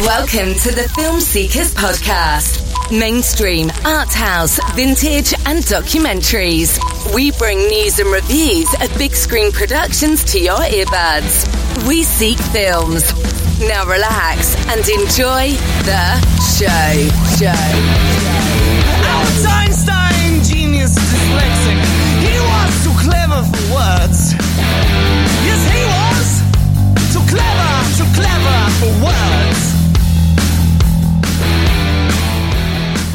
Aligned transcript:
Welcome 0.00 0.54
to 0.54 0.70
the 0.74 0.90
Film 0.96 1.20
Seekers 1.20 1.74
Podcast. 1.74 2.90
Mainstream, 2.90 3.70
art 3.84 4.12
house, 4.14 4.58
vintage, 4.74 5.34
and 5.44 5.62
documentaries. 5.62 6.78
We 7.14 7.32
bring 7.32 7.58
news 7.68 7.98
and 7.98 8.10
reviews 8.10 8.72
of 8.80 8.96
big 8.96 9.12
screen 9.14 9.52
productions 9.52 10.24
to 10.32 10.40
your 10.40 10.56
earbuds. 10.56 11.86
We 11.86 12.02
seek 12.02 12.38
films. 12.38 13.12
Now 13.60 13.84
relax 13.84 14.56
and 14.68 14.80
enjoy 14.88 15.50
the 15.84 16.20
show. 16.56 17.36
Show. 17.36 18.09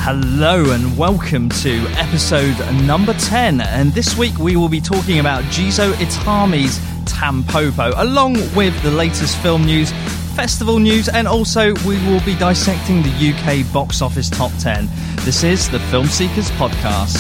Hello 0.07 0.69
and 0.69 0.95
welcome 0.95 1.49
to 1.49 1.79
episode 1.97 2.55
number 2.83 3.11
10. 3.13 3.59
And 3.59 3.91
this 3.91 4.15
week 4.15 4.37
we 4.37 4.55
will 4.55 4.69
be 4.69 4.79
talking 4.79 5.17
about 5.17 5.43
Juzo 5.45 5.93
Itami's 5.93 6.77
Tampopo, 7.11 7.91
along 7.97 8.33
with 8.55 8.79
the 8.83 8.91
latest 8.91 9.35
film 9.39 9.65
news, 9.65 9.91
festival 10.35 10.77
news, 10.77 11.09
and 11.09 11.27
also 11.27 11.73
we 11.87 11.97
will 12.05 12.23
be 12.23 12.35
dissecting 12.35 13.01
the 13.01 13.33
UK 13.33 13.73
box 13.73 14.03
office 14.03 14.29
top 14.29 14.51
10. 14.59 14.87
This 15.25 15.43
is 15.43 15.67
the 15.71 15.79
Film 15.79 16.05
Seekers 16.05 16.51
Podcast. 16.51 17.17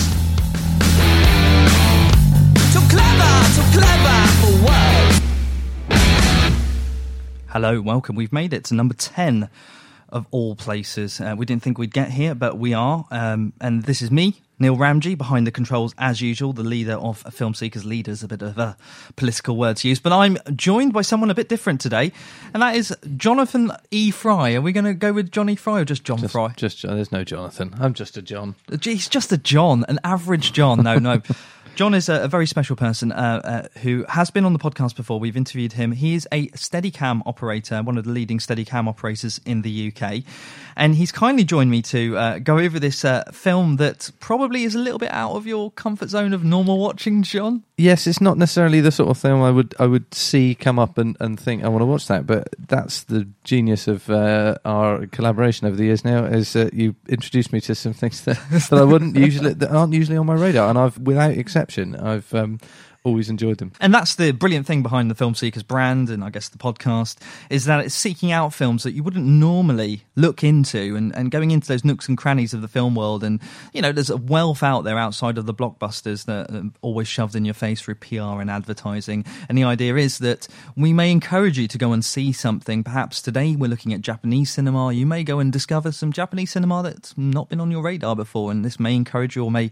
Too 2.71 2.87
clever, 2.87 3.33
too 3.55 3.79
clever 3.79 4.27
for 4.41 4.51
words. 4.63 5.21
Hello, 7.47 7.81
welcome. 7.81 8.15
We've 8.15 8.31
made 8.31 8.53
it 8.53 8.63
to 8.65 8.75
number 8.75 8.93
10 8.93 9.49
of 10.15 10.25
all 10.31 10.55
places. 10.55 11.19
Uh, 11.19 11.35
we 11.37 11.45
didn't 11.45 11.61
think 11.61 11.77
we'd 11.77 11.93
get 11.93 12.09
here, 12.09 12.33
but 12.33 12.57
we 12.57 12.73
are. 12.73 13.05
Um, 13.11 13.51
and 13.59 13.83
this 13.83 14.01
is 14.01 14.09
me, 14.09 14.41
Neil 14.59 14.77
Ramji, 14.77 15.17
behind 15.17 15.45
the 15.45 15.51
controls 15.51 15.93
as 15.97 16.21
usual, 16.21 16.53
the 16.53 16.63
leader 16.63 16.93
of 16.93 17.17
Film 17.33 17.53
Seekers 17.53 17.83
Leaders, 17.83 18.23
a 18.23 18.27
bit 18.29 18.41
of 18.41 18.57
a 18.57 18.77
political 19.17 19.57
word 19.57 19.75
to 19.77 19.89
use. 19.89 19.99
But 19.99 20.13
I'm 20.13 20.37
joined 20.55 20.93
by 20.93 21.01
someone 21.01 21.29
a 21.29 21.35
bit 21.35 21.49
different 21.49 21.81
today, 21.81 22.13
and 22.53 22.63
that 22.63 22.75
is 22.75 22.95
Jonathan 23.17 23.71
E. 23.91 24.09
Fry. 24.09 24.53
Are 24.53 24.61
we 24.61 24.71
going 24.71 24.85
to 24.85 24.93
go 24.93 25.11
with 25.11 25.31
Johnny 25.31 25.57
Fry 25.57 25.81
or 25.81 25.85
just 25.85 26.05
John 26.05 26.19
Just, 26.19 26.31
Fry? 26.31 26.53
just 26.55 26.83
there's 26.83 27.11
no 27.11 27.25
Jonathan. 27.25 27.75
I'm 27.77 27.93
just 27.93 28.15
a 28.15 28.21
John. 28.21 28.55
He's 28.81 29.09
just 29.09 29.33
a 29.33 29.37
John, 29.37 29.83
an 29.89 29.99
average 30.05 30.53
John. 30.53 30.81
No, 30.83 30.97
no. 30.97 31.21
John 31.75 31.93
is 31.93 32.07
a, 32.07 32.23
a 32.23 32.27
very 32.29 32.47
special 32.47 32.77
person 32.77 33.11
uh, 33.11 33.41
uh, 33.43 33.79
who 33.79 34.05
has 34.07 34.31
been 34.31 34.45
on 34.45 34.53
the 34.53 34.59
podcast 34.59 34.95
before. 34.95 35.19
We've 35.19 35.35
interviewed 35.35 35.73
him. 35.73 35.91
He 35.91 36.15
is 36.15 36.25
a 36.31 36.47
Steadicam 36.49 37.21
operator, 37.25 37.83
one 37.83 37.97
of 37.97 38.05
the 38.05 38.11
leading 38.11 38.39
Steadicam 38.39 38.87
operators 38.87 39.41
in 39.45 39.61
the 39.61 39.91
UK. 39.91 40.23
And 40.77 40.95
he's 40.95 41.11
kindly 41.11 41.43
joined 41.43 41.71
me 41.71 41.81
to 41.83 42.17
uh, 42.17 42.39
go 42.39 42.59
over 42.59 42.79
this 42.79 43.03
uh, 43.03 43.23
film 43.31 43.75
that 43.77 44.11
probably 44.21 44.63
is 44.63 44.73
a 44.73 44.79
little 44.79 44.99
bit 44.99 45.11
out 45.11 45.33
of 45.33 45.45
your 45.45 45.69
comfort 45.71 46.09
zone 46.09 46.33
of 46.33 46.45
normal 46.45 46.77
watching, 46.79 47.23
John. 47.23 47.63
Yes, 47.77 48.07
it's 48.07 48.21
not 48.21 48.37
necessarily 48.37 48.79
the 48.79 48.91
sort 48.91 49.09
of 49.09 49.17
film 49.17 49.41
I 49.41 49.51
would 49.51 49.75
I 49.77 49.85
would 49.85 50.13
see 50.13 50.55
come 50.55 50.79
up 50.79 50.97
and, 50.97 51.17
and 51.19 51.37
think 51.37 51.65
I 51.65 51.67
want 51.67 51.81
to 51.81 51.85
watch 51.85 52.07
that. 52.07 52.25
But 52.25 52.55
that's 52.57 53.03
the 53.03 53.27
genius 53.43 53.89
of 53.89 54.09
uh, 54.09 54.55
our 54.63 55.07
collaboration 55.07 55.67
over 55.67 55.75
the 55.75 55.83
years. 55.83 56.05
Now 56.05 56.23
is 56.23 56.53
that 56.53 56.73
you 56.73 56.95
introduced 57.09 57.51
me 57.51 57.59
to 57.61 57.75
some 57.75 57.91
things 57.91 58.23
that, 58.23 58.39
that 58.69 58.79
I 58.79 58.83
wouldn't 58.83 59.17
usually 59.17 59.53
that 59.53 59.71
aren't 59.71 59.93
usually 59.93 60.17
on 60.17 60.25
my 60.25 60.35
radar, 60.35 60.69
and 60.69 60.77
I've 60.77 60.97
without 60.97 61.31
exception 61.31 61.64
I've 61.95 62.33
um, 62.33 62.59
always 63.05 63.29
enjoyed 63.29 63.59
them. 63.59 63.71
And 63.79 63.93
that's 63.93 64.15
the 64.15 64.31
brilliant 64.31 64.65
thing 64.65 64.81
behind 64.81 65.09
the 65.09 65.15
Film 65.15 65.35
Seekers 65.35 65.63
brand 65.63 66.09
and 66.09 66.23
I 66.23 66.31
guess 66.31 66.49
the 66.49 66.57
podcast 66.57 67.17
is 67.49 67.65
that 67.65 67.85
it's 67.85 67.93
seeking 67.93 68.31
out 68.31 68.53
films 68.53 68.83
that 68.83 68.93
you 68.93 69.03
wouldn't 69.03 69.25
normally 69.25 70.03
look 70.15 70.43
into 70.43 70.95
and, 70.95 71.15
and 71.15 71.29
going 71.29 71.51
into 71.51 71.67
those 71.67 71.85
nooks 71.85 72.09
and 72.09 72.17
crannies 72.17 72.53
of 72.53 72.61
the 72.61 72.67
film 72.67 72.95
world. 72.95 73.23
And, 73.23 73.39
you 73.73 73.81
know, 73.81 73.91
there's 73.91 74.09
a 74.09 74.17
wealth 74.17 74.63
out 74.63 74.83
there 74.83 74.97
outside 74.97 75.37
of 75.37 75.45
the 75.45 75.53
blockbusters 75.53 76.25
that 76.25 76.51
are 76.51 76.63
always 76.81 77.07
shoved 77.07 77.35
in 77.35 77.45
your 77.45 77.53
face 77.53 77.81
through 77.81 77.95
PR 77.95 78.41
and 78.41 78.49
advertising. 78.49 79.23
And 79.47 79.57
the 79.57 79.63
idea 79.63 79.95
is 79.95 80.17
that 80.19 80.47
we 80.75 80.91
may 80.91 81.11
encourage 81.11 81.59
you 81.59 81.67
to 81.67 81.77
go 81.77 81.93
and 81.93 82.03
see 82.03 82.31
something. 82.31 82.83
Perhaps 82.83 83.21
today 83.21 83.55
we're 83.55 83.69
looking 83.69 83.93
at 83.93 84.01
Japanese 84.01 84.51
cinema. 84.51 84.91
You 84.91 85.05
may 85.05 85.23
go 85.23 85.39
and 85.39 85.53
discover 85.53 85.91
some 85.91 86.11
Japanese 86.11 86.51
cinema 86.51 86.81
that's 86.81 87.15
not 87.17 87.49
been 87.49 87.61
on 87.61 87.69
your 87.69 87.83
radar 87.83 88.15
before. 88.15 88.49
And 88.49 88.65
this 88.65 88.79
may 88.79 88.95
encourage 88.95 89.35
you 89.35 89.43
or 89.43 89.51
may 89.51 89.71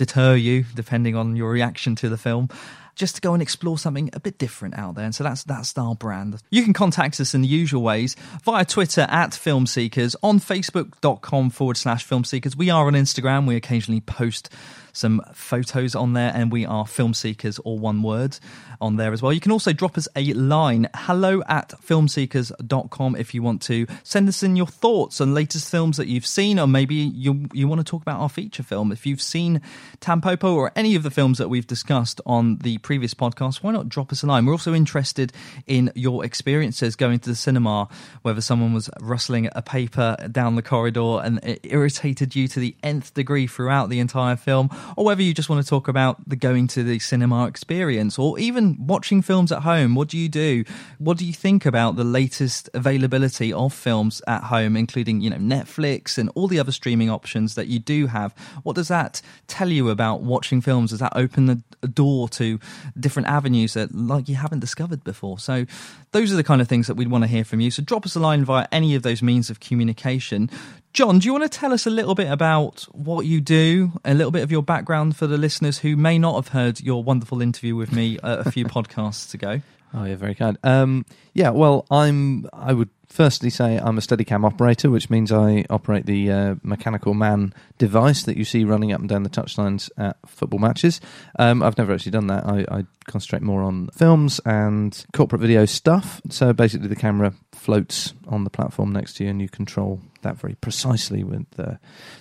deter 0.00 0.34
you, 0.34 0.64
depending 0.74 1.14
on 1.14 1.36
your 1.36 1.50
reaction 1.50 1.94
to 1.96 2.08
the 2.08 2.16
film. 2.16 2.48
Just 2.94 3.16
to 3.16 3.20
go 3.20 3.34
and 3.34 3.42
explore 3.42 3.78
something 3.78 4.08
a 4.14 4.20
bit 4.20 4.38
different 4.38 4.78
out 4.78 4.94
there. 4.94 5.04
And 5.04 5.14
so 5.14 5.22
that's 5.22 5.44
that's 5.44 5.76
our 5.76 5.94
brand. 5.94 6.42
You 6.50 6.64
can 6.64 6.72
contact 6.72 7.20
us 7.20 7.34
in 7.34 7.42
the 7.42 7.48
usual 7.48 7.82
ways 7.82 8.16
via 8.42 8.64
Twitter 8.64 9.02
at 9.02 9.34
Film 9.34 9.66
Seekers, 9.66 10.16
on 10.22 10.40
Facebook.com 10.40 11.50
forward 11.50 11.76
slash 11.76 12.04
Film 12.04 12.24
Seekers. 12.24 12.56
We 12.56 12.70
are 12.70 12.86
on 12.86 12.94
Instagram. 12.94 13.46
We 13.46 13.56
occasionally 13.56 14.00
post 14.00 14.50
some 14.92 15.22
photos 15.32 15.94
on 15.94 16.12
there, 16.12 16.32
and 16.34 16.52
we 16.52 16.66
are 16.66 16.86
Film 16.86 17.14
Seekers, 17.14 17.58
all 17.60 17.78
one 17.78 18.02
word, 18.02 18.38
on 18.80 18.96
there 18.96 19.12
as 19.12 19.22
well. 19.22 19.32
You 19.32 19.40
can 19.40 19.52
also 19.52 19.72
drop 19.72 19.98
us 19.98 20.08
a 20.16 20.32
line, 20.32 20.88
hello 20.94 21.42
at 21.48 21.70
filmseekers.com, 21.84 23.16
if 23.16 23.34
you 23.34 23.42
want 23.42 23.62
to 23.62 23.86
send 24.02 24.28
us 24.28 24.42
in 24.42 24.56
your 24.56 24.66
thoughts 24.66 25.20
on 25.20 25.34
latest 25.34 25.70
films 25.70 25.96
that 25.98 26.08
you've 26.08 26.26
seen, 26.26 26.58
or 26.58 26.66
maybe 26.66 26.94
you, 26.94 27.46
you 27.52 27.68
want 27.68 27.80
to 27.80 27.84
talk 27.84 28.02
about 28.02 28.20
our 28.20 28.28
feature 28.28 28.62
film. 28.62 28.92
If 28.92 29.06
you've 29.06 29.22
seen 29.22 29.60
Tampopo 30.00 30.54
or 30.54 30.72
any 30.74 30.94
of 30.94 31.02
the 31.02 31.10
films 31.10 31.38
that 31.38 31.48
we've 31.48 31.66
discussed 31.66 32.20
on 32.24 32.56
the 32.58 32.78
previous 32.78 33.14
podcast, 33.14 33.62
why 33.62 33.72
not 33.72 33.88
drop 33.88 34.12
us 34.12 34.22
a 34.22 34.26
line? 34.26 34.46
We're 34.46 34.52
also 34.52 34.74
interested 34.74 35.32
in 35.66 35.92
your 35.94 36.24
experiences 36.24 36.96
going 36.96 37.18
to 37.20 37.30
the 37.30 37.36
cinema, 37.36 37.88
whether 38.22 38.40
someone 38.40 38.72
was 38.72 38.88
rustling 39.00 39.48
a 39.52 39.62
paper 39.62 40.16
down 40.30 40.56
the 40.56 40.62
corridor 40.62 41.20
and 41.22 41.38
it 41.44 41.60
irritated 41.64 42.34
you 42.34 42.48
to 42.48 42.60
the 42.60 42.74
nth 42.82 43.14
degree 43.14 43.46
throughout 43.46 43.90
the 43.90 44.00
entire 44.00 44.36
film, 44.36 44.70
or 44.96 45.04
whether 45.04 45.22
you 45.22 45.34
just 45.34 45.48
want 45.48 45.64
to 45.64 45.68
talk 45.68 45.88
about 45.88 46.28
the 46.28 46.36
going 46.36 46.66
to 46.68 46.82
the 46.82 46.98
cinema 46.98 47.46
experience, 47.46 48.18
or 48.18 48.38
even 48.38 48.76
watching 48.86 49.22
films 49.22 49.52
at 49.52 49.62
home. 49.62 49.94
What 49.94 50.08
do 50.08 50.18
you 50.18 50.28
do? 50.28 50.64
What 50.98 51.18
do 51.18 51.24
you 51.24 51.32
think 51.32 51.66
about 51.66 51.96
the 51.96 52.04
latest 52.04 52.68
availability 52.74 53.52
of 53.52 53.72
films 53.72 54.22
at 54.26 54.44
home, 54.44 54.76
including 54.76 55.20
you 55.20 55.30
know 55.30 55.36
Netflix 55.36 56.18
and 56.18 56.30
all 56.34 56.48
the 56.48 56.58
other 56.58 56.72
streaming 56.72 57.10
options 57.10 57.54
that 57.54 57.66
you 57.66 57.78
do 57.78 58.06
have? 58.06 58.34
What 58.62 58.76
does 58.76 58.88
that 58.88 59.22
tell 59.46 59.68
you 59.68 59.90
about 59.90 60.22
watching 60.22 60.60
films? 60.60 60.90
Does 60.90 61.00
that 61.00 61.12
open 61.16 61.46
the 61.46 61.62
door 61.88 62.28
to 62.30 62.58
different 62.98 63.28
avenues 63.28 63.74
that 63.74 63.94
like 63.94 64.28
you 64.28 64.36
haven't 64.36 64.60
discovered 64.60 65.04
before? 65.04 65.38
So 65.38 65.66
those 66.12 66.32
are 66.32 66.36
the 66.36 66.44
kind 66.44 66.60
of 66.60 66.68
things 66.68 66.86
that 66.86 66.94
we'd 66.94 67.08
want 67.10 67.22
to 67.24 67.28
hear 67.28 67.44
from 67.44 67.60
you. 67.60 67.70
So 67.70 67.82
drop 67.82 68.04
us 68.04 68.16
a 68.16 68.20
line 68.20 68.44
via 68.44 68.66
any 68.72 68.94
of 68.94 69.02
those 69.02 69.22
means 69.22 69.50
of 69.50 69.60
communication. 69.60 70.50
John, 70.92 71.20
do 71.20 71.26
you 71.26 71.32
want 71.32 71.50
to 71.50 71.58
tell 71.58 71.72
us 71.72 71.86
a 71.86 71.90
little 71.90 72.14
bit 72.14 72.30
about 72.30 72.82
what 72.92 73.26
you 73.26 73.40
do, 73.40 73.92
a 74.04 74.14
little 74.14 74.32
bit 74.32 74.42
of 74.42 74.50
your 74.50 74.62
background 74.62 75.16
for 75.16 75.26
the 75.26 75.38
listeners 75.38 75.78
who 75.78 75.96
may 75.96 76.18
not 76.18 76.34
have 76.34 76.48
heard 76.48 76.80
your 76.80 77.04
wonderful 77.04 77.40
interview 77.40 77.76
with 77.76 77.92
me 77.92 78.18
a 78.22 78.50
few 78.50 78.64
podcasts 78.66 79.34
ago? 79.34 79.60
Oh, 79.94 80.04
you're 80.04 80.16
very 80.16 80.34
kind. 80.34 80.58
Um, 80.62 81.04
yeah, 81.34 81.50
well, 81.50 81.86
I'm. 81.90 82.48
I 82.52 82.72
would 82.72 82.88
firstly 83.10 83.50
say 83.50 83.76
I'm 83.76 83.98
a 83.98 84.00
Steadicam 84.00 84.46
operator, 84.46 84.88
which 84.88 85.10
means 85.10 85.30
I 85.32 85.64
operate 85.68 86.06
the 86.06 86.30
uh, 86.30 86.54
mechanical 86.62 87.12
man 87.12 87.52
device 87.76 88.22
that 88.22 88.36
you 88.36 88.44
see 88.44 88.64
running 88.64 88.92
up 88.92 89.00
and 89.00 89.08
down 89.08 89.24
the 89.24 89.30
touchlines 89.30 89.90
at 89.98 90.16
football 90.26 90.60
matches. 90.60 91.00
Um, 91.38 91.62
I've 91.62 91.76
never 91.76 91.92
actually 91.92 92.12
done 92.12 92.28
that. 92.28 92.46
I, 92.46 92.64
I 92.70 92.84
concentrate 93.06 93.42
more 93.42 93.62
on 93.62 93.88
films 93.88 94.40
and 94.46 95.04
corporate 95.12 95.40
video 95.40 95.66
stuff. 95.66 96.22
So 96.30 96.52
basically, 96.52 96.88
the 96.88 96.96
camera 96.96 97.34
floats 97.60 98.14
on 98.26 98.44
the 98.44 98.50
platform 98.50 98.90
next 98.92 99.14
to 99.14 99.24
you, 99.24 99.30
and 99.30 99.40
you 99.42 99.48
control 99.48 100.00
that 100.22 100.36
very 100.36 100.54
precisely 100.60 101.22
with 101.24 101.50
the, 101.52 101.78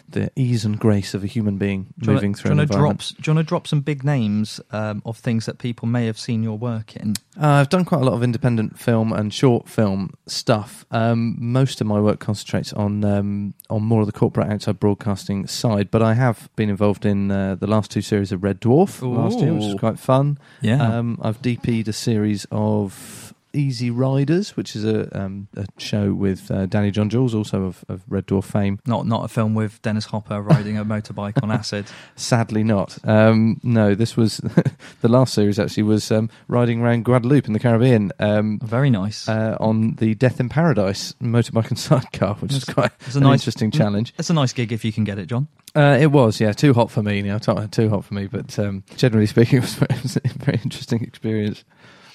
the 0.08 0.32
ease 0.36 0.64
and 0.64 0.80
grace 0.80 1.14
of 1.14 1.22
a 1.24 1.28
human 1.28 1.58
being 1.58 1.88
Do 2.00 2.12
moving 2.12 2.32
wanna- 2.32 2.38
through 2.38 2.56
do 2.56 2.62
you 2.62 2.66
drop, 2.68 2.98
do 3.00 3.14
you 3.26 3.34
want 3.36 3.46
to 3.46 3.50
drop 3.50 3.68
some 3.68 3.82
big 3.82 4.04
names 4.06 4.62
um, 4.72 5.02
of 5.06 5.18
things 5.18 5.46
that 5.48 5.58
people 5.60 5.86
may 5.88 6.06
have 6.06 6.18
seen 6.20 6.44
your 6.44 6.58
work 6.58 6.96
in? 6.96 7.16
Uh, 7.42 7.48
I've 7.48 7.70
done 7.70 7.84
quite 7.86 8.02
a 8.02 8.06
lot 8.06 8.14
of 8.14 8.24
independent 8.24 8.78
film 8.80 9.12
and 9.14 9.34
short 9.34 9.68
film 9.70 10.12
stuff. 10.28 10.86
Um, 10.92 11.36
most 11.40 11.80
of 11.82 11.88
my 11.88 12.00
work 12.02 12.20
concentrates 12.20 12.72
on 12.74 13.04
um, 13.06 13.54
on 13.70 13.84
more 13.84 14.02
of 14.02 14.08
the 14.08 14.14
corporate 14.14 14.50
outside 14.50 14.80
broadcasting 14.80 15.48
side, 15.48 15.90
but 15.92 16.02
I 16.02 16.14
have 16.16 16.50
been 16.58 16.70
involved 16.70 17.06
in 17.06 17.32
uh, 17.32 17.56
the 17.56 17.68
last 17.68 17.92
two 17.92 18.02
series 18.02 18.32
of 18.32 18.44
Red 18.44 18.60
Dwarf 18.62 19.02
last 19.02 19.40
year, 19.40 19.54
which 19.54 19.64
was 19.64 19.76
quite 19.80 20.00
fun. 20.00 20.38
Yeah. 20.62 20.82
Um, 20.98 21.18
I've 21.22 21.42
DP'd 21.42 21.88
a 21.88 21.94
series 21.94 22.46
of 22.52 23.29
Easy 23.54 23.90
Riders, 23.90 24.56
which 24.56 24.76
is 24.76 24.86
a, 24.86 25.10
um, 25.20 25.48
a 25.56 25.66
show 25.78 26.14
with 26.14 26.52
uh, 26.52 26.66
Danny 26.68 26.92
John 26.92 27.10
Jules, 27.10 27.34
also 27.34 27.64
of, 27.64 27.84
of 27.90 28.04
Red 28.08 28.28
Dwarf 28.28 28.44
fame. 28.46 28.80
not 28.86 29.06
not 29.08 29.26
a 29.26 29.28
film 29.28 29.56
with 29.56 29.82
Dennis 29.82 30.06
Hopper 30.06 30.42
riding 30.42 30.78
a 30.78 30.86
motorbike 30.86 31.42
on 31.42 31.52
acid. 31.52 31.86
Sadly, 32.16 32.64
not. 32.64 32.98
Um, 33.08 33.60
no, 33.64 33.96
this 33.96 34.16
was 34.16 34.38
the 35.02 35.08
last 35.10 35.34
series. 35.34 35.58
Actually, 35.60 35.84
was 35.84 36.12
um, 36.12 36.30
riding 36.48 36.82
around 36.82 37.06
Guadeloupe 37.06 37.48
in 37.48 37.54
the 37.54 37.60
Caribbean. 37.60 38.12
Um, 38.20 38.60
Very 38.64 38.90
nice. 38.90 39.28
uh, 39.28 39.58
on 39.60 39.96
the 39.96 40.16
Death 40.16 40.40
in 40.40 40.50
Paradise 40.50 41.14
motorbike 41.22 41.70
and 41.70 41.80
sidecar, 41.80 42.36
which 42.36 42.54
is 42.54 42.66
quite 42.66 42.92
It's 43.08 43.16
a 43.16 43.18
an 43.20 43.24
nice- 43.24 43.40
interesting 43.42 43.72
challenge. 43.72 44.14
It's 44.20 44.30
a 44.30 44.34
nice 44.34 44.54
gig 44.54 44.72
if 44.72 44.86
you 44.86 44.94
can 44.94 45.04
get 45.04 45.18
it, 45.18 45.28
John. 45.28 45.48
Uh, 45.76 45.98
it 46.02 46.08
was, 46.08 46.40
yeah, 46.42 46.52
too 46.52 46.74
hot 46.74 46.90
for 46.90 47.04
me. 47.04 47.18
You 47.18 47.24
know, 47.24 47.38
too 47.40 47.90
hot 47.90 48.04
for 48.04 48.14
me, 48.14 48.26
but 48.26 48.58
um, 48.58 48.84
generally 48.98 49.28
speaking, 49.28 49.60
it 49.60 49.62
was, 49.62 49.80
it 49.82 50.02
was 50.04 50.18
a 50.18 50.22
very 50.40 50.60
interesting 50.64 51.04
experience. 51.04 51.64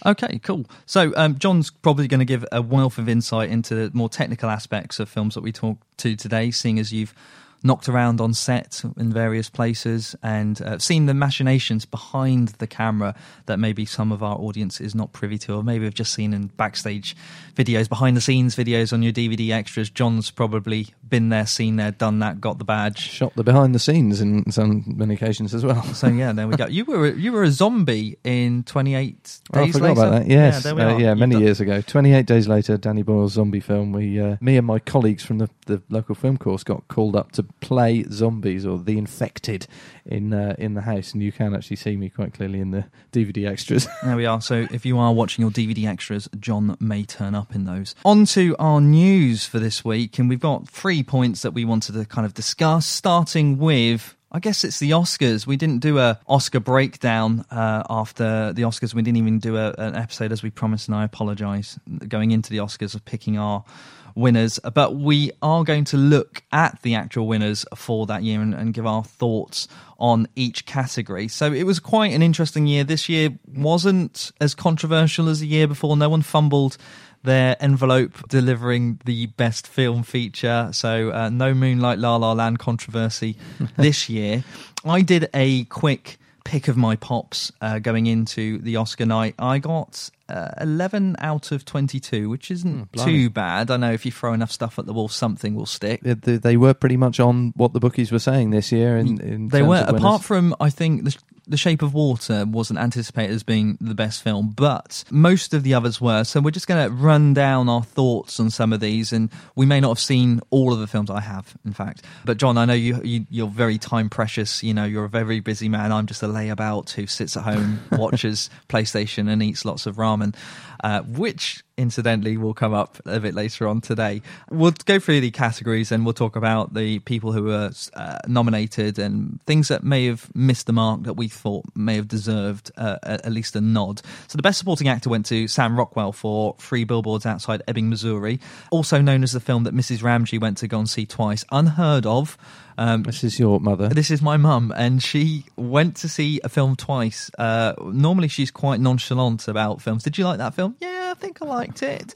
Okay, 0.06 0.38
cool. 0.42 0.66
So 0.84 1.12
um, 1.16 1.38
John's 1.38 1.70
probably 1.70 2.08
going 2.08 2.18
to 2.18 2.26
give 2.26 2.44
a 2.52 2.60
wealth 2.60 2.98
of 2.98 3.08
insight 3.08 3.50
into 3.50 3.74
the 3.74 3.90
more 3.96 4.08
technical 4.08 4.50
aspects 4.50 5.00
of 5.00 5.08
films 5.08 5.34
that 5.34 5.42
we 5.42 5.50
talk 5.50 5.78
to 5.98 6.14
today, 6.14 6.50
seeing 6.50 6.78
as 6.78 6.92
you've 6.92 7.14
knocked 7.64 7.88
around 7.88 8.20
on 8.20 8.34
set 8.34 8.82
in 8.98 9.10
various 9.10 9.48
places 9.48 10.14
and 10.22 10.60
uh, 10.60 10.78
seen 10.78 11.06
the 11.06 11.14
machinations 11.14 11.86
behind 11.86 12.48
the 12.58 12.66
camera 12.66 13.14
that 13.46 13.58
maybe 13.58 13.86
some 13.86 14.12
of 14.12 14.22
our 14.22 14.36
audience 14.36 14.80
is 14.82 14.94
not 14.94 15.12
privy 15.14 15.38
to, 15.38 15.54
or 15.54 15.64
maybe 15.64 15.86
have 15.86 15.94
just 15.94 16.12
seen 16.12 16.34
in 16.34 16.46
backstage 16.48 17.16
videos, 17.54 17.88
behind 17.88 18.16
the 18.16 18.20
scenes 18.20 18.54
videos 18.54 18.92
on 18.92 19.02
your 19.02 19.12
DVD 19.12 19.50
extras. 19.50 19.88
John's 19.88 20.30
probably 20.30 20.88
been 21.08 21.30
there, 21.30 21.46
seen 21.46 21.76
there, 21.76 21.90
done 21.90 22.18
that, 22.18 22.38
got 22.40 22.58
the 22.58 22.64
badge. 22.64 22.98
Shot 22.98 23.34
the 23.34 23.42
behind 23.42 23.74
the 23.74 23.78
scenes 23.78 24.20
in 24.20 24.50
some 24.52 24.84
many 24.86 25.14
occasions 25.14 25.54
as 25.54 25.64
well. 25.64 25.82
So 25.94 26.08
yeah, 26.08 26.32
there 26.32 26.46
we 26.46 26.56
go. 26.56 26.66
You 26.66 26.84
were 26.84 27.14
you 27.14 27.32
were 27.32 27.44
a 27.44 27.50
zombie 27.50 28.18
in 28.24 28.62
Twenty 28.64 28.94
Eight 28.94 29.22
Days 29.24 29.40
Oh, 29.54 29.62
I 29.62 29.70
forgot 29.72 29.82
Later. 29.88 29.92
about 30.02 30.10
that. 30.10 30.26
Yes, 30.28 30.64
yeah, 30.64 30.72
uh, 30.72 30.98
yeah, 30.98 31.14
many 31.14 31.34
done- 31.36 31.42
years 31.42 31.60
ago. 31.60 31.80
Twenty-eight 31.80 32.26
days 32.26 32.46
later, 32.46 32.76
Danny 32.76 33.02
Boyle's 33.02 33.32
zombie 33.34 33.60
film. 33.60 33.92
We, 33.92 34.20
uh, 34.20 34.36
me 34.40 34.56
and 34.58 34.66
my 34.66 34.78
colleagues 34.80 35.24
from 35.24 35.38
the, 35.38 35.48
the 35.66 35.80
local 35.88 36.14
film 36.14 36.36
course, 36.36 36.62
got 36.64 36.86
called 36.88 37.16
up 37.16 37.32
to 37.32 37.46
play 37.60 38.04
zombies 38.04 38.66
or 38.66 38.78
the 38.78 38.98
infected 38.98 39.66
in 40.04 40.32
uh, 40.32 40.54
in 40.58 40.74
the 40.74 40.82
house, 40.82 41.12
and 41.12 41.22
you 41.22 41.32
can 41.32 41.54
actually 41.54 41.76
see 41.76 41.96
me 41.96 42.10
quite 42.10 42.34
clearly 42.34 42.60
in 42.60 42.70
the 42.70 42.84
DVD 43.12 43.48
extras. 43.48 43.88
There 44.04 44.16
we 44.16 44.26
are. 44.26 44.40
So 44.40 44.66
if 44.70 44.84
you 44.84 44.98
are 44.98 45.14
watching 45.14 45.42
your 45.42 45.50
DVD 45.50 45.88
extras, 45.88 46.28
John 46.38 46.76
may 46.78 47.04
turn 47.04 47.34
up 47.34 47.54
in 47.54 47.64
those. 47.64 47.94
On 48.04 48.26
to 48.26 48.54
our 48.58 48.80
news 48.80 49.46
for 49.46 49.58
this 49.58 49.84
week, 49.84 50.18
and 50.18 50.28
we've 50.28 50.40
got 50.40 50.68
three 50.68 51.02
points 51.02 51.42
that 51.42 51.52
we 51.52 51.64
wanted 51.64 51.92
to 51.94 52.04
kind 52.04 52.26
of 52.26 52.34
discuss, 52.34 52.86
starting 52.86 53.58
with. 53.58 54.14
I 54.30 54.40
guess 54.40 54.64
it's 54.64 54.80
the 54.80 54.90
Oscars. 54.90 55.46
We 55.46 55.56
didn't 55.56 55.78
do 55.78 56.00
a 56.00 56.18
Oscar 56.26 56.58
breakdown 56.58 57.44
uh, 57.52 57.84
after 57.88 58.52
the 58.52 58.62
Oscars. 58.62 58.92
We 58.92 59.02
didn't 59.02 59.18
even 59.18 59.38
do 59.38 59.56
a, 59.56 59.72
an 59.78 59.94
episode 59.94 60.32
as 60.32 60.42
we 60.42 60.50
promised, 60.50 60.88
and 60.88 60.96
I 60.96 61.04
apologise 61.04 61.78
going 62.08 62.32
into 62.32 62.50
the 62.50 62.58
Oscars 62.58 62.96
of 62.96 63.04
picking 63.04 63.38
our 63.38 63.64
winners. 64.14 64.58
But 64.74 64.96
we 64.96 65.30
are 65.42 65.64
going 65.64 65.84
to 65.84 65.96
look 65.96 66.42
at 66.52 66.80
the 66.82 66.94
actual 66.94 67.26
winners 67.26 67.64
for 67.74 68.06
that 68.06 68.22
year 68.22 68.40
and, 68.40 68.54
and 68.54 68.74
give 68.74 68.86
our 68.86 69.04
thoughts 69.04 69.68
on 69.98 70.28
each 70.36 70.66
category. 70.66 71.28
So 71.28 71.52
it 71.52 71.64
was 71.64 71.80
quite 71.80 72.12
an 72.12 72.22
interesting 72.22 72.66
year. 72.66 72.84
This 72.84 73.08
year 73.08 73.30
wasn't 73.46 74.32
as 74.40 74.54
controversial 74.54 75.28
as 75.28 75.40
the 75.40 75.46
year 75.46 75.66
before. 75.66 75.96
No 75.96 76.08
one 76.08 76.22
fumbled 76.22 76.76
their 77.22 77.56
envelope 77.58 78.28
delivering 78.28 79.00
the 79.04 79.26
best 79.26 79.66
film 79.66 80.02
feature. 80.02 80.68
So 80.72 81.10
uh, 81.10 81.30
no 81.30 81.54
Moonlight 81.54 81.98
La 81.98 82.16
La 82.16 82.32
Land 82.32 82.58
controversy 82.58 83.36
this 83.76 84.08
year. 84.08 84.44
I 84.84 85.02
did 85.02 85.28
a 85.32 85.64
quick 85.64 86.18
pick 86.44 86.68
of 86.68 86.76
my 86.76 86.94
pops 86.96 87.50
uh, 87.62 87.78
going 87.78 88.06
into 88.06 88.58
the 88.58 88.76
Oscar 88.76 89.06
night. 89.06 89.34
I 89.38 89.58
got 89.58 90.10
uh, 90.28 90.50
11 90.60 91.16
out 91.18 91.52
of 91.52 91.64
22, 91.64 92.28
which 92.30 92.50
isn't 92.50 92.92
blimey. 92.92 93.12
too 93.12 93.30
bad. 93.30 93.70
I 93.70 93.76
know 93.76 93.92
if 93.92 94.06
you 94.06 94.12
throw 94.12 94.32
enough 94.32 94.50
stuff 94.50 94.78
at 94.78 94.86
the 94.86 94.92
wall, 94.92 95.08
something 95.08 95.54
will 95.54 95.66
stick. 95.66 96.00
they, 96.02 96.14
they- 96.14 96.36
they 96.38 96.56
were 96.56 96.74
pretty 96.74 96.96
much 96.96 97.20
on 97.20 97.52
what 97.56 97.72
the 97.72 97.80
bookies 97.80 98.10
were 98.10 98.18
saying 98.18 98.50
this 98.50 98.72
year. 98.72 98.96
In, 98.96 99.20
in 99.20 99.48
They 99.48 99.62
were, 99.62 99.76
of 99.76 99.86
winners. 99.88 100.00
apart 100.02 100.22
from 100.22 100.54
I 100.60 100.70
think 100.70 101.04
the, 101.04 101.16
the 101.46 101.56
Shape 101.56 101.82
of 101.82 101.94
Water 101.94 102.44
wasn't 102.46 102.78
anticipated 102.78 103.34
as 103.34 103.42
being 103.42 103.76
the 103.80 103.94
best 103.94 104.22
film, 104.22 104.52
but 104.56 105.04
most 105.10 105.54
of 105.54 105.62
the 105.62 105.74
others 105.74 106.00
were. 106.00 106.24
So 106.24 106.40
we're 106.40 106.50
just 106.50 106.66
going 106.66 106.88
to 106.88 106.94
run 106.94 107.34
down 107.34 107.68
our 107.68 107.82
thoughts 107.82 108.40
on 108.40 108.50
some 108.50 108.72
of 108.72 108.80
these, 108.80 109.12
and 109.12 109.30
we 109.54 109.66
may 109.66 109.80
not 109.80 109.90
have 109.90 109.98
seen 109.98 110.40
all 110.50 110.72
of 110.72 110.80
the 110.80 110.86
films. 110.86 111.10
I 111.10 111.20
have, 111.20 111.54
in 111.64 111.72
fact. 111.72 112.02
But 112.24 112.38
John, 112.38 112.56
I 112.56 112.64
know 112.64 112.74
you, 112.74 113.00
you 113.02 113.26
you're 113.30 113.48
very 113.48 113.78
time 113.78 114.08
precious. 114.08 114.62
You 114.62 114.74
know, 114.74 114.84
you're 114.84 115.04
a 115.04 115.08
very 115.08 115.40
busy 115.40 115.68
man. 115.68 115.92
I'm 115.92 116.06
just 116.06 116.22
a 116.22 116.26
layabout 116.26 116.90
who 116.90 117.06
sits 117.06 117.36
at 117.36 117.42
home, 117.44 117.80
watches 117.92 118.50
PlayStation, 118.68 119.30
and 119.30 119.42
eats 119.42 119.64
lots 119.64 119.86
of 119.86 119.96
ramen. 119.96 120.34
Uh, 120.84 121.00
which 121.00 121.64
incidentally 121.78 122.36
will 122.36 122.52
come 122.52 122.74
up 122.74 123.00
a 123.06 123.18
bit 123.18 123.32
later 123.32 123.66
on 123.66 123.80
today. 123.80 124.20
We'll 124.50 124.74
go 124.84 124.98
through 124.98 125.22
the 125.22 125.30
categories 125.30 125.90
and 125.90 126.04
we'll 126.04 126.12
talk 126.12 126.36
about 126.36 126.74
the 126.74 126.98
people 126.98 127.32
who 127.32 127.44
were 127.44 127.70
uh, 127.94 128.18
nominated 128.28 128.98
and 128.98 129.40
things 129.46 129.68
that 129.68 129.82
may 129.82 130.04
have 130.04 130.30
missed 130.36 130.66
the 130.66 130.74
mark 130.74 131.04
that 131.04 131.14
we 131.14 131.26
thought 131.28 131.64
may 131.74 131.96
have 131.96 132.06
deserved 132.06 132.70
uh, 132.76 132.98
at 133.02 133.32
least 133.32 133.56
a 133.56 133.62
nod. 133.62 134.02
So 134.28 134.36
the 134.36 134.42
best 134.42 134.58
supporting 134.58 134.88
actor 134.88 135.08
went 135.08 135.24
to 135.26 135.48
Sam 135.48 135.74
Rockwell 135.74 136.12
for 136.12 136.54
Three 136.58 136.84
Billboards 136.84 137.24
Outside 137.24 137.62
Ebbing, 137.66 137.88
Missouri, 137.88 138.38
also 138.70 139.00
known 139.00 139.22
as 139.22 139.32
the 139.32 139.40
film 139.40 139.64
that 139.64 139.74
Mrs. 139.74 140.02
Ramsey 140.02 140.36
went 140.36 140.58
to 140.58 140.68
go 140.68 140.80
and 140.80 140.88
see 140.88 141.06
twice, 141.06 141.46
unheard 141.50 142.04
of. 142.04 142.36
Um, 142.78 143.02
This 143.04 143.22
is 143.24 143.38
your 143.38 143.60
mother. 143.60 143.88
this 143.88 144.10
is 144.10 144.20
my 144.22 144.36
mum, 144.36 144.72
and 144.76 145.02
she 145.02 145.44
went 145.56 145.96
to 145.96 146.08
see 146.08 146.40
a 146.44 146.48
film 146.48 146.76
twice. 146.76 147.30
Uh, 147.38 147.74
normally, 147.84 148.28
she's 148.28 148.50
quite 148.50 148.80
nonchalant 148.80 149.46
about 149.48 149.80
films. 149.82 150.02
Did 150.02 150.18
you 150.18 150.24
like 150.24 150.38
that 150.38 150.54
film? 150.54 150.76
Yeah, 150.80 151.12
I 151.12 151.14
think 151.14 151.40
I 151.42 151.46
liked 151.46 151.82
it. 151.82 152.14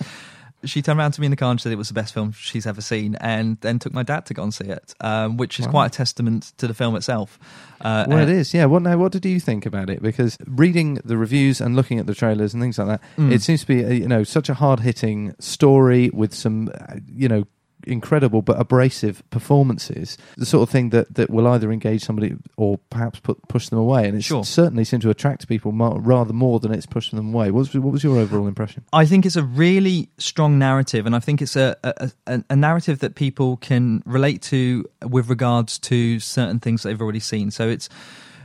She 0.65 0.83
turned 0.83 0.99
around 0.99 1.13
to 1.13 1.21
me 1.21 1.27
in 1.27 1.31
the 1.31 1.37
car 1.37 1.53
and 1.53 1.61
said 1.61 1.71
it 1.71 1.77
was 1.79 1.87
the 1.87 1.95
best 1.95 2.13
film 2.13 2.33
she's 2.33 2.67
ever 2.67 2.81
seen, 2.81 3.15
and 3.21 3.57
then 3.61 3.79
took 3.79 3.93
my 3.95 4.03
dad 4.03 4.27
to 4.27 4.35
go 4.35 4.43
and 4.43 4.53
see 4.53 4.65
it, 4.65 4.93
um, 5.01 5.37
which 5.37 5.61
is 5.61 5.67
Wow. 5.67 5.71
quite 5.71 5.87
a 5.87 5.91
testament 5.91 6.53
to 6.59 6.67
the 6.67 6.75
film 6.75 6.97
itself. 6.97 7.39
Uh, 7.81 8.07
Well, 8.09 8.19
it 8.19 8.29
is, 8.29 8.53
yeah. 8.53 8.65
What 8.65 8.83
now? 8.83 8.97
What 8.99 9.13
did 9.13 9.25
you 9.25 9.39
think 9.39 9.67
about 9.67 9.89
it? 9.89 10.03
Because 10.03 10.37
reading 10.49 10.99
the 11.05 11.17
reviews 11.17 11.61
and 11.61 11.77
looking 11.77 12.01
at 12.01 12.07
the 12.09 12.15
trailers 12.15 12.55
and 12.55 12.61
things 12.61 12.77
like 12.77 12.89
that, 12.89 13.01
Mm. 13.17 13.31
it 13.31 13.43
seems 13.43 13.61
to 13.61 13.67
be, 13.69 13.85
a, 13.85 13.93
you 13.93 14.09
know, 14.09 14.25
such 14.25 14.49
a 14.49 14.55
hard 14.55 14.81
hitting 14.81 15.33
story 15.39 16.11
with 16.13 16.35
some, 16.35 16.71
uh, 16.89 16.97
you 17.07 17.29
know, 17.29 17.45
incredible 17.89 18.43
but 18.43 18.61
abrasive 18.61 19.23
performances. 19.31 20.17
The 20.37 20.47
sort 20.47 20.63
of 20.63 20.71
thing 20.71 20.91
that, 20.91 21.15
that 21.15 21.31
will 21.31 21.47
either 21.49 21.73
engage 21.73 22.03
somebody 22.03 22.37
or 22.57 22.79
perhaps 22.91 23.19
put, 23.21 23.41
push 23.49 23.69
them 23.69 23.79
away. 23.79 24.07
And 24.09 24.17
it 24.17 24.23
Sure. 24.25 24.45
certainly 24.45 24.85
seemed 24.85 25.03
to 25.03 25.11
attract 25.11 25.49
people 25.49 25.73
rather 25.73 26.33
more 26.33 26.61
than 26.61 26.73
it's 26.73 26.87
pushing 26.87 27.17
them 27.17 27.35
away. 27.35 27.51
What 27.51 27.59
was, 27.61 27.75
what 27.75 27.93
was 27.93 28.05
your 28.05 28.19
overall 28.19 28.47
impression? 28.47 28.85
I 28.93 29.07
think 29.07 29.25
it's 29.27 29.37
a 29.37 29.43
really 29.43 30.09
strong 30.19 30.59
narrative, 30.59 31.07
and 31.07 31.17
I 31.17 31.21
think 31.21 31.41
it's 31.43 31.57
a, 31.57 31.77
a, 31.83 32.11
a, 32.27 32.45
a 32.51 32.57
narrative 32.57 32.99
that 33.01 33.15
people 33.15 33.57
can 33.59 34.03
relate 34.07 34.43
to 34.43 34.85
with 35.09 35.29
regards 35.29 35.79
to 35.81 36.21
certain 36.21 36.61
things 36.61 36.83
they've 36.83 37.01
already 37.01 37.21
seen. 37.21 37.51
So 37.51 37.69
it's 37.69 37.89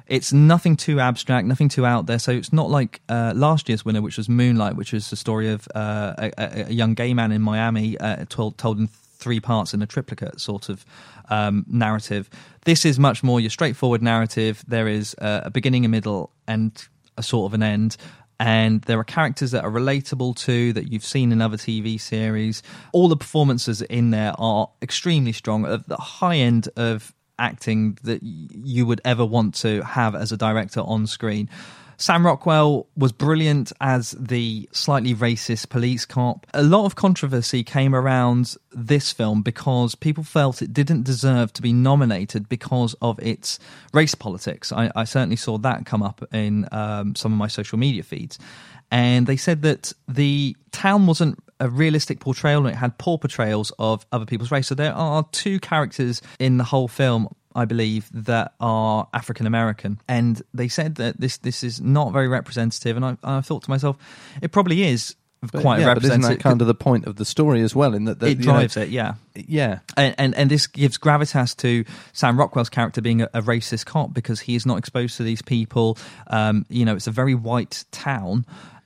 it's 0.05 0.33
nothing 0.33 0.75
too 0.75 0.99
abstract, 0.99 1.47
nothing 1.47 1.69
too 1.69 1.85
out 1.85 2.07
there. 2.07 2.19
So 2.19 2.31
it's 2.33 2.51
not 2.51 2.69
like 2.69 2.99
uh, 3.07 3.31
last 3.35 3.69
year's 3.69 3.85
winner, 3.85 4.01
which 4.01 4.17
was 4.17 4.27
Moonlight, 4.27 4.75
which 4.75 4.91
was 4.91 5.09
the 5.09 5.15
story 5.15 5.49
of 5.49 5.65
uh, 5.73 6.13
a, 6.17 6.31
a- 6.37 6.65
a 6.67 6.73
young 6.73 6.93
gay 6.93 7.13
man 7.13 7.31
in 7.31 7.41
Miami 7.41 7.97
uh, 7.97 8.25
told, 8.27 8.57
told 8.57 8.79
in 8.79 8.89
three 9.23 9.39
parts 9.39 9.73
in 9.73 9.81
a 9.81 9.87
triplicate 9.87 10.39
sort 10.39 10.69
of 10.69 10.85
um, 11.29 11.65
narrative. 11.67 12.29
This 12.65 12.85
is 12.85 12.99
much 12.99 13.23
more 13.23 13.39
your 13.39 13.49
straightforward 13.49 14.01
narrative. 14.01 14.63
There 14.67 14.87
is 14.87 15.15
uh, 15.15 15.41
a 15.45 15.49
beginning, 15.49 15.85
a 15.85 15.89
middle, 15.89 16.31
and 16.47 16.71
a 17.17 17.23
sort 17.23 17.49
of 17.49 17.53
an 17.53 17.63
end. 17.63 17.97
And 18.39 18.81
there 18.81 18.99
are 18.99 19.03
characters 19.03 19.51
that 19.51 19.63
are 19.63 19.71
relatable 19.71 20.35
to 20.37 20.73
that 20.73 20.91
you've 20.91 21.05
seen 21.05 21.31
in 21.31 21.41
other 21.41 21.57
TV 21.57 21.99
series. 21.99 22.61
All 22.91 23.07
the 23.07 23.15
performances 23.15 23.81
in 23.81 24.11
there 24.11 24.33
are 24.37 24.69
extremely 24.81 25.31
strong, 25.31 25.65
at 25.65 25.87
the 25.87 25.95
high 25.95 26.37
end 26.37 26.67
of 26.75 27.13
acting 27.39 27.97
that 28.03 28.21
you 28.21 28.85
would 28.85 29.01
ever 29.05 29.25
want 29.25 29.55
to 29.55 29.81
have 29.83 30.15
as 30.15 30.31
a 30.31 30.37
director 30.37 30.81
on 30.81 31.07
screen. 31.07 31.49
Sam 32.03 32.25
Rockwell 32.25 32.85
was 32.97 33.13
brilliant 33.13 33.71
as 33.79 34.11
the 34.19 34.67
slightly 34.73 35.15
racist 35.15 35.69
police 35.69 36.03
cop. 36.03 36.45
A 36.53 36.61
lot 36.61 36.83
of 36.83 36.95
controversy 36.95 37.63
came 37.63 37.95
around 37.95 38.57
this 38.73 39.13
film 39.13 39.41
because 39.41 39.95
people 39.95 40.25
felt 40.25 40.61
it 40.61 40.73
didn't 40.73 41.03
deserve 41.03 41.53
to 41.53 41.61
be 41.61 41.71
nominated 41.71 42.49
because 42.49 42.93
of 43.01 43.17
its 43.21 43.57
race 43.93 44.15
politics. 44.15 44.73
I, 44.73 44.91
I 44.97 45.05
certainly 45.05 45.37
saw 45.37 45.57
that 45.59 45.85
come 45.85 46.03
up 46.03 46.27
in 46.33 46.67
um, 46.73 47.15
some 47.15 47.31
of 47.31 47.37
my 47.37 47.47
social 47.47 47.79
media 47.79 48.03
feeds. 48.03 48.37
And 48.91 49.25
they 49.25 49.37
said 49.37 49.61
that 49.61 49.93
the 50.05 50.57
town 50.73 51.07
wasn't 51.07 51.39
a 51.61 51.69
realistic 51.69 52.19
portrayal 52.19 52.65
and 52.65 52.75
it 52.75 52.77
had 52.77 52.97
poor 52.97 53.17
portrayals 53.17 53.71
of 53.79 54.05
other 54.11 54.25
people's 54.25 54.51
race. 54.51 54.67
So 54.67 54.75
there 54.75 54.93
are 54.93 55.25
two 55.31 55.57
characters 55.61 56.21
in 56.37 56.57
the 56.57 56.65
whole 56.65 56.89
film 56.89 57.33
I 57.55 57.65
believe, 57.65 58.09
that 58.13 58.53
are 58.59 59.07
African 59.13 59.47
American, 59.47 59.99
and 60.07 60.41
they 60.53 60.67
said 60.67 60.95
that 60.95 61.19
this 61.19 61.37
this 61.37 61.63
is 61.63 61.79
not 61.81 62.11
very 62.13 62.27
representative. 62.27 62.95
And 62.97 63.05
I, 63.05 63.17
I 63.23 63.41
thought 63.41 63.63
to 63.63 63.69
myself, 63.69 63.97
it 64.41 64.51
probably 64.51 64.83
is 64.83 65.15
But, 65.51 65.61
quite 65.61 65.81
yeah, 65.81 65.93
but 65.93 66.03
isn't 66.03 66.09
representative. 66.21 66.37
that 66.37 66.43
kind 66.43 66.61
of 66.61 66.67
the 66.67 66.73
point 66.75 67.05
of 67.05 67.15
the 67.17 67.25
story 67.25 67.61
as 67.61 67.75
well? 67.75 67.93
In 67.93 68.05
that, 68.05 68.19
that 68.19 68.27
it 68.27 68.39
you 68.39 68.45
know, 68.45 68.53
drives 68.53 68.77
it, 68.77 68.89
yeah. 68.89 69.15
Yeah, 69.35 69.79
And, 69.97 70.15
and 70.17 70.35
and 70.35 70.49
this 70.51 70.67
gives 70.67 70.97
gravitas 70.97 71.55
to 71.57 71.83
Sam 72.13 72.37
Rockwell's 72.37 72.69
character 72.69 73.01
being 73.01 73.21
a, 73.23 73.29
a 73.33 73.41
racist 73.41 73.85
cop 73.85 74.13
because 74.13 74.39
he 74.39 74.55
is 74.55 74.65
not 74.65 74.77
exposed 74.77 75.17
to 75.17 75.23
these 75.23 75.41
people. 75.41 75.97
Um, 76.27 76.65
you 76.69 76.85
know, 76.85 76.95
it's 76.95 77.07
a 77.07 77.11
very 77.11 77.35
white 77.35 77.83
town, 77.91 78.45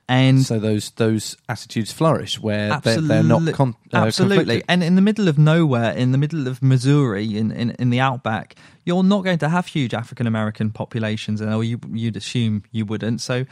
and 0.10 0.42
so 0.42 0.58
those 0.58 0.92
those 0.92 1.36
attitudes 1.50 1.92
flourish 1.92 2.40
where 2.40 2.80
they're, 2.80 3.02
they're 3.02 3.24
not 3.24 3.52
con- 3.54 3.76
uh, 3.94 3.98
absolutely. 3.98 4.38
conflicted. 4.38 4.66
And 4.70 4.84
in 4.84 4.96
the 4.96 5.02
middle 5.02 5.28
of 5.28 5.38
nowhere, 5.38 5.92
in 5.92 6.14
the 6.14 6.18
middle 6.18 6.48
of 6.48 6.64
Missouri, 6.64 7.38
in, 7.38 7.52
in, 7.52 7.72
in 7.72 7.90
the 7.90 8.00
outback, 8.00 8.56
you're 8.86 9.04
not 9.04 9.26
going 9.26 9.40
to 9.40 9.50
have 9.50 9.68
huge 9.68 9.94
African 9.94 10.26
American 10.26 10.72
populations, 10.72 11.42
and 11.42 11.54
or 11.54 11.64
you, 11.64 11.80
you'd 11.92 12.16
assume 12.16 12.64
you 12.72 12.86
wouldn't. 12.86 13.20
So 13.20 13.46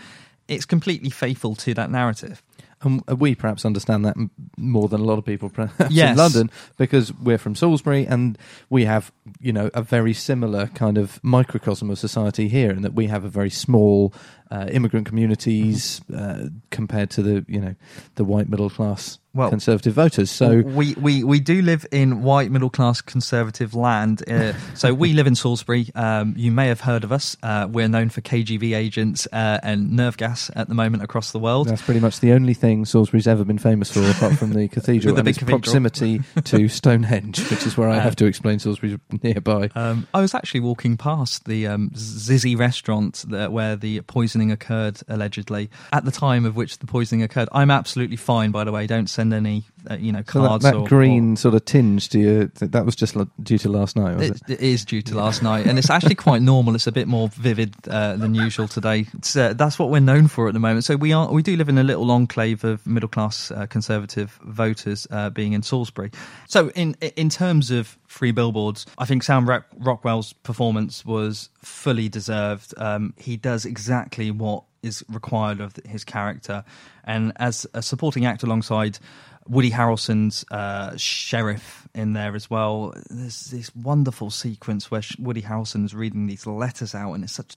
it's 0.47 0.65
completely 0.65 1.09
faithful 1.09 1.55
to 1.55 1.73
that 1.73 1.91
narrative. 1.91 2.41
And 2.81 3.01
we 3.07 3.35
perhaps 3.35 3.65
understand 3.65 4.05
that 4.05 4.15
more 4.57 4.87
than 4.87 5.01
a 5.01 5.03
lot 5.03 5.17
of 5.17 5.25
people 5.25 5.49
perhaps 5.49 5.95
in 5.97 6.17
London 6.17 6.51
because 6.77 7.11
we're 7.13 7.37
from 7.37 7.55
Salisbury 7.55 8.05
and 8.05 8.37
we 8.69 8.85
have, 8.85 9.11
you 9.39 9.53
know, 9.53 9.71
a 9.73 9.81
very 9.81 10.13
similar 10.13 10.67
kind 10.67 10.97
of 10.97 11.23
microcosm 11.23 11.89
of 11.89 11.97
society 11.97 12.47
here 12.47 12.71
in 12.71 12.81
that 12.83 12.93
we 12.93 13.07
have 13.07 13.23
a 13.23 13.29
very 13.29 13.49
small 13.49 14.13
uh, 14.51 14.67
immigrant 14.71 15.07
communities 15.07 16.01
uh, 16.15 16.47
compared 16.71 17.09
to 17.11 17.21
the 17.23 17.45
you 17.47 17.59
know 17.59 17.75
the 18.15 18.23
white 18.23 18.47
middle 18.49 18.69
class 18.69 19.19
Well- 19.33 19.49
conservative 19.49 19.93
voters. 19.93 20.31
So 20.31 20.61
we, 20.61 20.93
we, 20.95 21.23
we 21.23 21.39
do 21.39 21.61
live 21.61 21.85
in 21.91 22.21
white 22.23 22.51
middle 22.51 22.69
class 22.69 23.01
conservative 23.01 23.73
land. 23.73 24.23
Uh, 24.29 24.53
so 24.75 24.93
we 24.93 25.13
live 25.13 25.27
in 25.27 25.35
Salisbury. 25.35 25.89
Um, 25.95 26.33
you 26.37 26.51
may 26.51 26.67
have 26.67 26.81
heard 26.81 27.03
of 27.03 27.11
us. 27.11 27.35
Uh, 27.43 27.67
we're 27.69 27.87
known 27.89 28.09
for 28.09 28.21
KGB 28.21 28.75
agents 28.75 29.27
uh, 29.33 29.59
and 29.63 29.91
nerve 29.93 30.15
gas 30.17 30.49
at 30.55 30.69
the 30.69 30.75
moment 30.75 31.03
across 31.03 31.31
the 31.31 31.39
world. 31.39 31.67
that's 31.67 31.81
pretty 31.81 31.99
much 31.99 32.19
the 32.21 32.31
only 32.31 32.53
thing 32.53 32.85
Salisbury's 32.85 33.27
ever 33.27 33.43
been 33.43 33.57
famous 33.59 33.91
for, 33.91 34.01
apart 34.09 34.37
from 34.37 34.53
the 34.53 34.67
cathedral 34.75 35.13
With 35.13 35.15
the 35.15 35.19
and 35.21 35.27
its 35.29 35.37
cathedral. 35.39 35.59
proximity 35.59 36.21
to 36.45 36.67
Stonehenge, 36.69 37.39
which 37.49 37.65
is 37.65 37.75
where 37.77 37.89
I 37.89 37.97
Um, 37.97 38.01
have 38.03 38.15
to 38.17 38.25
explain 38.25 38.59
Salisbury's 38.59 38.97
nearby. 39.23 39.69
Um, 39.75 40.07
I 40.13 40.21
was 40.21 40.33
actually 40.33 40.61
walking 40.61 40.95
past 40.97 41.45
the 41.45 41.67
um, 41.67 41.89
Zizzi 41.95 42.57
restaurant 42.57 43.25
that, 43.29 43.51
where 43.51 43.75
the 43.75 44.01
poisoning 44.35 44.51
occurred, 44.51 44.99
allegedly. 45.07 45.69
At 45.93 46.03
the 46.03 46.11
time 46.11 46.45
of 46.45 46.57
which 46.57 46.79
the 46.79 46.85
poisoning 46.85 47.23
occurred, 47.23 47.47
I'm 47.53 47.71
absolutely 47.71 48.17
fine. 48.17 48.51
By 48.51 48.65
the 48.65 48.71
way, 48.73 48.85
don't 48.85 49.09
send 49.09 49.33
any, 49.33 49.63
uh, 49.89 49.95
you 49.95 50.11
know, 50.11 50.23
So 50.27 50.41
that, 50.41 50.61
that 50.61 50.75
or, 50.75 50.87
green 50.87 51.35
sort 51.35 51.55
of 51.55 51.65
tinge 51.65 52.09
to 52.09 52.19
you, 52.19 52.51
that 52.55 52.85
was 52.85 52.95
just 52.95 53.15
due 53.41 53.57
to 53.57 53.69
last 53.69 53.95
night, 53.95 54.21
it? 54.21 54.31
It, 54.31 54.41
it 54.49 54.59
is 54.61 54.85
due 54.85 55.01
to 55.03 55.15
last 55.15 55.43
night, 55.43 55.65
and 55.67 55.77
it's 55.77 55.89
actually 55.89 56.15
quite 56.27 56.41
normal. 56.41 56.75
It's 56.75 56.87
a 56.87 56.91
bit 56.91 57.07
more 57.07 57.29
vivid 57.29 57.73
uh, 57.87 58.15
than 58.15 58.35
usual 58.35 58.67
today. 58.67 59.05
Uh, 59.35 59.53
that's 59.53 59.79
what 59.79 59.89
we're 59.89 59.99
known 59.99 60.27
for 60.27 60.47
at 60.47 60.53
the 60.53 60.59
moment. 60.59 60.83
So 60.85 60.95
we 60.95 61.13
are 61.13 61.31
we 61.31 61.41
do 61.41 61.55
live 61.55 61.69
in 61.69 61.77
a 61.77 61.83
little 61.83 62.11
enclave 62.11 62.63
of 62.63 62.85
middle 62.85 63.09
class 63.09 63.51
uh, 63.51 63.65
conservative 63.67 64.39
voters, 64.43 65.07
uh, 65.11 65.29
being 65.29 65.53
in 65.53 65.63
Salisbury. 65.63 66.11
So 66.47 66.69
in 66.71 66.93
in 67.15 67.29
terms 67.29 67.71
of 67.71 67.97
free 68.07 68.31
billboards, 68.31 68.85
I 68.97 69.05
think 69.05 69.23
Sam 69.23 69.47
Rock- 69.47 69.67
Rockwell's 69.77 70.33
performance 70.33 71.05
was 71.05 71.49
fully 71.61 72.09
deserved. 72.09 72.73
Um, 72.77 73.13
he 73.17 73.37
does 73.37 73.65
exactly 73.65 74.31
what 74.31 74.63
is 74.83 75.03
required 75.09 75.59
of 75.59 75.75
his 75.85 76.03
character, 76.03 76.63
and 77.03 77.33
as 77.37 77.65
a 77.73 77.81
supporting 77.81 78.25
act 78.25 78.43
alongside. 78.43 78.99
Woody 79.47 79.69
Harrelson's 79.69 80.43
uh, 80.49 80.97
sheriff 80.97 81.87
in 81.93 82.13
there 82.13 82.35
as 82.35 82.49
well. 82.49 82.93
There's 83.09 83.45
this 83.45 83.73
wonderful 83.75 84.31
sequence 84.31 84.89
where 84.89 85.01
Woody 85.19 85.43
Harrelson's 85.43 85.93
reading 85.93 86.25
these 86.25 86.47
letters 86.47 86.95
out, 86.95 87.13
and 87.13 87.23
it's 87.23 87.33
such. 87.33 87.55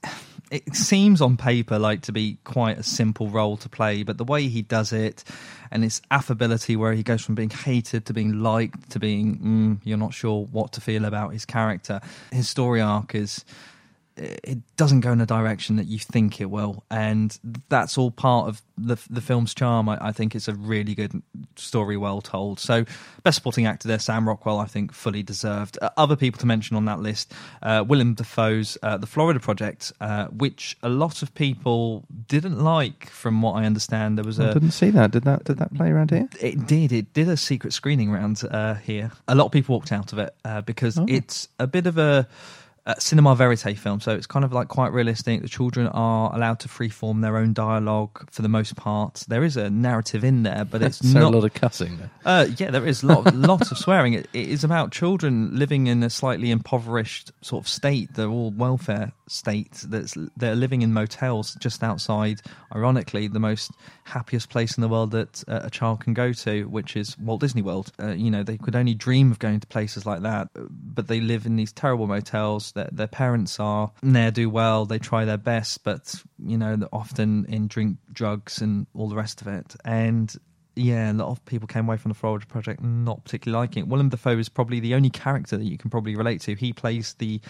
It 0.51 0.75
seems 0.75 1.21
on 1.21 1.35
paper 1.35 1.79
like 1.79 2.01
to 2.03 2.11
be 2.11 2.37
quite 2.43 2.77
a 2.77 2.83
simple 2.83 3.29
role 3.29 3.57
to 3.57 3.69
play, 3.69 4.03
but 4.03 4.17
the 4.17 4.23
way 4.23 4.47
he 4.47 4.61
does 4.61 4.93
it, 4.93 5.23
and 5.71 5.83
his 5.83 6.01
affability, 6.11 6.75
where 6.75 6.93
he 6.93 7.03
goes 7.03 7.23
from 7.23 7.35
being 7.35 7.49
hated 7.49 8.05
to 8.05 8.13
being 8.13 8.41
liked 8.41 8.91
to 8.91 8.99
being 8.99 9.37
mm, 9.39 9.81
you're 9.83 9.97
not 9.97 10.13
sure 10.13 10.45
what 10.51 10.73
to 10.73 10.81
feel 10.81 11.05
about 11.05 11.33
his 11.33 11.45
character. 11.45 12.01
His 12.31 12.47
story 12.47 12.81
arc 12.81 13.15
is 13.15 13.43
it 14.19 14.59
doesn't 14.77 14.99
go 14.99 15.11
in 15.11 15.21
a 15.21 15.25
direction 15.25 15.77
that 15.77 15.87
you 15.87 15.97
think 15.99 16.41
it 16.41 16.49
will, 16.49 16.83
and 16.91 17.37
that's 17.69 17.97
all 17.97 18.11
part 18.11 18.47
of 18.49 18.61
the 18.77 18.97
the 19.09 19.21
film's 19.21 19.53
charm. 19.53 19.87
I, 19.89 19.97
I 20.01 20.11
think 20.11 20.35
it's 20.35 20.47
a 20.47 20.53
really 20.53 20.93
good 20.95 21.21
story, 21.55 21.97
well 21.97 22.21
told. 22.21 22.59
So, 22.59 22.85
best 23.23 23.35
supporting 23.37 23.65
actor 23.65 23.87
there, 23.87 23.99
Sam 23.99 24.27
Rockwell, 24.27 24.59
I 24.59 24.65
think 24.65 24.93
fully 24.93 25.23
deserved. 25.23 25.77
Uh, 25.81 25.89
other 25.97 26.15
people 26.15 26.39
to 26.39 26.45
mention 26.45 26.75
on 26.75 26.85
that 26.85 26.99
list: 26.99 27.33
uh, 27.63 27.83
Willem 27.87 28.13
Dafoe's 28.13 28.77
uh, 28.83 28.97
The 28.97 29.07
Florida 29.07 29.39
Project, 29.39 29.91
uh, 30.01 30.25
which 30.27 30.77
a 30.83 30.89
lot 30.89 31.21
of 31.23 31.33
people 31.33 32.05
didn't 32.27 32.59
like, 32.63 33.09
from 33.09 33.41
what 33.41 33.53
I 33.53 33.65
understand. 33.65 34.17
There 34.17 34.25
was 34.25 34.39
I 34.39 34.49
a 34.49 34.53
didn't 34.53 34.71
see 34.71 34.89
that. 34.91 35.11
Did 35.11 35.23
that 35.23 35.45
did 35.45 35.57
that 35.57 35.73
play 35.73 35.89
around 35.89 36.11
here? 36.11 36.27
it 36.41 36.67
did. 36.67 36.91
It 36.91 37.13
did 37.13 37.29
a 37.29 37.37
secret 37.37 37.73
screening 37.73 38.11
round 38.11 38.43
uh, 38.51 38.75
here. 38.75 39.11
A 39.27 39.35
lot 39.35 39.45
of 39.45 39.51
people 39.51 39.75
walked 39.75 39.91
out 39.91 40.11
of 40.13 40.19
it 40.19 40.35
uh, 40.43 40.61
because 40.61 40.97
Oh. 40.99 41.05
it's 41.07 41.47
a 41.59 41.67
bit 41.67 41.85
of 41.87 41.97
a, 41.97 42.27
cinema 42.97 43.35
verite 43.35 43.77
film. 43.77 43.99
So 43.99 44.11
it's 44.11 44.27
kind 44.27 44.45
of 44.45 44.53
like 44.53 44.67
quite 44.67 44.91
realistic. 44.91 45.41
The 45.41 45.49
children 45.49 45.87
are 45.87 46.33
allowed 46.35 46.59
to 46.61 46.67
freeform 46.67 47.21
their 47.21 47.37
own 47.37 47.53
dialogue 47.53 48.29
for 48.31 48.41
the 48.41 48.49
most 48.49 48.75
part. 48.75 49.25
There 49.27 49.43
is 49.43 49.57
a 49.57 49.69
narrative 49.69 50.23
in 50.23 50.43
there, 50.43 50.65
but 50.65 50.81
it's 50.81 50.97
so 51.11 51.19
not 51.19 51.33
a 51.33 51.37
lot 51.37 51.45
of 51.45 51.53
cussing. 51.53 52.09
Uh, 52.25 52.47
yeah, 52.57 52.71
there 52.71 52.85
is 52.85 53.03
a 53.03 53.07
lot, 53.07 53.33
lots 53.35 53.71
of 53.71 53.77
swearing. 53.77 54.13
It, 54.13 54.27
it 54.33 54.47
is 54.47 54.63
about 54.63 54.91
children 54.91 55.57
living 55.57 55.87
in 55.87 56.03
a 56.03 56.09
slightly 56.09 56.51
impoverished 56.51 57.31
sort 57.41 57.63
of 57.63 57.67
state. 57.67 58.13
They're 58.13 58.29
all 58.29 58.51
welfare 58.51 59.11
states 59.29 59.83
that's 59.83 60.15
they're 60.37 60.55
living 60.55 60.81
in 60.81 60.93
motels 60.93 61.55
just 61.55 61.83
outside. 61.83 62.41
Ironically, 62.75 63.27
the 63.27 63.39
most 63.39 63.71
happiest 64.05 64.49
place 64.49 64.77
in 64.77 64.81
the 64.81 64.87
world 64.87 65.11
that 65.11 65.43
uh, 65.47 65.61
a 65.63 65.69
child 65.69 66.01
can 66.01 66.13
go 66.13 66.33
to, 66.33 66.63
which 66.65 66.95
is 66.95 67.17
Walt 67.17 67.41
Disney 67.41 67.61
World. 67.61 67.91
Uh, 68.01 68.09
you 68.09 68.31
know, 68.31 68.43
they 68.43 68.57
could 68.57 68.75
only 68.75 68.93
dream 68.93 69.31
of 69.31 69.39
going 69.39 69.59
to 69.59 69.67
places 69.67 70.05
like 70.05 70.21
that, 70.21 70.49
but 70.55 71.07
they 71.07 71.19
live 71.19 71.45
in 71.45 71.55
these 71.55 71.71
terrible 71.71 72.07
motels. 72.07 72.71
Their, 72.73 72.89
their 72.91 73.07
parents 73.07 73.59
are 73.59 73.91
ne'er 74.01 74.31
do 74.31 74.49
well. 74.49 74.85
They 74.85 74.99
try 74.99 75.25
their 75.25 75.37
best, 75.37 75.83
but 75.83 76.15
you 76.43 76.57
know, 76.57 76.77
often 76.91 77.45
in 77.45 77.67
drink, 77.67 77.97
drugs, 78.11 78.61
and 78.61 78.87
all 78.93 79.09
the 79.09 79.15
rest 79.15 79.41
of 79.41 79.47
it. 79.47 79.75
And 79.85 80.33
yeah, 80.79 81.11
a 81.11 81.13
lot 81.13 81.29
of 81.29 81.43
people 81.45 81.67
came 81.67 81.87
away 81.87 81.97
from 81.97 82.09
the 82.09 82.15
Florida 82.15 82.45
Project 82.45 82.81
not 82.81 83.23
particularly 83.23 83.61
liking 83.61 83.83
it. 83.83 83.89
Willem 83.89 84.09
Dafoe 84.09 84.37
is 84.37 84.49
probably 84.49 84.79
the 84.79 84.95
only 84.95 85.09
character 85.09 85.57
that 85.57 85.65
you 85.65 85.77
can 85.77 85.89
probably 85.89 86.15
relate 86.15 86.41
to. 86.41 86.55
He 86.55 86.73
plays 86.73 87.15
the 87.15 87.41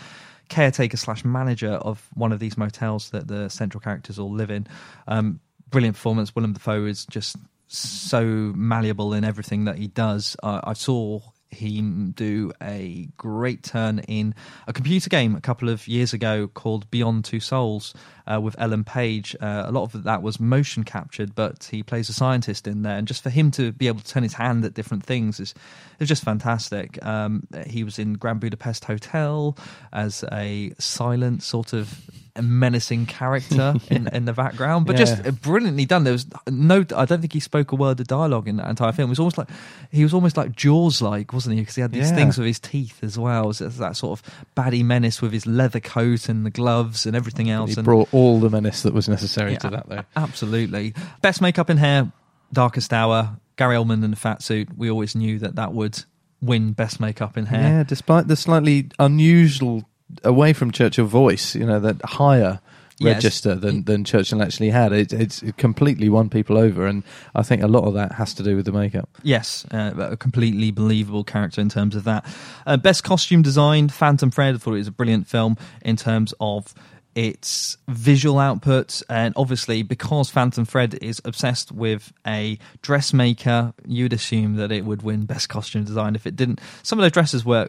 caretaker 0.49 0.97
slash 0.97 1.23
manager 1.23 1.73
of 1.73 2.07
one 2.15 2.31
of 2.31 2.39
these 2.39 2.57
motels 2.57 3.11
that 3.11 3.27
the 3.27 3.49
central 3.49 3.79
characters 3.79 4.17
all 4.17 4.31
live 4.31 4.49
in. 4.49 4.67
Um, 5.07 5.39
brilliant 5.69 5.95
performance. 5.95 6.35
Willem 6.35 6.53
Dafoe 6.53 6.85
is 6.85 7.05
just 7.05 7.37
so 7.67 8.23
malleable 8.25 9.13
in 9.13 9.23
everything 9.23 9.65
that 9.65 9.77
he 9.77 9.87
does. 9.87 10.35
Uh, 10.41 10.61
I 10.63 10.73
saw 10.73 11.21
him 11.51 12.11
do 12.15 12.51
a 12.61 13.07
great 13.17 13.63
turn 13.63 13.99
in 13.99 14.35
a 14.67 14.73
computer 14.73 15.09
game 15.09 15.35
a 15.35 15.41
couple 15.41 15.69
of 15.69 15.87
years 15.87 16.13
ago 16.13 16.47
called 16.47 16.89
Beyond 16.91 17.25
Two 17.25 17.39
Souls 17.39 17.93
uh, 18.31 18.39
with 18.39 18.55
Ellen 18.59 18.83
Page. 18.83 19.35
Uh, 19.41 19.63
a 19.65 19.71
lot 19.71 19.83
of 19.93 20.03
that 20.03 20.21
was 20.21 20.39
motion 20.39 20.83
captured, 20.83 21.35
but 21.35 21.67
he 21.71 21.83
plays 21.83 22.09
a 22.09 22.13
scientist 22.13 22.67
in 22.67 22.81
there, 22.83 22.97
and 22.97 23.07
just 23.07 23.23
for 23.23 23.29
him 23.29 23.51
to 23.51 23.71
be 23.71 23.87
able 23.87 23.99
to 24.01 24.07
turn 24.07 24.23
his 24.23 24.33
hand 24.33 24.63
at 24.65 24.73
different 24.73 25.03
things 25.05 25.39
is 25.39 25.53
is 25.99 26.07
just 26.07 26.23
fantastic. 26.23 27.03
Um, 27.05 27.47
he 27.67 27.83
was 27.83 27.99
in 27.99 28.13
Grand 28.13 28.39
Budapest 28.39 28.85
Hotel 28.85 29.57
as 29.91 30.23
a 30.31 30.73
silent 30.79 31.43
sort 31.43 31.73
of 31.73 32.09
menacing 32.41 33.05
character 33.05 33.73
in, 33.89 34.07
in 34.13 34.23
the 34.25 34.31
background, 34.33 34.85
but 34.85 34.97
Yeah. 34.97 35.05
just 35.05 35.41
brilliantly 35.41 35.85
done. 35.85 36.03
There 36.05 36.13
was 36.13 36.25
no, 36.47 36.85
I 36.95 37.03
don't 37.05 37.19
think 37.19 37.33
he 37.33 37.39
spoke 37.41 37.71
a 37.73 37.75
word 37.75 37.99
of 37.99 38.07
dialogue 38.07 38.47
in 38.47 38.55
that 38.57 38.69
entire 38.69 38.93
film. 38.93 39.09
It 39.09 39.11
was 39.11 39.19
almost 39.19 39.37
like 39.37 39.49
he 39.91 40.03
was 40.03 40.13
almost 40.13 40.37
like 40.37 40.55
Jaws 40.55 41.01
like, 41.01 41.33
wasn't 41.33 41.55
he? 41.55 41.61
Because 41.61 41.75
he 41.75 41.81
had 41.81 41.91
these 41.91 42.09
Yeah. 42.09 42.15
things 42.15 42.37
with 42.37 42.47
his 42.47 42.59
teeth 42.59 43.03
as 43.03 43.17
well. 43.19 43.51
So 43.51 43.67
that 43.67 43.97
sort 43.97 44.19
of 44.19 44.35
baddie 44.55 44.85
menace 44.85 45.21
with 45.21 45.33
his 45.33 45.45
leather 45.45 45.81
coat 45.81 46.29
and 46.29 46.45
the 46.45 46.49
gloves 46.49 47.05
and 47.05 47.13
everything 47.15 47.49
else. 47.49 47.71
He 47.71 47.75
and 47.77 47.83
brought 47.83 48.07
all 48.19 48.39
the 48.39 48.49
menace 48.49 48.83
that 48.83 48.93
was 48.93 49.07
necessary 49.09 49.53
Yeah, 49.53 49.57
to 49.59 49.69
that, 49.71 49.89
though. 49.89 50.03
Absolutely. 50.15 50.93
Best 51.21 51.41
makeup 51.41 51.69
and 51.69 51.79
hair, 51.79 52.11
Darkest 52.53 52.93
Hour, 52.93 53.37
Gary 53.57 53.75
Oldman 53.75 54.03
in 54.03 54.11
the 54.11 54.17
fat 54.17 54.41
suit. 54.41 54.69
We 54.77 54.89
always 54.89 55.15
knew 55.15 55.39
that 55.39 55.55
that 55.55 55.73
would 55.73 56.03
win 56.41 56.73
best 56.73 56.99
makeup 56.99 57.35
and 57.37 57.47
hair. 57.47 57.61
Yeah, 57.61 57.83
despite 57.83 58.27
the 58.27 58.35
slightly 58.35 58.89
unusual 58.99 59.83
away 60.23 60.53
from 60.53 60.71
Churchill 60.71 61.05
voice, 61.05 61.55
you 61.55 61.65
know, 61.65 61.79
that 61.79 62.01
higher 62.03 62.59
Yes. 63.01 63.15
register 63.15 63.55
than, 63.55 63.85
than 63.85 64.03
Churchill 64.03 64.41
actually 64.43 64.71
had. 64.71 64.91
It, 64.91 65.13
it's 65.13 65.41
it 65.41 65.55
completely 65.55 66.09
won 66.09 66.27
people 66.29 66.57
over, 66.57 66.85
and 66.85 67.03
I 67.33 67.43
think 67.43 67.63
a 67.63 67.67
lot 67.67 67.85
of 67.85 67.93
that 67.93 68.11
has 68.11 68.33
to 68.33 68.43
do 68.43 68.57
with 68.57 68.65
the 68.65 68.73
makeup. 68.73 69.07
Yes, 69.23 69.65
uh, 69.71 69.93
a 69.97 70.17
completely 70.17 70.71
believable 70.71 71.23
character 71.23 71.61
in 71.61 71.69
terms 71.69 71.95
of 71.95 72.03
that. 72.03 72.25
Uh, 72.67 72.75
best 72.75 73.05
costume 73.05 73.41
design, 73.41 73.87
Phantom 73.87 74.29
Thread. 74.29 74.53
I 74.55 74.57
thought 74.57 74.73
it 74.73 74.79
was 74.79 74.89
a 74.89 74.91
brilliant 74.91 75.27
film 75.27 75.55
in 75.81 75.95
terms 75.95 76.33
of 76.41 76.73
its 77.19 77.75
visual 77.89 78.39
output, 78.39 79.01
and 79.09 79.33
obviously 79.35 79.83
because 79.83 80.29
Phantom 80.29 80.63
Thread 80.63 80.97
is 81.01 81.21
obsessed 81.25 81.69
with 81.69 82.13
a 82.25 82.57
dressmaker, 82.81 83.73
you'd 83.85 84.13
assume 84.13 84.55
that 84.55 84.71
it 84.71 84.85
would 84.85 85.01
win 85.01 85.25
best 85.25 85.49
costume 85.49 85.83
design. 85.83 86.15
If 86.15 86.25
it 86.25 86.37
didn't, 86.37 86.61
some 86.81 86.97
of 86.97 87.03
those 87.03 87.11
dresses 87.11 87.43
were 87.43 87.67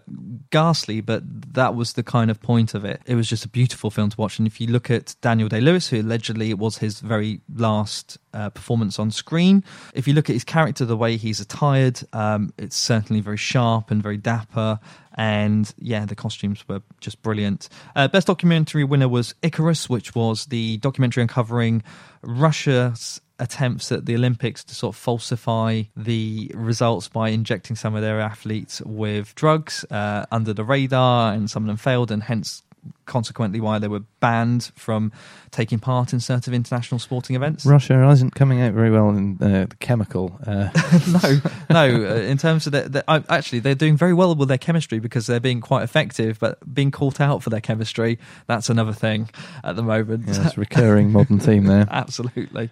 ghastly, 0.51 1.01
but 1.01 1.25
that 1.55 1.75
was 1.75 1.95
the 1.95 2.05
kind 2.05 2.31
of 2.31 2.41
point 2.41 2.75
of 2.75 2.85
it. 2.85 3.03
It 3.07 3.17
was 3.17 3.29
just 3.29 3.45
a 3.45 3.49
beautiful 3.49 3.91
film 3.91 4.11
to 4.11 4.17
watch, 4.17 4.39
and 4.39 4.47
if 4.47 4.61
you 4.61 4.69
look 4.69 4.89
at 4.89 5.17
Daniel 5.21 5.49
Day 5.49 5.61
Lewis, 5.61 5.89
who 5.89 6.01
allegedly 6.01 6.55
was 6.55 6.79
his 6.79 7.01
very 7.01 7.41
last 7.53 8.19
uh, 8.33 8.51
performance 8.51 9.01
on 9.01 9.11
screen. 9.11 9.65
If 9.95 10.07
you 10.07 10.15
look 10.15 10.31
at 10.31 10.35
his 10.35 10.45
character, 10.45 10.85
the 10.85 10.97
way 10.97 11.17
he's 11.17 11.41
attired, 11.41 12.01
um, 12.13 12.53
it's 12.57 12.77
certainly 12.77 13.21
very 13.21 13.37
sharp 13.37 13.91
and 13.91 14.01
very 14.01 14.17
dapper. 14.17 14.79
And 15.21 15.71
yeah, 15.77 16.07
the 16.07 16.15
costumes 16.15 16.67
were 16.67 16.81
just 16.99 17.21
brilliant. 17.21 17.69
Uh, 17.95 18.09
best 18.09 18.27
documentary 18.27 18.85
winner 18.85 19.07
was 19.07 19.35
Icarus, 19.43 19.87
which 19.87 20.15
was 20.15 20.47
the 20.47 20.79
documentary 20.79 21.21
uncovering 21.21 21.83
Russia's 22.23 23.21
attempts 23.39 23.93
at 23.93 24.07
the 24.07 24.15
Olympics 24.15 24.65
to 24.65 24.75
sort 24.75 24.95
of 24.95 24.99
falsify 24.99 25.83
the 25.95 26.51
results 26.55 27.09
by 27.09 27.29
injecting 27.29 27.77
some 27.77 27.95
of 27.95 28.01
their 28.01 28.19
athletes 28.19 28.81
with 28.81 29.35
drugs 29.35 29.85
uh, 29.91 30.25
under 30.33 30.55
the 30.55 30.65
radar, 30.65 31.35
and 31.35 31.51
some 31.51 31.65
of 31.65 31.67
them 31.67 31.77
failed, 31.77 32.11
and 32.11 32.23
hence 32.23 32.63
consequently 33.11 33.61
why 33.61 33.79
they 33.79 33.89
were 33.89 34.05
banned 34.21 34.71
from 34.77 35.13
taking 35.51 35.81
part 35.81 36.13
in 36.13 36.21
certain 36.21 36.55
international 36.55 37.01
sporting 37.01 37.35
events. 37.35 37.67
Russia 37.67 38.09
isn't 38.09 38.37
coming 38.37 38.63
out 38.63 38.73
very 38.73 38.91
well 38.91 39.11
in 39.11 39.37
uh, 39.43 39.67
the 39.69 39.77
chemical. 39.81 40.39
Uh, 40.47 40.69
no, 41.69 41.89
no. 41.89 42.09
Uh, 42.09 42.15
in 42.21 42.39
terms 42.39 42.69
of 42.69 42.73
that, 42.73 43.05
actually, 43.29 43.59
they're 43.59 43.75
doing 43.75 43.97
very 43.97 44.15
well 44.15 44.35
with 44.37 44.47
their 44.47 44.59
chemistry 44.59 45.01
because 45.01 45.27
they're 45.27 45.41
being 45.41 45.61
quite 45.61 45.83
effective. 45.83 46.39
But 46.39 46.73
being 46.73 46.93
caught 46.93 47.21
out 47.21 47.43
for 47.43 47.51
their 47.51 47.61
chemistry, 47.61 48.21
that's 48.47 48.71
another 48.71 48.93
thing 48.93 49.29
at 49.65 49.75
the 49.75 49.83
moment. 49.83 50.29
yeah, 50.29 50.47
it's 50.47 50.57
a 50.57 50.61
recurring 50.61 51.11
modern 51.11 51.41
theme 51.41 51.65
there. 51.65 51.87
Absolutely. 51.91 52.71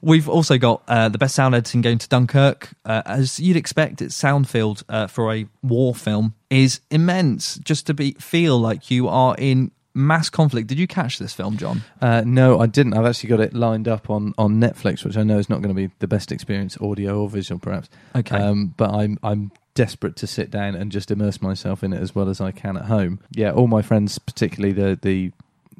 We've 0.00 0.28
also 0.28 0.58
got 0.58 0.82
uh, 0.86 1.08
the 1.08 1.18
best 1.18 1.34
sound 1.34 1.56
editing 1.56 1.80
going 1.80 1.98
to 1.98 2.08
Dunkirk. 2.08 2.70
Uh, 2.84 3.02
as 3.04 3.40
you'd 3.40 3.56
expect, 3.56 4.00
its 4.00 4.14
sound 4.14 4.48
field 4.48 4.84
uh, 4.88 5.08
for 5.08 5.34
a 5.34 5.46
war 5.60 5.92
film 5.92 6.34
is 6.52 6.80
immense. 6.90 7.58
Just 7.58 7.86
to 7.88 7.94
be 7.94 8.12
feel 8.12 8.58
like 8.58 8.90
you 8.90 9.08
are 9.08 9.34
in 9.38 9.71
mass 9.94 10.30
conflict. 10.30 10.68
Did 10.68 10.78
you 10.78 10.86
catch 10.86 11.18
this 11.18 11.32
film, 11.32 11.56
John? 11.56 11.82
Uh, 12.00 12.22
no, 12.24 12.60
I 12.60 12.66
didn't. 12.66 12.94
I've 12.94 13.06
actually 13.06 13.28
got 13.30 13.40
it 13.40 13.54
lined 13.54 13.88
up 13.88 14.10
on, 14.10 14.34
on 14.38 14.60
Netflix, 14.60 15.04
which 15.04 15.16
I 15.16 15.22
know 15.22 15.38
is 15.38 15.48
not 15.48 15.62
going 15.62 15.74
to 15.74 15.88
be 15.88 15.92
the 15.98 16.08
best 16.08 16.32
experience, 16.32 16.76
audio 16.80 17.20
or 17.20 17.28
visual, 17.28 17.58
perhaps. 17.58 17.88
Okay. 18.14 18.36
Um, 18.36 18.74
but 18.76 18.90
I'm 18.90 19.18
I'm 19.22 19.52
desperate 19.74 20.16
to 20.16 20.26
sit 20.26 20.50
down 20.50 20.74
and 20.74 20.92
just 20.92 21.10
immerse 21.10 21.40
myself 21.40 21.82
in 21.82 21.92
it 21.92 22.00
as 22.00 22.14
well 22.14 22.28
as 22.28 22.40
I 22.40 22.50
can 22.50 22.76
at 22.76 22.84
home. 22.84 23.20
Yeah, 23.32 23.52
all 23.52 23.68
my 23.68 23.82
friends, 23.82 24.18
particularly 24.18 24.72
the 24.72 24.98
the 25.00 25.32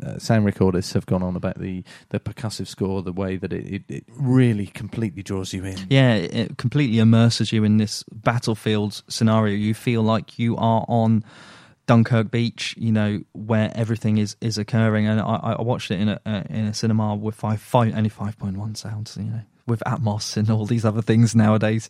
uh, 0.05 0.19
sound 0.19 0.47
recordists, 0.47 0.95
have 0.95 1.07
gone 1.07 1.23
on 1.23 1.37
about 1.37 1.59
the 1.59 1.85
the 2.11 2.21
percussive 2.21 2.67
score, 2.67 3.03
the 3.03 3.13
way 3.13 3.37
that 3.37 3.53
it, 3.53 3.67
it, 3.67 3.83
it 3.89 4.05
really 4.09 4.67
completely 4.67 5.23
draws 5.23 5.53
you 5.53 5.65
in. 5.65 5.79
Yeah, 5.91 6.15
it 6.15 6.57
completely 6.57 6.99
immerses 6.99 7.53
you 7.53 7.65
in 7.65 7.77
this 7.77 8.03
battlefield 8.11 9.03
scenario. 9.09 9.55
You 9.55 9.75
feel 9.75 10.03
like 10.03 10.39
you 10.39 10.57
are 10.57 10.85
on 10.89 11.25
Dunkirk 11.87 12.31
Beach, 12.31 12.75
you 12.79 12.93
know, 12.93 13.23
where 13.33 13.71
everything 13.75 14.19
is, 14.19 14.37
is 14.41 14.59
occurring. 14.59 15.07
And 15.07 15.21
I, 15.21 15.57
I 15.59 15.63
watched 15.63 15.91
it 15.91 16.01
in 16.01 16.09
a 16.09 16.21
uh, 16.25 16.43
in 16.49 16.67
a 16.67 16.75
cinema 16.75 17.15
with 17.15 17.35
five, 17.35 17.61
five 17.61 17.97
only 17.97 18.09
five 18.09 18.39
point 18.39 18.57
one 18.57 18.75
sounds, 18.75 19.17
you 19.17 19.25
know, 19.25 19.41
with 19.67 19.83
Atmos 19.87 20.37
and 20.37 20.51
all 20.51 20.67
these 20.67 20.85
other 20.85 21.03
things 21.03 21.35
nowadays. 21.35 21.89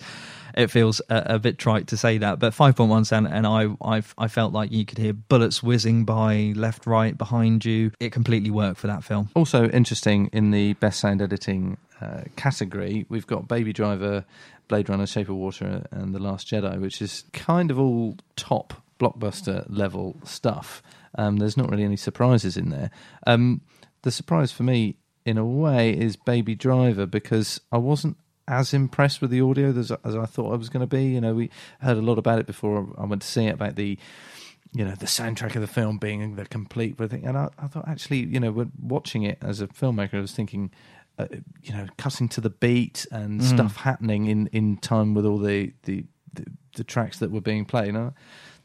It 0.55 0.71
feels 0.71 1.01
a, 1.09 1.35
a 1.35 1.39
bit 1.39 1.59
trite 1.59 1.89
to 1.89 1.97
say 1.97 2.19
that, 2.19 2.39
but 2.39 2.53
five 2.55 2.77
point 2.77 2.91
one 2.91 3.05
sound, 3.05 3.29
and 3.29 3.47
I 3.47 3.69
I 3.83 4.03
I 4.19 4.29
felt 4.29 4.53
like 4.53 4.73
you 4.73 4.85
could 4.85 4.99
hear 4.99 5.13
bullets 5.13 5.63
whizzing 5.63 6.05
by 6.05 6.53
left, 6.57 6.87
right, 6.87 7.17
behind 7.17 7.65
you. 7.65 7.93
It 8.01 8.13
completely 8.13 8.51
worked 8.51 8.79
for 8.79 8.87
that 8.87 9.05
film. 9.05 9.31
Also 9.35 9.69
interesting 9.69 10.29
in 10.33 10.51
the 10.51 10.75
best 10.75 11.01
sound 11.01 11.23
editing 11.23 11.77
uh, 12.01 12.23
category, 12.37 13.07
we've 13.09 13.27
got 13.27 13.49
Baby 13.49 13.73
Driver, 13.73 14.25
Blade 14.69 14.89
Runner, 14.89 15.07
Shape 15.07 15.29
of 15.29 15.37
Water, 15.37 15.87
and 15.91 16.15
The 16.15 16.19
Last 16.19 16.49
Jedi, 16.49 16.81
which 16.81 17.01
is 17.01 17.25
kind 17.33 17.71
of 17.71 17.79
all 17.79 18.17
top 18.37 18.75
blockbuster 19.03 19.65
level 19.69 20.21
stuff. 20.25 20.83
Um, 21.17 21.39
there's 21.39 21.57
not 21.57 21.71
really 21.71 21.85
any 21.85 21.97
surprises 21.97 22.57
in 22.57 22.71
there. 22.71 22.91
Um, 23.27 23.63
the 24.03 24.11
surprise 24.11 24.53
for 24.53 24.63
me, 24.63 24.97
in 25.25 25.39
a 25.39 25.45
way, 25.45 25.91
is 25.91 26.17
Baby 26.17 26.55
Driver 26.55 27.07
because 27.07 27.61
I 27.71 27.79
wasn't 27.79 28.17
as 28.49 28.75
impressed 28.75 29.21
with 29.21 29.31
the 29.31 29.41
audio 29.41 29.71
as, 29.71 29.93
as 30.05 30.17
I 30.17 30.27
thought 30.27 30.53
I 30.53 30.57
was 30.57 30.69
going 30.69 30.81
to 30.81 30.87
be. 30.87 31.05
You 31.05 31.21
know, 31.21 31.35
we 31.35 31.51
heard 31.81 31.97
a 31.97 32.03
lot 32.03 32.19
about 32.19 32.39
it 32.39 32.47
before 32.47 32.89
I 32.99 33.05
went 33.05 33.23
to 33.23 33.29
see 33.29 33.47
it 33.47 33.55
about 33.55 33.77
the 33.77 33.99
you 34.75 34.87
know 34.87 34.95
the 34.95 35.07
soundtrack 35.07 35.55
of 35.55 35.61
the 35.61 35.67
film 35.67 35.99
being 35.99 36.37
the 36.37 36.47
complete 36.47 36.97
thing, 36.97 37.27
and 37.27 37.37
I, 37.37 37.51
I 37.59 37.67
thought 37.67 37.87
actually, 37.87 38.21
you 38.21 38.41
know, 38.41 38.53
when 38.53 38.73
watching 38.81 39.23
it 39.23 39.39
as 39.43 39.61
a 39.61 39.67
filmmaker, 39.67 40.15
I 40.15 40.21
was 40.21 40.33
thinking. 40.33 40.71
Uh, 41.19 41.27
you 41.63 41.75
know, 41.75 41.87
cutting 41.99 42.27
to 42.27 42.41
the 42.41 42.49
beat 42.49 43.05
and 43.13 43.45
stuff 43.45 43.77
happening 43.77 44.29
in, 44.29 44.47
in 44.47 44.79
time 44.79 45.13
with 45.13 45.27
all 45.27 45.37
the, 45.37 45.71
the, 45.83 46.07
the, 46.33 46.47
the 46.77 46.83
tracks 46.83 47.19
that 47.19 47.31
were 47.31 47.43
being 47.43 47.67
played. 47.67 47.89
And 47.89 47.99
I, 47.99 48.11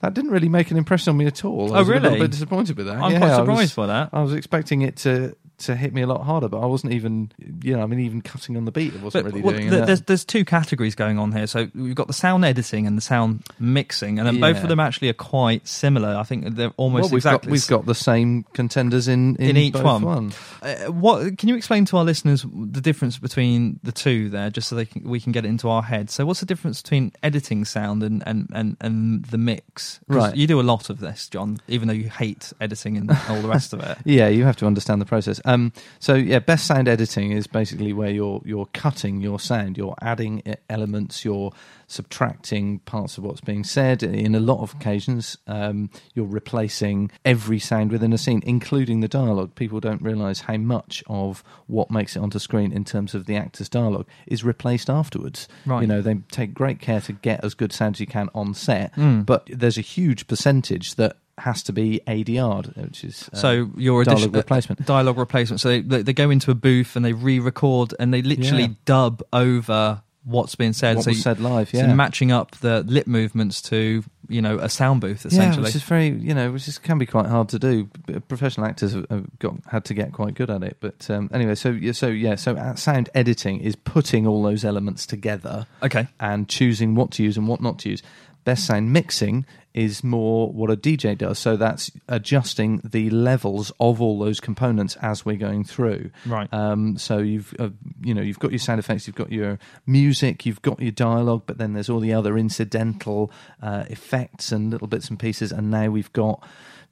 that 0.02 0.14
didn't 0.14 0.32
really 0.32 0.50
make 0.50 0.70
an 0.72 0.78
impression 0.78 1.12
on 1.12 1.18
me 1.18 1.26
at 1.26 1.44
all. 1.46 1.74
I 1.74 1.78
Oh, 1.78 1.80
was 1.80 1.90
a 1.90 2.00
little 2.00 2.20
bit 2.20 2.32
disappointed 2.32 2.78
with 2.78 2.86
that. 2.88 2.98
I'm 2.98 3.12
Yeah, 3.12 3.18
quite 3.20 3.36
surprised 3.36 3.60
was- 3.62 3.74
by 3.76 3.88
that. 3.88 4.10
I 4.14 4.22
was 4.22 4.34
expecting 4.34 4.82
it 4.84 4.96
to 4.98 5.36
to 5.60 5.76
hit 5.76 5.94
me 5.94 6.02
a 6.02 6.08
lot 6.08 6.24
harder, 6.24 6.48
but 6.48 6.60
I 6.60 6.66
wasn't 6.68 6.94
even, 6.94 7.32
you 7.64 7.76
know, 7.76 7.82
I 7.82 7.86
mean, 7.88 8.00
even 8.02 8.22
cutting 8.22 8.56
on 8.58 8.66
the 8.66 8.72
beat, 8.72 8.94
it 8.94 9.02
wasn't 9.02 9.26
But, 9.26 9.32
really 9.34 9.42
well, 9.42 9.56
doing 9.56 9.70
th- 9.70 9.82
it. 9.84 9.86
there's 9.88 10.02
there's 10.04 10.26
two 10.26 10.46
categories 10.46 10.94
going 10.96 11.18
on 11.18 11.32
here. 11.32 11.48
So 11.48 11.68
we've 11.74 11.96
got 11.96 12.08
the 12.08 12.14
sound 12.14 12.46
editing 12.46 12.86
and 12.86 12.96
the 12.98 13.02
sound 13.02 13.44
mixing, 13.60 14.20
and 14.20 14.28
then 14.28 14.40
both 14.40 14.62
of 14.62 14.70
them 14.70 14.80
actually 14.80 15.10
are 15.10 15.14
quite 15.14 15.68
similar. 15.68 16.16
I 16.16 16.24
think 16.24 16.56
they're 16.56 16.74
almost 16.78 17.04
well, 17.04 17.10
we've 17.10 17.18
exactly 17.20 17.48
got 17.48 17.52
we've 17.52 17.68
got 17.68 17.86
the 17.86 17.96
same 17.96 18.44
contenders 18.54 19.08
in 19.08 19.36
in, 19.38 19.50
In 19.52 19.58
each 19.58 19.74
both 19.74 20.04
one. 20.04 20.34
Uh, 20.62 20.76
what 20.92 21.38
can 21.38 21.50
you 21.50 21.56
explain 21.56 21.86
to 21.86 21.98
our 21.98 22.04
listeners 22.04 22.44
the 22.44 22.82
difference 22.82 23.18
between 23.18 23.80
the 23.84 23.92
two 23.92 24.30
there, 24.30 24.50
just 24.50 24.68
so 24.68 24.76
they 24.76 24.86
can, 24.86 25.04
we 25.10 25.20
can 25.20 25.32
get 25.32 25.46
it 25.46 25.48
into 25.48 25.70
our 25.70 25.82
heads? 25.82 26.14
So, 26.14 26.26
what's 26.26 26.40
the 26.40 26.46
difference 26.46 26.82
between 26.82 27.12
editing 27.24 27.66
sound 27.66 28.04
and 28.04 28.24
and 28.28 28.48
and, 28.54 28.78
and 28.80 29.26
the 29.26 29.38
mix? 29.38 30.00
Right. 30.08 30.36
you 30.36 30.46
do 30.48 30.60
a 30.60 30.62
lot 30.62 30.90
of 30.90 31.00
this, 31.00 31.28
John, 31.30 31.58
even 31.68 31.88
though 31.88 31.94
you 31.94 32.10
hate 32.10 32.54
editing 32.62 32.98
and 32.98 33.12
all 33.30 33.42
the 33.42 33.48
rest 33.48 33.74
of 33.74 33.80
it. 33.82 33.98
Yeah, 34.06 34.28
you 34.30 34.46
have 34.46 34.56
to 34.58 34.66
understand 34.68 35.02
the 35.02 35.06
process. 35.06 35.40
Um, 35.48 35.72
so 36.00 36.14
yeah, 36.14 36.40
best 36.40 36.68
sound 36.68 36.88
editing 36.88 37.32
is 37.32 37.48
basically 37.48 37.94
where 37.94 38.12
you're 38.12 38.42
you're 38.46 38.68
cutting 38.74 39.22
your 39.22 39.40
sound, 39.40 39.78
you're 39.78 39.96
adding 40.02 40.44
elements, 40.70 41.26
you're 41.26 41.52
subtracting 41.88 42.80
parts 42.80 43.18
of 43.18 43.24
what's 43.24 43.42
being 43.42 43.64
said. 43.64 44.04
In 44.04 44.36
a 44.36 44.40
lot 44.40 44.62
of 44.62 44.74
occasions, 44.74 45.38
um, 45.48 45.90
you're 46.14 46.26
replacing 46.26 47.10
every 47.26 47.60
sound 47.60 47.92
within 47.92 48.14
a 48.14 48.18
scene, 48.18 48.42
including 48.46 49.00
the 49.00 49.08
dialogue. 49.08 49.56
People 49.56 49.80
don't 49.80 50.02
realise 50.02 50.42
how 50.42 50.58
much 50.58 51.04
of 51.08 51.44
what 51.68 51.90
makes 51.90 52.16
it 52.16 52.20
onto 52.20 52.40
screen 52.40 52.72
in 52.72 52.84
terms 52.84 53.16
of 53.16 53.26
the 53.26 53.36
actor's 53.36 53.70
dialogue 53.70 54.06
is 54.28 54.44
replaced 54.44 54.90
afterwards. 54.90 55.48
Right. 55.66 55.82
You 55.82 55.88
know, 55.88 56.02
they 56.02 56.16
take 56.30 56.54
great 56.54 56.80
care 56.80 57.02
to 57.02 57.14
get 57.14 57.44
as 57.44 57.54
good 57.54 57.72
sound 57.74 57.96
as 57.96 58.00
you 58.00 58.08
can 58.08 58.30
on 58.36 58.54
set, 58.54 58.94
Mm. 58.96 59.26
but 59.26 59.48
there's 59.52 59.78
a 59.78 59.82
huge 59.82 60.28
percentage 60.28 60.96
that 60.96 61.18
has 61.38 61.64
to 61.64 61.74
be 61.74 62.02
ADR'd, 62.08 62.76
which 62.78 63.04
is 63.04 63.30
uh, 63.34 63.38
So 63.38 63.70
your 63.78 64.04
dialogue 64.04 64.24
addition- 64.24 64.32
replacement. 64.34 64.86
dialogue 64.86 65.18
replacement. 65.18 65.62
So 65.62 65.70
they, 65.70 65.82
they 65.82 66.02
they 66.02 66.14
go 66.14 66.30
into 66.30 66.52
a 66.52 66.56
booth 66.56 66.96
and 66.96 67.06
they 67.06 67.14
re-record 67.14 67.94
and 68.00 68.14
they 68.14 68.22
literally 68.22 68.64
Yeah. 68.64 68.68
dub 68.86 69.22
over 69.32 70.02
what's 70.24 70.56
being 70.56 70.74
said. 70.74 70.98
what 70.98 71.06
so 71.06 71.12
was 71.12 71.18
you- 71.18 71.24
said 71.24 71.40
live, 71.40 71.70
so 71.70 71.78
yeah. 71.78 71.94
matching 71.94 72.32
up 72.32 72.56
the 72.58 72.84
lip 72.84 73.08
movements 73.08 73.62
to 73.62 74.04
you 74.30 74.42
know 74.42 74.58
a 74.58 74.68
sound 74.68 75.00
booth 75.00 75.24
yeah, 75.24 75.30
essentially. 75.30 75.64
which 75.64 75.76
is 75.76 75.84
very, 75.84 76.10
you 76.10 76.34
know, 76.34 76.52
which 76.52 76.68
is, 76.68 76.78
can 76.80 76.98
be 76.98 77.06
quite 77.06 77.28
hard 77.28 77.48
to 77.48 77.58
do. 77.58 77.86
Professional 78.28 78.68
actors 78.68 78.92
have, 78.94 79.40
got 79.40 79.54
had 79.68 79.86
to 79.86 79.94
get 79.94 80.12
quite 80.12 80.34
good 80.34 80.50
at 80.50 80.64
it. 80.64 80.78
But 80.82 81.10
um, 81.10 81.30
anyway, 81.34 81.56
so 81.56 81.70
yeah, 81.70 81.94
so 81.94 82.08
yeah, 82.08 82.36
so 82.36 82.56
uh, 82.58 82.76
sound 82.76 83.10
editing 83.16 83.62
is 83.62 83.78
putting 83.78 84.28
all 84.28 84.44
those 84.44 84.66
elements 84.66 85.06
together 85.06 85.66
okay. 85.82 86.08
and 86.20 86.50
choosing 86.50 86.94
what 86.96 87.12
to 87.12 87.24
use 87.24 87.38
and 87.38 87.48
what 87.48 87.62
not 87.62 87.80
to 87.80 87.90
use. 87.90 88.04
Best 88.48 88.66
sound 88.66 88.94
mixing 88.94 89.46
is 89.74 90.06
more 90.06 90.50
what 90.54 90.72
a 90.72 90.78
DJ 90.78 91.18
does. 91.18 91.38
So 91.38 91.58
that's 91.58 91.92
adjusting 92.08 92.80
the 92.82 93.10
levels 93.10 93.74
of 93.82 94.02
all 94.02 94.20
those 94.20 94.40
components 94.40 94.96
as 95.02 95.26
we're 95.26 95.36
going 95.36 95.66
through. 95.66 96.12
Right. 96.26 96.48
Um, 96.54 96.98
so 96.98 97.18
you've 97.18 97.54
uh, 97.60 97.72
you 98.00 98.14
know 98.14 98.22
you've 98.22 98.40
got 98.40 98.52
your 98.52 98.60
sound 98.60 98.80
effects, 98.80 99.06
you've 99.06 99.18
got 99.18 99.34
your 99.34 99.60
music, 99.86 100.46
you've 100.46 100.62
got 100.62 100.80
your 100.80 100.94
dialogue, 100.94 101.44
but 101.46 101.58
then 101.58 101.74
there's 101.74 101.90
all 101.90 102.00
the 102.00 102.14
other 102.14 102.38
incidental 102.38 103.34
uh, 103.62 103.84
effects 103.90 104.54
and 104.54 104.72
little 104.72 104.88
bits 104.88 105.10
and 105.10 105.20
pieces. 105.20 105.52
And 105.52 105.70
now 105.70 105.90
we've 105.90 106.14
got 106.14 106.42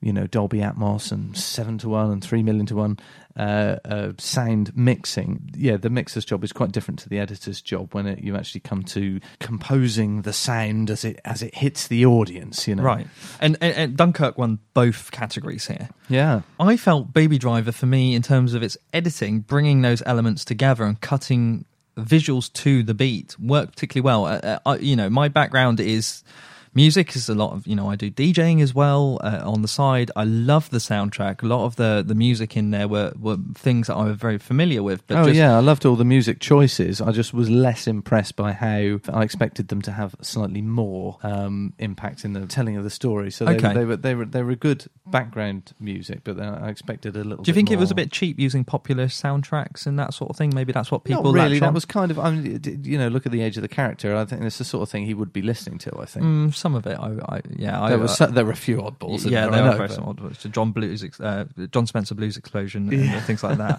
you 0.01 0.11
know 0.11 0.27
Dolby 0.27 0.59
Atmos 0.59 1.09
and 1.09 1.37
seven 1.37 1.77
to 1.77 1.87
one 1.87 2.11
and 2.11 2.21
three 2.21 2.43
million 2.43 2.65
to 2.65 2.75
one 2.75 2.99
uh, 3.37 3.77
uh, 3.85 4.11
sound 4.17 4.75
mixing. 4.75 5.49
Yeah, 5.55 5.77
the 5.77 5.89
mixer's 5.89 6.25
job 6.25 6.43
is 6.43 6.53
quite 6.53 6.71
different 6.71 6.99
to 7.01 7.09
the 7.09 7.19
editor's 7.19 7.61
job 7.61 7.93
when 7.93 8.07
it, 8.07 8.19
you 8.19 8.35
actually 8.35 8.61
come 8.61 8.83
to 8.83 9.19
composing 9.39 10.21
the 10.21 10.33
sound 10.33 10.89
as 10.89 11.03
it 11.03 11.19
as 11.25 11.41
it 11.41 11.55
hits 11.55 11.87
the 11.87 12.05
audience. 12.05 12.67
You 12.67 12.75
know, 12.75 12.83
Right. 12.83 13.07
And, 13.39 13.57
and, 13.61 13.75
and 13.75 13.97
Dunkirk 13.97 14.37
won 14.37 14.59
both 14.73 15.11
categories 15.11 15.67
here. 15.67 15.89
Yeah. 16.09 16.41
I 16.59 16.77
felt 16.77 17.13
Baby 17.13 17.37
Driver 17.37 17.71
for 17.71 17.85
me 17.85 18.15
in 18.15 18.21
terms 18.21 18.53
of 18.53 18.63
its 18.63 18.77
editing, 18.93 19.41
bringing 19.41 19.81
those 19.81 20.01
elements 20.05 20.45
together 20.45 20.83
and 20.83 20.99
cutting 21.01 21.65
visuals 21.97 22.51
to 22.53 22.83
the 22.83 22.93
beat 22.93 23.37
worked 23.39 23.73
particularly 23.73 24.03
well. 24.03 24.25
Uh, 24.25 24.59
uh, 24.65 24.77
you 24.79 24.95
know, 24.95 25.09
my 25.09 25.27
background 25.27 25.79
is 25.79 26.23
music 26.75 27.15
is 27.15 27.29
a 27.29 27.33
lot 27.35 27.53
of 27.53 27.65
you 27.65 27.75
know 27.75 27.89
I 27.89 27.95
do 27.95 28.11
DJing 28.11 28.61
as 28.61 28.75
well 28.75 29.19
uh, 29.23 29.41
on 29.43 29.61
the 29.61 29.67
side. 29.67 30.11
I 30.15 30.25
love 30.25 30.69
the 30.69 30.77
soundtrack. 30.77 31.41
A 31.41 31.45
lot 31.45 31.65
of 31.65 31.77
the 31.77 32.03
the 32.05 32.15
music 32.15 32.55
in 32.57 32.71
there 32.71 32.87
were 32.87 33.13
were 33.19 33.37
things 33.55 33.87
that 33.87 33.95
I 33.95 34.03
was 34.05 34.17
very 34.17 34.37
familiar 34.37 34.83
with. 34.83 35.05
But 35.07 35.17
oh 35.17 35.23
just, 35.25 35.35
yeah, 35.37 35.55
I 35.55 35.59
loved 35.61 35.85
all 35.85 35.95
the 35.95 36.05
music 36.05 36.39
choices. 36.39 37.01
I 37.01 37.11
just 37.11 37.33
was 37.33 37.49
less 37.49 37.87
impressed 37.87 38.35
by 38.35 38.51
how 38.51 38.99
I 39.11 39.23
expected 39.23 39.69
them 39.69 39.81
to 39.83 39.91
have 39.91 40.15
slightly 40.21 40.61
more 40.61 41.17
um, 41.23 41.73
impact 41.79 42.25
in 42.25 42.33
the 42.33 42.45
telling 42.45 42.77
of 42.77 42.83
the 42.83 42.89
story. 42.89 43.31
So 43.31 43.45
they, 43.45 43.55
Okay. 43.55 43.73
they 43.73 43.85
were 43.85 43.95
they 43.97 44.15
were 44.15 44.25
they 44.25 44.43
were 44.43 44.55
good 44.55 44.85
background 45.07 45.73
music, 45.79 46.21
but 46.23 46.35
then 46.37 46.53
I 46.53 46.69
expected 46.69 47.15
a 47.15 47.23
little. 47.23 47.43
Do 47.43 47.49
you 47.49 47.55
think 47.55 47.71
it 47.71 47.79
was 47.79 47.91
a 47.91 47.95
bit 47.95 48.11
cheap 48.11 48.39
using 48.39 48.63
popular 48.65 49.05
soundtracks 49.05 49.85
and 49.85 49.97
that 49.97 50.13
sort 50.13 50.29
of 50.29 50.35
thing? 50.35 50.51
Maybe 50.53 50.73
that's 50.73 50.91
what 50.91 51.03
people 51.03 51.31
Not 51.31 51.43
really. 51.43 51.59
That 51.59 51.73
was 51.73 51.85
kind 51.85 52.11
of. 52.11 52.19
I 52.19 52.31
mean, 52.31 52.81
you 52.83 52.97
know, 52.97 53.07
look 53.07 53.25
at 53.25 53.31
the 53.31 53.41
age 53.41 53.55
of 53.57 53.61
the 53.61 53.67
character. 53.69 54.15
I 54.15 54.25
think 54.25 54.43
it's 54.43 54.57
the 54.57 54.63
sort 54.65 54.83
of 54.83 54.89
thing 54.89 55.05
he 55.05 55.13
would 55.13 55.31
be 55.31 55.41
listening 55.41 55.77
to. 55.79 55.97
I 55.99 56.05
think. 56.05 56.25
Mm, 56.25 56.53
some 56.65 56.73
of 56.75 56.87
it. 56.87 56.97
I, 56.99 57.35
I 57.35 57.41
yeah, 57.57 57.79
I, 57.79 57.89
There 57.89 57.99
was 57.99 58.19
uh, 58.19 58.25
there 58.25 58.43
were 58.43 58.51
a 58.51 58.55
few 58.67 58.77
oddballs. 58.77 59.23
yeah, 59.29 59.41
there, 59.41 59.51
they 59.51 59.57
I 59.57 59.61
were 59.61 59.69
know, 59.71 59.77
very 59.77 59.87
but- 59.89 59.95
some 59.95 60.05
odd. 60.09 60.53
John 60.55 60.71
Blues, 60.71 61.03
uh, 61.19 61.45
Jon 61.71 61.85
Spencer 61.85 62.15
Blues 62.15 62.37
Explosion, 62.37 62.91
and 62.91 63.21
things 63.23 63.43
like 63.43 63.57
that. 63.59 63.77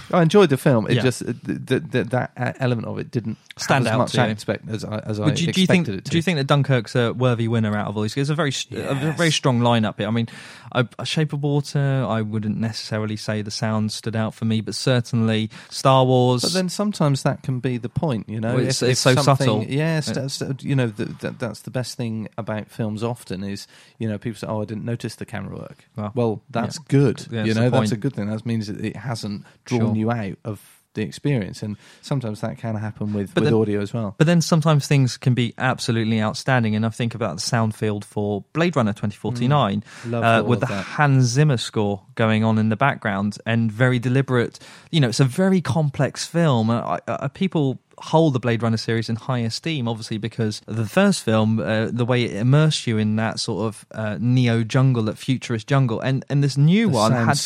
I 0.12 0.22
enjoyed 0.22 0.50
the 0.50 0.56
film. 0.56 0.86
It 0.86 0.94
Yeah. 0.94 1.02
just 1.02 1.20
th- 1.26 1.66
th- 1.66 1.82
th- 1.90 2.06
that 2.14 2.30
element 2.60 2.86
of 2.86 2.98
it 3.00 3.10
didn't 3.10 3.36
Stand 3.56 3.88
out 3.88 3.98
much 3.98 4.12
to 4.12 4.18
you. 4.18 4.30
aspect 4.30 4.68
as 4.68 4.84
I 4.84 4.98
as 5.00 5.18
I 5.18 5.30
do, 5.30 5.44
you- 5.44 5.52
do 5.52 5.60
you 5.60 5.64
expected 5.64 5.66
think 5.66 5.88
it 5.88 6.04
to. 6.04 6.10
do 6.12 6.16
you 6.18 6.22
think 6.22 6.38
that 6.38 6.46
Dunkirk's 6.46 6.94
a 6.94 7.12
worthy 7.12 7.48
winner 7.48 7.76
out 7.76 7.88
of 7.88 7.96
all 7.96 8.02
these? 8.04 8.16
It's 8.16 8.30
a 8.30 8.34
very 8.36 8.52
st- 8.52 8.78
a 8.80 8.94
Yes. 8.94 9.16
very 9.18 9.32
strong 9.32 9.58
lineup 9.60 9.96
here. 9.98 10.06
I 10.06 10.12
mean, 10.12 10.28
a, 10.72 11.06
Shape 11.06 11.32
of 11.32 11.42
Water. 11.42 12.04
I 12.08 12.22
wouldn't 12.22 12.56
necessarily 12.58 13.16
say 13.16 13.42
the 13.42 13.50
sound 13.50 13.92
stood 13.92 14.14
out 14.16 14.34
for 14.34 14.44
me, 14.44 14.60
but 14.60 14.74
certainly 14.74 15.50
Star 15.68 16.04
Wars. 16.04 16.42
But 16.42 16.52
then 16.52 16.68
sometimes 16.68 17.22
that 17.22 17.42
can 17.42 17.60
be 17.60 17.76
the 17.78 17.88
point, 17.88 18.28
you 18.28 18.40
know. 18.40 18.50
Well, 18.54 18.60
it's- 18.60 18.82
it's 18.82 19.00
so 19.00 19.14
subtle. 19.16 19.64
Yes, 19.64 20.08
Yeah. 20.08 20.12
that's, 20.14 20.42
uh, 20.42 20.52
you 20.60 20.74
know, 20.76 20.86
the, 20.88 21.06
that, 21.20 21.38
that's 21.38 21.60
the 21.60 21.70
best 21.70 21.96
thing 21.96 22.28
about 22.38 22.70
films. 22.70 23.02
Often 23.02 23.44
is, 23.44 23.66
you 23.98 24.08
know, 24.08 24.18
people 24.18 24.38
say, 24.38 24.46
"Oh, 24.46 24.62
I 24.62 24.64
didn't 24.64 24.84
notice 24.84 25.14
the 25.16 25.26
camera 25.26 25.56
work." 25.56 25.84
Well, 25.96 26.12
Well, 26.14 26.42
that's 26.50 26.76
yeah. 26.78 26.84
good. 26.88 27.26
Yeah, 27.30 27.44
you 27.44 27.54
know, 27.54 27.70
that's 27.70 27.92
a 27.92 27.96
good 27.96 28.14
thing. 28.14 28.28
That 28.28 28.44
means 28.46 28.68
it 28.68 28.96
hasn't 28.96 29.44
drawn 29.64 29.80
Sure. 29.88 29.96
you 29.96 30.10
out 30.10 30.38
of 30.44 30.79
the 30.94 31.02
experience, 31.02 31.62
and 31.62 31.76
sometimes 32.02 32.40
that 32.40 32.58
can 32.58 32.74
happen 32.74 33.12
with 33.12 33.32
But 33.34 33.42
with 33.42 33.50
then- 33.52 33.60
audio 33.60 33.80
as 33.80 33.94
well. 33.94 34.14
But 34.18 34.26
then 34.26 34.40
sometimes 34.40 34.86
things 34.86 35.16
can 35.16 35.34
be 35.34 35.54
absolutely 35.58 36.20
outstanding, 36.20 36.74
and 36.74 36.84
I 36.84 36.88
think 36.88 37.14
about 37.14 37.36
the 37.36 37.42
sound 37.42 37.74
field 37.74 38.04
for 38.04 38.44
Blade 38.52 38.74
Runner 38.76 38.92
2049 38.92 39.82
Mm. 40.04 40.14
Uh, 40.40 40.42
with 40.44 40.60
the 40.60 40.66
that. 40.66 40.84
Hans 40.84 41.24
Zimmer 41.24 41.56
score 41.56 42.02
going 42.14 42.42
on 42.44 42.58
in 42.58 42.68
the 42.70 42.76
background 42.76 43.38
and 43.46 43.70
very 43.70 43.98
deliberate. 43.98 44.58
You 44.90 45.00
know, 45.00 45.08
it's 45.08 45.20
a 45.20 45.24
very 45.24 45.60
complex 45.60 46.26
film. 46.26 46.70
Uh, 46.70 46.98
uh, 47.06 47.28
people 47.28 47.78
hold 47.98 48.32
the 48.32 48.40
Blade 48.40 48.62
Runner 48.62 48.76
series 48.78 49.08
in 49.08 49.16
high 49.16 49.40
esteem, 49.40 49.86
obviously, 49.86 50.18
because 50.18 50.62
the 50.66 50.86
first 50.86 51.22
film, 51.22 51.60
uh, 51.60 51.86
the 51.92 52.04
way 52.04 52.24
it 52.24 52.34
immersed 52.34 52.86
you 52.86 52.96
in 52.98 53.16
that 53.16 53.38
sort 53.38 53.66
of 53.66 53.86
uh, 53.92 54.16
neo 54.18 54.64
jungle, 54.64 55.02
that 55.04 55.18
futurist 55.18 55.66
jungle, 55.66 56.00
and 56.00 56.24
and 56.28 56.42
this 56.42 56.56
new 56.56 56.88
the 56.88 56.94
one 56.94 57.12
had 57.12 57.38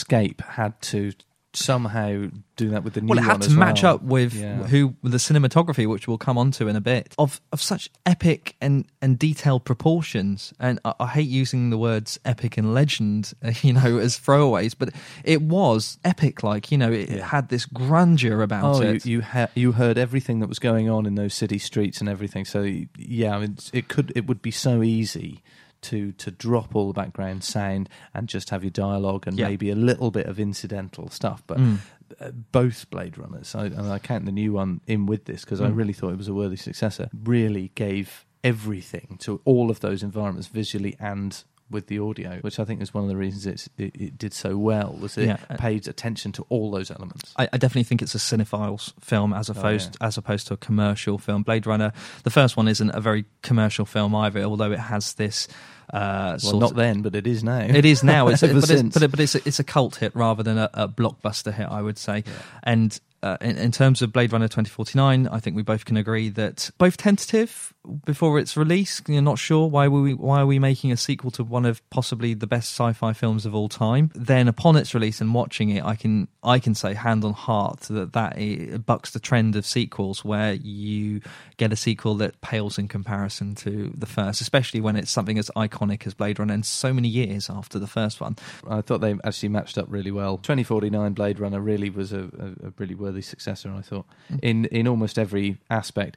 had 0.49 0.81
to 0.81 1.13
somehow 1.57 2.27
do 2.57 2.71
that 2.71 2.85
with 2.85 2.95
the 2.95 3.01
new 3.01 3.09
well, 3.09 3.19
it 3.19 3.23
had 3.23 3.43
to 3.43 3.51
match 3.51 3.83
well. 3.83 3.97
up 3.97 4.03
with 4.03 4.35
Yeah. 4.35 4.63
who 4.65 4.95
with 5.03 5.13
the 5.13 5.19
cinematography, 5.19 5.89
which 5.89 6.07
we'll 6.07 6.19
come 6.19 6.39
on 6.39 6.51
to 6.53 6.69
in 6.69 6.77
a 6.77 6.81
bit, 6.81 7.15
of 7.19 7.41
of 7.53 7.61
such 7.63 7.91
epic 8.07 8.57
and 8.61 8.87
and 9.03 9.19
detailed 9.19 9.65
proportions. 9.65 10.53
And 10.61 10.79
I, 10.85 10.95
I 11.01 11.07
hate 11.09 11.29
using 11.29 11.71
the 11.71 11.79
words 11.79 12.19
epic 12.25 12.57
and 12.57 12.73
legend, 12.75 13.35
you 13.63 13.73
know, 13.73 13.99
as 13.99 14.19
throwaways, 14.19 14.75
but 14.79 14.91
it 15.25 15.43
was 15.43 15.99
epic. 16.05 16.43
Like 16.43 16.71
you 16.71 16.79
know, 16.79 16.91
it, 16.93 17.11
it 17.11 17.23
had 17.23 17.49
this 17.49 17.67
grandeur 17.67 18.43
about 18.43 18.77
Oh, 18.77 18.83
you 18.83 18.89
it. 18.91 19.07
you, 19.07 19.23
ha- 19.23 19.49
you 19.55 19.73
heard 19.73 19.99
everything 19.99 20.41
that 20.41 20.49
was 20.49 20.59
going 20.59 20.89
on 20.89 21.07
in 21.07 21.15
those 21.17 21.35
city 21.35 21.59
streets 21.59 22.01
and 22.01 22.09
everything. 22.09 22.45
So 22.45 22.63
yeah, 22.97 23.37
I 23.37 23.41
mean, 23.41 23.57
it 23.73 23.89
could 23.89 24.13
it 24.15 24.27
would 24.27 24.43
be 24.43 24.51
so 24.51 24.83
easy 24.83 25.43
to 25.85 26.13
to 26.13 26.31
drop 26.31 26.75
all 26.75 26.89
the 26.89 26.93
background 27.01 27.45
sound 27.45 27.89
and 28.13 28.29
just 28.29 28.51
have 28.51 28.63
your 28.65 28.71
dialogue 28.71 29.27
and 29.27 29.39
Yeah. 29.39 29.49
maybe 29.49 29.71
a 29.71 29.75
little 29.77 30.11
bit 30.11 30.27
of 30.27 30.39
incidental 30.39 31.09
stuff. 31.11 31.43
But 31.47 31.59
Mm. 31.59 31.79
uh, 32.21 32.31
both 32.53 32.89
Blade 32.91 33.17
Runners, 33.19 33.55
I, 33.55 33.67
and 33.67 33.87
I 33.93 33.99
count 33.99 34.25
the 34.27 34.33
new 34.33 34.53
one 34.53 34.81
in 34.87 35.07
with 35.07 35.25
this 35.25 35.45
because 35.45 35.61
I 35.61 35.69
Mm. 35.71 35.77
really 35.77 35.93
thought 35.93 36.13
it 36.13 36.19
was 36.19 36.29
a 36.29 36.35
worthy 36.35 36.57
successor. 36.57 37.09
Really 37.25 37.71
gave 37.75 38.25
everything 38.43 39.17
to 39.21 39.41
all 39.45 39.71
of 39.71 39.81
those 39.81 40.03
environments 40.03 40.49
visually 40.49 40.97
and. 40.99 41.43
With 41.71 41.87
the 41.87 41.99
audio, 41.99 42.41
which 42.43 42.61
I 42.61 42.65
think 42.67 42.83
is 42.83 42.93
one 42.93 43.05
of 43.05 43.09
the 43.09 43.17
reasons 43.17 43.47
it's, 43.47 43.71
it, 43.79 43.97
it 43.97 44.19
did 44.19 44.35
so 44.35 44.59
well, 44.59 44.97
was 45.01 45.17
it 45.17 45.27
Yeah. 45.29 45.37
paid 45.57 45.89
attention 45.89 46.31
to 46.33 46.45
all 46.51 46.71
those 46.71 46.91
elements. 46.91 47.33
I, 47.39 47.49
I 47.55 47.57
definitely 47.57 47.85
think 47.85 48.03
it's 48.03 48.15
a 48.15 48.19
cinephile's 48.19 48.93
film 49.01 49.33
as 49.33 49.49
opposed 49.49 49.97
yeah. 49.99 50.07
as 50.07 50.19
opposed 50.19 50.47
to 50.49 50.55
a 50.55 50.57
commercial 50.59 51.17
film. 51.17 51.43
Blade 51.43 51.67
Runner, 51.67 51.91
the 52.23 52.31
first 52.31 52.59
one 52.59 52.69
isn't 52.69 52.91
a 52.91 53.01
very 53.01 53.25
commercial 53.43 53.87
film 53.87 54.15
either, 54.15 54.43
although 54.43 54.73
it 54.73 54.79
has 54.79 55.15
this. 55.15 55.49
Uh, 55.93 56.39
Well, 56.43 56.59
not 56.61 56.71
of- 56.71 56.77
then, 56.77 57.03
but 57.03 57.15
it 57.15 57.27
is 57.27 57.45
now. 57.45 57.59
It 57.61 57.85
is 57.85 58.03
now. 58.03 58.29
It's, 58.29 58.43
Ever 58.45 58.55
but, 58.55 58.59
it's, 58.71 58.81
since. 58.81 58.95
but, 58.95 59.03
it, 59.03 59.11
but 59.11 59.21
it's 59.21 59.35
a, 59.35 59.39
it's 59.47 59.59
a 59.61 59.65
cult 59.65 59.97
hit 59.97 60.15
rather 60.17 60.43
than 60.43 60.57
a, 60.59 60.71
a 60.75 60.89
blockbuster 60.89 61.53
hit, 61.53 61.69
I 61.69 61.83
would 61.83 61.99
say. 61.99 62.25
And 62.63 62.99
uh, 63.23 63.37
in, 63.41 63.57
in 63.59 63.73
terms 63.73 64.01
of 64.03 64.13
Blade 64.13 64.33
Runner 64.33 64.49
2049, 64.49 65.29
I 65.29 65.41
think 65.41 65.57
we 65.57 65.63
both 65.63 65.85
can 65.85 65.97
agree 65.97 66.29
that 66.31 66.71
both 66.79 66.97
tentative 66.97 67.74
before 68.05 68.39
its 68.39 68.57
release. 68.57 69.03
You're 69.07 69.23
not 69.23 69.39
sure 69.39 69.67
why 69.69 69.89
were 69.89 70.01
we 70.03 70.15
why 70.15 70.41
are 70.41 70.47
we 70.47 70.59
making 70.59 70.93
a 70.93 70.97
sequel 70.97 71.31
to 71.33 71.45
one 71.45 71.65
of 71.67 71.89
possibly 71.91 72.35
the 72.35 72.47
best 72.47 72.71
sci-fi 72.73 73.13
films 73.13 73.45
of 73.47 73.55
all 73.55 73.69
time. 73.69 74.11
Then 74.15 74.49
upon 74.49 74.77
its 74.77 74.95
release 74.95 75.21
and 75.21 75.35
watching 75.35 75.71
it, 75.71 75.85
I 75.85 75.95
can 75.97 76.29
I 76.43 76.59
can 76.59 76.75
say 76.75 76.95
hand 76.95 77.25
on 77.25 77.33
heart 77.35 77.81
that 77.91 78.13
that 78.15 78.39
it 78.39 78.87
bucks 78.87 79.11
the 79.11 79.21
trend 79.21 79.57
of 79.57 79.67
sequels 79.67 80.25
where 80.25 80.55
you 80.55 81.21
get 81.57 81.73
a 81.73 81.77
sequel 81.77 82.15
that 82.17 82.41
pales 82.41 82.79
in 82.79 82.89
comparison 82.89 83.55
to 83.57 83.93
the 83.97 84.07
first, 84.07 84.41
especially 84.41 84.81
when 84.81 84.97
it's 84.97 85.11
something 85.11 85.39
as 85.39 85.51
iconic 85.57 86.07
as 86.07 86.15
Blade 86.15 86.39
Runner 86.39 86.55
and 86.55 86.65
so 86.67 86.93
many 86.93 87.09
years 87.09 87.49
after 87.51 87.79
the 87.79 87.87
first 87.87 88.21
one. 88.21 88.37
I 88.69 88.81
thought 88.81 89.01
they 89.01 89.15
actually 89.25 89.51
matched 89.51 89.79
up 89.79 89.87
really 89.89 90.11
well. 90.11 90.39
2049 90.39 91.13
Blade 91.13 91.39
Runner 91.39 91.61
really 91.61 91.91
was 91.91 92.13
a, 92.13 92.21
a, 92.21 92.69
a 92.69 92.73
really 92.79 92.95
worthy 92.95 93.23
successor, 93.23 93.71
I 93.71 93.83
thought, 93.83 94.07
Mm. 94.31 94.41
in 94.43 94.65
in 94.67 94.89
almost 94.89 95.19
every 95.19 95.59
aspect. 95.71 96.17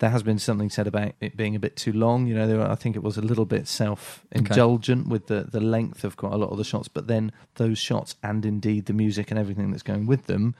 There 0.00 0.10
has 0.10 0.22
been 0.22 0.38
something 0.38 0.70
said 0.70 0.86
about 0.86 1.07
it 1.20 1.36
being 1.36 1.54
a 1.54 1.58
bit 1.58 1.76
too 1.76 1.92
long. 1.92 2.26
You 2.26 2.34
know, 2.34 2.46
were, 2.58 2.70
I 2.70 2.74
think 2.74 2.96
it 2.96 3.02
was 3.02 3.16
a 3.16 3.22
little 3.22 3.44
bit 3.44 3.66
self 3.68 4.24
indulgent 4.32 5.08
with 5.08 5.26
the, 5.26 5.44
the 5.50 5.60
length 5.60 6.04
of 6.04 6.16
quite 6.16 6.32
a 6.32 6.36
lot 6.36 6.50
of 6.50 6.58
the 6.58 6.64
shots, 6.64 6.88
but 6.88 7.06
then 7.06 7.32
those 7.56 7.78
shots 7.78 8.16
and 8.22 8.44
indeed 8.44 8.86
the 8.86 8.92
music 8.92 9.30
and 9.30 9.38
everything 9.38 9.70
that's 9.70 9.82
going 9.82 10.06
with 10.06 10.26
them 10.26 10.54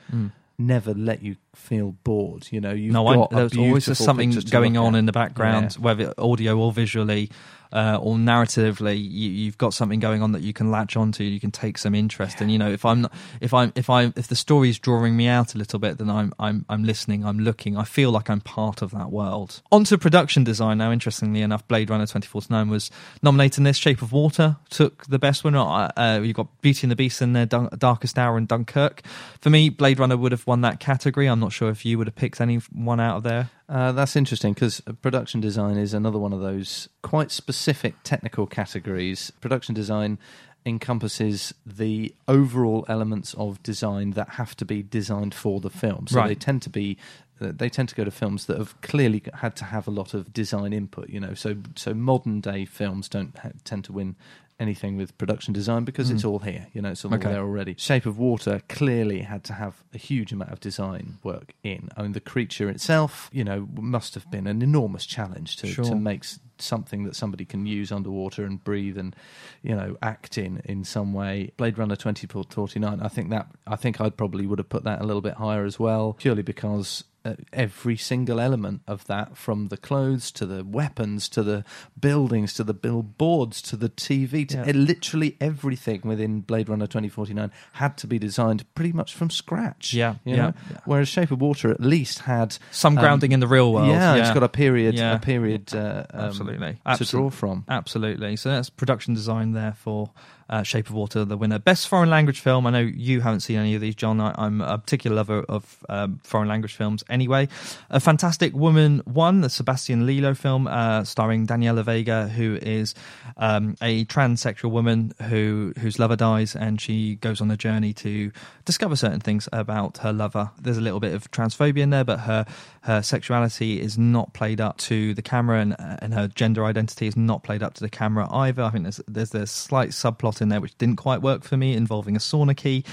never 0.57 0.93
let 0.93 1.23
you 1.23 1.37
feel 1.55 1.91
bored. 2.03 2.47
You 2.51 2.59
know, 2.61 2.71
you've 2.73 2.91
Mm. 2.91 2.93
no, 2.93 3.07
I, 3.07 3.15
got 3.15 3.31
a 3.31 3.35
there's 3.35 3.57
always 3.57 3.97
something 3.97 4.31
going 4.51 4.75
on 4.77 4.93
at. 4.95 4.99
in 4.99 5.05
the 5.05 5.11
background, 5.13 5.75
Yeah. 5.77 5.81
whether 5.81 6.13
audio 6.17 6.57
or 6.59 6.71
visually. 6.73 7.29
Uh, 7.71 7.99
or 8.01 8.15
narratively, 8.15 8.97
you, 8.97 9.29
you've 9.29 9.57
got 9.57 9.73
something 9.73 9.99
going 9.99 10.23
on 10.23 10.31
that 10.31 10.41
you 10.41 10.53
can 10.53 10.71
latch 10.71 10.97
onto. 10.97 11.23
You 11.23 11.39
can 11.39 11.51
take 11.51 11.77
some 11.77 11.93
interest, 11.93 12.41
and 12.41 12.51
you 12.51 12.57
know 12.57 12.69
if 12.69 12.83
I'm 12.83 13.01
not, 13.01 13.13
if 13.41 13.53
I'm 13.53 13.71
if 13.75 13.89
I 13.89 14.05
if 14.15 14.27
the 14.27 14.35
story's 14.35 14.79
drawing 14.79 15.15
me 15.15 15.27
out 15.27 15.53
a 15.53 15.57
little 15.57 15.77
bit, 15.77 15.99
then 15.99 16.09
I'm 16.09 16.33
I'm 16.39 16.65
I'm 16.67 16.83
listening. 16.83 17.25
I'm 17.25 17.39
looking. 17.39 17.77
I 17.77 17.83
feel 17.83 18.11
like 18.11 18.29
I'm 18.29 18.41
part 18.41 18.81
of 18.81 18.91
that 18.91 19.11
world. 19.11 19.61
Onto 19.71 19.97
production 19.97 20.43
design 20.43 20.79
now. 20.79 20.91
Interestingly 20.91 21.41
enough, 21.41 21.67
Blade 21.67 21.89
Runner 21.89 22.05
2049 22.05 22.69
was 22.69 22.89
nominated 23.21 23.59
in 23.59 23.63
this. 23.65 23.77
Shape 23.77 24.01
of 24.01 24.11
Water 24.11 24.57
took 24.69 25.05
the 25.05 25.19
best 25.19 25.43
winner. 25.43 25.59
Uh, 25.95 26.19
you 26.23 26.33
got 26.33 26.61
Beauty 26.61 26.85
and 26.85 26.91
the 26.91 26.95
Beast 26.95 27.21
in 27.21 27.35
uh, 27.35 27.45
Dun- 27.45 27.69
Darkest 27.77 28.17
Hour 28.17 28.37
and 28.37 28.47
Dunkirk. 28.47 29.03
For 29.41 29.49
me, 29.49 29.69
Blade 29.69 29.99
Runner 29.99 30.17
would 30.17 30.31
have 30.31 30.45
won 30.47 30.61
that 30.61 30.79
category. 30.79 31.27
I'm 31.27 31.39
not 31.39 31.53
sure 31.53 31.69
if 31.69 31.85
you 31.85 31.97
would 31.97 32.07
have 32.07 32.15
picked 32.15 32.41
any 32.41 32.57
one 32.73 32.99
out 32.99 33.17
of 33.17 33.23
there. 33.23 33.51
Uh, 33.69 33.91
that's 33.91 34.15
interesting 34.15 34.53
because 34.53 34.81
production 35.03 35.39
design 35.39 35.77
is 35.77 35.93
another 35.93 36.17
one 36.17 36.33
of 36.33 36.39
those 36.39 36.89
quite 37.03 37.29
specific 37.29 37.93
technical 38.03 38.47
categories. 38.47 39.31
Production 39.41 39.75
design 39.75 40.17
encompasses 40.65 41.53
the 41.65 42.13
overall 42.27 42.83
elements 42.89 43.33
of 43.35 43.61
design 43.63 44.11
that 44.11 44.29
have 44.31 44.55
to 44.57 44.65
be 44.65 44.81
designed 44.81 45.33
for 45.35 45.59
the 45.59 45.69
film. 45.69 46.07
So 46.07 46.17
Right. 46.19 46.29
they 46.29 46.35
tend 46.35 46.61
to 46.63 46.69
be 46.69 46.97
uh, 47.41 47.53
they 47.55 47.69
tend 47.69 47.87
to 47.87 47.95
go 47.95 48.03
to 48.03 48.11
films 48.11 48.47
that 48.47 48.57
have 48.57 48.79
clearly 48.81 49.23
had 49.35 49.55
to 49.55 49.63
have 49.65 49.87
a 49.87 49.91
lot 49.91 50.13
of 50.13 50.33
design 50.33 50.73
input, 50.73 51.09
you 51.09 51.19
know. 51.21 51.33
So 51.35 51.55
so 51.75 51.93
modern 51.93 52.41
day 52.41 52.65
films 52.65 53.07
don't 53.07 53.37
ha- 53.37 53.51
tend 53.63 53.85
to 53.85 53.93
win 53.93 54.15
anything 54.59 54.97
with 54.97 55.17
production 55.17 55.53
design 55.53 55.85
because 55.85 56.09
it's 56.09 56.23
hmm. 56.23 56.29
all 56.29 56.39
here, 56.39 56.67
you 56.73 56.81
know, 56.81 56.89
it's 56.89 57.05
all 57.05 57.13
Okay. 57.13 57.29
there 57.29 57.41
already. 57.41 57.75
Shape 57.77 58.05
of 58.05 58.17
Water 58.17 58.61
clearly 58.67 59.21
had 59.21 59.43
to 59.45 59.53
have 59.53 59.83
a 59.93 59.97
huge 59.97 60.31
amount 60.31 60.51
of 60.51 60.59
design 60.59 61.17
work 61.23 61.53
in. 61.63 61.89
I 61.95 62.01
mean, 62.03 62.11
the 62.11 62.19
creature 62.19 62.69
itself, 62.69 63.29
you 63.31 63.43
know, 63.43 63.67
must 63.73 64.15
have 64.15 64.29
been 64.29 64.47
an 64.47 64.61
enormous 64.61 65.05
challenge 65.05 65.57
to, 65.57 65.67
Sure. 65.67 65.85
to 65.85 65.95
make 65.95 66.25
something 66.57 67.05
that 67.05 67.15
somebody 67.15 67.45
can 67.45 67.65
use 67.65 67.91
underwater 67.91 68.43
and 68.43 68.61
breathe 68.63 68.97
and, 68.97 69.15
you 69.61 69.75
know, 69.75 69.97
act 70.01 70.37
in 70.37 70.61
in 70.65 70.83
some 70.83 71.13
way. 71.13 71.51
Blade 71.55 71.77
Runner 71.77 71.95
2049, 71.95 72.99
I 73.01 73.07
think 73.07 73.29
that, 73.29 73.47
I 73.65 73.77
think 73.77 74.01
I'd 74.01 74.17
probably 74.17 74.45
would 74.45 74.59
have 74.59 74.69
put 74.69 74.83
that 74.83 75.01
a 75.01 75.05
little 75.05 75.21
bit 75.21 75.35
higher 75.35 75.63
as 75.63 75.79
well, 75.79 76.13
purely 76.13 76.41
because 76.41 77.05
every 77.53 77.97
single 77.97 78.39
element 78.39 78.81
of 78.87 79.05
that, 79.07 79.37
from 79.37 79.67
the 79.67 79.77
clothes 79.77 80.31
to 80.31 80.45
the 80.45 80.63
weapons 80.63 81.27
to 81.29 81.43
the 81.43 81.63
buildings 81.99 82.53
to 82.53 82.63
the 82.63 82.73
billboards 82.73 83.61
to 83.63 83.75
the 83.75 83.89
TV, 83.89 84.47
to 84.47 84.57
Yeah. 84.57 84.63
uh, 84.69 84.73
literally 84.73 85.35
everything 85.41 86.01
within 86.03 86.41
Blade 86.41 86.69
Runner 86.69 86.87
2049 86.87 87.51
had 87.73 87.97
to 87.97 88.07
be 88.07 88.19
designed 88.19 88.65
pretty 88.75 88.91
much 88.93 89.13
from 89.13 89.29
scratch. 89.29 89.93
Yeah, 89.93 90.15
you 90.23 90.35
yeah, 90.35 90.41
know? 90.41 90.53
yeah. 90.71 90.77
Whereas 90.85 91.07
Shape 91.09 91.31
of 91.31 91.41
Water 91.41 91.69
at 91.71 91.81
least 91.81 92.19
had 92.19 92.57
Some 92.71 92.97
um, 92.97 93.03
grounding 93.03 93.31
in 93.31 93.39
the 93.39 93.47
real 93.47 93.73
world. 93.73 93.87
Yeah, 93.89 94.15
it's 94.15 94.31
got 94.31 94.43
a 94.43 94.49
period, 94.49 94.95
Yeah. 94.95 95.15
a 95.15 95.19
period, 95.19 95.73
uh, 95.75 96.05
um, 96.13 96.25
Absolutely. 96.25 96.77
to 96.95 97.05
draw 97.05 97.29
from. 97.29 97.65
Absolutely. 97.67 98.35
So 98.37 98.49
that's 98.49 98.69
production 98.69 99.13
design 99.13 99.51
there 99.53 99.73
for 99.73 100.11
uh, 100.49 100.63
Shape 100.63 100.87
of 100.87 100.95
Water, 100.95 101.23
the 101.25 101.37
winner. 101.37 101.59
Best 101.59 101.87
foreign 101.87 102.09
language 102.09 102.39
film. 102.39 102.65
I 102.65 102.71
know 102.71 102.79
you 102.79 103.21
haven't 103.21 103.41
seen 103.41 103.57
any 103.57 103.75
of 103.75 103.81
these, 103.81 103.95
John. 103.95 104.19
I, 104.19 104.33
I'm 104.37 104.61
a 104.61 104.77
particular 104.77 105.15
lover 105.15 105.43
of 105.47 105.77
um, 105.87 106.19
foreign 106.23 106.47
language 106.47 106.75
films, 106.75 107.03
anyway. 107.09 107.47
A 107.89 107.99
Fantastic 107.99 108.53
Woman 108.53 109.01
One, 109.05 109.41
the 109.41 109.49
Sebastian 109.49 110.05
Lelio 110.05 110.35
film, 110.35 110.67
uh, 110.67 111.03
starring 111.03 111.47
Daniela 111.47 111.83
Vega, 111.83 112.27
who 112.27 112.57
is 112.61 112.95
um, 113.37 113.75
a 113.81 114.05
transsexual 114.05 114.71
woman 114.71 115.13
who 115.23 115.73
whose 115.79 115.99
lover 115.99 116.15
dies, 116.15 116.55
and 116.55 116.81
she 116.81 117.15
goes 117.15 117.41
on 117.41 117.51
a 117.51 117.57
journey 117.57 117.93
to 117.93 118.31
discover 118.65 118.95
certain 118.95 119.19
things 119.19 119.47
about 119.53 119.99
her 119.99 120.11
lover. 120.11 120.51
There's 120.59 120.77
a 120.77 120.81
little 120.81 120.99
bit 120.99 121.13
of 121.13 121.29
transphobia 121.31 121.79
in 121.79 121.91
there, 121.91 122.03
but 122.03 122.21
her 122.21 122.45
her 122.81 123.01
sexuality 123.01 123.81
is 123.81 123.97
not 123.97 124.33
played 124.33 124.61
up 124.61 124.77
to 124.77 125.13
the 125.13 125.21
camera, 125.21 125.59
and 125.59 125.75
and 125.79 126.13
her 126.13 126.27
gender 126.27 126.65
identity 126.65 127.07
is 127.07 127.17
not 127.17 127.43
played 127.43 127.63
up 127.63 127.73
to 127.75 127.81
the 127.81 127.89
camera 127.89 128.27
either. 128.31 128.63
I 128.63 128.69
think 128.69 128.83
there's 128.83 129.01
there's 129.07 129.35
a 129.35 129.47
slight 129.47 129.89
subplot 129.89 130.41
in 130.41 130.49
there 130.49 130.61
which 130.61 130.77
didn't 130.77 130.97
quite 130.97 131.21
work 131.21 131.43
for 131.43 131.57
me, 131.57 131.73
involving 131.73 132.15
a 132.15 132.19
sauna 132.19 132.55
key. 132.55 132.83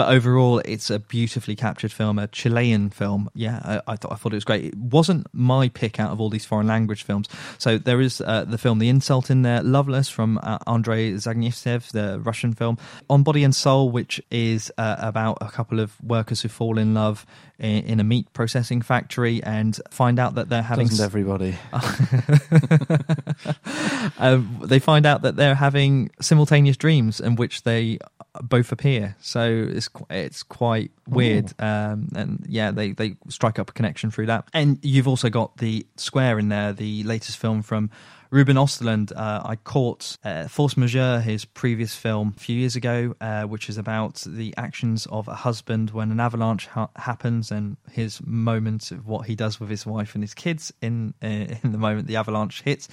But 0.00 0.08
overall, 0.08 0.60
it's 0.60 0.88
a 0.88 0.98
beautifully 0.98 1.54
captured 1.54 1.92
film, 1.92 2.18
a 2.18 2.26
Chilean 2.26 2.88
film. 2.88 3.28
Yeah, 3.34 3.60
I, 3.62 3.92
I, 3.92 3.96
thought, 3.96 4.12
I 4.12 4.14
thought 4.14 4.32
it 4.32 4.36
was 4.36 4.46
great. 4.46 4.64
It 4.64 4.74
wasn't 4.74 5.26
my 5.34 5.68
pick 5.68 6.00
out 6.00 6.10
of 6.10 6.22
all 6.22 6.30
these 6.30 6.46
foreign 6.46 6.66
language 6.66 7.02
films. 7.02 7.28
So 7.58 7.76
there 7.76 8.00
is 8.00 8.22
uh, 8.22 8.44
the 8.44 8.56
film 8.56 8.78
The 8.78 8.88
Insult 8.88 9.30
in 9.30 9.42
there, 9.42 9.62
Loveless 9.62 10.08
from 10.08 10.38
uh, 10.42 10.56
Andrei 10.66 11.12
Zvyagintsev, 11.12 11.92
the 11.92 12.18
Russian 12.18 12.54
film, 12.54 12.78
On 13.10 13.22
Body 13.22 13.44
and 13.44 13.54
Soul, 13.54 13.90
which 13.90 14.22
is 14.30 14.72
uh, 14.78 14.96
about 15.00 15.36
a 15.42 15.50
couple 15.50 15.80
of 15.80 16.02
workers 16.02 16.40
who 16.40 16.48
fall 16.48 16.78
in 16.78 16.94
love 16.94 17.26
in, 17.60 17.84
in, 17.84 18.00
a 18.00 18.04
meat 18.04 18.32
processing 18.32 18.82
factory 18.82 19.42
and 19.42 19.78
find 19.90 20.18
out 20.18 20.34
that 20.34 20.48
they're 20.48 20.62
having. 20.62 20.88
Doesn't 20.88 21.04
everybody? 21.04 21.56
um, 24.18 24.60
they 24.64 24.78
find 24.78 25.06
out 25.06 25.22
that 25.22 25.36
they're 25.36 25.54
having 25.54 26.10
simultaneous 26.20 26.76
dreams 26.76 27.20
in 27.20 27.36
which 27.36 27.62
they 27.62 27.98
both 28.42 28.72
appear. 28.72 29.16
So 29.20 29.68
it's 29.70 29.88
it's 30.08 30.42
quite 30.42 30.90
weird, 31.06 31.52
um, 31.58 32.08
and 32.14 32.44
yeah, 32.48 32.70
they 32.70 32.92
they 32.92 33.16
strike 33.28 33.58
up 33.58 33.70
a 33.70 33.72
connection 33.72 34.10
through 34.10 34.26
that. 34.26 34.48
And 34.52 34.78
you've 34.82 35.08
also 35.08 35.28
got 35.28 35.56
the 35.58 35.86
Square 35.96 36.38
in 36.38 36.48
there, 36.48 36.72
the 36.72 37.02
latest 37.04 37.38
film 37.38 37.62
from. 37.62 37.90
Ruben 38.32 38.56
Osterlund, 38.56 39.10
uh, 39.16 39.42
I 39.44 39.56
caught 39.56 40.16
uh, 40.22 40.46
Force 40.46 40.76
Majeure, 40.76 41.20
his 41.20 41.44
previous 41.44 41.96
film, 41.96 42.34
a 42.36 42.40
few 42.40 42.56
years 42.56 42.76
ago, 42.76 43.16
uh, 43.20 43.42
which 43.42 43.68
is 43.68 43.76
about 43.76 44.22
the 44.24 44.54
actions 44.56 45.06
of 45.06 45.26
a 45.26 45.34
husband 45.34 45.90
when 45.90 46.12
an 46.12 46.20
avalanche 46.20 46.68
ha- 46.68 46.90
happens 46.94 47.50
and 47.50 47.76
his 47.90 48.24
moment 48.24 48.92
of 48.92 49.04
what 49.04 49.26
he 49.26 49.34
does 49.34 49.58
with 49.58 49.68
his 49.68 49.84
wife 49.84 50.14
and 50.14 50.22
his 50.22 50.32
kids 50.32 50.72
in 50.80 51.12
uh, 51.24 51.26
in 51.64 51.72
the 51.72 51.78
moment 51.78 52.06
the 52.06 52.14
avalanche 52.14 52.62
hits 52.62 52.88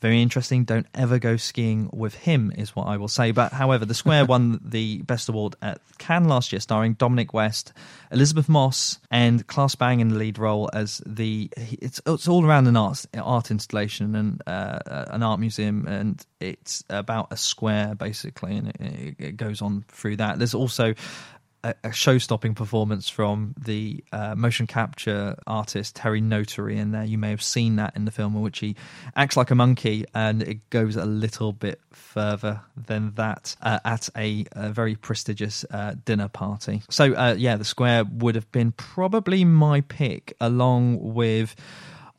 very 0.00 0.22
interesting. 0.22 0.64
Don't 0.64 0.86
ever 0.94 1.18
go 1.18 1.36
skiing 1.36 1.90
with 1.92 2.14
him, 2.14 2.52
is 2.56 2.74
what 2.76 2.86
I 2.86 2.96
will 2.96 3.08
say. 3.08 3.32
But 3.32 3.52
however, 3.52 3.84
The 3.84 3.94
Square 3.94 4.26
won 4.26 4.60
the 4.64 5.02
Best 5.02 5.28
Award 5.28 5.56
at 5.60 5.80
Cannes 5.98 6.28
last 6.28 6.52
year, 6.52 6.60
starring 6.60 6.94
Dominic 6.94 7.34
West, 7.34 7.72
Elisabeth 8.12 8.48
Moss, 8.48 8.98
and 9.10 9.46
Claes 9.46 9.74
Bang 9.74 10.00
in 10.00 10.08
the 10.08 10.16
lead 10.16 10.38
role 10.38 10.70
as 10.72 11.02
the. 11.06 11.50
It's 11.56 12.00
it's 12.06 12.28
all 12.28 12.44
around 12.44 12.66
an 12.66 12.76
art 12.76 13.06
art 13.16 13.50
installation 13.50 14.14
and 14.14 14.42
uh, 14.46 14.78
an 14.86 15.22
art 15.22 15.40
museum, 15.40 15.86
and 15.86 16.24
it's 16.40 16.84
about 16.88 17.28
a 17.30 17.36
square 17.36 17.94
basically, 17.94 18.56
and 18.56 18.68
it, 18.68 19.16
it 19.18 19.36
goes 19.36 19.60
on 19.62 19.84
through 19.88 20.16
that. 20.16 20.38
There's 20.38 20.54
also 20.54 20.94
a, 21.64 21.74
a 21.84 21.92
show-stopping 21.92 22.54
performance 22.54 23.08
from 23.08 23.54
the 23.58 24.02
uh, 24.12 24.34
motion 24.34 24.66
capture 24.66 25.36
artist 25.46 25.96
Terry 25.96 26.20
Notary 26.20 26.78
in 26.78 26.92
there. 26.92 27.04
You 27.04 27.18
may 27.18 27.30
have 27.30 27.42
seen 27.42 27.76
that 27.76 27.96
in 27.96 28.04
the 28.04 28.10
film 28.10 28.36
in 28.36 28.42
which 28.42 28.58
he 28.58 28.76
acts 29.16 29.36
like 29.36 29.50
a 29.50 29.54
monkey, 29.54 30.04
and 30.14 30.42
it 30.42 30.68
goes 30.70 30.96
a 30.96 31.04
little 31.04 31.52
bit 31.52 31.80
further 31.92 32.60
than 32.76 33.12
that 33.14 33.56
uh, 33.62 33.80
at 33.84 34.08
a, 34.16 34.46
a, 34.52 34.70
very 34.70 34.94
prestigious 34.94 35.64
uh, 35.70 35.94
dinner 36.04 36.28
party. 36.28 36.82
So, 36.90 37.14
uh, 37.14 37.34
yeah, 37.36 37.56
the 37.56 37.64
square 37.64 38.04
would 38.04 38.34
have 38.34 38.50
been 38.52 38.72
probably 38.72 39.44
my 39.44 39.80
pick, 39.82 40.34
along 40.40 41.14
with. 41.14 41.54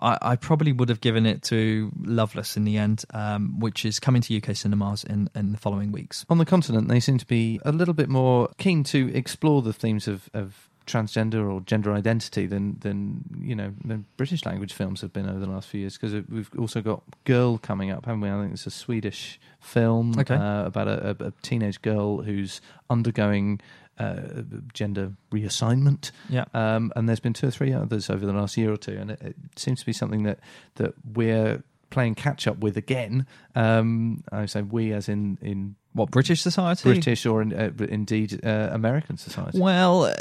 I, 0.01 0.17
I, 0.21 0.35
probably 0.35 0.71
would 0.71 0.89
have 0.89 1.01
given 1.01 1.25
it 1.25 1.41
to 1.43 1.91
Loveless 2.01 2.55
in 2.55 2.63
the 2.63 2.77
end, 2.77 3.03
um, 3.13 3.59
which 3.59 3.85
is 3.85 3.99
coming 3.99 4.21
to 4.23 4.37
UK 4.37 4.55
cinemas 4.55 5.03
in, 5.03 5.29
in 5.35 5.51
the 5.51 5.57
following 5.57 5.91
weeks. 5.91 6.25
On 6.29 6.37
the 6.37 6.45
continent, 6.45 6.87
they 6.87 6.99
seem 6.99 7.17
to 7.17 7.27
be 7.27 7.59
a 7.65 7.71
little 7.71 7.93
bit 7.93 8.09
more 8.09 8.49
keen 8.57 8.83
to 8.85 9.13
explore 9.13 9.61
the 9.61 9.73
themes 9.73 10.07
of, 10.07 10.29
of 10.33 10.69
transgender 10.89 11.51
or 11.53 11.61
gender 11.61 11.93
identity 11.93 12.47
than 12.47 12.77
than 12.79 13.23
you 13.41 13.55
know 13.55 13.73
than 13.85 14.05
British 14.17 14.43
language 14.45 14.73
films 14.73 15.01
have 15.01 15.13
been 15.13 15.29
over 15.29 15.39
the 15.39 15.45
last 15.45 15.67
few 15.67 15.81
years 15.81 15.97
because 15.97 16.25
we've 16.27 16.49
also 16.57 16.81
got 16.81 17.03
Girl 17.25 17.57
coming 17.59 17.91
up, 17.91 18.05
haven't 18.05 18.21
we? 18.21 18.29
I 18.29 18.41
think 18.41 18.53
it's 18.53 18.65
a 18.65 18.71
Swedish 18.71 19.39
film 19.59 20.17
okay. 20.17 20.35
uh, 20.35 20.65
about 20.65 20.87
a, 20.87 21.15
a, 21.19 21.31
teenage 21.43 21.81
girl 21.81 22.23
who's 22.23 22.59
undergoing 22.89 23.61
uh, 23.99 24.41
gender 24.73 25.13
reassignment. 25.31 26.11
Yeah. 26.29 26.45
Um, 26.53 26.91
and 26.95 27.07
there's 27.07 27.19
been 27.19 27.33
two 27.33 27.47
or 27.47 27.51
three 27.51 27.73
others 27.73 28.09
over 28.09 28.25
the 28.25 28.33
last 28.33 28.57
year 28.57 28.71
or 28.71 28.77
two, 28.77 28.97
and 28.97 29.11
it, 29.11 29.21
it 29.21 29.35
seems 29.55 29.79
to 29.81 29.85
be 29.85 29.93
something 29.93 30.23
that 30.23 30.39
that 30.75 30.93
we're 31.13 31.63
playing 31.89 32.15
catch 32.15 32.47
up 32.47 32.59
with 32.59 32.77
again. 32.77 33.25
Um, 33.55 34.23
I 34.31 34.45
say 34.45 34.61
we 34.61 34.93
as 34.93 35.09
in 35.09 35.37
in 35.41 35.75
what 35.93 36.11
British 36.11 36.41
society, 36.41 36.83
British 36.83 37.25
or 37.25 37.41
in, 37.41 37.53
uh, 37.53 37.71
indeed 37.89 38.39
uh, 38.45 38.69
American 38.71 39.17
society. 39.17 39.59
Well, 39.59 40.13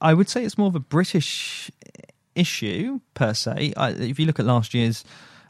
I 0.00 0.14
would 0.14 0.28
say 0.28 0.44
it's 0.44 0.56
more 0.56 0.68
of 0.68 0.76
a 0.76 0.80
British 0.80 1.70
issue 2.34 3.00
per 3.14 3.34
se. 3.34 3.72
I, 3.76 3.90
if 3.90 4.18
you 4.18 4.26
look 4.26 4.38
at 4.38 4.46
last 4.46 4.72
year's 4.74 5.04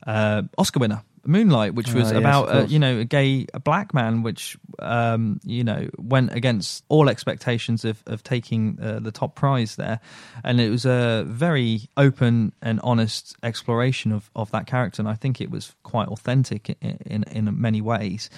uh, 0.06 0.42
Oscar 0.56 0.80
winner, 0.80 1.02
Moonlight, 1.26 1.74
which 1.74 1.92
was 1.92 2.12
uh, 2.12 2.16
about 2.16 2.48
yes, 2.48 2.70
you 2.70 2.78
know 2.78 2.98
a 3.00 3.04
gay 3.04 3.46
a 3.54 3.60
black 3.60 3.94
man, 3.94 4.22
which 4.22 4.56
um, 4.78 5.40
you 5.44 5.64
know 5.64 5.88
went 5.98 6.32
against 6.32 6.84
all 6.88 7.08
expectations 7.08 7.84
of 7.84 8.02
of 8.06 8.22
taking 8.22 8.78
uh, 8.80 9.00
the 9.00 9.12
top 9.12 9.34
prize 9.34 9.76
there, 9.76 10.00
and 10.44 10.60
it 10.60 10.70
was 10.70 10.84
a 10.84 11.24
very 11.26 11.88
open 11.96 12.52
and 12.62 12.80
honest 12.82 13.36
exploration 13.42 14.12
of 14.12 14.30
of 14.34 14.50
that 14.50 14.66
character, 14.66 15.02
and 15.02 15.08
I 15.08 15.14
think 15.14 15.40
it 15.40 15.50
was 15.50 15.74
quite 15.82 16.08
authentic 16.08 16.76
in 16.80 16.98
in, 17.06 17.24
in 17.24 17.60
many 17.60 17.80
ways. 17.80 18.30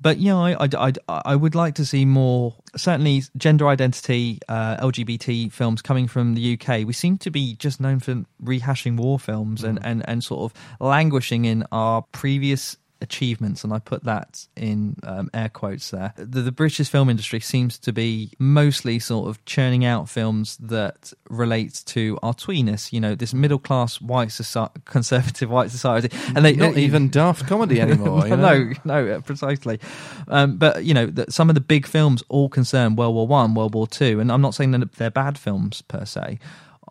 But 0.00 0.18
yeah, 0.18 0.36
I, 0.36 0.56
I, 0.60 0.68
I, 1.08 1.22
I, 1.24 1.36
would 1.36 1.54
like 1.54 1.74
to 1.76 1.86
see 1.86 2.04
more, 2.04 2.54
certainly 2.76 3.22
gender 3.36 3.68
identity, 3.68 4.38
uh, 4.48 4.76
LGBT 4.76 5.52
films 5.52 5.82
coming 5.82 6.06
from 6.06 6.34
the 6.34 6.58
UK. 6.58 6.86
We 6.86 6.92
seem 6.92 7.18
to 7.18 7.30
be 7.30 7.56
just 7.56 7.80
known 7.80 8.00
for 8.00 8.24
rehashing 8.42 8.96
war 8.96 9.18
films 9.18 9.62
mm. 9.62 9.70
and, 9.70 9.78
and, 9.84 10.08
and 10.08 10.22
sort 10.22 10.50
of 10.52 10.60
languishing 10.80 11.44
in 11.44 11.64
our 11.72 12.02
previous 12.12 12.76
achievements, 13.00 13.64
and 13.64 13.72
I 13.72 13.78
put 13.78 14.04
that 14.04 14.46
in 14.56 14.96
um, 15.02 15.30
air 15.32 15.48
quotes 15.48 15.90
there. 15.90 16.12
The, 16.16 16.42
the, 16.42 16.52
British 16.52 16.88
film 16.88 17.08
industry 17.08 17.40
seems 17.40 17.78
to 17.78 17.92
be 17.92 18.32
mostly 18.38 18.98
sort 18.98 19.28
of 19.28 19.44
churning 19.44 19.84
out 19.84 20.08
films 20.08 20.56
that 20.58 21.12
relate 21.28 21.82
to 21.86 22.18
our 22.22 22.34
tweeness, 22.34 22.92
you 22.92 23.00
know, 23.00 23.14
this 23.14 23.32
middle 23.32 23.58
class 23.58 24.00
white 24.00 24.32
society, 24.32 24.80
conservative 24.84 25.50
white 25.50 25.70
society, 25.70 26.10
and 26.34 26.44
they 26.44 26.54
not 26.54 26.76
even 26.76 27.08
daft 27.08 27.46
comedy 27.46 27.80
anymore. 27.80 28.26
no, 28.28 28.36
know? 28.36 28.72
no, 28.84 29.20
precisely. 29.20 29.78
Um, 30.26 30.56
but 30.56 30.84
you 30.84 30.94
know, 30.94 31.06
the, 31.06 31.26
some 31.30 31.48
of 31.48 31.54
the 31.54 31.60
big 31.60 31.86
films 31.86 32.22
all 32.28 32.48
concern 32.48 32.96
World 32.96 33.14
War 33.14 33.26
One, 33.26 33.54
World 33.54 33.74
War 33.74 33.86
Two, 33.86 34.20
and 34.20 34.32
I'm 34.32 34.42
not 34.42 34.54
saying 34.54 34.72
that 34.72 34.92
they're 34.92 35.10
bad 35.10 35.38
films 35.38 35.82
per 35.82 36.04
se 36.04 36.38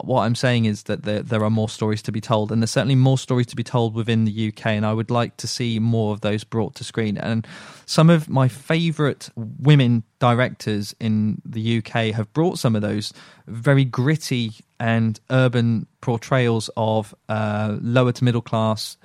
what 0.02 0.22
I'm 0.24 0.36
saying 0.36 0.66
is 0.66 0.84
that 0.84 1.04
there, 1.04 1.22
there 1.22 1.44
are 1.44 1.50
more 1.50 1.70
stories 1.70 2.02
to 2.04 2.12
be 2.12 2.22
told, 2.22 2.52
and 2.52 2.62
there's 2.62 2.72
certainly 2.72 2.96
more 2.96 3.18
stories 3.18 3.48
to 3.48 3.56
be 3.56 3.64
told 3.64 3.94
within 3.94 4.26
the 4.26 4.48
UK, 4.50 4.68
and 4.68 4.86
I 4.86 4.94
would 4.94 5.10
like 5.10 5.38
to 5.38 5.48
see 5.48 5.80
more 5.80 6.14
of 6.14 6.22
those 6.22 6.44
brought 6.44 6.76
to 6.76 6.84
screen. 6.84 7.18
And 7.18 7.48
some 7.86 8.10
of 8.10 8.30
my 8.30 8.48
favourite 8.48 9.30
women 9.36 10.04
directors 10.20 10.96
in 11.00 11.42
the 11.46 11.80
UK 11.80 12.14
have 12.16 12.32
brought 12.34 12.60
some 12.60 12.76
of 12.76 12.82
those 12.82 13.14
very 13.48 13.86
gritty 13.86 14.54
and 14.80 15.20
urban 15.30 15.88
portrayals 16.02 16.70
of 16.78 17.16
uh, 17.30 17.78
lower 17.82 18.12
to 18.12 18.24
middle 18.24 18.42
class 18.42 18.98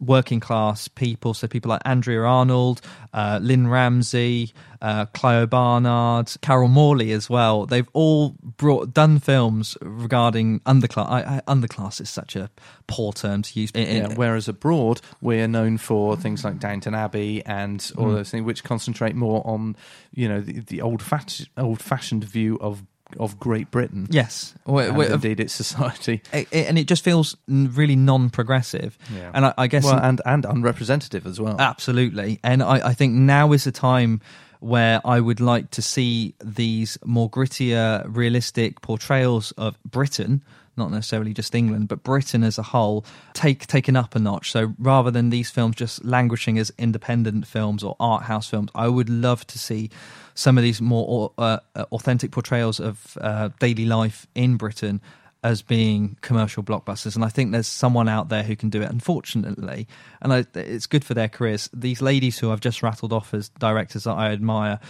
working 0.00 0.40
class 0.40 0.88
people. 0.88 1.34
So 1.34 1.46
people 1.46 1.68
like 1.70 1.82
Andrea 1.84 2.22
Arnold, 2.22 2.80
uh, 3.12 3.38
Lynne 3.42 3.68
Ramsay, 3.68 4.52
uh, 4.80 5.06
Clio 5.06 5.46
Barnard, 5.46 6.32
Carol 6.42 6.68
Morley 6.68 7.12
as 7.12 7.30
well. 7.30 7.66
They've 7.66 7.88
all 7.92 8.36
brought 8.42 8.92
done 8.92 9.18
films 9.18 9.76
regarding 9.80 10.60
underclass. 10.60 11.08
I, 11.08 11.36
I, 11.36 11.40
underclass 11.46 12.00
is 12.00 12.10
such 12.10 12.36
a 12.36 12.50
poor 12.86 13.12
term 13.12 13.42
to 13.42 13.60
use. 13.60 13.70
In, 13.72 13.96
yeah, 13.96 14.14
whereas 14.14 14.48
abroad, 14.48 15.00
we're 15.20 15.48
known 15.48 15.78
for 15.78 16.16
things 16.16 16.44
like 16.44 16.58
Downton 16.58 16.94
Abbey 16.94 17.44
and 17.44 17.90
all 17.96 18.06
mm. 18.06 18.14
those 18.14 18.30
things, 18.30 18.44
which 18.44 18.64
concentrate 18.64 19.14
more 19.14 19.42
on 19.46 19.76
you 20.12 20.28
know 20.28 20.40
the, 20.40 20.60
the 20.60 20.82
old 20.82 21.02
fat, 21.02 21.40
old 21.56 21.80
fashioned 21.80 22.24
view 22.24 22.58
of 22.60 22.82
of 23.18 23.38
Great 23.38 23.70
Britain. 23.70 24.06
Yes, 24.10 24.54
and 24.66 25.02
indeed 25.02 25.40
its 25.40 25.52
society, 25.52 26.22
it, 26.32 26.48
it, 26.50 26.66
and 26.66 26.78
it 26.78 26.86
just 26.86 27.04
feels 27.04 27.36
really 27.48 27.96
non-progressive. 27.96 28.98
Yeah. 29.14 29.30
and 29.34 29.46
I, 29.46 29.54
I 29.58 29.66
guess 29.66 29.84
well, 29.84 29.98
and 29.98 30.20
and 30.24 30.44
unrepresentative 30.44 31.26
as 31.26 31.40
well. 31.40 31.56
Absolutely, 31.58 32.40
and 32.42 32.62
I, 32.62 32.88
I 32.88 32.94
think 32.94 33.14
now 33.14 33.52
is 33.52 33.64
the 33.64 33.72
time 33.72 34.20
where 34.60 35.00
I 35.04 35.20
would 35.20 35.40
like 35.40 35.70
to 35.72 35.82
see 35.82 36.34
these 36.42 36.98
more 37.04 37.30
grittier, 37.30 38.04
realistic 38.08 38.80
portrayals 38.80 39.52
of 39.52 39.78
Britain 39.84 40.42
not 40.76 40.90
necessarily 40.90 41.32
just 41.32 41.54
England, 41.54 41.88
but 41.88 42.02
Britain 42.02 42.42
as 42.42 42.58
a 42.58 42.62
whole, 42.62 43.04
take 43.32 43.66
taken 43.66 43.96
up 43.96 44.14
a 44.14 44.18
notch. 44.18 44.50
So 44.50 44.74
rather 44.78 45.10
than 45.10 45.30
these 45.30 45.50
films 45.50 45.76
just 45.76 46.04
languishing 46.04 46.58
as 46.58 46.72
independent 46.78 47.46
films 47.46 47.82
or 47.82 47.96
art 47.98 48.24
house 48.24 48.48
films, 48.48 48.70
I 48.74 48.88
would 48.88 49.08
love 49.08 49.46
to 49.48 49.58
see 49.58 49.90
some 50.34 50.58
of 50.58 50.62
these 50.62 50.80
more 50.80 51.32
uh, 51.38 51.58
uh, 51.74 51.84
authentic 51.92 52.30
portrayals 52.30 52.78
of 52.78 53.16
uh, 53.20 53.48
daily 53.58 53.86
life 53.86 54.26
in 54.34 54.56
Britain 54.56 55.00
as 55.42 55.62
being 55.62 56.16
commercial 56.22 56.62
blockbusters. 56.62 57.14
And 57.14 57.24
I 57.24 57.28
think 57.28 57.52
there's 57.52 57.68
someone 57.68 58.08
out 58.08 58.30
there 58.30 58.42
who 58.42 58.56
can 58.56 58.68
do 58.68 58.82
it, 58.82 58.90
unfortunately. 58.90 59.86
And 60.20 60.32
I, 60.32 60.44
it's 60.54 60.86
good 60.86 61.04
for 61.04 61.14
their 61.14 61.28
careers. 61.28 61.70
These 61.72 62.02
ladies 62.02 62.38
who 62.38 62.50
I've 62.50 62.60
just 62.60 62.82
rattled 62.82 63.12
off 63.12 63.32
as 63.32 63.48
directors 63.50 64.04
that 64.04 64.14
I 64.14 64.32
admire 64.32 64.80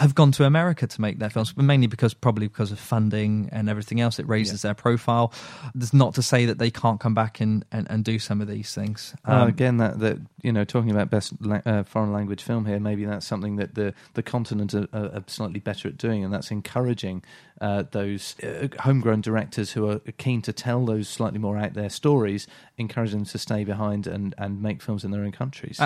have 0.00 0.14
gone 0.14 0.32
to 0.32 0.44
America 0.44 0.86
to 0.86 1.00
make 1.00 1.18
their 1.18 1.30
films, 1.30 1.52
but 1.52 1.64
mainly 1.64 1.86
because 1.86 2.14
probably 2.14 2.48
because 2.48 2.72
of 2.72 2.78
funding 2.78 3.48
and 3.52 3.68
everything 3.68 4.00
else. 4.00 4.18
It 4.18 4.26
raises 4.28 4.62
their 4.62 4.74
profile. 4.74 5.32
There's 5.74 5.92
not 5.94 6.14
to 6.14 6.22
say 6.22 6.46
that 6.46 6.58
they 6.58 6.70
can't 6.70 6.98
come 6.98 7.14
back 7.14 7.40
and, 7.40 7.64
and, 7.70 7.86
and 7.90 8.04
do 8.04 8.18
some 8.18 8.40
of 8.40 8.48
these 8.48 8.74
things. 8.74 9.14
Uh, 9.26 9.32
Um, 9.42 9.48
again, 9.48 9.76
that, 9.76 9.98
that 10.00 10.18
you 10.42 10.52
know, 10.52 10.64
talking 10.64 10.90
about 10.90 11.10
best 11.10 11.34
la- 11.40 11.60
uh, 11.66 11.82
foreign 11.84 12.12
language 12.12 12.42
film 12.42 12.64
here, 12.64 12.80
maybe 12.80 13.04
that's 13.04 13.26
something 13.26 13.56
that 13.56 13.74
the 13.74 13.94
the 14.14 14.22
continent 14.22 14.74
are 14.74 14.88
are 14.92 15.24
slightly 15.26 15.60
better 15.60 15.88
at 15.88 15.96
doing, 15.96 16.24
and 16.24 16.32
that's 16.32 16.50
encouraging 16.50 17.22
uh, 17.60 17.84
those 17.90 18.34
uh, 18.42 18.68
homegrown 18.80 19.20
directors 19.20 19.72
who 19.72 19.88
are 19.90 19.98
keen 20.18 20.40
to 20.42 20.52
tell 20.52 20.86
those 20.86 21.08
slightly 21.08 21.38
more 21.38 21.58
out 21.58 21.74
there 21.74 21.90
stories, 21.90 22.46
encourage 22.78 23.12
them 23.12 23.24
to 23.26 23.38
stay 23.38 23.64
behind 23.64 24.06
and, 24.06 24.34
and 24.38 24.62
make 24.62 24.80
films 24.82 25.04
in 25.04 25.10
their 25.10 25.22
own 25.22 25.32
countries. 25.32 25.78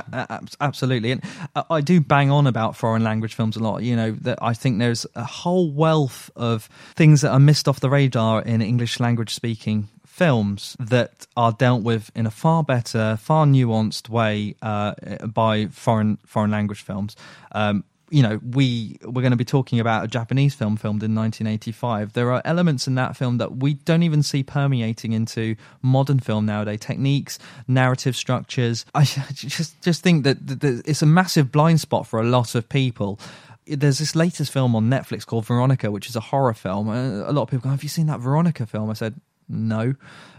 Absolutely, 0.60 1.10
and 1.12 1.22
I- 1.56 1.64
I 1.70 1.80
do 1.80 2.00
bang 2.00 2.30
on 2.30 2.46
about 2.46 2.76
foreign 2.76 3.02
language 3.02 3.34
films 3.34 3.56
a 3.56 3.60
lot. 3.60 3.82
You 3.82 3.96
know 3.96 4.12
that 4.22 4.38
I 4.42 4.54
think 4.54 4.78
there's 4.78 5.06
a 5.14 5.24
whole 5.24 5.70
wealth 5.70 6.30
of 6.36 6.68
things 6.94 7.20
that 7.22 7.30
are 7.30 7.40
missed 7.40 7.66
off 7.68 7.80
the 7.80 7.90
radar 7.90 8.42
in 8.42 8.62
English 8.62 9.00
language 9.00 9.34
speaking 9.34 9.88
films 10.06 10.76
that 10.78 11.26
are 11.36 11.50
dealt 11.50 11.82
with 11.82 12.08
in 12.14 12.24
a 12.24 12.30
far 12.30 12.62
better, 12.62 13.16
far 13.20 13.46
nuanced 13.46 14.08
way 14.08 14.54
uh, 14.62 14.94
by 15.26 15.66
foreign 15.66 16.18
foreign 16.24 16.52
language 16.52 16.82
films. 16.82 17.16
Um, 17.50 17.82
you 18.14 18.22
know, 18.22 18.38
we 18.48 18.96
we're 19.02 19.22
going 19.22 19.32
to 19.32 19.36
be 19.36 19.44
talking 19.44 19.80
about 19.80 20.04
a 20.04 20.06
Japanese 20.06 20.54
film 20.54 20.76
filmed 20.76 21.02
in 21.02 21.16
1985. 21.16 22.12
There 22.12 22.30
are 22.32 22.40
elements 22.44 22.86
in 22.86 22.94
that 22.94 23.16
film 23.16 23.38
that 23.38 23.56
we 23.56 23.74
don't 23.74 24.04
even 24.04 24.22
see 24.22 24.44
permeating 24.44 25.10
into 25.12 25.56
modern 25.82 26.20
film 26.20 26.46
nowadays. 26.46 26.78
Techniques, 26.78 27.40
narrative 27.66 28.14
structures. 28.14 28.86
I 28.94 29.02
just 29.02 29.82
just 29.82 30.04
think 30.04 30.22
that, 30.22 30.38
it's 30.86 31.02
a 31.02 31.06
massive 31.06 31.50
blind 31.50 31.80
spot 31.80 32.06
for 32.06 32.20
a 32.20 32.24
lot 32.24 32.54
of 32.54 32.68
people. 32.68 33.18
There's 33.66 33.98
this 33.98 34.14
latest 34.14 34.52
film 34.52 34.76
on 34.76 34.88
Netflix 34.88 35.26
called 35.26 35.46
Veronica, 35.46 35.90
which 35.90 36.08
is 36.08 36.14
a 36.14 36.20
horror 36.20 36.54
film. 36.54 36.88
Uh, 36.88 37.28
A 37.28 37.32
lot 37.32 37.42
of 37.42 37.48
people 37.48 37.64
go, 37.64 37.70
"Have 37.70 37.82
you 37.82 37.88
seen 37.88 38.06
that 38.06 38.20
Veronica 38.20 38.64
film?" 38.64 38.90
I 38.90 38.92
said, 38.92 39.20
"No." 39.48 39.94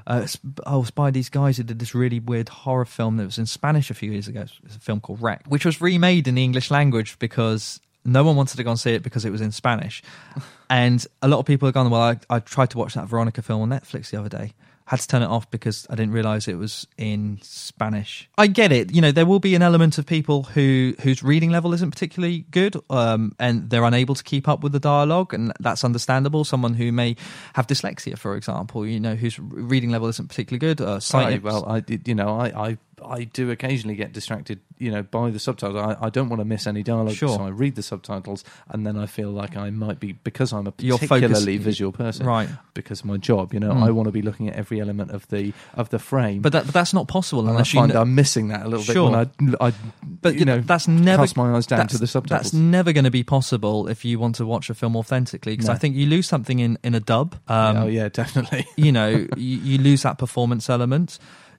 Uh, 0.08 0.22
it's, 0.24 0.38
was 0.68 0.92
by 0.92 1.10
these 1.10 1.30
guys 1.30 1.58
who 1.58 1.64
did 1.64 1.80
this 1.80 1.96
really 1.96 2.20
weird 2.20 2.48
horror 2.50 2.86
film 2.86 3.18
that 3.18 3.26
was 3.26 3.40
in 3.40 3.48
Spanish 3.48 3.90
a 3.90 3.96
few 3.96 4.12
years 4.12 4.28
ago. 4.28 4.42
It's 4.64 4.76
a 4.76 4.80
film 4.80 5.00
called 5.00 5.22
Rec, 5.22 5.44
which 5.48 5.66
was 5.66 5.82
remade 5.82 6.28
in 6.28 6.36
the 6.36 6.44
English 6.44 6.70
language 6.70 7.18
because 7.18 7.80
no 8.04 8.24
one 8.24 8.36
wanted 8.36 8.58
to 8.58 8.64
go 8.64 8.70
and 8.70 8.80
see 8.80 8.92
it 8.92 9.02
because 9.02 9.26
it 9.26 9.32
was 9.32 9.42
in 9.42 9.52
Spanish. 9.52 10.04
and 10.70 11.06
a 11.22 11.28
lot 11.28 11.40
of 11.40 11.46
people 11.46 11.66
have 11.66 11.74
gone, 11.74 11.90
Well, 11.90 12.02
I, 12.02 12.20
I 12.30 12.40
tried 12.40 12.70
to 12.72 12.78
watch 12.78 12.94
that 12.94 13.08
Veronica 13.08 13.42
film 13.42 13.62
on 13.62 13.70
Netflix 13.70 14.12
the 14.12 14.20
other 14.20 14.30
day. 14.30 14.54
Had 14.88 15.00
to 15.00 15.08
turn 15.08 15.24
it 15.24 15.30
off 15.30 15.50
because 15.50 15.88
I 15.90 15.96
didn't 15.96 16.14
realize 16.14 16.48
it 16.48 16.60
was 16.60 16.86
in 16.98 17.40
Spanish. 17.42 18.30
I 18.38 18.46
get 18.46 18.72
it. 18.72 18.94
You 18.94 19.02
know, 19.02 19.12
there 19.12 19.26
will 19.26 19.40
be 19.40 19.56
an 19.56 19.64
element 19.64 19.98
of 19.98 20.06
people 20.06 20.44
who 20.44 20.94
whose 21.02 21.24
reading 21.24 21.50
level 21.50 21.74
isn't 21.74 21.90
particularly 21.90 22.46
good, 22.52 22.76
um, 22.92 23.34
and 23.40 23.70
they're 23.70 23.84
unable 23.84 24.14
to 24.14 24.24
keep 24.24 24.48
up 24.48 24.62
with 24.62 24.74
the 24.74 24.80
dialogue, 24.80 25.34
and 25.34 25.52
that's 25.60 25.84
understandable. 25.84 26.44
Someone 26.44 26.76
who 26.76 26.92
may 26.92 27.16
have 27.56 27.66
dyslexia, 27.66 28.16
for 28.18 28.36
example, 28.36 28.86
you 28.86 29.00
know, 29.00 29.16
whose 29.16 29.40
reading 29.40 29.90
level 29.90 30.08
isn't 30.08 30.30
particularly 30.30 30.60
good. 30.60 30.80
Uh, 30.82 31.00
sight- 31.00 31.26
Right, 31.26 31.42
well, 31.44 31.66
I 31.68 31.80
did, 31.80 32.08
you 32.08 32.14
know, 32.14 32.38
I, 32.40 32.68
I, 32.70 32.78
I 33.04 33.24
do 33.26 33.52
occasionally 33.52 33.96
get 33.96 34.14
distracted, 34.14 34.60
you 34.78 34.92
know, 34.92 35.04
by 35.04 35.30
the 35.30 35.40
subtitles. 35.40 35.76
I, 35.78 36.06
I 36.06 36.10
don't 36.10 36.30
want 36.30 36.40
to 36.42 36.46
miss 36.46 36.68
any 36.68 36.84
dialogue, 36.84 37.14
Sure. 37.16 37.30
so 37.38 37.44
I 37.44 37.50
read 37.50 37.76
the 37.76 37.84
subtitles, 37.84 38.44
and 38.70 38.86
then 38.86 38.98
I 38.98 39.06
feel 39.06 39.32
like 39.32 39.58
I 39.58 39.70
might 39.70 40.00
be 40.00 40.14
because 40.14 40.54
I'm 40.54 40.68
a 40.68 40.74
You're 40.80 40.98
particularly 40.98 41.30
focused- 41.58 41.66
visual 41.66 41.92
person, 41.92 42.26
Right. 42.26 42.50
Because 42.74 43.00
of 43.02 43.06
my 43.06 43.18
job, 43.18 43.54
you 43.54 43.60
know, 43.60 43.72
Mm. 43.74 43.84
I 43.84 43.92
want 43.92 44.08
to 44.08 44.12
be 44.12 44.22
looking 44.22 44.48
at 44.50 44.56
every 44.56 44.80
element 44.82 45.12
of 45.12 45.28
the 45.30 45.54
of 45.76 45.90
the 45.90 46.00
frame. 46.00 46.42
but, 46.42 46.52
that, 46.54 46.66
but 46.66 46.74
that's 46.74 46.94
not 46.94 47.08
possible 47.08 47.42
and 47.42 47.50
I 47.50 47.52
unless 47.54 47.74
you 47.74 47.80
find 47.80 47.92
kn- 47.92 48.02
I'm 48.02 48.16
missing 48.16 48.48
that 48.50 48.66
a 48.66 48.70
little 48.70 48.84
Sure. 48.84 49.10
bit 49.26 49.30
when 49.40 49.56
I, 49.62 49.68
I 49.68 49.74
But 50.22 50.36
you 50.36 50.46
know, 50.46 50.60
that's 50.62 50.88
never 50.88 51.24
cast 51.24 51.38
my 51.38 51.56
eyes 51.56 51.66
down 51.68 51.78
that's- 51.80 51.94
to 51.94 51.98
the 51.98 52.08
subtitles. 52.08 52.52
That's 52.52 52.54
never 52.54 52.92
going 52.94 53.06
to 53.06 53.12
be 53.12 53.24
possible 53.24 53.88
if 53.88 54.04
you 54.06 54.20
want 54.20 54.36
to 54.36 54.46
watch 54.46 54.70
a 54.70 54.74
film 54.74 54.96
authentically, 54.96 55.54
because 55.54 55.68
No. 55.68 55.74
I 55.74 55.78
think 55.78 55.96
you 55.96 56.06
lose 56.08 56.28
something 56.28 56.60
in 56.60 56.78
in 56.84 56.96
a 56.96 57.00
dub. 57.00 57.36
Um, 57.48 57.78
oh 57.78 57.88
yeah, 57.88 58.10
definitely. 58.22 58.66
you 58.78 58.92
know, 58.92 59.26
you, 59.38 59.58
you 59.58 59.78
lose 59.78 60.04
that 60.04 60.18
performance 60.18 60.70
element. 60.70 61.18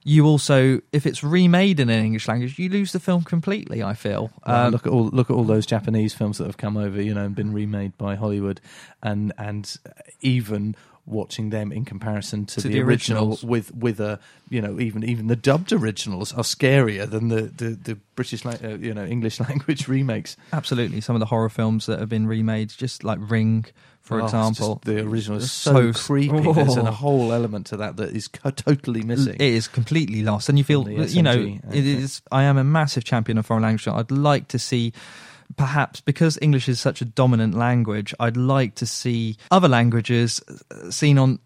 You 0.09 0.25
also, 0.25 0.79
if 0.93 1.05
it's 1.05 1.21
remade 1.21 1.81
in 1.81 1.89
an 1.89 2.01
English 2.01 2.29
language, 2.29 2.57
you 2.57 2.69
lose 2.69 2.93
the 2.93 2.99
film 3.01 3.23
completely. 3.23 3.83
I 3.83 3.93
feel. 3.93 4.31
Well, 4.45 4.67
Um, 4.67 4.71
look 4.71 4.87
at 4.87 4.93
all 4.93 5.09
look 5.09 5.29
at 5.29 5.33
all 5.33 5.43
those 5.43 5.65
Japanese 5.65 6.13
films 6.13 6.37
that 6.37 6.45
have 6.45 6.55
come 6.55 6.77
over, 6.77 7.01
you 7.01 7.13
know, 7.13 7.25
and 7.25 7.35
been 7.35 7.51
remade 7.51 7.97
by 7.97 8.15
Hollywood, 8.15 8.61
and 9.03 9.33
and 9.37 9.75
even 10.21 10.77
watching 11.07 11.49
them 11.49 11.71
in 11.71 11.85
comparison 11.85 12.45
to, 12.45 12.61
To 12.61 12.67
the, 12.67 12.73
the 12.75 12.81
original 12.81 13.39
with 13.41 13.73
with 13.73 13.99
a 13.99 14.19
you 14.49 14.61
know 14.61 14.79
even 14.79 15.03
even 15.03 15.27
the 15.27 15.35
dubbed 15.37 15.71
originals 15.73 16.33
are 16.33 16.43
scarier 16.43 17.09
than 17.09 17.29
the 17.29 17.43
the, 17.43 17.69
the 17.69 17.95
British 18.15 18.45
uh, 18.45 18.77
you 18.79 18.93
know 18.93 19.05
English 19.05 19.39
language 19.47 19.87
remakes. 19.87 20.35
absolutely, 20.53 21.01
some 21.01 21.15
of 21.15 21.19
the 21.21 21.25
horror 21.27 21.49
films 21.49 21.85
that 21.85 21.99
have 21.99 22.09
been 22.09 22.27
remade, 22.27 22.69
just 22.69 23.03
like 23.03 23.19
Ring, 23.21 23.65
for 24.01 24.21
Oh, 24.21 24.25
example, 24.25 24.81
the 24.85 24.99
original 25.01 25.37
is 25.39 25.51
so, 25.51 25.91
so- 25.91 25.99
creepy. 26.07 26.41
There's 26.53 26.77
a 26.77 26.81
Oh. 26.81 26.91
whole 26.91 27.31
element 27.33 27.67
to 27.67 27.77
that 27.77 27.95
that 27.97 28.09
is 28.15 28.27
co- 28.27 28.51
totally 28.51 29.01
missing. 29.01 29.35
It 29.35 29.41
is 29.41 29.67
completely 29.67 30.23
lost, 30.23 30.49
and 30.49 30.57
you 30.57 30.63
feel, 30.63 30.89
you 30.89 31.21
know, 31.23 31.31
okay. 31.31 31.59
is. 31.71 32.21
I 32.31 32.43
am 32.43 32.57
a 32.57 32.63
massive 32.63 33.03
champion 33.05 33.37
of 33.37 33.45
foreign 33.45 33.63
language. 33.63 33.87
I'd 33.87 34.11
like 34.11 34.47
to 34.49 34.59
see, 34.59 34.91
perhaps 35.55 36.01
because 36.01 36.37
English 36.41 36.67
is 36.67 36.79
such 36.79 37.01
a 37.01 37.05
dominant 37.05 37.53
language, 37.55 38.13
I'd 38.19 38.37
like 38.37 38.75
to 38.75 38.85
see 38.85 39.37
other 39.51 39.67
languages 39.67 40.41
uh, 40.71 40.91
seen 40.91 41.17
on 41.17 41.39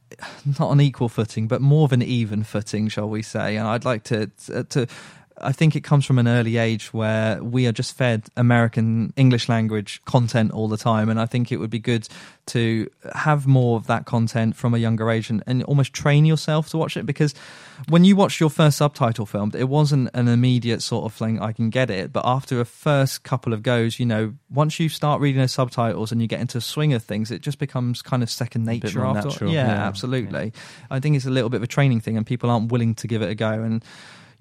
not 0.59 0.69
on 0.69 0.81
equal 0.81 1.09
footing, 1.09 1.47
but 1.47 1.61
more 1.61 1.85
of 1.85 1.91
an 1.91 2.01
even 2.01 2.43
footing, 2.43 2.87
shall 2.87 3.09
we 3.09 3.21
say? 3.21 3.55
And 3.55 3.67
I'd 3.67 3.85
like 3.85 4.03
to 4.05 4.27
to. 4.69 4.87
I 5.43 5.51
think 5.51 5.75
it 5.75 5.81
comes 5.81 6.05
from 6.05 6.19
an 6.19 6.27
early 6.27 6.57
age 6.57 6.93
where 6.93 7.43
we 7.43 7.67
are 7.67 7.71
just 7.71 7.97
fed 7.97 8.27
American 8.35 9.13
English 9.15 9.49
language 9.49 10.01
content 10.05 10.51
all 10.51 10.67
the 10.67 10.77
time. 10.77 11.09
And 11.09 11.19
I 11.19 11.25
think 11.25 11.51
it 11.51 11.57
would 11.57 11.69
be 11.69 11.79
good 11.79 12.07
to 12.47 12.89
have 13.13 13.47
more 13.47 13.77
of 13.77 13.87
that 13.87 14.05
content 14.05 14.55
from 14.55 14.73
a 14.73 14.77
younger 14.77 15.09
age 15.09 15.29
and, 15.29 15.43
and 15.47 15.63
almost 15.63 15.93
train 15.93 16.25
yourself 16.25 16.69
to 16.69 16.77
watch 16.77 16.97
it. 16.97 17.05
Because 17.05 17.33
when 17.87 18.03
you 18.03 18.15
watched 18.15 18.39
your 18.39 18.49
first 18.49 18.77
subtitle 18.77 19.25
film, 19.25 19.51
it 19.55 19.65
wasn't 19.65 20.09
an 20.13 20.27
immediate 20.27 20.81
sort 20.81 21.05
of 21.05 21.13
thing, 21.13 21.39
I 21.39 21.51
can 21.51 21.69
get 21.69 21.89
it. 21.89 22.11
But 22.11 22.23
after 22.25 22.59
a 22.59 22.65
first 22.65 23.23
couple 23.23 23.53
of 23.53 23.63
goes, 23.63 23.99
you 23.99 24.05
know, 24.05 24.33
once 24.49 24.79
you 24.79 24.89
start 24.89 25.21
reading 25.21 25.41
those 25.41 25.51
subtitles 25.51 26.11
and 26.11 26.21
you 26.21 26.27
get 26.27 26.41
into 26.41 26.57
a 26.57 26.61
swing 26.61 26.93
of 26.93 27.03
things, 27.03 27.31
it 27.31 27.41
just 27.41 27.59
becomes 27.59 28.01
kind 28.01 28.23
of 28.23 28.29
second 28.29 28.65
nature 28.65 29.05
after. 29.05 29.29
natural, 29.29 29.51
Yeah, 29.51 29.67
yeah, 29.67 29.87
absolutely. 29.87 30.53
I 30.89 30.99
think 30.99 31.15
it's 31.15 31.25
a 31.25 31.31
little 31.31 31.49
bit 31.49 31.57
of 31.57 31.63
a 31.63 31.67
training 31.67 32.01
thing 32.01 32.17
and 32.17 32.25
people 32.25 32.49
aren't 32.49 32.71
willing 32.71 32.95
to 32.95 33.07
give 33.07 33.21
it 33.21 33.29
a 33.29 33.35
go. 33.35 33.49
And 33.49 33.83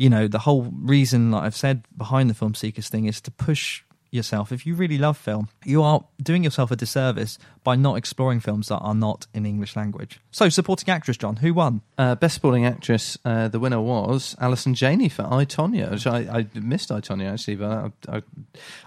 you 0.00 0.08
know, 0.08 0.26
the 0.28 0.38
whole 0.38 0.62
reason 0.72 1.30
that 1.32 1.42
I've 1.42 1.54
said 1.54 1.84
behind 1.94 2.30
the 2.30 2.34
film 2.34 2.54
seekers 2.54 2.88
thing 2.88 3.04
is 3.04 3.20
to 3.20 3.30
push 3.30 3.82
yourself. 4.10 4.50
If 4.50 4.64
you 4.64 4.74
really 4.74 4.96
love 4.96 5.18
film, 5.18 5.50
you 5.62 5.82
are 5.82 6.02
doing 6.22 6.42
yourself 6.42 6.70
a 6.70 6.76
disservice 6.76 7.38
by 7.64 7.76
not 7.76 7.98
exploring 7.98 8.40
films 8.40 8.68
that 8.68 8.78
are 8.78 8.94
not 8.94 9.26
in 9.34 9.44
English 9.44 9.76
language. 9.76 10.18
So, 10.30 10.48
supporting 10.48 10.88
actress, 10.88 11.18
John, 11.18 11.36
who 11.36 11.52
won? 11.52 11.82
Uh, 11.98 12.14
Best 12.14 12.36
Supporting 12.36 12.64
Actress, 12.64 13.18
uh, 13.26 13.48
the 13.48 13.60
winner 13.60 13.80
was 13.80 14.34
Allison 14.40 14.74
Janney 14.74 15.10
for 15.10 15.22
I 15.24 15.44
Tonya, 15.44 15.90
which 15.90 16.06
I, 16.06 16.20
I 16.20 16.46
missed 16.58 16.90
I 16.90 17.00
Tonya 17.00 17.34
actually, 17.34 17.56
but 17.56 17.92
I, 18.08 18.16
I, 18.16 18.22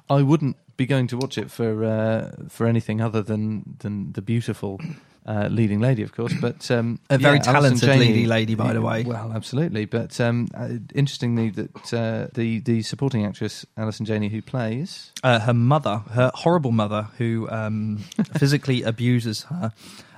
I 0.09 0.21
wouldn't 0.23 0.57
be 0.77 0.87
going 0.87 1.05
to 1.05 1.17
watch 1.17 1.37
it 1.37 1.51
for 1.51 1.85
uh, 1.85 2.31
for 2.49 2.65
anything 2.65 3.01
other 3.01 3.21
than 3.21 3.77
than 3.79 4.13
the 4.13 4.21
beautiful 4.23 4.81
uh, 5.25 5.47
leading 5.51 5.79
lady, 5.79 6.03
of 6.03 6.13
course. 6.13 6.33
But 6.39 6.69
um, 6.71 6.99
A 7.09 7.17
very 7.17 7.37
yeah, 7.37 7.43
talented 7.43 7.89
leading 7.89 8.27
lady, 8.27 8.55
by 8.55 8.73
the 8.73 8.81
way. 8.81 9.03
Well, 9.03 9.31
absolutely. 9.33 9.85
But 9.85 10.19
um, 10.19 10.47
uh, 10.53 10.69
interestingly, 10.93 11.49
that 11.51 11.93
uh, 11.93 12.27
the 12.33 12.59
the 12.59 12.81
supporting 12.81 13.25
actress 13.25 13.65
Allison 13.77 14.05
Janney, 14.05 14.29
who 14.29 14.41
plays 14.41 15.11
Uh, 15.23 15.39
her 15.39 15.53
mother, 15.53 16.03
her 16.11 16.31
horrible 16.33 16.71
mother, 16.71 17.07
who 17.17 17.47
um, 17.49 17.97
physically 18.37 18.83
abuses 18.83 19.43
her. 19.43 19.71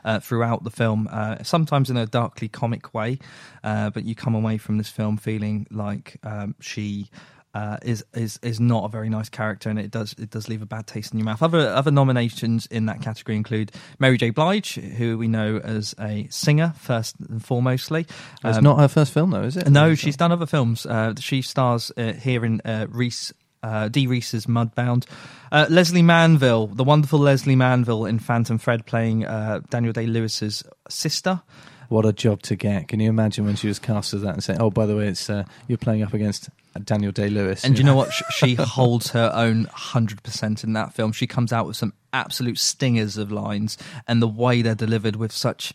Uh, 0.04 0.20
throughout 0.20 0.64
the 0.64 0.70
film, 0.70 1.10
uh, 1.12 1.42
sometimes 1.42 1.90
in 1.90 1.98
a 1.98 2.06
darkly 2.06 2.48
comic 2.48 2.94
way, 2.94 3.18
uh, 3.64 3.90
but 3.90 4.06
you 4.06 4.14
come 4.14 4.36
away 4.36 4.56
from 4.56 4.78
this 4.78 4.88
film 4.88 5.18
feeling 5.18 5.66
like 5.72 6.18
um, 6.22 6.54
she 6.62 7.10
uh, 7.56 7.78
is 7.84 8.04
is 8.14 8.38
is 8.44 8.60
not 8.60 8.84
a 8.84 8.90
very 8.90 9.10
nice 9.10 9.30
character, 9.30 9.70
and 9.70 9.80
it 9.80 9.90
does 9.90 10.14
it 10.20 10.30
does 10.30 10.50
leave 10.50 10.62
a 10.62 10.66
bad 10.66 10.86
taste 10.88 11.14
in 11.14 11.20
your 11.20 11.26
mouth. 11.26 11.42
Other 11.42 11.70
other 11.70 11.90
nominations 11.92 12.66
in 12.68 12.86
that 12.88 13.02
category 13.02 13.36
include 13.38 13.72
Mary 13.98 14.18
J. 14.18 14.30
Blige, 14.30 14.76
who 14.76 15.18
we 15.18 15.28
know 15.28 15.58
as 15.64 15.96
a 16.00 16.28
singer 16.30 16.74
first 16.78 17.16
and 17.30 17.42
foremostly. 17.42 18.02
it's 18.44 18.58
Um, 18.58 18.64
not 18.64 18.78
her 18.80 18.90
first 18.90 19.14
film, 19.14 19.32
though, 19.32 19.44
is 19.44 19.56
it? 19.58 19.70
no, 19.70 19.92
It's 19.92 20.02
she's 20.02 20.18
done 20.18 20.32
other 20.34 20.46
films. 20.46 20.86
Uh, 20.86 21.14
she 21.20 21.42
stars 21.42 21.92
uh, 21.98 22.12
here 22.14 22.46
in 22.46 22.62
uh, 22.66 22.88
Rees. 22.90 23.34
Uh, 23.64 23.88
Dee 23.88 24.06
Rees's 24.06 24.46
Mudbound. 24.46 25.06
Uh, 25.52 25.66
Lesley 25.72 26.04
Manville, 26.04 26.68
the 26.68 26.84
wonderful 26.84 27.18
Lesley 27.18 27.56
Manville 27.56 28.06
in 28.06 28.20
Phantom 28.20 28.60
Thread, 28.60 28.86
playing 28.86 29.26
uh, 29.26 29.62
Daniel 29.72 29.92
Day 29.92 30.06
Lewis's 30.06 30.62
sister. 30.88 31.42
What 31.90 32.06
a 32.06 32.14
job 32.14 32.44
to 32.44 32.56
get! 32.56 32.88
Can 32.90 33.00
you 33.00 33.10
imagine 33.10 33.44
when 33.46 33.56
she 33.56 33.68
was 33.68 33.80
cast 33.80 34.14
as 34.14 34.22
that 34.22 34.34
and 34.36 34.44
say, 34.44 34.56
"Oh, 34.60 34.70
by 34.70 34.86
the 34.86 34.96
way, 34.96 35.08
it's 35.08 35.32
uh, 35.32 35.46
you're 35.68 35.80
playing 35.80 36.04
up 36.04 36.14
against 36.14 36.50
Daniel 36.84 37.12
Day 37.12 37.30
Lewis." 37.30 37.64
And 37.64 37.78
you 37.78 37.84
know 37.84 37.96
what? 37.96 38.12
She 38.32 38.56
holds 38.56 39.12
her 39.12 39.32
own 39.34 39.66
100% 39.68 40.64
in 40.64 40.74
that 40.74 40.94
film. 40.94 41.12
She 41.12 41.28
comes 41.28 41.54
out 41.54 41.68
with 41.68 41.76
some 41.78 41.94
absolute 42.14 42.58
stingers 42.60 43.18
of 43.18 43.32
lines, 43.32 43.78
and 44.08 44.22
the 44.22 44.28
way 44.28 44.62
they're 44.62 44.76
delivered 44.76 45.16
with 45.16 45.32
such 45.32 45.74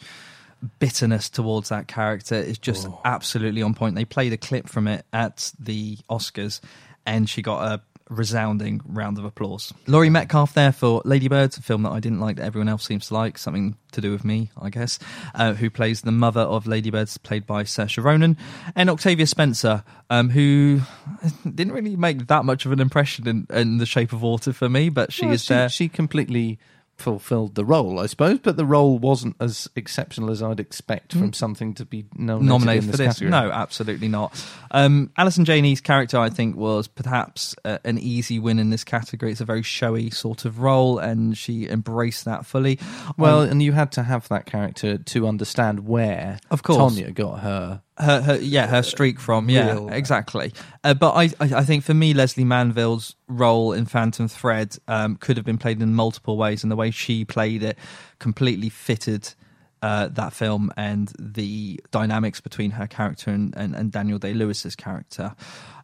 bitterness 0.78 1.30
towards 1.30 1.70
that 1.70 1.88
character 1.88 2.34
is 2.34 2.58
just 2.58 2.86
Oh. 2.86 3.00
absolutely 3.04 3.62
on 3.62 3.74
point. 3.74 3.94
They 3.94 4.04
played 4.04 4.32
a 4.32 4.36
clip 4.36 4.68
from 4.68 4.86
it 4.88 5.06
at 5.12 5.52
the 5.58 5.98
Oscars, 6.10 6.60
and 7.06 7.28
she 7.30 7.40
got 7.42 7.64
a 7.72 7.80
resounding 8.10 8.80
round 8.84 9.18
of 9.18 9.24
applause. 9.24 9.72
Laurie 9.86 10.10
Metcalf 10.10 10.52
there 10.52 10.72
for 10.72 11.00
Lady 11.04 11.28
Birds, 11.28 11.56
a 11.56 11.62
film 11.62 11.84
that 11.84 11.90
I 11.92 12.00
didn't 12.00 12.20
like 12.20 12.36
that 12.36 12.44
everyone 12.44 12.68
else 12.68 12.84
seems 12.84 13.06
to 13.08 13.14
like, 13.14 13.38
something 13.38 13.76
to 13.92 14.00
do 14.00 14.10
with 14.12 14.24
me, 14.24 14.50
I 14.60 14.68
guess, 14.68 14.98
uh, 15.34 15.54
who 15.54 15.70
plays 15.70 16.02
the 16.02 16.12
mother 16.12 16.40
of 16.40 16.66
Lady 16.66 16.90
Birds, 16.90 17.16
played 17.18 17.46
by 17.46 17.62
Saoirse 17.62 18.02
Ronan, 18.02 18.36
and 18.76 18.90
Octavia 18.90 19.26
Spencer, 19.26 19.84
um, 20.10 20.28
who 20.30 20.80
didn't 21.54 21.72
really 21.72 21.96
make 21.96 22.26
that 22.26 22.44
much 22.44 22.66
of 22.66 22.72
an 22.72 22.80
impression 22.80 23.26
in, 23.26 23.46
in 23.50 23.78
The 23.78 23.86
Shape 23.86 24.12
of 24.12 24.22
Water 24.22 24.52
for 24.52 24.68
me, 24.68 24.88
but 24.88 25.12
she 25.12 25.26
Well, 25.26 25.34
is 25.34 25.44
she, 25.44 25.54
there. 25.54 25.68
she 25.68 25.88
completely 25.88 26.58
fulfilled 27.00 27.54
the 27.54 27.64
role, 27.64 27.98
I 27.98 28.06
suppose, 28.06 28.38
but 28.38 28.56
the 28.56 28.64
role 28.64 28.98
wasn't 28.98 29.36
as 29.40 29.68
exceptional 29.74 30.30
as 30.30 30.42
I'd 30.42 30.60
expect 30.60 31.12
from 31.12 31.32
something 31.32 31.74
to 31.74 31.84
be 31.84 32.04
nominated, 32.14 32.48
nominated 32.48 32.84
in 32.84 32.90
for 32.90 32.96
this, 32.96 33.06
this. 33.06 33.18
category. 33.18 33.30
No, 33.30 33.50
absolutely 33.52 34.08
not. 34.08 34.44
Um, 34.70 35.10
Allison 35.16 35.44
Janney's 35.44 35.80
character, 35.80 36.18
I 36.18 36.30
think, 36.30 36.56
was 36.56 36.86
perhaps 36.86 37.56
uh, 37.64 37.78
an 37.84 37.98
easy 37.98 38.38
win 38.38 38.58
in 38.58 38.70
this 38.70 38.84
category. 38.84 39.32
It's 39.32 39.40
a 39.40 39.44
very 39.44 39.62
showy 39.62 40.10
sort 40.10 40.44
of 40.44 40.60
role, 40.60 40.98
and 40.98 41.36
she 41.36 41.68
embraced 41.68 42.24
that 42.26 42.46
fully. 42.46 42.78
Well, 43.16 43.40
Um, 43.42 43.50
and 43.50 43.62
you 43.62 43.72
had 43.72 43.92
to 43.92 44.02
have 44.02 44.28
that 44.28 44.46
character 44.46 44.98
to 44.98 45.26
understand 45.26 45.86
where 45.86 46.38
Of 46.50 46.62
course. 46.62 46.94
Tonya 46.94 47.14
got 47.14 47.40
her. 47.40 47.82
Her, 48.00 48.20
her 48.22 48.36
yeah 48.36 48.66
her 48.66 48.82
streak 48.82 49.20
from 49.20 49.50
yeah 49.50 49.72
real- 49.72 49.88
exactly. 49.90 50.52
Uh, 50.82 50.94
but 50.94 51.12
I, 51.12 51.24
I 51.40 51.58
I 51.60 51.64
think 51.64 51.84
for 51.84 51.94
me 51.94 52.14
Lesley 52.14 52.44
Manville's 52.44 53.14
role 53.28 53.72
in 53.72 53.86
Phantom 53.86 54.26
Thread 54.26 54.76
um, 54.88 55.16
could 55.16 55.36
have 55.36 55.44
been 55.46 55.58
played 55.58 55.82
in 55.82 55.94
multiple 55.94 56.36
ways 56.36 56.62
and 56.62 56.70
the 56.70 56.76
way 56.76 56.90
she 56.90 57.24
played 57.24 57.62
it 57.62 57.78
completely 58.18 58.68
fitted 58.68 59.34
uh, 59.82 60.08
that 60.08 60.32
film 60.32 60.72
and 60.76 61.12
the 61.18 61.80
dynamics 61.90 62.40
between 62.40 62.72
her 62.72 62.86
character 62.86 63.30
and, 63.30 63.54
and, 63.56 63.74
and 63.74 63.92
Daniel 63.92 64.18
Day 64.18 64.34
Lewis's 64.34 64.76
character. 64.76 65.34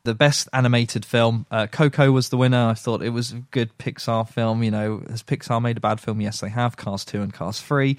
The 0.04 0.14
best 0.14 0.48
animated 0.52 1.04
film, 1.04 1.46
uh, 1.50 1.66
Coco 1.66 2.12
was 2.12 2.28
the 2.28 2.36
winner. 2.36 2.68
I 2.68 2.74
thought 2.74 3.02
it 3.02 3.10
was 3.10 3.32
a 3.32 3.42
good 3.50 3.76
Pixar 3.76 4.28
film. 4.28 4.62
You 4.62 4.70
know, 4.70 5.02
has 5.10 5.24
Pixar 5.24 5.60
made 5.60 5.78
a 5.78 5.80
bad 5.80 5.98
film? 5.98 6.20
Yes, 6.20 6.40
they 6.40 6.48
have. 6.48 6.76
Cars 6.76 7.04
2 7.04 7.22
and 7.22 7.32
Cars 7.32 7.60
3. 7.60 7.96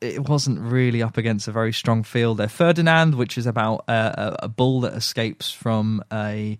It 0.00 0.26
wasn't 0.26 0.58
really 0.60 1.02
up 1.02 1.18
against 1.18 1.48
a 1.48 1.52
very 1.52 1.74
strong 1.74 2.02
field 2.02 2.38
there. 2.38 2.48
Ferdinand, 2.48 3.14
which 3.14 3.36
is 3.36 3.46
about 3.46 3.84
uh, 3.88 4.36
a, 4.40 4.44
a 4.44 4.48
bull 4.48 4.80
that 4.82 4.94
escapes 4.94 5.50
from 5.50 6.02
a 6.10 6.58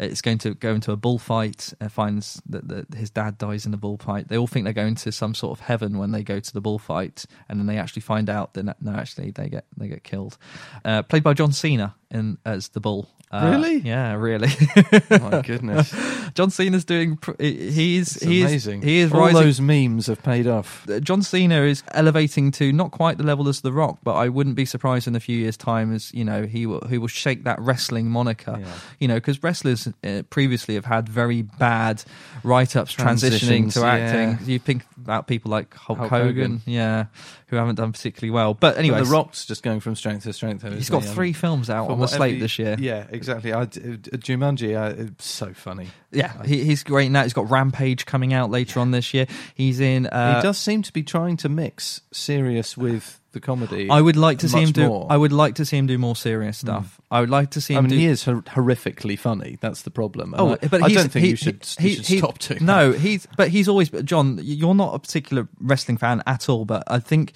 it's 0.00 0.22
going 0.22 0.38
to 0.38 0.54
go 0.54 0.74
into 0.74 0.92
a 0.92 0.96
bullfight. 0.96 1.72
Uh, 1.80 1.88
finds 1.88 2.42
that, 2.48 2.66
that 2.68 2.94
his 2.94 3.10
dad 3.10 3.38
dies 3.38 3.66
in 3.66 3.70
the 3.70 3.76
bullfight. 3.76 4.28
They 4.28 4.38
all 4.38 4.46
think 4.46 4.64
they're 4.64 4.72
going 4.72 4.94
to 4.96 5.12
some 5.12 5.34
sort 5.34 5.58
of 5.58 5.64
heaven 5.66 5.98
when 5.98 6.10
they 6.10 6.22
go 6.22 6.40
to 6.40 6.52
the 6.52 6.60
bullfight, 6.60 7.26
and 7.48 7.58
then 7.58 7.66
they 7.66 7.78
actually 7.78 8.02
find 8.02 8.30
out 8.30 8.54
that 8.54 8.64
no, 8.64 8.74
no, 8.80 8.92
actually 8.92 9.30
they 9.30 9.48
get 9.48 9.66
they 9.76 9.88
get 9.88 10.02
killed. 10.02 10.38
Uh, 10.84 11.02
played 11.02 11.22
by 11.22 11.34
John 11.34 11.52
Cena 11.52 11.94
in 12.10 12.38
as 12.44 12.68
the 12.68 12.80
bull. 12.80 13.08
Uh, 13.32 13.48
Really? 13.52 13.76
Yeah, 13.78 14.14
really. 14.14 14.48
My 15.10 15.40
goodness, 15.46 15.94
John 16.34 16.50
Cena's 16.50 16.84
doing. 16.84 17.16
pr- 17.16 17.40
He's 17.40 18.16
it's 18.16 18.24
he 18.24 18.42
amazing. 18.42 18.80
is 18.80 18.84
he 18.84 18.98
is 18.98 19.12
All 19.12 19.20
rising. 19.20 19.40
those 19.40 19.60
memes 19.60 20.08
have 20.08 20.20
paid 20.20 20.48
off. 20.48 20.84
John 21.00 21.22
Cena 21.22 21.62
is 21.62 21.84
elevating 21.92 22.50
to 22.52 22.72
not 22.72 22.90
quite 22.90 23.18
the 23.18 23.22
level 23.22 23.48
as 23.48 23.60
The 23.60 23.72
Rock, 23.72 23.98
but 24.02 24.14
I 24.14 24.28
wouldn't 24.28 24.56
be 24.56 24.64
surprised 24.64 25.06
in 25.06 25.14
a 25.14 25.20
few 25.20 25.38
years' 25.38 25.56
time 25.56 25.94
as 25.94 26.12
you 26.12 26.24
know 26.24 26.44
he 26.44 26.66
will 26.66 26.84
he 26.88 26.98
will 26.98 27.06
shake 27.06 27.44
that 27.44 27.60
wrestling 27.60 28.10
moniker. 28.10 28.56
Yeah. 28.58 28.66
You 28.98 29.06
know, 29.06 29.14
because 29.14 29.40
wrestlers 29.44 29.86
uh, 30.02 30.22
previously 30.30 30.74
have 30.74 30.86
had 30.86 31.08
very 31.08 31.42
bad 31.42 32.02
write-ups 32.42 32.96
transitioning 32.96 33.72
to 33.74 33.84
acting. 33.84 34.30
yeah. 34.30 34.52
You 34.54 34.58
think 34.58 34.82
about 34.96 35.28
people 35.28 35.52
like 35.52 35.72
Hulk, 35.74 35.98
Hulk 36.00 36.10
Hogan, 36.10 36.26
Hogan. 36.58 36.62
yeah, 36.66 37.04
who 37.46 37.54
haven't 37.56 37.76
done 37.76 37.92
particularly 37.92 38.32
well. 38.32 38.54
But 38.54 38.76
anyway, 38.76 38.98
the 39.04 39.10
Rock's 39.10 39.46
just 39.46 39.62
going 39.62 39.78
from 39.78 39.94
strength 39.94 40.24
to 40.24 40.32
strength. 40.32 40.62
though, 40.62 40.72
he's 40.72 40.90
got 40.90 41.04
he? 41.04 41.10
Three 41.10 41.32
films 41.32 41.70
out 41.70 41.86
for 41.86 41.99
the 42.00 42.08
slate 42.08 42.34
you- 42.34 42.40
this 42.40 42.58
year. 42.58 42.76
Yeah, 42.78 43.06
exactly. 43.10 43.52
I, 43.52 43.62
uh, 43.62 43.66
Jumanji, 43.66 44.76
uh, 44.76 44.94
it's 45.04 45.26
so 45.26 45.52
funny. 45.54 45.88
Yeah, 46.12 46.42
he, 46.44 46.64
he's 46.64 46.82
great 46.82 47.06
in 47.06 47.12
that. 47.12 47.24
He's 47.24 47.32
got 47.32 47.48
Rampage 47.50 48.04
coming 48.06 48.32
out 48.34 48.50
later 48.50 48.80
on 48.80 48.90
this 48.90 49.14
year. 49.14 49.26
He's 49.54 49.80
in. 49.80 50.06
Uh, 50.06 50.36
he 50.36 50.42
does 50.42 50.58
seem 50.58 50.82
to 50.82 50.92
be 50.92 51.02
trying 51.02 51.36
to 51.38 51.48
mix 51.48 52.00
serious 52.12 52.76
with 52.76 53.20
the 53.32 53.38
comedy. 53.38 53.88
I 53.88 54.00
would 54.00 54.16
like 54.16 54.38
to 54.40 54.48
see 54.48 54.60
him 54.60 54.72
do. 54.72 54.88
more. 54.88 55.06
I 55.08 55.16
would 55.16 55.32
like 55.32 55.54
to 55.56 55.64
see 55.64 55.76
him 55.78 55.86
do 55.86 55.98
more 55.98 56.16
serious 56.16 56.58
stuff. 56.58 57.00
I 57.12 57.20
would 57.20 57.30
like 57.30 57.50
to 57.50 57.60
see 57.60 57.74
I 57.74 57.78
him 57.78 57.84
mean, 57.84 57.90
do. 57.90 57.96
he 57.98 58.06
is 58.06 58.24
hor- 58.24 58.42
horrifically 58.42 59.16
funny. 59.16 59.56
That's 59.60 59.82
the 59.82 59.90
problem. 59.92 60.34
And 60.34 60.40
Oh, 60.42 60.58
I, 60.60 60.66
but 60.66 60.82
I 60.82 60.88
don't 60.88 61.12
think 61.12 61.24
he, 61.24 61.30
you 61.30 61.36
should, 61.36 61.64
he, 61.78 61.90
you 61.90 61.94
should 61.96 62.06
he- 62.06 62.18
stop 62.18 62.38
doing 62.40 62.64
No, 62.64 62.90
that. 62.90 62.98
he's 63.00 63.28
but 63.36 63.48
he's 63.50 63.68
always. 63.68 63.88
But 63.88 64.04
John, 64.04 64.40
you're 64.42 64.74
not 64.74 64.94
a 64.94 64.98
particular 64.98 65.46
wrestling 65.60 65.96
fan 65.96 66.24
at 66.26 66.48
all. 66.48 66.64
But 66.64 66.82
I 66.88 66.98
think 66.98 67.34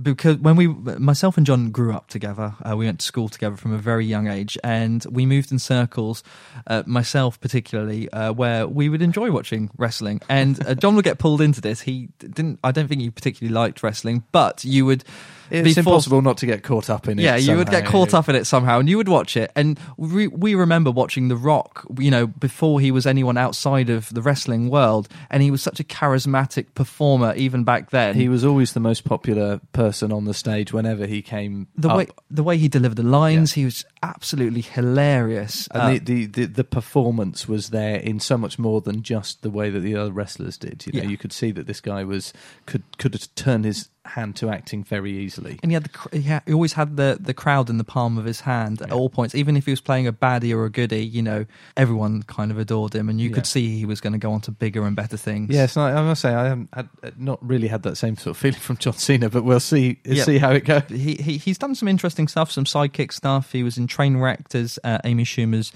because 0.00 0.36
when 0.38 0.56
we, 0.56 0.66
myself 0.66 1.36
and 1.36 1.46
John 1.46 1.70
grew 1.70 1.92
up 1.92 2.08
together, 2.08 2.54
uh, 2.62 2.76
we 2.76 2.86
went 2.86 3.00
to 3.00 3.06
school 3.06 3.28
together 3.28 3.56
from 3.56 3.72
a 3.72 3.78
very 3.78 4.04
young 4.04 4.28
age, 4.28 4.58
and 4.62 5.04
we 5.10 5.26
moved 5.26 5.52
in 5.52 5.58
circles. 5.58 6.22
Uh, 6.66 6.82
myself 6.86 7.40
particularly, 7.40 8.08
uh, 8.10 8.32
where 8.32 8.66
we 8.66 8.88
would 8.88 9.02
enjoy 9.02 9.30
watching 9.30 9.70
wrestling, 9.76 10.20
and 10.28 10.64
uh, 10.66 10.74
John 10.74 10.96
would 10.96 11.04
get 11.04 11.18
pulled 11.18 11.40
into 11.40 11.60
this. 11.60 11.80
He 11.80 12.08
didn't. 12.18 12.58
I 12.62 12.72
don't 12.72 12.88
think 12.88 13.00
he 13.00 13.10
particularly 13.10 13.54
liked 13.54 13.82
wrestling, 13.82 14.24
but 14.32 14.64
you 14.64 14.86
would. 14.86 15.04
It's 15.50 15.64
be 15.64 15.72
forced- 15.74 15.78
impossible 15.78 16.22
not 16.22 16.38
to 16.38 16.46
get 16.46 16.62
caught 16.62 16.90
up 16.90 17.08
in 17.08 17.18
it. 17.18 17.22
yeah, 17.22 17.36
you 17.36 17.56
would 17.56 17.70
get 17.70 17.86
caught 17.86 18.14
up 18.14 18.28
in 18.28 18.34
it 18.36 18.46
somehow, 18.46 18.78
and 18.78 18.88
you 18.88 18.96
would 18.96 19.08
watch 19.08 19.36
it. 19.36 19.50
And 19.56 19.78
we, 19.96 20.26
we 20.28 20.54
remember 20.54 20.90
watching 20.90 21.28
The 21.28 21.36
Rock, 21.36 21.86
you 21.98 22.10
know, 22.10 22.26
before 22.26 22.80
he 22.80 22.90
was 22.90 23.06
anyone 23.06 23.36
outside 23.36 23.90
of 23.90 24.12
the 24.12 24.22
wrestling 24.22 24.68
world, 24.70 25.08
and 25.30 25.42
he 25.42 25.50
was 25.50 25.62
such 25.62 25.80
a 25.80 25.84
charismatic 25.84 26.66
performer 26.74 27.32
even 27.36 27.64
back 27.64 27.90
then. 27.90 28.14
He 28.14 28.28
was 28.28 28.44
always 28.44 28.72
the 28.72 28.80
most 28.80 29.04
popular 29.04 29.60
person 29.72 30.12
on 30.12 30.24
the 30.24 30.34
stage 30.34 30.72
whenever 30.72 31.06
he 31.06 31.22
came 31.22 31.68
the 31.76 31.88
up. 31.90 31.96
way 31.98 32.06
the 32.30 32.42
way 32.42 32.58
he 32.58 32.68
delivered 32.68 32.96
the 32.96 33.02
lines, 33.02 33.52
he 33.54 33.64
was 33.64 33.84
absolutely 34.02 34.60
hilarious. 34.62 35.68
And 35.72 35.82
uh, 35.82 35.88
the, 35.88 35.98
the, 35.98 36.26
the, 36.26 36.44
the 36.46 36.64
performance 36.64 37.46
was 37.48 37.70
there 37.70 37.96
in 37.96 38.20
so 38.20 38.36
much 38.38 38.58
more 38.58 38.80
than 38.80 39.02
just 39.02 39.42
the 39.42 39.50
way 39.50 39.70
that 39.70 39.80
the 39.80 39.94
other 39.96 40.12
wrestlers 40.12 40.56
did. 40.58 40.84
You 40.86 40.92
know, 40.94 41.02
Yeah. 41.04 41.08
you 41.10 41.16
could 41.18 41.32
see 41.32 41.50
that 41.52 41.66
this 41.66 41.80
guy 41.80 42.04
was 42.04 42.32
could 42.66 42.82
could 42.98 43.12
have 43.14 43.32
turned 43.34 43.64
his 43.64 43.88
hand 44.06 44.36
to 44.36 44.48
acting 44.50 44.84
very 44.84 45.12
easily. 45.16 45.58
and 45.62 45.70
he 45.70 45.74
had 45.74 45.84
the 45.84 46.16
he, 46.18 46.22
had, 46.22 46.42
he 46.46 46.52
always 46.52 46.74
had 46.74 46.96
the 46.96 47.18
the 47.20 47.34
crowd 47.34 47.68
in 47.70 47.78
the 47.78 47.84
palm 47.84 48.18
of 48.18 48.24
his 48.24 48.40
hand 48.40 48.80
at 48.82 48.92
all 48.92 49.08
points. 49.10 49.34
Even 49.34 49.56
if 49.56 49.64
he 49.66 49.72
was 49.72 49.80
playing 49.80 50.06
a 50.06 50.12
baddie 50.12 50.54
or 50.54 50.64
a 50.64 50.70
goodie, 50.70 51.04
you 51.04 51.22
know, 51.22 51.46
everyone 51.76 52.22
kind 52.22 52.50
of 52.50 52.58
adored 52.58 52.94
him, 52.94 53.08
and 53.08 53.20
you 53.20 53.28
Yeah. 53.28 53.34
could 53.36 53.46
see 53.46 53.76
he 53.78 53.84
was 53.86 54.00
going 54.00 54.12
to 54.12 54.18
go 54.18 54.32
on 54.32 54.40
to 54.42 54.50
bigger 54.50 54.84
and 54.86 54.94
better 54.96 55.16
things. 55.16 55.50
Yes, 55.54 55.76
I, 55.76 55.92
I 55.92 56.02
must 56.02 56.22
say 56.22 56.34
I 56.34 56.44
haven't 56.48 56.68
had, 56.72 56.88
not 57.18 57.38
really 57.46 57.68
had 57.68 57.82
that 57.84 57.96
same 57.96 58.16
sort 58.16 58.36
of 58.36 58.38
feeling 58.38 58.60
from 58.60 58.76
John 58.76 58.94
Cena, 58.94 59.28
but 59.30 59.42
we'll 59.44 59.60
see 59.60 59.98
Yeah. 60.04 60.24
see 60.24 60.38
how 60.38 60.52
it 60.52 60.64
goes. 60.64 60.82
he, 60.88 61.14
he 61.14 61.36
he's 61.38 61.58
done 61.58 61.74
some 61.74 61.88
interesting 61.88 62.28
stuff, 62.28 62.50
some 62.50 62.64
sidekick 62.64 63.12
stuff. 63.12 63.52
He 63.52 63.62
was 63.62 63.76
in 63.78 63.86
Trainwrecked 63.86 64.54
as 64.54 64.78
uh, 64.84 64.98
Amy 65.04 65.24
Schumer's 65.24 65.72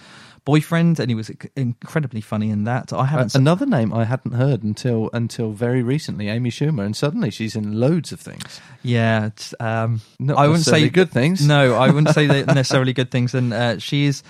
boyfriend, 0.50 0.98
and 0.98 1.08
he 1.08 1.14
was 1.14 1.30
incredibly 1.54 2.20
funny 2.20 2.50
in 2.50 2.64
that. 2.64 2.92
I 2.92 3.06
haven't. 3.06 3.36
Uh, 3.36 3.38
another 3.38 3.66
name 3.66 3.92
I 3.92 4.04
hadn't 4.04 4.32
heard 4.32 4.64
until 4.64 5.08
until 5.12 5.52
very 5.52 5.82
recently, 5.82 6.28
Amy 6.28 6.50
Schumer, 6.50 6.84
and 6.84 6.96
suddenly 6.96 7.30
she's 7.30 7.54
in 7.54 7.78
loads 7.78 8.10
of 8.10 8.18
things. 8.20 8.60
yeah, 8.82 9.30
um, 9.60 10.00
I 10.36 10.48
wouldn't 10.48 10.64
say 10.64 10.88
good 10.88 11.10
things. 11.10 11.46
No, 11.46 11.76
I 11.76 11.90
wouldn't 11.90 12.14
say 12.14 12.26
they're 12.32 12.46
necessarily 12.46 12.92
good 12.92 13.10
things. 13.12 13.32
And 13.34 13.52
uh, 13.52 13.78
she 13.78 14.06
is 14.06 14.24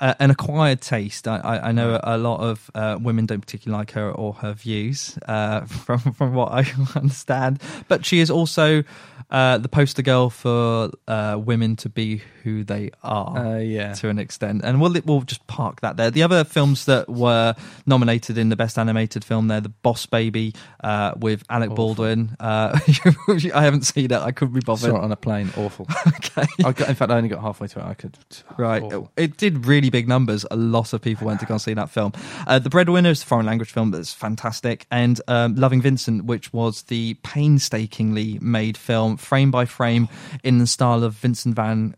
uh, 0.00 0.14
an 0.18 0.30
acquired 0.30 0.80
taste. 0.80 1.26
I, 1.28 1.38
I, 1.38 1.68
I 1.68 1.72
know 1.72 1.98
a 2.02 2.18
lot 2.18 2.40
of 2.40 2.70
uh, 2.74 2.98
women 3.00 3.26
don't 3.26 3.40
particularly 3.40 3.78
like 3.80 3.92
her 3.92 4.10
or 4.10 4.34
her 4.34 4.52
views, 4.52 5.18
uh, 5.26 5.60
from 5.66 5.98
from 6.00 6.34
what 6.34 6.52
I 6.52 6.64
understand. 6.96 7.60
But 7.88 8.04
she 8.04 8.20
is 8.20 8.30
also 8.30 8.84
uh, 9.30 9.58
the 9.58 9.68
poster 9.68 10.02
girl 10.02 10.30
for 10.30 10.90
uh, 11.08 11.38
women 11.42 11.76
to 11.76 11.88
be 11.88 12.22
who 12.44 12.62
they 12.62 12.90
are 13.02 13.36
Uh, 13.36 13.58
yeah. 13.58 13.92
to 13.94 14.08
an 14.08 14.18
extent. 14.20 14.62
And 14.64 14.80
we'll 14.80 14.94
we'll 15.04 15.22
just 15.22 15.44
park 15.48 15.80
that 15.80 15.96
there. 15.96 16.10
The 16.10 16.22
other 16.22 16.44
films 16.44 16.84
that 16.84 17.08
were 17.08 17.54
nominated 17.86 18.38
in 18.38 18.50
the 18.50 18.56
best 18.56 18.78
animated 18.78 19.24
film 19.24 19.48
there, 19.48 19.60
The 19.60 19.68
Boss 19.70 20.06
Baby 20.06 20.54
uh, 20.84 21.12
with 21.16 21.42
Alec 21.50 21.70
Awful. 21.72 21.76
Baldwin. 21.94 22.36
Uh, 22.38 22.78
I 23.54 23.62
haven't 23.62 23.82
seen 23.86 24.06
it. 24.06 24.12
I 24.12 24.30
couldn't 24.30 24.54
be 24.54 24.60
bothered. 24.60 24.90
Saw 24.90 24.96
it 24.96 25.02
on 25.04 25.10
a 25.10 25.16
plane. 25.16 25.50
Awful. 25.56 25.86
Okay. 26.06 26.46
I 26.64 26.72
got, 26.72 26.88
in 26.88 26.94
fact, 26.94 27.10
I 27.10 27.16
only 27.16 27.28
got 27.28 27.40
halfway 27.42 27.66
through 27.66 27.82
it. 27.82 27.86
I 27.86 27.94
could. 27.94 28.16
Right. 28.56 28.82
Awful. 28.82 29.10
It 29.16 29.36
did 29.36 29.66
really 29.66 29.85
big 29.90 30.08
numbers. 30.08 30.44
A 30.50 30.56
lot 30.56 30.92
of 30.92 31.00
people 31.02 31.26
went 31.26 31.40
to 31.40 31.46
go 31.46 31.54
and 31.54 31.60
see 31.60 31.74
that 31.74 31.90
film. 31.90 32.12
Uh, 32.46 32.58
the 32.58 32.70
Breadwinner 32.70 33.10
is 33.10 33.22
a 33.22 33.26
foreign 33.26 33.46
language 33.46 33.70
film 33.70 33.90
that's 33.90 34.12
fantastic. 34.12 34.86
And 34.90 35.20
um, 35.28 35.54
Loving 35.56 35.80
Vincent, 35.82 36.24
which 36.24 36.52
was 36.52 36.82
the 36.84 37.14
painstakingly 37.22 38.38
made 38.40 38.76
film, 38.76 39.16
frame 39.16 39.50
by 39.50 39.64
frame, 39.64 40.08
in 40.42 40.58
the 40.58 40.66
style 40.66 41.04
of 41.04 41.14
Vincent 41.14 41.54
van 41.56 41.94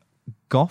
Gogh. 0.49 0.71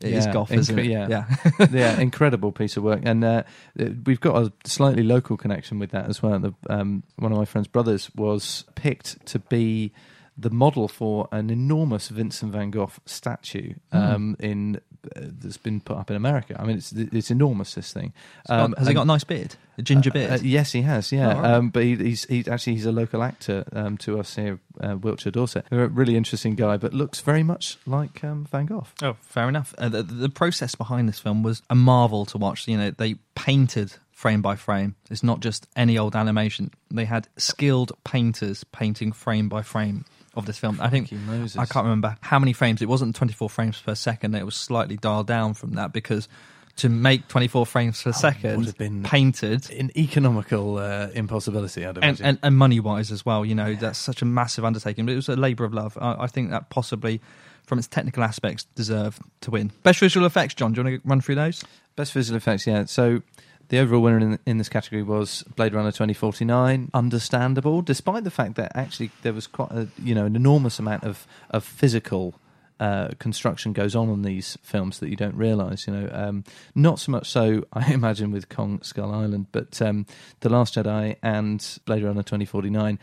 It 0.00 0.12
is 0.12 0.26
Yeah, 0.26 0.32
Gough, 0.32 0.52
isn't 0.52 0.78
it? 0.78 0.86
yeah. 0.86 1.06
yeah. 1.08 1.66
yeah, 1.72 2.00
incredible 2.00 2.52
piece 2.52 2.76
of 2.76 2.82
work, 2.82 3.00
and 3.04 3.24
uh, 3.24 3.42
uh, 3.80 3.86
we've 4.04 4.20
got 4.20 4.36
a 4.42 4.52
slightly 4.64 5.02
local 5.02 5.36
connection 5.36 5.78
with 5.78 5.92
that 5.92 6.08
as 6.08 6.22
well. 6.22 6.38
The, 6.38 6.54
um, 6.68 7.04
one 7.16 7.32
of 7.32 7.38
my 7.38 7.44
friend's 7.46 7.68
brothers 7.68 8.10
was 8.14 8.64
picked 8.74 9.24
to 9.26 9.38
be 9.38 9.92
the 10.36 10.50
model 10.50 10.88
for 10.88 11.28
an 11.30 11.48
enormous 11.50 12.08
Vincent 12.08 12.52
van 12.52 12.70
Gogh 12.70 12.90
statue 13.06 13.74
Hmm. 13.92 13.98
um, 13.98 14.36
in 14.40 14.80
uh, 15.14 15.20
that's 15.38 15.58
been 15.58 15.80
put 15.80 15.96
up 15.98 16.10
in 16.10 16.16
America. 16.16 16.56
I 16.58 16.64
mean, 16.64 16.78
it's 16.78 16.90
it's 16.92 17.30
enormous. 17.30 17.74
This 17.74 17.92
thing 17.92 18.12
Um, 18.48 18.74
has 18.78 18.88
he 18.88 18.94
got 18.94 19.02
a 19.02 19.04
nice 19.04 19.22
beard? 19.24 19.56
A 19.76 19.82
ginger 19.82 20.10
beard? 20.10 20.30
uh, 20.32 20.38
yes, 20.42 20.72
he 20.72 20.82
has. 20.82 21.12
Yeah, 21.12 21.34
Oh, 21.34 21.40
right. 21.40 21.50
um, 21.54 21.68
but 21.70 21.82
he, 21.82 21.96
he's 21.96 22.24
he, 22.24 22.44
actually 22.48 22.74
he's 22.74 22.86
a 22.86 22.92
local 22.92 23.22
actor 23.22 23.64
um, 23.72 23.96
to 23.98 24.18
us 24.18 24.34
here, 24.36 24.60
uh, 24.80 24.96
Wiltshire, 24.96 25.30
Dorset. 25.32 25.66
A 25.70 25.88
really 25.88 26.16
interesting 26.16 26.54
guy, 26.54 26.78
but 26.78 26.94
looks 26.94 27.20
very 27.20 27.42
much 27.42 27.76
like 27.86 28.24
um, 28.24 28.46
Van 28.50 28.66
Gogh. 28.66 28.86
Oh, 29.02 29.16
fair 29.20 29.48
enough. 29.48 29.74
Uh, 29.76 29.88
the, 29.90 30.02
the 30.02 30.28
process 30.30 30.74
behind 30.74 31.08
this 31.08 31.18
film 31.18 31.42
was 31.42 31.60
a 31.68 31.74
marvel 31.74 32.24
to 32.26 32.38
watch. 32.38 32.66
You 32.66 32.78
know, 32.78 32.90
they 32.90 33.16
painted 33.34 33.92
frame 34.10 34.40
by 34.40 34.56
frame. 34.56 34.94
It's 35.10 35.22
not 35.22 35.40
just 35.40 35.66
any 35.76 35.98
old 35.98 36.16
animation. 36.16 36.70
They 36.90 37.04
had 37.04 37.28
skilled 37.36 37.92
painters 38.04 38.64
painting 38.64 39.12
frame 39.12 39.48
by 39.50 39.60
frame 39.62 40.04
of 40.36 40.46
this 40.46 40.58
film. 40.58 40.78
I 40.80 40.88
think 40.90 41.08
Crikey 41.08 41.24
Moses. 41.24 41.56
I 41.58 41.66
can't 41.66 41.84
remember 41.84 42.16
how 42.20 42.38
many 42.38 42.52
frames. 42.52 42.82
It 42.82 42.88
wasn't 42.88 43.14
24 43.16 43.48
frames 43.50 43.80
per 43.80 43.94
second. 43.94 44.34
It 44.34 44.44
was 44.44 44.56
slightly 44.56 44.96
dialed 44.96 45.26
down 45.26 45.54
from 45.54 45.72
that 45.74 45.92
because 45.92 46.28
to 46.76 46.88
make 46.88 47.28
24 47.28 47.66
frames 47.66 48.02
per 48.02 48.08
would 48.08 48.16
second 48.16 48.64
have 48.64 48.76
been- 48.76 49.04
painted 49.04 49.70
An 49.70 49.90
economical 49.96 50.78
uh, 50.78 51.08
impossibility, 51.14 51.84
I'd 51.84 51.90
and, 51.90 51.98
imagine. 51.98 52.26
and, 52.26 52.38
and 52.42 52.56
money 52.56 52.80
wise 52.80 53.12
as 53.12 53.24
well. 53.24 53.44
You 53.44 53.54
know, 53.54 53.74
that's 53.74 53.98
such 53.98 54.22
a 54.22 54.24
massive 54.24 54.64
undertaking, 54.64 55.06
but 55.06 55.12
it 55.12 55.16
was 55.16 55.28
a 55.28 55.36
labour 55.36 55.64
of 55.64 55.72
love. 55.72 55.96
I, 56.00 56.16
I 56.24 56.26
think 56.26 56.50
that 56.50 56.70
possibly, 56.70 57.20
from 57.64 57.78
its 57.78 57.86
technical 57.86 58.24
aspects, 58.24 58.64
deserved 58.74 59.22
to 59.42 59.52
win. 59.52 59.70
Best 59.84 60.00
visual 60.00 60.26
effects, 60.26 60.54
John. 60.54 60.72
Do 60.72 60.80
you 60.80 60.84
want 60.90 61.02
to 61.02 61.08
run 61.08 61.20
through 61.20 61.36
those? 61.36 61.62
Best 61.94 62.12
visual 62.12 62.36
effects, 62.36 62.66
yeah. 62.66 62.86
So 62.86 63.22
the 63.68 63.78
overall 63.78 64.02
winner 64.02 64.18
in, 64.18 64.38
in 64.46 64.58
this 64.58 64.68
category 64.68 65.02
was 65.02 65.42
Blade 65.56 65.74
Runner 65.74 65.90
2049. 65.90 66.90
Understandable, 66.94 67.82
despite 67.82 68.24
the 68.24 68.30
fact 68.30 68.54
that 68.56 68.72
actually 68.74 69.10
there 69.22 69.32
was 69.32 69.46
quite 69.46 69.70
a, 69.72 69.88
you 70.02 70.14
know 70.14 70.26
an 70.26 70.36
enormous 70.36 70.78
amount 70.78 71.04
of 71.04 71.26
of 71.50 71.64
physical. 71.64 72.34
Uh, 72.80 73.10
construction 73.20 73.72
goes 73.72 73.94
on 73.94 74.10
in 74.10 74.22
these 74.22 74.58
films 74.64 74.98
that 74.98 75.08
you 75.08 75.14
don't 75.14 75.36
realise, 75.36 75.86
you 75.86 75.92
know. 75.92 76.10
Um, 76.12 76.42
not 76.74 76.98
so 76.98 77.12
much 77.12 77.30
so, 77.30 77.64
I 77.72 77.92
imagine, 77.92 78.32
with 78.32 78.48
Kong 78.48 78.82
Skull 78.82 79.14
Island, 79.14 79.46
but 79.52 79.80
um, 79.80 80.06
The 80.40 80.48
Last 80.48 80.74
Jedi 80.74 81.14
and 81.22 81.78
Blade 81.86 82.02
Runner 82.02 82.24
2049 82.24 82.98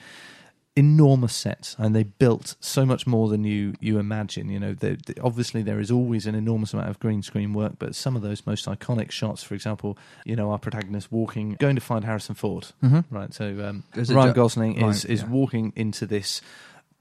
enormous 0.77 1.35
sets 1.35 1.75
and 1.77 1.93
they 1.93 2.03
built 2.03 2.55
so 2.61 2.85
much 2.85 3.05
more 3.05 3.27
than 3.27 3.43
you 3.43 3.73
you 3.81 3.99
imagine 3.99 4.49
you 4.49 4.57
know 4.57 4.73
they, 4.73 4.95
they- 5.05 5.19
obviously 5.21 5.61
there 5.61 5.81
is 5.81 5.91
always 5.91 6.25
an 6.25 6.33
enormous 6.33 6.73
amount 6.73 6.89
of 6.89 6.97
green 6.99 7.21
screen 7.21 7.53
work 7.53 7.73
but 7.77 7.93
some 7.93 8.15
of 8.15 8.21
those 8.21 8.45
most 8.47 8.65
iconic 8.67 9.11
shots 9.11 9.43
for 9.43 9.53
example 9.53 9.97
you 10.23 10.33
know 10.33 10.49
our 10.49 10.57
protagonist 10.57 11.11
walking 11.11 11.55
going 11.59 11.75
to 11.75 11.81
find 11.81 12.05
harrison 12.05 12.33
ford 12.35 12.67
Mm-hmm. 12.81 13.13
right 13.13 13.33
so 13.33 13.47
um, 13.67 13.83
ryan 14.15 14.29
ju- 14.29 14.33
gosling 14.33 14.77
is 14.77 15.03
Right, 15.03 15.11
is 15.11 15.21
yeah. 15.23 15.27
walking 15.27 15.73
into 15.75 16.05
this 16.05 16.41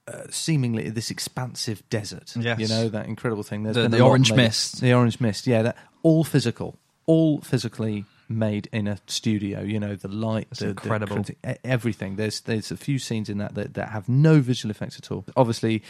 uh, 0.08 0.22
seemingly 0.30 0.90
this 0.90 1.12
expansive 1.12 1.88
desert 1.90 2.34
Yes. 2.36 2.58
you 2.58 2.66
know 2.66 2.88
that 2.88 3.06
incredible 3.06 3.44
thing 3.44 3.62
There's 3.62 3.76
The- 3.76 3.88
the 3.88 4.00
orange 4.00 4.30
made- 4.32 4.36
mist. 4.38 4.80
the 4.80 4.94
orange 4.94 5.20
mist 5.20 5.46
yeah 5.46 5.62
that 5.62 5.76
all 6.02 6.24
physical 6.24 6.76
all 7.06 7.40
physically 7.40 8.04
made 8.30 8.68
in 8.72 8.86
a 8.86 8.96
studio 9.08 9.60
you 9.60 9.80
know 9.80 9.96
the 9.96 10.08
light 10.08 10.46
That's 10.50 10.60
the, 10.60 10.66
the 10.66 10.70
incredible. 10.70 11.16
criti- 11.16 11.36
e- 11.54 11.58
everything. 11.64 12.16
There's 12.16 12.40
there's 12.40 12.70
a 12.70 12.76
few 12.76 12.98
scenes 12.98 13.28
in 13.28 13.38
that, 13.38 13.54
that 13.56 13.74
that 13.74 13.88
have 13.90 14.08
no 14.08 14.40
visual 14.40 14.70
effects 14.70 14.96
at 14.98 15.10
all. 15.10 15.24
Obviously, 15.36 15.82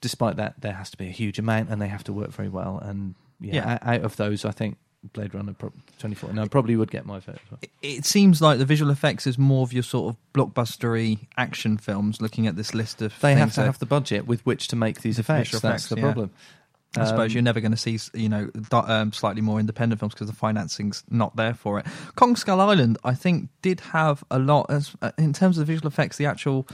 despite 0.00 0.36
that, 0.36 0.60
there 0.60 0.72
has 0.72 0.90
to 0.90 0.96
be 0.96 1.06
a 1.06 1.12
huge 1.12 1.38
amount, 1.38 1.68
and 1.70 1.80
they 1.80 1.88
have 1.88 2.04
to 2.04 2.12
work 2.12 2.30
very 2.32 2.48
well. 2.48 2.78
And 2.78 3.14
yeah, 3.40 3.54
Yeah. 3.54 3.78
out 3.82 4.00
of 4.02 4.16
those, 4.16 4.44
I 4.44 4.50
think 4.52 4.78
Blade 5.12 5.34
Runner 5.34 5.52
pro- 5.52 5.70
2049 5.70 6.48
probably 6.48 6.76
would 6.76 6.90
get 6.90 7.04
my 7.06 7.18
vote. 7.18 7.38
well. 7.50 7.58
It, 7.82 8.04
seems 8.04 8.40
like 8.40 8.58
the 8.58 8.64
visual 8.64 8.90
effects 8.90 9.26
is 9.26 9.36
more 9.36 9.62
of 9.64 9.72
your 9.72 9.82
sort 9.82 10.14
of 10.14 10.16
blockbustery 10.32 11.26
action 11.36 11.76
films. 11.76 12.20
Looking 12.20 12.46
at 12.46 12.56
this 12.56 12.72
list 12.74 13.02
of, 13.02 13.12
They 13.20 13.34
have 13.34 13.52
to 13.54 13.62
have 13.62 13.78
the 13.80 13.86
budget 13.86 14.26
with 14.26 14.44
which 14.46 14.68
to 14.68 14.76
make 14.76 15.00
these 15.02 15.18
effects. 15.18 15.50
That's 15.52 15.64
effects, 15.64 15.88
the 15.88 15.96
yeah. 15.96 16.02
problem. 16.02 16.30
I 16.96 17.04
suppose 17.06 17.30
Um, 17.30 17.34
you're 17.34 17.42
never 17.42 17.60
going 17.60 17.72
to 17.72 17.76
see, 17.78 17.98
you 18.12 18.28
know, 18.28 18.50
um, 18.72 19.12
slightly 19.12 19.40
more 19.40 19.58
independent 19.58 19.98
films 20.00 20.12
because 20.14 20.26
the 20.28 20.34
financing's 20.36 21.04
not 21.10 21.34
there 21.36 21.54
for 21.54 21.78
it. 21.78 21.86
Kong 22.16 22.36
Skull 22.36 22.60
Island, 22.60 22.98
I 23.02 23.14
think, 23.14 23.48
did 23.62 23.80
have 23.80 24.22
a 24.30 24.38
lot 24.38 24.66
as 24.70 24.94
uh, 25.00 25.10
in 25.16 25.32
terms 25.32 25.56
of 25.56 25.66
the 25.66 25.72
visual 25.72 25.88
effects. 25.88 26.18
The 26.18 26.26
actual 26.26 26.66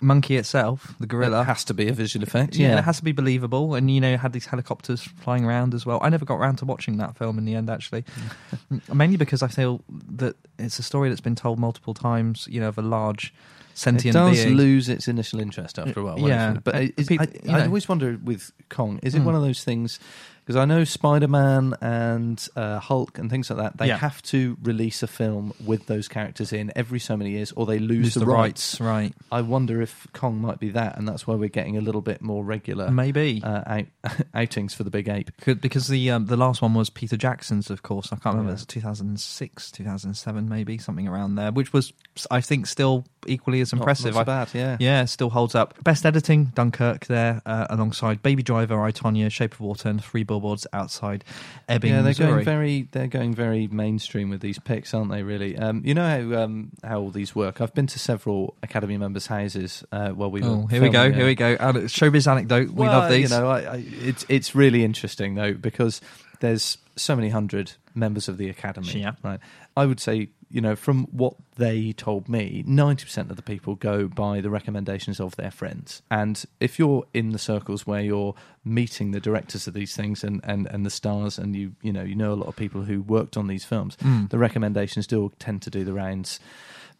monkey 0.00 0.36
itself, 0.36 0.94
the 1.00 1.06
gorilla, 1.06 1.40
It 1.40 1.44
has 1.44 1.64
to 1.64 1.72
be 1.72 1.88
a 1.88 1.94
visual 1.94 2.22
effect. 2.22 2.56
yeah, 2.56 2.72
Yeah, 2.72 2.78
it 2.80 2.84
has 2.84 2.98
to 2.98 3.04
be 3.04 3.12
believable, 3.12 3.74
and 3.74 3.90
you 3.90 4.02
know, 4.02 4.18
had 4.18 4.34
these 4.34 4.44
helicopters 4.46 5.00
flying 5.02 5.46
around 5.46 5.72
as 5.72 5.86
well. 5.86 5.98
I 6.02 6.10
never 6.10 6.26
got 6.26 6.36
around 6.36 6.56
to 6.56 6.66
watching 6.66 6.98
that 6.98 7.16
film 7.16 7.38
in 7.38 7.46
the 7.46 7.54
end, 7.54 7.70
actually, 7.70 8.04
mainly 8.92 9.16
because 9.16 9.42
I 9.42 9.48
feel 9.48 9.82
that 10.16 10.36
it's 10.58 10.78
a 10.78 10.82
story 10.82 11.08
that's 11.08 11.22
been 11.22 11.36
told 11.36 11.58
multiple 11.58 11.94
times. 11.94 12.46
You 12.50 12.60
know, 12.60 12.68
of 12.68 12.76
a 12.76 12.82
large 12.82 13.32
it 13.74 14.12
does 14.12 14.44
being. 14.44 14.56
lose 14.56 14.88
its 14.88 15.08
initial 15.08 15.40
interest 15.40 15.78
after 15.78 16.00
a 16.00 16.04
while. 16.04 16.18
Yeah, 16.18 16.58
but 16.62 16.74
is, 16.96 17.08
peop- 17.08 17.20
I, 17.20 17.28
I 17.48 17.66
always 17.66 17.88
wonder 17.88 18.18
with 18.22 18.52
Kong, 18.68 19.00
is 19.02 19.14
it 19.14 19.20
Mm. 19.22 19.24
one 19.26 19.34
of 19.34 19.42
those 19.42 19.64
things? 19.64 19.98
Because 20.44 20.56
I 20.56 20.66
know 20.66 20.84
Spider 20.84 21.26
Man 21.28 21.74
and 21.80 22.46
uh, 22.54 22.78
Hulk 22.78 23.18
and 23.18 23.30
things 23.30 23.48
like 23.48 23.58
that, 23.58 23.78
they 23.78 23.86
Yeah. 23.88 23.96
have 23.96 24.20
to 24.24 24.58
release 24.62 25.02
a 25.02 25.06
film 25.06 25.54
with 25.64 25.86
those 25.86 26.06
characters 26.06 26.52
in 26.52 26.70
every 26.76 27.00
so 27.00 27.16
many 27.16 27.30
years, 27.30 27.52
or 27.52 27.64
they 27.64 27.78
lose, 27.78 28.12
the, 28.12 28.26
rights. 28.26 28.78
right? 28.78 29.14
I 29.32 29.40
wonder 29.40 29.80
if 29.80 30.06
Kong 30.12 30.40
might 30.42 30.58
be 30.60 30.68
that, 30.70 30.98
and 30.98 31.08
that's 31.08 31.26
why 31.26 31.34
we're 31.34 31.48
getting 31.48 31.78
a 31.78 31.80
little 31.80 32.02
bit 32.02 32.20
more 32.20 32.44
regular 32.44 32.90
Maybe. 32.90 33.40
uh, 33.42 33.62
out, 33.66 33.86
outings 34.34 34.74
for 34.74 34.82
the 34.84 34.90
big 34.90 35.08
ape. 35.08 35.30
Could, 35.40 35.62
because 35.62 35.88
the 35.88 36.10
um, 36.10 36.26
the 36.26 36.36
last 36.36 36.60
one 36.60 36.74
was 36.74 36.90
Peter 36.90 37.16
Jackson's, 37.16 37.70
of 37.70 37.82
course. 37.82 38.08
I 38.12 38.16
can't 38.16 38.34
remember. 38.36 38.50
Yeah. 38.50 38.54
It's 38.54 38.66
2006, 38.66 39.70
2007, 39.70 40.48
maybe 40.48 40.76
something 40.78 41.08
around 41.08 41.36
there, 41.36 41.52
which 41.52 41.72
was, 41.72 41.92
I 42.30 42.40
think, 42.40 42.66
still 42.66 43.06
equally 43.26 43.60
as 43.62 43.72
Not- 43.72 43.80
impressive. 43.80 44.14
Not, 44.14 44.14
so 44.14 44.20
I- 44.20 44.24
bad, 44.24 44.48
yeah. 44.52 44.76
yeah, 44.80 45.04
still 45.06 45.30
holds 45.30 45.54
up. 45.54 45.74
Best 45.82 46.04
editing, 46.04 46.46
Dunkirk 46.54 47.06
there, 47.06 47.40
uh, 47.46 47.66
alongside 47.70 48.22
Baby 48.22 48.42
Driver, 48.42 48.80
I 48.82 48.92
Tonya, 48.92 49.30
Shape 49.30 49.54
of 49.54 49.60
Water, 49.60 49.88
and 49.88 50.02
Three 50.04 50.24
Billboards 50.34 50.66
Outside 50.72 51.24
Ebbing, 51.68 51.90
yeah, 51.90 51.96
they're 52.02 52.10
Missouri. 52.10 52.30
going 52.30 52.44
very 52.44 52.88
they're 52.90 53.06
going 53.06 53.34
very 53.34 53.68
mainstream 53.68 54.30
with 54.30 54.40
these 54.40 54.58
picks, 54.58 54.92
aren't 54.92 55.10
they? 55.10 55.22
Really, 55.22 55.56
um, 55.56 55.82
you 55.84 55.94
know 55.94 56.06
how 56.32 56.42
um, 56.42 56.70
how 56.82 57.00
all 57.00 57.10
these 57.10 57.34
work. 57.36 57.60
I've 57.60 57.72
been 57.74 57.86
to 57.86 57.98
several 57.98 58.54
Academy 58.62 58.96
members' 58.98 59.26
houses 59.28 59.84
uh, 59.92 60.10
while 60.10 60.30
we 60.30 60.40
were. 60.42 60.48
Oh, 60.48 60.66
here 60.66 60.82
we 60.82 60.88
go, 60.88 61.02
filming 61.02 61.14
here 61.14 61.26
we 61.26 61.34
go. 61.34 61.56
Showbiz 61.56 62.26
anecdote. 62.30 62.70
We 62.70 62.82
Well, 62.82 62.98
love 62.98 63.10
these. 63.10 63.30
You 63.30 63.38
know, 63.38 63.48
I, 63.48 63.60
I, 63.60 63.84
it's 63.86 64.26
it's 64.28 64.54
really 64.54 64.84
interesting 64.84 65.36
though 65.36 65.54
because 65.54 66.00
there's 66.40 66.78
so 66.96 67.14
many 67.14 67.28
hundred 67.28 67.72
members 67.94 68.28
of 68.28 68.36
the 68.36 68.48
academy. 68.48 69.00
Yeah. 69.00 69.12
Right. 69.22 69.40
I 69.76 69.86
would 69.86 70.00
say, 70.00 70.28
you 70.54 70.60
know, 70.60 70.76
from 70.76 71.04
what 71.10 71.34
they 71.56 71.92
told 71.92 72.28
me, 72.28 72.62
ninety 72.66 73.04
percent 73.04 73.28
of 73.30 73.36
the 73.36 73.42
people 73.42 73.74
go 73.74 74.06
by 74.08 74.40
the 74.40 74.50
recommendations 74.50 75.18
of 75.20 75.34
their 75.36 75.50
friends. 75.50 76.00
And 76.10 76.44
if 76.60 76.78
you're 76.78 77.04
in 77.12 77.30
the 77.30 77.38
circles 77.38 77.86
where 77.88 78.00
you're 78.00 78.34
meeting 78.64 79.10
the 79.10 79.20
directors 79.20 79.66
of 79.66 79.74
these 79.74 79.94
things 79.96 80.22
and, 80.24 80.40
and, 80.44 80.66
and 80.68 80.86
the 80.86 80.90
stars, 80.90 81.38
and 81.38 81.56
you 81.56 81.72
you 81.82 81.92
know 81.92 82.04
you 82.04 82.14
know 82.14 82.32
a 82.32 82.38
lot 82.42 82.48
of 82.48 82.56
people 82.56 82.82
who 82.84 83.02
worked 83.02 83.36
on 83.36 83.48
these 83.48 83.64
films, 83.64 83.96
Mm. 83.96 84.30
the 84.30 84.38
recommendations 84.38 85.06
do 85.08 85.32
tend 85.38 85.60
to 85.62 85.70
do 85.70 85.82
the 85.84 85.92
rounds 85.92 86.38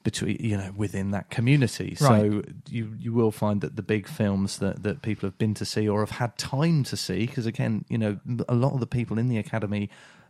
between 0.02 0.36
you 0.40 0.56
know 0.56 0.70
within 0.76 1.12
that 1.12 1.30
community 1.30 1.96
Right. 2.00 2.30
so 2.30 2.42
you 2.68 2.94
you 2.98 3.12
will 3.14 3.30
find 3.30 3.60
that 3.62 3.76
the 3.76 3.82
big 3.82 4.06
films 4.06 4.58
that 4.58 4.82
that 4.82 5.00
people 5.00 5.26
have 5.28 5.38
been 5.38 5.54
to 5.54 5.64
see 5.64 5.88
or 5.88 6.00
have 6.00 6.10
had 6.18 6.36
time 6.36 6.84
to 6.84 6.96
see 6.96 7.26
because 7.26 7.46
again 7.46 7.84
you 7.88 7.96
know 7.98 8.18
a 8.48 8.54
lot 8.54 8.74
of 8.74 8.80
the 8.80 8.86
people 8.86 9.18
in 9.18 9.28
the 9.28 9.38
academy 9.38 9.88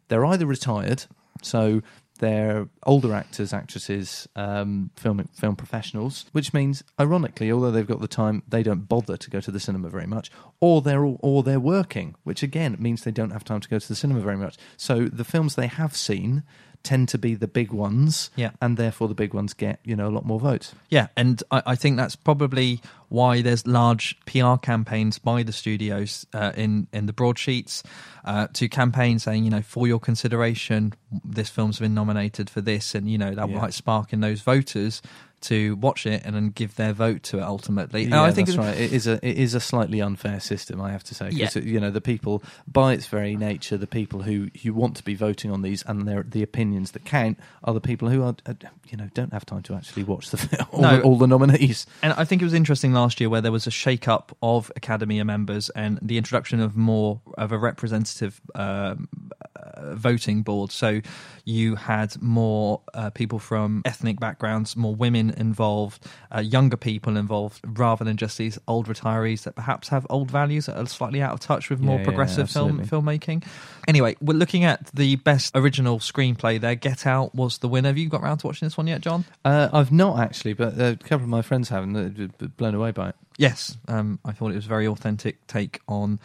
they're 0.08 0.24
either 0.26 0.46
retired 0.46 1.06
so 1.42 1.82
they're 2.18 2.68
older 2.84 3.12
actors 3.12 3.52
actresses 3.52 4.28
um 4.36 4.90
film 4.96 5.28
film 5.32 5.56
professionals 5.56 6.26
which 6.32 6.54
means 6.54 6.84
ironically 7.00 7.50
although 7.50 7.70
they've 7.70 7.86
got 7.86 8.00
the 8.00 8.08
time 8.08 8.42
they 8.48 8.62
don't 8.62 8.88
bother 8.88 9.16
to 9.16 9.30
go 9.30 9.40
to 9.40 9.50
the 9.50 9.60
cinema 9.60 9.88
very 9.88 10.06
much 10.06 10.30
or 10.60 10.80
they're 10.80 11.04
all, 11.04 11.18
or 11.22 11.42
they're 11.42 11.60
working 11.60 12.14
which 12.24 12.42
again 12.42 12.76
means 12.78 13.02
they 13.02 13.10
don't 13.10 13.30
have 13.30 13.44
time 13.44 13.60
to 13.60 13.68
go 13.68 13.78
to 13.78 13.88
the 13.88 13.94
cinema 13.94 14.20
very 14.20 14.36
much. 14.36 14.56
So 14.76 15.06
the 15.06 15.24
films 15.24 15.54
they 15.54 15.66
have 15.66 15.96
seen 15.96 16.42
tend 16.84 17.08
to 17.08 17.18
be 17.18 17.34
the 17.34 17.48
big 17.48 17.72
ones 17.72 18.30
Yeah. 18.36 18.50
and 18.60 18.76
therefore 18.76 19.08
the 19.08 19.14
big 19.14 19.34
ones 19.34 19.54
get 19.54 19.80
you 19.84 19.96
know 19.96 20.06
a 20.08 20.14
lot 20.14 20.24
more 20.24 20.38
votes. 20.38 20.74
Yeah, 20.90 21.08
and 21.16 21.42
I, 21.50 21.62
I 21.66 21.74
think 21.74 21.96
that's 21.96 22.14
probably 22.16 22.80
why 23.08 23.42
there's 23.42 23.66
large 23.66 24.16
PR 24.26 24.56
campaigns 24.56 25.18
by 25.18 25.42
the 25.42 25.52
studios 25.52 26.26
uh, 26.32 26.52
in 26.56 26.86
in 26.92 27.06
the 27.06 27.12
broadsheets 27.12 27.82
uh, 28.24 28.46
to 28.54 28.68
campaign 28.68 29.18
saying, 29.18 29.44
you 29.44 29.50
know, 29.50 29.62
for 29.62 29.86
your 29.86 29.98
consideration, 30.00 30.92
this 31.24 31.48
film's 31.50 31.78
been 31.78 31.94
nominated 31.94 32.48
for 32.50 32.60
this, 32.60 32.94
and 32.94 33.08
you 33.10 33.18
know 33.18 33.34
that 33.34 33.48
Yeah. 33.48 33.60
might 33.60 33.74
spark 33.74 34.12
in 34.12 34.20
those 34.20 34.40
voters 34.42 35.02
to 35.44 35.76
watch 35.76 36.06
it 36.06 36.22
and 36.24 36.34
then 36.34 36.50
give 36.50 36.76
their 36.76 36.92
vote 36.92 37.22
to 37.24 37.38
it 37.38 37.42
ultimately. 37.42 38.04
Yeah, 38.04 38.22
I 38.22 38.30
think 38.32 38.48
that's 38.48 38.58
right. 38.58 38.76
It 38.78 38.92
is 38.92 39.06
a 39.06 39.14
it 39.26 39.36
is 39.38 39.54
a 39.54 39.60
slightly 39.60 40.00
unfair 40.02 40.40
system, 40.40 40.80
I 40.80 40.90
have 40.92 41.04
to 41.04 41.14
say. 41.14 41.30
'cause, 41.30 41.56
Yeah. 41.56 41.62
you 41.62 41.80
know 41.80 41.90
the 41.90 42.00
people 42.00 42.42
by 42.66 42.92
its 42.92 43.06
very 43.06 43.36
nature, 43.36 43.76
the 43.76 43.86
people 43.86 44.22
who 44.22 44.48
who 44.62 44.72
want 44.74 44.96
to 44.96 45.02
be 45.04 45.14
voting 45.14 45.50
on 45.50 45.62
these 45.62 45.82
and 45.86 46.06
their 46.08 46.22
the 46.22 46.42
opinions 46.42 46.90
that 46.92 47.04
count 47.04 47.38
are 47.62 47.74
the 47.74 47.80
people 47.80 48.08
who 48.08 48.22
are 48.22 48.34
uh, 48.46 48.54
you 48.90 48.96
know 48.96 49.08
don't 49.14 49.32
have 49.32 49.44
time 49.46 49.62
to 49.62 49.74
actually 49.74 50.04
watch 50.04 50.30
the. 50.30 50.66
All, 50.72 50.80
No. 50.82 50.96
the, 50.96 51.02
all 51.02 51.18
the 51.18 51.26
nominees. 51.26 51.86
And 52.02 52.12
I 52.14 52.24
think 52.24 52.42
it 52.42 52.44
was 52.44 52.54
interesting 52.54 52.92
last 52.92 53.20
year 53.20 53.28
where 53.30 53.40
there 53.40 53.52
was 53.52 53.66
a 53.66 53.70
shake-up 53.70 54.36
of 54.42 54.70
Academy 54.76 55.22
members 55.22 55.70
and 55.70 55.98
the 56.02 56.18
introduction 56.18 56.60
of 56.60 56.76
more 56.76 57.20
of 57.38 57.52
a 57.52 57.58
representative 57.58 58.40
um, 58.54 59.08
uh, 59.56 59.60
uh, 59.60 59.94
voting 59.94 60.42
board. 60.42 60.72
So 60.72 61.00
you 61.44 61.74
had 61.76 62.20
more 62.22 62.80
uh, 62.94 63.10
people 63.10 63.38
from 63.38 63.82
ethnic 63.84 64.18
backgrounds, 64.20 64.76
more 64.76 64.94
women 64.94 65.30
involved, 65.38 66.06
uh, 66.34 66.40
younger 66.40 66.76
people 66.76 67.16
involved, 67.16 67.60
rather 67.64 68.04
than 68.04 68.16
just 68.16 68.38
these 68.38 68.58
old 68.68 68.86
retirees 68.88 69.42
that 69.44 69.54
perhaps 69.54 69.88
have 69.88 70.06
old 70.10 70.30
values 70.30 70.66
that 70.66 70.76
are 70.76 70.86
slightly 70.86 71.22
out 71.22 71.32
of 71.32 71.40
touch 71.40 71.70
with 71.70 71.80
more 71.80 71.96
Yeah, 71.96 72.00
yeah, 72.00 72.04
progressive 72.04 72.50
film 72.50 72.84
filmmaking. 72.84 73.44
Anyway, 73.86 74.16
we're 74.20 74.36
looking 74.36 74.64
at 74.64 74.86
the 74.94 75.16
best 75.16 75.52
original 75.54 75.98
screenplay 75.98 76.60
there. 76.60 76.74
Get 76.74 77.06
Out 77.06 77.34
was 77.34 77.58
the 77.58 77.68
winner. 77.68 77.88
Have 77.88 77.98
you 77.98 78.08
got 78.08 78.22
around 78.22 78.38
to 78.38 78.46
watching 78.46 78.66
this 78.66 78.76
one 78.76 78.86
yet, 78.86 79.00
John? 79.00 79.24
Uh, 79.44 79.68
I've 79.72 79.92
not 79.92 80.18
actually, 80.18 80.54
but 80.54 80.80
a 80.80 80.96
couple 80.96 81.24
of 81.24 81.28
my 81.28 81.42
friends 81.42 81.68
have, 81.68 81.82
and 81.82 81.94
they're 81.94 82.48
blown 82.48 82.74
away 82.74 82.90
by 82.90 83.10
it. 83.10 83.16
Yes, 83.36 83.76
um, 83.88 84.18
I 84.24 84.32
thought 84.32 84.52
it 84.52 84.56
was 84.56 84.66
a 84.66 84.68
very 84.68 84.86
authentic 84.86 85.44
take 85.46 85.80
on 85.88 86.20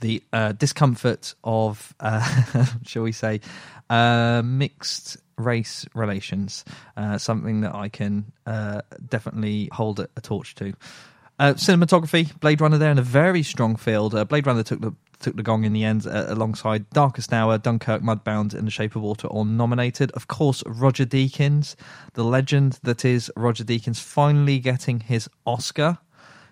the 0.00 0.22
uh, 0.32 0.52
discomfort 0.52 1.34
of, 1.44 1.94
uh, 2.00 2.64
shall 2.84 3.02
we 3.02 3.12
say, 3.12 3.40
uh, 3.88 4.42
mixed 4.44 5.16
race 5.36 5.86
relations. 5.94 6.64
Uh, 6.96 7.18
something 7.18 7.60
that 7.62 7.74
I 7.74 7.88
can 7.88 8.32
uh, 8.46 8.82
definitely 9.08 9.68
hold 9.72 10.00
a, 10.00 10.08
torch 10.20 10.54
to. 10.56 10.72
Uh, 11.38 11.54
cinematography, 11.54 12.38
Blade 12.40 12.60
Runner 12.60 12.78
there 12.78 12.90
in 12.90 12.98
a 12.98 13.02
very 13.02 13.42
strong 13.42 13.76
field. 13.76 14.14
Uh, 14.14 14.24
Blade 14.24 14.46
Runner 14.46 14.62
took 14.62 14.80
the 14.80 14.94
took 15.22 15.36
the 15.36 15.42
gong 15.42 15.64
in 15.64 15.72
the 15.72 15.84
end 15.84 16.06
uh, 16.06 16.24
alongside 16.28 16.88
Darkest 16.90 17.32
Hour, 17.32 17.56
Dunkirk, 17.56 18.02
Mudbound, 18.02 18.54
and 18.54 18.66
The 18.66 18.70
Shape 18.70 18.96
of 18.96 19.02
Water, 19.02 19.28
all 19.28 19.44
nominated. 19.44 20.10
Of 20.12 20.26
course, 20.26 20.62
Roger 20.66 21.06
Deakins, 21.06 21.76
the 22.14 22.24
legend 22.24 22.80
that 22.82 23.04
is 23.04 23.30
Roger 23.36 23.64
Deakins, 23.64 24.00
finally 24.00 24.58
getting 24.58 25.00
his 25.00 25.28
Oscar. 25.46 25.98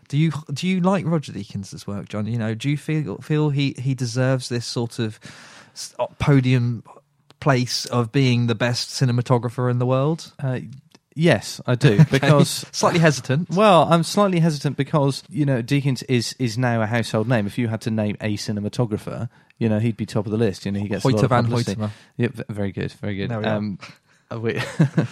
Do 0.09 0.17
you 0.17 0.33
do 0.53 0.67
you 0.67 0.81
like 0.81 1.07
Roger 1.07 1.33
Deakins' 1.33 1.87
work, 1.87 2.09
John? 2.09 2.27
You 2.27 2.39
know, 2.39 2.55
do 2.55 2.71
you 2.71 2.77
feel 2.77 3.19
feel 3.19 3.51
he 3.51 3.75
he 3.79 3.95
deserves 3.95 4.49
this 4.49 4.67
sort 4.67 4.99
of 4.99 5.21
podium 6.19 6.83
place 7.41 7.87
of 7.87 8.13
being 8.13 8.47
the 8.47 8.55
best 8.55 8.91
cinematographer 8.91 9.71
in 9.71 9.79
the 9.79 9.87
world? 9.87 10.33
Uh, 10.39 10.61
yes, 11.15 11.61
I 11.67 11.75
do 11.75 12.05
because 12.11 12.67
Slightly 12.73 13.01
hesitant. 13.01 13.51
Well, 13.51 13.87
I'm 13.91 14.03
slightly 14.03 14.41
hesitant 14.41 14.77
because 14.77 15.23
you 15.29 15.45
know 15.45 15.63
Deakins 15.63 16.03
is 16.09 16.35
is 16.39 16.57
now 16.59 16.83
a 16.83 16.87
household 16.87 17.29
name. 17.29 17.47
If 17.47 17.59
you 17.59 17.69
had 17.69 17.81
to 17.83 17.91
name 17.91 18.17
a 18.21 18.37
cinematographer, 18.37 19.29
you 19.59 19.69
know 19.69 19.79
he'd 19.79 19.97
be 19.97 20.07
top 20.07 20.27
of 20.27 20.33
the 20.33 20.39
list. 20.39 20.65
You 20.67 20.73
know 20.73 20.81
he 20.81 20.89
gets 20.89 21.05
a 21.05 21.09
lot 21.09 21.17
Hoyte 21.19 21.23
of 21.25 21.31
van. 21.31 21.47
Hoytema. 21.47 21.91
Yeah, 22.17 22.29
very 22.49 22.73
good, 22.73 22.93
very 22.93 23.17
good. 23.17 23.31
There 23.31 23.41
we 23.41 23.45
are. 23.45 23.57
um, 23.57 23.79
uh, 24.33 24.39
we- 24.39 24.61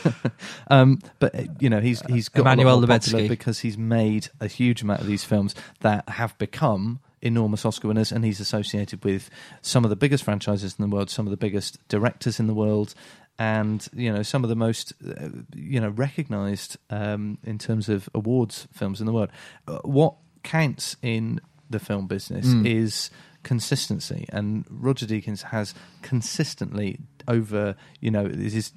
um, 0.68 1.00
but 1.18 1.34
uh, 1.34 1.42
you 1.58 1.68
know 1.70 1.80
he's 1.80 2.00
he's 2.02 2.28
got 2.28 2.42
Emmanuel 2.42 2.80
Lubezki. 2.80 3.28
because 3.28 3.60
he's 3.60 3.76
made 3.78 4.28
a 4.40 4.46
huge 4.46 4.82
amount 4.82 5.00
of 5.00 5.06
these 5.06 5.24
films 5.24 5.54
that 5.80 6.08
have 6.08 6.36
become 6.38 7.00
enormous 7.22 7.64
Oscar 7.64 7.88
winners, 7.88 8.12
and 8.12 8.24
he's 8.24 8.40
associated 8.40 9.04
with 9.04 9.30
some 9.62 9.84
of 9.84 9.90
the 9.90 9.96
biggest 9.96 10.24
franchises 10.24 10.76
in 10.78 10.82
the 10.88 10.94
world, 10.94 11.10
some 11.10 11.26
of 11.26 11.30
the 11.30 11.36
biggest 11.36 11.78
directors 11.88 12.38
in 12.40 12.46
the 12.46 12.54
world, 12.54 12.94
and 13.38 13.88
you 13.94 14.12
know 14.12 14.22
some 14.22 14.42
of 14.44 14.48
the 14.50 14.56
most 14.56 14.92
uh, 15.06 15.28
you 15.54 15.80
know 15.80 15.90
recognized 15.90 16.76
um, 16.90 17.38
in 17.44 17.58
terms 17.58 17.88
of 17.88 18.08
awards 18.14 18.66
films 18.72 19.00
in 19.00 19.06
the 19.06 19.12
world. 19.12 19.30
Uh, 19.66 19.78
what 19.84 20.14
counts 20.42 20.96
in 21.02 21.40
the 21.70 21.78
film 21.78 22.06
business 22.06 22.46
Mm. 22.46 22.66
is 22.66 23.10
consistency, 23.42 24.26
and 24.30 24.64
Roger 24.70 25.06
Deakins 25.06 25.42
has 25.42 25.74
consistently 26.02 26.98
over 27.26 27.76
you 28.00 28.10
know 28.10 28.26
his 28.28 28.72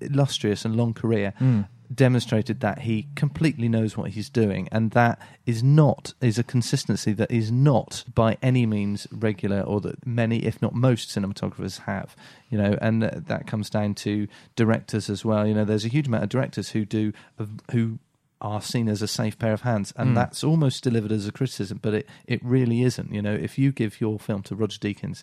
illustrious 0.00 0.64
and 0.64 0.76
long 0.76 0.94
career 0.94 1.32
Mm. 1.40 1.68
Demonstrated 1.94 2.60
that 2.60 2.80
he 2.80 3.08
completely 3.16 3.68
knows 3.68 3.96
what 3.96 4.10
he's 4.12 4.28
doing 4.30 4.68
and 4.72 4.92
that 4.92 5.18
is 5.46 5.62
not 5.62 6.14
is 6.20 6.38
a 6.38 6.42
consistency 6.44 7.12
that 7.12 7.30
is 7.30 7.50
not 7.50 8.04
by 8.14 8.36
any 8.42 8.64
means 8.66 9.06
regular 9.12 9.60
or 9.60 9.80
that 9.80 10.06
many 10.06 10.38
if 10.44 10.62
not 10.62 10.74
most 10.74 11.08
cinematographers 11.10 11.80
have 11.80 12.14
you 12.50 12.56
know 12.58 12.76
and 12.80 13.02
that 13.02 13.46
comes 13.46 13.68
down 13.68 13.94
to 13.94 14.26
directors 14.56 15.10
as 15.10 15.24
well. 15.24 15.46
You 15.46 15.54
know 15.54 15.64
there's 15.64 15.84
a 15.84 15.88
huge 15.88 16.06
amount 16.06 16.22
of 16.24 16.28
directors 16.30 16.70
who 16.70 16.84
do 16.84 17.12
who 17.72 17.98
are 18.40 18.60
seen 18.62 18.88
as 18.88 19.02
a 19.02 19.06
safe 19.08 19.38
pair 19.38 19.52
of 19.52 19.60
hands 19.62 19.92
and 19.96 20.10
Mm. 20.10 20.14
that's 20.16 20.42
almost 20.42 20.82
delivered 20.82 21.12
as 21.12 21.28
a 21.28 21.32
criticism 21.32 21.78
but 21.82 21.94
it 21.94 22.08
it 22.26 22.40
really 22.44 22.82
isn't. 22.82 23.12
You 23.12 23.22
know 23.22 23.34
if 23.34 23.58
you 23.58 23.72
give 23.72 24.00
your 24.00 24.18
film 24.18 24.42
to 24.44 24.54
Roger 24.56 24.78
Deakins 24.78 25.22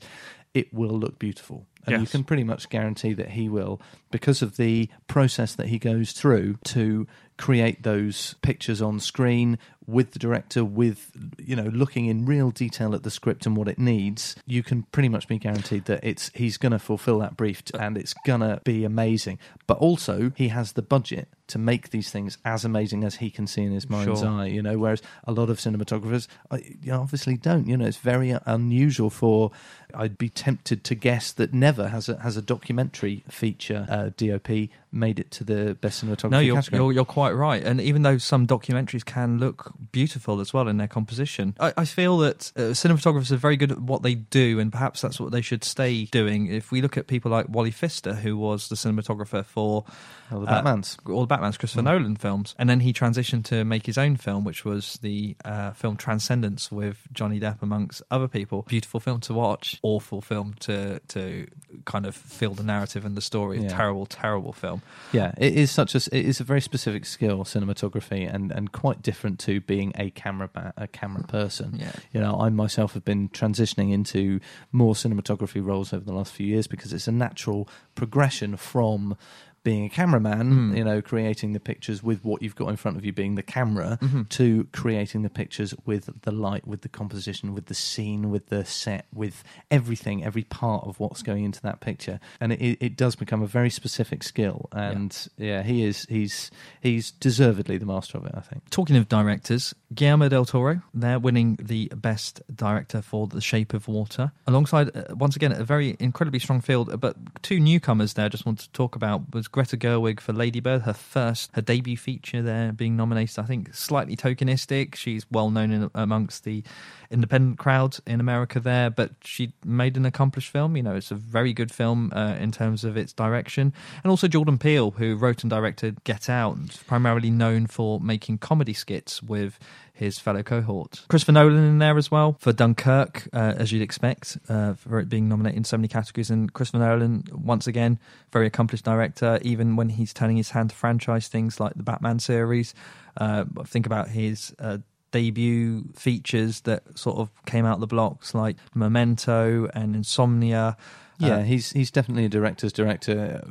it 0.54 0.74
will 0.74 0.98
look 0.98 1.20
beautiful 1.20 1.66
and 1.94 2.02
you 2.02 2.08
can 2.08 2.24
pretty 2.24 2.44
much 2.44 2.70
guarantee 2.70 3.14
that 3.14 3.30
he 3.32 3.50
will 3.50 3.82
because 4.12 4.42
of 4.42 4.58
the 4.58 4.90
process 5.08 5.54
that 5.56 5.68
he 5.68 5.78
goes 5.80 6.12
through 6.12 6.58
to 6.64 7.08
create 7.38 7.84
those 7.84 8.36
pictures 8.42 8.82
on 8.82 9.00
screen 9.00 9.58
with 9.88 10.12
the 10.12 10.20
director 10.20 10.64
with 10.64 11.10
you 11.38 11.56
know 11.56 11.64
looking 11.74 12.06
in 12.06 12.26
real 12.26 12.52
detail 12.52 12.94
at 12.94 13.04
the 13.04 13.10
script 13.10 13.46
and 13.46 13.56
what 13.56 13.68
it 13.68 13.80
needs 13.80 14.36
you 14.46 14.62
can 14.62 14.84
pretty 14.92 15.08
much 15.10 15.28
be 15.28 15.38
guaranteed 15.40 15.86
that 15.86 16.00
it's 16.04 16.30
he's 16.36 16.58
going 16.58 16.72
to 16.74 16.78
fulfill 16.78 17.20
that 17.20 17.36
brief 17.38 17.64
and 17.80 17.98
it's 17.98 18.14
going 18.26 18.42
to 18.42 18.60
be 18.66 18.84
amazing 18.84 19.40
but 19.68 19.78
also 19.78 20.32
he 20.36 20.50
has 20.50 20.74
the 20.74 20.82
budget 20.82 21.28
to 21.48 21.58
make 21.58 21.90
these 21.90 22.12
things 22.12 22.38
as 22.46 22.64
amazing 22.66 23.04
as 23.04 23.16
he 23.16 23.32
can 23.32 23.48
see 23.48 23.64
in 23.64 23.72
his 23.72 23.90
mind's 23.90 24.20
Sure. 24.20 24.28
eye 24.30 24.46
you 24.48 24.62
know 24.62 24.78
whereas 24.78 25.02
a 25.24 25.32
lot 25.32 25.50
of 25.50 25.58
cinematographers 25.58 26.28
uh, 26.52 26.58
you 26.84 26.92
obviously 26.92 27.38
don't 27.38 27.68
you 27.68 27.78
know 27.78 27.86
it's 27.86 27.98
very 27.98 28.36
unusual 28.46 29.10
for 29.10 29.50
I'd 29.96 30.18
be 30.20 30.30
tempted 30.30 30.84
to 30.84 30.94
guess 30.94 31.32
that 31.32 31.52
never 31.54 31.79
has 31.88 32.10
a 32.10 32.20
has 32.20 32.38
a 32.38 32.42
documentary 32.42 33.24
feature 33.30 33.86
uh, 33.90 34.10
DOP 34.18 34.70
made 34.92 35.20
it 35.20 35.30
to 35.32 35.44
the 35.44 35.76
best 35.76 36.04
cinematography 36.04 36.32
No, 36.32 36.40
you're, 36.40 36.56
category. 36.56 36.82
you're 36.84 36.92
you're 36.94 37.06
quite 37.06 37.32
right. 37.32 37.64
And 37.64 37.80
even 37.80 38.02
though 38.02 38.18
some 38.18 38.48
documentaries 38.48 39.06
can 39.06 39.38
look 39.40 39.72
beautiful 39.92 40.40
as 40.40 40.54
well 40.54 40.68
in 40.68 40.78
their 40.78 40.88
composition, 40.88 41.56
I, 41.60 41.74
I 41.78 41.86
feel 41.86 42.18
that 42.20 42.52
uh, 42.56 42.62
cinematographers 42.74 43.32
are 43.32 43.38
very 43.38 43.56
good 43.58 43.72
at 43.72 43.80
what 43.80 44.02
they 44.04 44.16
do, 44.16 44.60
and 44.60 44.72
perhaps 44.72 45.02
that's 45.02 45.20
what 45.20 45.32
they 45.32 45.42
should 45.42 45.64
stay 45.64 46.06
doing. 46.06 46.48
If 46.48 46.72
we 46.72 46.82
look 46.82 46.98
at 46.98 47.08
people 47.08 47.30
like 47.32 47.48
Wally 47.50 47.72
Pfister, 47.72 48.14
who 48.16 48.38
was 48.38 48.70
the 48.70 48.76
cinematographer 48.76 49.46
for 49.46 49.86
All 50.32 50.40
the 50.42 50.48
uh, 50.48 50.64
Batmans. 50.64 50.98
all 51.10 51.22
the 51.22 51.28
Batman's 51.28 51.58
Christopher 51.58 51.84
Nolan 51.84 52.16
films, 52.16 52.56
and 52.58 52.70
then 52.70 52.80
he 52.80 52.92
transitioned 52.94 53.46
to 53.46 53.64
make 53.64 53.86
his 53.86 53.98
own 53.98 54.16
film, 54.16 54.44
which 54.44 54.66
was 54.66 54.98
the 55.02 55.36
uh, 55.46 55.72
film 55.72 55.98
Transcendence 55.98 56.72
with 56.72 57.08
Johnny 57.14 57.40
Depp 57.40 57.62
amongst 57.62 58.02
other 58.10 58.28
people. 58.28 58.64
Beautiful 58.68 59.00
film 59.00 59.20
to 59.22 59.34
watch, 59.34 59.80
awful 59.84 60.22
film 60.22 60.56
to 60.62 61.00
to 61.10 61.48
kind 61.86 62.06
of 62.06 62.16
feel 62.16 62.54
the 62.54 62.64
narrative 62.64 63.06
and 63.06 63.16
the 63.16 63.22
story. 63.22 63.60
Yeah. 63.62 63.70
Terrible, 63.70 64.06
terrible 64.06 64.54
film. 64.54 64.79
Yeah, 65.12 65.34
it 65.38 65.54
is 65.54 65.72
such 65.72 65.96
a 65.96 65.98
it 65.98 66.26
is 66.26 66.40
a 66.40 66.44
very 66.44 66.62
specific 66.62 67.06
skill, 67.06 67.40
cinematography, 67.44 68.32
and, 68.34 68.52
and 68.52 68.72
quite 68.72 69.02
different 69.02 69.40
to 69.40 69.62
being 69.62 69.92
a 69.96 70.10
camera 70.12 70.50
ba- 70.52 70.74
a 70.78 70.88
camera 70.88 71.24
person. 71.24 71.78
Yeah. 71.80 71.92
You 72.14 72.22
know, 72.22 72.40
I 72.40 72.50
myself 72.50 72.94
have 72.94 73.06
been 73.06 73.30
transitioning 73.30 73.92
into 73.92 74.40
more 74.72 74.94
cinematography 74.94 75.66
roles 75.66 75.94
over 75.94 76.06
the 76.06 76.14
last 76.14 76.34
few 76.34 76.46
years 76.46 76.68
because 76.68 76.94
it's 76.94 77.08
a 77.08 77.12
natural 77.12 77.68
progression 77.96 78.58
from 78.58 79.18
being 79.64 79.86
a 79.86 79.90
cameraman, 79.90 80.52
Mm. 80.72 80.78
you 80.78 80.84
know, 80.84 81.02
creating 81.02 81.54
the 81.54 81.60
pictures 81.60 82.02
with 82.02 82.24
what 82.24 82.42
you've 82.42 82.56
got 82.56 82.70
in 82.70 82.76
front 82.78 82.98
of 82.98 83.06
you 83.06 83.12
being 83.14 83.36
the 83.36 83.44
camera, 83.44 83.98
Mhm. 84.02 84.30
to 84.30 84.68
creating 84.72 85.22
the 85.24 85.30
pictures 85.30 85.74
with 85.86 86.10
the 86.22 86.32
light, 86.32 86.66
with 86.68 86.82
the 86.82 86.90
composition, 86.90 87.54
with 87.54 87.66
the 87.66 87.74
scene, 87.74 88.30
with 88.30 88.48
the 88.48 88.64
set, 88.66 89.06
with 89.14 89.44
everything, 89.70 90.24
every 90.24 90.44
part 90.44 90.86
of 90.86 91.00
what's 91.00 91.22
going 91.24 91.44
into 91.44 91.62
that 91.62 91.80
picture. 91.82 92.20
And 92.40 92.54
it, 92.54 92.78
it 92.80 92.96
does 92.98 93.16
become 93.16 93.42
a 93.42 93.48
very 93.48 93.70
specific 93.70 94.24
skill. 94.24 94.70
And 94.72 95.16
yeah, 95.38 95.64
he 95.64 95.84
is 95.84 96.06
he's 96.10 96.52
he's 96.82 97.12
deservedly 97.12 97.78
the 97.78 97.86
master 97.86 98.18
of 98.18 98.26
it, 98.26 98.34
I 98.36 98.42
think. 98.42 98.70
Talking 98.70 98.96
of 98.96 99.08
directors, 99.10 99.74
Guillermo 99.94 100.30
del 100.30 100.46
Toro, 100.46 100.82
they're 100.94 101.20
winning 101.20 101.58
the 101.62 101.92
best 101.96 102.42
director 102.54 103.02
for 103.02 103.28
The 103.28 103.42
Shape 103.42 103.74
of 103.74 103.88
Water, 103.88 104.32
alongside 104.48 104.96
uh, 104.96 105.16
once 105.16 105.36
again 105.36 105.52
a 105.52 105.64
very 105.64 105.96
incredibly 106.00 106.40
strong 106.40 106.62
field. 106.62 107.00
But 107.00 107.18
two 107.44 107.60
newcomers 107.60 108.14
there, 108.14 108.26
I 108.26 108.30
just 108.30 108.46
wanted 108.46 108.64
to 108.66 108.72
talk 108.72 108.96
about 108.96 109.34
was 109.34 109.48
Greta 109.60 109.76
Gerwig 109.76 110.22
for 110.22 110.32
Lady 110.32 110.62
Bird, 110.62 110.84
her 110.84 110.94
first, 110.94 111.52
her 111.54 111.62
debut 111.62 111.98
feature 111.98 112.42
there, 112.42 112.72
being 112.72 112.96
nominated. 112.96 113.40
I 113.40 113.44
think 113.44 113.76
slightly 113.76 114.16
tokenistic. 114.16 114.96
She's 114.96 115.26
well 115.30 115.50
known 115.50 115.72
in, 115.72 115.92
amongst 115.94 116.46
the 116.46 116.64
independent 117.12 117.58
crowd 117.58 117.98
in 118.08 118.22
America 118.22 118.62
there, 118.62 118.90
but 118.90 119.12
she 119.22 119.52
made 119.66 119.98
an 119.98 120.06
accomplished 120.06 120.50
film. 120.50 120.78
You 120.78 120.84
know, 120.84 120.96
it's 120.96 121.12
a 121.12 121.16
very 121.16 121.52
good 121.52 121.74
film 121.74 122.14
uh, 122.16 122.36
in 122.40 122.54
terms 122.54 122.86
of 122.86 122.96
its 122.96 123.12
direction, 123.12 123.74
and 124.02 124.10
also 124.10 124.30
Jordan 124.30 124.58
Peele, 124.58 124.92
who 124.92 125.18
wrote 125.18 125.44
and 125.44 125.50
directed 125.50 126.06
Get 126.06 126.30
Out, 126.30 126.58
primarily 126.88 127.30
known 127.30 127.68
for 127.68 128.00
making 128.00 128.38
comedy 128.38 128.74
skits 128.74 129.22
with 129.22 129.60
his 130.00 130.18
fellow 130.18 130.42
cohort. 130.42 131.06
Christopher 131.10 131.34
Nolan 131.34 131.64
in 131.64 131.78
there 131.78 131.98
as 131.98 132.10
well 132.10 132.38
for 132.40 132.52
Dunkirk, 132.54 133.28
uh, 133.34 133.54
as 133.58 133.72
you'd 133.72 133.82
expect, 133.82 134.38
uh, 134.48 134.74
for 134.74 135.00
it 135.00 135.10
being 135.10 135.28
nominated 135.28 135.58
in 135.58 135.64
so 135.66 135.78
many 135.78 135.88
categories. 135.88 136.30
And 136.30 136.52
Christopher 136.52 136.80
Nolan, 136.80 137.26
once 137.32 137.68
again, 137.68 138.00
very 138.32 138.48
accomplished 138.48 138.86
director, 138.86 139.40
even 139.42 139.76
when 139.76 139.90
he's 139.90 140.14
turning 140.14 140.38
his 140.38 140.52
hand 140.52 140.70
to 140.72 140.76
franchise 140.76 141.28
things 141.28 141.60
like 141.60 141.74
the 141.76 141.84
Batman 141.84 142.20
series. 142.20 142.74
Uh, 143.18 143.44
think 143.66 143.86
about 143.86 144.08
his 144.10 144.56
uh, 144.60 144.78
debut 145.12 145.84
features 145.96 146.62
that 146.62 146.98
sort 146.98 147.18
of 147.18 147.30
came 147.46 147.66
out 147.66 147.80
the 147.80 147.88
blocks, 147.88 148.34
like 148.34 148.56
Memento 148.76 149.68
and 149.74 149.96
Insomnia. 149.96 150.78
Yeah, 151.22 151.38
Uh, 151.40 151.44
he's 151.44 151.72
he's 151.74 151.92
definitely 151.92 152.24
a 152.26 152.30
director's 152.30 152.72
director. 152.72 153.44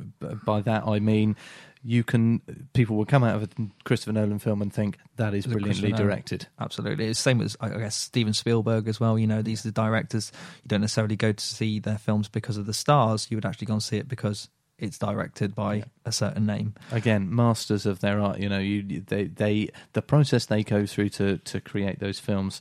By 0.46 0.62
that 0.62 0.86
I 0.86 1.00
mean, 1.00 1.36
you 1.82 2.04
can 2.04 2.40
people 2.72 2.96
will 2.96 3.04
come 3.04 3.24
out 3.24 3.36
of 3.36 3.42
a 3.44 3.48
Christopher 3.84 4.12
Nolan 4.12 4.38
film 4.38 4.62
and 4.62 4.72
think 4.72 4.98
that 5.16 5.34
is 5.34 5.46
brilliantly 5.46 5.92
directed. 5.92 6.48
Absolutely. 6.60 7.06
It's 7.06 7.18
the 7.18 7.22
same 7.22 7.40
as, 7.40 7.56
I 7.60 7.70
guess, 7.70 7.96
Steven 7.96 8.32
Spielberg 8.32 8.88
as 8.88 8.98
well. 9.00 9.18
You 9.18 9.26
know, 9.26 9.42
these 9.42 9.64
are 9.64 9.68
the 9.68 9.72
directors. 9.72 10.32
You 10.62 10.68
don't 10.68 10.80
necessarily 10.80 11.16
go 11.16 11.32
to 11.32 11.44
see 11.44 11.78
their 11.78 11.98
films 11.98 12.28
because 12.28 12.56
of 12.56 12.66
the 12.66 12.74
stars. 12.74 13.28
You 13.30 13.36
would 13.36 13.46
actually 13.46 13.66
go 13.66 13.74
and 13.74 13.82
see 13.82 13.96
it 13.96 14.08
because 14.08 14.48
it's 14.78 14.98
directed 14.98 15.54
by 15.54 15.84
a 16.04 16.12
certain 16.12 16.46
name. 16.46 16.74
Again, 16.92 17.34
masters 17.34 17.86
of 17.86 18.00
their 18.00 18.20
art. 18.20 18.38
You 18.38 18.48
know, 18.48 18.58
you 18.58 19.02
they 19.06 19.24
they 19.24 19.70
the 19.92 20.02
process 20.02 20.46
they 20.46 20.62
go 20.62 20.86
through 20.86 21.10
to 21.10 21.38
to 21.38 21.60
create 21.60 21.98
those 22.00 22.18
films. 22.18 22.60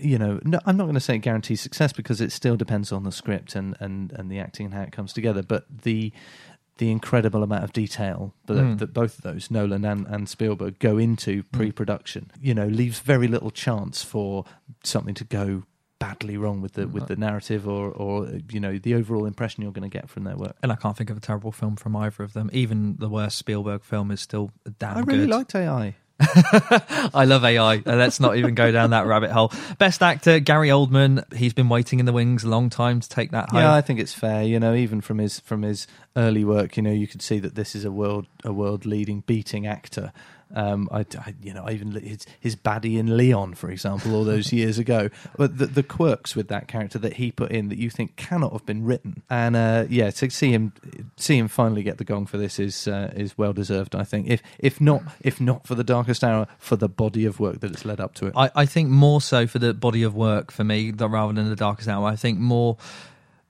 You 0.00 0.18
know, 0.18 0.40
no, 0.44 0.60
I'm 0.64 0.76
not 0.76 0.84
going 0.84 0.94
to 0.94 1.00
say 1.00 1.16
it 1.16 1.18
guarantees 1.18 1.60
success 1.60 1.92
because 1.92 2.20
it 2.20 2.32
still 2.32 2.56
depends 2.56 2.92
on 2.92 3.02
the 3.02 3.12
script 3.12 3.54
and, 3.54 3.76
and, 3.80 4.12
and 4.12 4.30
the 4.30 4.38
acting 4.38 4.66
and 4.66 4.74
how 4.74 4.82
it 4.82 4.92
comes 4.92 5.12
together. 5.12 5.42
But 5.42 5.66
the 5.82 6.12
the 6.78 6.90
incredible 6.90 7.42
amount 7.42 7.64
of 7.64 7.72
detail 7.72 8.34
that, 8.46 8.54
Mm. 8.54 8.78
that 8.78 8.92
both 8.94 9.18
of 9.18 9.22
those 9.22 9.50
Nolan 9.50 9.84
and, 9.84 10.06
and 10.06 10.28
Spielberg 10.28 10.78
go 10.78 10.96
into 10.98 11.42
pre-production, 11.44 12.30
you 12.40 12.54
know, 12.54 12.66
leaves 12.66 13.00
very 13.00 13.28
little 13.28 13.50
chance 13.50 14.02
for 14.02 14.44
something 14.82 15.14
to 15.14 15.24
go 15.24 15.64
badly 16.00 16.36
wrong 16.36 16.60
with 16.60 16.74
the 16.74 16.86
with 16.86 17.08
the 17.08 17.16
narrative 17.16 17.66
or 17.66 17.90
or 17.90 18.28
you 18.52 18.60
know 18.60 18.78
the 18.78 18.94
overall 18.94 19.26
impression 19.26 19.64
you're 19.64 19.72
going 19.72 19.90
to 19.90 19.98
get 19.98 20.08
from 20.08 20.22
their 20.22 20.36
work. 20.36 20.56
And 20.62 20.70
I 20.70 20.76
can't 20.76 20.96
think 20.96 21.10
of 21.10 21.16
a 21.16 21.20
terrible 21.20 21.50
film 21.50 21.74
from 21.74 21.96
either 21.96 22.22
of 22.22 22.32
them. 22.34 22.48
Even 22.52 22.96
the 22.98 23.08
worst 23.08 23.36
Spielberg 23.36 23.82
film 23.82 24.10
is 24.12 24.20
still 24.20 24.52
damn 24.78 24.96
I 24.98 25.00
really 25.00 25.26
good. 25.26 25.30
liked 25.30 25.54
AI. 25.56 25.96
I 27.14 27.24
love 27.26 27.44
AI. 27.44 27.76
Uh, 27.76 27.94
Let's 27.94 28.18
not 28.18 28.36
even 28.36 28.54
go 28.54 28.72
down 28.72 28.90
that 28.90 29.06
rabbit 29.06 29.30
hole. 29.30 29.52
Best 29.78 30.02
actor 30.02 30.40
Gary 30.40 30.68
Oldman. 30.68 31.32
He's 31.32 31.52
been 31.52 31.68
waiting 31.68 32.00
in 32.00 32.06
the 32.06 32.12
wings 32.12 32.42
a 32.42 32.48
long 32.48 32.70
time 32.70 33.00
to 33.00 33.08
take 33.08 33.30
that 33.30 33.50
home. 33.50 33.60
Yeah, 33.60 33.72
I 33.72 33.80
think 33.82 34.00
it's 34.00 34.12
fair. 34.12 34.42
You 34.42 34.58
know, 34.58 34.74
even 34.74 35.00
from 35.00 35.18
his 35.18 35.38
from 35.40 35.62
his 35.62 35.86
early 36.16 36.44
work, 36.44 36.76
you 36.76 36.82
know, 36.82 36.90
you 36.90 37.06
could 37.06 37.22
see 37.22 37.38
that 37.38 37.54
this 37.54 37.76
is 37.76 37.84
a 37.84 37.92
world 37.92 38.26
a 38.44 38.52
world 38.52 38.84
leading 38.84 39.20
beating 39.20 39.66
actor. 39.66 40.12
Um, 40.54 40.88
I, 40.90 41.00
I- 41.00 41.34
you 41.42 41.52
know, 41.52 41.64
I 41.66 41.72
even 41.72 41.92
his 41.92 42.26
his 42.40 42.56
baddie 42.56 42.96
in 42.98 43.16
Leon, 43.16 43.54
for 43.54 43.70
example, 43.70 44.14
all 44.14 44.24
those 44.24 44.52
years 44.52 44.78
ago. 44.78 45.10
But 45.36 45.58
the, 45.58 45.66
the 45.66 45.82
quirks 45.82 46.34
with 46.34 46.48
that 46.48 46.68
character 46.68 46.98
that 47.00 47.14
he 47.14 47.30
put 47.32 47.50
in 47.50 47.68
that 47.68 47.78
you 47.78 47.90
think 47.90 48.16
cannot 48.16 48.52
have 48.52 48.64
been 48.64 48.84
written, 48.84 49.22
and 49.28 49.54
uh, 49.56 49.84
yeah, 49.88 50.10
to 50.10 50.30
see 50.30 50.50
him 50.52 50.72
see 51.16 51.36
him 51.36 51.48
finally 51.48 51.82
get 51.82 51.98
the 51.98 52.04
gong 52.04 52.26
for 52.26 52.38
this 52.38 52.58
is 52.58 52.88
uh, 52.88 53.12
is 53.14 53.36
well 53.36 53.52
deserved. 53.52 53.94
I 53.94 54.04
think, 54.04 54.28
if 54.28 54.42
if 54.58 54.80
not 54.80 55.02
if 55.20 55.40
not 55.40 55.66
for 55.66 55.74
the 55.74 55.84
Darkest 55.84 56.24
Hour, 56.24 56.46
for 56.58 56.76
the 56.76 56.88
body 56.88 57.24
of 57.26 57.38
work 57.40 57.60
that 57.60 57.70
it's 57.70 57.84
led 57.84 58.00
up 58.00 58.14
to 58.14 58.26
it. 58.26 58.32
I, 58.36 58.50
I 58.54 58.66
think 58.66 58.88
more 58.88 59.20
so 59.20 59.46
for 59.46 59.58
the 59.58 59.74
body 59.74 60.02
of 60.02 60.14
work 60.14 60.50
for 60.50 60.64
me 60.64 60.90
rather 60.92 61.32
than 61.32 61.48
the 61.48 61.56
darkest 61.56 61.88
hour. 61.88 62.06
I 62.06 62.16
think 62.16 62.38
more. 62.38 62.76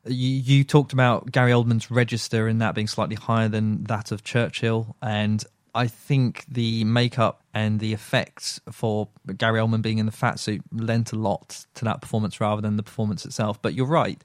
You, 0.07 0.65
talked 0.65 0.95
about 0.95 1.31
Gary 1.33 1.53
Oldman's 1.53 1.91
register 1.91 2.47
and 2.47 2.63
that 2.63 2.75
being 2.75 2.87
slightly 2.87 3.17
higher 3.17 3.49
than 3.49 3.85
that 3.85 4.11
of 4.11 4.25
Churchill, 4.25 4.97
and 5.03 5.45
I 5.79 5.87
think 5.87 6.45
the 6.49 6.83
makeup 6.83 7.45
and 7.55 7.79
the 7.79 7.93
effects 7.93 8.61
for 8.73 9.07
Gary 9.37 9.61
Oldman 9.61 9.81
being 9.81 9.99
in 9.99 10.07
the 10.07 10.13
fat 10.13 10.41
suit 10.41 10.61
lent 10.73 11.13
a 11.13 11.17
lot 11.17 11.67
to 11.75 11.85
that 11.85 12.01
performance 12.01 12.41
rather 12.41 12.61
than 12.61 12.77
the 12.77 12.83
performance 12.83 13.25
itself. 13.25 13.63
But 13.63 13.75
you're 13.75 13.87
right. 13.87 14.21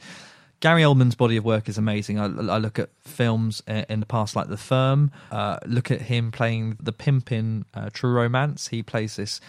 Gary 0.62 0.82
Oldman's 0.82 1.14
body 1.14 1.38
of 1.38 1.46
work 1.46 1.70
is 1.70 1.78
amazing. 1.78 2.18
I, 2.18 2.24
I 2.24 2.58
look 2.58 2.80
at 2.80 2.90
films 3.02 3.62
in 3.68 4.00
the 4.00 4.08
past 4.08 4.36
like 4.36 4.48
The 4.48 4.58
Firm. 4.58 5.12
Uh, 5.32 5.60
look 5.68 5.92
at 5.92 6.02
him 6.02 6.32
playing 6.32 6.78
the 6.82 6.92
pimp 6.92 7.32
in 7.32 7.66
uh, 7.76 7.92
True 7.94 8.14
Romance. 8.14 8.70
He 8.70 8.82
plays 8.82 9.18
this 9.18 9.40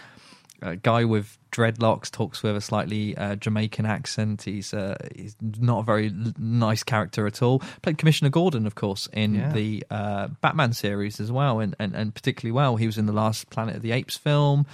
uh, 0.65 0.75
guy 0.81 1.05
with 1.05 1.37
dreadlocks, 1.51 2.09
talks 2.11 2.43
with 2.43 2.55
a 2.57 2.61
slightly 2.61 3.15
uh, 3.15 3.35
Jamaican 3.35 3.85
accent. 3.85 4.41
He's 4.43 4.73
uh, 4.73 4.95
he's 5.15 5.35
not 5.41 5.79
a 5.79 5.83
very 5.83 6.07
l- 6.07 6.33
nice 6.37 6.83
character 6.83 7.27
at 7.27 7.41
all. 7.41 7.59
Played 7.81 7.97
Commissioner 7.97 8.29
Gordon, 8.29 8.65
of 8.67 8.75
course, 8.75 9.07
in 9.13 9.35
Yeah. 9.35 9.51
the 9.51 9.85
uh, 9.89 10.27
Batman 10.41 10.73
series 10.73 11.19
as 11.19 11.31
well, 11.31 11.59
and, 11.59 11.75
and 11.79 11.95
and 11.95 12.13
particularly 12.13 12.51
well. 12.51 12.75
He 12.75 12.85
was 12.87 12.97
in 12.97 13.05
the 13.05 13.13
last 13.13 13.49
Planet 13.49 13.75
of 13.77 13.81
the 13.81 13.91
Apes 13.91 14.17
film. 14.17 14.65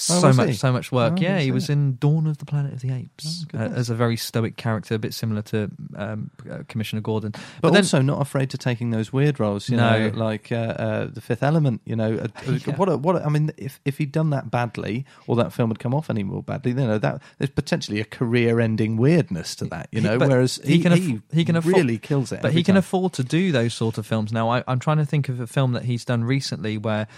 So 0.00 0.26
was 0.28 0.36
much, 0.36 0.48
he? 0.48 0.54
so 0.54 0.72
much 0.72 0.92
work. 0.92 1.14
Oh, 1.18 1.20
yeah, 1.20 1.38
he 1.40 1.50
was 1.50 1.68
it. 1.68 1.72
in 1.72 1.96
Dawn 1.96 2.26
of 2.26 2.38
the 2.38 2.44
Planet 2.44 2.72
of 2.72 2.80
the 2.80 2.92
Apes 2.92 3.44
Oh, 3.54 3.58
uh, 3.58 3.62
as 3.68 3.90
a 3.90 3.94
very 3.94 4.16
stoic 4.16 4.56
character, 4.56 4.94
a 4.94 4.98
bit 4.98 5.12
similar 5.14 5.42
to 5.42 5.70
um, 5.96 6.30
uh, 6.50 6.58
Commissioner 6.68 7.00
Gordon. 7.02 7.32
but, 7.60 7.72
then- 7.72 7.82
also 7.82 8.00
not 8.02 8.20
afraid 8.20 8.50
to 8.50 8.58
taking 8.58 8.90
those 8.90 9.12
weird 9.12 9.40
roles, 9.40 9.68
you 9.68 9.76
No. 9.76 10.08
know, 10.08 10.16
like 10.16 10.52
uh, 10.52 10.54
uh, 10.56 11.04
the 11.06 11.20
Fifth 11.20 11.42
Element. 11.42 11.80
You 11.84 11.96
know, 11.96 12.14
uh, 12.16 12.28
Yeah. 12.66 12.76
what? 12.76 12.88
A, 12.88 12.96
what? 12.96 13.16
A, 13.16 13.24
I 13.24 13.28
mean, 13.28 13.50
if 13.56 13.80
if 13.84 13.98
he'd 13.98 14.12
done 14.12 14.30
that 14.30 14.50
badly, 14.50 15.04
or 15.26 15.36
that 15.36 15.52
film 15.52 15.70
had 15.70 15.78
come 15.78 15.94
off 15.94 16.10
any 16.10 16.22
more 16.22 16.42
badly, 16.42 16.70
you 16.72 16.76
know, 16.78 16.98
that 16.98 17.20
there's 17.38 17.50
potentially 17.50 18.00
a 18.00 18.04
career-ending 18.04 18.96
weirdness 18.96 19.54
to 19.56 19.64
that. 19.66 19.88
You 19.92 20.00
know, 20.00 20.18
but 20.18 20.28
whereas 20.28 20.60
he 20.64 20.74
he, 20.76 20.82
can 20.82 20.92
aff- 20.92 20.98
he, 20.98 21.20
he 21.32 21.44
can 21.44 21.56
afford- 21.56 21.74
really 21.76 21.98
kills 21.98 22.32
it. 22.32 22.40
but 22.42 22.52
he 22.52 22.62
can 22.62 22.74
time. 22.74 22.78
afford 22.80 23.12
to 23.14 23.24
do 23.24 23.52
those 23.52 23.74
sort 23.74 23.98
of 23.98 24.06
films 24.06 24.32
now. 24.32 24.48
I, 24.50 24.62
I'm 24.68 24.78
trying 24.78 24.98
to 24.98 25.06
think 25.06 25.28
of 25.28 25.40
a 25.40 25.46
film 25.46 25.72
that 25.72 25.84
he's 25.84 26.04
done 26.04 26.22
recently 26.24 26.78
where 26.78 27.08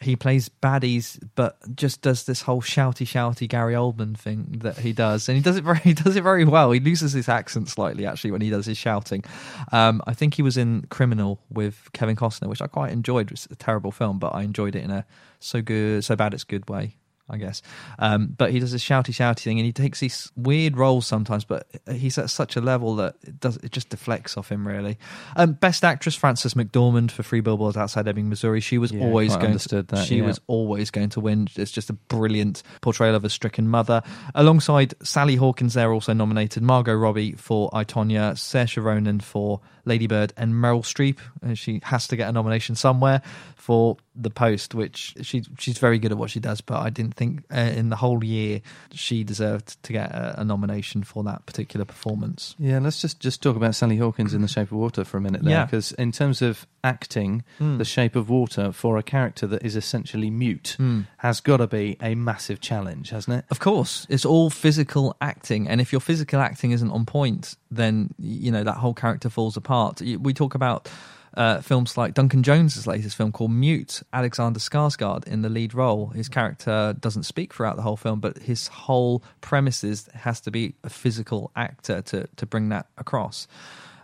he 0.00 0.14
plays 0.14 0.48
baddies, 0.48 1.18
but 1.34 1.58
just 1.74 2.02
does 2.02 2.24
this 2.24 2.42
whole 2.42 2.62
shouty, 2.62 3.04
shouty 3.04 3.48
Gary 3.48 3.74
Oldman 3.74 4.16
thing 4.16 4.58
that 4.58 4.78
he 4.78 4.92
does, 4.92 5.28
and 5.28 5.36
he 5.36 5.42
does 5.42 5.56
it 5.56 5.64
very, 5.64 5.78
he 5.84 5.94
does 5.94 6.14
it 6.14 6.22
very 6.22 6.44
well. 6.44 6.70
He 6.70 6.80
loses 6.80 7.12
his 7.12 7.28
accent 7.28 7.68
slightly 7.68 8.06
actually 8.06 8.30
when 8.30 8.40
he 8.40 8.50
does 8.50 8.66
his 8.66 8.78
shouting. 8.78 9.24
Um, 9.72 10.00
I 10.06 10.14
think 10.14 10.34
he 10.34 10.42
was 10.42 10.56
in 10.56 10.86
Criminal 10.88 11.40
with 11.50 11.90
Kevin 11.92 12.16
Costner, 12.16 12.48
which 12.48 12.62
I 12.62 12.68
quite 12.68 12.92
enjoyed. 12.92 13.32
It's 13.32 13.46
a 13.46 13.56
terrible 13.56 13.90
film, 13.90 14.18
but 14.18 14.34
I 14.34 14.42
enjoyed 14.42 14.76
it 14.76 14.84
in 14.84 14.90
a 14.90 15.04
so 15.40 15.62
good, 15.62 16.04
so 16.04 16.14
bad 16.14 16.32
it's 16.32 16.44
good 16.44 16.68
way. 16.70 16.96
I 17.30 17.36
guess. 17.36 17.62
Um, 17.98 18.34
but 18.36 18.50
he 18.52 18.58
does 18.60 18.72
this 18.72 18.82
shouty, 18.84 19.10
shouty 19.10 19.40
thing, 19.40 19.58
and 19.58 19.66
he 19.66 19.72
takes 19.72 20.00
these 20.00 20.30
weird 20.36 20.76
roles 20.76 21.06
sometimes. 21.06 21.44
But 21.44 21.66
he's 21.90 22.18
at 22.18 22.30
such 22.30 22.56
a 22.56 22.60
level 22.60 22.96
that 22.96 23.16
it 23.22 23.40
does 23.40 23.56
it 23.58 23.72
just 23.72 23.90
deflects 23.90 24.36
off 24.36 24.50
him 24.50 24.66
really. 24.66 24.98
Um, 25.36 25.52
best 25.52 25.84
actress 25.84 26.14
Frances 26.14 26.54
McDormand 26.54 27.10
for 27.10 27.22
Three 27.22 27.40
Billboards 27.40 27.76
Outside 27.76 28.08
Ebbing, 28.08 28.28
Missouri. 28.28 28.60
She 28.60 28.78
was 28.78 28.92
Yeah, 28.92 29.04
always 29.04 29.34
going. 29.34 29.46
understood 29.46 29.88
to, 29.88 29.96
that, 29.96 30.06
she 30.06 30.16
yeah. 30.18 30.26
was 30.26 30.40
always 30.46 30.90
going 30.90 31.10
to 31.10 31.20
win. 31.20 31.48
It's 31.56 31.70
just 31.70 31.90
a 31.90 31.94
brilliant 31.94 32.62
portrayal 32.80 33.14
of 33.14 33.24
a 33.24 33.30
stricken 33.30 33.68
mother. 33.68 34.02
Alongside 34.34 34.94
Sally 35.02 35.36
Hawkins, 35.36 35.74
they're 35.74 35.92
also 35.92 36.12
nominated 36.12 36.62
Margot 36.62 36.94
Robbie 36.94 37.32
for 37.32 37.70
I 37.72 37.84
Tonya, 37.84 38.32
Saoirse 38.32 38.82
Ronan 38.82 39.20
for 39.20 39.60
Lady 39.88 40.06
Bird, 40.06 40.32
and 40.36 40.54
Meryl 40.54 40.82
Streep. 40.84 41.18
Uh, 41.44 41.54
She 41.54 41.80
has 41.84 42.06
to 42.08 42.16
get 42.16 42.28
a 42.28 42.32
nomination 42.32 42.76
somewhere 42.76 43.22
for 43.56 43.96
The 44.14 44.30
Post, 44.30 44.74
which 44.74 45.14
she 45.22 45.42
she's 45.58 45.78
very 45.78 45.98
good 45.98 46.12
at 46.12 46.18
what 46.18 46.30
she 46.30 46.40
does. 46.40 46.60
But 46.60 46.78
I 46.80 46.90
didn't 46.90 47.14
think 47.14 47.42
uh, 47.52 47.58
in 47.58 47.88
the 47.90 47.96
whole 47.96 48.22
year 48.24 48.60
she 48.92 49.24
deserved 49.24 49.82
to 49.82 49.92
get 49.92 50.10
a, 50.12 50.40
a 50.40 50.44
nomination 50.44 51.02
for 51.02 51.22
that 51.24 51.44
particular 51.46 51.84
performance. 51.84 52.54
Yeah, 52.58 52.78
let's 52.78 53.00
just, 53.00 53.20
just 53.20 53.42
talk 53.42 53.56
about 53.56 53.74
Sally 53.74 53.96
Hawkins 53.96 54.34
in 54.34 54.42
The 54.42 54.48
Shape 54.48 54.70
of 54.72 54.78
Water 54.78 55.04
for 55.04 55.16
a 55.16 55.20
minute 55.20 55.42
there, 55.42 55.52
Yeah. 55.52 55.64
because 55.66 55.92
in 55.92 56.12
terms 56.12 56.40
of 56.42 56.66
acting, 56.84 57.42
Hmm. 57.58 57.78
The 57.78 57.84
Shape 57.84 58.16
of 58.16 58.28
Water 58.30 58.72
for 58.72 58.96
a 58.98 59.02
character 59.02 59.46
that 59.48 59.64
is 59.64 59.76
essentially 59.76 60.30
mute 60.30 60.74
Hmm. 60.78 61.02
has 61.18 61.40
got 61.40 61.58
to 61.58 61.66
be 61.66 61.96
a 62.00 62.14
massive 62.14 62.60
challenge, 62.60 63.10
hasn't 63.10 63.38
it? 63.38 63.44
Of 63.50 63.58
course, 63.58 64.06
it's 64.08 64.24
all 64.24 64.48
physical 64.50 65.14
acting, 65.20 65.68
and 65.68 65.80
if 65.80 65.92
your 65.92 66.00
physical 66.00 66.40
acting 66.40 66.70
isn't 66.72 66.90
on 66.90 67.04
point, 67.04 67.56
then 67.70 68.14
you 68.18 68.50
know 68.50 68.64
that 68.64 68.78
whole 68.82 68.94
character 68.94 69.28
falls 69.28 69.56
apart. 69.56 69.77
We 70.20 70.34
talk 70.34 70.54
about 70.54 70.88
uh, 71.34 71.60
films 71.60 71.96
like 71.96 72.14
Duncan 72.14 72.42
Jones's 72.42 72.86
latest 72.86 73.16
film 73.16 73.32
called 73.32 73.52
Mute. 73.52 74.02
Alexander 74.12 74.58
Skarsgård 74.58 75.26
in 75.26 75.42
the 75.42 75.48
lead 75.48 75.74
role. 75.74 76.08
His 76.08 76.28
character 76.28 76.96
doesn't 76.98 77.24
speak 77.24 77.54
throughout 77.54 77.76
the 77.76 77.82
whole 77.82 77.96
film, 77.96 78.20
but 78.20 78.38
his 78.38 78.68
whole 78.68 79.22
premise 79.40 79.84
is 79.84 80.08
has 80.14 80.40
to 80.42 80.50
be 80.50 80.74
a 80.82 80.90
physical 80.90 81.50
actor 81.54 82.02
to 82.02 82.28
to 82.36 82.46
bring 82.46 82.70
that 82.70 82.86
across. 82.96 83.46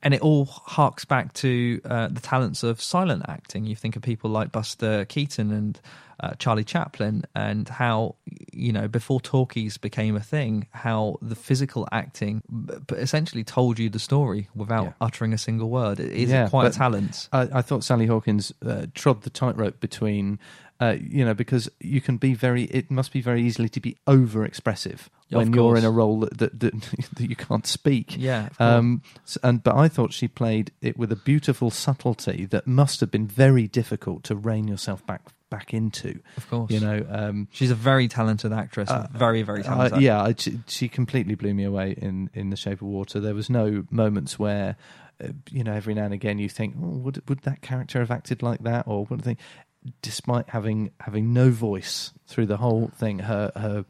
And 0.02 0.12
it 0.12 0.20
all 0.20 0.44
harks 0.44 1.06
back 1.06 1.32
to 1.34 1.80
uh, 1.86 2.08
the 2.08 2.20
talents 2.20 2.62
of 2.62 2.80
silent 2.80 3.24
acting. 3.26 3.64
You 3.64 3.74
think 3.74 3.96
of 3.96 4.02
people 4.02 4.28
like 4.28 4.52
Buster 4.52 5.06
Keaton 5.06 5.50
and 5.50 5.80
uh, 6.20 6.32
Charlie 6.38 6.64
Chaplin, 6.64 7.24
and 7.34 7.68
how 7.68 8.16
you 8.52 8.72
know 8.72 8.88
before 8.88 9.20
talkies 9.20 9.76
became 9.78 10.16
a 10.16 10.20
thing, 10.20 10.66
how 10.70 11.18
the 11.22 11.34
physical 11.34 11.86
acting 11.92 12.42
essentially 12.92 13.44
told 13.44 13.78
you 13.78 13.88
the 13.90 13.98
story 13.98 14.48
without 14.54 14.84
Yeah. 14.84 14.92
uttering 15.00 15.32
a 15.32 15.38
single 15.38 15.70
word. 15.70 16.00
It 16.00 16.12
is 16.12 16.30
Yeah, 16.30 16.48
quite 16.48 16.66
a 16.66 16.70
talent. 16.70 17.28
I, 17.32 17.48
I 17.54 17.62
thought 17.62 17.84
Sally 17.84 18.06
Hawkins 18.06 18.52
uh, 18.64 18.86
trod 18.94 19.22
the 19.22 19.30
tightrope 19.30 19.80
between, 19.80 20.38
uh, 20.80 20.96
you 21.00 21.24
know, 21.24 21.34
because 21.34 21.68
you 21.80 22.00
can 22.00 22.16
be 22.16 22.34
very, 22.34 22.64
it 22.64 22.90
must 22.90 23.12
be 23.12 23.20
very 23.20 23.42
easily 23.42 23.68
to 23.70 23.80
be 23.80 23.96
over 24.06 24.44
expressive 24.44 25.10
when 25.30 25.52
you're 25.52 25.76
in 25.76 25.84
a 25.84 25.90
role 25.90 26.20
that, 26.20 26.38
that, 26.38 26.60
that, 26.60 26.72
that 27.16 27.28
you 27.28 27.34
can't 27.36 27.66
speak. 27.66 28.14
Yeah. 28.16 28.50
Um, 28.60 29.02
and 29.42 29.62
but 29.64 29.74
I 29.74 29.88
thought 29.88 30.12
she 30.12 30.28
played 30.28 30.70
it 30.80 30.96
with 30.96 31.10
a 31.10 31.16
beautiful 31.16 31.70
subtlety 31.70 32.44
that 32.46 32.66
must 32.66 33.00
have 33.00 33.10
been 33.10 33.26
very 33.26 33.66
difficult 33.66 34.22
to 34.24 34.36
rein 34.36 34.68
yourself 34.68 35.04
back 35.06 35.22
back 35.54 35.72
into. 35.74 36.20
Of 36.36 36.48
course. 36.50 36.70
You 36.70 36.80
know, 36.80 37.06
um, 37.08 37.48
She's 37.52 37.70
a 37.70 37.74
very 37.74 38.08
talented 38.08 38.52
actress. 38.52 38.90
very, 39.12 39.42
very 39.42 39.60
uh, 39.60 39.64
talented. 39.64 40.00
yeah, 40.00 40.22
I, 40.22 40.34
she, 40.36 40.60
she 40.66 40.88
completely 40.88 41.34
blew 41.34 41.54
me 41.54 41.64
away 41.64 41.92
in 41.92 42.30
in 42.34 42.50
The 42.50 42.56
Shape 42.56 42.80
of 42.82 42.88
Water. 42.88 43.20
There 43.20 43.34
was 43.34 43.48
no 43.48 43.84
moments 43.90 44.38
where, 44.38 44.76
uh, 45.22 45.28
you 45.50 45.62
know, 45.64 45.72
every 45.72 45.94
now 45.94 46.04
and 46.04 46.14
again 46.14 46.38
you 46.38 46.48
think, 46.48 46.74
oh, 46.82 46.98
would 47.04 47.22
would 47.28 47.42
that 47.42 47.62
character 47.62 48.00
have 48.00 48.10
acted 48.10 48.42
like 48.42 48.62
that, 48.64 48.86
or 48.86 49.04
would 49.06 49.20
they? 49.20 49.36
Despite 50.02 50.48
having 50.48 50.90
having 51.00 51.32
no 51.32 51.50
voice 51.50 52.12
through 52.26 52.46
the 52.46 52.56
whole 52.56 52.90
thing, 52.96 53.18
her 53.20 53.52
her 53.54 53.84